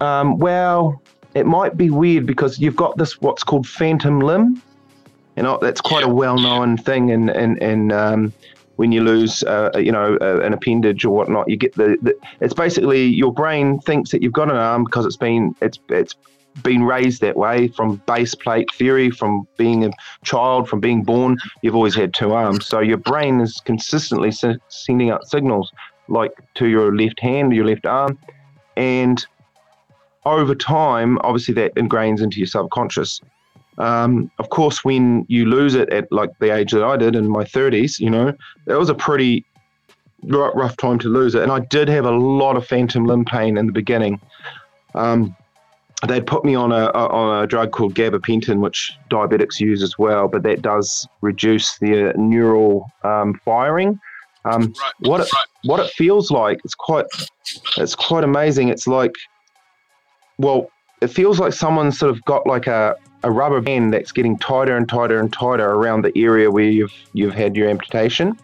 um, 0.02 0.38
well, 0.38 1.00
it 1.38 1.46
might 1.46 1.76
be 1.76 1.90
weird 1.90 2.26
because 2.26 2.58
you've 2.58 2.76
got 2.76 2.96
this 2.96 3.20
what's 3.20 3.44
called 3.44 3.66
phantom 3.66 4.20
limb. 4.20 4.60
You 5.36 5.44
know, 5.44 5.58
that's 5.60 5.80
quite 5.80 6.02
a 6.04 6.08
well-known 6.08 6.76
thing, 6.76 7.12
and 7.12 7.30
and 7.30 7.62
and 7.62 7.92
um, 7.92 8.32
when 8.76 8.90
you 8.90 9.02
lose, 9.02 9.44
uh, 9.44 9.70
you 9.76 9.92
know, 9.92 10.18
uh, 10.20 10.40
an 10.40 10.52
appendage 10.52 11.04
or 11.04 11.10
whatnot, 11.10 11.48
you 11.48 11.56
get 11.56 11.74
the, 11.74 11.96
the. 12.02 12.14
It's 12.40 12.54
basically 12.54 13.06
your 13.06 13.32
brain 13.32 13.78
thinks 13.80 14.10
that 14.10 14.22
you've 14.22 14.32
got 14.32 14.50
an 14.50 14.56
arm 14.56 14.84
because 14.84 15.06
it's 15.06 15.16
been 15.16 15.54
it's 15.62 15.78
it's 15.88 16.16
been 16.62 16.82
raised 16.82 17.20
that 17.20 17.36
way 17.36 17.68
from 17.68 18.02
base 18.06 18.34
plate 18.34 18.68
theory, 18.74 19.10
from 19.10 19.46
being 19.56 19.84
a 19.84 19.90
child, 20.24 20.68
from 20.68 20.80
being 20.80 21.04
born. 21.04 21.36
You've 21.62 21.76
always 21.76 21.94
had 21.94 22.14
two 22.14 22.32
arms, 22.32 22.66
so 22.66 22.80
your 22.80 22.96
brain 22.96 23.40
is 23.40 23.60
consistently 23.64 24.28
s- 24.30 24.44
sending 24.68 25.10
out 25.10 25.28
signals 25.28 25.70
like 26.08 26.32
to 26.54 26.66
your 26.66 26.96
left 26.96 27.20
hand, 27.20 27.54
your 27.54 27.66
left 27.66 27.86
arm, 27.86 28.18
and 28.76 29.24
over 30.32 30.54
time, 30.54 31.18
obviously 31.22 31.54
that 31.54 31.74
ingrains 31.74 32.22
into 32.22 32.38
your 32.38 32.46
subconscious. 32.46 33.20
Um, 33.78 34.30
of 34.38 34.50
course, 34.50 34.84
when 34.84 35.24
you 35.28 35.44
lose 35.46 35.74
it 35.74 35.88
at 35.92 36.10
like 36.10 36.30
the 36.40 36.54
age 36.54 36.72
that 36.72 36.84
I 36.84 36.96
did 36.96 37.14
in 37.14 37.28
my 37.28 37.44
30s, 37.44 38.00
you 38.00 38.10
know, 38.10 38.32
that 38.66 38.78
was 38.78 38.88
a 38.88 38.94
pretty 38.94 39.44
rough, 40.24 40.52
rough 40.54 40.76
time 40.76 40.98
to 41.00 41.08
lose 41.08 41.34
it. 41.34 41.42
And 41.42 41.52
I 41.52 41.60
did 41.60 41.88
have 41.88 42.04
a 42.04 42.10
lot 42.10 42.56
of 42.56 42.66
phantom 42.66 43.04
limb 43.06 43.24
pain 43.24 43.56
in 43.56 43.66
the 43.66 43.72
beginning. 43.72 44.20
Um, 44.94 45.36
they'd 46.06 46.26
put 46.26 46.44
me 46.44 46.54
on 46.54 46.72
a, 46.72 46.86
a 46.86 47.08
on 47.08 47.44
a 47.44 47.46
drug 47.46 47.72
called 47.72 47.94
gabapentin, 47.94 48.60
which 48.60 48.92
diabetics 49.10 49.60
use 49.60 49.82
as 49.82 49.98
well, 49.98 50.28
but 50.28 50.42
that 50.42 50.62
does 50.62 51.06
reduce 51.20 51.78
the 51.78 52.10
uh, 52.10 52.12
neural 52.16 52.90
um, 53.04 53.40
firing. 53.44 53.98
Um, 54.44 54.72
Right. 54.80 54.92
what 55.00 55.20
it, 55.20 55.30
what 55.64 55.80
it 55.80 55.90
feels 55.90 56.30
like 56.30 56.60
it's 56.64 56.74
quite 56.74 57.04
it's 57.76 57.94
quite 57.94 58.24
amazing 58.24 58.68
it's 58.68 58.86
like 58.86 59.12
well 60.38 60.70
it 61.00 61.08
feels 61.08 61.38
like 61.38 61.52
someone's 61.52 61.98
sort 61.98 62.10
of 62.10 62.24
got 62.24 62.46
like 62.46 62.66
a, 62.66 62.96
a 63.22 63.30
rubber 63.30 63.60
band 63.60 63.92
that's 63.92 64.10
getting 64.10 64.36
tighter 64.38 64.76
and 64.76 64.88
tighter 64.88 65.20
and 65.20 65.32
tighter 65.32 65.70
around 65.70 66.02
the 66.02 66.12
area 66.16 66.50
where 66.50 66.64
you've 66.64 66.92
you've 67.12 67.34
had 67.34 67.56
your 67.56 67.68
amputation 67.68 68.36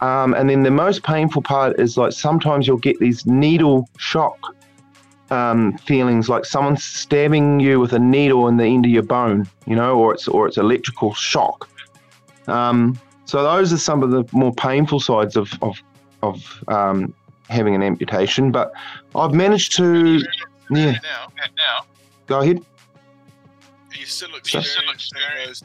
um, 0.00 0.34
and 0.34 0.50
then 0.50 0.62
the 0.62 0.70
most 0.70 1.02
painful 1.02 1.42
part 1.42 1.78
is 1.78 1.96
like 1.96 2.12
sometimes 2.12 2.66
you'll 2.66 2.76
get 2.76 2.98
these 2.98 3.24
needle 3.26 3.88
shock 3.98 4.38
um, 5.30 5.76
feelings 5.78 6.28
like 6.28 6.44
someone's 6.44 6.84
stabbing 6.84 7.58
you 7.58 7.80
with 7.80 7.92
a 7.92 7.98
needle 7.98 8.46
in 8.48 8.56
the 8.56 8.64
end 8.64 8.84
of 8.84 8.90
your 8.90 9.02
bone 9.02 9.48
you 9.66 9.74
know 9.74 9.98
or 9.98 10.12
it's 10.12 10.28
or 10.28 10.46
it's 10.46 10.58
electrical 10.58 11.14
shock 11.14 11.68
um, 12.46 12.98
so 13.24 13.42
those 13.42 13.72
are 13.72 13.78
some 13.78 14.02
of 14.02 14.10
the 14.10 14.24
more 14.32 14.52
painful 14.54 15.00
sides 15.00 15.36
of 15.36 15.50
of, 15.62 15.82
of 16.22 16.64
um, 16.68 17.14
having 17.48 17.74
an 17.74 17.82
amputation. 17.82 18.50
But 18.50 18.72
I've 19.14 19.32
managed 19.32 19.76
to 19.76 20.20
Yeah. 20.76 20.92
Now, 21.02 21.32
now, 21.56 21.84
go 22.26 22.40
ahead. 22.40 22.64
you 23.92 24.06
still 24.06 24.28
So- 24.30 24.36
experiencing 24.36 24.84
those 24.86 25.62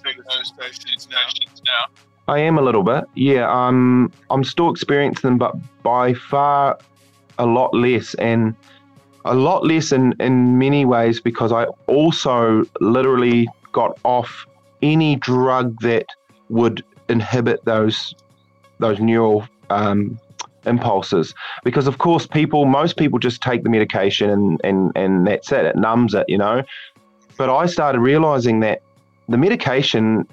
now. 1.66 1.88
I 2.28 2.38
am 2.40 2.60
a 2.60 2.62
little 2.62 2.84
bit. 2.84 3.06
Yeah, 3.16 3.50
um, 3.52 4.12
I'm 4.30 4.44
still 4.44 4.70
experiencing 4.70 5.28
them, 5.32 5.38
but 5.40 5.56
by 5.82 6.14
far 6.14 6.78
a 7.40 7.46
lot 7.46 7.74
less, 7.74 8.14
and 8.16 8.56
a 9.26 9.34
lot 9.34 9.66
less 9.66 9.92
in 9.92 10.14
in 10.20 10.58
many 10.60 10.86
ways 10.86 11.20
because 11.20 11.52
I 11.52 11.66
also 11.88 12.64
literally 12.82 13.48
got 13.72 13.98
off 14.04 14.46
any 14.84 15.16
drug 15.16 15.80
that 15.82 16.06
would 16.50 16.84
inhibit 17.10 17.66
those 17.66 18.14
those 18.80 19.00
neural 19.00 19.48
um, 19.72 20.20
impulses. 20.70 21.34
Because 21.64 21.88
of 21.88 21.98
course, 21.98 22.28
people, 22.28 22.66
most 22.66 22.98
people 22.98 23.20
just 23.20 23.42
take 23.42 23.64
the 23.64 23.70
medication 23.70 24.30
and 24.30 24.62
and 24.64 24.92
and 24.96 25.28
that's 25.28 25.52
it. 25.52 25.66
It 25.66 25.76
numbs 25.76 26.14
it, 26.14 26.26
you 26.28 26.38
know. 26.38 26.64
But 27.38 27.50
I 27.50 27.66
started 27.66 28.00
realizing 28.00 28.60
that 28.62 28.82
the 29.28 29.38
medication 29.38 30.28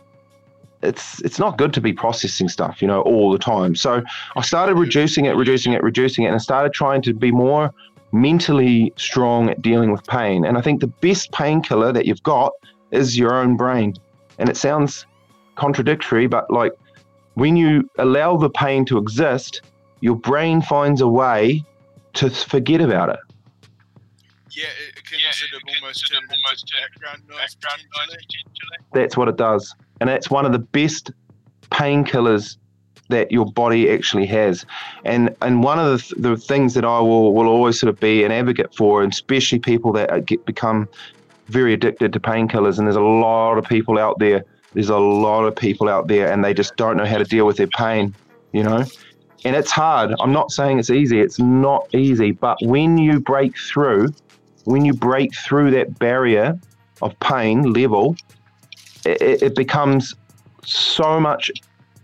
it's 0.83 1.21
it's 1.23 1.39
not 1.39 1.59
good 1.59 1.73
to 1.75 1.81
be 1.81 1.93
processing 1.93 2.49
stuff, 2.49 2.81
you 2.81 2.89
know, 2.89 3.01
all 3.03 3.31
the 3.33 3.39
time. 3.39 3.75
So 3.75 4.03
I 4.37 4.43
started 4.43 4.77
mm. 4.77 4.81
reducing 4.81 5.25
it, 5.25 5.35
reducing 5.37 5.73
it, 5.73 5.83
reducing 5.83 6.25
it, 6.25 6.29
and 6.29 6.37
I 6.37 6.39
started 6.39 6.73
trying 6.73 7.03
to 7.03 7.15
be 7.15 7.31
more 7.31 7.73
mentally 8.13 8.93
strong 8.97 9.51
at 9.51 9.61
dealing 9.63 9.91
with 9.91 10.07
pain. 10.07 10.45
And 10.45 10.57
I 10.57 10.61
think 10.61 10.81
the 10.81 10.87
best 10.87 11.33
painkiller 11.33 11.93
that 11.93 12.07
you've 12.07 12.23
got 12.23 12.53
is 12.91 13.19
your 13.19 13.35
own 13.35 13.57
brain. 13.57 13.95
And 14.39 14.49
it 14.49 14.57
sounds 14.57 15.07
contradictory, 15.57 16.27
but 16.27 16.51
like 16.51 16.73
when 17.35 17.57
you 17.57 17.89
allow 17.99 18.37
the 18.37 18.51
pain 18.51 18.85
to 18.87 18.99
exist, 18.99 19.63
your 20.07 20.15
brain 20.15 20.63
finds 20.63 21.01
a 21.01 21.09
way 21.09 21.65
to 22.15 22.31
forget 22.31 22.81
about 22.81 23.09
it. 23.09 23.19
Yeah, 24.53 24.67
it, 24.67 24.99
it 24.99 25.05
can 25.05 25.19
yeah, 25.19 25.33
sort 25.33 25.61
of 25.61 25.69
almost 25.83 26.09
turn 26.09 26.23
almost 26.31 26.73
background 26.81 27.23
noise. 27.29 27.57
Background 27.57 27.83
noise 28.09 28.71
That's 28.93 29.17
what 29.17 29.27
it 29.27 29.37
does, 29.37 29.75
and 30.01 30.09
that's 30.09 30.31
one 30.31 30.47
of 30.47 30.53
the 30.53 30.61
best 30.61 31.11
painkillers 31.73 32.57
that 33.09 33.33
your 33.33 33.47
body 33.47 33.91
actually 33.91 34.27
has. 34.27 34.65
And 35.05 35.35
and 35.43 35.65
one 35.65 35.81
of 35.81 35.87
the, 35.91 35.99
th- 35.99 36.23
the 36.23 36.37
things 36.37 36.75
that 36.75 36.85
I 36.85 37.01
will 37.01 37.35
will 37.35 37.49
always 37.49 37.81
sort 37.81 37.91
of 37.93 37.99
be 37.99 38.23
an 38.23 38.31
advocate 38.31 38.73
for, 38.77 39.03
and 39.03 39.13
especially 39.13 39.59
people 39.59 39.91
that 39.95 40.25
get 40.25 40.47
become 40.47 40.89
very 41.49 41.75
addicted 41.75 42.13
to 42.13 42.21
painkillers, 42.21 42.79
and 42.79 42.87
there's 42.87 42.95
a 42.95 43.01
lot 43.01 43.59
of 43.59 43.65
people 43.65 43.99
out 43.99 44.21
there. 44.21 44.45
There's 44.73 44.89
a 44.89 44.99
lot 44.99 45.47
of 45.47 45.57
people 45.57 45.89
out 45.89 46.07
there, 46.07 46.31
and 46.31 46.45
they 46.45 46.55
just 46.55 46.77
don't 46.77 46.97
know 46.97 47.07
how 47.07 47.19
to 47.19 47.25
deal 47.25 47.45
with 47.45 47.57
their 47.57 47.67
pain. 47.67 48.15
You 48.53 48.63
know, 48.63 48.85
and 49.47 49.57
it's 49.57 49.71
hard. 49.71 50.15
I'm 50.21 50.33
not 50.33 50.51
saying 50.51 50.79
it's 50.79 50.91
easy. 50.91 51.21
It's 51.21 51.39
not 51.39 51.87
easy, 51.95 52.33
but 52.33 52.59
when 52.63 52.99
you 52.99 53.21
break 53.21 53.57
through 53.57 54.09
when 54.67 54.85
you 54.85 54.93
break 54.93 55.35
through 55.35 55.71
that 55.71 55.99
barrier 55.99 56.59
of 57.01 57.19
pain 57.21 57.73
level, 57.73 58.17
it, 59.05 59.43
it 59.43 59.55
becomes 59.55 60.15
so 60.65 61.21
much 61.21 61.51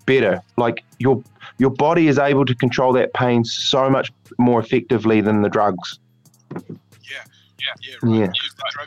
better. 0.07 0.41
Like 0.57 0.85
your 0.99 1.23
your 1.59 1.71
body 1.71 2.09
is 2.09 2.19
able 2.19 2.45
to 2.47 2.55
control 2.55 2.93
that 2.95 3.13
pain 3.15 3.45
so 3.45 3.91
much 3.91 4.13
more 4.39 4.61
effectively 4.61 5.21
than 5.21 5.43
the 5.43 5.49
drugs. 5.49 5.99
Yeah, 7.63 7.75
yeah, 7.81 7.97
yeah. 8.03 8.21
Right. 8.21 8.21
Yeah. 8.21 8.33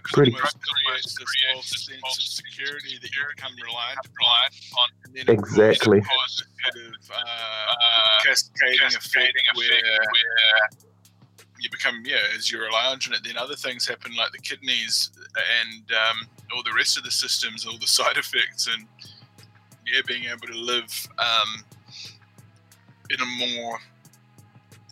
The 0.03 0.09
Pretty- 0.13 0.31
almost 0.33 0.57
creates 0.61 1.15
this 1.15 1.29
false 1.53 1.85
sense 1.85 2.17
of 2.17 2.23
security 2.23 2.97
that 3.01 3.09
you 3.11 3.21
become 3.35 3.53
reliant 3.63 3.99
upon. 4.05 4.87
And 5.05 5.13
then 5.15 5.23
it 5.27 5.29
Exactly. 5.29 6.01
causes 6.01 6.43
a 6.67 6.71
sort 6.77 6.87
of 6.87 7.11
uh, 7.11 8.23
cascading 8.25 8.87
effect 8.97 9.33
where 9.55 9.69
you 11.59 11.69
become 11.71 12.03
yeah 12.05 12.17
as 12.35 12.51
you 12.51 12.59
rely 12.61 12.85
on 12.87 12.97
it 13.13 13.19
then 13.23 13.37
other 13.37 13.55
things 13.55 13.87
happen 13.87 14.13
like 14.15 14.31
the 14.33 14.37
kidneys 14.39 15.09
and 15.61 15.83
um, 15.91 16.27
all 16.53 16.61
the 16.63 16.73
rest 16.75 16.97
of 16.97 17.03
the 17.03 17.09
systems 17.11 17.65
all 17.65 17.77
the 17.79 17.87
side 17.99 18.17
effects 18.17 18.67
and 18.67 18.85
yeah 19.87 20.01
being 20.05 20.25
able 20.25 20.45
to 20.47 20.53
live 20.57 21.07
um, 21.17 21.63
in 23.09 23.19
a 23.21 23.55
more 23.57 23.79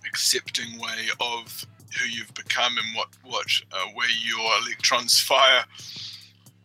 accepting 0.07 0.79
way 0.79 1.07
of 1.19 1.65
who 1.99 2.07
you've 2.09 2.33
become 2.33 2.77
and 2.77 2.95
what 2.95 3.09
what 3.23 3.45
uh, 3.71 3.87
where 3.93 4.09
your 4.25 4.49
electrons 4.63 5.19
fire. 5.19 5.63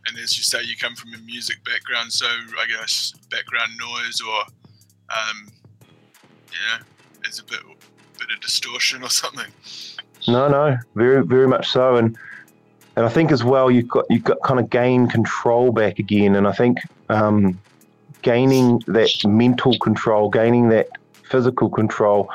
And 0.07 0.19
as 0.19 0.37
you 0.39 0.43
say 0.43 0.63
you 0.63 0.77
come 0.77 0.95
from 0.95 1.13
a 1.13 1.19
music 1.19 1.63
background 1.65 2.11
so 2.11 2.25
i 2.59 2.67
guess 2.67 3.13
background 3.31 3.73
noise 3.79 4.23
or 4.23 4.41
um, 5.11 5.49
yeah 6.51 6.79
there's 7.23 7.41
a 7.41 7.45
bit 7.45 7.61
bit 8.19 8.29
of 8.35 8.41
distortion 8.41 9.03
or 9.03 9.11
something. 9.11 9.51
No, 10.27 10.49
no, 10.49 10.77
very, 10.95 11.25
very 11.25 11.47
much 11.47 11.69
so, 11.69 11.97
and 11.97 12.17
and 12.97 13.07
I 13.07 13.09
think 13.09 13.31
as 13.31 13.45
well 13.45 13.71
you've 13.71 13.89
got 13.89 14.07
you've 14.11 14.25
got 14.25 14.43
kind 14.43 14.61
of 14.61 14.69
gained 14.69 15.11
control 15.11 15.73
back 15.73 15.99
again, 15.99 16.35
and 16.35 16.47
I 16.47 16.53
think 16.53 16.79
um, 17.09 17.59
gaining 18.23 18.83
that 18.87 19.11
mental 19.25 19.79
control, 19.79 20.29
gaining 20.29 20.69
that 20.71 20.89
physical 21.31 21.71
control, 21.71 22.31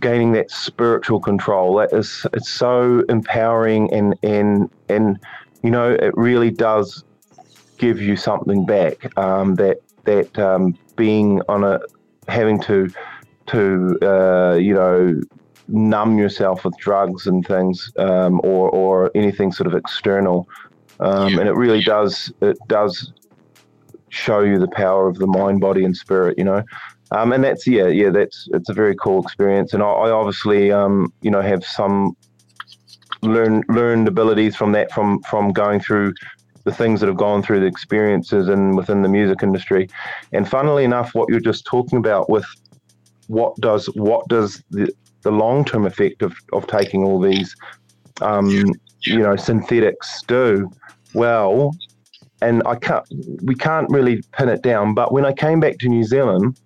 gaining 0.00 0.32
that 0.32 0.50
spiritual 0.50 1.20
control, 1.20 1.76
that 1.76 1.92
is 1.92 2.26
it's 2.32 2.50
so 2.50 3.02
empowering, 3.08 3.92
and 3.92 4.14
and 4.22 4.70
and 4.88 5.18
you 5.62 5.70
know 5.70 5.90
it 5.92 6.16
really 6.16 6.50
does 6.50 7.04
give 7.78 8.00
you 8.00 8.16
something 8.16 8.64
back. 8.66 9.16
Um, 9.18 9.54
that 9.56 9.78
that 10.04 10.38
um, 10.38 10.76
being 10.96 11.40
on 11.48 11.64
a 11.64 11.80
having 12.28 12.60
to 12.62 12.88
to 13.46 13.98
uh, 14.02 14.54
you 14.54 14.74
know 14.74 15.20
numb 15.68 16.18
yourself 16.18 16.64
with 16.64 16.76
drugs 16.78 17.26
and 17.26 17.46
things 17.46 17.92
um, 17.98 18.40
or 18.44 18.70
or 18.70 19.10
anything 19.14 19.50
sort 19.52 19.66
of 19.66 19.74
external 19.74 20.48
um, 21.00 21.32
Yeah. 21.34 21.40
and 21.40 21.48
it 21.48 21.54
really 21.54 21.82
does 21.82 22.32
it 22.40 22.56
does 22.68 23.12
show 24.08 24.40
you 24.40 24.58
the 24.58 24.68
power 24.68 25.08
of 25.08 25.16
the 25.18 25.26
mind 25.26 25.60
body 25.60 25.84
and 25.84 25.96
spirit 25.96 26.38
you 26.38 26.44
know 26.44 26.62
um, 27.10 27.32
and 27.32 27.44
that's 27.44 27.66
yeah 27.66 27.86
yeah 27.86 28.10
that's 28.10 28.48
it's 28.52 28.68
a 28.68 28.72
very 28.72 28.94
cool 28.96 29.22
experience. 29.22 29.72
And 29.72 29.82
I, 29.82 29.86
I 29.86 30.10
obviously 30.10 30.72
um, 30.72 31.12
you 31.22 31.30
know 31.30 31.40
have 31.40 31.64
some 31.64 32.16
learn 33.22 33.62
learned 33.68 34.08
abilities 34.08 34.56
from 34.56 34.72
that 34.72 34.90
from 34.92 35.20
from 35.22 35.52
going 35.52 35.80
through 35.80 36.14
the 36.64 36.72
things 36.72 37.00
that 37.00 37.06
have 37.06 37.16
gone 37.16 37.42
through 37.42 37.60
the 37.60 37.66
experiences 37.66 38.48
and 38.48 38.76
within 38.76 39.02
the 39.02 39.08
music 39.08 39.42
industry. 39.42 39.88
And 40.32 40.48
funnily 40.48 40.82
enough 40.82 41.14
what 41.14 41.28
you're 41.28 41.38
just 41.38 41.64
talking 41.64 41.98
about 41.98 42.28
with 42.28 42.46
what 43.28 43.54
does 43.56 43.86
what 43.94 44.26
does 44.28 44.62
the 44.70 44.92
the 45.22 45.30
long 45.30 45.64
term 45.64 45.86
effect 45.86 46.22
of, 46.22 46.34
of 46.52 46.66
taking 46.66 47.04
all 47.04 47.20
these 47.20 47.54
um, 48.20 48.48
you 49.02 49.18
know 49.18 49.36
synthetics 49.36 50.22
do? 50.26 50.70
Well 51.14 51.72
and 52.42 52.62
I 52.66 52.74
can't 52.74 53.06
we 53.42 53.54
can't 53.54 53.88
really 53.90 54.22
pin 54.32 54.48
it 54.48 54.62
down 54.62 54.92
but 54.92 55.12
when 55.12 55.24
I 55.24 55.32
came 55.32 55.58
back 55.60 55.78
to 55.78 55.88
New 55.88 56.04
Zealand 56.04 56.58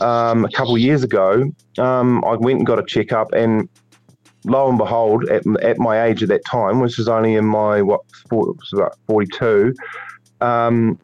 um, 0.00 0.44
a 0.44 0.50
couple 0.50 0.74
of 0.74 0.80
years 0.80 1.02
ago 1.02 1.50
um, 1.78 2.24
I 2.24 2.34
went 2.34 2.58
and 2.58 2.66
got 2.66 2.78
a 2.78 2.84
checkup 2.84 3.32
and 3.32 3.68
lo 4.44 4.68
and 4.68 4.78
behold 4.78 5.28
at, 5.28 5.42
at 5.62 5.78
my 5.78 6.04
age 6.04 6.22
at 6.22 6.28
that 6.28 6.44
time 6.44 6.80
which 6.80 6.98
was 6.98 7.08
only 7.08 7.34
in 7.34 7.44
my 7.44 7.82
what 7.82 8.00
was 8.30 8.70
about 8.72 8.96
42 9.08 9.74
um, 10.40 10.98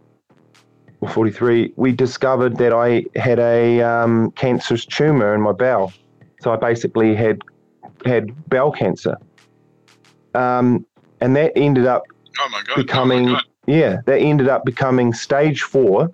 or 1.03 1.09
43 1.09 1.73
we 1.77 1.93
discovered 1.93 2.57
that 2.57 2.73
I 2.73 3.05
had 3.17 3.39
a 3.39 3.83
um, 3.83 4.31
cancerous 4.33 4.87
tumor 4.87 5.35
in 5.35 5.41
my 5.41 5.53
bowel. 5.53 5.93
So 6.41 6.53
I 6.53 6.57
basically 6.57 7.15
had 7.15 7.43
had 8.05 8.31
bowel 8.49 8.73
cancer, 8.73 9.17
um, 10.35 10.87
and 11.21 11.37
that 11.37 11.53
ended 11.57 11.87
up 11.87 12.03
oh 12.41 12.49
my 12.51 12.63
god 12.63 12.77
becoming 12.77 13.29
oh 13.31 13.41
yeah 13.67 13.99
that 14.07 14.19
ended 14.19 14.49
up 14.49 14.65
becoming 14.65 15.13
stage 15.13 15.63
four 15.63 16.09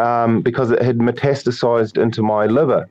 um, 0.00 0.40
because 0.40 0.70
it 0.70 0.82
had 0.82 0.98
metastasized 0.98 2.00
into 2.02 2.22
my 2.22 2.46
liver. 2.46 2.88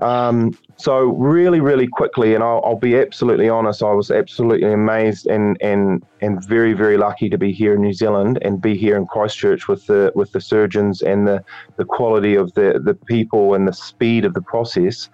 Um, 0.00 0.56
so 0.76 1.00
really, 1.00 1.60
really 1.60 1.86
quickly, 1.86 2.34
and 2.34 2.42
I'll, 2.42 2.62
I'll 2.64 2.76
be 2.78 2.96
absolutely 2.96 3.50
honest, 3.50 3.82
I 3.82 3.92
was 3.92 4.10
absolutely 4.10 4.72
amazed 4.72 5.26
and 5.26 5.58
and 5.60 6.02
and 6.22 6.42
very, 6.46 6.72
very 6.72 6.96
lucky 6.96 7.28
to 7.28 7.36
be 7.36 7.52
here 7.52 7.74
in 7.74 7.82
New 7.82 7.92
Zealand 7.92 8.38
and 8.42 8.62
be 8.62 8.76
here 8.76 8.96
in 8.96 9.06
Christchurch 9.06 9.68
with 9.68 9.86
the 9.86 10.10
with 10.14 10.32
the 10.32 10.40
surgeons 10.40 11.02
and 11.02 11.28
the 11.28 11.44
the 11.76 11.84
quality 11.84 12.34
of 12.34 12.52
the 12.54 12.80
the 12.82 12.94
people 12.94 13.54
and 13.54 13.68
the 13.68 13.74
speed 13.74 14.24
of 14.24 14.32
the 14.32 14.40
process. 14.40 15.10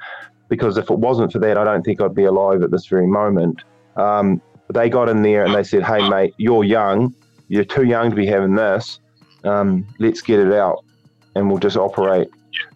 Because 0.48 0.76
if 0.76 0.88
it 0.88 0.98
wasn't 1.00 1.32
for 1.32 1.40
that, 1.40 1.58
I 1.58 1.64
don't 1.64 1.82
think 1.82 2.00
I'd 2.00 2.14
be 2.14 2.24
alive 2.24 2.62
at 2.62 2.70
this 2.70 2.86
very 2.86 3.08
moment. 3.08 3.64
Um, 3.96 4.40
they 4.72 4.88
got 4.88 5.08
in 5.08 5.22
there 5.22 5.44
and 5.44 5.52
they 5.52 5.64
said, 5.64 5.82
"Hey, 5.82 6.08
mate, 6.08 6.34
you're 6.36 6.62
young. 6.62 7.12
You're 7.48 7.64
too 7.64 7.84
young 7.84 8.10
to 8.10 8.16
be 8.16 8.26
having 8.26 8.54
this. 8.54 9.00
Um, 9.42 9.86
let's 9.98 10.22
get 10.22 10.38
it 10.38 10.52
out, 10.52 10.84
and 11.36 11.48
we'll 11.48 11.60
just 11.60 11.76
operate." 11.76 12.28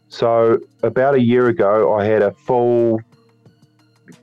So 0.08 0.60
about 0.82 1.14
a 1.14 1.20
year 1.20 1.48
ago, 1.48 1.94
I 1.94 2.04
had 2.04 2.22
a 2.22 2.32
full 2.32 3.00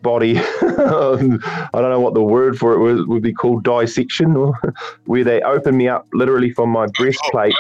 body. 0.02 0.38
I 0.62 1.70
don't 1.74 1.92
know 1.92 2.00
what 2.00 2.14
the 2.14 2.24
word 2.24 2.58
for 2.58 2.74
it 2.74 2.80
was, 2.80 3.06
would 3.08 3.24
be 3.24 3.34
called 3.34 3.64
dissection, 3.64 4.34
where 5.06 5.24
they 5.24 5.42
opened 5.42 5.78
me 5.78 5.88
up 5.88 6.06
literally 6.14 6.52
from 6.52 6.70
my 6.70 6.88
breastplate. 6.88 7.56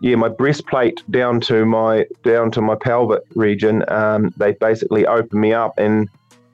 Yeah, 0.00 0.16
my 0.16 0.28
breastplate 0.28 1.02
down 1.10 1.40
to 1.42 1.64
my 1.64 2.06
down 2.24 2.50
to 2.52 2.60
my 2.60 2.74
pelvic 2.74 3.22
region. 3.34 3.84
Um, 3.88 4.34
they 4.36 4.52
basically 4.52 5.06
opened 5.06 5.40
me 5.40 5.52
up 5.52 5.74
and 5.78 6.08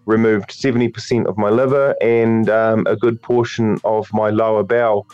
removed 0.04 0.52
seventy 0.52 0.88
percent 0.88 1.26
of 1.26 1.38
my 1.38 1.48
liver 1.48 1.94
and 2.02 2.50
um, 2.50 2.86
a 2.86 2.96
good 2.96 3.20
portion 3.22 3.78
of 3.84 4.12
my 4.12 4.28
lower 4.28 4.62
bowel. 4.62 5.06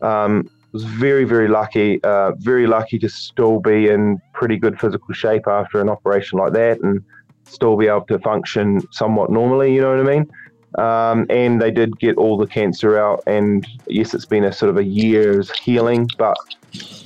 Um, 0.00 0.48
was 0.74 0.84
very 0.84 1.24
very 1.24 1.48
lucky, 1.48 2.02
uh, 2.02 2.32
very 2.38 2.66
lucky 2.66 2.98
to 2.98 3.08
still 3.08 3.60
be 3.60 3.88
in 3.88 4.20
pretty 4.34 4.58
good 4.58 4.78
physical 4.78 5.14
shape 5.14 5.46
after 5.46 5.80
an 5.80 5.88
operation 5.88 6.38
like 6.38 6.52
that, 6.52 6.80
and 6.80 7.02
still 7.44 7.76
be 7.76 7.86
able 7.86 8.02
to 8.02 8.18
function 8.18 8.80
somewhat 8.92 9.30
normally. 9.30 9.72
You 9.74 9.80
know 9.80 9.96
what 9.96 10.06
I 10.06 10.14
mean? 10.14 10.30
Um, 10.76 11.26
and 11.30 11.62
they 11.62 11.70
did 11.70 11.98
get 12.00 12.16
all 12.16 12.36
the 12.36 12.48
cancer 12.48 12.98
out, 12.98 13.22
and 13.28 13.64
yes, 13.86 14.12
it's 14.12 14.26
been 14.26 14.44
a 14.44 14.52
sort 14.52 14.70
of 14.70 14.76
a 14.76 14.84
year's 14.84 15.50
healing, 15.60 16.08
but 16.18 16.36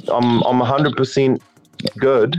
I'm 0.09 0.43
I'm 0.45 0.61
100% 0.61 1.39
good, 1.99 2.37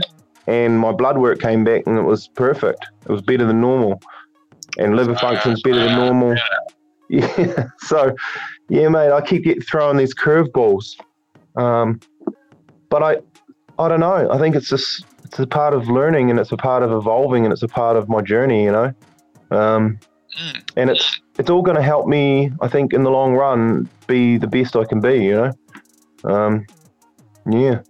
and 0.48 0.80
my 0.80 0.90
blood 0.90 1.16
work 1.16 1.40
came 1.40 1.62
back, 1.62 1.84
and 1.86 1.96
it 1.96 2.02
was 2.02 2.26
perfect. 2.26 2.84
It 3.08 3.12
was 3.12 3.22
better 3.22 3.46
than 3.46 3.60
normal, 3.60 4.00
and 4.78 4.96
liver 4.96 5.14
function's 5.14 5.62
better 5.62 5.84
than 5.84 5.96
normal. 5.96 6.34
Yeah. 7.08 7.68
So, 7.80 8.14
yeah, 8.68 8.88
mate, 8.88 9.10
I 9.10 9.20
keep 9.20 9.42
getting 9.42 9.62
throwing 9.62 9.96
these 9.96 10.14
curveballs, 10.14 10.96
um, 11.56 12.00
but 12.88 13.02
I 13.02 13.16
I 13.78 13.88
don't 13.88 14.00
know. 14.00 14.30
I 14.30 14.38
think 14.38 14.54
it's 14.56 14.68
just 14.68 15.04
it's 15.24 15.38
a 15.38 15.46
part 15.46 15.74
of 15.74 15.88
learning 15.88 16.30
and 16.30 16.38
it's 16.40 16.52
a 16.52 16.56
part 16.56 16.82
of 16.82 16.90
evolving 16.92 17.44
and 17.44 17.52
it's 17.52 17.62
a 17.62 17.68
part 17.68 17.96
of 17.96 18.08
my 18.08 18.20
journey, 18.20 18.64
you 18.64 18.72
know. 18.72 18.92
Um, 19.50 19.98
Mm. 20.38 20.62
and 20.76 20.90
it's 20.90 21.20
it's 21.38 21.50
all 21.50 21.60
going 21.60 21.76
to 21.76 21.82
help 21.82 22.06
me, 22.06 22.52
I 22.60 22.68
think, 22.68 22.92
in 22.92 23.02
the 23.02 23.10
long 23.10 23.34
run, 23.34 23.88
be 24.06 24.38
the 24.38 24.46
best 24.46 24.76
I 24.76 24.84
can 24.84 25.00
be, 25.00 25.24
you 25.24 25.34
know. 25.34 25.52
Um, 26.22 26.66
yeah, 27.50 27.80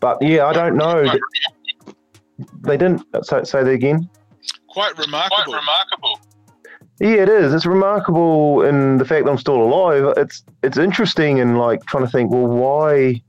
but 0.00 0.16
yeah, 0.22 0.46
I 0.46 0.54
don't 0.54 0.76
know. 0.76 1.04
They 2.62 2.76
didn't 2.76 3.02
say, 3.22 3.44
say 3.44 3.62
that 3.62 3.70
again. 3.70 4.08
Quite 4.68 4.96
remarkable. 4.98 5.52
remarkable. 5.52 6.18
Yeah, 6.98 7.22
it 7.22 7.28
is. 7.28 7.52
It's 7.52 7.66
remarkable 7.66 8.62
in 8.62 8.96
the 8.96 9.04
fact 9.04 9.26
that 9.26 9.30
I'm 9.30 9.38
still 9.38 9.62
alive. 9.62 10.14
It's 10.16 10.42
it's 10.62 10.78
interesting 10.78 11.40
and 11.40 11.58
like 11.58 11.84
trying 11.84 12.04
to 12.04 12.10
think, 12.10 12.30
well, 12.30 12.46
why, 12.46 13.22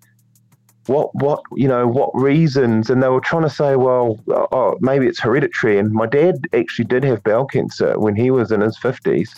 what 0.85 1.13
what 1.15 1.41
you 1.55 1.67
know, 1.67 1.85
what 1.85 2.11
reasons? 2.15 2.89
And 2.89 3.03
they 3.03 3.09
were 3.09 3.19
trying 3.19 3.43
to 3.43 3.49
say, 3.49 3.75
well, 3.75 4.19
uh, 4.29 4.47
oh, 4.51 4.77
maybe 4.79 5.05
it's 5.05 5.19
hereditary. 5.19 5.79
And 5.79 5.91
my 5.91 6.05
dad 6.05 6.35
actually 6.53 6.85
did 6.85 7.03
have 7.03 7.23
bowel 7.23 7.45
cancer 7.45 7.99
when 7.99 8.15
he 8.15 8.31
was 8.31 8.51
in 8.51 8.61
his 8.61 8.77
fifties. 8.77 9.33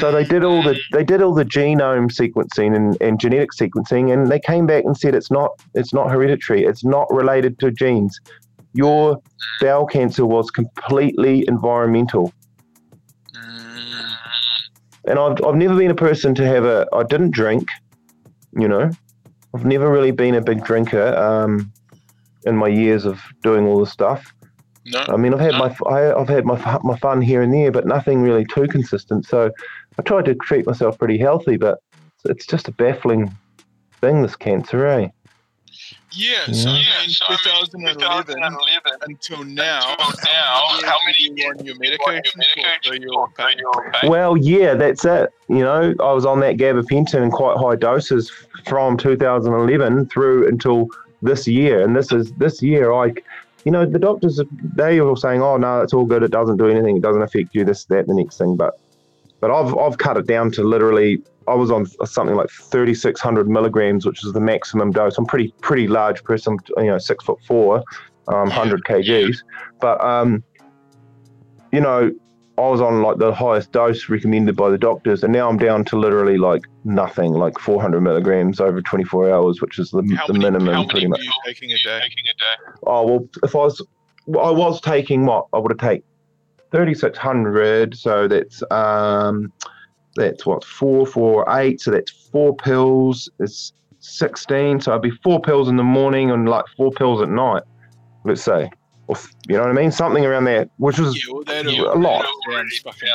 So 0.00 0.10
they 0.10 0.24
did 0.24 0.44
all 0.44 0.62
the 0.62 0.74
mm. 0.74 0.80
they 0.92 1.04
did 1.04 1.20
all 1.20 1.34
the 1.34 1.44
genome 1.44 2.10
sequencing 2.10 2.74
and, 2.74 2.96
and 3.02 3.20
genetic 3.20 3.50
sequencing, 3.52 4.12
and 4.12 4.28
they 4.28 4.40
came 4.40 4.66
back 4.66 4.84
and 4.84 4.96
said 4.96 5.14
it's 5.14 5.30
not 5.30 5.50
it's 5.74 5.92
not 5.92 6.10
hereditary. 6.10 6.64
It's 6.64 6.84
not 6.84 7.06
related 7.12 7.58
to 7.58 7.70
genes. 7.70 8.18
Your 8.72 9.16
mm. 9.16 9.22
bowel 9.60 9.84
cancer 9.84 10.24
was 10.24 10.50
completely 10.50 11.44
environmental. 11.48 12.32
And 15.06 15.18
I've, 15.18 15.44
I've 15.44 15.56
never 15.56 15.76
been 15.76 15.90
a 15.90 15.94
person 15.94 16.34
to 16.36 16.46
have 16.46 16.64
a 16.64 16.86
I 16.92 17.02
didn't 17.02 17.30
drink, 17.30 17.68
you 18.58 18.68
know. 18.68 18.90
I've 19.54 19.64
never 19.64 19.90
really 19.90 20.10
been 20.10 20.34
a 20.34 20.40
big 20.40 20.64
drinker 20.64 21.14
um, 21.16 21.72
in 22.44 22.56
my 22.56 22.68
years 22.68 23.04
of 23.04 23.20
doing 23.42 23.66
all 23.66 23.78
this 23.78 23.92
stuff. 23.92 24.34
No. 24.86 25.04
I 25.08 25.16
mean, 25.16 25.32
I've 25.32 25.40
had 25.40 25.52
my 25.52 25.74
I, 25.86 26.14
I've 26.14 26.28
had 26.28 26.44
my 26.44 26.80
my 26.82 26.98
fun 26.98 27.22
here 27.22 27.42
and 27.42 27.52
there, 27.52 27.70
but 27.70 27.86
nothing 27.86 28.22
really 28.22 28.44
too 28.44 28.66
consistent. 28.66 29.26
So 29.26 29.50
I 29.98 30.02
tried 30.02 30.24
to 30.26 30.34
treat 30.34 30.66
myself 30.66 30.98
pretty 30.98 31.18
healthy, 31.18 31.56
but 31.56 31.78
it's 32.24 32.46
just 32.46 32.68
a 32.68 32.72
baffling 32.72 33.34
thing. 34.00 34.22
This 34.22 34.36
cancer, 34.36 34.86
eh? 34.86 35.08
Yeah, 36.16 36.46
so 36.52 36.70
Yeah. 36.70 37.02
in 37.04 37.10
2011, 37.10 38.36
until 39.02 39.44
now, 39.44 39.80
Now, 40.24 40.62
how 40.84 40.98
many 41.06 41.36
years 41.36 41.38
are 41.38 41.38
you 41.38 41.48
on 41.48 41.64
your 41.64 41.76
medication 41.78 42.40
for, 42.54 42.88
for 42.90 42.94
your 42.94 43.28
pain? 43.36 44.10
Well, 44.10 44.36
yeah, 44.36 44.74
that's 44.74 45.04
it. 45.04 45.30
You 45.48 45.60
know, 45.60 45.94
I 46.00 46.12
was 46.12 46.24
on 46.24 46.40
that 46.40 46.56
gabapentin 46.56 47.22
in 47.22 47.30
quite 47.30 47.56
high 47.58 47.76
doses 47.76 48.30
from 48.66 48.96
2011 48.96 50.06
through 50.06 50.48
until 50.48 50.88
this 51.22 51.46
year, 51.48 51.82
and 51.82 51.96
this 51.96 52.12
is 52.12 52.32
this 52.32 52.62
year. 52.62 52.92
I, 52.92 53.12
you 53.64 53.72
know, 53.72 53.86
the 53.86 53.98
doctors 53.98 54.40
they 54.76 55.00
were 55.00 55.16
saying, 55.16 55.42
"Oh 55.42 55.56
no, 55.56 55.80
it's 55.80 55.92
all 55.94 56.04
good. 56.04 56.22
It 56.22 56.30
doesn't 56.30 56.58
do 56.58 56.68
anything. 56.68 56.96
It 56.96 57.02
doesn't 57.02 57.22
affect 57.22 57.54
you. 57.54 57.64
This, 57.64 57.84
that, 57.86 58.06
the 58.06 58.14
next 58.14 58.36
thing." 58.38 58.56
But, 58.56 58.78
but 59.44 59.50
I've 59.50 59.76
I've 59.76 59.98
cut 59.98 60.16
it 60.16 60.26
down 60.26 60.50
to 60.52 60.62
literally. 60.64 61.22
I 61.46 61.52
was 61.52 61.70
on 61.70 61.84
something 62.06 62.34
like 62.34 62.48
3,600 62.48 63.46
milligrams, 63.46 64.06
which 64.06 64.24
is 64.24 64.32
the 64.32 64.40
maximum 64.40 64.90
dose. 64.90 65.18
I'm 65.18 65.26
pretty 65.26 65.52
pretty 65.60 65.86
large 65.86 66.24
person. 66.24 66.56
You 66.78 66.84
know, 66.84 66.96
six 66.96 67.22
foot 67.26 67.38
four, 67.46 67.84
um, 68.28 68.48
100 68.48 68.84
kgs. 68.84 69.36
But 69.82 70.02
um, 70.02 70.42
you 71.72 71.82
know, 71.82 72.10
I 72.56 72.60
was 72.62 72.80
on 72.80 73.02
like 73.02 73.18
the 73.18 73.34
highest 73.34 73.70
dose 73.72 74.08
recommended 74.08 74.56
by 74.56 74.70
the 74.70 74.78
doctors, 74.78 75.22
and 75.22 75.30
now 75.30 75.50
I'm 75.50 75.58
down 75.58 75.84
to 75.86 75.98
literally 75.98 76.38
like 76.38 76.62
nothing, 76.84 77.32
like 77.34 77.58
400 77.58 78.00
milligrams 78.00 78.60
over 78.60 78.80
24 78.80 79.30
hours, 79.30 79.60
which 79.60 79.78
is 79.78 79.90
the, 79.90 80.02
How 80.16 80.26
the 80.26 80.32
many, 80.32 80.44
minimum 80.44 80.72
how 80.72 80.80
many 80.80 80.88
pretty 80.88 81.06
are 81.06 81.10
much. 81.10 81.20
you 81.22 81.32
taking 81.44 81.70
a 81.70 81.76
day? 81.76 82.00
Oh 82.86 83.06
well, 83.06 83.28
if 83.42 83.54
I 83.54 83.58
was, 83.58 83.86
I 84.28 84.50
was 84.50 84.80
taking 84.80 85.26
what 85.26 85.48
I 85.52 85.58
would 85.58 85.72
have 85.72 85.80
taken 85.80 86.06
3,600, 86.74 87.96
so 87.96 88.26
that's 88.26 88.62
um, 88.72 89.52
that's 90.16 90.44
what 90.44 90.64
four, 90.64 91.06
four, 91.06 91.44
eight, 91.56 91.80
so 91.80 91.92
that's 91.92 92.10
four 92.32 92.56
pills. 92.56 93.28
It's 93.38 93.72
16, 94.00 94.80
so 94.80 94.94
I'd 94.94 95.02
be 95.02 95.10
four 95.22 95.40
pills 95.40 95.68
in 95.68 95.76
the 95.76 95.84
morning 95.84 96.30
and 96.32 96.48
like 96.48 96.64
four 96.76 96.90
pills 96.90 97.22
at 97.22 97.28
night. 97.28 97.62
Let's 98.24 98.42
say, 98.42 98.70
or 99.06 99.16
you 99.48 99.56
know 99.56 99.62
what 99.62 99.70
I 99.70 99.72
mean, 99.72 99.92
something 99.92 100.24
around 100.26 100.44
there, 100.44 100.66
which 100.78 100.98
was 100.98 101.14
Yeah, 101.14 101.32
well, 101.32 101.44
that 101.44 101.66
a 101.66 101.98
lot. 101.98 102.26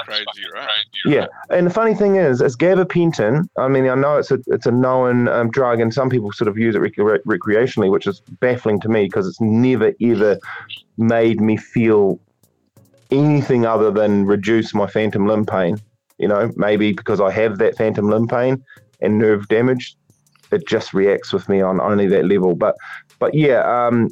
crazy, 0.05 0.25
right? 0.53 0.69
Yeah, 1.05 1.25
and 1.49 1.67
the 1.67 1.71
funny 1.71 1.95
thing 1.95 2.15
is, 2.15 2.41
is 2.41 2.55
gabapentin. 2.55 3.45
I 3.57 3.67
mean, 3.67 3.89
I 3.89 3.95
know 3.95 4.17
it's 4.17 4.31
a 4.31 4.39
it's 4.47 4.67
a 4.67 4.71
known 4.71 5.27
um, 5.27 5.51
drug, 5.51 5.81
and 5.81 5.93
some 5.93 6.09
people 6.09 6.31
sort 6.31 6.47
of 6.47 6.57
use 6.57 6.75
it 6.75 6.79
rec- 6.79 7.23
recreationally, 7.25 7.91
which 7.91 8.07
is 8.07 8.21
baffling 8.39 8.79
to 8.81 8.87
me 8.87 9.05
because 9.05 9.27
it's 9.27 9.41
never 9.41 9.91
ever 10.01 10.37
made 10.97 11.41
me 11.41 11.57
feel 11.57 12.19
anything 13.11 13.65
other 13.65 13.91
than 13.91 14.25
reduce 14.25 14.73
my 14.73 14.87
phantom 14.87 15.27
limb 15.27 15.45
pain. 15.45 15.79
You 16.17 16.27
know, 16.27 16.51
maybe 16.55 16.91
because 16.93 17.21
I 17.21 17.31
have 17.31 17.57
that 17.59 17.77
phantom 17.77 18.09
limb 18.09 18.27
pain 18.27 18.63
and 19.01 19.17
nerve 19.17 19.47
damage, 19.47 19.95
it 20.51 20.67
just 20.67 20.93
reacts 20.93 21.31
with 21.31 21.47
me 21.47 21.61
on 21.61 21.79
only 21.79 22.07
that 22.07 22.25
level. 22.25 22.55
But 22.55 22.75
but 23.19 23.33
yeah, 23.33 23.87
um, 23.87 24.09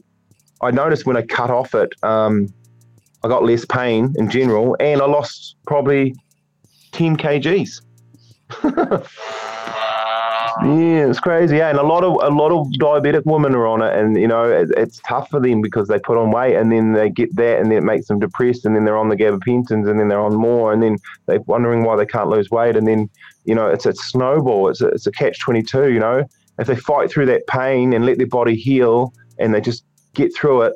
I 0.61 0.72
noticed 0.72 1.06
when 1.06 1.17
I 1.17 1.24
cut 1.24 1.50
off 1.50 1.76
it, 1.76 1.92
um, 2.03 2.48
I 3.24 3.27
got 3.27 3.43
less 3.43 3.66
pain 3.66 4.14
in 4.17 4.30
general, 4.30 4.76
and 4.80 5.01
I 5.01 5.06
lost 5.06 5.56
probably 5.66 6.16
10 6.92 7.17
kgs. 7.17 7.82
yeah, 10.64 11.10
it's 11.10 11.19
crazy. 11.19 11.58
Yeah, 11.58 11.69
and 11.69 11.77
a 11.77 11.84
lot 11.84 12.03
of 12.03 12.14
a 12.22 12.34
lot 12.34 12.52
of 12.52 12.68
diabetic 12.80 13.26
women 13.26 13.53
are 13.53 13.68
on 13.68 13.82
it, 13.82 13.94
and 13.98 14.18
you 14.18 14.27
know 14.27 14.44
it, 14.44 14.69
it's 14.76 15.00
tough 15.08 15.30
for 15.30 15.40
them 15.40 15.61
because 15.61 15.88
they 15.88 16.00
put 16.00 16.18
on 16.18 16.32
weight, 16.32 16.56
and 16.56 16.72
then 16.72 16.94
they 16.94 17.10
get 17.10 17.36
that, 17.36 17.60
and 17.60 17.69
then 17.69 17.77
it 17.80 17.84
makes 17.84 18.08
them 18.08 18.19
depressed, 18.19 18.66
and 18.66 18.76
then 18.76 18.86
they're 18.86 18.98
on 18.98 19.10
the 19.10 19.16
gabapentins, 19.16 19.90
and 19.90 20.00
then 20.00 20.08
they're 20.08 20.22
on 20.22 20.36
more, 20.36 20.74
and 20.74 20.82
then 20.82 20.98
they're 21.26 21.42
wondering 21.42 21.84
why 21.84 21.95
they 21.95 22.06
can't 22.06 22.30
lose 22.30 22.50
weight, 22.50 22.76
and 22.76 22.88
then 22.88 23.10
you 23.45 23.53
know 23.53 23.68
it's 23.68 23.86
a 23.86 23.94
snowball. 23.94 24.69
It's 24.69 24.82
a, 24.82 24.88
it's 24.88 25.08
a 25.08 25.11
catch 25.11 25.40
twenty 25.40 25.61
two. 25.61 25.92
You 25.92 26.00
know, 26.00 26.24
if 26.60 26.68
they 26.68 26.76
fight 26.76 27.11
through 27.11 27.27
that 27.27 27.45
pain 27.48 27.94
and 27.94 28.06
let 28.06 28.18
their 28.18 28.27
body 28.27 28.56
heal, 28.56 29.14
and 29.40 29.53
they 29.53 29.61
just 29.61 29.84
get 30.14 30.36
through 30.36 30.64
it, 30.64 30.74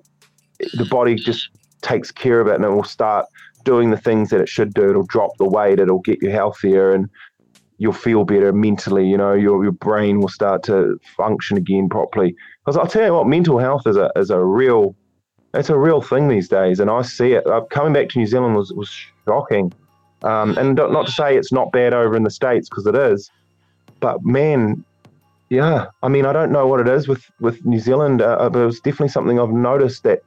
the 0.74 0.86
body 0.86 1.16
just 1.16 1.50
takes 1.82 2.12
care 2.12 2.40
of 2.40 2.48
it, 2.48 2.56
and 2.56 2.66
it 2.66 2.70
will 2.70 2.84
start 2.84 3.26
doing 3.64 3.92
the 3.92 3.98
things 3.98 4.30
that 4.30 4.42
it 4.42 4.50
should 4.50 4.74
do. 4.74 4.90
It'll 4.90 5.06
drop 5.06 5.32
the 5.38 5.48
weight. 5.48 5.80
It'll 5.80 6.00
get 6.00 6.22
you 6.22 6.30
healthier, 6.30 6.92
and 6.92 7.10
you'll 7.82 7.94
feel 7.94 8.24
better 8.24 8.54
mentally. 8.54 9.08
You 9.08 9.18
know, 9.18 9.34
your 9.34 9.64
your 9.64 9.72
brain 9.72 10.20
will 10.20 10.30
start 10.30 10.62
to 10.64 11.00
function 11.18 11.58
again 11.58 11.90
properly. 11.90 12.36
Because 12.64 12.78
I'll 12.78 12.86
tell 12.86 13.04
you 13.04 13.14
what, 13.14 13.28
mental 13.28 13.58
health 13.58 13.88
is 13.88 13.98
a 13.98 14.12
is 14.16 14.30
a 14.30 14.40
real 14.40 14.96
it's 15.56 15.70
a 15.70 15.78
real 15.78 16.00
thing 16.00 16.28
these 16.28 16.48
days, 16.48 16.80
and 16.80 16.92
I 16.92 17.02
see 17.02 17.34
it. 17.34 17.46
Uh, 17.48 17.62
coming 17.72 17.92
back 17.92 18.10
to 18.10 18.20
New 18.20 18.28
Zealand 18.28 18.56
was 18.56 18.72
was 18.74 18.90
shocking, 19.26 19.74
um, 20.22 20.56
and 20.60 20.76
not 20.76 21.08
to 21.08 21.12
say 21.12 21.36
it's 21.36 21.52
not 21.52 21.72
bad 21.72 21.92
over 21.92 22.16
in 22.16 22.24
the 22.24 22.30
states 22.30 22.70
because 22.70 22.86
it 22.86 22.96
is, 22.96 23.32
but 24.00 24.24
man. 24.24 24.86
Yeah, 25.50 25.88
I 26.02 26.08
mean, 26.08 26.26
I 26.26 26.32
don't 26.32 26.54
know 26.54 26.66
what 26.66 26.80
it 26.80 26.88
is 26.88 27.08
with 27.08 27.26
with 27.40 27.66
New 27.66 27.80
Zealand, 27.80 28.22
uh, 28.22 28.48
but 28.50 28.60
it 28.60 28.66
was 28.66 28.80
definitely 28.80 29.10
something 29.10 29.40
I've 29.40 29.50
noticed 29.50 30.04
that 30.04 30.20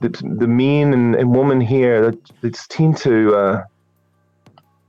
the, 0.00 0.08
the 0.08 0.48
men 0.48 0.92
and, 0.92 1.14
and 1.14 1.36
women 1.36 1.60
here 1.60 2.10
they, 2.10 2.18
they 2.40 2.50
tend 2.68 2.96
to 2.98 3.36
uh, 3.36 3.64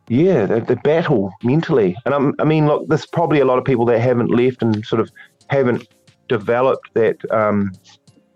yeah, 0.07 0.45
the, 0.45 0.61
they 0.61 0.75
battle 0.75 1.33
mentally. 1.43 1.95
And 2.05 2.13
I'm, 2.13 2.35
I 2.39 2.43
mean, 2.43 2.67
look, 2.67 2.87
there's 2.87 3.05
probably 3.05 3.39
a 3.39 3.45
lot 3.45 3.57
of 3.57 3.65
people 3.65 3.85
that 3.85 3.99
haven't 3.99 4.29
left 4.29 4.61
and 4.61 4.85
sort 4.85 5.01
of 5.01 5.09
haven't 5.49 5.87
developed 6.27 6.93
that 6.93 7.17
um, 7.31 7.71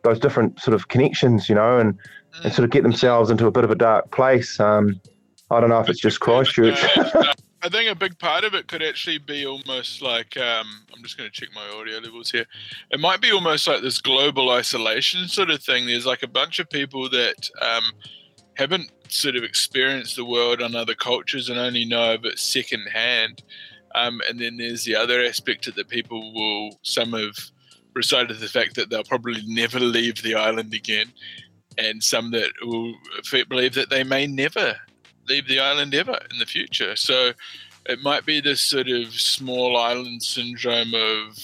those 0.04 0.20
different 0.20 0.60
sort 0.60 0.76
of 0.76 0.88
connections, 0.88 1.50
you 1.50 1.56
know, 1.56 1.78
and, 1.78 1.98
and 2.44 2.54
sort 2.54 2.66
of 2.66 2.72
get 2.72 2.84
themselves 2.84 3.30
into 3.30 3.48
a 3.48 3.52
bit 3.52 3.64
of 3.64 3.72
a 3.72 3.76
dark 3.76 4.12
place. 4.12 4.60
Um, 4.60 5.00
I 5.50 5.60
don't 5.60 5.70
know 5.70 5.80
if 5.80 5.90
it's 5.90 6.00
just 6.00 6.20
Christchurch. 6.20 6.84
I 7.64 7.70
think 7.70 7.92
a 7.92 7.96
big 7.96 8.18
part 8.18 8.44
of 8.44 8.56
it 8.56 8.68
could 8.68 8.82
actually 8.82 9.20
be 9.20 9.46
almost 9.46 10.02
like 10.02 10.36
um, 10.36 10.68
I'm 10.96 11.04
just 11.04 11.18
going 11.18 11.30
to 11.30 11.34
check 11.34 11.50
my 11.54 11.68
audio 11.70 12.00
levels 12.00 12.32
here. 12.32 12.46
It 12.90 13.00
might 13.00 13.22
be 13.22 13.32
almost 13.32 13.68
like 13.68 13.82
this 13.82 14.02
global 14.02 14.50
isolation 14.50 15.28
sort 15.28 15.52
of 15.52 15.62
thing. 15.62 15.86
There's 15.86 16.06
like 16.06 16.24
a 16.24 16.28
bunch 16.28 16.58
of 16.58 16.70
people 16.70 17.08
that 17.10 17.50
um, 17.62 17.84
haven't 18.62 18.92
sort 19.10 19.36
of 19.36 19.44
experienced 19.44 20.16
the 20.16 20.24
world 20.24 20.62
on 20.62 20.76
other 20.76 20.94
cultures 20.94 21.50
and 21.50 21.58
only 21.58 21.84
know 21.84 22.14
of 22.14 22.26
it 22.26 22.38
secondhand. 22.38 23.42
Um, 23.96 24.22
and 24.30 24.40
then 24.40 24.58
there's 24.58 24.86
the 24.86 24.96
other 24.96 25.24
aspect 25.24 25.74
that 25.74 25.90
people 25.90 26.32
will, 26.34 26.80
some 26.84 27.14
have 27.14 27.36
recited 27.96 28.40
the 28.40 28.48
fact 28.48 28.76
that 28.76 28.90
they'll 28.90 29.04
probably 29.04 29.42
never 29.48 29.80
leave 29.80 30.22
the 30.22 30.36
island 30.36 30.76
again, 30.76 31.08
and 31.78 32.04
some 32.04 32.30
that 32.32 32.52
will 32.62 32.94
believe 33.50 33.74
that 33.74 33.90
they 33.90 34.04
may 34.04 34.28
never 34.28 34.76
leave 35.28 35.48
the 35.48 35.60
island 35.60 35.96
ever 35.96 36.20
in 36.32 36.38
the 36.38 36.46
future. 36.46 36.96
So 36.96 37.32
it 37.88 38.00
might 38.04 38.26
be 38.28 38.42
this 38.42 38.62
sort 38.62 38.90
of 38.90 39.12
small 39.14 39.76
island 39.76 40.22
syndrome 40.22 40.94
of 40.94 41.38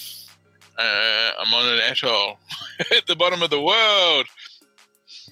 uh, 0.78 1.30
I'm 1.40 1.52
on 1.52 1.68
an 1.74 1.80
atoll 1.80 2.38
at 2.96 3.06
the 3.06 3.16
bottom 3.16 3.42
of 3.42 3.50
the 3.50 3.60
world. 3.60 4.26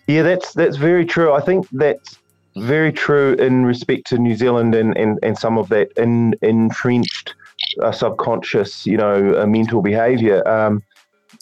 Yeah, 0.06 0.22
that's 0.22 0.52
that's 0.54 0.76
very 0.76 1.04
true. 1.04 1.32
I 1.32 1.40
think 1.40 1.68
that's 1.72 2.18
very 2.56 2.92
true 2.92 3.34
in 3.34 3.66
respect 3.66 4.06
to 4.08 4.18
New 4.18 4.34
Zealand 4.34 4.74
and, 4.74 4.96
and, 4.96 5.18
and 5.22 5.38
some 5.38 5.58
of 5.58 5.68
that 5.68 5.92
in, 5.96 6.34
entrenched 6.40 7.34
uh, 7.82 7.92
subconscious, 7.92 8.86
you 8.86 8.96
know, 8.96 9.38
uh, 9.38 9.46
mental 9.46 9.82
behaviour. 9.82 10.46
Um, 10.48 10.82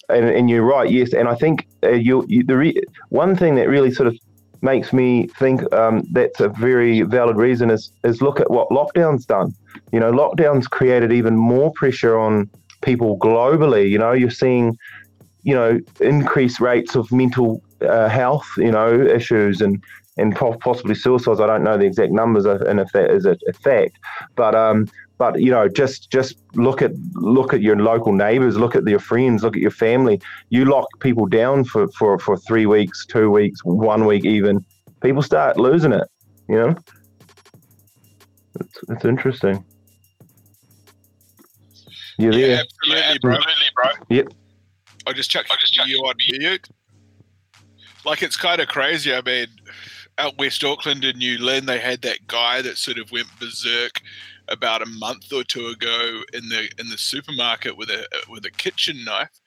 and, 0.09 0.25
and 0.25 0.51
you're 0.51 0.65
right, 0.65 0.91
yes. 0.91 1.15
And 1.15 1.29
I 1.29 1.35
think 1.35 1.67
uh, 1.85 1.91
you, 1.91 2.25
you 2.29 2.43
the 2.43 2.57
re- 2.57 2.83
one 3.11 3.37
thing 3.37 3.55
that 3.57 3.69
really 3.69 3.93
sort 3.93 4.09
of 4.09 4.19
makes 4.61 4.93
me 4.93 5.29
think 5.39 5.73
um, 5.73 6.03
that's 6.11 6.41
a 6.41 6.49
very 6.49 7.03
valid 7.03 7.37
reason 7.37 7.71
is 7.71 7.91
is 8.03 8.23
look 8.23 8.41
at 8.41 8.51
what 8.51 8.69
lockdown's 8.71 9.27
done. 9.27 9.55
You 9.93 10.01
know, 10.01 10.11
lockdowns 10.11 10.69
created 10.69 11.13
even 11.13 11.37
more 11.37 11.71
pressure 11.73 12.19
on 12.19 12.51
people 12.83 13.19
globally. 13.19 13.89
You 13.89 13.99
know, 13.99 14.13
you're 14.13 14.31
seeing, 14.31 14.77
you 15.43 15.55
know, 15.55 15.81
increased 16.01 16.61
rates 16.61 16.97
of 16.97 17.11
mental 17.13 17.63
uh, 17.85 18.09
health, 18.09 18.47
you 18.57 18.71
know, 18.71 18.93
issues 19.01 19.61
and 19.61 19.83
and 20.17 20.37
possibly 20.37 20.95
suicides. 20.95 21.41
I 21.41 21.47
don't 21.47 21.65
know 21.65 21.77
the 21.77 21.87
exact 21.87 22.13
numbers 22.13 22.45
and 22.45 22.79
if 22.79 22.93
that 22.93 23.11
is 23.11 23.27
a, 23.27 23.37
a 23.49 23.53
fact, 23.53 23.99
but 24.37 24.55
um, 24.55 24.87
but 25.19 25.41
you 25.41 25.51
know, 25.51 25.69
just 25.69 26.11
just 26.11 26.37
look 26.55 26.83
at 26.83 26.93
look 27.15 27.55
at 27.55 27.61
your 27.63 27.77
local 27.77 28.13
neighbours, 28.13 28.57
look 28.57 28.75
at 28.75 28.87
your 28.87 28.99
friends, 28.99 29.43
look 29.43 29.57
at 29.57 29.63
your 29.63 29.71
family. 29.71 30.21
You 30.51 30.65
lock 30.65 30.87
people 31.01 31.27
down 31.27 31.65
for 31.65 31.89
for 31.93 32.19
for 32.19 32.37
three 32.37 32.67
weeks, 32.67 33.07
two 33.07 33.31
weeks, 33.31 33.61
one 33.65 34.07
week, 34.07 34.25
even. 34.25 34.65
People 35.01 35.23
start 35.23 35.57
losing 35.57 35.93
it. 35.93 36.09
You 36.49 36.57
know, 36.57 36.77
it's, 38.61 38.79
it's 38.89 39.05
interesting. 39.05 39.65
You 42.19 42.33
yeah, 42.33 42.47
there? 42.47 42.61
absolutely, 42.61 43.19
bro. 43.21 43.35
Absolutely, 43.35 43.71
bro. 43.75 43.91
Yep. 44.11 44.29
I 45.07 45.13
just 45.13 45.31
checked. 45.31 45.51
I 45.53 45.57
just 45.59 45.75
checked 45.75 45.89
you 45.89 45.99
on 45.99 46.15
mute. 46.29 46.69
Like 48.05 48.23
it's 48.23 48.37
kind 48.37 48.61
of 48.61 48.69
crazy. 48.69 49.15
I 49.15 49.23
mean, 49.23 49.47
out 50.19 50.39
West 50.39 50.63
Auckland 50.63 51.05
in 51.05 51.19
New 51.19 51.39
Lynn, 51.39 51.67
they 51.67 51.79
had 51.79 52.03
that 52.03 52.27
guy 52.27 52.63
that 52.63 52.79
sort 52.79 52.99
of 52.99 53.11
went 53.11 53.27
berserk 53.41 54.01
about 54.49 54.83
a 54.83 54.87
month 54.87 55.33
or 55.33 55.43
two 55.43 55.69
ago 55.69 56.21
in 56.33 56.49
the 56.49 56.69
in 56.79 56.89
the 56.89 56.99
supermarket 56.99 57.77
with 57.77 57.91
a 57.91 58.07
with 58.29 58.45
a 58.45 58.51
kitchen 58.51 59.05
knife, 59.05 59.41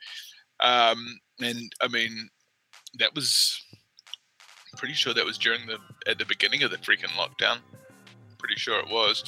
um, 0.59 1.19
and 1.39 1.71
I 1.81 1.87
mean 1.87 2.29
that 2.99 3.13
was 3.13 3.61
I'm 4.73 4.77
pretty 4.77 4.95
sure 4.95 5.13
that 5.13 5.25
was 5.25 5.37
during 5.37 5.65
the 5.67 5.77
at 6.09 6.17
the 6.17 6.25
beginning 6.25 6.63
of 6.63 6.71
the 6.71 6.77
freaking 6.77 7.15
lockdown. 7.15 7.59
Pretty 8.39 8.55
sure 8.55 8.79
it 8.79 8.89
was, 8.89 9.23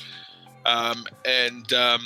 um, 0.66 1.06
and 1.26 1.72
um, 1.74 2.02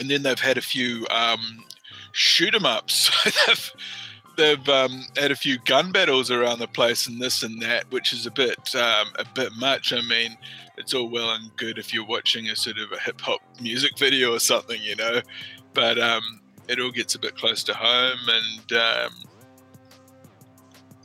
and 0.00 0.10
then 0.10 0.22
they've 0.22 0.38
had 0.38 0.58
a 0.58 0.62
few 0.62 1.06
um, 1.10 1.64
shoot 2.12 2.54
'em 2.54 2.66
ups. 2.66 3.10
they've 4.36 4.68
um, 4.68 5.04
had 5.16 5.30
a 5.30 5.36
few 5.36 5.58
gun 5.60 5.92
battles 5.92 6.30
around 6.30 6.58
the 6.58 6.68
place 6.68 7.06
and 7.06 7.20
this 7.20 7.42
and 7.42 7.60
that, 7.62 7.90
which 7.90 8.12
is 8.12 8.26
a 8.26 8.30
bit 8.30 8.74
um, 8.74 9.08
a 9.18 9.24
bit 9.34 9.52
much. 9.58 9.92
I 9.92 10.00
mean, 10.02 10.36
it's 10.76 10.94
all 10.94 11.08
well 11.08 11.30
and 11.30 11.54
good 11.56 11.78
if 11.78 11.92
you're 11.92 12.06
watching 12.06 12.48
a 12.48 12.56
sort 12.56 12.78
of 12.78 12.92
a 12.92 12.98
hip 12.98 13.20
hop 13.20 13.40
music 13.60 13.98
video 13.98 14.34
or 14.34 14.38
something, 14.40 14.80
you 14.82 14.96
know, 14.96 15.20
but 15.74 15.98
um, 15.98 16.40
it 16.68 16.80
all 16.80 16.90
gets 16.90 17.14
a 17.14 17.18
bit 17.18 17.36
close 17.36 17.62
to 17.64 17.74
home 17.74 18.18
and. 18.28 18.72
Um, 18.72 19.12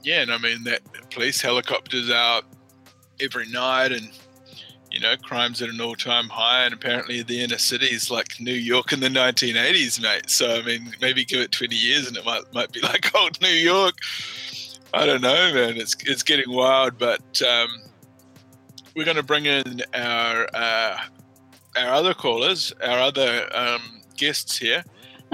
yeah, 0.03 0.21
and 0.21 0.31
I 0.31 0.37
mean 0.37 0.63
that 0.63 0.81
police 1.11 1.41
helicopters 1.41 2.09
out 2.09 2.45
every 3.19 3.45
night, 3.49 3.91
and 3.91 4.09
you 4.97 5.03
know, 5.03 5.15
crime's 5.15 5.61
at 5.61 5.69
an 5.69 5.79
all-time 5.79 6.27
high, 6.27 6.63
and 6.63 6.73
apparently 6.73 7.21
the 7.21 7.43
inner 7.43 7.59
city 7.59 7.85
is 7.85 8.09
like 8.09 8.39
New 8.39 8.51
York 8.51 8.91
in 8.91 8.99
the 8.99 9.09
1980s, 9.09 10.01
mate. 10.01 10.27
So 10.27 10.55
I 10.55 10.63
mean, 10.63 10.91
maybe 10.99 11.23
give 11.23 11.39
it 11.39 11.51
20 11.51 11.75
years, 11.75 12.07
and 12.07 12.17
it 12.17 12.25
might 12.25 12.51
might 12.51 12.71
be 12.71 12.81
like 12.81 13.13
old 13.13 13.39
New 13.39 13.47
York. 13.47 13.93
I 14.95 15.05
don't 15.05 15.21
know, 15.21 15.53
man. 15.53 15.77
It's 15.77 15.95
it's 16.05 16.23
getting 16.23 16.51
wild, 16.51 16.97
but 16.97 17.39
um, 17.43 17.67
we're 18.95 19.05
going 19.05 19.17
to 19.17 19.23
bring 19.23 19.45
in 19.45 19.83
our 19.93 20.47
uh, 20.51 20.97
our 21.77 21.89
other 21.89 22.15
callers, 22.15 22.73
our 22.83 22.97
other 22.97 23.47
um, 23.55 24.01
guests 24.15 24.57
here, 24.57 24.83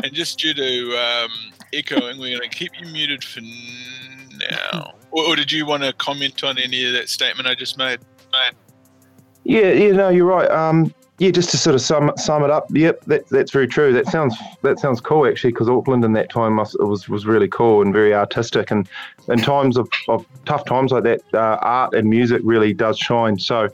and 0.03 0.11
just 0.11 0.39
due 0.39 0.53
to 0.53 0.97
um, 0.97 1.31
echoing, 1.71 2.19
we're 2.19 2.37
going 2.37 2.49
to 2.49 2.53
keep 2.53 2.71
you 2.81 2.87
muted 2.91 3.23
for 3.23 3.39
now. 3.39 4.95
Or, 5.15 5.27
or, 5.27 5.35
did 5.35 5.51
you 5.51 5.67
want 5.67 5.83
to 5.83 5.93
comment 5.93 6.43
on 6.43 6.57
any 6.57 6.83
of 6.85 6.93
that 6.93 7.07
statement 7.07 7.47
I 7.47 7.53
just 7.53 7.77
made? 7.77 7.99
made? 8.31 8.55
Yeah, 9.43 9.71
yeah, 9.71 9.91
no, 9.91 10.09
you're 10.09 10.25
right. 10.25 10.49
Um, 10.49 10.93
yeah, 11.19 11.31
just 11.31 11.51
to 11.51 11.57
sort 11.57 11.75
of 11.75 11.81
sum 11.81 12.11
sum 12.17 12.43
it 12.43 12.49
up. 12.49 12.65
Yep, 12.71 13.05
that, 13.05 13.27
that's 13.29 13.51
very 13.51 13.67
true. 13.67 13.93
That 13.93 14.07
sounds 14.07 14.35
that 14.61 14.79
sounds 14.79 14.99
cool 14.99 15.27
actually, 15.27 15.51
because 15.51 15.69
Auckland 15.69 16.03
in 16.03 16.13
that 16.13 16.29
time 16.29 16.57
was 16.57 17.07
was 17.07 17.25
really 17.25 17.47
cool 17.47 17.81
and 17.81 17.93
very 17.93 18.13
artistic. 18.13 18.71
And 18.71 18.89
in 19.27 19.39
times 19.39 19.77
of, 19.77 19.87
of 20.07 20.25
tough 20.45 20.65
times 20.65 20.91
like 20.91 21.03
that, 21.03 21.21
uh, 21.33 21.57
art 21.61 21.93
and 21.93 22.09
music 22.09 22.41
really 22.43 22.73
does 22.73 22.97
shine. 22.97 23.37
So, 23.37 23.69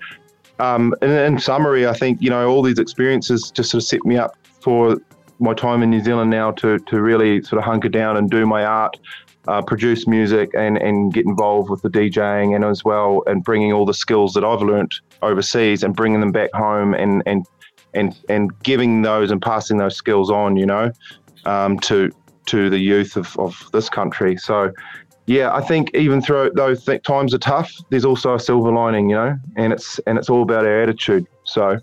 um, 0.60 0.94
in, 1.02 1.12
in 1.12 1.40
summary, 1.40 1.88
I 1.88 1.94
think 1.94 2.22
you 2.22 2.30
know 2.30 2.50
all 2.50 2.62
these 2.62 2.80
experiences 2.80 3.52
just 3.52 3.72
sort 3.72 3.84
of 3.84 3.88
set 3.88 4.04
me 4.06 4.18
up 4.18 4.36
for 4.62 4.98
my 5.40 5.54
time 5.54 5.82
in 5.82 5.90
New 5.90 6.04
Zealand 6.04 6.30
now 6.30 6.52
to 6.52 6.78
to 6.78 7.02
really 7.02 7.42
sort 7.42 7.60
of 7.60 7.64
hunker 7.64 7.90
down 7.90 8.18
and 8.18 8.30
do 8.30 8.46
my 8.46 8.66
art 8.66 8.98
uh, 9.48 9.62
produce 9.62 10.08
music 10.08 10.52
and, 10.54 10.78
and 10.78 11.14
get 11.14 11.26
involved 11.26 11.70
with 11.70 11.82
the 11.82 11.90
DJing 11.90 12.56
and 12.56 12.66
as 12.66 12.84
well 12.84 13.24
and 13.26 13.44
bringing 13.44 13.74
all 13.74 13.86
the 13.86 13.94
skills 13.94 14.34
that 14.34 14.44
I've 14.44 14.62
learnt 14.62 14.96
overseas 15.22 15.84
and 15.84 15.96
bringing 15.96 16.20
them 16.20 16.32
back 16.32 16.52
home 16.54 16.94
and 16.94 17.24
and 17.26 17.46
and 17.94 18.16
and 18.30 18.52
giving 18.64 19.02
those 19.02 19.32
and 19.32 19.42
passing 19.42 19.78
those 19.78 19.96
skills 19.96 20.30
on, 20.30 20.56
you 20.56 20.66
know, 20.66 20.92
um, 21.46 21.80
to 21.80 22.12
to 22.48 22.70
the 22.70 22.80
youth 22.80 23.16
of, 23.16 23.38
of 23.38 23.70
this 23.74 23.90
country. 23.90 24.36
So, 24.38 24.72
yeah, 25.28 25.54
I 25.54 25.62
think 25.62 25.92
even 25.94 26.22
though 26.28 26.50
those 26.50 26.84
th- 26.84 27.04
times 27.04 27.34
are 27.34 27.40
tough, 27.40 27.72
there's 27.90 28.06
also 28.06 28.36
a 28.36 28.40
silver 28.40 28.72
lining, 28.72 29.10
you 29.10 29.16
know, 29.16 29.38
and 29.56 29.72
it's 29.72 30.00
and 30.08 30.18
it's 30.18 30.30
all 30.30 30.42
about 30.42 30.66
our 30.66 30.82
attitude. 30.82 31.28
So, 31.44 31.80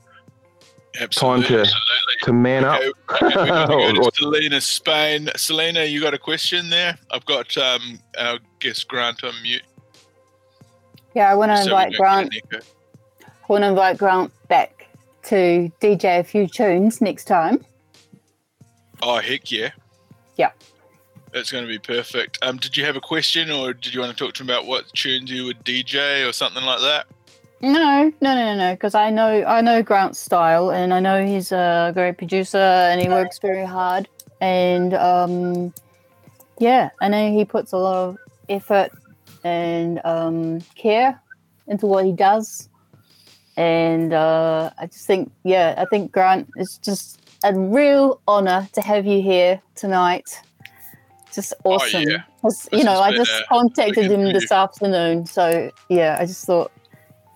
Absolutely, 0.99 1.43
time 1.43 1.49
to 1.49 1.61
absolutely. 1.61 2.17
to 2.23 2.33
man 2.33 2.65
okay, 2.65 2.89
up. 2.89 2.95
Okay, 3.23 3.37
we're 3.69 3.93
go 3.93 4.11
to 4.11 4.11
Selena, 4.15 4.61
Spain. 4.61 5.29
Selena, 5.37 5.85
you 5.85 6.01
got 6.01 6.15
a 6.15 6.19
question 6.19 6.71
there? 6.71 6.97
I've 7.11 7.27
got 7.27 7.57
um, 7.57 8.01
our 8.19 8.39
guest 8.61 8.89
Grant 8.89 9.23
on 9.25 9.35
mute. 9.43 9.63
Yeah, 11.15 11.31
I 11.31 11.35
want 11.35 11.53
to 11.53 11.63
invite 11.63 11.95
Grant. 11.95 12.35
I 12.53 12.59
want 13.49 13.63
to 13.63 13.69
invite 13.69 13.99
Grant 13.99 14.33
back 14.49 14.89
to 15.25 15.71
DJ 15.81 16.21
a 16.21 16.25
few 16.25 16.47
tunes 16.47 17.01
next 17.01 17.25
time. 17.25 17.65
Oh 19.03 19.19
heck 19.19 19.51
yeah! 19.51 19.71
Yeah, 20.37 20.51
that's 21.33 21.53
going 21.53 21.65
to 21.65 21.69
be 21.69 21.79
perfect. 21.79 22.39
Um, 22.43 22.57
did 22.57 22.77
you 22.77 22.85
have 22.85 22.97
a 22.97 23.01
question, 23.01 23.51
or 23.51 23.75
did 23.75 23.93
you 23.93 24.01
want 24.01 24.17
to 24.17 24.25
talk 24.25 24.35
to 24.35 24.43
him 24.43 24.49
about 24.49 24.67
what 24.67 24.89
tunes 24.95 25.31
you 25.31 25.45
would 25.45 25.65
DJ 25.65 26.27
or 26.29 26.33
something 26.33 26.65
like 26.65 26.81
that? 26.81 27.07
No, 27.67 28.13
no, 28.21 28.35
no, 28.37 28.55
no, 28.55 28.75
because 28.75 28.95
I 28.95 29.11
know 29.11 29.43
I 29.45 29.61
know 29.61 29.83
Grant's 29.83 30.21
style, 30.21 30.71
and 30.71 30.95
I 30.95 31.01
know 31.01 31.27
he's 31.27 31.51
a 31.51 31.91
great 31.93 32.17
producer, 32.17 32.59
and 32.59 33.01
he 33.01 33.09
works 33.09 33.41
very 33.41 33.65
hard, 33.65 34.09
and 34.41 34.95
um, 34.95 35.75
yeah, 36.61 36.91
I 37.01 37.09
know 37.09 37.33
he 37.33 37.45
puts 37.45 37.73
a 37.73 37.77
lot 37.77 37.97
of 37.97 38.19
effort 38.49 38.93
and 39.43 40.01
um, 40.05 40.61
care 40.77 41.21
into 41.67 41.87
what 41.87 42.05
he 42.05 42.13
does, 42.13 42.69
and 43.57 44.13
uh, 44.13 44.71
I 44.79 44.87
just 44.87 45.09
think, 45.09 45.33
yeah, 45.43 45.75
I 45.77 45.87
think 45.87 46.13
Grant 46.13 46.49
is 46.59 46.79
just 46.79 47.21
a 47.43 47.53
real 47.53 48.21
honor 48.29 48.69
to 48.75 48.81
have 48.81 49.07
you 49.07 49.21
here 49.21 49.61
tonight. 49.75 50.41
Just 51.35 51.53
awesome. 51.65 52.05
Oh, 52.07 52.11
yeah. 52.45 52.79
You 52.79 52.85
know, 52.85 53.01
I 53.01 53.13
just 53.13 53.33
contacted 53.49 54.09
him 54.09 54.33
this 54.33 54.53
afternoon, 54.53 55.27
so 55.27 55.73
yeah, 55.89 56.17
I 56.21 56.27
just 56.27 56.47
thought 56.47 56.71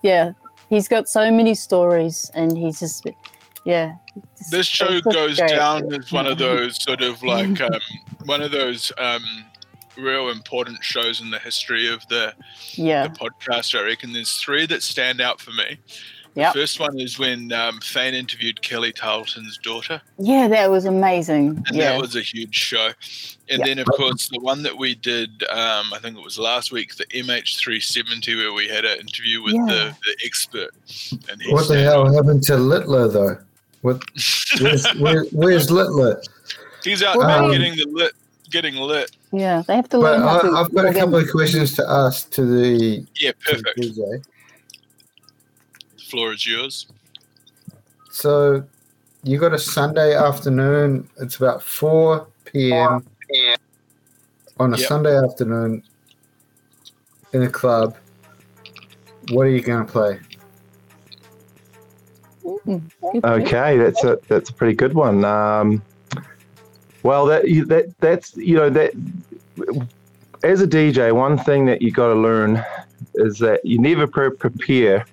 yeah, 0.03 0.33
he's 0.69 0.89
got 0.89 1.09
so 1.09 1.31
many 1.31 1.55
stories, 1.55 2.31
and 2.35 2.57
he's 2.57 2.81
just 2.81 3.07
yeah. 3.65 3.95
Just, 4.39 4.51
this 4.51 4.67
show 4.67 5.01
goes 5.01 5.39
great. 5.39 5.51
down 5.51 5.93
as 5.93 6.12
one 6.12 6.27
of 6.27 6.39
those 6.39 6.83
sort 6.83 7.03
of 7.03 7.23
like 7.23 7.61
um, 7.61 7.81
one 8.25 8.43
of 8.43 8.51
those 8.51 8.93
um, 8.99 9.23
real 9.97 10.31
important 10.31 10.83
shows 10.83 11.20
in 11.20 11.31
the 11.31 11.39
history 11.39 11.89
of 11.89 12.07
the 12.09 12.35
yeah 12.73 13.07
the 13.07 13.15
podcast. 13.15 13.79
I 13.79 13.85
reckon 13.85 14.12
there's 14.12 14.37
three 14.37 14.67
that 14.67 14.83
stand 14.83 15.20
out 15.20 15.41
for 15.41 15.53
me. 15.53 15.79
Yep. 16.34 16.52
The 16.52 16.60
first 16.60 16.78
one 16.78 16.99
is 16.99 17.18
when 17.18 17.52
um, 17.52 17.81
Thane 17.81 18.15
interviewed 18.15 18.62
Kelly 18.62 18.92
Tarlton's 18.92 19.59
daughter. 19.59 20.00
Yeah, 20.18 20.47
that 20.49 20.70
was 20.70 20.84
amazing. 20.84 21.62
And 21.67 21.76
yeah. 21.76 21.92
that 21.92 22.00
was 22.00 22.15
a 22.15 22.20
huge 22.20 22.55
show. 22.55 22.91
And 23.49 23.59
yep. 23.59 23.67
then, 23.67 23.78
of 23.81 23.86
course, 23.86 24.28
the 24.28 24.39
one 24.39 24.62
that 24.62 24.76
we 24.76 24.94
did, 24.94 25.42
um, 25.50 25.92
I 25.92 25.99
think 26.00 26.17
it 26.17 26.23
was 26.23 26.39
last 26.39 26.70
week, 26.70 26.94
the 26.94 27.07
MH370, 27.07 28.36
where 28.36 28.52
we 28.52 28.68
had 28.68 28.84
an 28.84 29.00
interview 29.00 29.42
with 29.42 29.55
yeah. 29.55 29.67
the, 29.67 29.97
the 30.05 30.17
expert. 30.25 30.70
And 31.28 31.42
what 31.49 31.67
the 31.67 31.83
hell 31.83 32.12
happened 32.12 32.44
to 32.44 32.57
Littler, 32.57 33.09
though? 33.09 33.39
What, 33.83 34.02
where's, 34.60 34.86
where, 34.99 35.25
where's 35.33 35.70
Littler? 35.70 36.23
He's 36.84 37.02
out 37.02 37.17
um, 37.17 37.50
getting 37.50 37.75
the 37.75 37.86
lit, 37.91 38.12
getting 38.50 38.76
lit. 38.76 39.10
Yeah, 39.33 39.62
they 39.67 39.75
have 39.75 39.89
to 39.91 39.99
learn. 39.99 40.23
I, 40.23 40.59
have 40.59 40.73
got 40.73 40.86
a 40.86 40.94
couple 40.94 41.17
of 41.17 41.31
questions 41.31 41.75
to 41.75 41.84
ask 41.89 42.31
to 42.31 42.44
the 42.44 43.05
yeah, 43.17 43.33
perfect. 43.44 43.78
DJ 43.78 44.23
floor 46.10 46.32
is 46.32 46.47
yours. 46.47 46.86
So 48.10 48.64
you 49.22 49.39
got 49.39 49.52
a 49.52 49.58
Sunday 49.58 50.14
afternoon. 50.16 51.08
It's 51.18 51.36
about 51.36 51.62
4 51.62 52.26
p.m. 52.47 53.06
on 54.58 54.74
a 54.74 54.76
yep. 54.76 54.89
Sunday 54.89 55.16
afternoon 55.16 55.82
in 57.32 57.42
a 57.42 57.50
club. 57.50 57.97
What 59.30 59.42
are 59.42 59.50
you 59.50 59.60
going 59.62 59.86
to 59.86 59.90
play? 59.92 60.18
Okay, 63.24 63.76
that's 63.78 64.02
a 64.05 64.18
that's 64.28 64.50
a 64.50 64.52
pretty 64.52 64.74
good 64.74 64.94
one. 64.94 65.24
Um, 65.24 65.82
Well, 67.02 67.24
that 67.26 67.48
you- 67.48 67.64
that 67.66 67.98
that's 68.00 68.36
you 68.36 68.56
know 68.56 68.68
that 68.70 68.92
as 70.42 70.60
a 70.60 70.66
DJ, 70.66 71.12
one 71.12 71.39
thing 71.39 71.64
that 71.66 71.80
you 71.80 71.90
got 71.92 72.08
to 72.08 72.14
learn 72.14 72.62
is 73.14 73.39
that 73.39 73.64
you 73.64 73.78
never 73.78 74.06
pre- 74.06 74.30
prepare 74.30 75.06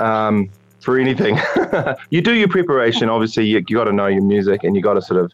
um, 0.00 0.50
for 0.80 0.98
anything. 0.98 1.38
you 2.10 2.20
do 2.20 2.34
your 2.34 2.48
preparation. 2.48 3.08
Obviously, 3.08 3.46
you, 3.46 3.64
you 3.68 3.76
got 3.76 3.84
to 3.84 3.92
know 3.92 4.06
your 4.06 4.22
music, 4.22 4.64
and 4.64 4.76
you 4.76 4.82
got 4.82 4.94
to 4.94 5.02
sort 5.02 5.20
of 5.20 5.32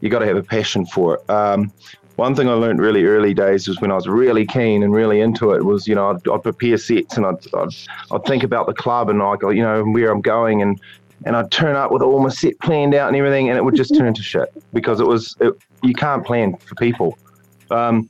you 0.00 0.10
got 0.10 0.18
to 0.18 0.26
have 0.26 0.36
a 0.36 0.42
passion 0.42 0.84
for 0.86 1.16
it. 1.16 1.30
Um, 1.30 1.72
one 2.16 2.34
thing 2.34 2.48
I 2.48 2.52
learned 2.52 2.80
really 2.80 3.04
early 3.04 3.34
days 3.34 3.66
was 3.66 3.80
when 3.80 3.90
I 3.90 3.94
was 3.94 4.06
really 4.06 4.46
keen 4.46 4.82
and 4.82 4.92
really 4.92 5.20
into 5.20 5.52
it 5.52 5.64
was 5.64 5.88
you 5.88 5.94
know 5.94 6.10
I'd, 6.10 6.28
I'd 6.28 6.42
prepare 6.42 6.76
sets 6.76 7.16
and 7.16 7.26
I'd, 7.26 7.54
I'd 7.54 7.74
I'd 8.12 8.24
think 8.24 8.44
about 8.44 8.66
the 8.66 8.74
club 8.74 9.10
and 9.10 9.18
like 9.18 9.42
you 9.42 9.62
know 9.62 9.82
where 9.82 10.12
I'm 10.12 10.20
going 10.20 10.62
and 10.62 10.80
and 11.24 11.36
I'd 11.36 11.50
turn 11.50 11.74
up 11.74 11.90
with 11.90 12.02
all 12.02 12.22
my 12.22 12.28
set 12.28 12.58
planned 12.60 12.94
out 12.94 13.08
and 13.08 13.16
everything, 13.16 13.48
and 13.48 13.56
it 13.56 13.64
would 13.64 13.74
just 13.74 13.94
turn 13.96 14.06
into 14.06 14.22
shit 14.22 14.52
because 14.72 15.00
it 15.00 15.06
was 15.06 15.36
it, 15.40 15.54
you 15.82 15.94
can't 15.94 16.24
plan 16.24 16.56
for 16.56 16.74
people. 16.74 17.18
Um, 17.70 18.08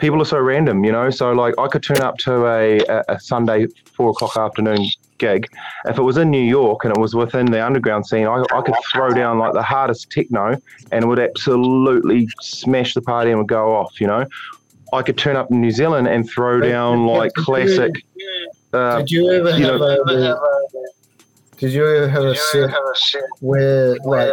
People 0.00 0.22
are 0.22 0.24
so 0.24 0.38
random, 0.38 0.82
you 0.82 0.92
know. 0.92 1.10
So 1.10 1.32
like, 1.32 1.54
I 1.58 1.68
could 1.68 1.82
turn 1.82 2.00
up 2.00 2.16
to 2.18 2.46
a, 2.46 2.78
a, 2.86 3.04
a 3.08 3.20
Sunday 3.20 3.66
four 3.92 4.10
o'clock 4.10 4.34
afternoon 4.34 4.86
gig. 5.20 5.46
If 5.84 5.98
it 5.98 6.02
was 6.02 6.16
in 6.16 6.30
New 6.30 6.42
York 6.42 6.84
and 6.84 6.92
it 6.96 6.98
was 7.00 7.14
within 7.14 7.46
the 7.46 7.64
underground 7.64 8.06
scene, 8.06 8.26
I, 8.26 8.42
I 8.52 8.62
could 8.62 8.74
throw 8.92 9.10
down 9.10 9.38
like 9.38 9.52
the 9.52 9.62
hardest 9.62 10.10
techno, 10.10 10.56
and 10.90 11.04
it 11.04 11.06
would 11.06 11.20
absolutely 11.20 12.26
smash 12.40 12.94
the 12.94 13.02
party 13.02 13.30
and 13.30 13.38
would 13.38 13.46
go 13.48 13.76
off, 13.76 14.00
you 14.00 14.08
know. 14.08 14.26
I 14.92 15.02
could 15.02 15.16
turn 15.16 15.36
up 15.36 15.52
in 15.52 15.60
New 15.60 15.70
Zealand 15.70 16.08
and 16.08 16.28
throw 16.28 16.58
down 16.60 17.06
like 17.06 17.32
classic. 17.34 17.92
Uh, 18.72 18.98
Did 18.98 19.10
you 19.12 19.30
ever 19.30 19.50
you 19.56 19.64
have 19.66 19.78
know- 19.80 20.04
a? 20.08 20.36
Did 21.58 21.72
you 21.72 21.86
ever 21.86 22.08
have 22.08 22.24
a 22.24 22.34
set 22.34 22.70
where 23.40 23.96
like 24.04 24.32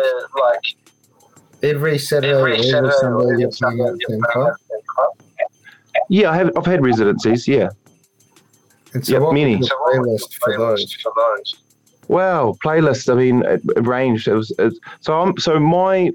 every 1.61 1.97
Saturday 1.99 2.33
or 2.33 2.47
every 2.47 2.63
Sunday 2.63 3.41
you're 3.41 3.51
playing 3.51 3.81
at 3.81 3.93
the 3.93 4.05
same 4.09 4.21
club? 4.21 4.53
yeah, 6.09 6.31
I 6.31 6.37
have. 6.37 6.51
I've 6.55 6.65
had 6.65 6.83
residencies. 6.83 7.47
Yeah. 7.47 7.69
And 8.97 9.05
so 9.05 9.13
Yeah, 9.13 9.19
what 9.19 9.33
many. 9.33 9.55
was 9.57 9.69
your 9.69 9.79
playlist 9.85 10.33
for 10.41 10.57
those? 10.57 11.55
Wow, 12.07 12.55
playlist. 12.63 13.11
I 13.11 13.15
mean, 13.15 13.43
it, 13.45 13.61
it 13.75 13.85
ranged. 13.85 14.27
It 14.27 14.33
was 14.33 14.51
it, 14.57 14.73
so. 15.01 15.21
I'm 15.21 15.37
so 15.37 15.59
my 15.59 16.11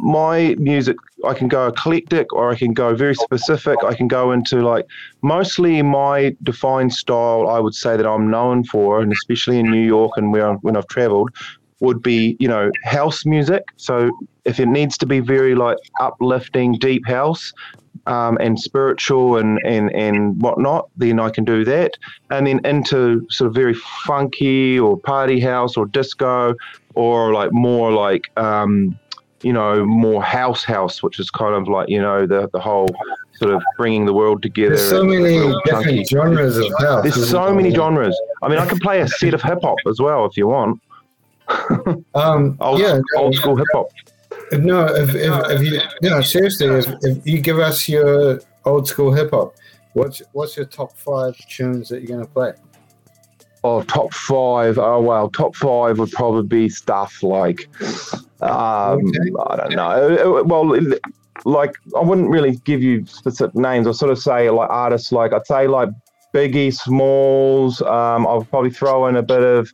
my 0.00 0.56
music. 0.58 0.96
I 1.24 1.34
can 1.34 1.46
go 1.48 1.68
eclectic, 1.68 2.32
or 2.32 2.50
I 2.50 2.56
can 2.56 2.72
go 2.72 2.96
very 2.96 3.14
specific. 3.14 3.76
I 3.84 3.94
can 3.94 4.08
go 4.08 4.32
into 4.32 4.62
like 4.62 4.86
mostly 5.22 5.80
my 5.82 6.34
defined 6.42 6.92
style. 6.92 7.48
I 7.48 7.60
would 7.60 7.74
say 7.74 7.96
that 7.96 8.06
I'm 8.06 8.30
known 8.30 8.64
for, 8.64 9.00
and 9.00 9.12
especially 9.12 9.60
in 9.60 9.70
New 9.70 9.86
York 9.86 10.12
and 10.16 10.32
where 10.32 10.48
I'm, 10.48 10.56
when 10.58 10.76
I've 10.76 10.88
travelled, 10.88 11.30
would 11.80 12.02
be 12.02 12.36
you 12.40 12.48
know 12.48 12.72
house 12.84 13.24
music. 13.24 13.62
So 13.76 14.10
if 14.46 14.58
it 14.58 14.66
needs 14.66 14.96
to 14.98 15.06
be 15.06 15.20
very 15.20 15.54
like 15.54 15.78
uplifting, 16.00 16.72
deep 16.78 17.06
house, 17.06 17.52
um, 18.08 18.38
and 18.40 18.58
spiritual 18.58 19.36
and, 19.36 19.60
and, 19.64 19.94
and 19.94 20.40
whatnot, 20.40 20.88
then 20.96 21.20
I 21.20 21.28
can 21.28 21.44
do 21.44 21.64
that. 21.66 21.92
And 22.30 22.46
then 22.46 22.60
into 22.64 23.26
sort 23.30 23.48
of 23.48 23.54
very 23.54 23.74
funky 23.74 24.78
or 24.78 24.98
party 24.98 25.38
house 25.38 25.76
or 25.76 25.86
disco 25.86 26.54
or 26.94 27.32
like 27.34 27.52
more 27.52 27.92
like, 27.92 28.30
um, 28.38 28.98
you 29.42 29.52
know, 29.52 29.84
more 29.84 30.22
house 30.22 30.64
house, 30.64 31.02
which 31.02 31.20
is 31.20 31.30
kind 31.30 31.54
of 31.54 31.68
like, 31.68 31.88
you 31.90 32.00
know, 32.00 32.26
the, 32.26 32.48
the 32.52 32.58
whole 32.58 32.88
sort 33.34 33.52
of 33.52 33.62
bringing 33.76 34.06
the 34.06 34.14
world 34.14 34.42
together. 34.42 34.74
There's 34.74 34.88
so 34.88 35.04
many 35.04 35.38
different 35.66 36.08
genres 36.08 36.56
of 36.56 36.72
house. 36.80 37.02
There's 37.02 37.30
so 37.30 37.54
many 37.54 37.70
genres. 37.72 38.18
I 38.42 38.48
mean, 38.48 38.58
I 38.58 38.66
can 38.66 38.78
play 38.78 39.00
a 39.00 39.06
set 39.06 39.34
of 39.34 39.42
hip 39.42 39.60
hop 39.62 39.78
as 39.86 40.00
well 40.00 40.24
if 40.24 40.36
you 40.36 40.48
want. 40.48 40.80
Um, 42.14 42.58
Old, 42.60 42.80
yeah, 42.80 43.00
old 43.16 43.34
school 43.34 43.56
hip 43.56 43.66
hop. 43.72 43.86
No, 44.52 44.86
if, 44.86 45.14
if, 45.14 45.50
if 45.50 45.62
you 45.62 45.80
no 46.08 46.20
seriously, 46.20 46.66
if, 46.66 46.86
if 47.02 47.26
you 47.26 47.40
give 47.40 47.58
us 47.58 47.88
your 47.88 48.40
old 48.64 48.88
school 48.88 49.12
hip 49.12 49.30
hop, 49.30 49.54
what's 49.92 50.22
what's 50.32 50.56
your 50.56 50.66
top 50.66 50.96
five 50.96 51.36
tunes 51.48 51.88
that 51.90 52.02
you're 52.02 52.16
gonna 52.16 52.28
play? 52.28 52.52
Oh, 53.64 53.82
top 53.82 54.14
five. 54.14 54.78
Oh, 54.78 55.00
well, 55.00 55.28
top 55.30 55.56
five 55.56 55.98
would 55.98 56.12
probably 56.12 56.44
be 56.44 56.68
stuff 56.68 57.22
like, 57.22 57.68
um, 58.40 59.00
Okay. 59.00 59.32
I 59.48 59.56
don't 59.56 59.74
know. 59.74 60.38
Uh, 60.38 60.42
Well, 60.44 60.78
like, 61.44 61.74
I 61.96 62.00
wouldn't 62.00 62.30
really 62.30 62.56
give 62.64 62.82
you 62.82 63.04
specific 63.06 63.54
names. 63.56 63.86
I 63.86 63.92
sort 63.92 64.12
of 64.12 64.18
say 64.18 64.48
like 64.50 64.70
artists, 64.70 65.12
like, 65.12 65.32
I'd 65.32 65.46
say 65.46 65.66
like 65.66 65.88
Biggie, 66.32 66.72
Smalls. 66.72 67.82
Um, 67.82 68.26
I'll 68.26 68.44
probably 68.44 68.70
throw 68.70 69.06
in 69.08 69.16
a 69.16 69.22
bit 69.22 69.42
of, 69.42 69.70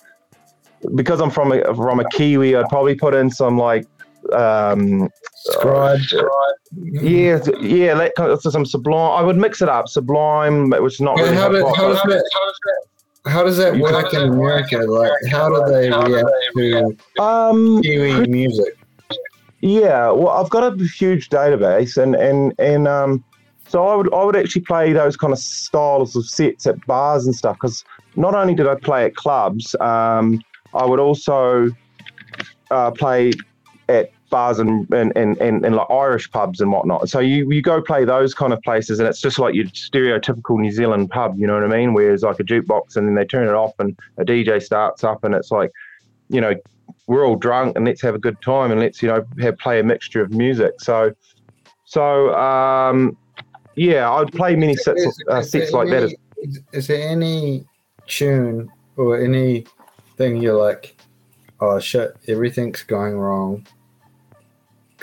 because 0.95 1.21
I'm 1.21 1.31
from 1.31 1.53
a, 1.53 1.63
from 1.75 2.01
a 2.01 2.09
Kiwi, 2.11 2.57
I'd 2.57 2.69
probably 2.69 2.95
put 2.95 3.15
in 3.15 3.31
some 3.31 3.59
like, 3.59 3.87
um, 4.35 5.09
Scribe. 5.35 6.01
yeah, 6.73 7.39
yeah, 7.61 7.95
that 7.95 8.13
kind 8.17 8.31
of, 8.31 8.43
some 8.43 8.67
Sublime. 8.67 9.19
I 9.19 9.23
would 9.23 9.37
mix 9.37 9.63
it 9.63 9.69
up. 9.69 9.89
Sublime, 9.89 10.71
which 10.71 10.95
is 10.95 11.01
not 11.01 11.17
Well, 11.17 11.25
really 11.25 11.37
how, 11.37 11.53
hip 11.53 11.77
how 11.77 11.89
does 11.89 12.03
that 12.03 12.31
how 13.27 13.43
does 13.43 13.57
that 13.57 13.77
work 13.79 14.13
in 14.13 14.21
America? 14.21 14.79
Like, 14.79 15.13
how 15.31 15.49
do 15.49 15.73
they 15.73 15.91
react 16.55 17.01
to 17.17 17.23
um, 17.23 17.83
Kiwi 17.83 18.27
music? 18.27 18.77
Yeah, 19.61 20.11
well, 20.11 20.29
I've 20.29 20.51
got 20.51 20.63
a 20.63 20.85
huge 20.85 21.31
database, 21.31 21.97
and 21.97 22.15
and 22.15 22.53
and 22.59 22.87
um, 22.87 23.25
so 23.67 23.87
I 23.87 23.95
would 23.95 24.13
I 24.13 24.25
would 24.25 24.37
actually 24.37 24.63
play 24.63 24.93
those 24.93 25.17
kind 25.17 25.33
of 25.33 25.39
styles 25.39 26.15
of 26.17 26.27
sets 26.29 26.67
at 26.67 26.85
bars 26.87 27.25
and 27.25 27.35
stuff 27.35 27.57
because 27.57 27.83
not 28.17 28.35
only 28.35 28.55
did 28.55 28.67
I 28.67 28.75
play 28.75 29.07
at 29.07 29.17
clubs, 29.17 29.75
um, 29.81 30.43
I 30.75 30.85
would 30.85 31.01
also 31.01 31.71
uh, 32.71 32.91
play 32.91 33.33
at 33.89 34.11
bars 34.35 34.59
and 34.59 34.71
and, 34.93 35.13
and, 35.17 35.39
and 35.39 35.65
and 35.65 35.77
like 35.77 35.89
Irish 35.91 36.27
pubs 36.31 36.61
and 36.61 36.71
whatnot. 36.73 37.09
So 37.09 37.19
you 37.21 37.51
you 37.51 37.63
go 37.63 37.81
play 37.81 38.05
those 38.05 38.35
kind 38.35 38.53
of 38.53 38.61
places, 38.63 38.99
and 38.99 39.09
it's 39.09 39.21
just 39.21 39.39
like 39.39 39.55
your 39.55 39.67
stereotypical 39.67 40.59
New 40.59 40.73
Zealand 40.73 41.11
pub. 41.11 41.39
You 41.39 41.47
know 41.47 41.55
what 41.55 41.65
I 41.65 41.69
mean? 41.79 41.95
Where 41.95 42.13
it's 42.13 42.23
like 42.23 42.41
a 42.41 42.45
jukebox, 42.45 42.97
and 42.97 43.07
then 43.07 43.15
they 43.15 43.25
turn 43.25 43.47
it 43.49 43.55
off, 43.55 43.73
and 43.79 43.97
a 44.19 44.25
DJ 44.25 44.61
starts 44.63 45.05
up, 45.05 45.25
and 45.25 45.35
it's 45.35 45.51
like, 45.51 45.71
you 46.29 46.41
know, 46.41 46.55
we're 47.07 47.25
all 47.27 47.37
drunk 47.37 47.77
and 47.77 47.85
let's 47.87 48.03
have 48.03 48.15
a 48.15 48.19
good 48.19 48.41
time 48.43 48.71
and 48.73 48.81
let's 48.81 49.03
you 49.03 49.09
know 49.09 49.25
have 49.41 49.57
play 49.59 49.79
a 49.81 49.83
mixture 49.83 50.23
of 50.23 50.31
music 50.31 50.73
so 50.79 51.13
so 51.85 52.35
um 52.35 53.17
yeah 53.77 54.11
i'd 54.17 54.33
play 54.33 54.57
many 54.57 54.75
sets 54.75 55.03
Is- 55.03 55.23
uh, 55.31 55.37
is 55.39 55.51
sets 55.51 55.73
like 55.73 55.89
that 55.91 56.05
any- 56.05 56.17
Is, 56.49 56.61
is 56.73 56.87
there 56.87 57.07
any 57.17 57.65
tune 58.07 58.71
or 58.97 59.21
anything 59.21 60.37
you're 60.43 60.61
like, 60.69 60.97
oh 61.61 61.79
shit, 61.81 62.17
everything's 62.29 62.83
going 62.83 63.17
wrong? 63.19 63.67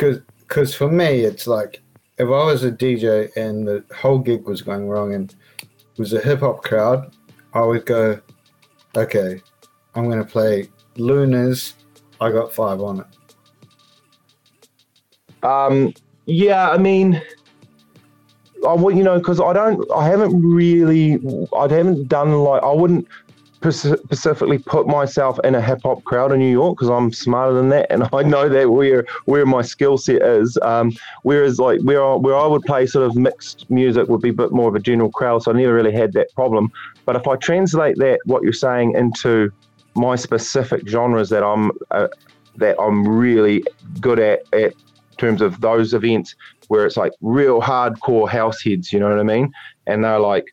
Because 0.01 0.75
for 0.75 0.89
me, 0.89 1.21
it's 1.21 1.47
like 1.47 1.81
if 2.17 2.25
I 2.27 2.45
was 2.45 2.63
a 2.63 2.71
DJ 2.71 3.35
and 3.35 3.67
the 3.67 3.83
whole 3.95 4.19
gig 4.19 4.45
was 4.45 4.61
going 4.61 4.88
wrong 4.88 5.13
and 5.13 5.33
it 5.61 5.97
was 5.97 6.13
a 6.13 6.19
hip 6.19 6.39
hop 6.41 6.63
crowd, 6.63 7.15
I 7.53 7.61
would 7.61 7.85
go, 7.85 8.19
okay, 8.95 9.41
I'm 9.95 10.05
going 10.09 10.23
to 10.23 10.30
play 10.30 10.69
Luniz. 10.95 11.73
I 12.19 12.31
got 12.31 12.53
five 12.53 12.81
on 12.81 12.99
it. 12.99 13.05
um 15.43 15.93
yeah 16.25 16.69
i 16.69 16.77
mean 16.77 17.21
I 18.67 18.73
would, 18.73 18.95
you 18.95 19.03
know, 19.03 19.17
because 19.17 19.41
I 19.41 19.53
don't, 19.53 19.91
I 19.91 20.05
haven't 20.07 20.39
really, 20.39 21.19
I 21.57 21.63
haven't 21.63 22.07
done 22.07 22.31
like, 22.31 22.61
I 22.61 22.71
wouldn't 22.71 23.07
specifically 23.61 24.57
put 24.57 24.88
myself 24.88 25.40
in 25.43 25.53
a 25.53 25.61
hip 25.61 25.81
hop 25.83 26.03
crowd 26.03 26.31
in 26.31 26.40
New 26.40 26.51
York 26.51 26.77
because 26.77 26.90
I'm 26.90 27.14
smarter 27.14 27.53
than 27.53 27.69
that, 27.69 27.91
and 27.91 28.07
I 28.14 28.23
know 28.23 28.49
that 28.49 28.72
where 28.72 29.06
where 29.25 29.45
my 29.45 29.61
skill 29.61 29.98
set 29.98 30.22
is. 30.22 30.57
Um, 30.61 30.93
whereas 31.23 31.59
like 31.59 31.81
where 31.81 32.03
I, 32.03 32.15
where 32.15 32.35
I 32.35 32.48
would 32.48 32.64
play 32.64 32.85
sort 32.85 33.06
of 33.06 33.15
mixed 33.15 33.69
music 33.69 34.07
would 34.07 34.22
be 34.22 34.30
a 34.30 34.33
bit 34.33 34.51
more 34.51 34.69
of 34.69 34.75
a 34.75 34.80
general 34.80 35.11
crowd, 35.11 35.43
so 35.43 35.51
I 35.51 35.56
never 35.56 35.73
really 35.73 35.93
had 35.93 36.14
that 36.14 36.33
problem. 36.33 36.72
But 37.06 37.15
if 37.15 37.27
I 37.27 37.35
translate 37.35 37.98
that 37.98 38.19
what 38.25 38.43
you're 38.43 38.53
saying 38.53 38.95
into 38.95 39.51
my 39.95 40.15
specific 40.15 40.88
genres 40.88 41.30
that 41.30 41.43
I'm 41.43 41.72
uh, 41.91 42.07
that 42.57 42.80
I'm 42.81 43.07
really 43.07 43.64
good 43.99 44.19
at 44.19 44.41
at 44.53 44.73
terms 45.17 45.41
of 45.41 45.61
those 45.61 45.93
events 45.93 46.35
where 46.67 46.85
it's 46.85 46.98
like 46.98 47.11
real 47.22 47.61
hardcore 47.61 48.30
house 48.30 48.64
heads, 48.64 48.91
you 48.91 48.99
know 48.99 49.09
what 49.09 49.19
I 49.19 49.23
mean? 49.23 49.51
And 49.85 50.03
they're 50.03 50.19
like, 50.19 50.45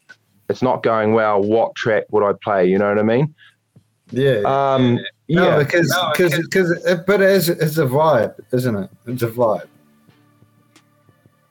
it's 0.49 0.63
not 0.63 0.83
going 0.83 1.13
well. 1.13 1.43
What 1.43 1.75
track 1.75 2.05
would 2.11 2.25
I 2.25 2.33
play? 2.43 2.67
You 2.67 2.79
know 2.79 2.89
what 2.89 2.99
I 2.99 3.03
mean? 3.03 3.35
Yeah. 4.11 4.43
Um, 4.47 4.99
no, 5.29 5.49
yeah. 5.49 5.59
because 5.59 5.95
because 6.13 6.37
because 6.37 7.03
but 7.07 7.21
it's 7.21 7.49
it's 7.49 7.77
a 7.77 7.85
vibe, 7.85 8.35
isn't 8.53 8.75
it? 8.75 8.91
It's 9.07 9.23
a 9.23 9.29
vibe. 9.29 9.67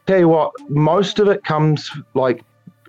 Tell 0.08 0.20
you 0.20 0.30
what, 0.30 0.54
most 0.70 1.20
of 1.20 1.28
it 1.28 1.44
comes 1.44 1.92
like 2.14 2.44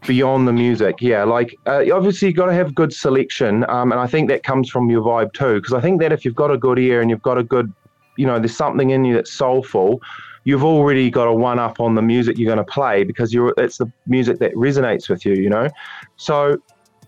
beyond 0.07 0.49
the 0.49 0.53
music. 0.53 1.03
Yeah, 1.03 1.25
like 1.25 1.55
uh, 1.67 1.85
obviously 1.93 2.29
you've 2.29 2.37
got 2.37 2.47
to 2.47 2.55
have 2.55 2.75
good 2.75 2.93
selection, 2.93 3.69
um, 3.69 3.93
and 3.93 4.01
I 4.01 4.07
think 4.07 4.29
that 4.31 4.45
comes 4.45 4.71
from 4.71 4.89
your 4.89 5.03
vibe 5.03 5.33
too. 5.33 5.57
Because 5.57 5.75
I 5.75 5.81
think 5.81 6.01
that 6.01 6.13
if 6.13 6.25
you've 6.25 6.37
got 6.37 6.51
a 6.51 6.57
good 6.57 6.79
ear 6.79 7.01
and 7.01 7.11
you've 7.11 7.23
got 7.23 7.37
a 7.37 7.43
good, 7.43 7.73
you 8.17 8.27
know, 8.27 8.39
there's 8.39 8.57
something 8.57 8.91
in 8.91 9.05
you 9.05 9.15
that's 9.15 9.33
soulful, 9.33 10.01
you've 10.45 10.65
already 10.65 11.11
got 11.11 11.29
a 11.29 11.33
one 11.33 11.59
up 11.59 11.81
on 11.81 11.95
the 11.95 12.03
music 12.03 12.39
you're 12.39 12.53
going 12.53 12.65
to 12.65 12.73
play 12.73 13.05
because 13.05 13.33
you're 13.33 13.55
it's 13.59 13.79
the 13.79 13.91
music 14.07 14.39
that 14.39 14.53
resonates 14.55 15.09
with 15.09 15.25
you. 15.25 15.35
You 15.35 15.51
know, 15.51 15.69
so 16.17 16.61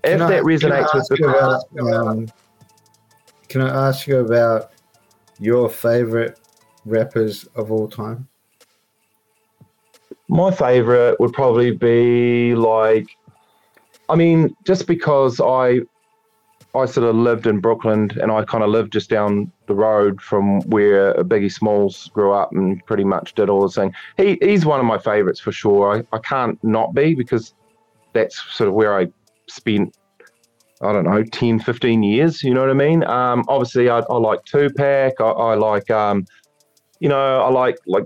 if 0.04 0.18
Can 0.18 0.20
that 0.20 0.32
I 0.32 0.40
resonates 0.40 0.94
with 0.94 1.18
you 1.18 1.26
the 1.26 1.38
about, 1.38 1.64
um, 1.94 2.28
can 3.48 3.62
I 3.62 3.88
ask 3.88 4.06
you 4.06 4.18
about 4.18 4.72
your 5.38 5.68
favorite 5.68 6.38
rappers 6.84 7.44
of 7.54 7.72
all 7.72 7.88
time? 7.88 8.28
My 10.28 10.50
favorite 10.50 11.18
would 11.18 11.32
probably 11.32 11.72
be 11.72 12.54
like, 12.54 13.08
I 14.08 14.14
mean, 14.14 14.56
just 14.64 14.86
because 14.86 15.40
I, 15.40 15.80
I 16.74 16.86
sort 16.86 17.08
of 17.08 17.16
lived 17.16 17.46
in 17.46 17.58
Brooklyn 17.58 18.10
and 18.20 18.30
I 18.30 18.44
kind 18.44 18.62
of 18.62 18.70
lived 18.70 18.92
just 18.92 19.10
down 19.10 19.50
the 19.66 19.74
road 19.74 20.20
from 20.20 20.60
where 20.62 21.14
Biggie 21.14 21.52
Smalls 21.52 22.08
grew 22.14 22.32
up 22.32 22.52
and 22.52 22.84
pretty 22.86 23.04
much 23.04 23.34
did 23.34 23.50
all 23.50 23.62
the 23.62 23.68
thing. 23.68 23.92
He 24.16 24.38
he's 24.40 24.64
one 24.64 24.78
of 24.78 24.86
my 24.86 24.98
favorites 24.98 25.40
for 25.40 25.50
sure. 25.50 25.96
I, 25.96 26.16
I 26.16 26.20
can't 26.20 26.62
not 26.62 26.94
be 26.94 27.14
because 27.14 27.54
that's 28.12 28.40
sort 28.52 28.68
of 28.68 28.74
where 28.74 28.96
I 28.96 29.08
spent 29.48 29.96
I 30.82 30.92
don't 30.92 31.04
know, 31.04 31.22
10, 31.22 31.60
15 31.60 32.02
years. 32.02 32.42
You 32.42 32.54
know 32.54 32.60
what 32.60 32.70
I 32.70 32.74
mean? 32.74 33.04
Um, 33.04 33.44
obviously, 33.48 33.90
I, 33.90 33.98
I 33.98 34.16
like 34.16 34.44
Tupac. 34.44 35.20
I, 35.20 35.24
I 35.24 35.54
like, 35.54 35.90
um, 35.90 36.24
you 37.00 37.08
know, 37.08 37.42
I 37.42 37.50
like, 37.50 37.76
like, 37.86 38.04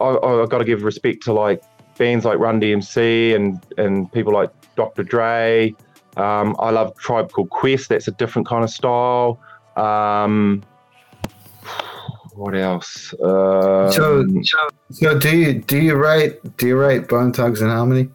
I, 0.00 0.06
I 0.06 0.46
got 0.46 0.58
to 0.58 0.64
give 0.64 0.82
respect 0.82 1.22
to 1.24 1.34
like 1.34 1.62
bands 1.98 2.24
like 2.24 2.38
Run 2.38 2.58
DMC 2.58 3.34
and, 3.34 3.62
and 3.76 4.10
people 4.12 4.32
like 4.32 4.50
Dr. 4.76 5.02
Dre. 5.02 5.74
Um, 6.16 6.56
I 6.58 6.70
love 6.70 6.96
Tribe 6.98 7.30
Called 7.32 7.50
Quest. 7.50 7.88
That's 7.88 8.08
a 8.08 8.12
different 8.12 8.48
kind 8.48 8.64
of 8.64 8.70
style. 8.70 9.40
Um, 9.76 10.62
what 12.34 12.54
else? 12.54 13.14
Um, 13.22 13.92
So, 13.92 14.26
so 14.90 15.18
do 15.18 15.36
you 15.36 15.54
do 15.54 15.78
you 15.78 15.94
rate 15.96 16.56
do 16.56 16.68
you 16.68 16.78
rate 16.78 17.08
Bone 17.08 17.32
Thugs 17.32 17.60
and 17.60 17.70
Harmony? 17.70 18.08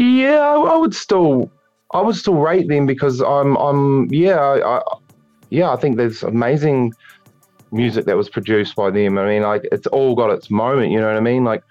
Yeah, 0.00 0.40
I, 0.40 0.54
I 0.54 0.76
would 0.78 0.94
still, 0.94 1.50
I 1.92 2.00
would 2.00 2.16
still 2.16 2.36
rate 2.36 2.68
them 2.68 2.86
because 2.86 3.20
I'm, 3.20 3.54
I'm, 3.56 4.10
yeah, 4.10 4.38
I, 4.38 4.78
I, 4.78 4.82
yeah, 5.50 5.70
I 5.70 5.76
think 5.76 5.98
there's 5.98 6.22
amazing 6.22 6.94
music 7.70 8.06
that 8.06 8.16
was 8.16 8.30
produced 8.30 8.74
by 8.76 8.90
them. 8.90 9.18
I 9.18 9.26
mean, 9.26 9.42
like 9.42 9.68
it's 9.70 9.86
all 9.88 10.14
got 10.14 10.30
its 10.30 10.50
moment. 10.50 10.90
You 10.90 11.00
know 11.00 11.06
what 11.06 11.16
I 11.16 11.20
mean? 11.20 11.44
Like 11.44 11.62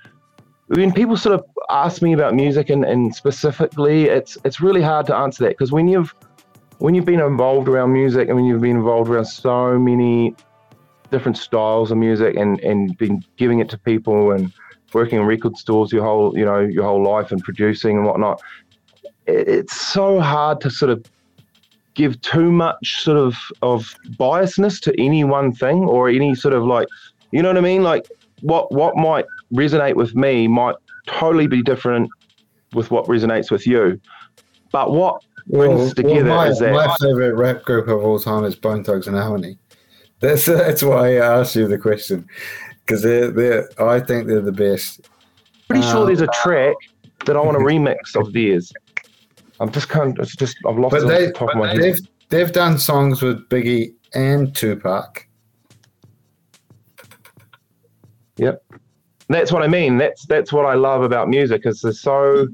when 0.69 0.93
people 0.93 1.17
sort 1.17 1.33
of 1.33 1.45
ask 1.69 2.01
me 2.01 2.13
about 2.13 2.35
music 2.35 2.69
and, 2.69 2.85
and 2.85 3.15
specifically, 3.15 4.05
it's 4.05 4.37
it's 4.43 4.61
really 4.61 4.81
hard 4.81 5.07
to 5.07 5.15
answer 5.15 5.43
that 5.45 5.49
because 5.49 5.71
when 5.71 5.87
you've 5.87 6.13
when 6.77 6.93
you've 6.93 7.05
been 7.05 7.19
involved 7.19 7.67
around 7.67 7.91
music 7.91 8.27
and 8.27 8.35
when 8.35 8.45
you've 8.45 8.61
been 8.61 8.77
involved 8.77 9.09
around 9.09 9.25
so 9.25 9.79
many 9.79 10.35
different 11.11 11.37
styles 11.37 11.89
of 11.91 11.97
music 11.97 12.35
and 12.35 12.59
and 12.59 12.97
been 12.97 13.23
giving 13.37 13.59
it 13.59 13.69
to 13.69 13.77
people 13.79 14.31
and 14.31 14.53
working 14.93 15.19
in 15.19 15.25
record 15.25 15.57
stores 15.57 15.91
your 15.91 16.03
whole 16.03 16.37
you 16.37 16.45
know 16.45 16.59
your 16.59 16.83
whole 16.83 17.03
life 17.03 17.31
and 17.31 17.43
producing 17.43 17.97
and 17.97 18.05
whatnot 18.05 18.39
it, 19.25 19.47
it's 19.47 19.81
so 19.81 20.19
hard 20.19 20.61
to 20.61 20.69
sort 20.69 20.91
of 20.91 21.03
give 21.95 22.19
too 22.21 22.51
much 22.51 23.01
sort 23.01 23.17
of 23.17 23.35
of 23.63 23.95
biasness 24.19 24.79
to 24.79 24.93
any 25.03 25.23
one 25.23 25.51
thing 25.51 25.79
or 25.79 26.09
any 26.09 26.35
sort 26.35 26.53
of 26.53 26.63
like 26.63 26.87
you 27.31 27.41
know 27.41 27.49
what 27.49 27.57
i 27.57 27.61
mean? 27.61 27.83
Like 27.83 28.07
what 28.41 28.71
what 28.71 28.95
might 28.95 29.25
resonate 29.53 29.95
with 29.95 30.15
me 30.15 30.47
might 30.47 30.75
totally 31.07 31.47
be 31.47 31.61
different 31.61 32.09
with 32.73 32.91
what 32.91 33.05
resonates 33.05 33.49
with 33.51 33.65
you 33.65 33.99
but 34.71 34.91
what 34.91 35.23
brings 35.47 35.93
together 35.95 36.25
my, 36.25 36.47
is 36.47 36.59
that 36.59 36.73
my 36.73 36.95
favorite 37.01 37.33
rap 37.35 37.63
group 37.63 37.87
of 37.87 38.03
all 38.03 38.19
time 38.19 38.43
is 38.45 38.55
Bone 38.55 38.83
Thugs 38.83 39.07
and 39.07 39.15
Harmony. 39.15 39.57
That's 40.19 40.45
that's 40.45 40.83
why 40.83 41.15
I 41.17 41.39
asked 41.39 41.55
you 41.55 41.67
the 41.67 41.77
question 41.77 42.27
because 42.85 43.01
they're 43.01 43.31
they 43.31 43.63
are 43.77 43.87
I 43.87 43.99
think 44.01 44.27
they're 44.27 44.41
the 44.41 44.51
best. 44.51 45.09
pretty 45.69 45.81
sure 45.83 46.01
Um, 46.01 46.07
there's 46.07 46.21
a 46.21 46.27
track 46.27 46.75
that 47.25 47.37
I 47.37 47.39
want 47.39 47.57
to 47.57 47.63
remix 47.73 48.15
of 48.19 48.33
theirs. 48.33 48.71
I'm 49.61 49.71
just 49.71 49.87
kind 49.89 50.17
of, 50.19 50.23
it's 50.23 50.35
just, 50.35 50.57
I've 50.67 50.77
lost 50.77 50.91
But 50.91 51.03
it 51.03 51.07
they 51.07 51.25
the 51.27 51.31
top 51.31 51.49
of 51.51 51.55
my 51.55 51.69
head. 51.69 51.81
they've 51.81 51.99
they've 52.29 52.51
done 52.51 52.77
songs 52.77 53.21
with 53.21 53.47
Biggie 53.49 53.93
and 54.13 54.53
Tupac. 54.53 55.25
Yep. 58.37 58.63
That's 59.29 59.51
what 59.51 59.61
I 59.61 59.67
mean. 59.67 59.97
That's 59.97 60.25
that's 60.25 60.51
what 60.51 60.65
I 60.65 60.73
love 60.73 61.03
about 61.03 61.29
music 61.29 61.65
is 61.65 61.81
there's 61.81 62.01
so 62.01 62.47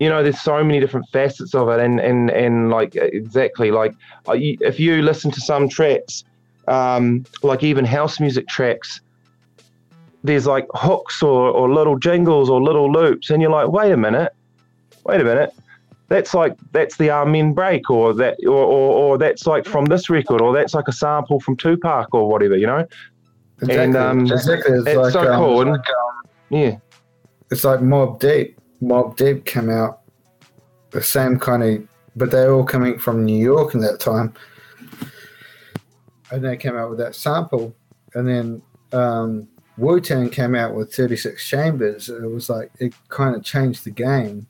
you 0.00 0.08
know 0.08 0.22
there's 0.22 0.40
so 0.40 0.64
many 0.64 0.80
different 0.80 1.06
facets 1.10 1.54
of 1.54 1.68
it 1.68 1.80
and 1.80 2.00
and 2.00 2.30
and 2.30 2.70
like 2.70 2.96
exactly 2.96 3.70
like 3.70 3.92
uh, 4.28 4.34
if 4.36 4.78
you 4.80 5.02
listen 5.02 5.30
to 5.30 5.40
some 5.40 5.68
tracks 5.68 6.24
um 6.68 7.24
like 7.42 7.62
even 7.62 7.84
house 7.84 8.20
music 8.20 8.46
tracks 8.48 9.00
there's 10.22 10.46
like 10.46 10.66
hooks 10.74 11.22
or, 11.22 11.50
or 11.50 11.70
little 11.72 11.98
jingles 11.98 12.48
or 12.48 12.62
little 12.62 12.90
loops 12.90 13.30
and 13.30 13.42
you're 13.42 13.50
like 13.50 13.68
wait 13.68 13.92
a 13.92 13.96
minute 13.96 14.32
wait 15.04 15.20
a 15.20 15.24
minute 15.24 15.52
that's 16.08 16.34
like 16.34 16.56
that's 16.72 16.96
the 16.96 17.10
Amen 17.10 17.52
break 17.52 17.90
or 17.90 18.14
that 18.14 18.36
or, 18.46 18.52
or, 18.52 18.92
or 18.92 19.18
that's 19.18 19.46
like 19.46 19.66
from 19.66 19.86
this 19.86 20.08
record 20.08 20.40
or 20.40 20.52
that's 20.52 20.74
like 20.74 20.88
a 20.88 20.92
sample 20.92 21.40
from 21.40 21.56
Tupac 21.56 22.14
or 22.14 22.28
whatever 22.28 22.56
you 22.56 22.66
know 22.66 22.86
Exactly. 23.64 23.84
And, 23.84 23.96
um, 23.96 24.20
exactly. 24.20 24.76
It's, 24.76 24.86
it's 24.86 24.96
like, 24.96 25.12
so 25.12 25.32
um, 25.32 25.40
cool 25.40 25.60
and 25.62 25.78
yeah 26.50 26.76
it's 27.50 27.64
like 27.64 27.80
Mobb 27.80 28.20
Deep. 28.20 28.58
Mobb 28.82 29.16
Deep 29.16 29.44
came 29.44 29.70
out 29.70 30.00
the 30.90 31.02
same 31.02 31.38
kind 31.38 31.62
of, 31.62 31.88
but 32.16 32.30
they're 32.30 32.52
all 32.52 32.64
coming 32.64 32.98
from 32.98 33.24
New 33.24 33.38
York 33.38 33.74
in 33.74 33.80
that 33.80 34.00
time, 34.00 34.34
and 36.30 36.44
they 36.44 36.56
came 36.56 36.76
out 36.76 36.90
with 36.90 36.98
that 36.98 37.14
sample, 37.14 37.74
and 38.14 38.28
then 38.28 38.62
um, 38.92 39.48
Wu 39.78 40.00
Tang 40.00 40.30
came 40.30 40.54
out 40.54 40.74
with 40.74 40.92
Thirty 40.92 41.16
Six 41.16 41.48
Chambers. 41.48 42.08
It 42.08 42.30
was 42.30 42.48
like 42.48 42.70
it 42.78 42.94
kind 43.08 43.34
of 43.34 43.44
changed 43.44 43.84
the 43.84 43.90
game 43.90 44.46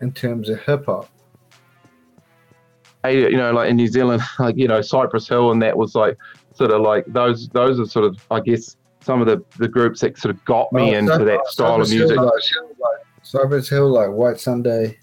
in 0.00 0.12
terms 0.12 0.48
of 0.48 0.60
hip 0.60 0.86
hop. 0.86 1.08
hey, 3.02 3.30
you 3.30 3.36
know, 3.36 3.52
like 3.52 3.70
in 3.70 3.76
New 3.76 3.88
Zealand, 3.88 4.22
like 4.38 4.56
you 4.56 4.68
know, 4.68 4.80
Cypress 4.82 5.28
Hill, 5.28 5.50
and 5.50 5.62
that 5.62 5.76
was 5.76 5.94
like 5.94 6.16
sort 6.54 6.70
of 6.70 6.80
like 6.80 7.04
those. 7.06 7.48
Those 7.50 7.78
are 7.80 7.86
sort 7.86 8.06
of, 8.06 8.24
I 8.30 8.40
guess, 8.40 8.76
some 9.00 9.20
of 9.20 9.26
the 9.26 9.42
the 9.58 9.68
groups 9.68 10.00
that 10.00 10.16
sort 10.18 10.34
of 10.34 10.44
got 10.44 10.72
me 10.72 10.94
Oh, 10.94 10.98
into 10.98 11.12
Cypress- 11.12 11.26
that 11.28 11.46
style 11.48 11.80
of 11.80 11.86
Cypress 11.86 11.90
Hill, 11.90 11.98
music. 12.08 12.18
like- 12.78 13.00
Cypress 13.22 13.68
Hill, 13.68 13.88
like 13.90 14.10
White 14.10 14.38
Sunday. 14.40 14.98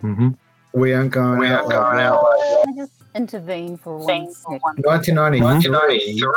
hmm 0.00 0.28
We 0.72 0.94
ain't 0.94 1.10
going 1.12 1.44
out 1.44 1.66
like 1.66 1.74
that. 1.98 2.64
Can 2.64 2.72
I 2.72 2.76
just 2.76 2.92
intervene 3.14 3.76
for 3.76 3.98
one 3.98 4.32
second? 4.32 4.60
1993 4.84 6.30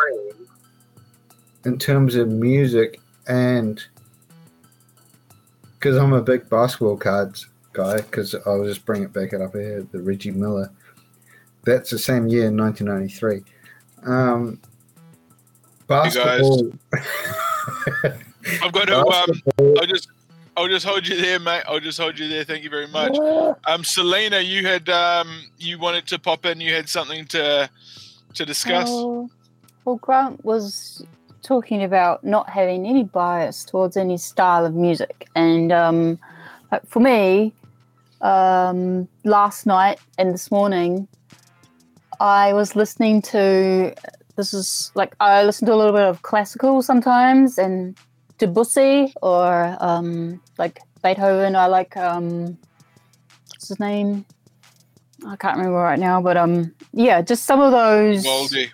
in 1.66 1.78
terms 1.78 2.16
of 2.16 2.28
music 2.30 3.00
and 3.28 3.82
because 5.80 5.96
I'm 5.98 6.12
a 6.14 6.22
big 6.22 6.50
basketball 6.50 6.98
cards 6.98 7.48
guy 7.74 7.98
because 7.98 8.36
I'll 8.46 8.66
just 8.66 8.86
bring 8.86 9.04
it 9.04 9.14
back 9.14 9.34
up 9.34 9.54
here 9.54 9.86
the 9.92 10.02
Reggie 10.02 10.32
Miller 10.32 10.70
that's 11.64 11.90
the 11.90 12.00
same 12.00 12.28
year 12.28 12.52
1993 12.52 13.44
um, 14.06 14.60
basketball 15.88 16.72
I've 18.62 18.74
got 18.74 18.86
to. 18.88 18.98
Um, 18.98 19.42
I'll 19.80 19.88
just. 19.88 20.10
I'll 20.56 20.68
just 20.68 20.86
hold 20.86 21.08
you 21.08 21.20
there, 21.20 21.40
mate. 21.40 21.64
I'll 21.68 21.80
just 21.80 22.00
hold 22.00 22.20
you 22.20 22.28
there. 22.28 22.44
Thank 22.44 22.64
you 22.64 22.70
very 22.70 22.88
much. 22.88 23.18
Um, 23.66 23.84
Selena, 23.84 24.40
you 24.40 24.68
had 24.68 24.88
um, 24.88 25.48
you 25.58 25.80
wanted 25.80 26.06
to 26.08 26.20
pop 26.20 26.46
in. 26.46 26.62
You 26.62 26.74
had 26.76 26.88
something 26.88 27.26
to 27.28 27.68
to 28.36 28.46
discuss. 28.46 28.88
Oh, 28.92 29.32
well, 29.86 29.96
Grant 29.96 30.46
was 30.46 31.04
talking 31.42 31.84
about 31.84 32.24
not 32.24 32.50
having 32.50 32.86
any 32.86 33.04
bias 33.04 33.66
towards 33.66 33.98
any 33.98 34.16
style 34.16 34.64
of 34.64 34.76
music, 34.76 35.28
and 35.36 35.72
um, 35.72 36.20
for 36.86 37.00
me, 37.00 37.52
um, 38.22 39.08
last 39.24 39.66
night 39.66 40.00
and 40.20 40.36
this 40.36 40.52
morning, 40.52 41.08
I 42.20 42.54
was 42.54 42.76
listening 42.76 43.22
to. 43.24 43.94
This 44.36 44.54
is 44.54 44.92
like 44.96 45.16
I 45.20 45.44
listen 45.44 45.68
to 45.68 45.74
a 45.74 45.78
little 45.78 45.94
bit 45.94 46.04
of 46.08 46.22
classical 46.24 46.82
sometimes, 46.82 47.58
and 47.58 47.98
Debussy 48.40 49.14
or 49.22 49.78
um, 49.80 50.42
like 50.58 50.80
Beethoven. 51.04 51.56
I 51.56 51.68
like 51.68 51.96
um, 51.98 52.58
what's 53.50 53.68
his 53.70 53.80
name? 53.80 54.26
I 55.28 55.36
can't 55.38 55.56
remember 55.58 55.78
right 55.78 56.00
now, 56.00 56.22
but 56.22 56.36
um, 56.36 56.74
yeah, 56.94 57.22
just 57.22 57.46
some 57.46 57.62
of 57.62 57.72
those 57.72 58.24
Vivaldi. 58.24 58.72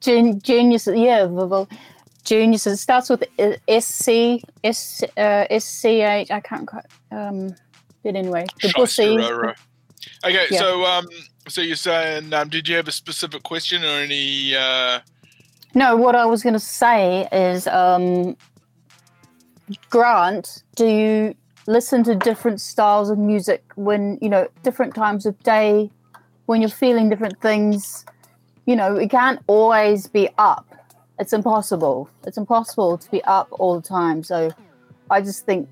gen- 0.00 0.40
geniuses. 0.42 0.96
Yeah, 0.96 1.20
Vival- 1.26 1.70
geniuses. 2.24 2.74
It 2.74 2.82
starts 2.82 3.08
with 3.08 3.24
uh, 3.38 3.52
S 3.66 3.86
C 3.86 4.42
S 4.62 5.02
uh, 5.16 5.46
S 5.50 5.64
C 5.64 6.02
H. 6.02 6.30
I 6.30 6.40
can't 6.40 6.66
quite. 6.66 6.84
Um, 7.10 7.54
but 8.04 8.14
anyway, 8.14 8.44
Debussy. 8.60 9.18
Okay, 10.24 10.46
Yeah. 10.50 10.58
so 10.58 10.84
um, 10.84 11.06
so 11.50 11.60
you're 11.60 11.76
saying, 11.76 12.32
um, 12.32 12.48
did 12.48 12.68
you 12.68 12.76
have 12.76 12.88
a 12.88 12.92
specific 12.92 13.42
question 13.42 13.82
or 13.84 14.00
any? 14.00 14.54
Uh, 14.54 15.00
No, 15.74 15.96
what 15.96 16.14
I 16.14 16.24
was 16.26 16.42
going 16.42 16.54
to 16.54 16.60
say 16.60 17.28
is, 17.32 17.66
um, 17.66 18.36
Grant, 19.88 20.62
do 20.76 20.86
you 20.86 21.34
listen 21.66 22.02
to 22.04 22.14
different 22.14 22.60
styles 22.60 23.10
of 23.10 23.18
music 23.18 23.64
when, 23.74 24.18
you 24.20 24.28
know, 24.28 24.48
different 24.62 24.94
times 24.94 25.26
of 25.26 25.40
day, 25.42 25.90
when 26.46 26.60
you're 26.60 26.70
feeling 26.70 27.08
different 27.08 27.40
things? 27.40 28.04
You 28.66 28.76
know, 28.76 28.96
it 28.96 29.10
can't 29.10 29.40
always 29.46 30.06
be 30.06 30.28
up. 30.38 30.66
It's 31.18 31.32
impossible. 31.32 32.08
It's 32.26 32.36
impossible 32.38 32.96
to 32.98 33.10
be 33.10 33.22
up 33.24 33.48
all 33.52 33.80
the 33.80 33.86
time. 33.86 34.22
So 34.22 34.50
I 35.10 35.20
just 35.20 35.44
think, 35.44 35.68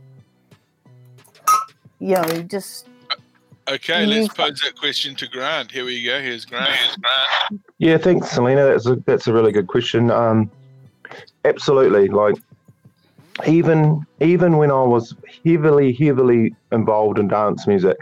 you 2.01 2.15
know, 2.17 2.43
just 2.43 2.88
Okay, 3.71 4.07
let's 4.07 4.33
pose 4.33 4.61
that 4.61 4.77
question 4.77 5.15
to 5.17 5.27
Grant. 5.27 5.71
Here 5.71 5.85
we 5.85 6.03
go. 6.03 6.21
Here's 6.21 6.45
Grant. 6.45 6.71
Here's 6.71 6.97
Grant. 6.97 7.63
Yeah, 7.79 7.99
thanks, 7.99 8.31
Selena. 8.31 8.65
That's 8.65 8.87
a 8.87 8.97
that's 9.07 9.27
a 9.27 9.33
really 9.33 9.53
good 9.53 9.67
question. 9.67 10.11
Um, 10.11 10.51
absolutely. 11.45 12.09
Like 12.09 12.37
even 13.47 14.07
even 14.21 14.57
when 14.57 14.71
I 14.71 14.83
was 14.83 15.15
heavily 15.45 15.93
heavily 15.93 16.55
involved 16.73 17.19
in 17.19 17.29
dance 17.29 17.67
music, 17.67 17.99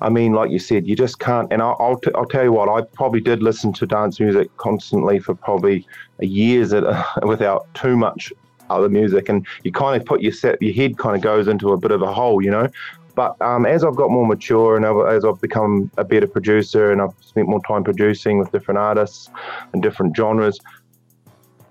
I 0.00 0.08
mean, 0.08 0.32
like 0.32 0.50
you 0.50 0.58
said, 0.58 0.86
you 0.86 0.94
just 0.94 1.18
can't. 1.18 1.52
And 1.52 1.60
I'll 1.60 1.76
I'll, 1.80 1.98
t- 1.98 2.12
I'll 2.14 2.26
tell 2.26 2.44
you 2.44 2.52
what, 2.52 2.68
I 2.68 2.86
probably 2.94 3.20
did 3.20 3.42
listen 3.42 3.72
to 3.74 3.86
dance 3.86 4.20
music 4.20 4.54
constantly 4.58 5.18
for 5.18 5.34
probably 5.34 5.86
years 6.20 6.72
at, 6.72 6.84
without 7.26 7.66
too 7.74 7.96
much 7.96 8.32
other 8.70 8.88
music, 8.88 9.28
and 9.28 9.46
you 9.64 9.72
kind 9.72 10.00
of 10.00 10.06
put 10.06 10.22
your 10.22 10.32
set 10.32 10.60
your 10.62 10.72
head 10.72 10.96
kind 10.98 11.16
of 11.16 11.22
goes 11.22 11.48
into 11.48 11.72
a 11.72 11.76
bit 11.76 11.90
of 11.90 12.02
a 12.02 12.12
hole, 12.12 12.42
you 12.42 12.50
know. 12.50 12.68
But 13.14 13.40
um, 13.40 13.66
as 13.66 13.84
I've 13.84 13.96
got 13.96 14.10
more 14.10 14.26
mature 14.26 14.76
and 14.76 14.84
as 15.08 15.24
I've 15.24 15.40
become 15.40 15.90
a 15.96 16.04
better 16.04 16.26
producer 16.26 16.92
and 16.92 17.00
I've 17.02 17.14
spent 17.20 17.48
more 17.48 17.60
time 17.66 17.84
producing 17.84 18.38
with 18.38 18.52
different 18.52 18.78
artists 18.78 19.28
and 19.72 19.82
different 19.82 20.16
genres, 20.16 20.58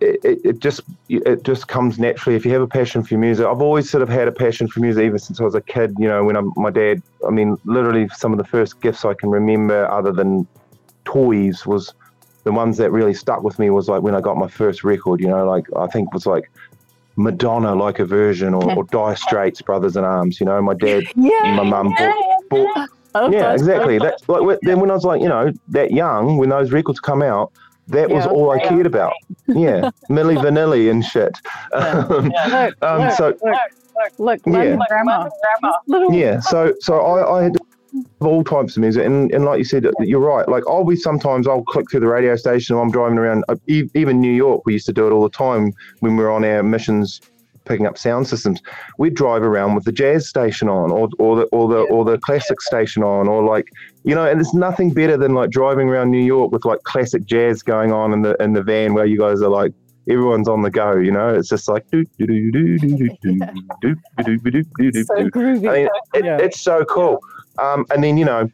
it, 0.02 0.20
it, 0.24 0.40
it 0.46 0.60
just 0.60 0.82
it 1.10 1.44
just 1.44 1.68
comes 1.68 2.00
naturally. 2.00 2.36
If 2.36 2.46
you 2.46 2.54
have 2.54 2.62
a 2.62 2.68
passion 2.68 3.04
for 3.04 3.18
music, 3.18 3.46
I've 3.46 3.62
always 3.62 3.90
sort 3.90 4.02
of 4.02 4.10
had 4.10 4.28
a 4.28 4.32
passion 4.32 4.68
for 4.68 4.80
music 4.80 5.06
ever 5.06 5.18
since 5.18 5.42
I 5.42 5.44
was 5.44 5.56
a 5.56 5.62
kid. 5.62 5.94
You 5.98 6.08
know, 6.08 6.24
when 6.24 6.36
I'm, 6.36 6.54
my 6.56 6.70
dad, 6.70 7.02
I 7.28 7.32
mean, 7.32 7.58
literally 7.66 8.08
some 8.16 8.32
of 8.32 8.38
the 8.38 8.46
first 8.46 8.80
gifts 8.82 9.04
I 9.04 9.14
can 9.14 9.30
remember, 9.30 9.90
other 9.92 10.12
than 10.12 10.48
toys, 11.04 11.66
was 11.66 11.94
the 12.44 12.52
ones 12.54 12.78
that 12.78 12.92
really 12.92 13.14
stuck 13.14 13.44
with 13.44 13.60
me 13.60 13.70
was 13.70 13.90
like 13.90 14.02
when 14.02 14.16
I 14.16 14.22
got 14.22 14.38
my 14.38 14.48
first 14.48 14.84
record. 14.84 15.20
You 15.20 15.28
know, 15.28 15.46
like 15.46 15.66
I 15.76 15.88
think 15.88 16.08
it 16.08 16.14
was 16.14 16.26
like 16.26 16.50
Madonna, 17.20 17.76
like 17.76 18.00
a 18.00 18.06
Virgin, 18.06 18.54
or, 18.54 18.76
or 18.78 18.84
Dire 18.86 19.16
Straits, 19.16 19.62
Brothers 19.62 19.98
in 19.98 20.04
Arms. 20.06 20.40
You 20.40 20.46
know, 20.46 20.62
my 20.62 20.74
dad 20.74 21.04
Yeah. 21.16 21.54
my 21.56 21.64
mum 21.64 21.94
bought, 21.98 22.50
bought 22.50 22.90
Oh, 23.16 23.30
yeah, 23.32 23.54
exactly. 23.54 23.98
That 23.98 24.22
like 24.28 24.42
when- 24.44 24.60
then 24.62 24.80
when 24.80 24.92
I 24.92 24.94
was 24.94 25.04
like, 25.04 25.20
you 25.22 25.28
know, 25.30 25.52
that 25.70 25.92
young, 25.92 26.38
when 26.38 26.50
those 26.50 26.72
records 26.72 27.00
come 27.00 27.22
out, 27.24 27.52
that 27.88 28.10
was 28.12 28.26
all 28.28 28.52
I 28.52 28.60
cared 28.60 28.86
about. 28.86 29.14
Yeah, 29.48 29.90
Milli 30.10 30.38
Vanilli 30.38 30.90
and 30.92 31.04
shit. 31.04 31.36
Um, 31.74 32.26
Look, 32.30 32.84
um, 32.84 33.02
look, 33.02 33.12
so 33.14 33.36
look, 33.42 33.60
look, 34.20 34.40
Yeah. 34.46 34.54
London 34.54 34.80
grammar. 34.90 35.30
Little, 35.88 36.14
yeah, 36.14 36.40
so 36.40 36.74
so 36.80 37.00
I, 37.02 37.40
I 37.40 37.44
had 37.44 37.58
all 38.22 38.44
types 38.44 38.76
of 38.78 38.82
music, 38.82 39.06
and, 39.06 39.32
and 39.32 39.46
like 39.46 39.58
you 39.58 39.64
said, 39.64 39.88
you're 40.02 40.20
right. 40.20 40.48
Like 40.48 40.64
I'll 40.68 40.86
be 40.86 40.96
sometimes 40.96 41.48
I'll 41.48 41.64
click 41.64 41.90
through 41.90 42.02
the 42.02 42.08
radio 42.08 42.36
station 42.36 42.76
while 42.76 42.86
I'm 42.86 42.92
driving 42.92 43.18
around. 43.18 43.44
uh, 43.50 43.56
Even 43.68 44.22
New 44.22 44.32
York, 44.32 44.62
we 44.66 44.74
used 44.74 44.86
to 44.88 44.94
do 44.94 45.08
it 45.08 45.12
all 45.12 45.24
the 45.24 45.30
time 45.30 45.74
when 46.00 46.16
we 46.16 46.24
were 46.24 46.32
on 46.32 46.44
our 46.44 46.64
missions 46.64 47.22
picking 47.66 47.86
up 47.86 47.98
sound 47.98 48.28
systems. 48.28 48.62
We'd 48.98 49.14
drive 49.14 49.44
around 49.44 49.76
with 49.76 49.86
the 49.86 49.92
jazz 49.92 50.28
station 50.28 50.70
on, 50.70 50.92
or 50.92 51.10
or 51.20 51.36
the 51.38 51.44
or 51.52 51.68
the 51.68 51.82
or 51.82 52.04
the 52.04 52.18
classic 52.18 52.62
station 52.62 53.04
on, 53.04 53.28
or 53.28 53.44
like 53.44 53.68
you 54.04 54.16
know. 54.16 54.26
And 54.26 54.40
there's 54.40 54.54
nothing 54.54 54.92
better 54.92 55.18
than 55.18 55.34
like 55.34 55.50
driving 55.50 55.88
around 55.88 56.12
New 56.12 56.24
York 56.24 56.52
with 56.52 56.66
like 56.66 56.84
classic 56.84 57.26
jazz 57.26 57.64
going 57.64 57.92
on 57.92 58.12
in 58.12 58.22
the 58.24 58.36
in 58.42 58.54
the 58.54 58.64
van 58.64 58.94
where 58.94 59.06
you 59.06 59.18
guys 59.18 59.42
are 59.42 59.50
like. 59.50 59.74
Everyone's 60.10 60.48
on 60.48 60.62
the 60.62 60.72
go, 60.72 60.96
you 60.98 61.12
know. 61.12 61.30
It's 61.30 61.50
just 61.50 61.68
like 61.68 61.90
do 61.92 62.04
do 62.18 62.26
do 62.28 62.52
do 62.52 62.78
do 62.78 62.88
do 62.88 63.10
do 63.22 63.40
do 63.82 63.96
do 64.24 64.38
do 64.38 64.52
do 64.52 64.64
do 64.78 64.92
do 64.92 65.04
so 65.04 65.16
do. 65.24 65.32
groovy. 65.32 65.70
I 65.70 65.74
mean, 65.74 65.90
it, 66.14 66.26
Yeah. 66.26 66.38
it's 66.38 66.62
so 66.62 66.86
cool. 66.86 67.20
Um, 67.58 67.86
and 67.92 68.04
then 68.04 68.18
you 68.18 68.26
know, 68.26 68.50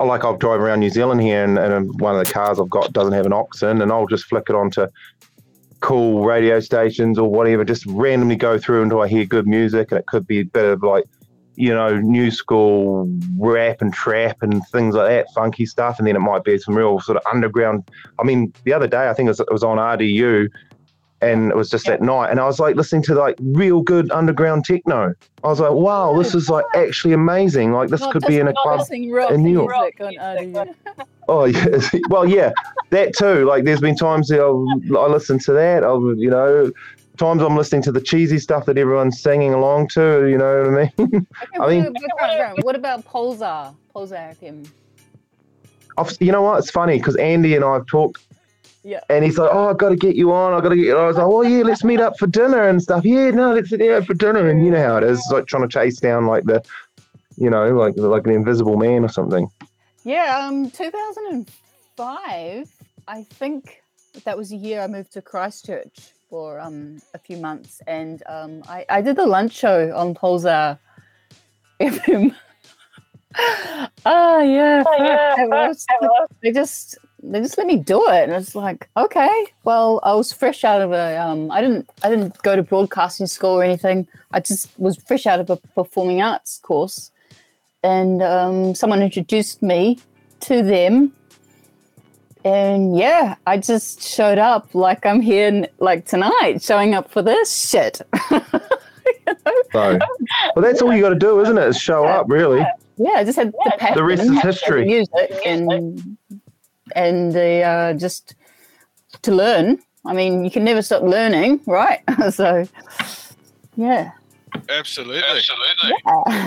I 0.00 0.04
like 0.04 0.24
I'll 0.24 0.36
drive 0.36 0.60
around 0.60 0.80
New 0.80 0.90
Zealand 0.90 1.20
here, 1.20 1.44
and, 1.44 1.58
and 1.58 2.00
one 2.00 2.18
of 2.18 2.24
the 2.26 2.32
cars 2.32 2.58
I've 2.58 2.70
got 2.70 2.92
doesn't 2.92 3.12
have 3.12 3.26
an 3.26 3.32
aux 3.32 3.48
in, 3.62 3.82
and 3.82 3.92
I'll 3.92 4.06
just 4.06 4.24
flick 4.24 4.44
it 4.48 4.54
onto 4.56 4.86
cool 5.80 6.24
radio 6.24 6.60
stations 6.60 7.18
or 7.18 7.28
whatever. 7.30 7.64
Just 7.64 7.84
randomly 7.86 8.36
go 8.36 8.56
through 8.58 8.82
until 8.82 9.00
I 9.02 9.08
hear 9.08 9.24
good 9.24 9.46
music, 9.46 9.90
and 9.92 9.98
it 10.00 10.06
could 10.06 10.26
be 10.26 10.40
a 10.40 10.44
bit 10.44 10.64
of 10.64 10.82
like, 10.82 11.04
you 11.56 11.74
know, 11.74 11.98
new 11.98 12.30
school 12.30 13.06
rap 13.38 13.82
and 13.82 13.92
trap 13.92 14.42
and 14.42 14.66
things 14.68 14.94
like 14.94 15.08
that, 15.08 15.32
funky 15.34 15.66
stuff, 15.66 15.98
and 15.98 16.06
then 16.06 16.16
it 16.16 16.20
might 16.20 16.44
be 16.44 16.58
some 16.58 16.76
real 16.76 17.00
sort 17.00 17.16
of 17.16 17.22
underground. 17.32 17.88
I 18.18 18.24
mean, 18.24 18.52
the 18.64 18.72
other 18.72 18.86
day 18.86 19.08
I 19.08 19.14
think 19.14 19.26
it 19.26 19.30
was, 19.30 19.40
it 19.40 19.52
was 19.52 19.62
on 19.62 19.78
RDU. 19.78 20.48
And 21.20 21.52
it 21.52 21.56
was 21.56 21.70
just 21.70 21.88
at 21.88 22.02
night, 22.02 22.32
and 22.32 22.40
I 22.40 22.46
was 22.46 22.58
like 22.58 22.74
listening 22.74 23.04
to 23.04 23.14
like 23.14 23.36
real 23.40 23.80
good 23.80 24.10
underground 24.10 24.64
techno. 24.64 25.14
I 25.44 25.46
was 25.46 25.60
like, 25.60 25.70
"Wow, 25.70 26.18
this 26.18 26.34
is 26.34 26.50
like 26.50 26.64
actually 26.74 27.14
amazing! 27.14 27.70
Like 27.70 27.90
this 27.90 28.00
Not 28.00 28.12
could 28.12 28.22
just 28.22 28.28
be 28.28 28.40
in 28.40 28.48
a 28.48 28.52
club 28.52 28.84
in 28.90 29.44
New 29.44 29.52
York." 29.52 29.70
music 29.70 30.00
on 30.00 30.14
RDU. 30.14 30.74
Oh, 31.28 31.44
yes. 31.44 31.94
well, 32.08 32.28
yeah, 32.28 32.52
that 32.90 33.14
too. 33.16 33.44
Like, 33.44 33.64
there's 33.64 33.80
been 33.80 33.96
times 33.96 34.28
that 34.28 34.40
I'll, 34.40 34.66
I 34.98 35.06
listen 35.06 35.38
to 35.40 35.52
that. 35.52 35.84
I'll, 35.84 36.14
you 36.16 36.30
know, 36.30 36.72
times 37.16 37.42
I'm 37.42 37.56
listening 37.56 37.82
to 37.82 37.92
the 37.92 38.00
cheesy 38.00 38.38
stuff 38.38 38.66
that 38.66 38.78
everyone's 38.78 39.20
singing 39.20 39.52
along 39.54 39.88
to. 39.88 40.26
You 40.28 40.38
know 40.38 40.62
what 40.62 40.68
I 40.78 40.92
mean? 40.98 41.26
I 41.54 41.58
what, 41.58 41.68
mean- 41.70 41.94
about- 42.18 42.64
what 42.64 42.76
about- 42.76 43.04
Pulzar? 43.04 43.74
Pulzar 43.94 44.34
I've, 45.98 46.16
you 46.20 46.32
know 46.32 46.40
what? 46.42 46.58
It's 46.58 46.70
funny 46.70 46.96
because 46.96 47.16
Andy 47.16 47.54
and 47.54 47.62
I 47.64 47.74
have 47.74 47.86
talked. 47.86 48.22
Yeah. 48.82 49.00
And 49.10 49.24
he's 49.24 49.36
like, 49.38 49.50
"Oh, 49.52 49.68
I've 49.68 49.76
got 49.78 49.90
to 49.90 49.96
get 49.96 50.16
you 50.16 50.32
on. 50.32 50.54
I've 50.54 50.62
got 50.62 50.70
to 50.70 50.76
get." 50.76 50.86
You 50.86 50.96
on. 50.96 51.04
I 51.04 51.06
was 51.08 51.16
like, 51.16 51.26
"Oh 51.26 51.42
yeah, 51.42 51.62
let's 51.62 51.84
meet 51.84 52.00
up 52.00 52.18
for 52.18 52.26
dinner 52.26 52.66
and 52.66 52.82
stuff." 52.82 53.04
Yeah, 53.04 53.30
no, 53.30 53.52
let's 53.52 53.70
meet 53.70 53.90
up 53.90 54.06
for 54.06 54.14
dinner. 54.14 54.48
And 54.48 54.64
you 54.64 54.72
know 54.72 54.82
how 54.82 54.96
it 54.96 55.04
is, 55.04 55.18
it's 55.18 55.30
like 55.30 55.46
trying 55.46 55.62
to 55.62 55.68
chase 55.68 56.00
down 56.00 56.26
like 56.26 56.44
the, 56.44 56.62
you 57.36 57.48
know, 57.50 57.76
like 57.76 57.94
like 57.96 58.26
an 58.26 58.32
invisible 58.32 58.76
man 58.78 59.04
or 59.04 59.08
something. 59.08 59.48
Yeah, 60.04 60.38
um, 60.48 60.68
2005. 60.70 62.68
I 63.06 63.22
think 63.24 63.82
that 64.24 64.36
was 64.36 64.48
the 64.50 64.56
year 64.56 64.80
I 64.80 64.86
moved 64.88 65.12
to 65.12 65.22
Christchurch 65.22 66.11
for 66.32 66.58
um 66.58 66.96
a 67.12 67.18
few 67.18 67.36
months, 67.36 67.82
and 67.86 68.22
um, 68.26 68.62
I 68.66 68.86
I 68.88 69.02
did 69.02 69.16
the 69.16 69.26
lunch 69.26 69.52
show 69.52 69.92
on 69.94 70.14
Pulzar 70.14 70.78
FM. 71.80 72.34
Ah, 74.04 74.40
yeah, 74.42 74.82
fuck, 74.82 75.38
it 75.38 75.48
was- 75.48 75.86
they 76.42 76.52
just 76.52 76.98
they 77.22 77.40
just 77.40 77.56
let 77.56 77.66
me 77.66 77.76
do 77.76 77.98
it, 78.08 78.24
and 78.24 78.32
it's 78.32 78.54
like, 78.54 78.88
okay, 78.96 79.46
well, 79.64 80.00
I 80.02 80.12
was 80.14 80.32
fresh 80.32 80.64
out 80.64 80.80
of 80.82 80.92
a 80.92 81.16
um, 81.18 81.50
I 81.50 81.60
didn't 81.62 81.88
I 82.04 82.10
didn't 82.10 82.36
go 82.42 82.56
to 82.56 82.62
broadcasting 82.62 83.26
school 83.26 83.50
or 83.60 83.64
anything. 83.64 84.06
I 84.32 84.40
just 84.40 84.68
was 84.78 84.96
fresh 84.96 85.26
out 85.26 85.40
of 85.40 85.48
a 85.50 85.56
performing 85.56 86.20
arts 86.20 86.58
course, 86.58 87.10
and 87.82 88.22
um, 88.22 88.74
someone 88.74 89.02
introduced 89.02 89.62
me 89.62 89.98
to 90.40 90.62
them. 90.62 91.12
And 92.44 92.96
yeah, 92.96 93.36
I 93.46 93.58
just 93.58 94.02
showed 94.02 94.38
up 94.38 94.74
like 94.74 95.06
I'm 95.06 95.20
here 95.20 95.66
like 95.78 96.06
tonight, 96.06 96.60
showing 96.62 96.94
up 96.94 97.10
for 97.10 97.22
this 97.22 97.68
shit. 97.70 98.00
So, 99.72 99.98
well, 100.54 100.62
that's 100.62 100.82
all 100.82 100.94
you 100.94 101.00
got 101.00 101.08
to 101.10 101.14
do, 101.18 101.40
isn't 101.40 101.56
it? 101.56 101.66
Is 101.68 101.78
show 101.80 102.04
up, 102.04 102.26
really. 102.28 102.60
yeah, 102.98 103.12
I 103.16 103.24
just 103.24 103.36
had 103.38 103.52
the 103.52 103.72
passion, 103.78 103.96
The 103.96 104.04
rest 104.04 104.22
is 104.22 104.28
and 104.28 104.38
history. 104.40 104.80
the 104.82 104.86
music 104.86 105.40
and 105.46 106.16
and 106.94 107.32
the 107.32 107.62
uh, 107.62 107.94
just 107.94 108.34
to 109.22 109.32
learn. 109.32 109.78
I 110.04 110.12
mean, 110.12 110.44
you 110.44 110.50
can 110.50 110.64
never 110.64 110.82
stop 110.82 111.02
learning, 111.02 111.60
right? 111.66 112.00
so 112.32 112.66
yeah, 113.76 114.12
Absolutely. 114.68 115.22
Absolutely. 115.24 115.92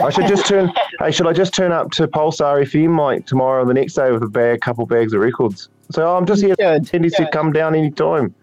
I 0.04 0.10
should 0.12 0.28
just 0.28 0.46
turn. 0.46 0.72
hey, 1.00 1.12
should 1.12 1.28
I 1.28 1.34
just 1.34 1.54
turn 1.54 1.72
up 1.72 1.92
to 1.92 2.08
Pulzar 2.08 2.62
FM 2.64 2.98
like 3.00 3.26
tomorrow 3.26 3.64
or 3.64 3.66
the 3.66 3.74
next 3.74 3.94
day 3.96 4.12
with 4.12 4.22
a 4.24 4.30
bag, 4.30 4.62
couple 4.62 4.86
bags 4.86 5.14
of 5.14 5.22
records? 5.22 5.70
So 5.92 6.16
I'm 6.16 6.26
just 6.26 6.42
here. 6.42 6.56
Good, 6.56 6.90
Andy 6.94 7.10
said, 7.10 7.32
"Come 7.32 7.52
down 7.54 7.76
anytime." 7.76 8.34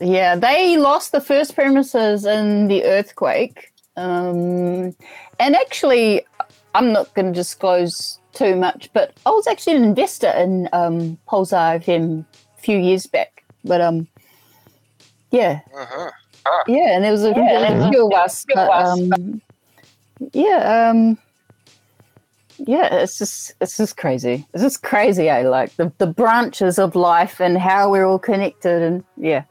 Yeah, 0.01 0.35
they 0.35 0.77
lost 0.77 1.13
the 1.13 1.21
first 1.21 1.55
premises 1.55 2.25
in 2.25 2.67
the 2.67 2.83
earthquake. 2.83 3.71
Um, 3.95 4.93
and 5.39 5.55
actually, 5.55 6.25
I'm 6.73 6.91
not 6.91 7.13
going 7.13 7.27
to 7.27 7.31
disclose 7.31 8.19
too 8.33 8.57
much, 8.57 8.89
but 8.93 9.13
I 9.25 9.29
was 9.29 9.47
actually 9.47 9.77
an 9.77 9.83
investor 9.85 10.29
in 10.31 10.67
um, 10.73 11.17
Pulzar 11.29 11.81
FM 11.81 12.25
a 12.57 12.61
few 12.61 12.77
years 12.77 13.07
back. 13.07 13.45
But 13.63 13.79
um, 13.79 14.07
yeah, 15.31 15.61
Uh-huh. 15.73 16.11
yeah, 16.67 16.95
and 16.95 17.03
there 17.03 17.11
was 17.11 17.23
a, 17.23 17.31
there 17.33 17.75
was 17.77 17.85
a 17.85 17.89
few 17.89 18.07
of 18.07 18.13
us. 18.13 18.45
But, 18.53 18.69
um, 18.69 19.41
yeah, 20.33 20.89
um, 20.91 21.17
yeah, 22.57 22.93
it's 22.95 23.17
just 23.17 23.53
it's 23.61 23.77
just 23.77 23.97
crazy. 23.97 24.47
It's 24.53 24.63
just 24.63 24.83
crazy. 24.83 25.29
I 25.29 25.43
like 25.43 25.75
the 25.75 25.91
the 25.97 26.07
branches 26.07 26.79
of 26.79 26.95
life 26.95 27.39
and 27.39 27.57
how 27.57 27.91
we're 27.91 28.05
all 28.05 28.19
connected, 28.19 28.81
and 28.81 29.03
yeah. 29.17 29.43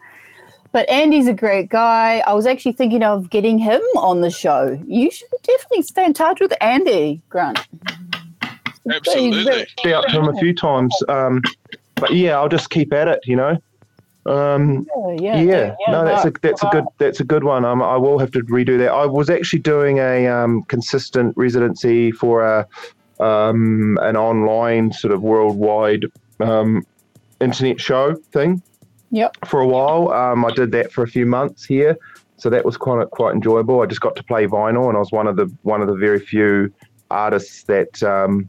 But 0.73 0.89
Andy's 0.89 1.29
a 1.29 1.33
great 1.33 1.69
guy. 1.69 2.23
I 2.27 2.33
was 2.33 2.47
actually 2.47 2.73
thinking 2.73 3.05
of 3.05 3.31
getting 3.31 3.59
him 3.59 3.81
on 3.97 4.23
the 4.23 4.31
show. 4.31 4.81
You 4.87 5.11
should 5.11 5.29
definitely 5.43 5.83
stay 5.83 6.05
in 6.05 6.15
touch 6.15 6.41
with 6.41 6.53
Andy 6.61 7.23
Grant. 7.29 7.61
Absolutely. 8.93 9.67
Be 9.85 9.95
up 9.95 10.07
to 10.07 10.19
him 10.19 10.29
a 10.29 10.37
few 10.39 10.53
times. 10.53 10.93
Um, 11.09 11.43
but 11.95 12.13
yeah, 12.13 12.37
I'll 12.37 12.49
just 12.49 12.71
keep 12.71 12.93
at 12.93 13.09
it. 13.09 13.21
You 13.25 13.37
know. 13.37 13.59
Um, 14.27 14.87
Yeah, 15.19 15.37
yeah, 15.43 15.75
no, 15.89 16.05
that's 16.05 16.25
a 16.25 16.33
that's 16.41 16.63
a 16.63 16.67
good 16.73 16.85
that's 16.99 17.21
a 17.21 17.25
good 17.25 17.45
one. 17.45 17.65
Um, 17.65 17.83
I 17.83 17.97
will 17.97 18.19
have 18.19 18.31
to 18.33 18.41
redo 18.45 18.79
that. 18.79 18.91
I 18.91 19.05
was 19.07 19.29
actually 19.29 19.59
doing 19.61 19.99
a 19.99 20.27
um, 20.29 20.63
consistent 20.63 21.37
residency 21.37 22.11
for 22.11 22.43
a 22.43 22.67
um, 23.21 23.99
an 24.03 24.17
online 24.17 24.93
sort 24.93 25.13
of 25.13 25.23
worldwide 25.23 26.07
um, 26.41 26.85
internet 27.41 27.81
show 27.81 28.15
thing. 28.33 28.63
Yep. 29.11 29.47
For 29.47 29.61
a 29.61 29.67
while, 29.67 30.11
um, 30.13 30.45
I 30.45 30.51
did 30.53 30.73
that 30.73 30.91
for 30.91 31.05
a 31.05 31.09
few 31.09 31.27
months 31.27 31.65
here, 31.65 31.97
so 32.37 32.49
that 32.51 32.65
was 32.65 32.77
quite 32.77 33.09
quite 33.11 33.35
enjoyable. 33.35 33.83
I 33.83 33.87
just 33.87 34.01
got 34.01 34.17
to 34.17 34.23
play 34.25 34.47
vinyl, 34.47 34.89
and 34.89 34.97
I 34.97 35.01
was 35.01 35.13
one 35.13 35.27
of 35.27 35.37
the 35.37 35.53
one 35.63 35.83
of 35.83 35.89
the 35.89 35.95
very 35.97 36.19
few 36.19 36.73
artists 37.11 37.65
that 37.65 38.03
um, 38.03 38.49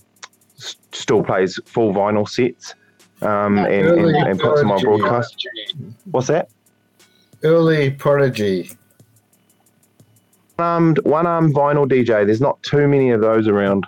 s- 0.58 0.78
still 0.94 1.22
plays 1.22 1.60
full 1.66 1.94
vinyl 1.94 2.28
sets 2.28 2.74
um, 3.26 3.58
and, 3.58 3.68
and, 3.68 3.88
Early 3.88 4.20
and 4.20 4.40
puts 4.40 4.62
them 4.62 4.72
on 4.72 4.82
broadcast. 4.82 5.48
What's 6.12 6.28
that? 6.28 6.50
Early 7.44 7.92
Prodigy. 7.92 8.72
Armed, 10.58 11.00
one 11.04 11.28
armed 11.28 11.54
vinyl 11.54 11.88
DJ. 11.88 12.26
There's 12.26 12.42
not 12.42 12.62
too 12.64 12.88
many 12.88 13.12
of 13.12 13.22
those 13.22 13.48
around. 13.48 13.86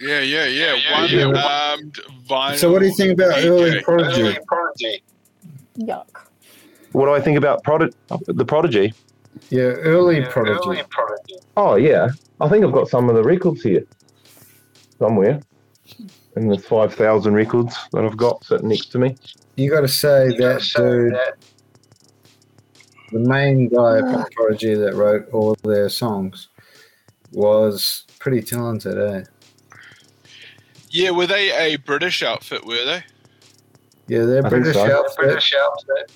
Yeah, 0.00 0.20
yeah, 0.20 0.44
yeah. 0.44 1.00
One 1.00 1.10
yeah. 1.10 1.70
armed 1.70 2.00
vinyl. 2.28 2.56
So 2.56 2.70
what 2.70 2.80
do 2.80 2.86
you 2.86 2.94
think 2.94 3.12
about 3.12 3.36
DJ. 3.36 3.44
early 3.46 3.82
Prodigy? 3.82 4.22
Early 4.22 4.38
Prodigy. 4.46 5.02
Yuck. 5.78 6.06
What 6.92 7.06
do 7.06 7.12
I 7.12 7.20
think 7.20 7.38
about 7.38 7.64
Prod- 7.64 7.94
the 8.26 8.44
Prodigy? 8.44 8.92
Yeah, 9.50 9.62
early 9.62 10.22
Prodigy. 10.22 10.82
Oh 11.56 11.76
yeah, 11.76 12.08
I 12.40 12.48
think 12.48 12.64
I've 12.64 12.72
got 12.72 12.88
some 12.88 13.08
of 13.08 13.16
the 13.16 13.22
records 13.22 13.62
here 13.62 13.84
somewhere. 14.98 15.40
In 16.36 16.48
the 16.48 16.58
five 16.58 16.92
thousand 16.94 17.34
records 17.34 17.76
that 17.92 18.04
I've 18.04 18.16
got 18.16 18.44
sitting 18.44 18.68
next 18.68 18.86
to 18.86 18.98
me. 18.98 19.16
You 19.56 19.70
got 19.70 19.82
to 19.82 19.88
say 19.88 20.28
that 20.38 20.62
dude, 20.74 21.14
the 23.12 23.20
main 23.28 23.68
guy 23.68 24.00
from 24.00 24.26
Prodigy 24.34 24.74
that 24.74 24.94
wrote 24.94 25.28
all 25.32 25.56
their 25.62 25.88
songs, 25.88 26.48
was 27.30 28.04
pretty 28.18 28.42
talented. 28.42 28.98
Eh? 28.98 29.24
Yeah, 30.90 31.10
were 31.10 31.26
they 31.26 31.52
a 31.52 31.76
British 31.76 32.22
outfit? 32.22 32.64
Were 32.64 32.84
they? 32.84 33.04
Yeah, 34.08 34.24
they're 34.24 34.44
I 34.44 34.48
British 34.48 34.74
so. 34.74 35.04
outfit 35.06 36.10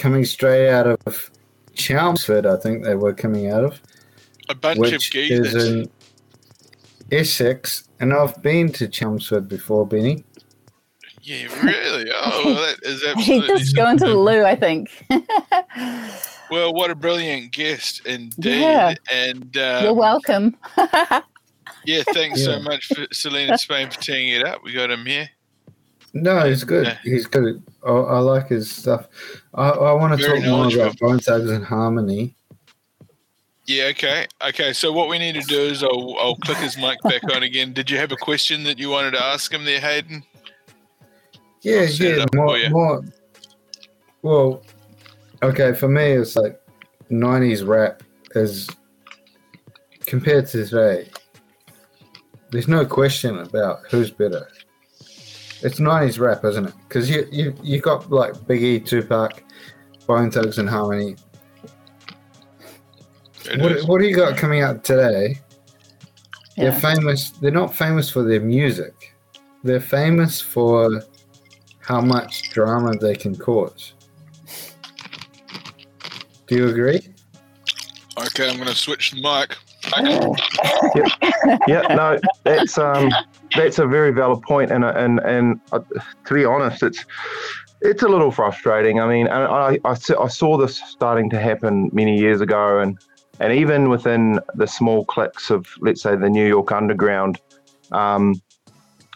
coming 0.00 0.24
straight 0.24 0.70
out 0.70 0.86
of 0.86 1.30
Chelmsford. 1.74 2.46
I 2.46 2.56
think 2.56 2.84
they 2.84 2.94
were 2.94 3.12
coming 3.12 3.50
out 3.50 3.64
of, 3.64 3.80
A 4.48 4.54
bunch 4.54 4.78
of 4.78 4.80
which 4.80 4.92
is 4.94 5.08
geezers. 5.10 5.64
in 5.66 5.90
Essex. 7.12 7.88
And 8.00 8.12
I've 8.12 8.40
been 8.42 8.72
to 8.72 8.88
Chelmsford 8.88 9.48
before, 9.48 9.86
Benny. 9.86 10.24
Yeah, 11.22 11.46
really. 11.62 12.10
Oh, 12.14 12.42
well, 12.44 12.54
that 12.54 12.78
is 12.82 13.02
He 13.24 13.36
absolutely. 13.36 13.58
just 13.58 13.76
going 13.76 13.98
to 13.98 14.06
the 14.06 14.14
loo, 14.14 14.44
I 14.44 14.56
think. 14.56 14.90
Well, 16.50 16.74
what 16.74 16.90
a 16.90 16.96
brilliant 16.96 17.52
guest 17.52 18.04
indeed. 18.04 18.60
Yeah. 18.60 18.94
And 19.10 19.54
You're 19.54 19.90
um, 19.90 19.96
welcome. 19.96 20.56
yeah, 21.84 22.02
thanks 22.12 22.44
so 22.44 22.58
much 22.60 22.86
for 22.86 23.06
Selena 23.12 23.56
Spain 23.56 23.88
for 23.88 24.00
teeing 24.00 24.28
it 24.28 24.44
up. 24.44 24.64
We 24.64 24.72
got 24.72 24.90
him 24.90 25.06
here. 25.06 25.30
No, 26.12 26.44
he's 26.48 26.64
good. 26.64 26.86
Yeah. 26.86 26.98
He's 27.04 27.26
good. 27.26 27.62
I, 27.86 27.90
I 27.90 28.18
like 28.18 28.48
his 28.48 28.68
stuff. 28.68 29.06
I, 29.54 29.68
I 29.68 29.92
want 29.92 30.18
to 30.18 30.26
Very 30.26 30.40
talk 30.40 30.50
more 30.50 30.74
about 30.74 30.98
Bone 30.98 31.20
Thugs 31.20 31.50
and 31.50 31.64
Harmony. 31.64 32.34
Yeah, 33.70 33.84
okay. 33.90 34.26
Okay, 34.44 34.72
so 34.72 34.90
what 34.90 35.08
we 35.08 35.16
need 35.16 35.36
to 35.36 35.42
do 35.42 35.60
is 35.60 35.84
I'll, 35.84 36.16
I'll 36.18 36.34
click 36.34 36.58
his 36.58 36.76
mic 36.76 37.00
back 37.02 37.22
on 37.32 37.44
again. 37.44 37.72
Did 37.72 37.88
you 37.88 37.98
have 37.98 38.10
a 38.10 38.16
question 38.16 38.64
that 38.64 38.80
you 38.80 38.90
wanted 38.90 39.12
to 39.12 39.22
ask 39.22 39.52
him 39.52 39.64
there, 39.64 39.78
Hayden? 39.78 40.24
Yeah, 41.62 41.82
I'll 41.82 41.86
set 41.86 42.18
it 42.18 42.28
yeah, 42.34 42.68
more. 42.70 43.04
Well, 44.22 44.64
okay, 45.40 45.72
for 45.72 45.86
me, 45.86 46.02
it's 46.02 46.34
like 46.34 46.60
'90s 47.12 47.64
rap 47.64 48.02
is 48.34 48.68
compared 50.00 50.48
to 50.48 50.66
today. 50.66 51.08
There's 52.50 52.66
no 52.66 52.84
question 52.84 53.38
about 53.38 53.82
who's 53.88 54.10
better. 54.10 54.48
It's 55.62 55.78
'90s 55.78 56.18
rap, 56.18 56.44
isn't 56.44 56.66
it? 56.66 56.74
Because 56.88 57.08
you 57.08 57.24
you 57.30 57.54
you 57.62 57.80
got 57.80 58.10
like 58.10 58.32
Biggie, 58.32 58.84
Tupac, 58.84 59.44
Bone 60.08 60.32
Thugs 60.32 60.58
and 60.58 60.68
Harmony. 60.68 61.14
It 63.50 63.60
What, 63.60 63.72
is. 63.72 63.86
what 63.86 64.00
do 64.00 64.06
you 64.06 64.14
got 64.14 64.36
coming 64.36 64.62
out 64.62 64.84
today? 64.84 65.40
Yeah. 66.56 66.70
They're 66.70 66.80
famous. 66.80 67.30
They're 67.30 67.50
not 67.50 67.74
famous 67.74 68.10
for 68.10 68.22
their 68.22 68.40
music. 68.40 69.14
They're 69.64 69.80
famous 69.80 70.40
for 70.40 71.02
how 71.80 72.00
much 72.00 72.50
drama 72.50 72.92
they 72.96 73.14
can 73.14 73.34
cause. 73.36 73.94
Do 76.46 76.56
you 76.56 76.68
agree? 76.68 77.00
Okay, 78.18 78.48
I'm 78.48 78.56
going 78.56 78.68
to 78.68 78.74
switch 78.74 79.12
the 79.12 79.20
mic. 79.22 79.56
yeah, 81.66 81.82
no, 81.94 82.18
that's 82.44 82.76
um, 82.78 83.10
that's 83.56 83.78
a 83.78 83.86
very 83.86 84.10
valid 84.12 84.42
point, 84.42 84.70
and 84.70 84.84
and 84.84 85.20
and 85.20 85.60
uh, 85.72 85.80
to 86.26 86.34
be 86.34 86.44
honest, 86.44 86.82
it's 86.82 87.04
it's 87.80 88.02
a 88.02 88.08
little 88.08 88.30
frustrating. 88.30 89.00
I 89.00 89.08
mean, 89.08 89.26
and 89.26 89.44
I, 89.44 89.78
I 89.84 89.92
s- 89.92 90.10
I 90.10 90.28
saw 90.28 90.58
this 90.58 90.76
starting 90.78 91.30
to 91.30 91.40
happen 91.40 91.88
many 91.92 92.18
years 92.18 92.40
ago, 92.42 92.78
and 92.80 92.98
and 93.40 93.52
even 93.52 93.88
within 93.88 94.38
the 94.54 94.66
small 94.66 95.04
cliques 95.04 95.50
of 95.50 95.66
let's 95.80 96.02
say 96.02 96.14
the 96.14 96.30
New 96.30 96.46
York 96.46 96.70
underground, 96.70 97.40
um, 97.92 98.40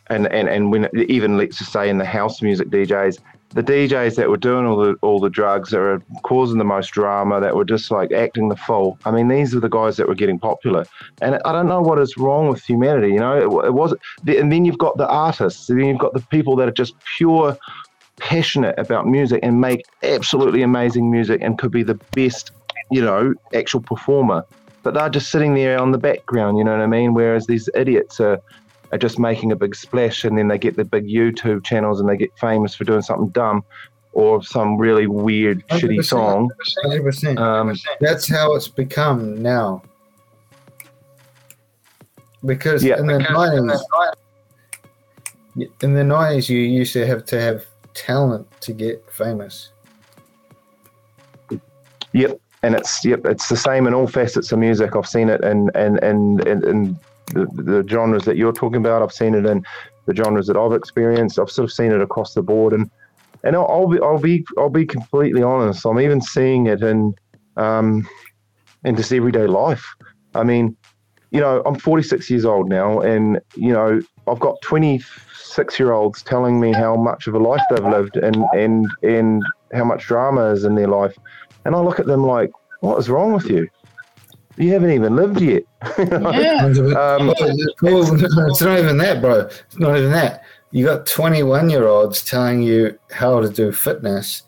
and 0.09 0.27
and 0.33 0.49
and 0.49 0.73
when 0.73 0.89
even 1.09 1.37
let's 1.37 1.59
just 1.59 1.73
say 1.73 1.89
in 1.89 1.99
the 1.99 2.05
house 2.05 2.43
music 2.43 2.69
DJs, 2.69 3.19
the 3.51 3.63
DJs 3.63 4.17
that 4.17 4.29
were 4.29 4.37
doing 4.37 4.67
all 4.67 4.77
the 4.77 4.95
all 5.03 5.21
the 5.21 5.31
drugs 5.31 5.71
that 5.71 5.79
were 5.79 6.03
causing 6.23 6.59
the 6.59 6.65
most 6.65 6.89
drama, 6.89 7.41
that 7.41 7.55
were 7.55 7.65
just 7.65 7.91
like 7.91 8.13
acting 8.13 8.49
the 8.49 8.57
fool. 8.57 8.99
I 9.05 9.11
mean, 9.11 9.29
these 9.29 9.55
are 9.55 9.61
the 9.61 9.69
guys 9.69 9.97
that 9.99 10.09
were 10.09 10.15
getting 10.15 10.39
popular, 10.39 10.87
and 11.21 11.39
I 11.45 11.53
don't 11.53 11.69
know 11.69 11.83
what 11.83 11.99
is 11.99 12.17
wrong 12.17 12.49
with 12.49 12.65
humanity. 12.65 13.09
You 13.09 13.21
know, 13.21 13.37
it, 13.37 13.67
it 13.67 13.75
was, 13.75 13.95
and 14.27 14.51
then 14.51 14.65
you've 14.65 14.79
got 14.79 14.97
the 14.97 15.09
artists, 15.09 15.69
and 15.69 15.79
then 15.79 15.87
you've 15.87 15.99
got 15.99 16.15
the 16.15 16.21
people 16.21 16.57
that 16.57 16.69
are 16.69 16.73
just 16.73 16.95
pure 17.17 17.57
passionate 18.17 18.79
about 18.79 19.07
music 19.07 19.41
and 19.43 19.61
make 19.61 19.83
absolutely 20.03 20.63
amazing 20.63 21.11
music 21.11 21.41
and 21.43 21.59
could 21.59 21.73
be 21.73 21.83
the 21.83 21.99
best, 22.15 22.53
you 22.91 23.01
know, 23.03 23.35
actual 23.55 23.81
performer. 23.81 24.45
But 24.83 24.95
they're 24.95 25.09
just 25.09 25.31
sitting 25.31 25.55
there 25.55 25.81
on 25.81 25.93
the 25.93 25.99
background, 25.99 26.59
you 26.59 26.65
know 26.65 26.73
what 26.73 26.81
I 26.81 26.87
mean? 26.87 27.15
Whereas 27.15 27.47
these 27.47 27.69
idiots 27.75 28.21
are, 28.21 28.39
are 28.93 28.99
just 28.99 29.19
making 29.19 29.51
a 29.51 29.57
big 29.57 29.75
splash 29.75 30.25
and 30.25 30.37
then 30.37 30.49
they 30.49 30.59
get 30.59 30.77
the 30.77 30.85
big 30.85 31.07
YouTube 31.07 31.65
channels 31.65 32.01
and 32.01 32.09
they 32.09 32.17
get 32.17 32.37
famous 32.39 32.75
for 32.75 32.85
doing 32.85 33.01
something 33.03 33.29
dumb 33.31 33.65
or 34.13 34.43
some 34.45 34.77
really 34.77 35.07
weird, 35.07 35.67
shitty 35.69 35.99
100%. 35.99 36.05
song. 36.05 36.51
100%. 36.85 37.39
Um, 37.39 37.75
That's 38.01 38.29
how 38.29 38.55
it's 38.55 38.69
become 38.69 39.43
now. 39.43 39.83
Because 42.45 42.85
Yeah. 42.85 42.99
in 42.99 43.07
the 43.07 43.19
nineties, 43.19 43.81
in 45.83 45.95
the 45.95 46.05
nineties, 46.05 46.51
you 46.51 46.59
used 46.59 46.93
to 46.93 47.07
have 47.07 47.25
to 47.27 47.41
have 47.41 47.65
talent 47.95 48.47
to 48.61 48.73
get 48.73 49.03
famous. 49.11 49.71
Yep, 52.13 52.39
and 52.65 52.75
it's 52.75 53.05
yep, 53.05 53.27
it's 53.27 53.49
the 53.49 53.57
same 53.57 53.87
in 53.87 53.93
all 53.93 54.07
facets 54.07 54.51
of 54.51 54.59
music. 54.59 54.97
I've 54.97 55.07
seen 55.07 55.29
it 55.29 55.45
in 55.45 55.71
in 55.75 55.99
in, 56.03 56.41
in, 56.49 56.65
in 56.67 56.99
the, 57.35 57.47
the 57.63 57.87
genres 57.89 58.25
that 58.25 58.37
you're 58.37 58.53
talking 58.53 58.77
about. 58.77 59.03
I've 59.03 59.13
seen 59.13 59.35
it 59.35 59.45
in 59.45 59.63
the 60.07 60.15
genres 60.15 60.47
that 60.47 60.57
I've 60.57 60.73
experienced. 60.73 61.39
I've 61.39 61.51
sort 61.51 61.65
of 61.65 61.73
seen 61.73 61.93
it 61.93 62.01
across 62.01 62.33
the 62.33 62.43
board, 62.43 62.73
and 62.73 62.91
and 63.43 63.55
I'll, 63.55 63.67
I'll 63.67 63.87
be 63.87 64.01
I'll 64.01 64.19
be 64.19 64.45
I'll 64.57 64.71
be 64.71 64.87
completely 64.87 65.43
honest. 65.43 65.85
I'm 65.85 66.01
even 66.01 66.23
seeing 66.23 66.67
it 66.67 66.83
in 66.83 67.15
um 67.59 68.09
in 68.85 68.97
just 68.97 69.13
everyday 69.13 69.47
life. 69.47 69.87
I 70.35 70.43
mean, 70.43 70.75
you 71.33 71.41
know, 71.41 71.63
I'm 71.67 71.79
46 71.79 72.31
years 72.31 72.47
old 72.47 72.71
now, 72.71 73.01
and 73.01 73.41
you 73.57 73.75
know, 73.75 74.01
I've 74.27 74.41
got 74.41 74.61
26 74.63 75.79
year 75.79 75.93
olds 75.93 76.23
telling 76.23 76.61
me 76.61 76.73
how 76.73 76.97
much 76.97 77.27
of 77.27 77.35
a 77.35 77.39
life 77.39 77.63
they've 77.69 77.85
lived 77.85 78.17
and 78.17 78.37
and 78.55 78.87
and 79.03 79.43
how 79.75 79.85
much 79.85 80.07
drama 80.07 80.47
is 80.47 80.65
in 80.65 80.77
their 80.77 80.89
life. 80.89 81.15
And 81.65 81.75
I 81.75 81.81
look 81.81 82.01
at 82.01 82.07
them 82.07 82.27
like, 82.27 82.53
what 82.81 82.99
is 82.99 83.09
wrong 83.09 83.33
with 83.33 83.47
you? 83.47 83.69
You 84.57 84.73
haven't 84.73 84.91
even 84.93 85.17
lived 85.17 85.41
yet. 85.41 85.65
Yeah. 85.99 86.65
Um, 86.65 87.35
it's 87.37 88.61
not 88.63 88.79
even 88.79 88.99
that, 88.99 89.21
bro. 89.21 89.41
It's 89.41 89.79
not 89.79 89.97
even 89.97 90.11
that. 90.13 90.45
You 90.71 90.85
got 90.85 91.07
21 91.07 91.71
year 91.71 91.87
olds 91.87 92.25
telling 92.25 92.63
you 92.63 92.99
how 93.11 93.41
to 93.41 93.49
do 93.49 93.71
fitness, 93.71 94.43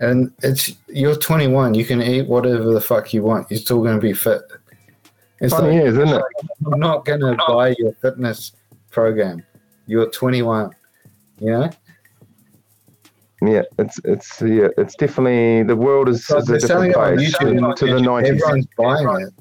and 0.00 0.32
it's 0.42 0.72
you're 0.88 1.14
21. 1.14 1.74
You 1.74 1.84
can 1.84 2.02
eat 2.02 2.26
whatever 2.26 2.72
the 2.72 2.80
fuck 2.80 3.12
you 3.14 3.22
want. 3.22 3.50
You're 3.50 3.60
still 3.60 3.82
going 3.82 3.94
to 3.94 4.00
be 4.00 4.12
fit. 4.12 4.42
It's 5.40 5.52
funny 5.52 5.78
like, 5.78 5.86
is, 5.86 5.98
isn't 5.98 6.08
it? 6.08 6.22
I'm 6.72 6.80
not 6.80 7.04
going 7.04 7.20
to 7.20 7.36
buy 7.46 7.74
your 7.78 7.92
fitness 7.94 8.52
program. 8.90 9.44
You're 9.86 10.10
21. 10.10 10.70
You 11.40 11.50
know? 11.50 11.70
Yeah, 13.44 13.62
it's 13.78 13.98
it's 14.04 14.40
yeah, 14.40 14.68
it's 14.78 14.94
definitely 14.94 15.64
the 15.64 15.74
world 15.74 16.08
is, 16.08 16.26
So 16.26 16.38
is 16.38 16.48
a 16.48 16.58
different 16.58 16.90
it 16.90 16.94
place 16.94 17.34
YouTube. 17.34 17.76
to, 17.76 17.86
to 17.86 17.94
the 17.94 18.00
nineties. 18.00 18.40
Everyone's 18.40 18.66
buying 18.78 19.26
it. 19.26 19.32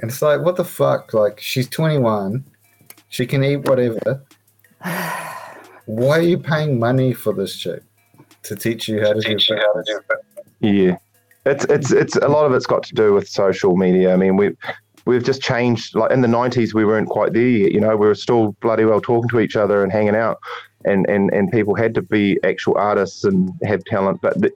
And 0.00 0.10
it's 0.10 0.20
like, 0.20 0.42
what 0.42 0.56
the 0.56 0.64
fuck? 0.64 1.12
Like, 1.12 1.40
she's 1.40 1.68
21. 1.68 2.44
She 3.08 3.26
can 3.26 3.42
eat 3.42 3.68
whatever. 3.68 4.22
Why 5.86 6.18
are 6.18 6.22
you 6.22 6.38
paying 6.38 6.78
money 6.78 7.14
for 7.14 7.32
this 7.32 7.54
shit? 7.54 7.82
To 8.44 8.54
teach 8.54 8.86
you 8.86 9.00
how 9.00 9.14
to 9.14 9.20
do 9.20 9.38
fitness? 9.38 9.88
Yeah, 10.60 10.98
it's 11.46 11.64
it's 11.64 11.90
it's 11.90 12.16
a 12.16 12.28
lot 12.28 12.44
of 12.44 12.52
it's 12.52 12.66
got 12.66 12.82
to 12.84 12.94
do 12.94 13.14
with 13.14 13.28
social 13.28 13.76
media. 13.76 14.12
I 14.12 14.16
mean, 14.16 14.36
we 14.36 14.50
we've 15.06 15.24
just 15.24 15.40
changed. 15.40 15.94
Like 15.96 16.10
in 16.10 16.20
the 16.20 16.28
nineties, 16.28 16.74
we 16.74 16.84
weren't 16.84 17.08
quite 17.08 17.32
there 17.32 17.48
yet. 17.48 17.72
You 17.72 17.80
know, 17.80 17.96
we 17.96 18.06
were 18.06 18.14
still 18.14 18.52
bloody 18.60 18.84
well 18.84 19.00
talking 19.00 19.28
to 19.30 19.40
each 19.40 19.56
other 19.56 19.82
and 19.82 19.90
hanging 19.90 20.14
out, 20.14 20.38
and 20.84 21.08
and 21.08 21.32
and 21.32 21.50
people 21.50 21.74
had 21.74 21.94
to 21.94 22.02
be 22.02 22.38
actual 22.44 22.76
artists 22.76 23.24
and 23.24 23.50
have 23.64 23.84
talent. 23.84 24.20
But 24.20 24.40
the, 24.40 24.52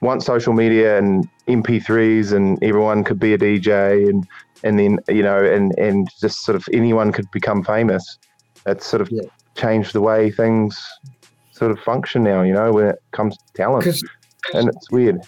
once 0.00 0.24
social 0.24 0.52
media 0.54 0.98
and 0.98 1.28
MP3s 1.46 2.32
and 2.32 2.62
everyone 2.62 3.04
could 3.04 3.18
be 3.18 3.34
a 3.34 3.38
DJ 3.38 4.08
and 4.08 4.26
and 4.62 4.78
then 4.78 4.98
you 5.08 5.22
know, 5.22 5.42
and 5.42 5.76
and 5.78 6.08
just 6.20 6.44
sort 6.44 6.56
of 6.56 6.68
anyone 6.72 7.12
could 7.12 7.30
become 7.30 7.64
famous. 7.64 8.18
It's 8.66 8.86
sort 8.86 9.00
of 9.00 9.08
Yeah. 9.10 9.22
changed 9.54 9.92
the 9.92 10.00
way 10.00 10.30
things 10.30 10.82
sort 11.52 11.70
of 11.70 11.78
function 11.80 12.22
now. 12.22 12.42
You 12.42 12.54
know, 12.54 12.72
when 12.72 12.86
it 12.86 13.02
comes 13.12 13.36
to 13.36 13.44
talent, 13.54 13.84
Because 13.84 14.02
and 14.54 14.68
it's 14.68 14.90
weird. 14.90 15.20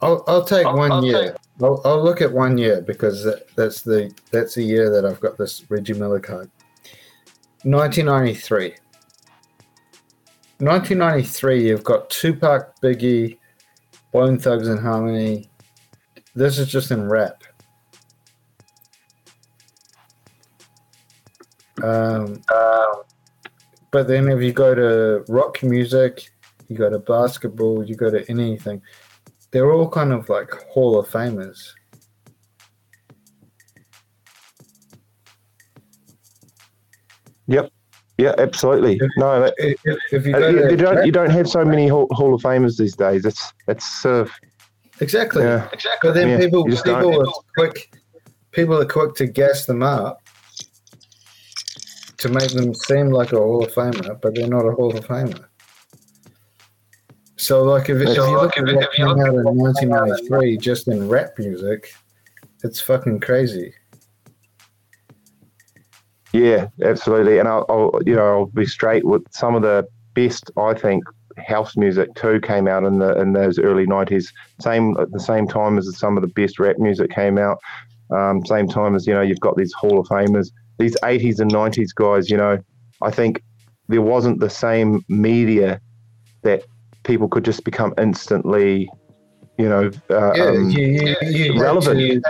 I'll, 0.00 0.22
I'll 0.26 0.44
take 0.44 0.66
one 0.66 1.02
year. 1.02 1.34
I'll, 1.62 1.80
I'll 1.84 2.02
look 2.02 2.20
at 2.20 2.32
one 2.32 2.58
year 2.58 2.82
because 2.82 3.24
that, 3.24 3.46
that's 3.56 3.82
the 3.82 4.12
that's 4.30 4.54
the 4.54 4.62
year 4.62 4.90
that 4.90 5.04
I've 5.06 5.20
got 5.20 5.38
this 5.38 5.64
Reggie 5.70 5.94
Miller 5.94 6.20
card. 6.20 6.50
1993. 7.62 8.74
1993. 10.64 11.68
You've 11.68 11.84
got 11.84 12.10
Tupac, 12.10 12.80
Biggie, 12.80 13.38
Bone 14.12 14.38
Thugs 14.38 14.68
and 14.68 14.80
Harmony. 14.80 15.50
This 16.34 16.58
is 16.58 16.68
just 16.68 16.90
in 16.90 17.08
rap. 17.08 17.44
Um, 21.82 22.42
but 23.90 24.08
then 24.08 24.28
if 24.28 24.42
you 24.42 24.52
go 24.52 24.74
to 24.74 25.24
rock 25.32 25.62
music, 25.62 26.30
you 26.68 26.76
go 26.76 26.88
to 26.88 26.98
basketball, 26.98 27.84
you 27.84 27.94
go 27.94 28.10
to 28.10 28.28
anything 28.30 28.80
they're 29.54 29.70
all 29.70 29.88
kind 29.88 30.12
of 30.12 30.28
like 30.28 30.50
Hall 30.70 30.98
of 30.98 31.08
Famers. 31.08 31.74
Yep. 37.46 37.70
Yeah, 38.18 38.34
absolutely. 38.38 39.00
No, 39.16 39.40
that- 39.40 39.54
If, 39.58 39.80
if 40.12 40.26
you 40.26 40.34
uh, 40.36 40.38
go 40.38 40.48
you, 40.48 40.70
you 40.70 40.76
don't 40.76 41.06
you 41.06 41.12
don't 41.12 41.30
have 41.30 41.48
so 41.48 41.64
many 41.64 41.88
Hall, 41.88 42.06
Hall 42.12 42.32
of 42.34 42.42
Famers 42.42 42.76
these 42.78 42.94
days. 42.96 43.24
It's 43.24 43.52
it's 43.66 43.84
sort 44.02 44.22
of 44.22 44.32
exactly, 45.00 45.42
yeah. 45.42 45.68
but 46.02 46.14
then 46.14 46.28
Yeah, 46.28 46.38
people 46.38 46.64
people 46.64 46.82
don't. 46.84 47.26
are 47.28 47.32
quick. 47.56 47.92
People 48.52 48.78
are 48.80 48.86
quick 48.86 49.14
to 49.16 49.26
gas 49.26 49.66
them 49.66 49.82
up 49.82 50.22
to 52.18 52.28
make 52.28 52.50
them 52.52 52.72
seem 52.72 53.10
like 53.10 53.32
a 53.32 53.36
Hall 53.36 53.64
of 53.64 53.72
Famer, 53.72 54.20
but 54.20 54.34
they're 54.34 54.46
not 54.46 54.64
a 54.64 54.70
Hall 54.72 54.96
of 54.96 55.04
Famer. 55.06 55.44
So, 57.36 57.62
like, 57.64 57.90
if, 57.90 58.00
if 58.00 58.16
you 58.16 58.30
look 58.30 58.56
at 58.56 58.64
what 58.64 58.92
came 58.92 59.08
out 59.08 59.18
in 59.34 59.42
1993 59.44 60.56
just 60.56 60.86
in 60.88 61.08
rap 61.08 61.32
music, 61.36 61.92
it's 62.62 62.80
fucking 62.80 63.20
crazy. 63.20 63.74
Yeah, 66.34 66.66
absolutely. 66.82 67.38
And 67.38 67.46
I'll, 67.46 67.64
I'll, 67.68 67.92
you 68.04 68.16
know, 68.16 68.26
I'll 68.26 68.46
be 68.46 68.66
straight 68.66 69.04
with 69.04 69.22
some 69.30 69.54
of 69.54 69.62
the 69.62 69.86
best, 70.14 70.50
I 70.56 70.74
think, 70.74 71.04
house 71.38 71.76
music 71.76 72.12
too 72.16 72.40
came 72.40 72.66
out 72.66 72.82
in 72.84 72.98
the 72.98 73.16
in 73.20 73.32
those 73.34 73.58
early 73.60 73.86
nineties. 73.86 74.32
Same 74.60 74.96
at 74.98 75.10
the 75.12 75.20
same 75.20 75.46
time 75.46 75.78
as 75.78 75.96
some 75.96 76.16
of 76.16 76.22
the 76.22 76.28
best 76.28 76.58
rap 76.58 76.76
music 76.78 77.10
came 77.12 77.38
out. 77.38 77.58
Um, 78.10 78.44
same 78.46 78.66
time 78.68 78.96
as 78.96 79.06
you 79.06 79.14
know, 79.14 79.20
you've 79.22 79.40
got 79.40 79.56
these 79.56 79.72
Hall 79.74 79.98
of 80.00 80.08
Famers, 80.08 80.50
these 80.78 80.96
eighties 81.04 81.38
and 81.38 81.52
nineties 81.52 81.92
guys. 81.92 82.28
You 82.28 82.36
know, 82.36 82.58
I 83.00 83.12
think 83.12 83.40
there 83.88 84.02
wasn't 84.02 84.40
the 84.40 84.50
same 84.50 85.04
media 85.08 85.80
that 86.42 86.64
people 87.04 87.28
could 87.28 87.44
just 87.44 87.64
become 87.64 87.94
instantly, 87.96 88.88
you 89.56 89.68
know, 89.68 89.90
uh, 90.10 90.32
Yeah, 90.34 90.44
um, 90.46 90.70
you, 90.70 90.84
you, 90.84 91.16
you 91.30 91.52
had 91.52 91.62
relevant. 91.62 92.00
to- 92.00 92.20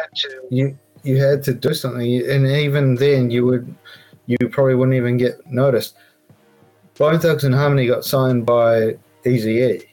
you 0.51 0.79
you 1.05 1.23
had 1.23 1.43
to 1.45 1.55
do 1.55 1.75
something, 1.75 2.29
and 2.29 2.47
even 2.47 2.95
then, 2.97 3.31
you 3.31 3.45
would 3.47 3.73
you 4.27 4.37
probably 4.51 4.75
wouldn't 4.75 4.97
even 4.97 5.17
get 5.17 5.47
noticed. 5.47 5.95
Bone 6.99 7.19
Thugs 7.19 7.45
and 7.45 7.55
Harmony 7.55 7.87
got 7.87 8.05
signed 8.05 8.47
by 8.47 8.97
Eazy-E, 9.25 9.85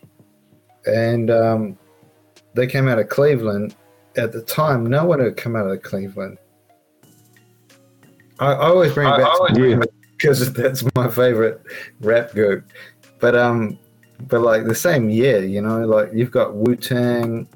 and 0.86 1.30
um, 1.30 1.78
they 2.54 2.66
came 2.66 2.88
out 2.88 3.00
of 3.00 3.10
Cleveland. 3.10 3.76
At 4.18 4.32
the 4.32 4.42
time, 4.42 4.86
no 4.86 5.06
one 5.06 5.20
had 5.20 5.38
come 5.38 5.56
out 5.56 5.68
of 5.68 5.82
Cleveland. 5.84 6.38
I, 8.40 8.54
I 8.54 8.68
always 8.68 8.94
bring 8.94 9.08
it 9.08 9.18
back 9.18 9.56
to 9.56 9.70
Yeah. 9.70 9.82
because 10.18 10.52
that's 10.62 10.84
my 10.96 11.08
favorite 11.10 11.62
rap 12.02 12.32
group. 12.32 12.66
But 13.20 13.36
um, 13.36 13.78
but 14.28 14.42
like 14.42 14.66
the 14.66 14.76
same 14.76 15.10
year, 15.10 15.44
you 15.44 15.62
know, 15.62 15.86
like 15.86 16.10
you've 16.14 16.32
got 16.32 16.56
Wu 16.56 16.76
Tang, 16.76 17.48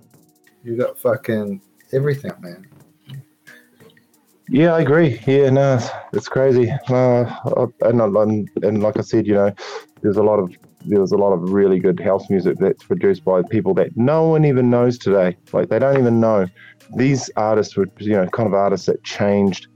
you've 0.64 0.80
got 0.80 0.98
fucking 0.98 1.62
everything, 1.92 2.34
man. 2.40 2.68
Yeah, 4.50 4.74
I 4.74 4.82
agree. 4.82 5.20
Yeah, 5.26 5.50
no, 5.50 5.76
it's, 5.76 5.90
it's 6.14 6.28
crazy. 6.28 6.72
I- 6.90 7.68
and, 7.82 8.02
and 8.02 8.50
and 8.64 8.84
like 8.84 8.98
I 8.98 9.02
said, 9.02 9.26
you 9.26 9.34
know, 9.34 9.52
there's 10.02 10.18
a 10.18 10.24
lot 10.24 10.40
of 10.40 10.52
there 10.86 11.02
was 11.02 11.12
a 11.12 11.18
lot 11.18 11.34
of 11.34 11.42
really 11.42 11.80
good 11.80 12.00
house 12.00 12.30
music 12.30 12.58
that's 12.60 12.84
produced 12.84 13.24
by 13.26 13.42
people 13.50 13.74
that 13.74 13.90
no 13.96 14.28
one 14.28 14.46
even 14.46 14.70
knows 14.70 15.00
today. 15.00 15.36
Like 15.52 15.70
they 15.70 15.80
don't 15.80 15.98
even 15.98 16.20
know. 16.20 16.46
These 16.96 17.30
artists 17.38 17.76
were, 17.76 17.88
you 18.00 18.12
know, 18.12 18.28
kind 18.28 18.46
of 18.48 18.54
artists 18.54 18.86
that 18.86 19.04
changed 19.04 19.68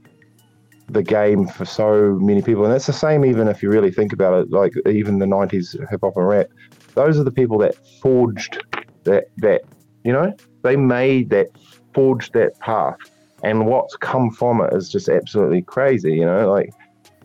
the 0.88 1.02
game 1.02 1.48
for 1.48 1.64
so 1.64 2.16
many 2.20 2.42
people, 2.42 2.64
and 2.64 2.72
it's 2.74 2.86
the 2.86 2.92
same 2.92 3.24
even 3.24 3.48
if 3.48 3.62
you 3.62 3.70
really 3.70 3.90
think 3.90 4.12
about 4.12 4.40
it. 4.40 4.50
Like 4.52 4.72
even 4.86 5.18
the 5.18 5.26
'90s 5.26 5.76
hip 5.90 6.00
hop 6.02 6.16
and 6.16 6.28
rap, 6.28 6.46
those 6.94 7.18
are 7.18 7.24
the 7.24 7.32
people 7.32 7.58
that 7.58 7.74
forged 8.00 8.62
that 9.04 9.24
that 9.38 9.62
you 10.04 10.12
know 10.12 10.32
they 10.62 10.76
made 10.76 11.30
that 11.30 11.48
forged 11.92 12.32
that 12.34 12.56
path 12.60 12.96
and 13.42 13.66
what's 13.66 13.96
come 13.96 14.30
from 14.30 14.60
it 14.60 14.72
is 14.72 14.88
just 14.88 15.08
absolutely 15.08 15.62
crazy, 15.62 16.14
you 16.14 16.24
know, 16.24 16.50
like, 16.50 16.72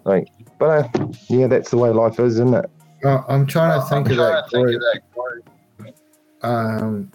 like, 0.04 0.28
but 0.60 0.96
uh, 0.96 1.08
yeah, 1.28 1.48
that's 1.48 1.72
the 1.72 1.78
way 1.78 1.90
life 1.90 2.20
is, 2.20 2.34
isn't 2.36 2.54
it? 2.54 2.70
Uh, 3.04 3.22
I'm 3.28 3.46
trying 3.46 3.80
to 3.80 3.88
think 3.88 4.10
of 4.10 4.18
that 4.18 4.50
group. 4.52 5.96
Um, 6.42 7.12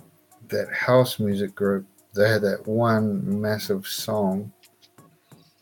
that 0.49 0.73
house 0.73 1.19
music 1.19 1.55
group. 1.55 1.87
They 2.15 2.29
had 2.29 2.43
that 2.43 2.67
one 2.67 3.41
massive 3.41 3.87
song. 3.87 4.53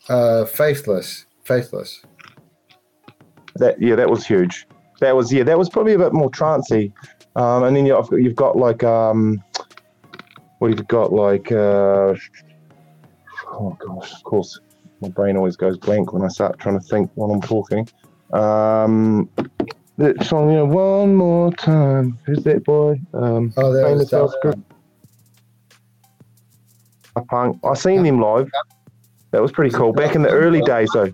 Uh, 0.07 0.45
Faithless. 0.45 1.25
Faithless. 1.43 2.03
That 3.55 3.81
yeah, 3.81 3.95
that 3.95 4.09
was 4.09 4.25
huge. 4.25 4.67
That 4.99 5.15
was 5.15 5.31
yeah, 5.31 5.43
that 5.43 5.57
was 5.57 5.69
probably 5.69 5.93
a 5.93 5.99
bit 5.99 6.13
more 6.13 6.29
trancey. 6.29 6.91
Um, 7.35 7.63
and 7.63 7.75
then 7.75 7.85
you've 7.85 8.09
got, 8.09 8.21
you've 8.21 8.35
got 8.35 8.57
like 8.57 8.83
um, 8.83 9.43
what 10.57 10.69
have 10.69 10.79
you 10.79 10.85
got 10.85 11.13
like 11.13 11.51
uh, 11.51 12.15
oh 13.59 13.77
gosh, 13.79 14.13
of 14.13 14.23
course, 14.23 14.59
my 15.01 15.09
brain 15.09 15.37
always 15.37 15.55
goes 15.55 15.77
blank 15.77 16.13
when 16.13 16.23
I 16.23 16.27
start 16.27 16.59
trying 16.59 16.79
to 16.79 16.85
think 16.85 17.11
while 17.15 17.31
I'm 17.31 17.41
talking. 17.41 17.87
Um, 18.33 19.29
that 19.97 20.23
song, 20.23 20.49
you 20.49 20.57
know, 20.57 20.65
one 20.65 21.15
more 21.15 21.51
time. 21.53 22.17
Who's 22.25 22.43
that 22.43 22.63
boy? 22.63 22.99
Um, 23.13 23.53
Oh, 23.57 23.73
that 23.73 23.83
was 23.83 24.09
famous 24.09 24.11
house 24.11 24.31
that, 24.31 24.41
group. 24.41 24.73
Punk. 27.27 27.59
I 27.65 27.73
seen 27.73 28.03
them 28.03 28.21
live. 28.21 28.49
That 29.31 29.41
was 29.41 29.51
pretty 29.51 29.75
cool. 29.75 29.91
Back 29.91 30.15
in 30.15 30.21
the 30.21 30.29
early 30.29 30.61
days, 30.61 30.89
though. 30.93 31.11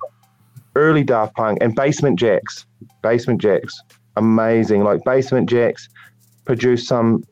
Early 0.76 1.04
Daft 1.04 1.36
Punk 1.36 1.58
and 1.62 1.74
Basement 1.74 2.20
Jaxx. 2.20 2.66
Basement 3.02 3.42
Jaxx. 3.42 3.72
Amazing. 4.18 4.84
Like 4.84 5.04
Basement 5.04 5.50
Jaxx 5.50 5.90
produced 6.46 6.88
some 6.88 7.24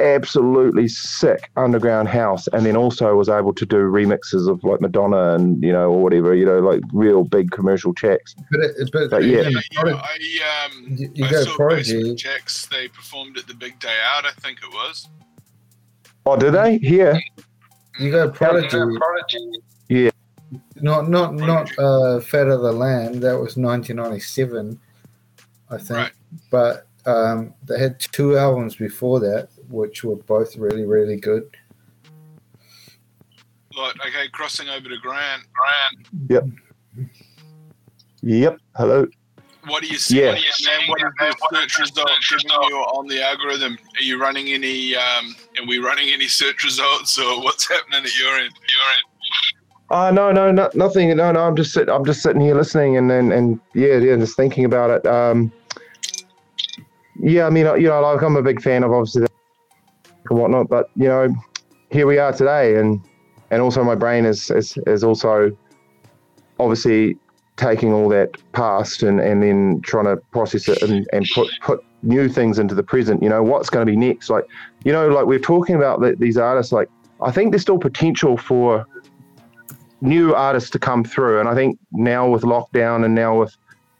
absolutely 0.00 0.88
sick 0.88 1.50
underground 1.56 2.08
house 2.08 2.48
and 2.48 2.66
then 2.66 2.76
also 2.76 3.14
was 3.14 3.28
able 3.28 3.52
to 3.54 3.66
do 3.66 3.76
remixes 3.76 4.48
of 4.48 4.62
like 4.64 4.80
Madonna 4.80 5.34
and, 5.34 5.62
you 5.62 5.72
know, 5.72 5.90
or 5.90 6.02
whatever, 6.02 6.34
you 6.34 6.44
know, 6.44 6.58
like 6.58 6.80
real 6.92 7.24
big 7.24 7.50
commercial 7.50 7.94
checks. 7.94 8.34
But, 8.50 8.60
it, 8.60 8.90
but, 8.92 9.10
But 9.10 9.24
yeah. 9.24 9.40
even 9.40 9.52
Yeah, 9.52 9.82
I 9.84 10.66
um, 10.66 10.86
you, 10.88 11.10
you 11.14 11.24
I 11.26 11.30
go 11.30 11.44
saw 11.44 11.56
Prodigy. 11.56 11.94
Basement 11.94 12.18
Jaxx. 12.18 12.68
They 12.68 12.88
performed 12.88 13.38
at 13.38 13.46
the 13.46 13.54
Big 13.54 13.78
Day 13.80 13.96
Out. 14.14 14.24
I 14.24 14.32
think 14.40 14.58
it 14.62 14.72
was. 14.72 15.08
Oh, 16.26 16.36
did 16.36 16.54
they? 16.54 16.78
Here? 16.78 17.20
You 17.98 18.10
go 18.10 18.30
Prodigy. 18.30 18.78
Yeah. 19.88 20.10
Not 20.76 21.08
not 21.08 21.34
not 21.34 21.70
uh, 21.78 22.20
Fat 22.20 22.48
of 22.48 22.62
the 22.62 22.72
Land. 22.72 23.16
That 23.22 23.38
was 23.38 23.56
1997, 23.56 24.80
I 25.70 25.78
think. 25.78 25.90
Right. 25.90 26.12
But 26.50 26.86
um, 27.06 27.54
they 27.64 27.78
had 27.78 27.98
two 27.98 28.36
albums 28.36 28.76
before 28.76 29.20
that, 29.20 29.48
which 29.70 30.04
were 30.04 30.16
both 30.16 30.56
really 30.56 30.84
really 30.84 31.16
good. 31.16 31.44
Like, 33.76 33.94
okay, 34.08 34.28
crossing 34.32 34.68
over 34.68 34.88
to 34.88 34.96
Grant. 35.00 35.42
Grant, 35.52 36.28
Yep. 36.28 37.08
Yep. 38.22 38.58
Hello. 38.76 39.06
what 39.68 39.82
do 39.82 39.88
you 39.88 39.96
see? 39.96 40.20
Yeah. 40.20 40.30
What 40.30 40.38
do 40.38 40.42
you 40.44 40.52
see? 40.52 40.70
What 40.88 41.00
is 41.00 41.36
the 41.50 41.56
search 41.56 41.78
result 41.80 42.10
giving 42.28 42.68
you 42.68 42.76
on 42.76 43.06
the 43.06 43.22
algorithm? 43.24 43.78
Are 43.98 44.02
you 44.02 44.20
running 44.20 44.48
any? 44.48 44.96
Um, 44.96 45.36
are 45.58 45.66
we 45.66 45.78
running 45.78 46.08
any 46.08 46.26
search 46.26 46.64
results, 46.64 47.18
or 47.18 47.40
what's 47.42 47.68
happening 47.68 48.04
at 48.04 48.18
your 48.18 48.34
end? 48.36 48.52
Your 48.52 48.90
end? 48.90 49.04
Uh, 49.90 50.10
no, 50.10 50.30
no, 50.30 50.52
no, 50.52 50.68
nothing. 50.74 51.16
No, 51.16 51.32
no. 51.32 51.40
I'm 51.40 51.56
just 51.56 51.72
sit, 51.72 51.88
I'm 51.88 52.04
just 52.04 52.22
sitting 52.22 52.40
here 52.42 52.54
listening 52.54 52.96
and 52.96 53.10
and, 53.10 53.32
and 53.32 53.60
yeah, 53.74 53.96
yeah, 53.98 54.16
just 54.16 54.36
thinking 54.36 54.64
about 54.64 54.90
it. 54.90 55.06
Um, 55.06 55.52
yeah, 57.20 57.46
I 57.46 57.50
mean, 57.50 57.66
uh, 57.66 57.74
you 57.74 57.88
know, 57.88 58.00
like 58.00 58.22
I'm 58.22 58.36
a 58.36 58.42
big 58.42 58.60
fan 58.60 58.82
of 58.82 58.92
obviously 58.92 59.22
the 59.22 59.29
and 60.30 60.38
whatnot, 60.38 60.68
but 60.68 60.90
you 60.96 61.08
know, 61.08 61.28
here 61.90 62.06
we 62.06 62.18
are 62.18 62.32
today, 62.32 62.76
and 62.76 63.00
and 63.50 63.60
also 63.60 63.84
my 63.84 63.94
brain 63.94 64.24
is 64.24 64.50
is 64.50 64.78
is 64.86 65.04
also 65.04 65.56
obviously 66.58 67.16
taking 67.56 67.92
all 67.92 68.08
that 68.08 68.30
past 68.52 69.02
and 69.02 69.20
and 69.20 69.42
then 69.42 69.80
trying 69.82 70.06
to 70.06 70.16
process 70.30 70.68
it 70.68 70.82
and 70.82 71.06
and 71.12 71.28
put 71.34 71.50
put 71.60 71.84
new 72.02 72.28
things 72.28 72.58
into 72.58 72.74
the 72.74 72.82
present. 72.82 73.22
You 73.22 73.28
know, 73.28 73.42
what's 73.42 73.68
going 73.68 73.86
to 73.86 73.90
be 73.90 73.96
next? 73.96 74.30
Like, 74.30 74.46
you 74.84 74.92
know, 74.92 75.08
like 75.08 75.26
we're 75.26 75.38
talking 75.38 75.76
about 75.76 76.00
the, 76.00 76.16
these 76.16 76.38
artists. 76.38 76.72
Like, 76.72 76.88
I 77.20 77.30
think 77.30 77.52
there's 77.52 77.62
still 77.62 77.78
potential 77.78 78.36
for 78.36 78.86
new 80.00 80.34
artists 80.34 80.70
to 80.70 80.78
come 80.78 81.04
through. 81.04 81.40
And 81.40 81.48
I 81.48 81.54
think 81.54 81.78
now 81.92 82.28
with 82.28 82.42
lockdown 82.42 83.04
and 83.04 83.14
now 83.14 83.38
with 83.38 83.56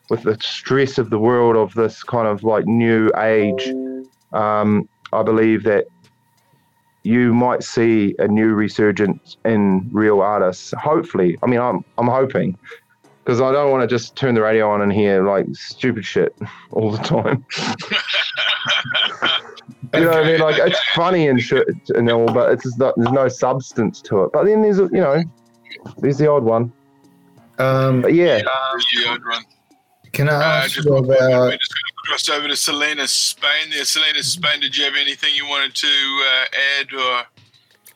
with 0.09 0.23
the 0.23 0.37
stress 0.41 0.99
of 0.99 1.11
the 1.11 1.19
world 1.19 1.57
of 1.57 1.75
this 1.75 2.03
kind 2.03 2.27
of 2.27 2.43
like 2.43 2.67
new 2.67 3.11
age, 3.17 3.73
um, 4.33 4.89
I 5.13 5.23
believe 5.23 5.63
that 5.65 5.87
you 7.03 7.33
might 7.33 7.63
see 7.63 8.15
a 8.19 8.29
new 8.29 8.53
resurgence 8.55 9.37
in 9.45 9.89
real 9.93 10.21
artists. 10.21 10.73
Hopefully, 10.79 11.39
I 11.43 11.47
mean, 11.47 11.61
I'm 11.61 11.85
I'm 11.99 12.09
hoping 12.09 12.57
because 13.25 13.41
I 13.41 13.53
don't 13.53 13.71
want 13.71 13.83
to 13.83 13.87
just 13.87 14.17
turn 14.17 14.35
the 14.35 14.43
radio 14.43 14.71
on 14.71 14.83
and 14.83 14.93
hear 14.93 15.25
like 15.27 15.47
stupid 15.53 16.05
shit 16.05 16.35
all 16.73 16.91
the 16.91 16.99
time. 16.99 17.45
you 19.95 20.01
know 20.01 20.11
what 20.11 20.25
I 20.25 20.27
mean? 20.33 20.41
Like 20.41 20.59
it's 20.59 20.81
funny 20.95 21.29
and 21.29 21.41
shit 21.41 21.67
and 21.95 22.11
all, 22.11 22.27
but 22.33 22.53
it's 22.53 22.65
just 22.65 22.79
not, 22.79 22.95
there's 22.97 23.13
no 23.13 23.29
substance 23.29 24.01
to 24.03 24.25
it. 24.25 24.31
But 24.33 24.45
then 24.45 24.63
there's 24.63 24.79
a- 24.79 24.89
you 24.93 25.01
know, 25.01 25.23
there's 25.99 26.19
the 26.19 26.31
odd 26.31 26.45
one. 26.45 26.73
Um, 27.59 28.03
But 28.03 28.15
yeah, 28.15 28.39
Yeah, 28.39 28.45
I'd 28.49 29.21
can 30.13 30.29
I 30.29 30.33
Uh, 30.35 30.43
ask 30.65 30.75
just 30.75 30.87
you 30.87 30.93
we're 30.93 30.99
about? 31.15 31.55
Cross 32.05 32.29
over 32.29 32.49
to 32.49 32.57
Selena 32.57 33.07
Spain 33.07 33.71
there. 33.71 33.85
Selena 33.85 34.23
Spain, 34.23 34.61
did 34.61 34.77
you 34.77 34.85
have 34.85 34.95
anything 34.97 35.35
you 35.35 35.47
wanted 35.47 35.75
to 35.75 36.25
uh, 36.27 36.45
add 36.79 36.95
or? 36.95 37.23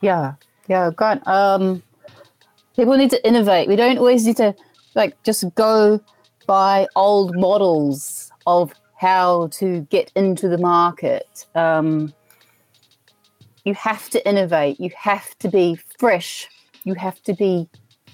Yeah, 0.01 0.35
yeah, 0.69 0.91
Grant. 0.95 1.27
Um, 1.27 1.83
people 2.77 2.97
need 2.97 3.11
to 3.11 3.27
innovate. 3.27 3.69
We 3.69 3.77
don't 3.77 3.99
always 3.99 4.27
need 4.27 4.37
to 4.39 4.55
like 4.95 5.21
just 5.23 5.45
go 5.55 6.01
by 6.47 6.87
old 6.95 7.37
models 7.37 8.31
of 8.47 8.73
how 8.97 9.49
to 9.49 9.81
get 9.91 10.13
into 10.15 10.49
the 10.49 10.59
market. 10.59 11.47
Um, 11.55 12.13
you 13.65 13.75
have 13.75 14.11
to 14.11 14.29
innovate. 14.29 14.79
You 14.79 14.91
have 14.97 15.37
to 15.39 15.49
be 15.49 15.79
fresh. 15.99 16.49
You 16.85 16.95
have 16.95 17.23
to 17.23 17.35
be 17.35 17.69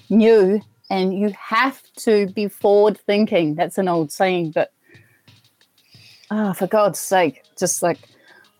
new, 0.09 0.61
and 0.89 1.13
you 1.13 1.33
have 1.37 1.81
to 1.97 2.27
be 2.27 2.47
forward 2.47 2.97
thinking. 3.05 3.55
That's 3.55 3.77
an 3.77 3.89
old 3.89 4.11
saying, 4.11 4.51
but 4.51 4.71
ah, 6.31 6.53
for 6.53 6.65
God's 6.65 6.99
sake, 6.99 7.43
just 7.57 7.83
like 7.83 7.99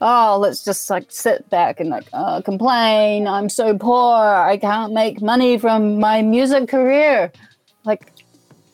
oh, 0.02 0.38
let's 0.40 0.66
just 0.66 0.90
like 0.90 1.06
sit 1.10 1.50
back 1.50 1.80
and 1.80 1.90
like 1.90 2.08
uh, 2.12 2.42
complain. 2.42 3.28
I'm 3.28 3.48
so 3.48 3.78
poor. 3.78 4.18
I 4.18 4.58
can't 4.58 4.94
make 4.94 5.22
money 5.22 5.58
from 5.58 6.00
my 6.00 6.22
music 6.22 6.68
career. 6.68 7.32
Like, 7.86 8.12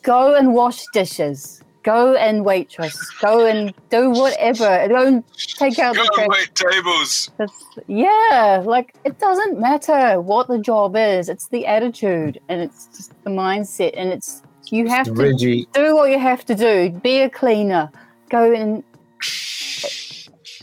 go 0.02 0.34
and 0.34 0.54
wash 0.54 0.84
dishes. 0.92 1.62
Go 1.84 2.16
and 2.16 2.44
waitress. 2.44 2.98
Go 3.20 3.46
and 3.46 3.72
do 3.88 4.10
whatever. 4.10 4.88
Go 4.88 5.06
and 5.06 5.24
take 5.36 5.78
out 5.78 5.94
Go 5.94 6.02
the 6.02 6.10
trash. 6.14 6.24
and 6.24 6.28
wait 6.28 6.54
tables. 6.54 7.30
That's, 7.38 7.64
yeah, 7.86 8.62
like 8.64 8.94
it 9.04 9.18
doesn't 9.18 9.58
matter 9.58 10.20
what 10.20 10.48
the 10.48 10.58
job 10.58 10.96
is. 10.96 11.28
It's 11.28 11.48
the 11.48 11.66
attitude 11.66 12.40
and 12.48 12.60
it's 12.60 12.88
just 12.88 13.24
the 13.24 13.30
mindset. 13.30 13.92
And 13.96 14.10
it's 14.10 14.42
you 14.70 14.86
have 14.88 15.06
to 15.06 15.12
Reggie, 15.12 15.66
do 15.72 15.94
what 15.94 16.10
you 16.10 16.18
have 16.18 16.44
to 16.46 16.54
do. 16.54 16.90
Be 16.90 17.20
a 17.20 17.30
cleaner. 17.30 17.90
Go 18.28 18.52
and 18.52 18.84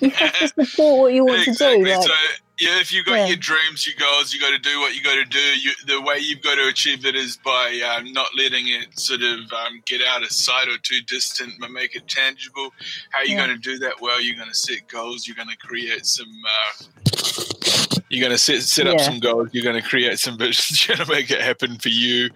you 0.02 0.10
have 0.12 0.34
to 0.40 0.48
support 0.66 1.00
what 1.00 1.14
you 1.14 1.26
want 1.26 1.48
exactly. 1.48 1.80
to 1.80 1.84
do. 1.86 1.90
Like, 1.92 2.04
so, 2.04 2.14
yeah, 2.60 2.80
if 2.80 2.92
you've 2.92 3.06
got 3.06 3.16
Yeah. 3.16 3.28
your 3.28 3.38
dreams, 3.38 3.86
your 3.88 3.96
goals, 3.98 4.34
you 4.34 4.40
got 4.40 4.52
to 4.52 4.58
do 4.60 4.80
what 4.80 4.96
you 4.96 5.02
got 5.02 5.16
to 5.16 5.26
do. 5.26 5.40
You, 5.40 5.72
the 5.88 6.02
way 6.02 6.20
you've 6.20 6.42
got 6.42 6.56
to 6.56 6.68
achieve 6.68 7.06
it 7.06 7.16
is 7.16 7.38
by 7.38 7.82
um, 7.82 8.12
not 8.14 8.28
letting 8.38 8.68
it 8.68 8.98
sort 9.00 9.22
of 9.24 9.40
um, 9.54 9.82
get 9.86 10.02
out 10.02 10.24
of 10.24 10.32
sight 10.32 10.68
or 10.68 10.78
too 10.78 11.00
distant, 11.08 11.54
but 11.60 11.72
make 11.72 11.96
it 11.96 12.08
tangible. 12.08 12.70
How 13.12 13.20
are 13.20 13.26
you 13.26 13.36
Yeah. 13.36 13.48
going 13.48 13.62
to 13.62 13.62
do 13.62 13.78
that? 13.80 13.94
Well, 14.02 14.22
you're 14.22 14.38
going 14.38 14.50
to 14.50 14.56
set 14.56 14.88
goals. 14.88 15.28
You're 15.28 15.36
going 15.36 15.50
to 15.50 15.58
create 15.58 16.06
some. 16.06 16.28
Uh, 16.48 17.85
you're 18.10 18.22
going 18.22 18.32
to 18.32 18.38
set 18.38 18.62
set 18.62 18.88
up 18.88 18.98
Yeah. 19.00 19.04
some 19.04 19.20
goals. 19.20 19.50
You're 19.52 19.64
going 19.64 19.82
to 19.82 19.88
create 19.88 20.20
some 20.20 20.38
visions. 20.38 20.88
You're 20.88 20.98
going 20.98 21.08
to 21.08 21.14
make 21.14 21.32
it 21.32 21.42
happen 21.42 21.78
for 21.80 21.90
you, 21.90 22.30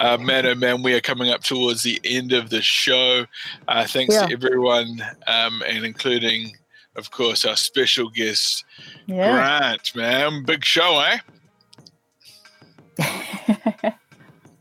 uh, 0.00 0.16
man. 0.18 0.46
Oh 0.46 0.54
man, 0.54 0.82
we 0.82 0.94
are 0.94 1.00
coming 1.00 1.30
up 1.30 1.42
towards 1.42 1.82
the 1.82 2.00
end 2.04 2.32
of 2.32 2.50
the 2.50 2.62
show. 2.62 3.26
Uh, 3.68 3.86
thanks 3.86 4.14
Yeah. 4.14 4.26
to 4.26 4.32
everyone, 4.32 5.02
um, 5.26 5.62
and 5.66 5.84
including, 5.84 6.56
of 6.96 7.10
course, 7.10 7.44
our 7.44 7.56
special 7.56 8.08
guest. 8.10 8.64
yeah. 9.06 9.32
Grant, 9.32 9.94
man. 9.94 10.44
Big 10.44 10.64
show, 10.64 11.00
eh? 11.00 11.18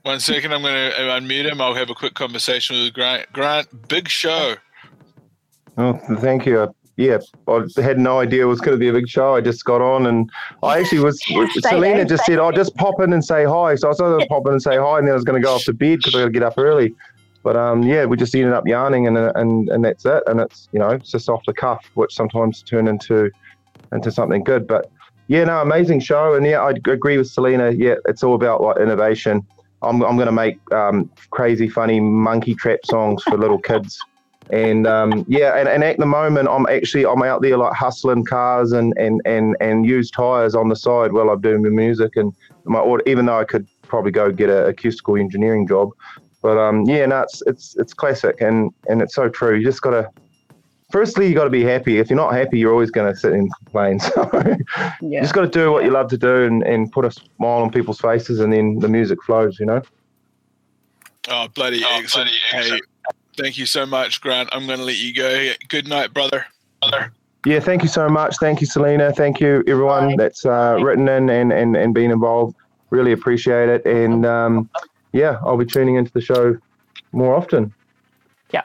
One 0.04 0.20
second, 0.20 0.54
I'm 0.54 0.62
going 0.62 0.92
to 0.92 0.98
unmute 0.98 1.52
him. 1.52 1.62
I'll 1.62 1.74
have 1.76 1.90
a 1.90 1.96
quick 1.96 2.14
conversation 2.16 2.78
with 2.84 2.94
Grant. 2.94 3.32
Grant, 3.34 3.88
big 3.90 4.08
show. 4.08 4.56
oh, 5.78 5.94
thank 6.20 6.46
you. 6.46 6.74
Uh, 7.00 7.04
yeah, 7.04 7.18
I 7.78 7.82
had 7.82 7.98
no 7.98 8.20
idea 8.20 8.44
it 8.44 8.48
was 8.48 8.62
going 8.62 8.76
to 8.76 8.80
be 8.80 8.90
a 8.90 8.94
big 8.94 9.08
show. 9.08 9.36
I 9.36 9.42
just 9.42 9.64
got 9.66 9.82
on 9.82 10.06
and 10.06 10.30
I 10.64 10.80
actually 10.80 11.00
was. 11.00 11.22
Selena 11.62 12.06
just 12.06 12.26
said, 12.26 12.40
"I'll 12.40 12.52
just 12.52 12.76
pop 12.76 13.00
in 13.02 13.14
and 13.14 13.24
say 13.24 13.46
hi." 13.46 13.76
So 13.76 13.88
I 13.88 13.90
was 13.90 14.00
going 14.00 14.20
to 14.20 14.28
pop 14.28 14.46
in 14.48 14.54
and 14.54 14.62
say 14.62 14.78
hi, 14.78 14.98
and 14.98 15.08
then 15.08 15.14
I 15.14 15.16
was 15.16 15.24
going 15.24 15.42
to 15.42 15.46
go 15.46 15.56
off 15.56 15.64
to 15.64 15.74
bed 15.74 16.00
because 16.00 16.16
I 16.16 16.20
got 16.20 16.26
to 16.26 16.32
get 16.32 16.44
up 16.44 16.58
early. 16.58 16.94
But 17.44 17.56
um, 17.56 17.84
yeah, 17.84 18.06
we 18.06 18.18
just 18.18 18.36
ended 18.36 18.54
up 18.54 18.68
yarning, 18.68 19.08
and 19.08 19.18
and 19.18 19.70
and 19.70 19.86
that's 19.86 20.06
it. 20.06 20.24
And 20.28 20.42
it's 20.42 20.68
you 20.72 20.80
know 20.80 20.90
it's 20.90 21.12
just 21.12 21.30
off 21.30 21.42
the 21.46 21.54
cuff, 21.54 21.86
which 21.96 22.14
sometimes 22.14 22.62
turn 22.64 22.88
into 22.88 23.32
into 23.94 24.12
something 24.12 24.44
good. 24.44 24.68
But 24.68 24.92
yeah, 25.28 25.46
no, 25.46 25.62
amazing 25.62 26.02
show, 26.02 26.36
and 26.36 26.46
yeah, 26.46 26.62
I 26.62 26.72
agree 26.72 27.18
with 27.18 27.30
Selena. 27.30 27.72
Yeah, 27.72 27.96
it's 28.06 28.24
all 28.24 28.36
about 28.36 28.62
like 28.62 28.78
innovation. 28.78 29.46
I'm 29.82 30.02
I'm 30.04 30.16
going 30.16 30.28
to 30.28 30.34
make 30.34 30.58
um, 30.74 31.10
crazy, 31.30 31.70
funny 31.70 32.00
monkey 32.02 32.56
trap 32.56 32.80
songs 32.86 33.24
for 33.24 33.38
little 33.38 33.60
kids. 33.60 33.98
And 34.52 34.88
um, 34.88 35.26
yeah, 35.28 35.58
and, 35.58 35.70
and 35.70 35.84
at 35.84 35.98
the 35.98 36.06
moment, 36.06 36.48
I'm 36.50 36.66
actually 36.68 37.06
I'm 37.06 37.22
out 37.22 37.42
there 37.42 37.58
like 37.58 37.74
hustling 37.74 38.26
cars 38.26 38.72
and 38.72 38.94
and 38.98 39.22
and 39.26 39.56
and 39.62 39.86
used 39.86 40.14
tires 40.14 40.56
on 40.56 40.70
the 40.70 40.76
side 40.76 41.14
while 41.14 41.30
I'm 41.30 41.42
doing 41.42 41.62
the 41.62 41.70
music. 41.70 42.16
And 42.16 42.34
my 42.66 42.80
or 42.80 43.02
even 43.06 43.28
though 43.28 43.40
I 43.40 43.44
could 43.44 43.68
probably 43.84 44.12
go 44.12 44.32
get 44.32 44.50
a 44.50 44.66
acoustical 44.68 45.18
engineering 45.18 45.68
job, 45.68 45.92
but 46.42 46.58
um, 46.58 46.86
yeah, 46.86 47.06
no, 47.06 47.22
it's 47.22 47.44
it's 47.46 47.76
it's 47.78 47.94
classic 47.94 48.42
and 48.42 48.72
and 48.88 49.02
it's 49.02 49.14
so 49.14 49.30
true. 49.30 49.56
You 49.56 49.64
just 49.64 49.82
gotta. 49.82 50.10
Firstly, 50.92 51.28
you 51.28 51.36
got 51.36 51.44
to 51.44 51.52
be 51.52 51.64
happy. 51.64 52.00
If 52.00 52.10
you're 52.10 52.18
not 52.18 52.34
happy, 52.34 52.58
you're 52.58 52.72
always 52.72 52.90
going 52.90 53.14
to 53.14 53.20
sit 53.20 53.32
and 53.34 53.48
complain. 53.58 54.00
So 54.16 54.56
you 55.02 55.22
just 55.22 55.36
got 55.36 55.42
to 55.42 55.48
do 55.48 55.72
what 55.72 55.84
you 55.84 55.92
love 55.92 56.10
to 56.10 56.18
do 56.18 56.46
and, 56.46 56.64
and 56.64 56.92
put 56.92 57.06
a 57.06 57.12
smile 57.12 57.62
on 57.62 57.70
people's 57.70 58.00
faces, 58.00 58.40
and 58.40 58.52
then 58.52 58.80
the 58.80 58.88
music 58.88 59.22
flows. 59.24 59.60
You 59.60 59.68
know. 59.68 59.84
Oh, 61.28 61.48
bloody 61.50 61.84
excellent. 61.86 62.32
Hey, 62.50 62.80
thank 63.40 63.58
you 63.58 63.66
so 63.66 63.86
much, 63.86 64.22
Grant. 64.22 64.50
I'm 64.52 64.68
going 64.68 64.80
to 64.80 64.86
let 64.86 64.98
you 64.98 65.14
go. 65.14 65.52
Good 65.68 65.88
night, 65.88 66.14
brother. 66.14 66.46
Brother. 66.82 67.12
Yeah, 67.46 67.60
thank 67.60 67.84
you 67.84 67.90
so 67.90 68.10
much. 68.10 68.36
Thank 68.40 68.62
you, 68.62 68.68
Selena. 68.68 69.14
Thank 69.14 69.40
you, 69.40 69.64
everyone 69.68 70.18
that's 70.18 70.46
uh, 70.46 70.78
written 70.82 71.08
in 71.08 71.30
and, 71.30 71.54
and, 71.54 71.78
and 71.78 71.94
been 71.94 72.12
involved. 72.12 72.56
Really 72.90 73.14
appreciate 73.14 73.70
it. 73.70 73.86
And 73.86 74.26
um, 74.26 74.70
yeah, 75.14 75.40
I'll 75.44 75.58
be 75.58 75.66
tuning 75.66 75.96
into 75.96 76.12
the 76.12 76.22
show 76.22 76.58
more 77.12 77.36
often. 77.36 77.74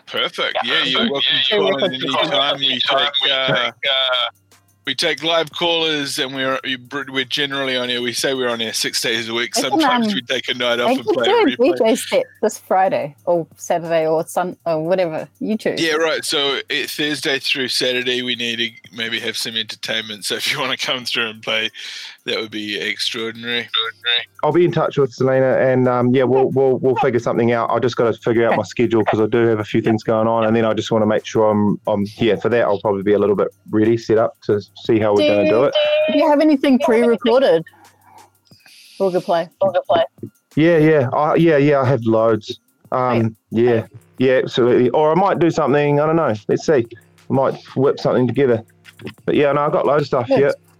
Perfect. 0.06 0.58
Yeah, 0.64 0.84
you're 0.84 1.10
welcome 1.10 1.22
Yeah, 1.32 1.42
to 1.42 1.54
you're 1.54 1.58
call 1.58 1.66
in 1.66 1.80
welcome 1.80 1.90
to 1.90 2.66
any 2.66 2.80
time. 2.80 3.12
We 3.20 3.28
take, 3.28 3.32
uh, 3.32 3.70
we 4.86 4.94
take 4.94 5.22
live 5.22 5.50
callers, 5.52 6.18
and 6.18 6.34
we're 6.34 6.60
we're 7.08 7.24
generally 7.24 7.76
on 7.76 7.88
here. 7.88 8.02
We 8.02 8.12
say 8.12 8.34
we're 8.34 8.48
on 8.48 8.60
here 8.60 8.72
six 8.72 9.00
days 9.00 9.28
a 9.28 9.34
week. 9.34 9.56
I 9.56 9.62
can, 9.62 9.70
Sometimes 9.70 10.08
um, 10.08 10.14
we 10.14 10.22
take 10.22 10.48
a 10.48 10.54
night 10.54 10.78
I 10.80 10.84
off 10.84 10.90
and 10.90 11.04
could 11.06 11.14
play 11.14 11.24
do 11.26 11.30
a 11.30 11.42
a 11.42 11.46
replay. 11.46 11.78
DJ 11.78 11.98
set 11.98 12.26
this 12.42 12.58
Friday 12.58 13.16
or 13.24 13.46
Saturday 13.56 14.06
or 14.06 14.26
Sun 14.26 14.56
or 14.66 14.84
whatever 14.84 15.28
you 15.40 15.56
choose. 15.56 15.80
Yeah, 15.80 15.94
right. 15.94 16.24
So 16.24 16.60
it, 16.68 16.90
Thursday 16.90 17.38
through 17.38 17.68
Saturday, 17.68 18.22
we 18.22 18.34
need 18.36 18.56
to 18.56 18.96
maybe 18.96 19.18
have 19.20 19.36
some 19.36 19.56
entertainment. 19.56 20.24
So 20.26 20.34
if 20.34 20.52
you 20.52 20.60
want 20.60 20.78
to 20.78 20.86
come 20.86 21.04
through 21.04 21.30
and 21.30 21.42
play, 21.42 21.70
that 22.24 22.38
would 22.38 22.50
be 22.50 22.78
extraordinary. 22.78 23.68
I'll 24.44 24.52
be 24.52 24.66
in 24.66 24.72
touch 24.72 24.98
with 24.98 25.10
Selena, 25.10 25.56
and 25.56 25.88
um, 25.88 26.14
yeah, 26.14 26.24
we'll, 26.24 26.50
we'll 26.50 26.76
we'll 26.76 26.96
figure 26.96 27.18
something 27.18 27.52
out. 27.52 27.70
I 27.70 27.78
just 27.78 27.96
got 27.96 28.12
to 28.12 28.20
figure 28.20 28.46
out 28.46 28.58
my 28.58 28.62
schedule 28.62 29.02
because 29.02 29.18
I 29.18 29.26
do 29.26 29.38
have 29.46 29.58
a 29.58 29.64
few 29.64 29.80
things 29.80 30.02
going 30.02 30.28
on, 30.28 30.44
and 30.44 30.54
then 30.54 30.66
I 30.66 30.74
just 30.74 30.90
want 30.90 31.00
to 31.00 31.06
make 31.06 31.24
sure 31.24 31.50
I'm 31.50 31.80
I'm 31.86 32.04
here 32.04 32.36
for 32.36 32.50
that. 32.50 32.62
I'll 32.62 32.80
probably 32.80 33.02
be 33.02 33.14
a 33.14 33.18
little 33.18 33.36
bit 33.36 33.48
ready, 33.70 33.96
set 33.96 34.18
up 34.18 34.38
to 34.42 34.60
see 34.84 34.98
how 34.98 35.14
we're 35.14 35.26
going 35.26 35.46
to 35.46 35.50
do 35.50 35.64
it. 35.64 35.74
Do 36.12 36.18
you 36.18 36.28
have 36.28 36.40
anything 36.40 36.78
pre-recorded? 36.78 37.64
We'll 39.00 39.10
go 39.10 39.22
play. 39.22 39.48
We'll 39.62 39.72
go 39.72 39.80
play. 39.88 40.04
Yeah, 40.56 40.76
yeah, 40.76 41.08
I, 41.14 41.36
yeah, 41.36 41.56
yeah. 41.56 41.80
I 41.80 41.86
have 41.86 42.02
loads. 42.02 42.60
Um, 42.92 43.34
yeah, 43.50 43.86
yeah, 44.18 44.40
absolutely. 44.44 44.90
Or 44.90 45.10
I 45.10 45.14
might 45.14 45.38
do 45.38 45.50
something. 45.50 46.00
I 46.00 46.06
don't 46.06 46.16
know. 46.16 46.34
Let's 46.48 46.66
see. 46.66 46.86
I 47.30 47.32
might 47.32 47.54
whip 47.76 47.98
something 47.98 48.26
together. 48.26 48.62
But 49.24 49.36
yeah, 49.36 49.52
no, 49.52 49.62
I've 49.62 49.72
got 49.72 49.86
loads 49.86 50.02
of 50.12 50.26
stuff. 50.26 50.28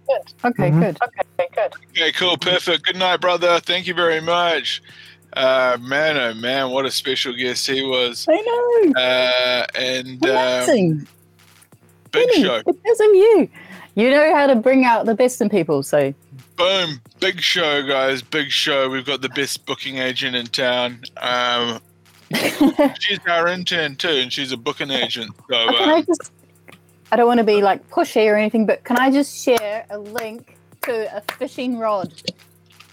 Good. 0.07 0.33
Yeah. 0.43 0.49
Okay, 0.49 0.69
Mhm. 0.71 0.79
good. 0.81 0.97
Okay, 1.03 1.49
good. 1.55 1.73
Okay, 1.91 2.11
cool, 2.13 2.37
perfect. 2.37 2.83
Good 2.85 2.97
night, 2.97 3.21
brother. 3.21 3.59
Thank 3.59 3.87
you 3.87 3.93
very 3.93 4.21
much. 4.21 4.81
Uh, 5.33 5.77
man, 5.81 6.15
oh 6.17 6.33
man, 6.33 6.69
what 6.71 6.85
a 6.85 6.91
special 6.91 7.33
guest 7.35 7.67
he 7.67 7.81
was. 7.83 8.25
I 8.29 8.41
know. 8.41 8.93
Uh, 9.01 9.65
and 9.75 10.23
um, 10.25 10.29
Amazing. 10.31 11.07
big 12.11 12.27
Really, 12.29 12.41
show. 12.43 12.61
Because 12.65 12.99
of 13.01 13.07
you. 13.07 13.49
You 13.95 14.11
know 14.11 14.33
how 14.35 14.47
to 14.47 14.55
bring 14.55 14.85
out 14.85 15.05
the 15.05 15.15
best 15.15 15.41
in 15.41 15.49
people. 15.49 15.83
So 15.83 16.13
Boom, 16.57 17.01
big 17.19 17.41
show, 17.41 17.85
guys. 17.85 18.21
Big 18.21 18.49
show. 18.49 18.89
We've 18.89 19.05
got 19.05 19.21
the 19.21 19.29
best 19.29 19.65
booking 19.65 19.97
agent 19.97 20.35
in 20.37 20.45
town. 20.47 21.01
Um, 21.17 21.79
she's 22.99 23.19
our 23.29 23.47
intern 23.47 23.95
too, 23.97 24.07
and 24.09 24.31
she's 24.31 24.51
a 24.53 24.57
booking 24.57 24.89
agent. 24.89 25.31
So 25.49 25.67
can 25.67 25.89
I 25.89 25.93
um, 25.99 26.05
just? 26.05 26.31
I 27.11 27.15
don't 27.15 27.27
want 27.27 27.37
to 27.39 27.43
be 27.43 27.61
like 27.61 27.87
pushy 27.89 28.29
or 28.31 28.35
anything, 28.35 28.65
but 28.65 28.83
can 28.83 28.97
I 28.97 29.11
just 29.11 29.43
share 29.43 29.85
a 29.89 29.97
link 29.97 30.57
to 30.83 31.15
a 31.17 31.21
fishing 31.37 31.77
rod? 31.77 32.13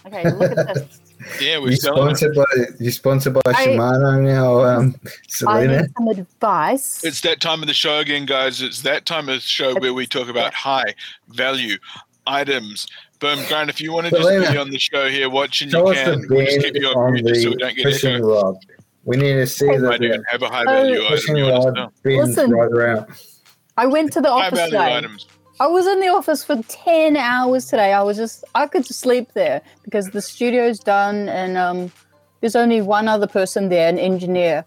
Okay, 0.06 0.28
look 0.30 0.56
at 0.56 0.74
this. 0.74 0.98
Yeah, 1.40 1.58
we're 1.58 1.70
You 1.70 1.76
selling 1.76 2.16
sponsored 2.16 2.34
by 2.34 2.44
You're 2.80 2.90
sponsored 2.90 3.34
by 3.34 3.42
I- 3.46 3.64
Shimano 3.68 4.20
now, 4.24 4.64
um, 4.64 4.96
I 5.04 5.08
Selena. 5.28 5.82
need 5.82 5.90
some 5.96 6.08
advice. 6.08 7.04
It's 7.04 7.20
that 7.20 7.40
time 7.40 7.62
of 7.62 7.68
the 7.68 7.74
show 7.74 8.00
again, 8.00 8.26
guys. 8.26 8.60
It's 8.60 8.82
that 8.82 9.06
time 9.06 9.28
of 9.28 9.36
the 9.36 9.40
show 9.40 9.78
where 9.78 9.94
we 9.94 10.04
talk 10.04 10.28
about 10.28 10.52
high 10.52 10.96
value 11.28 11.76
items. 12.26 12.88
Boom, 13.20 13.38
Grant, 13.46 13.70
if 13.70 13.80
you 13.80 13.92
want 13.92 14.06
to 14.08 14.10
just 14.10 14.28
be 14.50 14.58
on 14.58 14.70
the 14.70 14.80
show 14.80 15.08
here 15.08 15.30
watching, 15.30 15.68
you 15.70 15.74
can. 15.94 16.26
We'll 16.28 16.44
just 16.44 16.58
keep 16.60 16.74
you 16.74 16.88
on 16.88 16.96
on 16.96 17.12
mute 17.12 17.26
just 17.28 17.42
so 17.44 17.50
we 17.50 17.56
don't 17.56 17.76
get 17.76 17.84
fishing 17.84 18.14
echo. 18.16 18.42
rod. 18.42 18.56
We 19.04 19.16
need 19.16 19.34
to 19.34 19.46
see 19.46 19.68
I 19.70 19.78
that 19.78 20.00
do 20.00 20.08
the 20.08 20.24
have 20.28 20.42
a 20.42 20.48
high 20.48 20.64
value 20.64 21.04
item 21.04 21.08
fishing 21.16 21.36
you 21.36 21.44
want 21.44 21.64
rod 21.78 21.92
to 22.04 22.10
know. 22.10 22.24
Listen. 22.24 22.50
right 22.50 22.68
around. 22.72 23.06
I 23.76 23.86
went 23.86 24.12
to 24.14 24.20
the 24.20 24.28
office 24.30 24.68
today. 24.68 24.96
items. 24.96 25.26
I 25.60 25.66
was 25.66 25.86
in 25.86 26.00
the 26.00 26.08
office 26.08 26.44
for 26.44 26.60
10 26.62 27.16
hours 27.16 27.66
today. 27.66 27.92
I 27.92 28.02
was 28.02 28.16
just, 28.16 28.44
I 28.54 28.66
could 28.66 28.84
sleep 28.86 29.32
there 29.34 29.62
because 29.84 30.10
the 30.10 30.20
studio's 30.20 30.78
done 30.80 31.28
and 31.28 31.56
um, 31.56 31.92
there's 32.40 32.56
only 32.56 32.82
one 32.82 33.06
other 33.08 33.26
person 33.26 33.68
there, 33.68 33.88
an 33.88 33.98
engineer. 33.98 34.64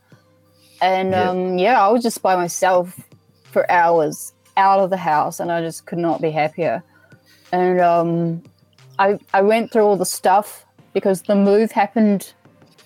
And 0.82 1.12
Yeah. 1.12 1.30
um, 1.30 1.58
yeah, 1.58 1.86
I 1.86 1.90
was 1.90 2.02
just 2.02 2.22
by 2.22 2.36
myself 2.36 2.98
for 3.44 3.70
hours 3.70 4.34
out 4.58 4.80
of 4.80 4.90
the 4.90 4.98
house 4.98 5.40
and 5.40 5.52
I 5.52 5.62
just 5.62 5.86
could 5.86 5.98
not 6.00 6.22
be 6.22 6.32
happier. 6.32 6.82
And 7.52 7.82
um, 7.82 8.44
I, 8.98 9.20
I 9.34 9.42
went 9.42 9.72
through 9.72 9.84
all 9.84 9.98
the 9.98 10.06
stuff 10.06 10.66
because 10.94 11.24
the 11.24 11.36
move 11.36 11.72
happened 11.72 12.34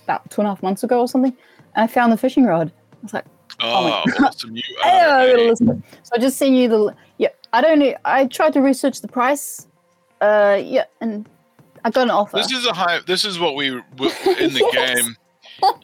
about 0.06 0.30
two 0.32 0.42
and 0.42 0.48
a 0.48 0.52
half 0.52 0.64
months 0.64 0.84
ago 0.84 1.02
or 1.02 1.08
something. 1.08 1.36
And 1.76 1.84
I 1.84 1.88
found 1.88 2.12
the 2.12 2.18
fishing 2.18 2.46
rod. 2.46 2.72
I 2.94 2.98
was 3.04 3.14
like, 3.14 3.26
Oh, 3.62 4.04
my 4.06 4.28
awesome. 4.28 4.56
You 4.56 4.64
Oh, 4.84 4.88
are 4.90 4.92
I 5.20 5.28
gotta 5.32 5.42
a- 5.46 5.50
listen. 5.50 5.84
So 6.04 6.12
I 6.16 6.20
just 6.20 6.38
sent 6.38 6.52
you 6.56 6.68
the 6.70 6.96
yeah. 7.18 7.30
I 7.54 7.62
don't 7.62 7.80
know. 7.80 7.94
I 8.06 8.26
tried 8.28 8.54
to 8.54 8.62
research 8.62 9.02
the 9.02 9.08
price. 9.08 9.68
Uh, 10.22 10.62
yeah, 10.64 10.86
and 11.02 11.28
I 11.84 11.90
got 11.90 12.04
an 12.04 12.12
offer. 12.12 12.38
This 12.38 12.52
is 12.52 12.66
a 12.66 12.74
high. 12.74 13.00
This 13.06 13.26
is 13.26 13.40
what 13.40 13.56
we 13.56 13.68
in 13.70 13.84
the 13.98 14.70
Yes. 14.74 15.02
game. 15.02 15.16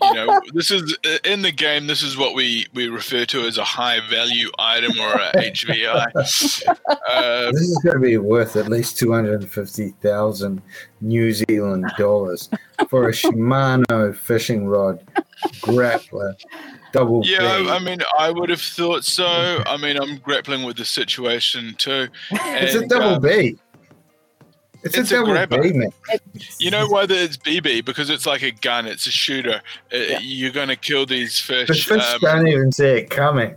You 0.01 0.13
know, 0.13 0.39
this 0.53 0.71
is 0.71 0.97
uh, 1.05 1.17
in 1.25 1.41
the 1.41 1.51
game. 1.51 1.87
This 1.87 2.01
is 2.01 2.15
what 2.15 2.33
we 2.33 2.65
we 2.73 2.87
refer 2.87 3.25
to 3.25 3.41
as 3.41 3.57
a 3.57 3.63
high 3.65 3.99
value 4.09 4.49
item 4.57 4.97
or 4.99 5.13
a 5.15 5.31
HVI. 5.35 6.05
Uh, 7.09 7.51
This 7.51 7.61
is 7.61 7.77
going 7.83 7.95
to 7.95 7.99
be 8.01 8.15
worth 8.17 8.55
at 8.55 8.69
least 8.69 8.97
two 8.97 9.11
hundred 9.11 9.41
and 9.41 9.51
fifty 9.51 9.89
thousand 10.01 10.61
New 11.01 11.33
Zealand 11.33 11.91
dollars 11.97 12.49
for 12.89 13.09
a 13.09 13.11
Shimano 13.11 14.15
fishing 14.15 14.65
rod 14.67 15.03
grappler, 15.61 16.35
double. 16.95 17.21
yeah, 17.25 17.65
I 17.69 17.79
mean, 17.79 17.99
I 18.17 18.31
would 18.31 18.49
have 18.49 18.61
thought 18.61 19.03
so. 19.05 19.25
I 19.65 19.77
mean, 19.77 19.97
I'm 20.01 20.17
grappling 20.17 20.63
with 20.63 20.77
the 20.77 20.85
situation 20.85 21.75
too. 21.77 22.07
it's 22.31 22.75
a 22.75 22.85
double 22.87 23.15
um, 23.15 23.21
B. 23.21 23.57
It's, 24.83 24.95
it's 24.97 25.11
a 25.11 25.15
a 25.15 25.19
double 25.19 25.33
grabber. 25.33 25.61
B, 25.63 25.73
man. 25.73 25.89
You 26.59 26.69
know 26.71 26.87
why 26.87 27.05
it's 27.09 27.37
BB? 27.37 27.85
Because 27.85 28.09
it's 28.11 28.25
like 28.27 28.43
a 28.43 28.51
gun. 28.51 28.85
It's 28.85 29.07
a 29.07 29.11
shooter. 29.11 29.61
Uh, 29.91 29.97
Yeah. 29.97 30.19
You're 30.21 30.51
going 30.51 30.67
to 30.67 30.75
kill 30.75 31.05
these 31.07 31.35
The 31.47 31.65
fish. 31.65 31.87
fish 31.87 32.03
Um, 32.03 32.19
don't 32.21 32.47
even 32.47 32.71
see 32.71 32.85
it 32.85 33.09
coming. 33.09 33.55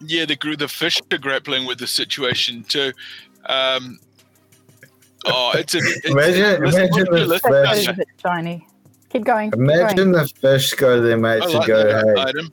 yeah, 0.00 0.24
the 0.26 0.36
gr- 0.36 0.54
the 0.54 0.68
fish 0.68 1.00
are 1.12 1.18
grappling 1.18 1.66
with 1.66 1.78
the 1.78 1.86
situation 1.88 2.62
too. 2.64 2.92
Um, 3.46 3.98
oh, 5.26 5.52
it's 5.54 5.74
a 5.74 5.78
it's, 5.78 6.04
Imagine- 6.06 6.62
listen, 6.64 6.80
imagine 6.80 7.06
listen, 7.10 7.12
the 7.12 7.26
listen, 7.26 7.52
fish. 7.66 7.88
is 7.88 7.98
a 7.98 8.04
shiny. 8.28 8.66
Keep 9.10 9.24
going. 9.24 9.50
Keep 9.50 9.60
Imagine 9.60 10.12
going. 10.12 10.12
the 10.12 10.28
fish 10.40 10.72
go 10.74 10.96
to 10.96 11.02
their 11.02 11.18
mates 11.18 11.46
I 11.46 11.48
and 11.50 11.54
like 11.58 11.66
go, 11.68 11.82
that 11.84 12.04
"Hey, 12.16 12.22
item. 12.22 12.50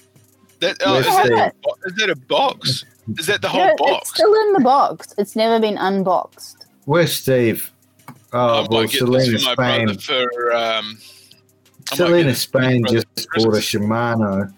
That, 0.60 0.77
oh, 0.86 0.95
is, 0.98 1.06
that, 1.06 1.53
Steve? 1.53 1.74
is 1.86 1.94
that 1.98 2.10
a 2.10 2.16
box? 2.16 2.86
Is 3.19 3.26
that 3.27 3.42
the 3.42 3.48
whole 3.48 3.61
Yeah, 3.61 3.76
box? 3.77 4.10
it's 4.10 4.10
still 4.16 4.34
in 4.34 4.53
the 4.53 4.60
box. 4.61 5.14
It's 5.18 5.36
never 5.36 5.60
been 5.60 5.77
unboxed. 5.77 6.66
where's 6.86 7.14
Steve?" 7.14 7.72
I 8.10 8.14
Oh, 8.34 8.61
might 8.64 8.69
well, 8.72 8.82
get 8.84 8.92
Selena 8.92 9.32
this 9.32 9.45
for 9.45 9.56
my 9.61 9.86
Spain. 9.86 9.98
for. 10.00 10.53
Um, 10.53 10.58
I 10.60 10.82
might 10.92 11.95
Selena 11.95 12.24
get 12.24 12.30
this 12.30 12.45
for 12.45 12.60
my 12.60 12.68
Spain 12.68 12.86
just 12.90 13.06
for 13.06 13.24
bought 13.36 13.48
a 13.48 13.50
Christmas. 13.52 13.66
Shimano. 13.66 14.53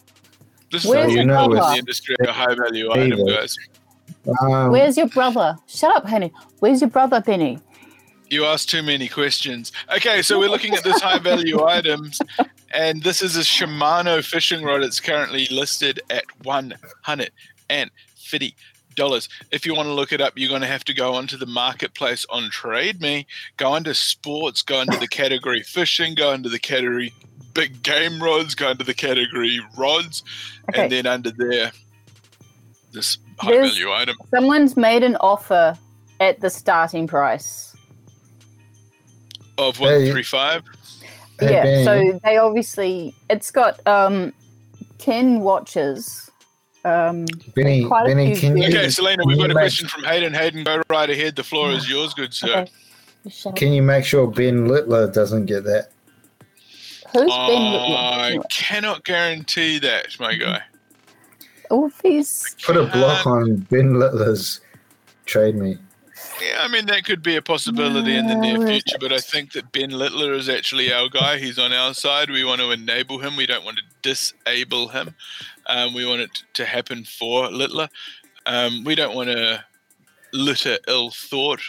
This 0.72 0.86
is 0.86 0.90
Where's 0.90 1.11
your 1.14 1.22
you 1.22 1.28
know 1.28 1.48
brother? 1.50 1.74
the 1.74 1.80
industry 1.80 2.16
a 2.22 2.32
high 2.32 2.56
value 2.56 2.92
item, 2.92 3.26
guys. 3.28 3.58
Um, 4.42 4.72
Where's 4.72 4.98
your 4.98 5.08
brother? 5.08 5.58
Shut 5.68 5.95
up, 5.95 6.08
honey. 6.08 6.32
Where's 6.60 6.82
your 6.82 6.90
brother, 6.90 7.22
Benny? 7.22 7.60
You 8.30 8.45
asked 8.45 8.69
too 8.69 8.83
many 8.83 9.08
questions. 9.08 9.72
Okay, 9.95 10.22
so 10.22 10.38
we're 10.40 10.49
looking 10.49 10.75
at 10.75 10.83
this 10.83 11.01
high 11.01 11.17
value 11.19 11.64
items, 11.66 12.19
and 12.74 13.01
this 13.01 13.22
is 13.24 13.35
a 13.35 13.40
Shimano 13.41 14.24
fishing 14.24 14.64
rod. 14.64 14.83
It's 14.83 14.99
currently 14.99 15.48
listed 15.49 15.99
at 16.11 16.25
one 16.43 16.75
hundred 17.01 17.32
and 17.69 17.90
fifty 18.16 18.56
dollars. 18.95 19.30
If 19.51 19.66
you 19.66 19.74
want 19.74 19.88
to 19.88 19.93
look 19.93 20.11
it 20.11 20.22
up, 20.22 20.33
you're 20.35 20.49
going 20.49 20.61
to 20.61 20.67
have 20.67 20.83
to 20.85 20.93
go 20.93 21.16
onto 21.16 21.38
the 21.38 21.48
marketplace 21.48 22.25
on 22.30 22.51
Trade 22.51 23.01
Me, 23.01 23.25
go 23.58 23.75
into 23.75 23.95
sports, 23.95 24.61
go 24.61 24.82
into 24.82 24.98
the 24.99 25.08
category 25.08 25.64
fishing, 25.64 26.14
go 26.14 26.32
into 26.32 26.49
the 26.49 26.59
category 26.59 27.11
big 27.56 27.82
game 27.82 28.22
rods, 28.22 28.53
go 28.53 28.69
into 28.69 28.83
the 28.83 28.93
category 28.93 29.59
rods, 29.75 30.24
Okay. 30.69 30.83
and 30.83 30.91
then 30.91 31.08
under 31.08 31.32
there, 31.32 31.72
this 32.91 33.17
high 33.40 33.51
There's- 33.53 33.69
value 33.72 33.91
item. 33.91 34.17
Someone's 34.30 34.77
made 34.77 35.01
an 35.03 35.16
offer 35.19 35.75
at 36.19 36.41
the 36.41 36.49
starting 36.51 37.08
price. 37.08 37.68
Of 39.60 39.78
Hey. 39.78 40.10
135. 40.12 40.64
hey, 41.40 41.52
yeah, 41.52 41.64
Ben, 41.64 41.86
so 41.86 42.20
they 42.24 42.38
obviously 42.38 43.14
it's 43.30 43.52
got 43.52 43.86
um 43.86 44.34
ten 44.98 45.42
watches. 45.42 46.32
Um 46.86 47.26
Benny, 47.56 47.86
Benny, 48.06 48.36
can 48.38 48.58
you. 48.58 48.70
Okay, 48.70 48.90
Selena, 48.90 49.24
can 49.24 49.28
we've 49.28 49.38
got 49.38 49.46
a 49.52 49.54
make- 49.54 49.56
question 49.64 49.88
from 49.90 50.04
Hayden. 50.06 50.34
Hayden, 50.34 50.64
go 50.64 50.82
right 50.90 51.10
ahead. 51.10 51.36
The 51.36 51.44
floor 51.44 51.72
is 51.72 51.90
yours, 51.90 52.14
good 52.14 52.34
sir. 52.34 52.66
okay. 53.28 53.52
Can 53.58 53.74
you 53.74 53.82
make 53.82 54.06
sure 54.06 54.28
Ben 54.28 54.66
Littler 54.68 55.12
doesn't 55.12 55.46
get 55.46 55.66
that? 55.66 55.90
Who's 57.12 57.24
been 57.26 57.30
I 57.32 58.40
cannot 58.50 59.04
guarantee 59.04 59.78
that, 59.80 60.18
my 60.22 60.36
guy. 60.36 60.62
Oh, 61.70 61.88
if 61.88 62.00
he's 62.02 62.56
Put 62.64 62.78
a 62.78 62.86
block 62.86 63.28
on 63.28 63.58
Ben 63.70 64.00
Littler's 64.00 64.62
trade 65.26 65.56
me. 65.56 65.78
Yeah, 66.42 66.59
I 66.61 66.68
mean 66.68 66.85
that 66.88 67.06
could 67.06 67.22
be 67.22 67.35
a 67.35 67.42
possibility 67.42 68.16
in 68.16 68.27
the 68.27 68.35
near 68.35 68.58
where 68.59 68.68
is 68.68 68.84
future, 68.84 68.98
but 69.00 69.11
I 69.11 69.19
think 69.19 69.53
that 69.53 69.72
Ben 69.72 69.92
Littler 69.92 70.34
is 70.34 70.50
actually 70.50 70.92
our 70.93 71.09
guy. 71.09 71.38
He's 71.38 71.59
on 71.59 71.74
our 71.74 71.93
side. 71.93 72.30
We 72.30 72.43
want 72.43 72.61
to 72.61 72.72
enable 72.72 73.19
him. 73.19 73.35
We 73.35 73.45
don't 73.45 73.66
want 73.66 73.77
to 73.77 73.84
disable 74.01 74.88
him. 74.88 75.16
Um, 75.68 75.93
we 75.93 76.06
want 76.06 76.22
it 76.22 76.43
to 76.53 76.66
happen 76.66 77.03
for 77.03 77.50
Littler. 77.50 77.90
Um, 78.45 78.84
we 78.84 78.95
don't 78.95 79.16
want 79.16 79.30
to 79.30 79.64
litter 80.34 80.77
ill 80.88 81.11
thought 81.11 81.61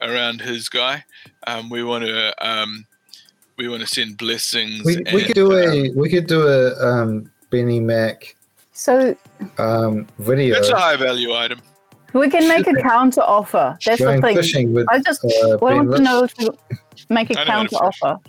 around 0.00 0.40
his 0.40 0.68
guy. 0.68 1.04
Um, 1.46 1.68
we 1.70 1.82
want 1.82 2.04
to 2.04 2.46
um, 2.46 2.86
we 3.56 3.68
want 3.68 3.82
to 3.82 3.86
send 3.86 4.16
blessings. 4.16 4.84
We, 4.84 4.96
we 4.96 5.04
and, 5.04 5.26
could 5.26 5.34
do 5.34 5.52
um, 5.52 5.68
a 5.68 5.90
we 5.92 6.08
could 6.08 6.26
do 6.26 6.46
a 6.46 6.74
um, 6.84 7.30
Benny 7.50 7.80
Mack 7.80 8.34
so 8.74 9.16
um, 9.58 10.06
video 10.18 10.56
It's 10.58 10.68
a 10.68 10.76
high 10.76 10.96
value 10.96 11.32
item. 11.32 11.60
We 12.14 12.30
can 12.30 12.48
make 12.48 12.66
a 12.66 12.74
counter 12.80 13.20
offer. 13.20 13.76
That's 13.84 14.00
the 14.00 14.20
thing. 14.20 14.36
fishing 14.36 14.72
with 14.72 14.86
I 14.90 15.00
just 15.00 15.24
uh, 15.24 15.58
what 15.58 15.74
I 15.74 15.78
Ben 15.78 15.88
want 15.88 15.96
to 15.98 16.02
know 16.02 16.20
Littler. 16.20 16.54
is 16.96 17.04
to 17.06 17.12
make 17.12 17.30
a 17.30 17.38
I 17.38 17.44
know 17.44 17.50
how 17.50 17.62
to 17.62 17.68
counter 17.68 17.84
offer. 17.84 18.20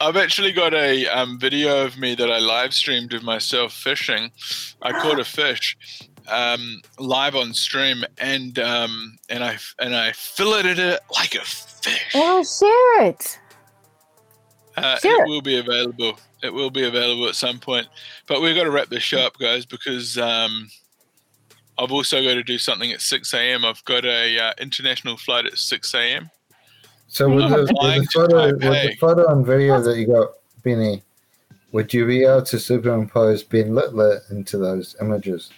I've 0.00 0.16
actually 0.16 0.52
got 0.52 0.74
a 0.74 1.06
um, 1.06 1.38
video 1.38 1.84
of 1.84 1.98
me 1.98 2.14
that 2.14 2.30
I 2.30 2.38
live 2.38 2.74
streamed 2.74 3.14
of 3.14 3.22
myself 3.22 3.72
fishing. 3.72 4.30
I 4.82 4.92
caught 4.92 5.18
a 5.18 5.24
fish 5.24 5.76
um, 6.28 6.80
live 6.98 7.34
on 7.34 7.54
stream, 7.54 8.04
and 8.18 8.58
um, 8.58 9.16
and 9.28 9.42
I 9.42 9.58
and 9.78 9.94
I 9.94 10.12
filleted 10.12 10.78
it 10.78 11.00
like 11.12 11.34
a 11.34 11.44
fish. 11.44 12.12
Oh, 12.14 12.42
share 12.42 13.08
it. 13.08 13.38
Uh, 14.76 14.98
Sure. 14.98 15.24
It 15.24 15.28
will 15.28 15.40
be 15.40 15.58
available. 15.58 16.18
It 16.42 16.52
will 16.52 16.70
be 16.70 16.84
available 16.84 17.26
at 17.28 17.34
some 17.34 17.58
point. 17.58 17.88
But 18.26 18.42
we've 18.42 18.54
got 18.54 18.64
to 18.64 18.70
wrap 18.70 18.88
this 18.88 19.02
show 19.02 19.20
up, 19.20 19.38
guys, 19.38 19.64
because 19.64 20.18
um, 20.18 20.68
I've 21.78 21.92
also 21.92 22.22
got 22.22 22.34
to 22.34 22.42
do 22.42 22.58
something 22.58 22.90
at 22.92 23.00
6 23.00 23.34
a.m. 23.34 23.64
I've 23.64 23.84
got 23.84 24.04
a 24.04 24.38
uh, 24.38 24.52
international 24.58 25.16
flight 25.16 25.46
at 25.46 25.58
6 25.58 25.94
a.m. 25.94 26.30
So 27.08 27.28
with 27.28 27.50
the, 27.50 27.58
with 27.58 27.68
the 27.68 28.08
photo 28.12 28.52
with 28.52 28.60
the 28.60 28.96
photo 28.98 29.32
and 29.32 29.46
video 29.46 29.80
that 29.80 29.96
you 29.96 30.06
got, 30.06 30.30
Benny, 30.62 31.02
would 31.72 31.92
you 31.92 32.06
be 32.06 32.24
able 32.24 32.42
to 32.42 32.58
superimpose 32.58 33.42
Ben 33.42 33.74
Littler 33.74 34.22
into 34.30 34.58
those 34.58 34.96
images? 35.00 35.50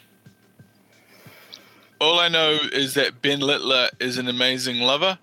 All 2.01 2.21
I 2.21 2.29
know 2.29 2.59
is 2.73 2.95
that 2.95 3.23
Ben 3.23 3.41
Littler 3.41 3.89
is 3.99 4.19
an 4.19 4.29
amazing 4.29 4.81
lover. 4.81 5.19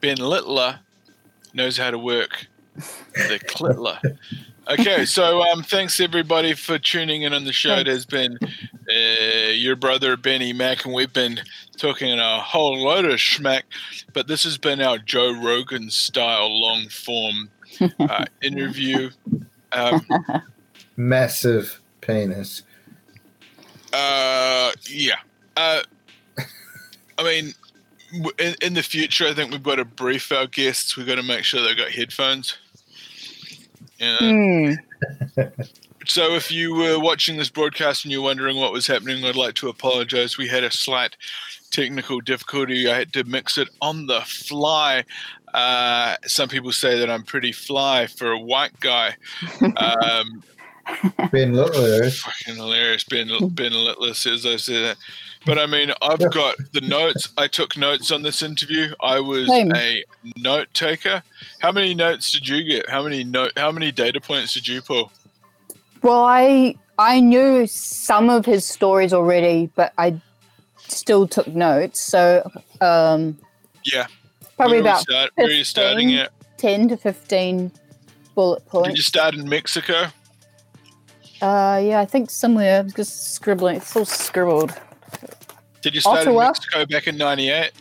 Ben 0.00 0.18
Littler 0.18 0.80
knows 1.54 1.76
how 1.78 1.90
to 1.90 1.98
work 1.98 2.46
the 2.74 3.40
clitler. 3.46 4.00
Okay, 4.66 5.04
so 5.04 5.42
um, 5.42 5.62
thanks 5.62 6.00
everybody 6.00 6.54
for 6.54 6.78
tuning 6.78 7.22
in 7.22 7.34
on 7.34 7.44
the 7.44 7.52
show. 7.52 7.74
It 7.74 7.86
has 7.86 8.06
been 8.06 8.38
uh, 8.42 9.50
your 9.50 9.76
brother 9.76 10.16
Benny 10.16 10.54
Mack, 10.54 10.86
and 10.86 10.94
we've 10.94 11.12
been 11.12 11.38
talking 11.76 12.18
a 12.18 12.40
whole 12.40 12.82
load 12.82 13.04
of 13.04 13.16
schmack. 13.16 13.64
But 14.14 14.26
this 14.26 14.42
has 14.44 14.56
been 14.56 14.80
our 14.80 14.96
Joe 14.96 15.38
Rogan 15.38 15.90
style 15.90 16.48
long 16.48 16.88
form 16.88 17.50
uh, 18.00 18.24
interview. 18.42 19.10
Um, 19.72 20.06
Massive 20.96 21.82
penis. 22.00 22.62
Uh, 23.92 24.72
yeah. 24.86 25.16
Uh, 25.58 25.82
I 27.18 27.22
mean, 27.22 27.52
in, 28.38 28.54
in 28.62 28.72
the 28.72 28.82
future, 28.82 29.26
I 29.26 29.34
think 29.34 29.50
we've 29.50 29.62
got 29.62 29.74
to 29.74 29.84
brief 29.84 30.32
our 30.32 30.46
guests. 30.46 30.96
We've 30.96 31.06
got 31.06 31.16
to 31.16 31.22
make 31.22 31.44
sure 31.44 31.62
they've 31.62 31.76
got 31.76 31.90
headphones. 31.90 32.56
You 34.04 34.12
know? 34.20 34.76
Hmm. 35.36 35.62
So, 36.06 36.34
if 36.34 36.52
you 36.52 36.74
were 36.74 36.98
watching 37.00 37.38
this 37.38 37.48
broadcast 37.48 38.04
and 38.04 38.12
you're 38.12 38.22
wondering 38.22 38.58
what 38.58 38.72
was 38.72 38.86
happening, 38.86 39.24
I'd 39.24 39.36
like 39.36 39.54
to 39.56 39.68
apologize. 39.68 40.36
We 40.36 40.48
had 40.48 40.62
a 40.62 40.70
slight 40.70 41.16
technical 41.70 42.20
difficulty. 42.20 42.90
I 42.90 42.96
had 42.96 43.12
to 43.14 43.24
mix 43.24 43.56
it 43.58 43.68
on 43.80 44.06
the 44.06 44.20
fly. 44.20 45.04
Uh, 45.54 46.16
some 46.26 46.48
people 46.48 46.72
say 46.72 46.98
that 46.98 47.08
I'm 47.08 47.22
pretty 47.22 47.52
fly 47.52 48.06
for 48.06 48.32
a 48.32 48.38
white 48.38 48.78
guy. 48.80 49.16
Um, 49.76 50.42
Ben 51.32 51.54
Littler. 51.54 52.10
fucking 52.10 52.56
hilarious. 52.56 53.04
Ben 53.04 53.30
Ben 53.50 53.72
Littler 53.72 54.14
says 54.14 54.44
I 54.44 54.56
say 54.56 54.82
that. 54.82 54.96
But 55.46 55.58
I 55.58 55.66
mean, 55.66 55.92
I've 56.00 56.30
got 56.32 56.56
the 56.72 56.80
notes. 56.80 57.28
I 57.36 57.48
took 57.48 57.76
notes 57.76 58.10
on 58.10 58.22
this 58.22 58.42
interview. 58.42 58.94
I 59.00 59.20
was 59.20 59.46
Same. 59.48 59.72
a 59.74 60.02
note 60.38 60.68
taker. 60.72 61.22
How 61.60 61.70
many 61.70 61.94
notes 61.94 62.32
did 62.32 62.48
you 62.48 62.64
get? 62.64 62.88
How 62.88 63.02
many 63.02 63.24
note? 63.24 63.52
How 63.56 63.70
many 63.70 63.92
data 63.92 64.20
points 64.20 64.54
did 64.54 64.66
you 64.66 64.80
pull? 64.80 65.12
Well, 66.02 66.24
I 66.24 66.76
I 66.98 67.20
knew 67.20 67.66
some 67.66 68.30
of 68.30 68.46
his 68.46 68.64
stories 68.64 69.12
already, 69.12 69.70
but 69.74 69.92
I 69.98 70.20
still 70.78 71.26
took 71.28 71.46
notes. 71.48 72.00
So 72.00 72.50
um, 72.80 73.36
Yeah, 73.84 74.06
probably 74.56 74.56
Where 74.56 74.68
were 74.68 74.74
we 74.74 74.78
about 74.80 75.00
start- 75.00 75.30
where 75.34 75.46
are 75.48 75.50
you 75.50 75.64
starting 75.64 76.14
at? 76.14 76.30
ten 76.56 76.88
to 76.88 76.96
fifteen 76.96 77.70
bullet 78.34 78.66
points. 78.66 78.88
Did 78.88 78.96
you 78.96 79.02
start 79.02 79.34
in 79.34 79.46
Mexico? 79.48 80.06
Uh, 81.42 81.82
yeah, 81.84 82.00
I 82.00 82.06
think 82.06 82.30
somewhere. 82.30 82.80
I'm 82.80 82.90
just 82.90 83.34
scribbling. 83.34 83.76
It's 83.76 83.94
all 83.94 84.04
scribbled. 84.06 84.72
Did 85.84 85.94
you 85.94 86.00
start 86.00 86.20
Ottawa? 86.20 86.40
in 86.40 86.48
Mexico 86.48 86.86
back 86.86 87.06
in 87.08 87.18
'98? 87.18 87.72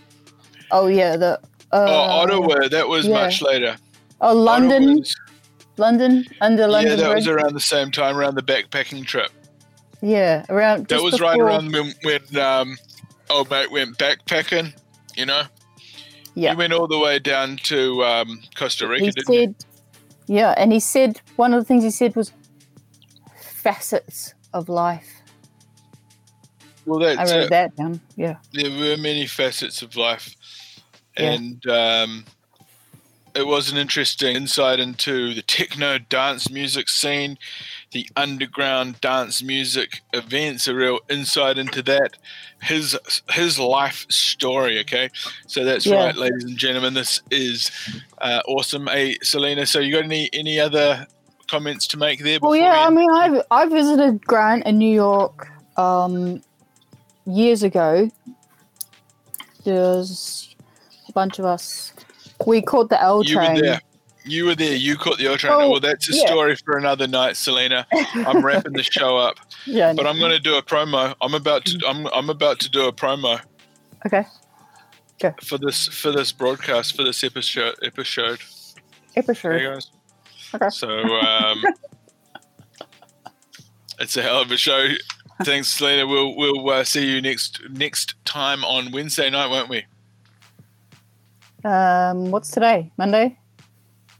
Oh 0.71 0.87
yeah, 0.87 1.15
the 1.15 1.39
uh, 1.71 1.85
oh, 1.87 2.21
Ottawa. 2.21 2.67
That 2.67 2.89
was 2.89 3.07
yeah. 3.07 3.13
much 3.13 3.41
later. 3.41 3.77
Oh, 4.19 4.35
London, 4.35 4.83
Ottawa's- 4.89 5.15
London, 5.77 6.25
under 6.41 6.67
London 6.67 6.91
yeah, 6.91 6.95
that 6.97 7.11
Bridge. 7.11 7.25
was 7.25 7.27
around 7.29 7.53
the 7.53 7.61
same 7.61 7.91
time, 7.91 8.17
around 8.17 8.35
the 8.35 8.43
backpacking 8.43 9.05
trip. 9.05 9.31
yeah, 10.01 10.45
around. 10.49 10.87
That 10.89 11.01
was 11.01 11.21
right 11.21 11.39
around 11.39 11.71
when, 11.71 11.93
when 12.03 12.37
um, 12.37 12.77
old 13.29 13.49
mate 13.49 13.71
went 13.71 13.97
backpacking. 13.97 14.73
You 15.15 15.25
know, 15.27 15.43
Yeah, 16.35 16.49
he 16.51 16.57
went 16.57 16.73
all 16.73 16.87
the 16.87 16.99
way 16.99 17.19
down 17.19 17.55
to 17.63 18.03
um, 18.03 18.41
Costa 18.55 18.85
Rica, 18.85 19.05
he 19.05 19.11
didn't 19.11 19.33
he? 20.27 20.35
Yeah, 20.35 20.53
and 20.57 20.73
he 20.73 20.81
said 20.81 21.21
one 21.37 21.53
of 21.53 21.61
the 21.61 21.65
things 21.65 21.85
he 21.85 21.91
said 21.91 22.17
was 22.17 22.33
facets 23.39 24.33
of 24.53 24.67
life. 24.67 25.21
Well, 26.85 27.03
I 27.03 27.15
wrote 27.23 27.29
it. 27.45 27.49
that 27.49 27.75
down. 27.75 28.01
Yeah. 28.15 28.35
There 28.51 28.71
were 28.71 28.97
many 29.01 29.25
facets 29.27 29.81
of 29.81 29.95
life, 29.95 30.35
Yeah. 31.17 31.31
and 31.33 31.67
um, 31.67 32.25
it 33.35 33.47
was 33.47 33.71
an 33.71 33.77
interesting 33.77 34.35
insight 34.35 34.79
into 34.79 35.33
the 35.33 35.41
techno 35.41 35.97
dance 35.97 36.49
music 36.51 36.89
scene, 36.89 37.37
the 37.91 38.07
underground 38.15 38.99
dance 39.01 39.41
music 39.41 40.01
events. 40.13 40.67
A 40.67 40.75
real 40.75 40.99
insight 41.09 41.57
into 41.57 41.81
that. 41.83 42.17
His 42.61 42.97
his 43.31 43.57
life 43.59 44.05
story. 44.09 44.79
Okay, 44.81 45.09
so 45.47 45.63
that's 45.65 45.85
Yeah. 45.85 46.05
right, 46.05 46.15
ladies 46.15 46.43
and 46.43 46.57
gentlemen. 46.57 46.93
This 46.93 47.21
is 47.31 47.71
uh, 48.21 48.41
awesome. 48.47 48.87
Hey, 48.87 49.17
Selena. 49.23 49.65
So 49.65 49.79
you 49.79 49.93
got 49.93 50.03
any 50.03 50.29
any 50.33 50.59
other 50.59 51.07
comments 51.49 51.87
to 51.87 51.97
make 51.97 52.23
there? 52.23 52.39
Well, 52.41 52.55
yeah. 52.55 52.85
I 52.87 52.89
mean, 52.89 53.09
I 53.11 53.41
I 53.51 53.65
visited 53.67 54.25
Grant 54.25 54.65
in 54.65 54.77
New 54.77 54.93
York 54.93 55.49
um, 55.77 56.41
years 57.25 57.63
ago. 57.63 58.09
There's 59.63 60.55
a 61.07 61.11
bunch 61.13 61.39
of 61.39 61.45
us. 61.45 61.93
We 62.45 62.61
caught 62.61 62.89
the 62.89 63.01
L 63.01 63.23
train. 63.23 63.55
You 63.55 63.61
were 63.61 63.61
there. 63.61 63.81
You 64.25 64.45
were 64.45 64.55
there. 64.55 64.75
You 64.75 64.95
caught 64.97 65.17
the 65.17 65.27
L 65.27 65.37
train. 65.37 65.53
Oh, 65.53 65.69
well, 65.69 65.79
that's 65.79 66.09
a 66.09 66.15
yeah. 66.15 66.25
story 66.25 66.55
for 66.55 66.77
another 66.77 67.07
night, 67.07 67.37
Selena. 67.37 67.85
I'm 67.91 68.43
wrapping 68.45 68.73
the 68.73 68.83
show 68.83 69.17
up, 69.17 69.37
Yeah. 69.65 69.93
but 69.93 70.05
I'm 70.05 70.19
going 70.19 70.31
to 70.31 70.39
do 70.39 70.55
a 70.55 70.61
promo. 70.61 71.15
I'm 71.21 71.33
about 71.33 71.65
to. 71.65 71.79
I'm. 71.87 72.07
I'm 72.07 72.29
about 72.29 72.59
to 72.61 72.69
do 72.69 72.87
a 72.87 72.93
promo 72.93 73.39
okay. 74.05 74.25
Okay. 75.23 75.35
for 75.43 75.57
this 75.57 75.87
for 75.87 76.11
this 76.11 76.31
broadcast 76.31 76.95
for 76.95 77.03
this 77.03 77.23
episode. 77.23 77.75
Episode. 77.83 78.39
Episode. 79.15 79.55
Okay, 79.55 79.65
guys. 79.65 79.91
Okay. 80.53 80.69
So 80.69 80.89
um, 80.89 81.63
it's 83.99 84.17
a 84.17 84.21
hell 84.21 84.41
of 84.41 84.51
a 84.51 84.57
show. 84.57 84.87
Thanks, 85.45 85.67
Selena. 85.69 86.07
We'll 86.07 86.35
we'll 86.35 86.69
uh, 86.69 86.83
see 86.83 87.05
you 87.09 87.21
next 87.21 87.61
next 87.69 88.15
time 88.25 88.63
on 88.63 88.91
Wednesday 88.91 89.29
night, 89.29 89.49
won't 89.49 89.69
we? 89.69 89.85
Um, 91.63 92.31
what's 92.31 92.49
today? 92.51 92.91
Monday. 92.97 93.37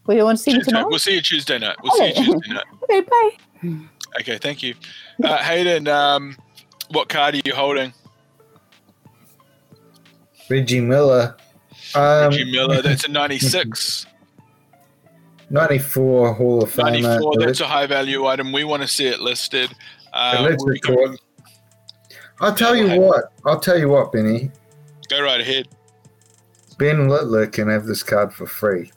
We 0.05 0.21
want 0.21 0.37
to 0.37 0.43
see 0.43 0.51
me 0.51 0.57
Tuesday. 0.59 0.71
tomorrow. 0.71 0.89
We'll 0.89 0.99
see 0.99 1.15
you 1.15 1.21
Tuesday 1.21 1.57
night. 1.59 1.77
We'll 1.81 1.91
see 1.93 2.05
you 2.05 2.11
Okay. 2.11 2.23
Tuesday 2.25 2.53
night. 2.53 2.65
Okay, 2.83 3.01
bye. 3.01 3.77
Okay, 4.19 4.37
thank 4.37 4.61
you. 4.61 4.75
Uh, 5.23 5.37
Hayden, 5.37 5.87
um, 5.87 6.35
what 6.89 7.07
card 7.07 7.35
are 7.35 7.41
you 7.45 7.55
holding? 7.55 7.93
Reggie 10.49 10.81
Miller. 10.81 11.37
Um, 11.95 12.29
Reggie 12.29 12.51
Miller, 12.51 12.81
that's 12.83 13.05
a 13.05 13.07
96. 13.09 14.05
94 15.49 16.33
Hall 16.33 16.63
of 16.63 16.71
Famer. 16.73 17.01
94, 17.01 17.33
that's 17.39 17.61
a 17.61 17.65
high 17.67 17.85
value 17.85 18.25
item. 18.27 18.51
We 18.51 18.65
want 18.65 18.81
to 18.81 18.87
see 18.87 19.07
it 19.07 19.21
listed. 19.21 19.73
Uh, 20.13 20.55
can-. 20.83 21.17
I'll 22.39 22.55
tell 22.55 22.75
you 22.75 22.99
what. 22.99 23.25
I'll 23.45 23.59
tell 23.59 23.77
you 23.77 23.89
what, 23.89 24.11
Benny. 24.11 24.51
Go 25.09 25.21
right 25.21 25.41
ahead. 25.41 25.67
Ben 26.77 27.07
Littler 27.07 27.47
can 27.47 27.69
have 27.69 27.85
this 27.85 28.03
card 28.03 28.33
for 28.33 28.45
free. 28.45 28.91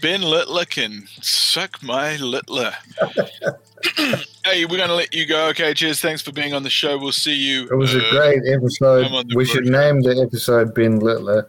Ben 0.00 0.22
Littler 0.22 0.64
can 0.64 1.04
suck 1.20 1.82
my 1.82 2.16
Littler. 2.16 2.72
hey, 4.44 4.64
we're 4.64 4.76
going 4.76 4.88
to 4.88 4.94
let 4.94 5.14
you 5.14 5.26
go. 5.26 5.48
Okay, 5.48 5.74
cheers. 5.74 6.00
Thanks 6.00 6.22
for 6.22 6.32
being 6.32 6.54
on 6.54 6.62
the 6.62 6.70
show. 6.70 6.98
We'll 6.98 7.12
see 7.12 7.34
you. 7.34 7.68
It 7.70 7.74
was 7.74 7.94
a 7.94 8.04
uh, 8.04 8.10
great 8.10 8.42
episode. 8.46 9.06
I'm 9.06 9.14
on 9.14 9.28
the 9.28 9.36
We 9.36 9.44
should 9.44 9.66
name 9.66 10.00
the 10.00 10.20
episode 10.20 10.74
Ben 10.74 10.98
Littler. 10.98 11.48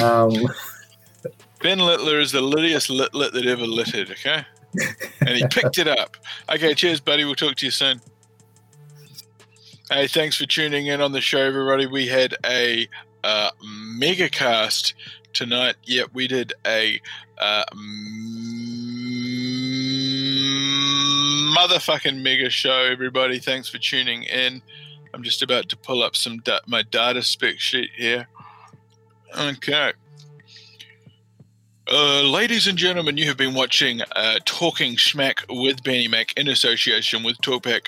Um, 0.00 0.32
Ben 1.60 1.78
Littler 1.78 2.20
is 2.20 2.32
the 2.32 2.40
littiest 2.40 2.88
litlet 2.90 3.32
that 3.32 3.46
ever 3.46 3.66
littered, 3.66 4.10
okay? 4.12 4.44
And 5.20 5.30
he 5.30 5.46
picked 5.48 5.78
it 5.78 5.88
up. 5.88 6.16
Okay, 6.50 6.74
cheers, 6.74 7.00
buddy. 7.00 7.24
We'll 7.24 7.34
talk 7.34 7.56
to 7.56 7.66
you 7.66 7.70
soon. 7.70 8.00
Hey, 9.90 10.06
thanks 10.06 10.36
for 10.36 10.44
tuning 10.46 10.86
in 10.86 11.00
on 11.00 11.12
the 11.12 11.20
show, 11.20 11.40
everybody. 11.40 11.86
We 11.86 12.06
had 12.06 12.36
a 12.44 12.88
uh, 13.24 13.50
mega 13.96 14.28
cast 14.28 14.94
tonight. 15.32 15.76
Yep, 15.84 16.10
we 16.12 16.28
did 16.28 16.52
a 16.66 17.00
uh, 17.38 17.64
mm, 17.74 18.68
motherfucking 21.56 22.20
mega 22.22 22.50
show, 22.50 22.82
everybody. 22.90 23.38
Thanks 23.38 23.68
for 23.68 23.78
tuning 23.78 24.24
in. 24.24 24.60
I'm 25.14 25.22
just 25.22 25.42
about 25.42 25.68
to 25.70 25.76
pull 25.76 26.02
up 26.02 26.16
some 26.16 26.38
da- 26.40 26.60
my 26.66 26.82
data 26.82 27.22
spec 27.22 27.58
sheet 27.58 27.90
here. 27.96 28.28
Okay. 29.38 29.92
Uh, 31.90 32.20
ladies 32.20 32.66
and 32.66 32.76
gentlemen, 32.76 33.16
you 33.16 33.24
have 33.24 33.38
been 33.38 33.54
watching 33.54 34.02
uh, 34.14 34.38
Talking 34.44 34.96
Schmack 34.96 35.40
with 35.48 35.82
Benny 35.82 36.06
Mack 36.06 36.34
in 36.36 36.46
association 36.48 37.22
with 37.22 37.38
Talkback 37.38 37.86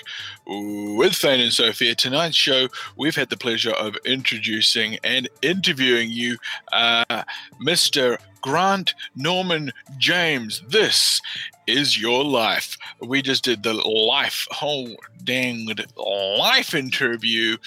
with 0.97 1.13
Thane 1.13 1.39
and 1.39 1.53
Sophia. 1.53 1.93
Tonight's 1.93 2.35
show, 2.35 2.67
we've 2.97 3.15
had 3.15 3.29
the 3.29 3.37
pleasure 3.37 3.73
of 3.73 3.95
introducing 4.03 4.97
and 5.03 5.29
interviewing 5.43 6.09
you, 6.09 6.37
uh, 6.73 7.23
Mr. 7.63 8.17
Grant 8.41 8.95
Norman 9.15 9.71
James. 9.99 10.63
This 10.67 11.21
is 11.67 12.01
your 12.01 12.23
life. 12.23 12.77
We 13.01 13.21
just 13.21 13.43
did 13.43 13.61
the 13.61 13.75
life, 13.75 14.47
whole 14.49 14.95
danged 15.23 15.85
life 15.95 16.73
interview 16.73 17.57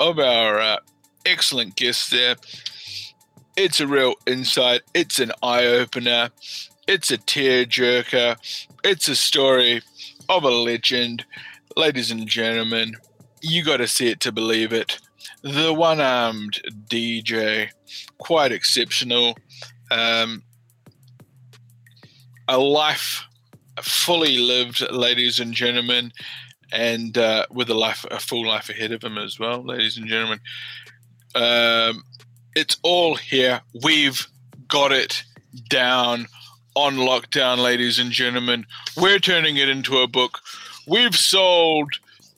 of 0.00 0.18
our 0.18 0.60
uh, 0.60 0.76
excellent 1.26 1.76
guest 1.76 2.10
there. 2.10 2.36
It's 3.56 3.80
a 3.80 3.86
real 3.86 4.16
insight. 4.26 4.82
It's 4.92 5.18
an 5.18 5.32
eye 5.42 5.64
opener. 5.64 6.28
It's 6.86 7.10
a 7.10 7.16
tearjerker. 7.16 8.36
It's 8.84 9.08
a 9.08 9.16
story 9.16 9.80
of 10.28 10.44
a 10.44 10.50
legend. 10.50 11.24
Ladies 11.74 12.10
and 12.10 12.26
gentlemen, 12.26 12.96
you 13.40 13.64
got 13.64 13.78
to 13.78 13.88
see 13.88 14.08
it 14.08 14.20
to 14.20 14.30
believe 14.32 14.74
it. 14.74 14.98
The 15.40 15.72
one 15.72 16.00
armed 16.02 16.60
DJ, 16.86 17.70
quite 18.18 18.52
exceptional. 18.52 19.38
Um, 19.90 20.42
a 22.48 22.58
life 22.58 23.24
fully 23.80 24.36
lived, 24.36 24.82
ladies 24.90 25.40
and 25.40 25.54
gentlemen, 25.54 26.12
and 26.72 27.16
uh, 27.16 27.46
with 27.50 27.70
a 27.70 27.74
life, 27.74 28.04
a 28.10 28.20
full 28.20 28.46
life 28.46 28.68
ahead 28.68 28.92
of 28.92 29.02
him 29.02 29.16
as 29.16 29.38
well, 29.38 29.64
ladies 29.64 29.96
and 29.96 30.08
gentlemen. 30.08 30.40
Um, 31.34 32.04
it's 32.56 32.78
all 32.82 33.14
here. 33.14 33.60
We've 33.84 34.26
got 34.66 34.90
it 34.90 35.22
down 35.68 36.26
on 36.74 36.96
lockdown, 36.96 37.58
ladies 37.58 37.98
and 37.98 38.10
gentlemen. 38.10 38.64
We're 38.96 39.18
turning 39.18 39.58
it 39.58 39.68
into 39.68 39.98
a 39.98 40.08
book. 40.08 40.40
We've 40.88 41.14
sold 41.14 41.90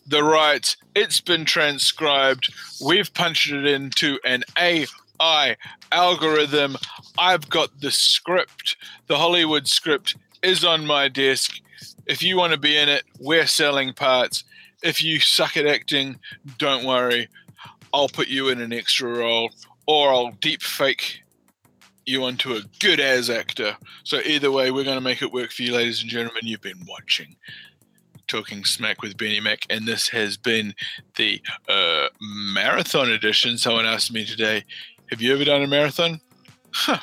the 0.09 0.25
rights. 0.25 0.77
It's 0.97 1.21
been 1.21 1.45
transcribed. 1.45 2.53
We've 2.85 3.15
punched 3.15 3.53
it 3.53 3.65
into 3.65 4.19
an 4.25 4.43
AI 4.59 5.57
algorithm. 5.93 6.77
I've 7.17 7.49
got 7.49 7.81
the 7.81 7.93
script. 7.93 8.77
The 9.07 9.19
Hollywood 9.19 9.69
script 9.69 10.17
is 10.43 10.65
on 10.65 10.85
my 10.85 11.07
desk. 11.07 11.61
If 12.07 12.25
you 12.25 12.37
want 12.37 12.53
to 12.55 12.59
be 12.59 12.77
in 12.77 12.89
it, 12.89 13.05
we're 13.21 13.47
selling 13.47 13.93
parts. 13.93 14.43
If 14.83 15.01
you 15.01 15.21
suck 15.21 15.57
at 15.57 15.67
acting, 15.67 16.19
don't 16.59 16.85
worry. 16.85 17.29
I'll 17.95 18.09
put 18.09 18.29
you 18.29 18.49
in 18.49 18.61
an 18.61 18.73
extra 18.73 19.17
role 19.17 19.51
or 19.89 20.11
I'll 20.11 20.33
deep 20.33 20.63
fake 20.63 21.23
you 22.05 22.25
onto 22.25 22.53
a 22.53 22.61
good 22.79 23.01
as 23.01 23.29
actor. 23.29 23.77
So 24.05 24.21
either 24.25 24.53
way, 24.53 24.71
we're 24.71 24.85
going 24.85 24.99
to 24.99 25.03
make 25.03 25.23
it 25.23 25.33
work 25.33 25.51
for 25.51 25.63
you, 25.63 25.75
ladies 25.75 26.03
and 26.03 26.11
gentlemen. 26.11 26.43
You've 26.45 26.61
been 26.61 26.87
watching 26.87 27.35
Talking 28.29 28.65
Smack 28.65 29.03
with 29.03 29.17
Benny 29.17 29.41
Mack, 29.41 29.65
and 29.71 29.87
this 29.87 30.09
has 30.11 30.37
been 30.37 30.75
the 31.17 31.41
uh, 31.69 32.09
marathon 32.21 33.11
edition. 33.11 33.57
Someone 33.57 33.87
asked 33.87 34.13
me 34.13 34.25
today, 34.25 34.63
"Have 35.11 35.23
you 35.23 35.33
ever 35.35 35.45
done 35.45 35.63
a 35.63 35.67
marathon?" 35.67 36.21
Huh. 36.73 37.01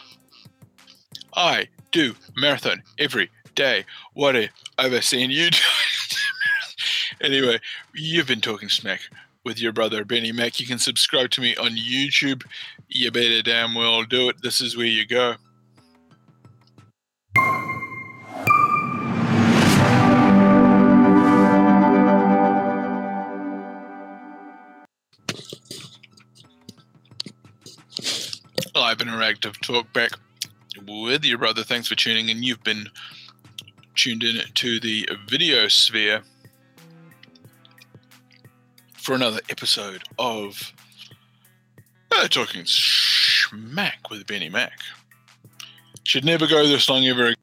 I 1.36 1.68
do 1.92 2.14
marathon 2.38 2.84
every 3.00 3.30
day. 3.56 3.86
What 4.14 4.36
have 4.36 4.52
I 4.78 5.00
seen 5.00 5.32
you 5.32 5.50
do? 5.50 5.58
anyway, 7.22 7.60
you've 7.96 8.28
been 8.28 8.42
talking 8.42 8.70
smack 8.70 9.02
with 9.46 9.62
your 9.62 9.72
brother 9.72 10.04
Benny 10.04 10.32
Mack. 10.32 10.60
You 10.60 10.66
can 10.66 10.80
subscribe 10.80 11.30
to 11.32 11.42
me 11.42 11.56
on 11.56 11.72
YouTube. 11.72 12.44
You 12.88 13.12
better 13.12 13.42
damn 13.42 13.76
well 13.76 14.04
do 14.04 14.30
it. 14.30 14.42
This 14.42 14.62
is 14.62 14.78
where 14.78 14.86
you 14.86 15.06
go. 15.06 15.36
Live 28.76 28.98
interactive 29.00 29.60
talk 29.62 29.92
back 29.94 30.12
with 30.88 31.26
your 31.26 31.38
brother. 31.38 31.64
Thanks 31.64 31.88
for 31.88 31.96
tuning 31.96 32.30
in. 32.30 32.44
You've 32.44 32.64
been 32.64 32.88
tuned 33.96 34.24
in 34.24 34.42
to 34.54 34.80
the 34.80 35.10
video 35.28 35.68
sphere 35.68 36.22
for 38.94 39.16
another 39.16 39.40
episode 39.50 40.04
of 40.20 40.74
uh, 42.18 42.28
Talking 42.28 42.64
Smack 42.66 44.10
with 44.10 44.26
Benny 44.28 44.50
Mack. 44.50 44.80
Should 46.04 46.26
never 46.26 46.48
go 46.48 46.66
this 46.68 46.90
long 46.90 47.06
ever 47.08 47.34